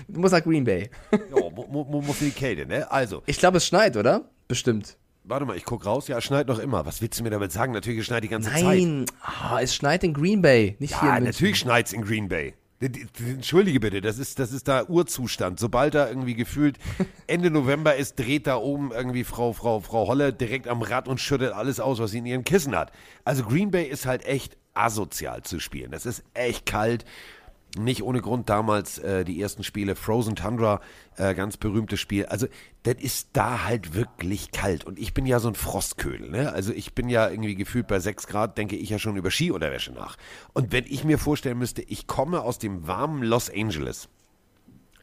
Du 0.08 0.20
musst 0.20 0.34
nach 0.34 0.44
Green 0.44 0.64
Bay. 0.64 0.90
Ja, 1.12 1.18
mu- 1.50 1.66
mu- 1.68 1.84
mu- 1.84 2.02
muss 2.02 2.22
in 2.22 2.28
die 2.28 2.34
Kälte, 2.34 2.66
ne? 2.66 2.90
Also, 2.92 3.22
Ich 3.26 3.38
glaube, 3.38 3.58
es 3.58 3.66
schneit, 3.68 3.96
oder? 3.98 4.30
Bestimmt. 4.48 4.98
warte 5.24 5.46
mal, 5.46 5.56
ich 5.56 5.66
guck 5.66 5.86
raus. 5.86 6.08
Ja, 6.08 6.18
es 6.18 6.24
schneit 6.24 6.48
noch 6.48 6.58
immer. 6.60 6.86
Was 6.86 7.02
willst 7.02 7.20
du 7.20 7.24
mir 7.24 7.30
damit 7.30 7.52
sagen? 7.52 7.74
Natürlich 7.74 8.00
es 8.00 8.06
schneit 8.08 8.24
die 8.24 8.28
ganze 8.30 8.50
Zeit. 8.52 8.64
Nein, 8.64 9.06
ah, 9.22 9.60
es 9.62 9.76
schneit 9.76 10.04
in 10.04 10.14
Green 10.14 10.42
Bay, 10.42 10.76
nicht 10.80 11.00
hier 11.00 11.10
Ja, 11.10 11.18
in 11.18 11.24
München. 11.24 11.40
natürlich 11.42 11.60
schneit's 11.60 11.94
in 11.94 12.02
Green 12.02 12.28
Bay. 12.28 12.54
Entschuldige 12.82 13.80
bitte, 13.80 14.02
das 14.02 14.18
ist, 14.18 14.40
das 14.40 14.52
ist 14.52 14.68
da 14.68 14.86
Urzustand. 14.86 15.60
Sobald 15.60 15.94
da 15.94 16.08
irgendwie 16.10 16.34
gefühlt 16.34 16.78
Ende 17.28 17.52
November 17.52 17.96
ist, 17.96 18.20
dreht 18.20 18.48
da 18.48 18.58
oben 18.58 18.92
irgendwie 18.92 19.24
Frau, 19.24 19.54
Frau, 19.54 19.80
Frau 19.80 20.08
Holle 20.08 20.34
direkt 20.34 20.68
am 20.68 20.82
Rad 20.82 21.08
und 21.08 21.20
schüttet 21.20 21.54
alles 21.54 21.80
aus, 21.80 22.00
was 22.00 22.12
sie 22.12 22.18
in 22.18 22.26
ihren 22.26 22.44
Kissen 22.44 22.76
hat. 22.76 22.92
Also 23.24 23.44
Green 23.44 23.70
Bay 23.70 23.86
ist 23.86 24.06
halt 24.06 24.26
echt 24.26 24.58
asozial 24.74 25.44
zu 25.44 25.60
spielen. 25.60 25.92
Das 25.92 26.06
ist 26.06 26.24
echt 26.34 26.66
kalt. 26.66 27.06
Nicht 27.78 28.04
ohne 28.04 28.20
Grund 28.20 28.50
damals 28.50 28.98
äh, 28.98 29.24
die 29.24 29.42
ersten 29.42 29.64
Spiele, 29.64 29.96
Frozen 29.96 30.36
Tundra, 30.36 30.82
äh, 31.18 31.34
ganz 31.36 31.58
berühmtes 31.58 32.00
Spiel. 32.00 32.26
Also, 32.26 32.48
das 32.84 32.96
ist 32.96 33.30
da 33.34 33.66
halt 33.66 33.94
wirklich 33.94 34.52
kalt. 34.52 34.84
Und 34.86 34.98
ich 34.98 35.14
bin 35.14 35.26
ja 35.26 35.40
so 35.40 35.48
ein 35.48 35.56
Frostködel, 35.56 36.30
ne? 36.30 36.52
Also, 36.52 36.74
ich 36.74 36.94
bin 36.94 37.10
ja 37.10 37.30
irgendwie 37.30 37.56
gefühlt 37.56 37.88
bei 37.88 38.00
6 38.00 38.28
Grad, 38.28 38.58
denke 38.58 38.76
ich 38.76 38.90
ja 38.90 39.00
schon 39.00 39.18
über 39.18 39.32
Skiunterwäsche 39.32 39.92
nach. 39.92 40.18
Und 40.54 40.72
wenn 40.72 40.86
ich 40.86 41.04
mir 41.04 41.18
vorstellen 41.18 41.58
müsste, 41.58 41.82
ich 41.82 42.08
komme 42.08 42.42
aus 42.42 42.60
dem 42.60 42.88
warmen 42.88 43.24
Los 43.24 43.50
Angeles, 43.50 44.10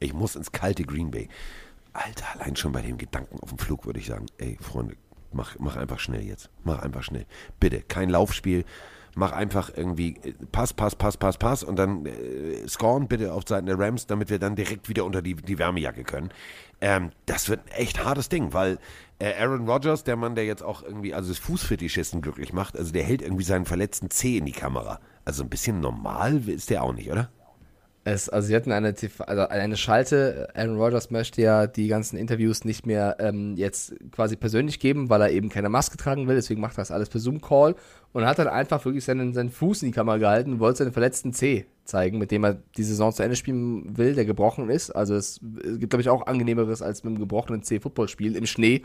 ich 0.01 0.13
muss 0.13 0.37
ins 0.37 0.53
kalte 0.53 0.85
Green 0.85 1.11
Bay. 1.11 1.29
Alter, 1.93 2.27
allein 2.35 2.57
schon 2.57 2.73
bei 2.73 2.83
dem 2.83 2.99
Gedanken 2.99 3.41
auf 3.41 3.49
dem 3.49 3.59
Flug 3.59 3.87
würde 3.87 3.99
ich 3.99 4.07
sagen, 4.07 4.27
ey, 4.39 4.57
Freunde, 4.61 4.97
mach, 5.33 5.59
mach 5.59 5.77
einfach 5.77 5.99
schnell 5.99 6.23
jetzt. 6.23 6.51
Mach 6.65 6.79
einfach 6.79 7.03
schnell. 7.03 7.27
Bitte, 7.59 7.81
kein 7.83 8.09
Laufspiel 8.09 8.65
mach 9.19 9.32
einfach 9.32 9.70
irgendwie 9.77 10.16
äh, 10.23 10.32
Pass, 10.53 10.73
Pass, 10.73 10.97
Pass, 10.97 11.16
Pass, 11.16 11.36
Pass 11.36 11.62
und 11.62 11.77
dann 11.77 12.07
äh, 12.07 12.66
scoren 12.66 13.09
bitte 13.09 13.32
auf 13.35 13.43
Seiten 13.47 13.66
der 13.66 13.78
Rams, 13.78 14.07
damit 14.07 14.31
wir 14.31 14.39
dann 14.39 14.57
direkt 14.57 14.89
wieder 14.89 15.05
unter 15.05 15.20
die, 15.20 15.35
die 15.35 15.59
Wärmejacke 15.59 16.05
können. 16.05 16.31
Ähm, 16.81 17.11
das 17.27 17.49
wird 17.49 17.61
ein 17.66 17.73
echt 17.73 18.05
hartes 18.05 18.28
Ding, 18.28 18.53
weil 18.53 18.78
äh, 19.19 19.35
Aaron 19.35 19.69
Rodgers, 19.69 20.05
der 20.05 20.16
Mann, 20.16 20.36
der 20.36 20.47
jetzt 20.47 20.62
auch 20.62 20.82
irgendwie, 20.82 21.12
also 21.12 21.28
das 21.28 21.39
Fußfetischisten 21.39 22.23
glücklich 22.23 22.53
macht, 22.53 22.77
also 22.77 22.93
der 22.93 23.03
hält 23.03 23.20
irgendwie 23.20 23.45
seinen 23.45 23.66
verletzten 23.66 24.11
Zeh 24.11 24.39
in 24.39 24.47
die 24.47 24.53
Kamera. 24.53 25.01
Also 25.24 25.43
ein 25.43 25.51
bisschen 25.51 25.81
normal 25.81 26.49
ist 26.49 26.70
der 26.70 26.82
auch 26.82 26.95
nicht, 26.95 27.11
oder? 27.11 27.31
Es, 28.11 28.31
also 28.31 28.49
sie 28.49 28.57
hatten 28.57 28.73
eine, 28.73 28.95
TV, 28.95 29.23
also 29.25 29.49
eine 29.49 29.77
Schalte. 29.77 30.49
Aaron 30.55 30.79
Rodgers 30.79 31.11
möchte 31.11 31.43
ja 31.43 31.67
die 31.67 31.89
ganzen 31.89 32.17
Interviews 32.17 32.65
nicht 32.65 32.87
mehr 32.87 33.17
ähm, 33.19 33.55
jetzt 33.57 33.95
quasi 34.13 34.37
persönlich 34.37 34.81
geben, 34.81 35.11
weil 35.11 35.21
er 35.21 35.31
eben 35.31 35.51
keine 35.51 35.69
Maske 35.69 35.99
tragen 35.99 36.27
will. 36.27 36.37
Deswegen 36.37 36.61
macht 36.61 36.75
er 36.75 36.83
das 36.83 36.91
alles 36.91 37.11
per 37.11 37.21
Zoom-Call 37.21 37.75
und 38.13 38.25
hat 38.25 38.39
dann 38.39 38.49
einfach 38.49 38.83
wirklich 38.87 39.05
seinen, 39.05 39.35
seinen 39.35 39.51
Fuß 39.51 39.83
in 39.83 39.89
die 39.89 39.95
Kamera 39.95 40.17
gehalten 40.17 40.55
und 40.55 40.61
wollte 40.61 40.79
seinen 40.79 40.93
verletzten 40.93 41.35
C 41.35 41.67
zeigen, 41.85 42.17
mit 42.19 42.31
dem 42.31 42.45
er 42.45 42.57
die 42.79 42.83
Saison 42.83 43.13
zu 43.13 43.23
Ende 43.23 43.37
spielen 43.37 43.99
will, 43.99 44.15
der 44.15 44.25
gebrochen 44.25 44.71
ist. 44.71 44.91
Also 44.91 45.15
es, 45.15 45.41
es 45.63 45.79
gibt, 45.79 45.91
glaube 45.91 46.01
ich, 46.01 46.09
auch 46.09 46.27
angenehmeres 46.27 46.81
als 46.81 47.05
mit 47.05 47.11
einem 47.11 47.21
gebrochenen 47.21 47.63
C 47.63 47.79
Footballspiel 47.79 48.37
im 48.37 48.47
Schnee. 48.47 48.85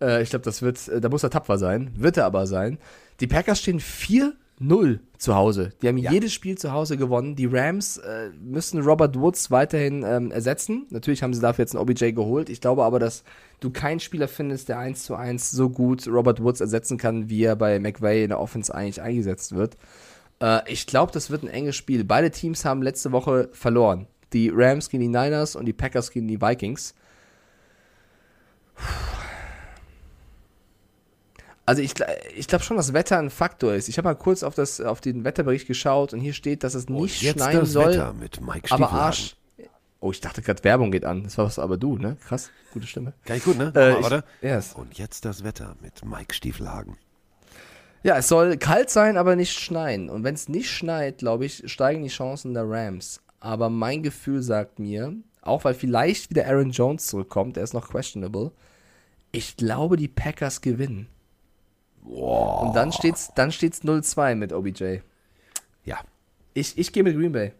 Äh, 0.00 0.22
ich 0.22 0.30
glaube, 0.30 0.44
das 0.44 0.62
wird, 0.62 0.88
äh, 0.88 1.00
da 1.00 1.08
muss 1.08 1.22
er 1.22 1.30
tapfer 1.30 1.58
sein, 1.58 1.92
wird 1.94 2.16
er 2.16 2.24
aber 2.24 2.48
sein. 2.48 2.78
Die 3.20 3.28
Packers 3.28 3.60
stehen 3.60 3.78
4 3.78 4.32
0 4.58 5.00
zu 5.18 5.34
Hause. 5.34 5.72
Die 5.82 5.88
haben 5.88 5.98
ja. 5.98 6.10
jedes 6.10 6.32
Spiel 6.32 6.56
zu 6.56 6.72
Hause 6.72 6.96
gewonnen. 6.96 7.36
Die 7.36 7.46
Rams 7.46 7.98
äh, 7.98 8.30
müssen 8.40 8.80
Robert 8.80 9.18
Woods 9.18 9.50
weiterhin 9.50 10.02
ähm, 10.02 10.30
ersetzen. 10.30 10.86
Natürlich 10.90 11.22
haben 11.22 11.34
sie 11.34 11.40
dafür 11.40 11.64
jetzt 11.64 11.74
einen 11.74 11.82
OBJ 11.82 12.12
geholt. 12.12 12.48
Ich 12.48 12.60
glaube 12.60 12.84
aber, 12.84 12.98
dass 12.98 13.22
du 13.60 13.70
keinen 13.70 14.00
Spieler 14.00 14.28
findest, 14.28 14.68
der 14.68 14.78
1 14.78 15.04
zu 15.04 15.14
1 15.14 15.50
so 15.50 15.68
gut 15.68 16.06
Robert 16.06 16.42
Woods 16.42 16.60
ersetzen 16.60 16.96
kann, 16.96 17.28
wie 17.28 17.44
er 17.44 17.56
bei 17.56 17.78
McVay 17.78 18.22
in 18.22 18.30
der 18.30 18.40
Offense 18.40 18.74
eigentlich 18.74 19.02
eingesetzt 19.02 19.54
wird. 19.54 19.76
Äh, 20.40 20.60
ich 20.70 20.86
glaube, 20.86 21.12
das 21.12 21.30
wird 21.30 21.42
ein 21.42 21.48
enges 21.48 21.76
Spiel. 21.76 22.04
Beide 22.04 22.30
Teams 22.30 22.64
haben 22.64 22.82
letzte 22.82 23.12
Woche 23.12 23.50
verloren. 23.52 24.06
Die 24.32 24.50
Rams 24.52 24.88
gegen 24.88 25.02
die 25.02 25.08
Niners 25.08 25.54
und 25.54 25.66
die 25.66 25.72
Packers 25.72 26.10
gegen 26.10 26.28
die 26.28 26.40
Vikings. 26.40 26.94
Puh 28.74 29.25
also 31.66 31.82
ich, 31.82 31.94
ich 32.36 32.46
glaube 32.46 32.64
schon, 32.64 32.76
dass 32.76 32.92
Wetter 32.92 33.18
ein 33.18 33.30
Faktor 33.30 33.74
ist. 33.74 33.88
Ich 33.88 33.98
habe 33.98 34.08
mal 34.08 34.14
kurz 34.14 34.42
auf, 34.42 34.54
das, 34.54 34.80
auf 34.80 35.00
den 35.00 35.24
Wetterbericht 35.24 35.66
geschaut 35.66 36.12
und 36.14 36.20
hier 36.20 36.32
steht, 36.32 36.62
dass 36.62 36.74
es 36.74 36.88
nicht 36.88 37.20
jetzt 37.22 37.40
schneien 37.40 37.60
das 37.60 37.72
soll. 37.72 37.92
Wetter 37.92 38.12
mit 38.12 38.40
Mike 38.40 38.70
aber 38.70 38.90
Arsch. 38.90 39.36
Oh, 39.98 40.12
ich 40.12 40.20
dachte 40.20 40.42
gerade, 40.42 40.62
Werbung 40.62 40.92
geht 40.92 41.04
an. 41.04 41.24
Das 41.24 41.36
warst 41.38 41.58
aber 41.58 41.76
du, 41.76 41.98
ne? 41.98 42.16
Krass, 42.26 42.50
gute 42.72 42.86
Stimme. 42.86 43.14
Gar 43.24 43.38
gut, 43.40 43.58
ne? 43.58 43.72
Äh, 43.74 43.98
ich, 43.98 44.06
oder? 44.06 44.24
Yes. 44.40 44.74
Und 44.74 44.96
jetzt 44.98 45.24
das 45.24 45.42
Wetter 45.42 45.74
mit 45.80 46.04
Mike 46.04 46.32
Stiefelhagen. 46.32 46.96
Ja, 48.04 48.18
es 48.18 48.28
soll 48.28 48.56
kalt 48.56 48.88
sein, 48.88 49.16
aber 49.16 49.34
nicht 49.34 49.58
schneien. 49.58 50.08
Und 50.08 50.22
wenn 50.22 50.34
es 50.34 50.48
nicht 50.48 50.70
schneit, 50.70 51.18
glaube 51.18 51.46
ich, 51.46 51.64
steigen 51.66 52.04
die 52.04 52.08
Chancen 52.08 52.54
der 52.54 52.68
Rams. 52.68 53.20
Aber 53.40 53.68
mein 53.68 54.04
Gefühl 54.04 54.42
sagt 54.42 54.78
mir, 54.78 55.16
auch 55.42 55.64
weil 55.64 55.74
vielleicht 55.74 56.30
wieder 56.30 56.46
Aaron 56.46 56.70
Jones 56.70 57.06
zurückkommt, 57.08 57.56
er 57.56 57.64
ist 57.64 57.74
noch 57.74 57.88
questionable, 57.88 58.52
ich 59.32 59.56
glaube, 59.56 59.96
die 59.96 60.08
Packers 60.08 60.60
gewinnen. 60.60 61.08
Boah. 62.06 62.62
Und 62.62 62.76
dann 62.76 62.92
steht's, 62.92 63.32
dann 63.34 63.52
steht's 63.52 63.82
0-2 63.82 64.34
mit 64.34 64.52
OBJ. 64.52 64.98
Ja. 65.84 65.98
Ich, 66.54 66.78
ich 66.78 66.92
gehe 66.92 67.02
mit 67.02 67.16
Green 67.16 67.32
Bay. 67.32 67.52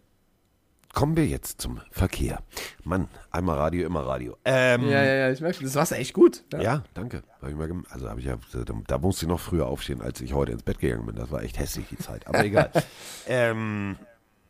Kommen 0.93 1.14
wir 1.14 1.27
jetzt 1.27 1.60
zum 1.60 1.81
Verkehr. 1.90 2.39
Mann, 2.82 3.09
einmal 3.31 3.59
Radio, 3.59 3.85
immer 3.85 4.06
Radio. 4.06 4.39
Ähm, 4.47 4.89
ja, 4.89 5.05
ja, 5.05 5.14
ja, 5.14 5.31
ich 5.31 5.43
merke, 5.43 5.62
das 5.62 5.74
war's 5.74 5.93
echt 5.93 6.14
gut. 6.14 6.43
Ja, 6.55 6.60
ja 6.62 6.85
danke. 6.94 7.23
Hab 7.43 7.51
ich 7.51 7.55
mal 7.55 7.70
also 7.90 8.09
habe 8.09 8.18
ich 8.18 8.24
ja, 8.24 8.39
da 8.86 8.97
musste 8.97 9.27
ich 9.27 9.28
noch 9.28 9.40
früher 9.40 9.66
aufstehen, 9.66 10.01
als 10.01 10.23
ich 10.23 10.32
heute 10.32 10.52
ins 10.52 10.62
Bett 10.62 10.78
gegangen 10.78 11.05
bin. 11.05 11.16
Das 11.16 11.31
war 11.31 11.43
echt 11.43 11.59
hässlich, 11.59 11.86
die 11.90 11.98
Zeit. 11.98 12.27
Aber 12.27 12.43
egal. 12.43 12.70
ähm, 13.27 13.97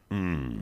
mh, 0.09 0.61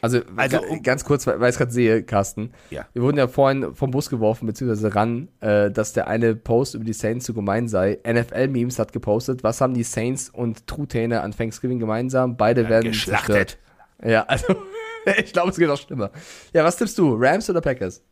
Also, 0.00 0.20
also 0.36 0.62
um, 0.62 0.82
ganz 0.82 1.04
kurz, 1.04 1.26
weil 1.26 1.40
ich 1.42 1.48
es 1.48 1.58
gerade 1.58 1.72
sehe, 1.72 2.02
Carsten. 2.02 2.52
Ja. 2.70 2.86
Wir 2.92 3.02
wurden 3.02 3.18
ja 3.18 3.28
vorhin 3.28 3.74
vom 3.74 3.90
Bus 3.90 4.08
geworfen, 4.10 4.46
beziehungsweise 4.46 4.94
ran, 4.94 5.28
äh, 5.40 5.70
dass 5.70 5.92
der 5.92 6.06
eine 6.08 6.34
Post 6.34 6.74
über 6.74 6.84
die 6.84 6.92
Saints 6.92 7.24
zu 7.24 7.34
gemein 7.34 7.68
sei. 7.68 7.98
NFL-Memes 8.06 8.78
hat 8.78 8.92
gepostet, 8.92 9.42
was 9.42 9.60
haben 9.60 9.74
die 9.74 9.82
Saints 9.82 10.30
und 10.30 10.66
Truthähne 10.66 11.22
an 11.22 11.32
Thanksgiving 11.32 11.78
gemeinsam? 11.78 12.36
Beide 12.36 12.62
ja, 12.62 12.68
werden 12.68 12.92
geschlachtet. 12.92 13.26
Zerstört. 13.26 13.58
Ja, 14.04 14.22
also, 14.24 14.54
ich 15.18 15.32
glaube, 15.32 15.50
es 15.50 15.56
geht 15.56 15.68
auch 15.68 15.78
schlimmer. 15.78 16.10
Ja, 16.52 16.64
was 16.64 16.76
tippst 16.76 16.98
du? 16.98 17.16
Rams 17.18 17.48
oder 17.50 17.60
Packers? 17.60 18.02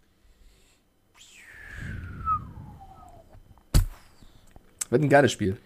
Wird 4.90 5.02
ein 5.02 5.08
geiles 5.08 5.32
Spiel. 5.32 5.56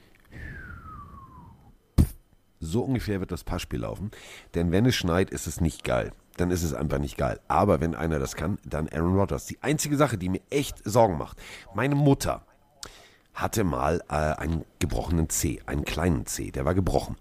So 2.61 2.83
ungefähr 2.83 3.21
wird 3.21 3.33
das 3.33 3.43
Passspiel 3.43 3.81
laufen. 3.81 4.11
Denn 4.55 4.71
wenn 4.71 4.85
es 4.85 4.95
schneit, 4.95 5.31
ist 5.31 5.47
es 5.47 5.61
nicht 5.63 5.83
geil. 5.83 6.13
Dann 6.37 6.51
ist 6.51 6.63
es 6.63 6.75
einfach 6.75 6.99
nicht 6.99 7.17
geil. 7.17 7.41
Aber 7.49 7.81
wenn 7.81 7.95
einer 7.95 8.19
das 8.19 8.37
kann, 8.37 8.59
dann 8.65 8.89
Aaron 8.89 9.19
Rodgers. 9.19 9.47
Die 9.47 9.63
einzige 9.63 9.97
Sache, 9.97 10.19
die 10.19 10.29
mir 10.29 10.43
echt 10.51 10.77
Sorgen 10.85 11.17
macht. 11.17 11.39
Meine 11.75 11.95
Mutter 11.95 12.45
hatte 13.33 13.65
mal 13.65 14.03
äh, 14.11 14.15
einen 14.15 14.65
gebrochenen 14.79 15.31
C, 15.31 15.61
einen 15.65 15.85
kleinen 15.85 16.27
C, 16.27 16.51
der 16.51 16.65
war 16.65 16.75
gebrochen. 16.75 17.17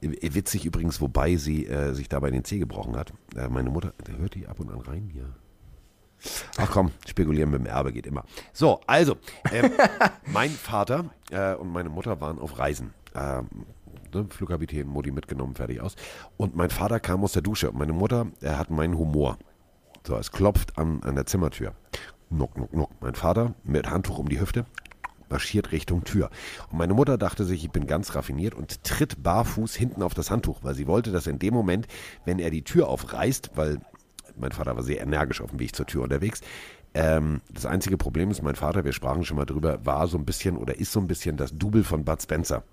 Witzig 0.00 0.64
übrigens, 0.64 1.00
wobei 1.00 1.36
sie 1.36 1.66
äh, 1.66 1.92
sich 1.92 2.08
dabei 2.08 2.30
den 2.32 2.44
C 2.44 2.58
gebrochen 2.58 2.96
hat. 2.96 3.12
Äh, 3.36 3.48
meine 3.48 3.70
Mutter, 3.70 3.94
der 4.06 4.18
hört 4.18 4.34
die 4.34 4.48
ab 4.48 4.58
und 4.58 4.70
an 4.70 4.80
rein, 4.80 5.12
ja. 5.14 5.24
Ach 6.56 6.70
komm, 6.70 6.92
spekulieren 7.06 7.50
mit 7.50 7.60
dem 7.60 7.66
Erbe 7.66 7.92
geht 7.92 8.06
immer. 8.06 8.24
So, 8.52 8.80
also, 8.86 9.16
ähm, 9.52 9.70
mein 10.26 10.50
Vater 10.50 11.10
äh, 11.30 11.54
und 11.54 11.72
meine 11.72 11.88
Mutter 11.88 12.20
waren 12.20 12.38
auf 12.38 12.58
Reisen. 12.58 12.94
Ne, 14.14 14.26
Flugkapitän, 14.28 14.86
Mutti 14.86 15.10
mitgenommen, 15.10 15.54
fertig 15.54 15.80
aus. 15.80 15.96
Und 16.36 16.54
mein 16.54 16.70
Vater 16.70 17.00
kam 17.00 17.24
aus 17.24 17.32
der 17.32 17.42
Dusche 17.42 17.70
und 17.70 17.78
meine 17.78 17.92
Mutter, 17.92 18.26
er 18.40 18.58
hat 18.58 18.70
meinen 18.70 18.98
Humor. 18.98 19.38
So, 20.06 20.16
es 20.16 20.32
klopft 20.32 20.78
an, 20.78 21.02
an 21.02 21.14
der 21.14 21.26
Zimmertür. 21.26 21.74
Nuck, 22.30 22.56
nuck, 22.56 22.72
nuck. 22.72 22.90
Mein 23.00 23.14
Vater 23.14 23.54
mit 23.64 23.88
Handtuch 23.88 24.18
um 24.18 24.28
die 24.28 24.40
Hüfte 24.40 24.66
marschiert 25.30 25.72
Richtung 25.72 26.04
Tür. 26.04 26.28
Und 26.70 26.78
meine 26.78 26.92
Mutter 26.92 27.16
dachte 27.16 27.44
sich, 27.44 27.64
ich 27.64 27.70
bin 27.70 27.86
ganz 27.86 28.14
raffiniert 28.14 28.54
und 28.54 28.84
tritt 28.84 29.22
barfuß 29.22 29.74
hinten 29.74 30.02
auf 30.02 30.12
das 30.12 30.30
Handtuch, 30.30 30.62
weil 30.62 30.74
sie 30.74 30.86
wollte, 30.86 31.10
dass 31.10 31.26
in 31.26 31.38
dem 31.38 31.54
Moment, 31.54 31.86
wenn 32.26 32.38
er 32.38 32.50
die 32.50 32.64
Tür 32.64 32.88
aufreißt, 32.88 33.52
weil 33.54 33.80
mein 34.36 34.52
Vater 34.52 34.76
war 34.76 34.82
sehr 34.82 35.00
energisch 35.00 35.40
auf 35.40 35.50
dem 35.50 35.58
Weg 35.58 35.74
zur 35.74 35.86
Tür 35.86 36.02
unterwegs, 36.02 36.42
ähm, 36.94 37.40
das 37.50 37.64
einzige 37.64 37.96
Problem 37.96 38.30
ist, 38.30 38.42
mein 38.42 38.54
Vater, 38.54 38.84
wir 38.84 38.92
sprachen 38.92 39.24
schon 39.24 39.38
mal 39.38 39.46
drüber, 39.46 39.84
war 39.86 40.06
so 40.08 40.18
ein 40.18 40.26
bisschen 40.26 40.58
oder 40.58 40.78
ist 40.78 40.92
so 40.92 41.00
ein 41.00 41.06
bisschen 41.06 41.36
das 41.36 41.56
Double 41.56 41.84
von 41.84 42.04
Bud 42.04 42.20
Spencer. 42.20 42.64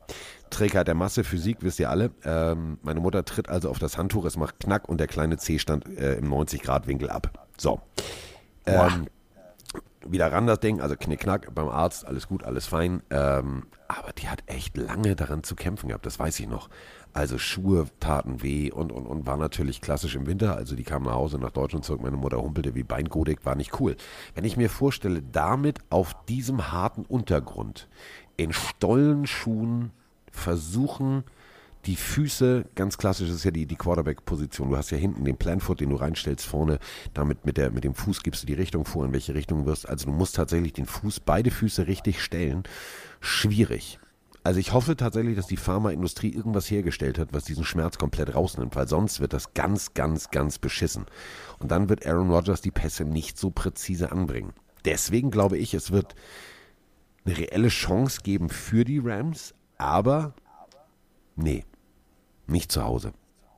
Trägheit 0.49 0.87
der 0.87 0.95
Masse, 0.95 1.23
Physik, 1.23 1.57
wisst 1.61 1.79
ihr 1.79 1.89
alle. 1.89 2.11
Ähm, 2.23 2.77
meine 2.81 2.99
Mutter 2.99 3.25
tritt 3.25 3.49
also 3.49 3.69
auf 3.69 3.79
das 3.79 3.97
Handtuch, 3.97 4.25
es 4.25 4.37
macht 4.37 4.59
Knack 4.59 4.87
und 4.89 4.99
der 4.99 5.07
kleine 5.07 5.37
C 5.37 5.59
stand 5.59 5.87
äh, 5.97 6.15
im 6.15 6.31
90-Grad-Winkel 6.31 7.09
ab. 7.09 7.47
So. 7.57 7.81
Ähm, 8.65 9.07
wieder 10.05 10.31
ran 10.31 10.47
das 10.47 10.59
Ding, 10.59 10.81
also 10.81 10.95
Knick-Knack 10.95 11.53
beim 11.53 11.67
Arzt, 11.67 12.05
alles 12.05 12.27
gut, 12.27 12.43
alles 12.43 12.67
fein. 12.67 13.01
Ähm, 13.09 13.63
aber 13.87 14.13
die 14.13 14.29
hat 14.29 14.43
echt 14.45 14.77
lange 14.77 15.15
daran 15.15 15.43
zu 15.43 15.55
kämpfen 15.55 15.89
gehabt, 15.89 16.05
das 16.05 16.19
weiß 16.19 16.39
ich 16.39 16.47
noch. 16.47 16.69
Also 17.11 17.37
Schuhe 17.37 17.87
taten 17.99 18.43
weh 18.43 18.71
und, 18.71 18.91
und, 18.91 19.07
und 19.07 19.25
war 19.25 19.37
natürlich 19.37 19.81
klassisch 19.81 20.15
im 20.15 20.27
Winter. 20.27 20.55
Also 20.55 20.75
die 20.75 20.83
kam 20.83 21.03
nach 21.03 21.13
Hause 21.13 21.39
nach 21.39 21.51
Deutschland 21.51 21.83
zurück, 21.83 22.01
meine 22.01 22.17
Mutter 22.17 22.37
humpelte 22.37 22.75
wie 22.75 22.83
Beingodik, 22.83 23.45
war 23.45 23.55
nicht 23.55 23.79
cool. 23.79 23.95
Wenn 24.35 24.45
ich 24.45 24.57
mir 24.57 24.69
vorstelle, 24.69 25.21
damit 25.21 25.79
auf 25.89 26.15
diesem 26.25 26.71
harten 26.71 27.03
Untergrund 27.03 27.89
in 28.37 28.53
Stollenschuhen 28.53 29.91
versuchen, 30.39 31.23
die 31.85 31.95
Füße, 31.95 32.65
ganz 32.75 32.97
klassisch 32.97 33.29
ist 33.29 33.45
ja 33.45 33.51
die, 33.51 33.65
die 33.65 33.75
Quarterback-Position. 33.75 34.69
Du 34.69 34.77
hast 34.77 34.91
ja 34.91 34.97
hinten 34.97 35.23
den 35.23 35.37
Planfoot, 35.37 35.79
den 35.79 35.89
du 35.89 35.95
reinstellst, 35.95 36.45
vorne, 36.45 36.79
damit 37.13 37.45
mit, 37.45 37.57
der, 37.57 37.71
mit 37.71 37.83
dem 37.83 37.95
Fuß 37.95 38.21
gibst 38.21 38.43
du 38.43 38.47
die 38.47 38.53
Richtung 38.53 38.85
vor, 38.85 39.05
in 39.05 39.13
welche 39.13 39.33
Richtung 39.33 39.65
wirst. 39.65 39.87
Also 39.87 40.07
du 40.07 40.11
musst 40.11 40.35
tatsächlich 40.35 40.73
den 40.73 40.85
Fuß, 40.85 41.21
beide 41.21 41.51
Füße 41.51 41.87
richtig 41.87 42.21
stellen. 42.21 42.63
Schwierig. 43.21 43.99
Also 44.43 44.59
ich 44.59 44.73
hoffe 44.73 44.95
tatsächlich, 44.95 45.35
dass 45.35 45.47
die 45.47 45.57
Pharmaindustrie 45.57 46.33
irgendwas 46.33 46.69
hergestellt 46.69 47.17
hat, 47.17 47.33
was 47.33 47.43
diesen 47.43 47.65
Schmerz 47.65 47.97
komplett 47.97 48.35
rausnimmt, 48.35 48.75
weil 48.75 48.87
sonst 48.87 49.19
wird 49.19 49.33
das 49.33 49.53
ganz, 49.53 49.93
ganz, 49.93 50.31
ganz 50.31 50.59
beschissen. 50.59 51.05
Und 51.59 51.71
dann 51.71 51.89
wird 51.89 52.05
Aaron 52.05 52.29
Rodgers 52.29 52.61
die 52.61 52.71
Pässe 52.71 53.05
nicht 53.05 53.37
so 53.37 53.51
präzise 53.51 54.11
anbringen. 54.11 54.53
Deswegen 54.85 55.31
glaube 55.31 55.57
ich, 55.57 55.73
es 55.73 55.91
wird 55.91 56.15
eine 57.25 57.37
reelle 57.37 57.67
Chance 57.67 58.21
geben 58.23 58.49
für 58.49 58.85
die 58.85 58.99
Rams, 58.99 59.53
Aber, 59.79 60.33
nee, 61.35 61.65
nicht 62.47 62.71
zu 62.71 62.83
Hause. 62.83 63.13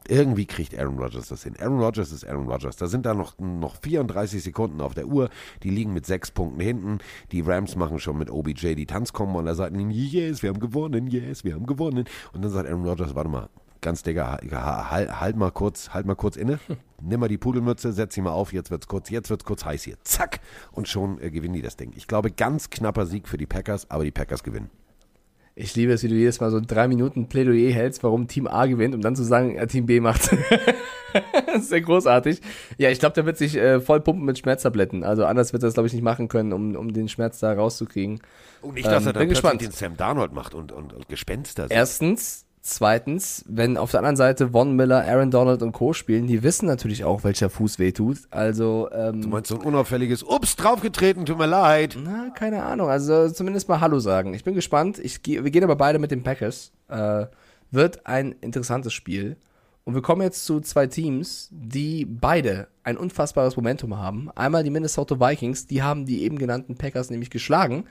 Irgendwie 0.07 0.45
kriegt 0.45 0.77
Aaron 0.77 0.97
Rodgers 0.97 1.29
das 1.29 1.43
hin. 1.43 1.55
Aaron 1.59 1.79
Rodgers 1.79 2.11
ist 2.11 2.27
Aaron 2.27 2.47
Rodgers. 2.47 2.75
Da 2.75 2.87
sind 2.87 3.05
da 3.05 3.13
noch, 3.13 3.37
noch 3.39 3.75
34 3.81 4.43
Sekunden 4.43 4.81
auf 4.81 4.93
der 4.93 5.07
Uhr. 5.07 5.29
Die 5.63 5.69
liegen 5.69 5.93
mit 5.93 6.05
sechs 6.05 6.31
Punkten 6.31 6.59
hinten. 6.59 6.99
Die 7.31 7.41
Rams 7.41 7.75
machen 7.75 7.99
schon 7.99 8.17
mit 8.17 8.29
OBJ 8.29 8.75
die 8.75 8.85
Tanzkombo 8.85 9.39
an 9.39 9.45
der 9.45 9.55
Seite. 9.55 9.79
Yes, 9.79 10.43
wir 10.43 10.49
haben 10.49 10.59
gewonnen. 10.59 11.07
Yes, 11.07 11.43
wir 11.43 11.53
haben 11.53 11.65
gewonnen. 11.65 12.05
Und 12.33 12.43
dann 12.43 12.51
sagt 12.51 12.67
Aaron 12.67 12.85
Rodgers, 12.85 13.15
warte 13.15 13.29
mal, 13.29 13.49
ganz 13.81 14.03
digger, 14.03 14.39
halt, 14.91 15.21
halt, 15.21 15.35
mal 15.35 15.51
kurz, 15.51 15.89
halt 15.89 16.05
mal 16.05 16.15
kurz 16.15 16.35
inne. 16.35 16.59
Nimm 17.01 17.19
mal 17.19 17.29
die 17.29 17.37
Pudelmütze, 17.37 17.93
setz 17.93 18.13
sie 18.13 18.21
mal 18.21 18.31
auf. 18.31 18.53
Jetzt 18.53 18.69
wird's 18.69 18.87
kurz, 18.87 19.09
jetzt 19.09 19.29
wird's 19.29 19.45
kurz 19.45 19.65
heiß 19.65 19.83
hier. 19.83 19.97
Zack. 20.03 20.39
Und 20.71 20.87
schon 20.87 21.19
äh, 21.19 21.31
gewinnen 21.31 21.55
die 21.55 21.61
das 21.61 21.77
Ding. 21.77 21.93
Ich 21.95 22.07
glaube, 22.07 22.31
ganz 22.31 22.69
knapper 22.69 23.05
Sieg 23.05 23.27
für 23.27 23.37
die 23.37 23.47
Packers, 23.47 23.89
aber 23.89 24.03
die 24.03 24.11
Packers 24.11 24.43
gewinnen. 24.43 24.69
Ich 25.55 25.75
liebe 25.75 25.91
es, 25.91 26.03
wie 26.03 26.07
du 26.07 26.15
jedes 26.15 26.39
Mal 26.39 26.49
so 26.49 26.61
drei 26.65 26.87
Minuten 26.87 27.27
Plädoyer 27.27 27.71
hältst, 27.73 28.03
warum 28.03 28.27
Team 28.27 28.47
A 28.47 28.65
gewinnt, 28.67 28.95
um 28.95 29.01
dann 29.01 29.15
zu 29.15 29.23
sagen, 29.23 29.57
äh, 29.57 29.67
Team 29.67 29.85
B 29.85 29.99
macht. 29.99 30.31
das 31.45 31.63
ist 31.63 31.69
sehr 31.69 31.81
großartig. 31.81 32.41
Ja, 32.77 32.89
ich 32.89 32.99
glaube, 32.99 33.13
der 33.15 33.25
wird 33.25 33.37
sich 33.37 33.57
äh, 33.57 33.81
voll 33.81 33.99
pumpen 33.99 34.25
mit 34.25 34.37
Schmerztabletten. 34.37 35.03
Also 35.03 35.25
anders 35.25 35.51
wird 35.51 35.63
er 35.63 35.67
das, 35.67 35.73
glaube 35.73 35.87
ich, 35.87 35.93
nicht 35.93 36.03
machen 36.03 36.29
können, 36.29 36.53
um, 36.53 36.75
um 36.75 36.93
den 36.93 37.09
Schmerz 37.09 37.39
da 37.39 37.53
rauszukriegen. 37.53 38.21
Und 38.61 38.75
nicht, 38.75 38.87
dass 38.87 39.03
ähm, 39.03 39.07
er 39.09 39.13
dann 39.13 39.29
gespannt. 39.29 39.61
den 39.61 39.71
Sam 39.71 39.97
Darnold 39.97 40.31
macht 40.31 40.53
und, 40.53 40.71
und, 40.71 40.93
und 40.93 41.09
Gespenster. 41.09 41.63
Sind. 41.63 41.75
Erstens, 41.75 42.45
Zweitens, 42.63 43.43
wenn 43.47 43.75
auf 43.75 43.89
der 43.89 44.01
anderen 44.01 44.15
Seite 44.15 44.49
Von 44.49 44.75
Miller, 44.75 45.03
Aaron 45.07 45.31
Donald 45.31 45.63
und 45.63 45.71
Co. 45.71 45.93
spielen, 45.93 46.27
die 46.27 46.43
wissen 46.43 46.67
natürlich 46.67 47.03
auch, 47.03 47.23
welcher 47.23 47.49
Fuß 47.49 47.79
wehtut. 47.79 48.19
Also, 48.29 48.87
ähm, 48.91 49.23
Du 49.23 49.29
meinst 49.29 49.49
so 49.49 49.55
ein 49.59 49.65
unauffälliges 49.65 50.21
Ups, 50.21 50.55
draufgetreten, 50.57 51.25
tut 51.25 51.39
mir 51.39 51.47
leid. 51.47 51.97
Na, 51.99 52.29
keine 52.35 52.61
Ahnung. 52.61 52.87
Also 52.89 53.29
zumindest 53.29 53.67
mal 53.67 53.81
Hallo 53.81 53.99
sagen. 53.99 54.35
Ich 54.35 54.43
bin 54.43 54.53
gespannt. 54.53 54.99
Ich, 54.99 55.25
wir 55.25 55.41
gehen 55.49 55.63
aber 55.63 55.75
beide 55.75 55.97
mit 55.97 56.11
den 56.11 56.21
Packers. 56.21 56.71
Äh, 56.87 57.25
wird 57.71 58.05
ein 58.05 58.33
interessantes 58.41 58.93
Spiel. 58.93 59.37
Und 59.83 59.95
wir 59.95 60.03
kommen 60.03 60.21
jetzt 60.21 60.45
zu 60.45 60.59
zwei 60.59 60.85
Teams, 60.85 61.49
die 61.51 62.05
beide 62.05 62.67
ein 62.83 62.97
unfassbares 62.97 63.55
Momentum 63.55 63.97
haben. 63.97 64.29
Einmal 64.35 64.63
die 64.63 64.69
Minnesota 64.69 65.19
Vikings, 65.19 65.65
die 65.65 65.81
haben 65.81 66.05
die 66.05 66.21
eben 66.21 66.37
genannten 66.37 66.75
Packers 66.75 67.09
nämlich 67.09 67.31
geschlagen 67.31 67.85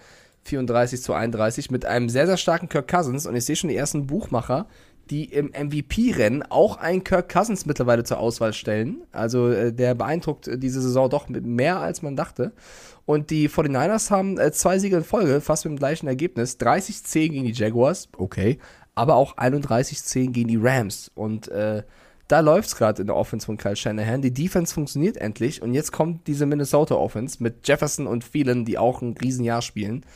34 0.44 1.02
zu 1.02 1.12
31 1.12 1.70
mit 1.70 1.84
einem 1.84 2.08
sehr, 2.08 2.26
sehr 2.26 2.36
starken 2.36 2.68
Kirk 2.68 2.88
Cousins. 2.88 3.26
Und 3.26 3.36
ich 3.36 3.44
sehe 3.44 3.56
schon 3.56 3.68
die 3.68 3.76
ersten 3.76 4.06
Buchmacher, 4.06 4.66
die 5.10 5.24
im 5.24 5.48
MVP-Rennen 5.48 6.44
auch 6.48 6.76
einen 6.76 7.02
Kirk 7.02 7.28
Cousins 7.28 7.66
mittlerweile 7.66 8.04
zur 8.04 8.18
Auswahl 8.18 8.52
stellen. 8.52 9.02
Also 9.12 9.50
äh, 9.50 9.72
der 9.72 9.94
beeindruckt 9.94 10.46
äh, 10.46 10.56
diese 10.58 10.80
Saison 10.80 11.10
doch 11.10 11.28
mit 11.28 11.44
mehr, 11.44 11.78
als 11.78 12.02
man 12.02 12.16
dachte. 12.16 12.52
Und 13.06 13.30
die 13.30 13.48
49ers 13.48 14.10
haben 14.10 14.38
äh, 14.38 14.52
zwei 14.52 14.78
Siege 14.78 14.96
in 14.96 15.04
Folge, 15.04 15.40
fast 15.40 15.64
mit 15.64 15.72
dem 15.72 15.78
gleichen 15.78 16.06
Ergebnis. 16.06 16.58
30-10 16.60 17.28
gegen 17.30 17.44
die 17.44 17.52
Jaguars, 17.52 18.08
okay. 18.16 18.58
Aber 18.94 19.16
auch 19.16 19.36
31-10 19.36 20.30
gegen 20.30 20.48
die 20.48 20.58
Rams. 20.60 21.10
Und 21.14 21.48
äh, 21.48 21.82
da 22.30 22.40
läuft 22.40 22.68
es 22.68 22.76
gerade 22.76 23.00
in 23.00 23.08
der 23.08 23.16
Offense 23.16 23.44
von 23.44 23.56
Kyle 23.56 23.74
Shanahan. 23.74 24.22
Die 24.22 24.32
Defense 24.32 24.72
funktioniert 24.72 25.16
endlich 25.16 25.62
und 25.62 25.74
jetzt 25.74 25.90
kommt 25.90 26.28
diese 26.28 26.46
Minnesota 26.46 26.94
Offense 26.94 27.42
mit 27.42 27.66
Jefferson 27.66 28.06
und 28.06 28.22
Phelan, 28.22 28.64
die 28.64 28.78
auch 28.78 29.02
ein 29.02 29.16
Riesenjahr 29.20 29.62
spielen. 29.62 30.06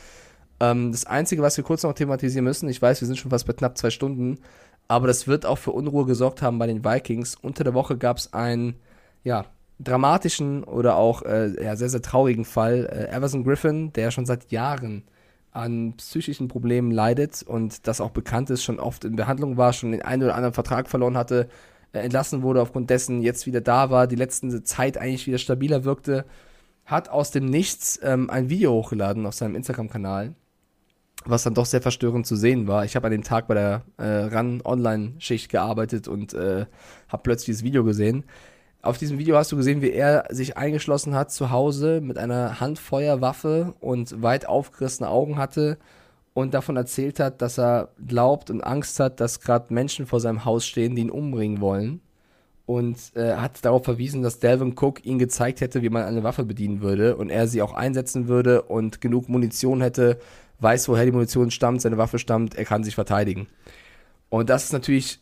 Ähm, 0.61 0.93
das 0.93 1.05
Einzige, 1.05 1.41
was 1.41 1.57
wir 1.57 1.65
kurz 1.65 1.83
noch 1.83 1.93
thematisieren 1.93 2.45
müssen, 2.45 2.69
ich 2.69 2.81
weiß, 2.81 3.01
wir 3.01 3.07
sind 3.07 3.17
schon 3.17 3.31
fast 3.31 3.45
bei 3.45 3.53
knapp 3.53 3.77
zwei 3.77 3.89
Stunden, 3.89 4.39
aber 4.87 5.07
das 5.07 5.27
wird 5.27 5.45
auch 5.45 5.57
für 5.57 5.71
Unruhe 5.71 6.05
gesorgt 6.05 6.41
haben 6.41 6.57
bei 6.57 6.67
den 6.67 6.85
Vikings. 6.85 7.35
Unter 7.35 7.65
der 7.65 7.73
Woche 7.73 7.97
gab 7.97 8.17
es 8.17 8.31
einen, 8.33 8.75
ja, 9.23 9.45
dramatischen 9.79 10.63
oder 10.63 10.95
auch 10.95 11.21
äh, 11.23 11.61
ja, 11.61 11.75
sehr, 11.75 11.89
sehr 11.89 12.01
traurigen 12.01 12.45
Fall. 12.45 12.85
Äh, 12.85 13.13
Everson 13.13 13.43
Griffin, 13.43 13.91
der 13.91 14.11
schon 14.11 14.25
seit 14.25 14.53
Jahren 14.53 15.03
an 15.51 15.93
psychischen 15.97 16.47
Problemen 16.47 16.91
leidet 16.91 17.43
und 17.43 17.87
das 17.87 17.99
auch 17.99 18.11
bekannt 18.11 18.49
ist, 18.49 18.63
schon 18.63 18.79
oft 18.79 19.03
in 19.03 19.17
Behandlung 19.17 19.57
war, 19.57 19.73
schon 19.73 19.91
den 19.91 20.01
einen 20.01 20.23
oder 20.23 20.35
anderen 20.35 20.53
Vertrag 20.53 20.89
verloren 20.89 21.17
hatte, 21.17 21.49
entlassen 22.03 22.41
wurde, 22.41 22.61
aufgrund 22.61 22.89
dessen 22.89 23.21
jetzt 23.21 23.45
wieder 23.45 23.61
da 23.61 23.89
war, 23.89 24.07
die 24.07 24.15
letzte 24.15 24.63
Zeit 24.63 24.97
eigentlich 24.97 25.27
wieder 25.27 25.37
stabiler 25.37 25.83
wirkte, 25.83 26.25
hat 26.85 27.09
aus 27.09 27.31
dem 27.31 27.45
Nichts 27.45 27.99
ähm, 28.03 28.29
ein 28.29 28.49
Video 28.49 28.73
hochgeladen 28.73 29.25
auf 29.25 29.33
seinem 29.33 29.55
Instagram-Kanal, 29.55 30.35
was 31.25 31.43
dann 31.43 31.55
doch 31.55 31.65
sehr 31.65 31.81
verstörend 31.81 32.27
zu 32.27 32.35
sehen 32.35 32.67
war. 32.67 32.85
Ich 32.85 32.95
habe 32.95 33.07
an 33.07 33.11
dem 33.11 33.23
Tag 33.23 33.47
bei 33.47 33.55
der 33.55 33.81
äh, 33.97 34.03
RAN-Online-Schicht 34.05 35.49
gearbeitet 35.49 36.07
und 36.07 36.33
äh, 36.33 36.65
habe 37.07 37.23
plötzlich 37.23 37.47
dieses 37.47 37.63
Video 37.63 37.83
gesehen. 37.83 38.23
Auf 38.81 38.99
diesem 38.99 39.17
Video 39.17 39.35
hast 39.35 39.51
du 39.51 39.57
gesehen, 39.57 39.81
wie 39.81 39.91
er 39.91 40.25
sich 40.29 40.57
eingeschlossen 40.57 41.15
hat 41.15 41.31
zu 41.31 41.49
Hause 41.49 42.01
mit 42.01 42.19
einer 42.19 42.59
Handfeuerwaffe 42.59 43.73
und 43.79 44.21
weit 44.21 44.47
aufgerissene 44.47 45.09
Augen 45.09 45.37
hatte 45.37 45.79
und 46.35 46.53
davon 46.53 46.75
erzählt 46.75 47.21
hat, 47.21 47.41
dass 47.41 47.57
er 47.57 47.93
glaubt 48.05 48.49
und 48.49 48.61
Angst 48.61 48.99
hat, 48.99 49.21
dass 49.21 49.39
gerade 49.39 49.73
Menschen 49.73 50.05
vor 50.05 50.19
seinem 50.19 50.43
Haus 50.43 50.67
stehen, 50.67 50.93
die 50.93 51.03
ihn 51.03 51.09
umbringen 51.09 51.61
wollen. 51.61 52.01
Und 52.65 52.97
äh, 53.15 53.35
hat 53.35 53.63
darauf 53.63 53.85
verwiesen, 53.85 54.21
dass 54.21 54.39
Delvin 54.39 54.75
Cook 54.77 55.05
ihn 55.05 55.17
gezeigt 55.17 55.61
hätte, 55.61 55.81
wie 55.81 55.89
man 55.89 56.03
eine 56.03 56.23
Waffe 56.23 56.43
bedienen 56.43 56.81
würde 56.81 57.15
und 57.15 57.29
er 57.29 57.47
sie 57.47 57.61
auch 57.61 57.73
einsetzen 57.73 58.27
würde 58.27 58.63
und 58.63 58.99
genug 58.99 59.29
Munition 59.29 59.79
hätte, 59.81 60.19
weiß, 60.59 60.89
woher 60.89 61.05
die 61.05 61.11
Munition 61.11 61.51
stammt, 61.51 61.81
seine 61.81 61.97
Waffe 61.97 62.19
stammt, 62.19 62.55
er 62.55 62.65
kann 62.65 62.83
sich 62.83 62.95
verteidigen. 62.95 63.47
Und 64.29 64.49
das 64.49 64.65
ist 64.65 64.73
natürlich 64.73 65.19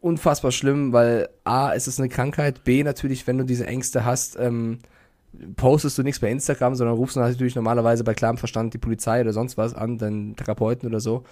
unfassbar 0.00 0.50
schlimm, 0.50 0.92
weil 0.92 1.28
A, 1.44 1.70
ist 1.72 1.86
es 1.86 2.00
eine 2.00 2.08
Krankheit, 2.08 2.64
B, 2.64 2.82
natürlich, 2.82 3.26
wenn 3.28 3.38
du 3.38 3.44
diese 3.44 3.66
Ängste 3.66 4.04
hast, 4.04 4.36
ähm, 4.40 4.80
postest 5.56 5.96
du 5.98 6.02
nichts 6.02 6.20
bei 6.20 6.30
Instagram, 6.30 6.74
sondern 6.74 6.96
rufst 6.96 7.16
natürlich 7.16 7.54
normalerweise 7.54 8.04
bei 8.04 8.14
klarem 8.14 8.38
Verstand 8.38 8.74
die 8.74 8.78
Polizei 8.78 9.20
oder 9.20 9.32
sonst 9.32 9.56
was 9.56 9.74
an, 9.74 9.98
deinen 9.98 10.36
Therapeuten 10.36 10.88
oder 10.88 11.00
so. 11.00 11.24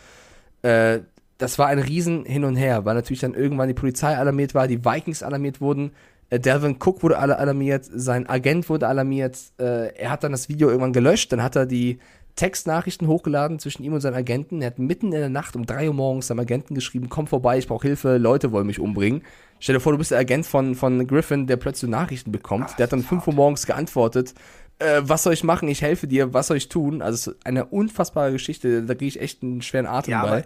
Äh, 0.63 1.01
das 1.39 1.59
war 1.59 1.69
ein 1.69 1.79
Riesen 1.79 2.25
hin 2.25 2.45
und 2.45 2.57
her, 2.57 2.85
weil 2.85 2.95
natürlich 2.95 3.21
dann 3.21 3.35
irgendwann 3.35 3.69
die 3.69 3.75
Polizei 3.75 4.17
alarmiert 4.17 4.55
war, 4.55 4.67
die 4.67 4.85
Vikings 4.85 5.23
alarmiert 5.23 5.61
wurden, 5.61 5.93
äh, 6.31 6.41
Delvin 6.41 6.77
Cook 6.81 7.03
wurde 7.03 7.19
alarmiert, 7.19 7.85
sein 7.85 8.29
Agent 8.29 8.69
wurde 8.69 8.89
alarmiert, 8.89 9.39
äh, 9.59 9.95
er 9.95 10.11
hat 10.11 10.25
dann 10.25 10.33
das 10.33 10.49
Video 10.49 10.69
irgendwann 10.69 10.93
gelöscht, 10.93 11.33
dann 11.33 11.43
hat 11.43 11.57
er 11.57 11.67
die 11.67 11.99
Textnachrichten 12.39 13.09
hochgeladen 13.09 13.59
zwischen 13.59 13.83
ihm 13.83 13.95
und 13.95 14.01
seinem 14.01 14.15
Agenten. 14.15 14.63
Er 14.63 14.69
hat 14.69 14.79
mitten 14.79 15.07
in 15.07 15.19
der 15.19 15.29
Nacht 15.29 15.57
um 15.57 15.67
3 15.67 15.89
Uhr 15.89 15.95
morgens 15.95 16.29
seinem 16.29 16.39
Agenten 16.39 16.77
geschrieben, 16.77 17.09
komm 17.09 17.27
vorbei, 17.27 17.59
ich 17.59 17.67
brauche 17.67 17.87
Hilfe, 17.87 18.17
Leute 18.17 18.53
wollen 18.53 18.67
mich 18.67 18.79
umbringen. 18.79 19.23
Stell 19.61 19.75
dir 19.75 19.81
vor, 19.81 19.93
du 19.93 19.99
bist 19.99 20.11
der 20.11 20.19
Agent 20.19 20.47
von, 20.47 20.75
von 20.75 21.07
Griffin, 21.07 21.47
der 21.47 21.57
plötzlich 21.57 21.91
Nachrichten 21.91 22.33
bekommt. 22.33 22.67
Ach, 22.71 22.77
der 22.77 22.85
hat 22.85 22.93
dann 22.93 23.03
5 23.03 23.27
Uhr 23.27 23.35
morgens 23.35 23.67
geantwortet, 23.67 24.35
äh, 24.79 25.03
was 25.03 25.25
soll 25.25 25.33
ich 25.33 25.45
machen, 25.45 25.69
ich 25.69 25.83
helfe 25.83 26.07
dir, 26.07 26.33
was 26.33 26.49
soll 26.49 26.57
ich 26.57 26.69
tun? 26.69 27.03
Also 27.03 27.15
es 27.15 27.27
ist 27.27 27.47
eine 27.47 27.67
unfassbare 27.67 28.33
Geschichte, 28.33 28.83
da 28.83 28.95
kriege 28.95 29.09
ich 29.09 29.21
echt 29.21 29.43
einen 29.43 29.63
schweren 29.63 29.87
Atem 29.87 30.13
ja, 30.13 30.23
bei. 30.25 30.45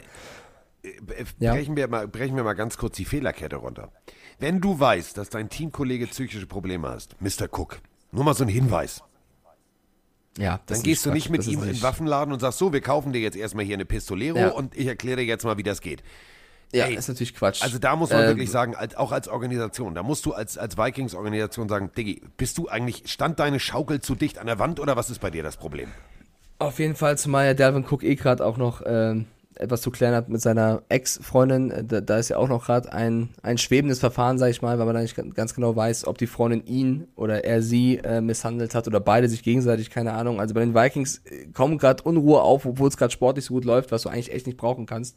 Äh, 0.83 1.25
brechen, 1.39 1.73
ja. 1.73 1.77
wir 1.77 1.89
mal, 1.89 2.09
brechen 2.09 2.37
wir 2.37 2.45
mal 2.45 2.55
ganz 2.55 2.79
kurz 2.79 2.97
die 2.97 3.05
Fehlerkette 3.05 3.57
runter. 3.57 3.93
Wenn 4.39 4.61
du 4.61 4.79
weißt, 4.79 5.19
dass 5.19 5.29
dein 5.29 5.49
Teamkollege 5.49 6.07
psychische 6.07 6.47
Probleme 6.47 6.89
hast, 6.89 7.17
Mr. 7.21 7.47
Cook, 7.51 7.81
nur 8.11 8.25
mal 8.25 8.35
so 8.35 8.45
ein 8.45 8.49
Hinweis. 8.49 9.03
Ja, 10.39 10.61
dann 10.65 10.83
gehst 10.83 11.05
du 11.05 11.11
nicht 11.11 11.29
mit 11.29 11.47
ihm 11.47 11.63
in 11.63 11.69
den 11.69 11.83
Waffenladen 11.83 12.33
und 12.33 12.41
sagst 12.41 12.59
so, 12.59 12.73
wir 12.73 12.81
kaufen 12.81 13.13
dir 13.13 13.21
jetzt 13.21 13.37
erstmal 13.37 13.67
hier 13.67 13.75
eine 13.75 13.85
Pistolero 13.85 14.39
ja. 14.39 14.49
und 14.49 14.75
ich 14.75 14.87
erkläre 14.87 15.19
dir 15.19 15.27
jetzt 15.27 15.45
mal, 15.45 15.59
wie 15.59 15.63
das 15.63 15.83
geht. 15.83 16.03
Ja, 16.73 16.87
Ey, 16.87 16.95
ist 16.95 17.09
natürlich 17.09 17.35
Quatsch. 17.35 17.63
Also 17.63 17.79
da 17.79 17.97
muss 17.97 18.11
man 18.11 18.23
ähm, 18.23 18.29
wirklich 18.29 18.51
sagen, 18.51 18.75
als, 18.75 18.97
auch 18.97 19.13
als 19.13 19.29
Organisation, 19.29 19.95
da 19.95 20.03
musst 20.03 20.25
du 20.25 20.33
als, 20.33 20.57
als 20.57 20.79
Vikings-Organisation 20.79 21.69
sagen, 21.69 21.91
Diggi, 21.97 22.23
bist 22.39 22.57
du 22.57 22.69
eigentlich, 22.69 23.05
stand 23.07 23.39
deine 23.39 23.61
Schaukel 23.61 24.01
zu 24.01 24.15
dicht 24.15 24.39
an 24.39 24.47
der 24.47 24.59
Wand 24.59 24.81
oder 24.81 24.97
was 24.97 25.11
ist 25.11 25.21
bei 25.21 25.31
dir 25.31 25.43
das 25.43 25.59
Problem? 25.59 25.91
Auf 26.59 26.79
jeden 26.79 26.95
Fall, 26.95 27.19
zumal 27.19 27.45
ja 27.45 27.55
Delvin 27.55 27.85
Cook 27.85 28.03
eh 28.03 28.15
gerade 28.15 28.45
auch 28.45 28.57
noch 28.57 28.83
ähm, 28.87 29.27
etwas 29.57 29.83
zu 29.83 29.91
klären 29.91 30.15
hat 30.15 30.29
mit 30.29 30.41
seiner 30.41 30.83
Ex-Freundin. 30.89 31.71
Äh, 31.71 31.85
da, 31.85 32.01
da, 32.01 32.19
ist 32.19 32.29
ja 32.29 32.37
auch 32.37 32.49
noch 32.49 32.67
gerade 32.67 32.93
ein, 32.93 33.31
ein 33.43 33.59
schwebendes 33.59 34.01
Verfahren, 34.01 34.39
sag 34.39 34.51
ich 34.51 34.63
mal, 34.63 34.79
weil 34.79 34.87
man 34.87 34.95
da 34.95 35.03
nicht 35.03 35.17
ganz 35.35 35.55
genau 35.55 35.75
weiß, 35.75 36.07
ob 36.07 36.19
die 36.19 36.27
Freundin 36.27 36.65
ihn 36.67 37.09
oder 37.17 37.45
er 37.45 37.63
sie 37.63 37.99
äh, 37.99 38.21
misshandelt 38.21 38.75
hat 38.75 38.87
oder 38.87 39.01
beide 39.01 39.29
sich 39.29 39.43
gegenseitig, 39.43 39.91
keine 39.91 40.13
Ahnung. 40.13 40.41
Also 40.41 40.55
bei 40.55 40.61
den 40.61 40.75
Vikings 40.75 41.23
äh, 41.25 41.47
kommt 41.53 41.81
gerade 41.81 42.03
Unruhe 42.03 42.43
auf, 42.43 42.67
obwohl 42.67 42.89
es 42.89 42.97
gerade 42.97 43.13
sportlich 43.13 43.45
so 43.45 43.55
gut 43.55 43.65
läuft, 43.65 43.93
was 43.93 44.03
du 44.03 44.09
eigentlich 44.09 44.33
echt 44.33 44.47
nicht 44.47 44.59
brauchen 44.59 44.87
kannst. 44.87 45.17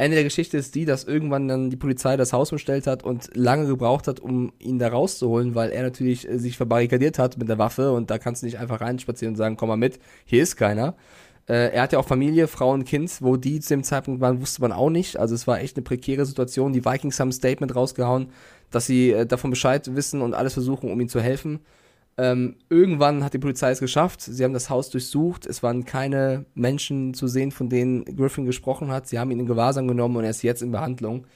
Ende 0.00 0.14
der 0.14 0.24
Geschichte 0.24 0.56
ist 0.56 0.74
die, 0.74 0.86
dass 0.86 1.04
irgendwann 1.04 1.46
dann 1.46 1.68
die 1.68 1.76
Polizei 1.76 2.16
das 2.16 2.32
Haus 2.32 2.52
umstellt 2.52 2.86
hat 2.86 3.04
und 3.04 3.30
lange 3.34 3.66
gebraucht 3.66 4.08
hat, 4.08 4.18
um 4.18 4.50
ihn 4.58 4.78
da 4.78 4.88
rauszuholen, 4.88 5.54
weil 5.54 5.70
er 5.70 5.82
natürlich 5.82 6.26
äh, 6.26 6.38
sich 6.38 6.56
verbarrikadiert 6.56 7.18
hat 7.18 7.36
mit 7.36 7.50
der 7.50 7.58
Waffe 7.58 7.92
und 7.92 8.10
da 8.10 8.18
kannst 8.18 8.42
du 8.42 8.46
nicht 8.46 8.58
einfach 8.58 8.80
reinspazieren 8.80 9.34
und 9.34 9.36
sagen, 9.36 9.56
komm 9.58 9.68
mal 9.68 9.76
mit, 9.76 10.00
hier 10.24 10.42
ist 10.42 10.56
keiner. 10.56 10.94
Äh, 11.48 11.74
er 11.74 11.82
hat 11.82 11.92
ja 11.92 11.98
auch 11.98 12.06
Familie, 12.06 12.48
Frau 12.48 12.72
und 12.72 12.84
Kind, 12.84 13.18
wo 13.20 13.36
die 13.36 13.60
zu 13.60 13.74
dem 13.74 13.82
Zeitpunkt 13.84 14.22
waren, 14.22 14.40
wusste 14.40 14.62
man 14.62 14.72
auch 14.72 14.88
nicht. 14.88 15.18
Also 15.18 15.34
es 15.34 15.46
war 15.46 15.60
echt 15.60 15.76
eine 15.76 15.84
prekäre 15.84 16.24
Situation. 16.24 16.72
Die 16.72 16.84
Vikings 16.84 17.20
haben 17.20 17.28
ein 17.28 17.32
Statement 17.32 17.76
rausgehauen, 17.76 18.28
dass 18.70 18.86
sie 18.86 19.12
äh, 19.12 19.26
davon 19.26 19.50
Bescheid 19.50 19.94
wissen 19.94 20.22
und 20.22 20.32
alles 20.32 20.54
versuchen, 20.54 20.90
um 20.90 20.98
ihm 21.00 21.08
zu 21.08 21.20
helfen. 21.20 21.60
Ähm, 22.18 22.56
irgendwann 22.68 23.24
hat 23.24 23.32
die 23.32 23.38
Polizei 23.38 23.70
es 23.70 23.80
geschafft. 23.80 24.20
Sie 24.20 24.44
haben 24.44 24.52
das 24.52 24.68
Haus 24.68 24.90
durchsucht. 24.90 25.46
Es 25.46 25.62
waren 25.62 25.84
keine 25.84 26.44
Menschen 26.54 27.14
zu 27.14 27.28
sehen, 27.28 27.50
von 27.50 27.68
denen 27.68 28.04
Griffin 28.04 28.44
gesprochen 28.44 28.90
hat. 28.90 29.08
Sie 29.08 29.18
haben 29.18 29.30
ihn 29.30 29.40
in 29.40 29.46
Gewahrsam 29.46 29.88
genommen 29.88 30.16
und 30.16 30.24
er 30.24 30.30
ist 30.30 30.42
jetzt 30.42 30.62
in 30.62 30.72
Behandlung. 30.72 31.26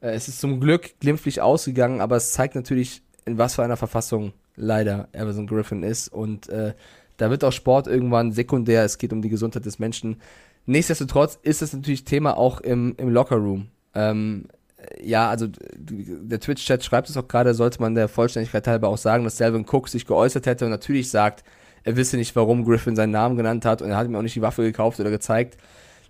Äh, 0.00 0.10
es 0.10 0.28
ist 0.28 0.40
zum 0.40 0.60
Glück 0.60 0.98
glimpflich 1.00 1.40
ausgegangen, 1.40 2.00
aber 2.00 2.16
es 2.16 2.32
zeigt 2.32 2.54
natürlich, 2.54 3.02
in 3.24 3.38
was 3.38 3.54
für 3.54 3.62
einer 3.62 3.76
Verfassung 3.76 4.32
leider 4.56 5.08
Everson 5.12 5.46
Griffin 5.46 5.82
ist. 5.82 6.08
Und 6.08 6.48
äh, 6.48 6.74
da 7.16 7.30
wird 7.30 7.44
auch 7.44 7.52
Sport 7.52 7.86
irgendwann 7.86 8.32
sekundär. 8.32 8.84
Es 8.84 8.98
geht 8.98 9.12
um 9.12 9.22
die 9.22 9.28
Gesundheit 9.28 9.64
des 9.64 9.78
Menschen. 9.78 10.20
Nichtsdestotrotz 10.66 11.38
ist 11.42 11.62
es 11.62 11.72
natürlich 11.72 12.04
Thema 12.04 12.36
auch 12.36 12.60
im, 12.60 12.94
im 12.96 13.10
Lockerroom. 13.10 13.68
Ähm, 13.94 14.46
ja, 15.02 15.28
also 15.28 15.46
der 15.76 16.40
Twitch-Chat 16.40 16.84
schreibt 16.84 17.08
es 17.08 17.16
auch 17.16 17.28
gerade, 17.28 17.54
sollte 17.54 17.80
man 17.80 17.94
der 17.94 18.08
Vollständigkeit 18.08 18.66
halber 18.66 18.88
auch 18.88 18.98
sagen, 18.98 19.24
dass 19.24 19.36
Delvin 19.36 19.64
Cook 19.70 19.88
sich 19.88 20.06
geäußert 20.06 20.46
hätte 20.46 20.64
und 20.64 20.70
natürlich 20.70 21.10
sagt, 21.10 21.44
er 21.82 21.96
wisse 21.96 22.16
nicht, 22.16 22.34
warum 22.36 22.64
Griffin 22.64 22.96
seinen 22.96 23.10
Namen 23.10 23.36
genannt 23.36 23.64
hat 23.64 23.82
und 23.82 23.90
er 23.90 23.96
hat 23.96 24.06
ihm 24.06 24.16
auch 24.16 24.22
nicht 24.22 24.36
die 24.36 24.42
Waffe 24.42 24.62
gekauft 24.62 25.00
oder 25.00 25.10
gezeigt. 25.10 25.58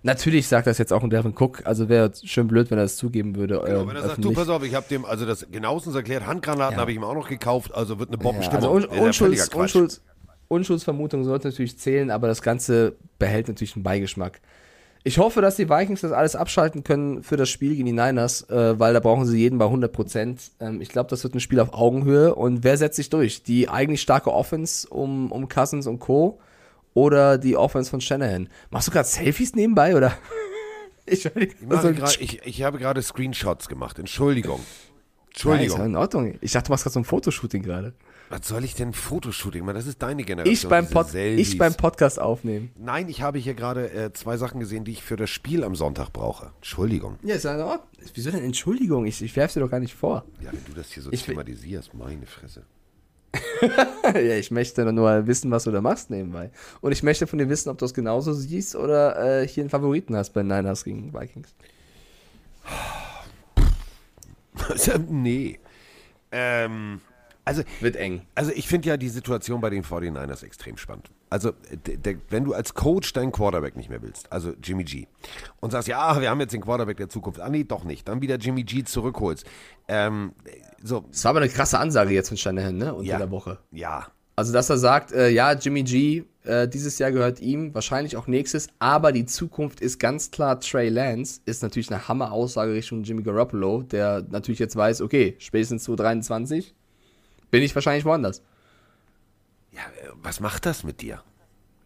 Natürlich 0.03 0.47
sagt 0.47 0.67
das 0.67 0.77
jetzt 0.77 0.93
auch 0.93 1.01
ein 1.03 1.09
Delvin 1.09 1.33
Cook, 1.37 1.63
also 1.65 1.89
wäre 1.89 2.11
schön 2.23 2.47
blöd, 2.47 2.69
wenn 2.69 2.77
er 2.77 2.83
das 2.83 2.95
zugeben 2.95 3.35
würde. 3.35 3.61
Genau, 3.65 3.81
ähm, 3.81 3.87
wenn 3.87 3.95
er 3.95 4.03
sagt, 4.03 4.23
du, 4.23 4.31
pass 4.33 4.47
auf, 4.49 4.63
ich 4.63 4.75
habe 4.75 4.85
dem, 4.87 5.03
also 5.03 5.25
das 5.25 5.47
genauestens 5.51 5.95
erklärt, 5.95 6.27
Handgranaten 6.27 6.75
Ja. 6.75 6.81
habe 6.81 6.91
ich 6.91 6.97
ihm 6.97 7.03
auch 7.03 7.15
noch 7.15 7.27
gekauft, 7.27 7.73
also 7.73 7.97
wird 7.97 8.09
eine 8.09 8.17
Ja, 8.17 8.23
Bombenstimmung. 8.23 8.63
also 8.63 8.75
Un 8.75 8.95
ja 8.97 9.01
Unschulds. 9.03 9.49
Unschulds, 9.49 10.01
Unschuldsvermutung 10.47 11.23
sollte 11.23 11.47
natürlich 11.47 11.79
zählen, 11.79 12.11
aber 12.11 12.27
das 12.27 12.41
Ganze 12.43 12.95
behält 13.17 13.47
natürlich 13.47 13.75
einen 13.75 13.83
Beigeschmack. 13.83 14.41
Ich 15.07 15.19
hoffe, 15.19 15.39
dass 15.39 15.55
die 15.55 15.69
Vikings 15.69 16.01
das 16.01 16.11
alles 16.11 16.35
abschalten 16.35 16.83
können 16.83 17.21
für 17.21 17.37
das 17.37 17.47
Spiel 17.47 17.75
gegen 17.75 17.85
die 17.85 17.91
Niners, 17.91 18.49
äh, 18.49 18.79
weil 18.79 18.95
da 18.95 18.99
brauchen 18.99 19.27
sie 19.27 19.37
jeden 19.37 19.59
bei 19.59 19.65
100 19.65 19.93
Prozent. 19.93 20.41
Ähm, 20.59 20.81
ich 20.81 20.89
glaube, 20.89 21.11
das 21.11 21.23
wird 21.23 21.35
ein 21.35 21.39
Spiel 21.39 21.59
auf 21.59 21.73
Augenhöhe. 21.73 22.33
Und 22.33 22.63
wer 22.63 22.75
setzt 22.75 22.95
sich 22.95 23.11
durch? 23.11 23.43
Die 23.43 23.69
eigentlich 23.69 24.01
starke 24.01 24.33
Offense 24.33 24.89
um, 24.89 25.31
um 25.31 25.47
Cousins 25.47 25.85
und 25.85 25.99
Co. 25.99 26.39
oder 26.95 27.37
die 27.37 27.55
Offense 27.55 27.91
von 27.91 28.01
Shanahan? 28.01 28.49
Machst 28.71 28.87
du 28.87 28.91
gerade 28.91 29.07
Selfies 29.07 29.53
nebenbei 29.53 29.95
oder? 29.95 30.11
ich, 31.05 31.23
Ich, 31.23 31.61
mache 31.61 31.93
grad, 31.93 32.19
ich, 32.19 32.41
ich 32.43 32.63
habe 32.63 32.79
gerade 32.79 33.03
Screenshots 33.03 33.69
gemacht, 33.69 33.99
Entschuldigung. 33.99 34.59
Entschuldigung. 35.27 35.67
Nein, 35.67 35.67
ist 35.67 35.77
ja 35.77 35.85
in 35.85 35.95
Ordnung. 35.97 36.39
Ich 36.41 36.53
dachte, 36.53 36.65
du 36.65 36.71
machst 36.71 36.83
gerade 36.83 36.93
so 36.93 36.99
ein 37.01 37.05
Fotoshooting 37.05 37.61
gerade. 37.61 37.93
Was 38.29 38.47
soll 38.47 38.63
ich 38.63 38.75
denn 38.75 38.93
Fotoshooting 38.93 39.63
machen? 39.63 39.75
Das 39.75 39.87
ist 39.87 40.01
deine 40.01 40.23
Generation. 40.23 40.53
Ich 40.53 40.67
beim, 40.67 40.89
Pod 40.89 41.13
ich 41.13 41.57
beim 41.57 41.75
Podcast 41.75 42.19
aufnehmen. 42.19 42.71
Nein, 42.77 43.07
ich 43.07 43.21
habe 43.21 43.37
hier 43.37 43.53
gerade 43.53 43.91
äh, 43.91 44.13
zwei 44.13 44.37
Sachen 44.37 44.59
gesehen, 44.59 44.83
die 44.83 44.91
ich 44.91 45.03
für 45.03 45.15
das 45.15 45.29
Spiel 45.29 45.63
am 45.63 45.75
Sonntag 45.75 46.11
brauche. 46.11 46.51
Entschuldigung. 46.57 47.17
Ja, 47.23 47.35
ist 47.35 47.45
Ordnung. 47.45 47.87
Wieso 48.13 48.31
denn 48.31 48.43
Entschuldigung? 48.43 49.05
Ich, 49.05 49.21
ich 49.21 49.35
werf's 49.35 49.53
dir 49.53 49.59
doch 49.59 49.69
gar 49.69 49.79
nicht 49.79 49.93
vor. 49.93 50.25
Ja, 50.41 50.51
wenn 50.51 50.65
du 50.65 50.73
das 50.73 50.91
hier 50.91 51.03
so 51.03 51.11
Ich 51.11 51.23
thematisierst, 51.23 51.93
meine 51.93 52.25
Fresse. 52.25 52.63
ja, 54.13 54.37
ich 54.37 54.51
möchte 54.51 54.91
nur 54.91 55.27
wissen, 55.27 55.51
was 55.51 55.65
du 55.65 55.71
da 55.71 55.81
machst 55.81 56.09
nebenbei. 56.09 56.51
Und 56.81 56.91
ich 56.91 57.03
möchte 57.03 57.27
von 57.27 57.39
dir 57.39 57.49
wissen, 57.49 57.69
ob 57.69 57.77
du 57.77 57.85
es 57.85 57.93
genauso 57.93 58.33
siehst 58.33 58.75
oder 58.75 59.41
äh, 59.41 59.47
hier 59.47 59.63
einen 59.63 59.69
Favoriten 59.69 60.15
hast 60.15 60.31
bei 60.31 60.43
Niners 60.43 60.83
gegen 60.83 61.13
Vikings. 61.13 61.53
nee. 65.09 65.59
Ähm, 66.31 67.01
also, 67.45 67.61
Wird 67.79 67.95
eng. 67.95 68.21
also 68.35 68.51
ich 68.53 68.67
finde 68.67 68.89
ja 68.89 68.97
die 68.97 69.09
Situation 69.09 69.61
bei 69.61 69.69
den 69.69 69.83
49ers 69.83 70.43
extrem 70.43 70.77
spannend. 70.77 71.09
Also, 71.29 71.51
wenn 72.29 72.43
du 72.43 72.53
als 72.53 72.73
Coach 72.73 73.11
deinen 73.13 73.31
Quarterback 73.31 73.75
nicht 73.75 73.89
mehr 73.89 74.01
willst, 74.01 74.31
also 74.31 74.53
Jimmy 74.63 74.83
G, 74.83 75.07
und 75.59 75.71
sagst, 75.71 75.87
ja, 75.87 76.19
wir 76.21 76.29
haben 76.29 76.39
jetzt 76.39 76.53
den 76.53 76.61
Quarterback 76.61 76.97
der 76.97 77.09
Zukunft, 77.09 77.39
ah 77.39 77.49
nee, 77.49 77.63
doch 77.63 77.83
nicht, 77.83 78.07
dann 78.07 78.21
wieder 78.21 78.35
Jimmy 78.37 78.63
G 78.63 78.83
zurückholst. 78.83 79.45
Ähm, 79.87 80.33
so, 80.83 81.05
Das 81.11 81.23
war 81.25 81.31
aber 81.31 81.41
eine 81.41 81.49
krasse 81.49 81.79
Ansage 81.79 82.13
jetzt 82.13 82.29
von 82.29 82.37
Shanahan, 82.37 82.77
ne? 82.77 82.93
Unter 82.93 83.09
Ja. 83.11 83.17
der 83.17 83.31
Woche. 83.31 83.59
ja, 83.71 84.07
Also, 84.37 84.51
dass 84.51 84.69
er 84.69 84.77
sagt, 84.77 85.11
äh, 85.13 85.29
ja, 85.29 85.53
Jimmy 85.53 85.83
G, 85.83 86.23
äh, 86.43 86.67
dieses 86.67 86.99
Jahr 86.99 87.11
gehört 87.11 87.39
ihm, 87.39 87.73
wahrscheinlich 87.73 88.17
auch 88.17 88.27
nächstes, 88.27 88.67
aber 88.79 89.11
die 89.13 89.25
Zukunft 89.25 89.79
ist 89.81 89.97
ganz 89.99 90.29
klar 90.29 90.59
Trey 90.59 90.89
Lance, 90.89 91.39
ist 91.45 91.63
natürlich 91.63 91.89
eine 91.91 92.07
Hammer-Aussage 92.07 92.73
Richtung 92.73 93.03
Jimmy 93.03 93.23
Garoppolo, 93.23 93.83
der 93.83 94.25
natürlich 94.29 94.59
jetzt 94.59 94.75
weiß, 94.75 95.01
okay, 95.01 95.35
spätestens 95.39 95.83
2023 95.85 96.75
bin 97.55 97.63
ich 97.63 97.73
wahrscheinlich 97.75 98.05
woanders. 98.05 98.41
Ja, 99.71 99.81
äh, 99.81 100.09
was 100.15 100.39
macht 100.39 100.65
das 100.65 100.83
mit 100.83 101.01
dir? 101.01 101.21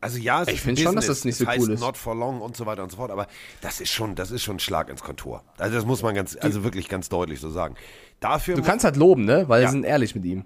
Also 0.01 0.17
ja, 0.17 0.43
Ich 0.43 0.49
ist 0.49 0.59
find 0.61 0.77
ein 0.79 0.83
schon, 0.83 0.95
dass 0.95 1.07
das 1.07 1.25
nicht 1.25 1.35
so 1.37 1.45
heißt 1.45 1.59
cool 1.61 1.71
ist. 1.73 1.79
Not 1.81 1.97
for 1.97 2.15
long 2.15 2.39
und 2.39 2.55
so 2.55 2.65
weiter 2.65 2.83
und 2.83 2.89
so 2.89 2.97
fort, 2.97 3.11
aber 3.11 3.27
das 3.61 3.81
ist 3.81 3.89
schon, 3.91 4.15
das 4.15 4.31
ist 4.31 4.41
schon 4.43 4.55
ein 4.55 4.59
Schlag 4.59 4.89
ins 4.89 5.03
Kontor. 5.03 5.43
Also 5.57 5.75
das 5.75 5.85
muss 5.85 6.01
man 6.03 6.15
ganz, 6.15 6.37
also 6.39 6.63
wirklich 6.63 6.87
ganz 6.87 7.09
deutlich 7.09 7.39
so 7.41 7.49
sagen. 7.49 7.75
Dafür 8.21 8.55
Du 8.55 8.61
kannst 8.63 8.85
halt 8.85 8.95
loben, 8.95 9.25
ne? 9.25 9.43
Weil 9.49 9.61
Ja. 9.63 9.67
sie 9.67 9.73
sind 9.73 9.83
ehrlich 9.83 10.15
mit 10.15 10.23
ihm. 10.25 10.45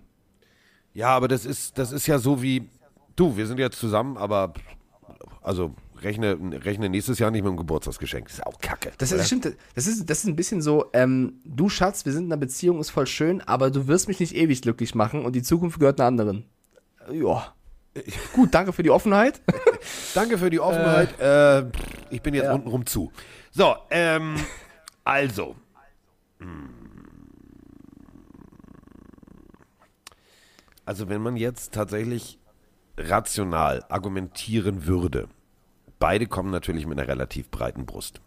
ja, 0.93 1.09
aber 1.09 1.27
das 1.27 1.45
ist, 1.45 1.77
das 1.77 1.91
ist 1.91 2.07
ja 2.07 2.17
so 2.17 2.41
wie, 2.41 2.67
du, 3.15 3.37
wir 3.37 3.45
sind 3.45 3.59
jetzt 3.59 3.77
zusammen, 3.79 4.17
aber 4.17 4.53
also 5.43 5.75
rechne, 6.03 6.37
rechne 6.65 6.89
nächstes 6.89 7.19
Jahr 7.19 7.31
nicht 7.31 7.43
mit 7.43 7.51
dem 7.51 7.57
Geburtstagsgeschenk. 7.57 8.27
Das 8.27 8.35
ist 8.35 8.45
auch 8.45 8.59
Kacke. 8.59 8.91
Das 8.97 9.11
ist, 9.11 9.27
stimmt, 9.27 9.45
das 9.75 9.87
ist, 9.87 10.09
das 10.09 10.19
ist 10.19 10.25
ein 10.25 10.35
bisschen 10.35 10.61
so, 10.61 10.85
ähm, 10.93 11.39
du 11.43 11.69
Schatz, 11.69 12.05
wir 12.05 12.13
sind 12.13 12.25
in 12.25 12.31
einer 12.31 12.39
Beziehung, 12.39 12.79
ist 12.79 12.89
voll 12.89 13.07
schön, 13.07 13.41
aber 13.41 13.71
du 13.71 13.87
wirst 13.87 14.07
mich 14.07 14.19
nicht 14.19 14.35
ewig 14.35 14.61
glücklich 14.61 14.95
machen 14.95 15.25
und 15.25 15.35
die 15.35 15.43
Zukunft 15.43 15.79
gehört 15.79 15.99
einer 15.99 16.07
anderen. 16.07 16.45
Äh, 17.09 17.17
Ja. 17.17 17.53
Gut, 18.33 18.53
danke 18.53 18.73
für 18.73 18.81
die 18.81 18.89
Offenheit. 18.89 19.39
Danke 20.15 20.39
für 20.39 20.49
die 20.49 20.59
Offenheit. 20.59 21.19
Äh, 21.19 21.65
ich 22.09 22.23
bin 22.23 22.33
jetzt 22.33 22.45
ja. 22.45 22.53
untenrum 22.53 22.87
zu. 22.87 23.11
So, 23.51 23.75
ähm, 23.91 24.35
also. 25.03 25.55
Also, 30.85 31.07
wenn 31.07 31.21
man 31.21 31.37
jetzt 31.37 31.73
tatsächlich 31.73 32.39
rational 32.97 33.85
argumentieren 33.89 34.85
würde, 34.85 35.27
beide 36.03 36.27
kommen 36.27 36.51
natürlich 36.51 36.85
mit 36.85 36.99
einer 36.99 37.07
relativ 37.07 37.49
breiten 37.49 37.85
Brust. 37.85 38.19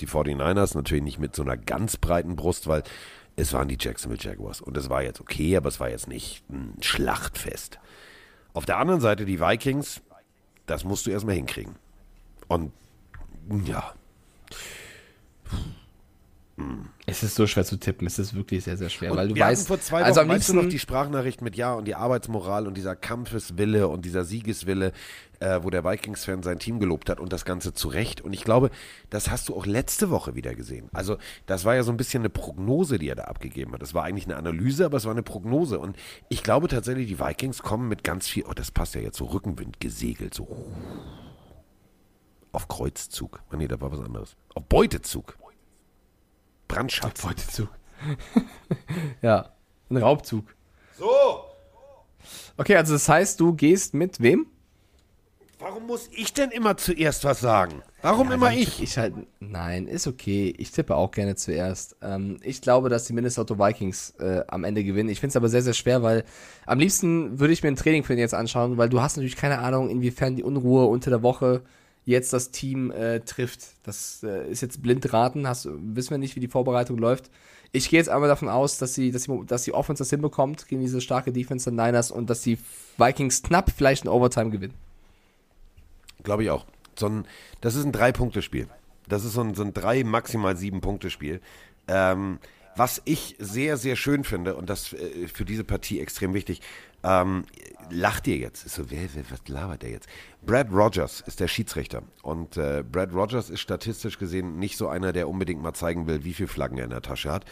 Die 0.00 0.08
49ers 0.08 0.76
natürlich 0.76 1.04
nicht 1.04 1.20
mit 1.20 1.36
so 1.36 1.42
einer 1.42 1.56
ganz 1.56 1.96
breiten 1.96 2.34
Brust, 2.34 2.66
weil 2.66 2.82
es 3.36 3.52
waren 3.52 3.68
die 3.68 3.76
Jacksonville 3.78 4.20
Jaguars. 4.20 4.60
Und 4.60 4.76
es 4.76 4.90
war 4.90 5.04
jetzt 5.04 5.20
okay, 5.20 5.56
aber 5.56 5.68
es 5.68 5.78
war 5.78 5.88
jetzt 5.88 6.08
nicht 6.08 6.42
ein 6.50 6.74
Schlachtfest. 6.80 7.78
Auf 8.52 8.66
der 8.66 8.78
anderen 8.78 9.00
Seite 9.00 9.26
die 9.26 9.38
Vikings, 9.38 10.00
das 10.66 10.82
musst 10.82 11.06
du 11.06 11.12
erstmal 11.12 11.36
hinkriegen. 11.36 11.76
Und 12.48 12.72
ja, 13.64 13.94
Es 17.06 17.22
ist 17.22 17.34
so 17.34 17.46
schwer 17.46 17.64
zu 17.64 17.76
tippen, 17.76 18.06
es 18.06 18.18
ist 18.18 18.34
wirklich 18.34 18.64
sehr, 18.64 18.76
sehr 18.76 18.88
schwer, 18.88 19.12
und 19.12 19.18
weil 19.18 19.28
du 19.28 19.34
wir 19.34 19.44
weißt, 19.44 19.66
vor 19.66 19.80
zwei 19.80 20.00
Wochen, 20.00 20.04
also 20.04 20.20
am 20.20 20.30
liebsten, 20.30 20.56
noch 20.56 20.68
die 20.68 20.78
Sprachnachricht 20.78 21.42
mit 21.42 21.56
Ja 21.56 21.74
und 21.74 21.86
die 21.86 21.94
Arbeitsmoral 21.94 22.66
und 22.66 22.76
dieser 22.76 22.94
Kampfeswille 22.94 23.88
und 23.88 24.04
dieser 24.04 24.24
Siegeswille, 24.24 24.92
äh, 25.40 25.60
wo 25.62 25.70
der 25.70 25.84
Vikings-Fan 25.84 26.42
sein 26.42 26.58
Team 26.58 26.78
gelobt 26.78 27.10
hat 27.10 27.18
und 27.18 27.32
das 27.32 27.44
Ganze 27.44 27.72
zu 27.72 27.88
Recht. 27.88 28.20
Und 28.20 28.32
ich 28.32 28.44
glaube, 28.44 28.70
das 29.08 29.30
hast 29.30 29.48
du 29.48 29.56
auch 29.56 29.66
letzte 29.66 30.10
Woche 30.10 30.34
wieder 30.34 30.54
gesehen. 30.54 30.88
Also 30.92 31.16
das 31.46 31.64
war 31.64 31.74
ja 31.74 31.82
so 31.82 31.90
ein 31.90 31.96
bisschen 31.96 32.20
eine 32.22 32.30
Prognose, 32.30 32.98
die 32.98 33.08
er 33.08 33.16
da 33.16 33.24
abgegeben 33.24 33.72
hat. 33.72 33.82
Das 33.82 33.94
war 33.94 34.04
eigentlich 34.04 34.26
eine 34.26 34.36
Analyse, 34.36 34.84
aber 34.84 34.98
es 34.98 35.04
war 35.04 35.12
eine 35.12 35.22
Prognose. 35.22 35.78
Und 35.78 35.96
ich 36.28 36.42
glaube 36.42 36.68
tatsächlich, 36.68 37.08
die 37.08 37.18
Vikings 37.18 37.62
kommen 37.62 37.88
mit 37.88 38.04
ganz 38.04 38.28
viel, 38.28 38.44
oh, 38.44 38.52
das 38.54 38.70
passt 38.70 38.94
ja 38.94 39.00
jetzt 39.00 39.16
so 39.16 39.24
Rückenwind 39.24 39.80
gesegelt, 39.80 40.34
so 40.34 40.66
auf 42.52 42.68
Kreuzzug. 42.68 43.40
Oh, 43.52 43.56
nee, 43.56 43.68
da 43.68 43.80
war 43.80 43.92
was 43.92 44.00
anderes. 44.00 44.36
Auf 44.54 44.64
Beutezug. 44.66 45.36
Brandschatz. 46.72 47.22
Beutezug. 47.22 47.68
ja, 49.22 49.50
ein 49.90 49.96
Raubzug. 49.96 50.44
So, 50.98 51.50
Okay, 52.60 52.76
also 52.76 52.92
das 52.92 53.08
heißt, 53.08 53.40
du 53.40 53.54
gehst 53.54 53.94
mit 53.94 54.20
wem? 54.20 54.46
Warum 55.58 55.86
muss 55.86 56.08
ich 56.12 56.34
denn 56.34 56.50
immer 56.50 56.76
zuerst 56.76 57.24
was 57.24 57.40
sagen? 57.40 57.82
Warum 58.02 58.30
immer 58.32 58.50
Dann 58.50 58.58
ich? 58.58 58.82
Ich 58.82 58.98
halt, 58.98 59.14
nein, 59.40 59.86
ist 59.86 60.06
okay. 60.06 60.54
Ich 60.58 60.70
tippe 60.70 60.94
auch 60.94 61.10
gerne 61.10 61.36
zuerst. 61.36 61.96
Ähm, 62.02 62.38
ich 62.42 62.60
glaube, 62.60 62.90
dass 62.90 63.04
die 63.04 63.14
Minnesota 63.14 63.58
Vikings 63.58 64.10
äh, 64.20 64.42
am 64.48 64.64
Ende 64.64 64.84
gewinnen. 64.84 65.08
Ich 65.08 65.20
finde 65.20 65.30
es 65.30 65.36
aber 65.36 65.48
sehr, 65.48 65.62
sehr 65.62 65.72
schwer, 65.72 66.02
weil 66.02 66.24
am 66.66 66.78
liebsten 66.78 67.40
würde 67.40 67.54
ich 67.54 67.62
mir 67.62 67.68
ein 67.70 67.76
Training 67.76 68.04
für 68.04 68.14
den 68.14 68.20
jetzt 68.20 68.34
anschauen, 68.34 68.76
weil 68.76 68.90
du 68.90 69.00
hast 69.00 69.16
natürlich 69.16 69.36
keine 69.36 69.58
Ahnung, 69.60 69.88
inwiefern 69.88 70.36
die 70.36 70.42
Unruhe 70.42 70.84
unter 70.84 71.08
der 71.08 71.22
Woche 71.22 71.62
jetzt 72.04 72.32
das 72.32 72.50
Team 72.50 72.90
äh, 72.90 73.20
trifft. 73.20 73.74
Das 73.84 74.22
äh, 74.22 74.50
ist 74.50 74.60
jetzt 74.60 74.82
blind 74.82 75.12
raten, 75.12 75.46
hast, 75.46 75.68
wissen 75.70 76.10
wir 76.10 76.18
nicht, 76.18 76.36
wie 76.36 76.40
die 76.40 76.48
Vorbereitung 76.48 76.98
läuft. 76.98 77.30
Ich 77.72 77.88
gehe 77.88 78.00
jetzt 78.00 78.08
einmal 78.08 78.28
davon 78.28 78.48
aus, 78.48 78.78
dass 78.78 78.94
sie, 78.94 79.12
dass 79.12 79.24
sie, 79.24 79.44
dass 79.46 79.62
die 79.62 79.72
Offense 79.72 80.00
das 80.00 80.10
hinbekommt 80.10 80.66
gegen 80.66 80.80
diese 80.80 81.00
starke 81.00 81.32
Defense 81.32 81.70
der 81.70 81.84
Niners 81.84 82.10
und 82.10 82.28
dass 82.28 82.42
die 82.42 82.58
Vikings 82.98 83.42
knapp 83.42 83.70
vielleicht 83.70 84.04
in 84.04 84.10
Overtime 84.10 84.50
gewinnen. 84.50 84.74
Glaube 86.24 86.42
ich 86.42 86.50
auch. 86.50 86.66
So 86.98 87.06
ein, 87.06 87.26
das 87.60 87.76
ist 87.76 87.84
ein 87.84 87.92
Drei-Punkte-Spiel. 87.92 88.66
Das 89.08 89.24
ist 89.24 89.34
so 89.34 89.42
ein, 89.42 89.54
so 89.54 89.62
ein 89.62 89.72
drei, 89.72 90.04
maximal 90.04 90.56
sieben 90.56 90.80
Punkte-Spiel. 90.80 91.40
Ähm, 91.88 92.38
was 92.76 93.02
ich 93.04 93.36
sehr, 93.38 93.76
sehr 93.76 93.96
schön 93.96 94.24
finde, 94.24 94.54
und 94.54 94.70
das 94.70 94.92
äh, 94.92 95.28
für 95.28 95.44
diese 95.44 95.64
Partie 95.64 96.00
extrem 96.00 96.34
wichtig, 96.34 96.60
ähm, 97.02 97.44
lacht 97.90 98.26
ihr 98.26 98.36
jetzt? 98.36 98.66
Ist 98.66 98.74
so, 98.74 98.90
wer, 98.90 99.08
wer, 99.14 99.24
was 99.30 99.46
labert 99.48 99.82
der 99.82 99.90
jetzt? 99.90 100.08
Brad 100.44 100.70
Rogers 100.72 101.22
ist 101.26 101.40
der 101.40 101.48
Schiedsrichter. 101.48 102.02
Und 102.22 102.56
äh, 102.56 102.82
Brad 102.82 103.12
Rogers 103.12 103.50
ist 103.50 103.60
statistisch 103.60 104.18
gesehen 104.18 104.58
nicht 104.58 104.76
so 104.76 104.88
einer, 104.88 105.12
der 105.12 105.28
unbedingt 105.28 105.62
mal 105.62 105.74
zeigen 105.74 106.06
will, 106.06 106.24
wie 106.24 106.34
viel 106.34 106.46
Flaggen 106.46 106.78
er 106.78 106.84
in 106.84 106.90
der 106.90 107.02
Tasche 107.02 107.30
hat. 107.32 107.44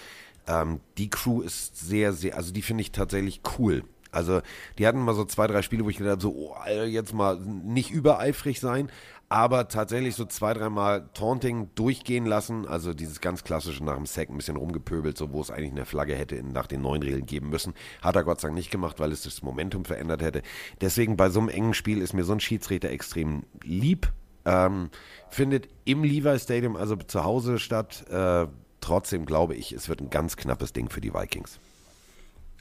Ähm, 0.46 0.80
die 0.96 1.10
Crew 1.10 1.42
ist 1.42 1.76
sehr, 1.76 2.12
sehr, 2.12 2.36
also 2.36 2.52
die 2.52 2.62
finde 2.62 2.82
ich 2.82 2.92
tatsächlich 2.92 3.40
cool. 3.58 3.84
Also 4.10 4.40
die 4.78 4.86
hatten 4.86 5.00
mal 5.00 5.14
so 5.14 5.24
zwei, 5.24 5.46
drei 5.46 5.62
Spiele, 5.62 5.84
wo 5.84 5.90
ich 5.90 5.98
gedacht 5.98 6.12
habe, 6.12 6.22
so, 6.22 6.34
oh, 6.34 6.56
jetzt 6.86 7.12
mal 7.12 7.38
nicht 7.38 7.90
übereifrig 7.90 8.58
sein, 8.58 8.90
aber 9.30 9.68
tatsächlich 9.68 10.14
so 10.14 10.24
zwei, 10.24 10.54
dreimal 10.54 11.10
Taunting 11.12 11.70
durchgehen 11.74 12.24
lassen. 12.24 12.66
Also 12.66 12.94
dieses 12.94 13.20
ganz 13.20 13.44
klassische 13.44 13.84
nach 13.84 13.96
dem 13.96 14.06
Sack 14.06 14.30
ein 14.30 14.36
bisschen 14.36 14.56
rumgepöbelt, 14.56 15.18
so 15.18 15.32
wo 15.32 15.40
es 15.40 15.50
eigentlich 15.50 15.72
eine 15.72 15.84
Flagge 15.84 16.14
hätte 16.14 16.42
nach 16.42 16.66
den 16.66 16.80
neuen 16.80 17.02
Regeln 17.02 17.26
geben 17.26 17.50
müssen. 17.50 17.74
Hat 18.00 18.16
er 18.16 18.24
Gott 18.24 18.40
sei 18.40 18.48
Dank 18.48 18.56
nicht 18.56 18.70
gemacht, 18.70 19.00
weil 19.00 19.12
es 19.12 19.22
das 19.22 19.42
Momentum 19.42 19.84
verändert 19.84 20.22
hätte. 20.22 20.42
Deswegen 20.80 21.16
bei 21.16 21.28
so 21.28 21.40
einem 21.40 21.50
engen 21.50 21.74
Spiel 21.74 22.00
ist 22.00 22.14
mir 22.14 22.24
so 22.24 22.32
ein 22.32 22.40
Schiedsrichter 22.40 22.90
extrem 22.90 23.44
lieb. 23.62 24.12
Ähm, 24.46 24.88
findet 25.28 25.68
im 25.84 26.04
Levi 26.04 26.38
Stadium, 26.38 26.76
also 26.76 26.96
zu 26.96 27.22
Hause 27.22 27.58
statt. 27.58 28.06
Äh, 28.08 28.46
trotzdem 28.80 29.26
glaube 29.26 29.54
ich, 29.54 29.72
es 29.72 29.90
wird 29.90 30.00
ein 30.00 30.08
ganz 30.08 30.36
knappes 30.36 30.72
Ding 30.72 30.88
für 30.88 31.02
die 31.02 31.12
Vikings. 31.12 31.60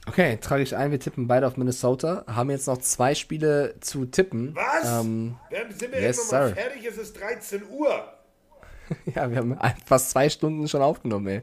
Okay, 0.08 0.38
trage 0.40 0.62
ich 0.62 0.74
ein, 0.74 0.90
wir 0.90 0.98
tippen 0.98 1.28
beide 1.28 1.46
auf 1.46 1.56
Minnesota. 1.56 2.24
Haben 2.26 2.50
jetzt 2.50 2.66
noch 2.66 2.78
zwei 2.78 3.14
Spiele 3.14 3.74
zu 3.80 4.06
tippen. 4.06 4.54
Was? 4.54 5.00
Ähm, 5.00 5.36
Sind 5.78 5.92
wir 5.92 6.00
yes, 6.00 6.16
jetzt 6.16 6.32
nochmal 6.32 6.48
sir. 6.48 6.56
fertig? 6.56 6.86
Es 6.86 6.96
ist 6.98 7.20
13 7.20 7.62
Uhr. 7.70 8.04
ja, 9.14 9.30
wir 9.30 9.36
haben 9.36 9.58
fast 9.84 10.10
zwei 10.10 10.28
Stunden 10.28 10.66
schon 10.66 10.82
aufgenommen, 10.82 11.26
ey. 11.26 11.42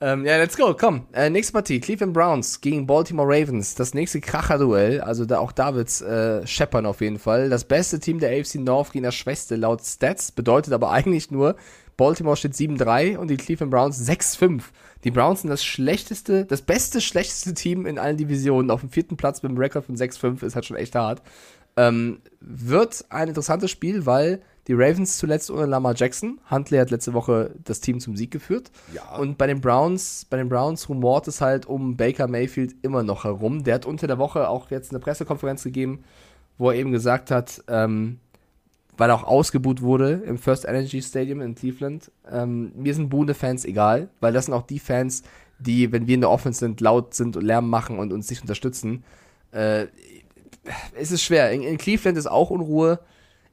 Ähm, 0.00 0.26
ja, 0.26 0.36
let's 0.36 0.56
go, 0.56 0.74
komm. 0.78 1.06
Äh, 1.12 1.30
nächste 1.30 1.52
Partie, 1.52 1.78
Cleveland 1.78 2.12
Browns 2.12 2.60
gegen 2.60 2.86
Baltimore 2.86 3.28
Ravens. 3.28 3.76
Das 3.76 3.94
nächste 3.94 4.20
Kracher-Duell, 4.20 5.00
also 5.00 5.24
da, 5.24 5.38
auch 5.38 5.52
da 5.52 5.74
wird's 5.74 6.02
äh, 6.02 6.44
scheppern 6.46 6.84
auf 6.84 7.00
jeden 7.00 7.18
Fall. 7.20 7.48
Das 7.48 7.64
beste 7.64 8.00
Team 8.00 8.18
der 8.18 8.38
AFC 8.38 8.56
North 8.56 8.92
gegen 8.92 9.04
das 9.04 9.14
Schwächste 9.14 9.54
laut 9.54 9.82
Stats, 9.82 10.32
bedeutet 10.32 10.72
aber 10.72 10.90
eigentlich 10.92 11.30
nur, 11.30 11.54
Baltimore 11.96 12.36
steht 12.36 12.54
7-3 12.54 13.16
und 13.16 13.28
die 13.28 13.36
Cleveland 13.36 13.70
Browns 13.70 14.08
6-5. 14.08 14.62
Die 15.04 15.10
Browns 15.10 15.42
sind 15.42 15.50
das 15.50 15.64
schlechteste, 15.64 16.44
das 16.44 16.62
beste, 16.62 17.00
schlechteste 17.00 17.54
Team 17.54 17.86
in 17.86 17.98
allen 17.98 18.16
Divisionen. 18.16 18.70
Auf 18.70 18.80
dem 18.80 18.90
vierten 18.90 19.16
Platz 19.16 19.42
mit 19.42 19.50
einem 19.50 19.58
Rekord 19.58 19.84
von 19.84 19.96
6-5 19.96 20.42
ist 20.44 20.54
halt 20.54 20.64
schon 20.64 20.76
echt 20.76 20.94
hart. 20.94 21.22
Ähm, 21.76 22.20
wird 22.40 23.04
ein 23.10 23.28
interessantes 23.28 23.70
Spiel, 23.70 24.06
weil 24.06 24.40
die 24.66 24.72
Ravens 24.72 25.18
zuletzt 25.18 25.50
ohne 25.50 25.66
Lamar 25.66 25.94
Jackson. 25.94 26.40
Huntley 26.50 26.78
hat 26.78 26.90
letzte 26.90 27.12
Woche 27.12 27.50
das 27.64 27.80
Team 27.80 28.00
zum 28.00 28.16
Sieg 28.16 28.30
geführt. 28.30 28.70
Ja. 28.94 29.16
Und 29.16 29.36
bei 29.36 29.46
den 29.46 29.60
Browns, 29.60 30.26
bei 30.30 30.38
den 30.38 30.48
Browns 30.48 30.88
rumort 30.88 31.28
es 31.28 31.40
halt 31.40 31.66
um 31.66 31.96
Baker 31.96 32.28
Mayfield 32.28 32.74
immer 32.82 33.02
noch 33.02 33.24
herum. 33.24 33.64
Der 33.64 33.74
hat 33.74 33.86
unter 33.86 34.06
der 34.06 34.18
Woche 34.18 34.48
auch 34.48 34.70
jetzt 34.70 34.90
eine 34.90 35.00
Pressekonferenz 35.00 35.64
gegeben, 35.64 36.04
wo 36.56 36.70
er 36.70 36.76
eben 36.76 36.92
gesagt 36.92 37.30
hat, 37.30 37.62
ähm, 37.68 38.20
weil 38.96 39.10
er 39.10 39.16
auch 39.16 39.24
ausgebuht 39.24 39.82
wurde 39.82 40.22
im 40.26 40.38
First 40.38 40.64
Energy 40.64 41.02
Stadium 41.02 41.40
in 41.40 41.54
Cleveland. 41.54 42.10
Ähm, 42.30 42.72
mir 42.76 42.94
sind 42.94 43.08
Boone-Fans 43.08 43.64
egal, 43.64 44.08
weil 44.20 44.32
das 44.32 44.46
sind 44.46 44.54
auch 44.54 44.62
die 44.62 44.78
Fans, 44.78 45.22
die, 45.58 45.92
wenn 45.92 46.06
wir 46.06 46.14
in 46.14 46.20
der 46.20 46.30
Offense 46.30 46.60
sind, 46.60 46.80
laut 46.80 47.14
sind 47.14 47.36
und 47.36 47.44
Lärm 47.44 47.68
machen 47.68 47.98
und 47.98 48.12
uns 48.12 48.30
nicht 48.30 48.42
unterstützen. 48.42 49.04
Äh, 49.52 49.86
es 50.94 51.10
ist 51.10 51.22
schwer. 51.22 51.50
In, 51.52 51.62
in, 51.62 51.78
Cleveland 51.78 52.16
ist 52.18 52.26
auch 52.26 52.50
Unruhe. 52.50 53.00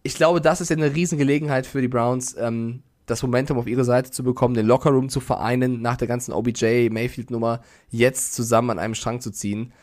Ich 0.03 0.15
glaube, 0.15 0.41
das 0.41 0.61
ist 0.61 0.69
ja 0.69 0.77
eine 0.77 0.95
Riesengelegenheit 0.95 1.65
für 1.65 1.81
die 1.81 1.87
Browns, 1.87 2.35
ähm, 2.39 2.83
das 3.05 3.21
Momentum 3.23 3.57
auf 3.57 3.67
ihre 3.67 3.83
Seite 3.83 4.11
zu 4.11 4.23
bekommen, 4.23 4.53
den 4.53 4.67
Lockerroom 4.67 5.09
zu 5.09 5.19
vereinen, 5.19 5.81
nach 5.81 5.97
der 5.97 6.07
ganzen 6.07 6.31
OBJ-Mayfield-Nummer 6.31 7.61
jetzt 7.89 8.33
zusammen 8.33 8.71
an 8.71 8.79
einem 8.79 8.95
Strang 8.95 9.19
zu 9.19 9.31
ziehen 9.31 9.73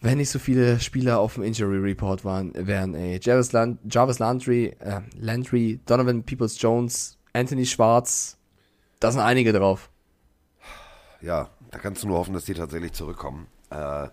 wenn 0.00 0.18
nicht 0.18 0.30
so 0.30 0.38
viele 0.38 0.78
Spieler 0.80 1.18
auf 1.18 1.34
dem 1.34 1.42
Injury 1.42 1.78
Report 1.78 2.24
waren, 2.24 2.52
wären, 2.54 2.94
ey, 2.94 3.18
Jarvis, 3.20 3.52
Land 3.52 3.80
Jarvis 3.92 4.18
Landry, 4.18 4.76
äh, 4.78 5.00
Landry, 5.16 5.80
Donovan 5.86 6.22
Peoples 6.22 6.60
Jones, 6.60 7.18
Anthony 7.32 7.66
Schwarz, 7.66 8.38
da 9.00 9.10
sind 9.10 9.20
einige 9.20 9.52
drauf. 9.52 9.90
Ja, 11.20 11.50
da 11.70 11.78
kannst 11.78 12.02
du 12.02 12.08
nur 12.08 12.18
hoffen, 12.18 12.34
dass 12.34 12.44
die 12.44 12.54
tatsächlich 12.54 12.92
zurückkommen. 12.92 13.48
Äh, 13.70 14.08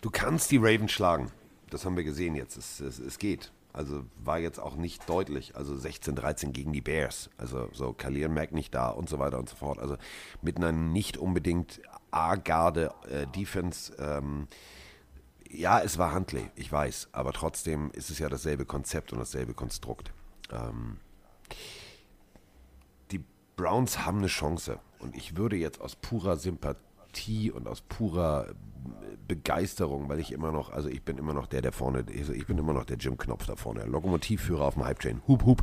du 0.00 0.10
kannst 0.10 0.50
die 0.50 0.58
Ravens 0.58 0.92
schlagen. 0.92 1.32
Das 1.70 1.84
haben 1.84 1.96
wir 1.96 2.04
gesehen 2.04 2.34
jetzt. 2.34 2.56
Es, 2.56 2.80
es, 2.80 2.98
es 2.98 3.18
geht. 3.18 3.52
Also 3.72 4.04
war 4.24 4.38
jetzt 4.38 4.58
auch 4.58 4.76
nicht 4.76 5.08
deutlich. 5.08 5.56
Also 5.56 5.74
16-13 5.74 6.52
gegen 6.52 6.72
die 6.72 6.80
Bears. 6.80 7.30
Also 7.36 7.68
so 7.72 7.92
Khalil 7.92 8.28
Mack 8.28 8.52
nicht 8.52 8.74
da 8.74 8.88
und 8.88 9.08
so 9.08 9.18
weiter 9.18 9.38
und 9.38 9.48
so 9.48 9.56
fort. 9.56 9.78
Also 9.78 9.96
mit 10.42 10.56
einer 10.56 10.72
nicht 10.72 11.16
unbedingt 11.16 11.80
A-Garde 12.10 12.92
äh. 13.10 13.26
Ähm, 13.98 14.48
ja, 15.50 15.80
es 15.80 15.98
war 15.98 16.14
Huntley, 16.14 16.50
ich 16.56 16.70
weiß, 16.70 17.08
aber 17.12 17.32
trotzdem 17.32 17.90
ist 17.92 18.10
es 18.10 18.18
ja 18.18 18.28
dasselbe 18.28 18.64
Konzept 18.64 19.12
und 19.12 19.18
dasselbe 19.18 19.54
Konstrukt. 19.54 20.12
Ähm, 20.50 20.98
die 23.10 23.24
Browns 23.56 24.04
haben 24.04 24.18
eine 24.18 24.26
Chance 24.26 24.78
und 24.98 25.16
ich 25.16 25.36
würde 25.36 25.56
jetzt 25.56 25.80
aus 25.80 25.96
purer 25.96 26.36
Sympathie 26.36 27.50
und 27.50 27.66
aus 27.66 27.80
purer 27.80 28.54
Begeisterung, 29.26 30.08
weil 30.08 30.20
ich 30.20 30.32
immer 30.32 30.52
noch, 30.52 30.70
also 30.70 30.88
ich 30.88 31.02
bin 31.02 31.18
immer 31.18 31.34
noch 31.34 31.46
der, 31.46 31.60
der 31.60 31.72
vorne, 31.72 32.04
also 32.18 32.32
ich 32.32 32.46
bin 32.46 32.56
immer 32.56 32.72
noch 32.72 32.84
der 32.84 32.96
Jim 32.96 33.18
Knopf 33.18 33.46
da 33.46 33.56
vorne, 33.56 33.84
Lokomotivführer 33.84 34.64
auf 34.64 34.74
dem 34.74 34.84
Hype 34.84 35.00
Train, 35.00 35.20
hup 35.28 35.44
hup, 35.44 35.62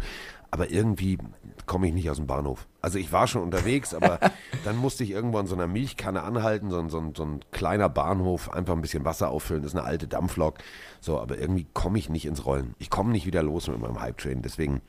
aber 0.52 0.69
irgendwie 0.69 1.18
komme 1.65 1.88
ich 1.88 1.93
nicht 1.93 2.10
aus 2.10 2.18
dem 2.18 2.27
Bahnhof. 2.27 2.68
Also 2.81 2.99
ich 2.99 3.11
war 3.11 3.27
schon 3.27 3.41
unterwegs, 3.41 3.93
aber 3.93 4.19
dann 4.64 4.77
musste 4.77 5.03
ich 5.03 5.11
irgendwo 5.11 5.39
an 5.39 5.47
so 5.47 5.56
einer 5.56 5.68
Milchkanne 5.68 6.22
anhalten, 6.23 6.69
so, 6.69 6.88
so, 6.89 7.11
so 7.15 7.23
ein 7.23 7.39
kleiner 7.52 7.89
Bahnhof, 7.89 8.52
einfach 8.53 8.76
ein 8.76 8.81
bisschen 8.81 9.03
Wasser 9.06 9.31
auffüllen, 9.31 9.64
das 9.64 9.73
ist 9.73 9.80
eine 9.80 9.88
alte 9.88 10.07
Dampflok, 10.07 10.60
so, 11.02 11.19
aber 11.19 11.39
irgendwie 11.39 11.65
komme 11.73 11.97
ich 11.97 12.10
nicht 12.10 12.26
ins 12.26 12.45
Rollen. 12.45 12.76
Ich 12.77 12.89
komme 12.89 13.11
nicht 13.11 13.26
wieder 13.26 13.41
los 13.41 13.68
mit 13.68 13.80
meinem 13.80 13.99
Hype 13.99 14.18
Train, 14.18 14.41
deswegen 14.43 14.81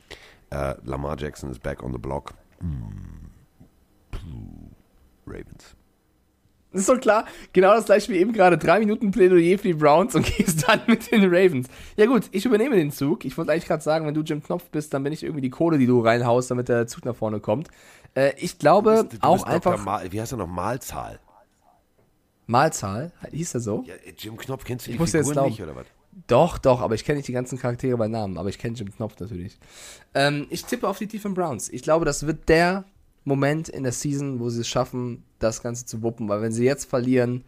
äh, 0.50 0.74
Lamar 0.84 1.18
Jackson 1.18 1.50
ist 1.50 1.62
back 1.62 1.82
on 1.82 1.92
the 1.92 1.98
block. 1.98 2.34
Mm. 2.60 3.16
Ravens. 5.26 5.76
Das 6.77 6.82
ist 6.82 6.90
doch 6.90 7.01
klar. 7.01 7.24
Genau 7.55 7.74
das 7.74 7.86
gleiche 7.86 8.12
wie 8.12 8.19
eben 8.19 8.35
gerade. 8.35 8.59
Drei 8.59 8.78
Minuten 8.78 9.11
Plädoyer 9.11 9.57
für 9.57 9.69
die 9.69 9.74
Browns 9.74 10.15
und 10.15 10.27
gehst 10.36 10.69
dann 10.69 10.81
mit 10.86 11.11
den 11.11 11.24
Ravens. 11.24 11.69
Ja 11.97 12.05
gut, 12.05 12.24
ich 12.32 12.44
übernehme 12.44 12.77
den 12.77 12.93
Zug. 12.93 13.24
Ich 13.24 13.39
wollte 13.39 13.53
eigentlich 13.53 13.66
gerade 13.66 13.82
sagen, 13.82 14.07
wenn 14.07 14.12
du 14.12 14.20
Jim 14.20 14.43
Knopf 14.43 14.69
bist, 14.69 14.93
dann 14.93 15.03
bin 15.03 15.12
ich 15.15 15.23
irgendwie 15.23 15.40
die 15.40 15.48
Kohle, 15.48 15.78
die 15.78 15.86
du 15.86 16.01
reinhaust, 16.01 16.51
damit 16.51 16.69
der 16.69 16.86
Zug 16.86 17.07
nach 17.07 17.16
vorne 17.16 17.40
kommt. 17.40 17.69
Äh, 18.15 18.32
ich 18.36 18.59
glaube 18.59 18.97
du 18.97 19.03
bist, 19.05 19.23
du 19.23 19.27
auch 19.27 19.44
bist 19.44 19.47
einfach... 19.47 19.82
Mal, 19.82 20.12
wie 20.12 20.20
heißt 20.20 20.32
er 20.32 20.39
noch? 20.39 20.47
Malzahl. 20.47 21.19
Malzahl? 22.47 23.12
Hieß 23.31 23.55
er 23.55 23.61
so? 23.61 23.85
Ja, 23.86 23.94
Jim 24.19 24.36
Knopf, 24.36 24.65
kennst 24.65 24.86
du 24.86 24.90
die 24.90 24.94
ich 24.97 25.01
muss 25.01 25.12
Figuren 25.12 25.24
jetzt 25.24 25.32
glauben. 25.32 25.51
nicht, 25.51 25.62
oder 25.62 25.77
was? 25.77 25.86
Doch, 26.27 26.59
doch, 26.59 26.82
aber 26.82 26.94
ich 26.94 27.05
kenne 27.05 27.16
nicht 27.16 27.28
die 27.28 27.32
ganzen 27.32 27.59
Charaktere 27.59 27.97
bei 27.97 28.09
Namen, 28.09 28.36
aber 28.36 28.51
ich 28.51 28.59
kenne 28.59 28.77
Jim 28.77 28.94
Knopf 28.94 29.19
natürlich. 29.19 29.59
Ähm, 30.15 30.47
ich 30.51 30.65
tippe 30.66 30.86
auf 30.86 30.98
die 30.98 31.07
Tiefen 31.07 31.32
Browns. 31.32 31.70
Ich 31.70 31.82
glaube, 31.82 32.05
das 32.05 32.27
wird 32.27 32.48
der 32.48 32.85
Moment 33.24 33.69
in 33.69 33.82
der 33.82 33.93
Season, 33.93 34.40
wo 34.40 34.48
sie 34.48 34.61
es 34.61 34.69
schaffen, 34.69 35.24
das 35.38 35.62
Ganze 35.62 35.86
zu 35.86 36.02
wuppen. 36.02 36.28
Weil 36.28 36.42
wenn 36.42 36.52
sie 36.52 36.64
jetzt 36.64 36.88
verlieren, 36.88 37.44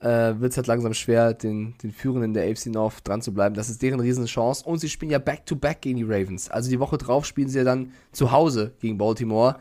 äh, 0.00 0.40
wird 0.40 0.52
es 0.52 0.56
halt 0.56 0.66
langsam 0.66 0.94
schwer, 0.94 1.34
den, 1.34 1.74
den 1.82 1.92
Führenden 1.92 2.32
der 2.32 2.50
AFC 2.50 2.66
North 2.66 3.06
dran 3.06 3.22
zu 3.22 3.32
bleiben. 3.32 3.54
Das 3.54 3.68
ist 3.68 3.82
deren 3.82 4.00
Riesenchance. 4.00 4.64
Und 4.64 4.78
sie 4.78 4.88
spielen 4.88 5.10
ja 5.10 5.18
Back-to-Back 5.18 5.78
-back 5.78 5.80
gegen 5.80 5.98
die 5.98 6.04
Ravens. 6.04 6.50
Also 6.50 6.70
die 6.70 6.80
Woche 6.80 6.98
drauf 6.98 7.26
spielen 7.26 7.48
sie 7.48 7.58
ja 7.58 7.64
dann 7.64 7.92
zu 8.12 8.32
Hause 8.32 8.72
gegen 8.80 8.98
Baltimore. 8.98 9.56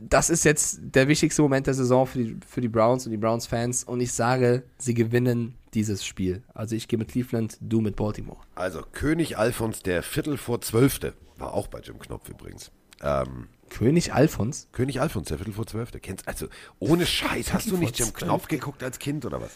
Das 0.00 0.30
ist 0.30 0.44
jetzt 0.44 0.78
der 0.80 1.08
wichtigste 1.08 1.42
Moment 1.42 1.66
der 1.66 1.74
Saison 1.74 2.06
für 2.06 2.18
die, 2.18 2.36
für 2.46 2.60
die 2.60 2.68
Browns 2.68 3.04
und 3.04 3.12
die 3.12 3.18
Browns-Fans. 3.18 3.84
Und 3.84 4.00
ich 4.00 4.12
sage, 4.12 4.62
sie 4.78 4.94
gewinnen 4.94 5.56
dieses 5.74 6.06
Spiel. 6.06 6.42
Also 6.54 6.76
ich 6.76 6.88
gehe 6.88 6.98
mit 6.98 7.08
Cleveland, 7.08 7.58
du 7.60 7.80
mit 7.80 7.96
Baltimore. 7.96 8.38
Also 8.54 8.82
König 8.92 9.36
Alfons 9.36 9.82
der 9.82 10.02
Viertel 10.02 10.36
vor 10.38 10.60
Zwölfte 10.60 11.14
war 11.36 11.52
auch 11.52 11.66
bei 11.66 11.80
Jim 11.80 11.98
Knopf 11.98 12.28
übrigens. 12.28 12.70
Ähm, 13.02 13.48
König 13.70 14.12
Alfons? 14.12 14.68
König 14.72 15.00
Alfons, 15.00 15.28
der 15.28 15.38
Viertel 15.38 15.54
vor 15.54 15.66
Zwölfte. 15.66 16.00
Kennst 16.00 16.28
also 16.28 16.46
ohne 16.78 17.06
Scheiß, 17.06 17.52
hast 17.52 17.70
du 17.70 17.76
nicht 17.76 17.98
Jim 17.98 18.12
Knopf 18.12 18.48
geguckt 18.48 18.82
als 18.82 18.98
Kind 18.98 19.24
oder 19.24 19.40
was? 19.40 19.52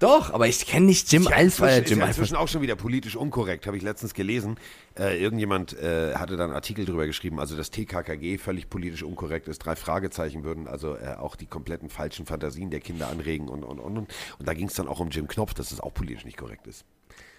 Doch, 0.00 0.32
aber 0.32 0.48
ich 0.48 0.66
kenne 0.66 0.86
nicht 0.86 1.12
Jim 1.12 1.22
Ja, 1.22 1.30
Alfons. 1.30 1.52
inzwischen, 1.60 1.68
Äh, 1.68 1.82
ist 1.84 1.90
Jim 1.90 1.98
ja 2.00 2.04
Alfons. 2.06 2.18
inzwischen 2.18 2.36
auch 2.36 2.48
schon 2.48 2.60
wieder 2.62 2.74
politisch 2.74 3.14
unkorrekt, 3.14 3.68
habe 3.68 3.76
ich 3.76 3.84
letztens 3.84 4.14
gelesen. 4.14 4.56
Äh, 4.98 5.22
irgendjemand 5.22 5.74
äh, 5.78 6.14
hatte 6.16 6.36
dann 6.36 6.46
einen 6.46 6.54
Artikel 6.54 6.84
drüber 6.84 7.06
geschrieben, 7.06 7.38
also 7.38 7.56
das 7.56 7.70
TKKG 7.70 8.36
völlig 8.38 8.68
politisch 8.68 9.04
unkorrekt 9.04 9.46
ist. 9.46 9.60
Drei 9.60 9.76
Fragezeichen 9.76 10.42
würden 10.42 10.66
also 10.66 10.96
äh, 10.96 11.14
auch 11.20 11.36
die 11.36 11.46
kompletten 11.46 11.88
falschen 11.88 12.26
Fantasien 12.26 12.70
der 12.70 12.80
Kinder 12.80 13.08
anregen 13.10 13.48
und 13.48 13.62
und 13.62 13.78
und. 13.78 13.96
Und, 13.96 14.08
und 14.40 14.48
da 14.48 14.54
ging 14.54 14.66
es 14.66 14.74
dann 14.74 14.88
auch 14.88 14.98
um 14.98 15.10
Jim 15.10 15.28
Knopf, 15.28 15.54
dass 15.54 15.70
es 15.70 15.78
auch 15.78 15.94
politisch 15.94 16.24
nicht 16.24 16.36
korrekt 16.36 16.66
ist. 16.66 16.84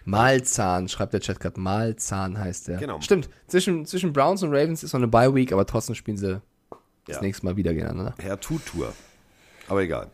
Malzahn, 0.05 0.87
schreibt 0.89 1.13
der 1.13 1.19
Chat 1.21 1.39
gerade. 1.39 1.59
Malzahn 1.59 2.37
heißt 2.37 2.67
der. 2.67 2.77
Genau. 2.77 2.99
Stimmt. 3.01 3.29
Zwischen, 3.47 3.85
zwischen 3.85 4.13
Browns 4.13 4.43
und 4.43 4.49
Ravens 4.49 4.83
ist 4.83 4.93
noch 4.93 4.99
eine 4.99 5.07
Bye-Week, 5.07 5.51
aber 5.53 5.65
trotzdem 5.65 5.95
spielen 5.95 6.17
sie 6.17 6.41
das 7.05 7.17
Ja. 7.17 7.21
nächste 7.21 7.45
Mal 7.45 7.55
wieder 7.55 7.73
gegeneinander. 7.73 8.15
Herr 8.19 8.39
Tutur. 8.39 8.93
Aber 9.67 9.81
egal. 9.81 10.09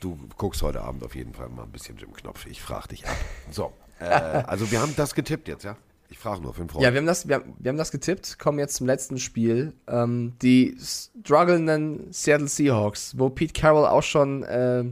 Du 0.00 0.18
guckst 0.38 0.62
heute 0.62 0.80
Abend 0.82 1.04
auf 1.04 1.14
jeden 1.14 1.34
Fall 1.34 1.48
mal 1.48 1.64
ein 1.64 1.70
bisschen 1.72 1.96
Jim 1.98 2.12
Knopf. 2.12 2.46
Ich 2.46 2.62
frage 2.62 2.88
dich 2.88 3.06
ab. 3.06 3.14
So, 3.50 3.72
äh, 4.00 4.04
also 4.04 4.70
wir 4.70 4.80
haben 4.80 4.94
das 4.96 5.14
getippt 5.14 5.48
jetzt, 5.48 5.64
ja? 5.64 5.76
Ich 6.08 6.18
frage 6.18 6.40
nur 6.40 6.54
für 6.54 6.60
den 6.62 6.68
Freund. 6.70 6.84
Ja, 6.84 6.92
wir 6.92 6.98
haben, 7.00 7.06
das, 7.06 7.26
wir, 7.28 7.34
haben, 7.34 7.54
wir 7.58 7.68
haben 7.68 7.76
das 7.76 7.90
getippt, 7.90 8.38
kommen 8.38 8.58
jetzt 8.60 8.76
zum 8.76 8.86
letzten 8.86 9.18
Spiel. 9.18 9.72
Ähm, 9.88 10.34
die 10.40 10.76
strugglenden 10.80 12.12
Seattle 12.12 12.46
Seahawks, 12.48 13.18
wo 13.18 13.28
Pete 13.28 13.52
Carroll 13.52 13.86
auch 13.86 14.04
schon 14.04 14.44
äh, 14.44 14.84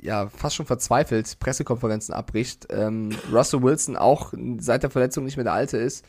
ja, 0.00 0.28
fast 0.28 0.56
schon 0.56 0.66
verzweifelt 0.66 1.38
Pressekonferenzen 1.40 2.14
abbricht. 2.14 2.66
Ähm, 2.70 3.10
Russell 3.32 3.62
Wilson 3.62 3.96
auch 3.96 4.32
seit 4.58 4.82
der 4.82 4.90
Verletzung 4.90 5.24
nicht 5.24 5.36
mehr 5.36 5.44
der 5.44 5.52
Alte 5.52 5.76
ist. 5.76 6.04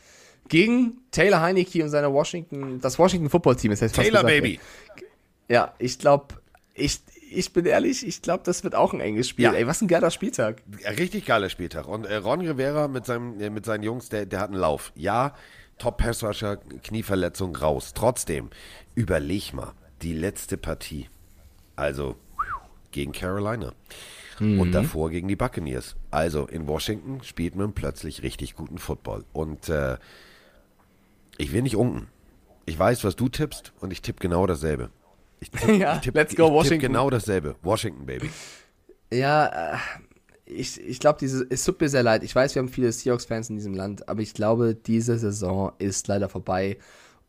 Gegen 0.48 0.98
Taylor 1.10 1.40
Heineke 1.40 1.82
und 1.82 1.90
seine 1.90 2.12
Washington, 2.12 2.80
das 2.80 2.98
Washington 2.98 3.30
Football 3.30 3.56
Team. 3.56 3.70
Das 3.70 3.82
heißt 3.82 3.94
fast 3.94 4.08
Taylor 4.08 4.22
gesagt, 4.22 4.42
Baby. 4.42 4.60
Ja, 5.48 5.74
ich 5.78 5.98
glaube, 5.98 6.36
ich, 6.74 7.00
ich 7.30 7.52
bin 7.52 7.66
ehrlich, 7.66 8.06
ich 8.06 8.22
glaube, 8.22 8.42
das 8.44 8.64
wird 8.64 8.74
auch 8.74 8.92
ein 8.92 9.00
enges 9.00 9.28
Spiel. 9.28 9.44
Ja. 9.44 9.52
Ey, 9.52 9.66
was 9.66 9.80
ein 9.80 9.88
geiler 9.88 10.10
Spieltag. 10.10 10.62
Richtig 10.98 11.26
geiler 11.26 11.50
Spieltag. 11.50 11.86
Und 11.86 12.04
äh, 12.04 12.16
Ron 12.16 12.40
Rivera 12.40 12.88
mit, 12.88 13.06
seinem, 13.06 13.40
äh, 13.40 13.50
mit 13.50 13.64
seinen 13.64 13.82
Jungs, 13.82 14.08
der, 14.08 14.26
der 14.26 14.40
hat 14.40 14.50
einen 14.50 14.58
Lauf. 14.58 14.92
Ja, 14.94 15.34
Top-Passrusher, 15.78 16.58
Knieverletzung 16.82 17.56
raus. 17.56 17.92
Trotzdem, 17.94 18.50
überleg 18.94 19.52
mal, 19.52 19.72
die 20.02 20.12
letzte 20.12 20.56
Partie. 20.56 21.08
Also 21.76 22.16
gegen 22.92 23.12
Carolina. 23.12 23.72
Und 24.38 24.72
davor 24.72 25.10
gegen 25.10 25.28
die 25.28 25.36
Buccaneers. 25.36 25.96
Also 26.10 26.46
in 26.46 26.66
Washington 26.66 27.22
spielt 27.22 27.56
man 27.56 27.74
plötzlich 27.74 28.22
richtig 28.22 28.54
guten 28.56 28.78
Football. 28.78 29.24
Und 29.34 29.68
äh, 29.68 29.98
Ich 31.36 31.52
will 31.52 31.60
nicht 31.60 31.76
unken. 31.76 32.06
Ich 32.64 32.78
weiß, 32.78 33.04
was 33.04 33.16
du 33.16 33.28
tippst 33.28 33.72
und 33.80 33.92
ich 33.92 34.00
tippe 34.00 34.20
genau 34.20 34.46
dasselbe. 34.46 34.88
Ich 35.40 35.50
tipp, 35.50 35.68
Ja, 35.78 35.98
tipp, 35.98 36.14
let's 36.14 36.34
go, 36.34 36.50
Washington. 36.50 36.80
genau 36.80 37.10
dasselbe. 37.10 37.56
Washington, 37.62 38.06
Baby. 38.06 38.30
Ja, 39.12 39.74
äh, 39.74 39.76
ich, 40.46 40.80
ich 40.80 41.00
glaube, 41.00 41.18
diese, 41.20 41.46
es 41.50 41.62
tut 41.64 41.78
mir 41.78 41.90
sehr 41.90 42.02
leid. 42.02 42.22
Ich 42.22 42.34
weiß, 42.34 42.54
wir 42.54 42.62
haben 42.62 42.68
viele 42.70 42.90
Seahawks-Fans 42.92 43.50
in 43.50 43.56
diesem 43.56 43.74
Land, 43.74 44.08
aber 44.08 44.22
ich 44.22 44.32
glaube, 44.32 44.74
diese 44.74 45.18
Saison 45.18 45.72
ist 45.78 46.08
leider 46.08 46.30
vorbei. 46.30 46.78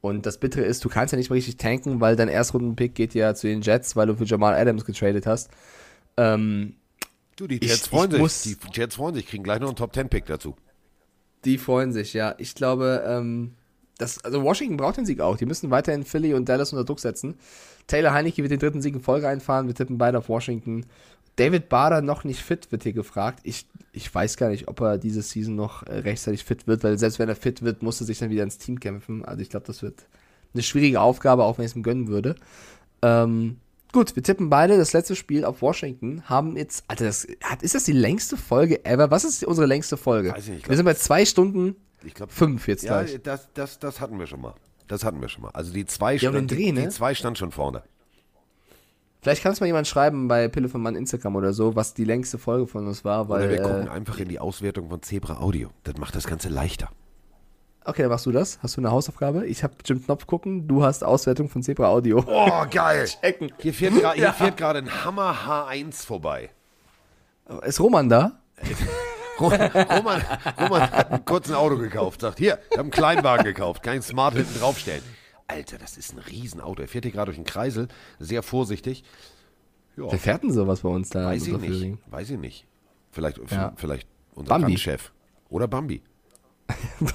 Und 0.01 0.25
das 0.25 0.39
Bittere 0.39 0.65
ist, 0.65 0.83
du 0.83 0.89
kannst 0.89 1.11
ja 1.11 1.17
nicht 1.17 1.29
mal 1.29 1.35
richtig 1.35 1.57
tanken, 1.57 2.01
weil 2.01 2.15
dein 2.15 2.27
Erstrunden-Pick 2.27 2.95
geht 2.95 3.13
ja 3.13 3.35
zu 3.35 3.47
den 3.47 3.61
Jets, 3.61 3.95
weil 3.95 4.07
du 4.07 4.15
für 4.15 4.25
Jamal 4.25 4.55
Adams 4.55 4.83
getradet 4.85 5.25
hast. 5.27 5.49
Ähm, 6.17 6.75
Du, 7.37 7.47
die 7.47 7.55
Ich- 7.63 7.69
Jets 7.69 7.87
freuen 7.87 8.07
ich 8.07 8.11
sich. 8.13 8.21
muss- 8.21 8.41
Die 8.43 8.57
Jets 8.79 8.95
freuen 8.95 9.15
sich, 9.15 9.25
kriegen 9.25 9.43
gleich 9.43 9.59
noch 9.59 9.67
einen 9.69 9.75
Top-10-Pick 9.77 10.25
dazu. 10.25 10.55
die 11.45 11.57
freuen 11.57 11.91
sich, 11.91 12.13
ja. 12.13 12.35
Ich 12.37 12.53
glaube, 12.53 13.03
ähm, 13.07 13.55
das, 13.97 14.23
also 14.23 14.43
Washington 14.43 14.77
braucht 14.77 14.97
den 14.97 15.07
Sieg 15.07 15.21
auch. 15.21 15.37
Die 15.37 15.47
müssen 15.47 15.71
weiterhin 15.71 16.03
Philly 16.03 16.35
und 16.35 16.47
Dallas 16.47 16.71
unter 16.71 16.83
Druck 16.85 16.99
setzen. 16.99 17.35
Taylor 17.87 18.13
Heineke 18.13 18.43
wird 18.43 18.51
den 18.51 18.59
dritten 18.59 18.79
Sieg 18.81 18.93
in 18.93 19.01
Folge 19.01 19.27
einfahren. 19.27 19.65
Wir 19.65 19.73
tippen 19.73 19.97
beide 19.97 20.19
auf 20.19 20.29
Washington. 20.29 20.85
David 21.37 21.69
Bader 21.69 22.01
noch 22.01 22.23
nicht 22.23 22.41
fit, 22.41 22.71
wird 22.71 22.83
hier 22.83 22.93
gefragt. 22.93 23.39
Ich, 23.43 23.65
ich 23.93 24.13
weiß 24.13 24.37
gar 24.37 24.49
nicht, 24.49 24.67
ob 24.67 24.81
er 24.81 24.97
diese 24.97 25.21
Season 25.21 25.55
noch 25.55 25.83
äh, 25.83 25.99
rechtzeitig 25.99 26.43
fit 26.43 26.67
wird, 26.67 26.83
weil 26.83 26.97
selbst 26.97 27.19
wenn 27.19 27.29
er 27.29 27.35
fit 27.35 27.61
wird, 27.61 27.81
muss 27.81 27.99
er 28.01 28.05
sich 28.05 28.19
dann 28.19 28.29
wieder 28.29 28.43
ins 28.43 28.57
Team 28.57 28.79
kämpfen. 28.79 29.23
Also 29.25 29.41
ich 29.41 29.49
glaube, 29.49 29.65
das 29.65 29.81
wird 29.81 30.05
eine 30.53 30.63
schwierige 30.63 30.99
Aufgabe, 31.01 31.43
auch 31.43 31.57
wenn 31.57 31.65
ich 31.65 31.71
es 31.71 31.75
ihm 31.75 31.83
gönnen 31.83 32.07
würde. 32.07 32.35
Ähm, 33.01 33.57
gut, 33.93 34.15
wir 34.15 34.23
tippen 34.23 34.49
beide 34.49 34.77
das 34.77 34.93
letzte 34.93 35.15
Spiel 35.15 35.45
auf 35.45 35.61
Washington. 35.61 36.23
Haben 36.29 36.57
jetzt, 36.57 36.83
Alter, 36.87 37.05
das, 37.05 37.25
ist 37.61 37.75
das 37.75 37.85
die 37.85 37.93
längste 37.93 38.37
Folge 38.37 38.83
ever? 38.85 39.09
Was 39.11 39.23
ist 39.23 39.43
unsere 39.45 39.67
längste 39.67 39.97
Folge? 39.97 40.31
Weiß 40.33 40.43
ich 40.43 40.49
nicht, 40.49 40.63
ich 40.63 40.69
wir 40.69 40.75
sind 40.75 40.85
bei 40.85 40.93
zwei 40.95 41.25
Stunden 41.25 41.75
Ich 42.03 42.13
glaube, 42.13 42.31
fünf 42.31 42.67
jetzt 42.67 42.83
ja, 42.83 43.01
gleich. 43.01 43.19
das, 43.23 43.49
das, 43.53 43.79
das 43.79 44.01
hatten 44.01 44.19
wir 44.19 44.27
schon 44.27 44.41
mal. 44.41 44.53
Das 44.87 45.05
hatten 45.05 45.21
wir 45.21 45.29
schon 45.29 45.43
mal. 45.43 45.51
Also 45.51 45.71
die 45.71 45.85
zwei, 45.85 46.15
Ja, 46.15 46.31
stand, 46.31 46.51
Dreh, 46.51 46.73
ne? 46.73 46.83
die 46.83 46.89
zwei 46.89 47.15
stand 47.15 47.37
schon 47.37 47.51
vorne. 47.51 47.81
Vielleicht 49.21 49.43
kann 49.43 49.51
es 49.51 49.59
mal 49.59 49.67
jemand 49.67 49.87
schreiben 49.87 50.27
bei 50.27 50.47
Pille 50.47 50.67
von 50.67 50.81
Mann 50.81 50.95
Instagram 50.95 51.35
oder 51.35 51.53
so, 51.53 51.75
was 51.75 51.93
die 51.93 52.05
längste 52.05 52.39
Folge 52.39 52.65
von 52.65 52.87
uns 52.87 53.05
war, 53.05 53.29
weil. 53.29 53.43
Oder 53.43 53.49
wir 53.51 53.61
gucken 53.61 53.87
äh, 53.87 53.91
einfach 53.91 54.17
in 54.19 54.29
die 54.29 54.39
Auswertung 54.39 54.89
von 54.89 55.01
Zebra 55.03 55.39
Audio. 55.39 55.69
Das 55.83 55.95
macht 55.97 56.15
das 56.15 56.25
Ganze 56.25 56.49
leichter. 56.49 56.89
okay, 57.85 58.01
dann 58.01 58.09
machst 58.09 58.25
du 58.25 58.31
das. 58.31 58.57
Hast 58.63 58.77
du 58.77 58.81
eine 58.81 58.89
Hausaufgabe? 58.89 59.45
Ich 59.45 59.63
habe 59.63 59.75
Jim 59.85 60.03
Knopf 60.03 60.25
gucken. 60.25 60.67
Du 60.67 60.83
hast 60.83 61.03
Auswertung 61.03 61.49
von 61.49 61.61
Zebra 61.61 61.89
Audio. 61.89 62.23
Oh, 62.25 62.65
geil. 62.71 63.05
Checken. 63.21 63.53
Hier 63.59 63.73
fährt 63.73 64.57
gerade 64.57 64.79
ein 64.79 65.05
Hammer 65.05 65.35
H1 65.47 66.03
vorbei. 66.03 66.49
Ist 67.63 67.79
Roman 67.79 68.09
da? 68.09 68.39
Roman, 69.39 69.71
Roman 70.59 70.91
hat 70.91 71.11
ein 71.11 71.25
kurzes 71.25 71.53
Auto 71.53 71.77
gekauft. 71.77 72.21
Sagt, 72.21 72.39
hier, 72.39 72.57
ich 72.69 72.77
habe 72.77 72.81
einen 72.83 72.91
Kleinwagen 72.91 73.45
gekauft. 73.45 73.83
Kann 73.83 73.97
ich 73.99 74.03
Smart 74.03 74.33
hinten 74.35 74.59
draufstellen. 74.59 75.03
Alter, 75.47 75.77
das 75.77 75.97
ist 75.97 76.13
ein 76.13 76.19
Riesenauto. 76.19 76.81
Er 76.81 76.87
fährt 76.87 77.05
hier 77.05 77.11
gerade 77.11 77.27
durch 77.27 77.37
den 77.37 77.45
Kreisel. 77.45 77.87
Sehr 78.19 78.41
vorsichtig. 78.43 79.03
Ja, 79.97 80.09
Wer 80.11 80.19
fährt 80.19 80.43
denn 80.43 80.51
sowas 80.53 80.81
bei 80.81 80.89
uns 80.89 81.09
da? 81.09 81.25
weiß 81.27 81.41
ich 81.43 81.47
nicht. 81.49 81.55
Unterföhring? 81.63 81.97
Weiß 82.07 82.29
ich 82.29 82.39
nicht. 82.39 82.65
Vielleicht, 83.11 83.37
Ja. 83.51 83.73
vielleicht 83.75 84.07
unser 84.33 84.49
Bambi. 84.57 84.77
Chef. 84.77 85.11
Oder 85.49 85.67
Bambi. 85.67 86.01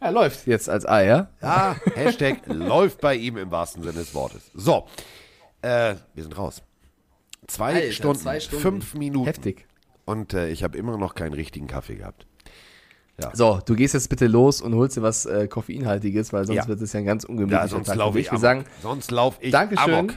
Er 0.00 0.12
läuft 0.12 0.46
jetzt 0.46 0.68
als 0.68 0.84
A, 0.84 1.00
ja? 1.02 1.30
Ja, 1.40 1.76
Hashtag 1.94 2.42
läuft 2.46 3.00
bei 3.00 3.14
ihm 3.14 3.38
im 3.38 3.50
wahrsten 3.50 3.82
Sinne 3.82 3.94
des 3.94 4.12
Wortes. 4.14 4.50
So, 4.52 4.86
äh, 5.62 5.94
wir 6.12 6.22
sind 6.22 6.36
raus. 6.36 6.62
Zwei, 7.46 7.74
Alter, 7.74 7.92
Stunden, 7.92 8.18
zwei 8.22 8.38
Stunden. 8.40 8.62
fünf 8.62 8.94
Minuten. 8.94 9.24
Heftig. 9.26 9.66
Und 10.04 10.34
äh, 10.34 10.50
ich 10.50 10.62
habe 10.62 10.76
immer 10.76 10.98
noch 10.98 11.14
keinen 11.14 11.32
richtigen 11.32 11.66
Kaffee 11.68 11.96
gehabt. 11.96 12.26
So, 13.32 13.60
du 13.64 13.74
gehst 13.74 13.94
jetzt 13.94 14.08
bitte 14.08 14.26
los 14.26 14.60
und 14.60 14.74
holst 14.74 14.96
dir 14.96 15.02
was 15.02 15.24
äh, 15.26 15.46
Koffeinhaltiges, 15.48 16.32
weil 16.32 16.44
sonst 16.46 16.56
Ja. 16.56 16.68
wird 16.68 16.80
es 16.80 16.92
ja 16.92 17.00
ein 17.00 17.06
ganz 17.06 17.24
ungemütlicher 17.24 17.62
Ja, 17.62 17.68
sonst 17.68 17.94
laufe 17.94 18.18
ich 18.18 18.28
amok. 18.30 18.40
sagen 18.40 18.64
sonst 18.82 19.10
laufe 19.10 19.38
ich 19.42 19.52
Dankeschön. 19.52 19.94
amok. 19.94 20.14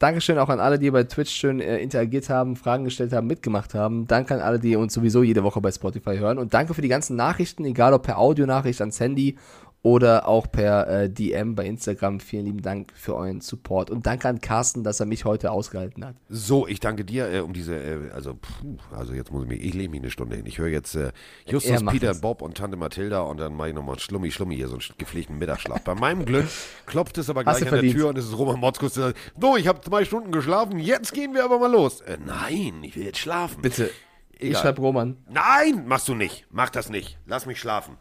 Dankeschön 0.00 0.38
auch 0.38 0.48
an 0.48 0.60
alle, 0.60 0.78
die 0.78 0.90
bei 0.90 1.04
Twitch 1.04 1.30
schön 1.32 1.60
äh, 1.60 1.78
interagiert 1.78 2.28
haben, 2.28 2.56
Fragen 2.56 2.84
gestellt 2.84 3.12
haben, 3.12 3.26
mitgemacht 3.26 3.74
haben. 3.74 4.06
Danke 4.06 4.34
an 4.34 4.40
alle, 4.40 4.58
die 4.58 4.76
uns 4.76 4.92
sowieso 4.92 5.22
jede 5.22 5.42
Woche 5.44 5.60
bei 5.60 5.70
Spotify 5.72 6.16
hören. 6.18 6.38
Und 6.38 6.52
danke 6.52 6.74
für 6.74 6.82
die 6.82 6.88
ganzen 6.88 7.16
Nachrichten, 7.16 7.64
egal 7.64 7.94
ob 7.94 8.02
per 8.02 8.18
Audionachricht 8.18 8.80
ans 8.80 8.98
Handy 9.00 9.36
oder 9.84 10.26
auch 10.26 10.50
per 10.50 10.88
äh, 10.88 11.10
DM 11.10 11.54
bei 11.54 11.66
Instagram. 11.66 12.18
Vielen 12.18 12.46
lieben 12.46 12.62
Dank 12.62 12.90
für 12.96 13.14
euren 13.14 13.42
Support. 13.42 13.90
Und 13.90 14.06
danke 14.06 14.26
an 14.26 14.40
Carsten, 14.40 14.82
dass 14.82 14.98
er 14.98 15.04
mich 15.04 15.26
heute 15.26 15.50
ausgehalten 15.50 16.06
hat. 16.06 16.16
So, 16.30 16.66
ich 16.66 16.80
danke 16.80 17.04
dir 17.04 17.30
äh, 17.30 17.40
um 17.40 17.52
diese, 17.52 17.76
äh, 17.76 18.10
also, 18.14 18.32
puh, 18.34 18.78
also 18.96 19.12
jetzt 19.12 19.30
muss 19.30 19.42
ich 19.42 19.48
mich, 19.50 19.62
ich 19.62 19.74
lege 19.74 19.90
mich 19.90 20.00
eine 20.00 20.10
Stunde 20.10 20.36
hin. 20.36 20.46
Ich 20.46 20.56
höre 20.56 20.68
jetzt 20.68 20.94
äh, 20.94 21.12
Justus, 21.46 21.82
Er 21.82 21.86
Peter, 21.86 22.06
das. 22.08 22.22
Bob 22.22 22.40
und 22.40 22.56
Tante 22.56 22.78
Mathilda 22.78 23.20
und 23.20 23.38
dann 23.38 23.54
mache 23.54 23.68
ich 23.68 23.74
nochmal 23.74 23.98
Schlummi, 23.98 24.30
Schlummi 24.30 24.56
hier, 24.56 24.68
so 24.68 24.76
einen 24.76 24.82
gepflegten 24.96 25.36
Mittagsschlaf. 25.36 25.82
Bei 25.82 25.94
meinem 25.94 26.24
Glück 26.24 26.46
klopft 26.86 27.18
es 27.18 27.28
aber 27.28 27.44
gleich 27.44 27.56
an 27.56 27.60
der 27.64 27.68
verdient. 27.68 27.94
Tür 27.94 28.08
und 28.08 28.16
es 28.16 28.24
ist 28.24 28.38
Roman 28.38 28.58
Motzkus, 28.58 28.94
der 28.94 29.08
sagt, 29.08 29.18
so, 29.38 29.58
ich 29.58 29.68
habe 29.68 29.82
zwei 29.82 30.06
Stunden 30.06 30.32
geschlafen, 30.32 30.78
jetzt 30.78 31.12
gehen 31.12 31.34
wir 31.34 31.44
aber 31.44 31.58
mal 31.58 31.70
los. 31.70 32.00
Äh, 32.00 32.16
nein, 32.24 32.82
ich 32.84 32.96
will 32.96 33.04
jetzt 33.04 33.18
schlafen. 33.18 33.60
Bitte. 33.60 33.90
Ich 34.38 34.48
Egal. 34.48 34.62
schreibe 34.62 34.80
Roman. 34.80 35.18
Nein, 35.28 35.86
machst 35.86 36.08
du 36.08 36.14
nicht. 36.14 36.46
Mach 36.50 36.70
das 36.70 36.88
nicht. 36.88 37.18
Lass 37.26 37.44
mich 37.44 37.60
schlafen. 37.60 37.98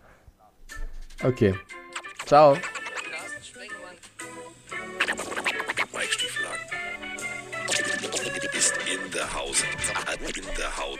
Okay. 1.23 1.55
Ciao. 2.25 2.57
Ist 8.53 8.77
in 8.91 9.11
der 9.11 9.33
Haus. 9.33 9.63
In 10.35 10.45
der 10.57 10.77
Haut, 10.77 10.99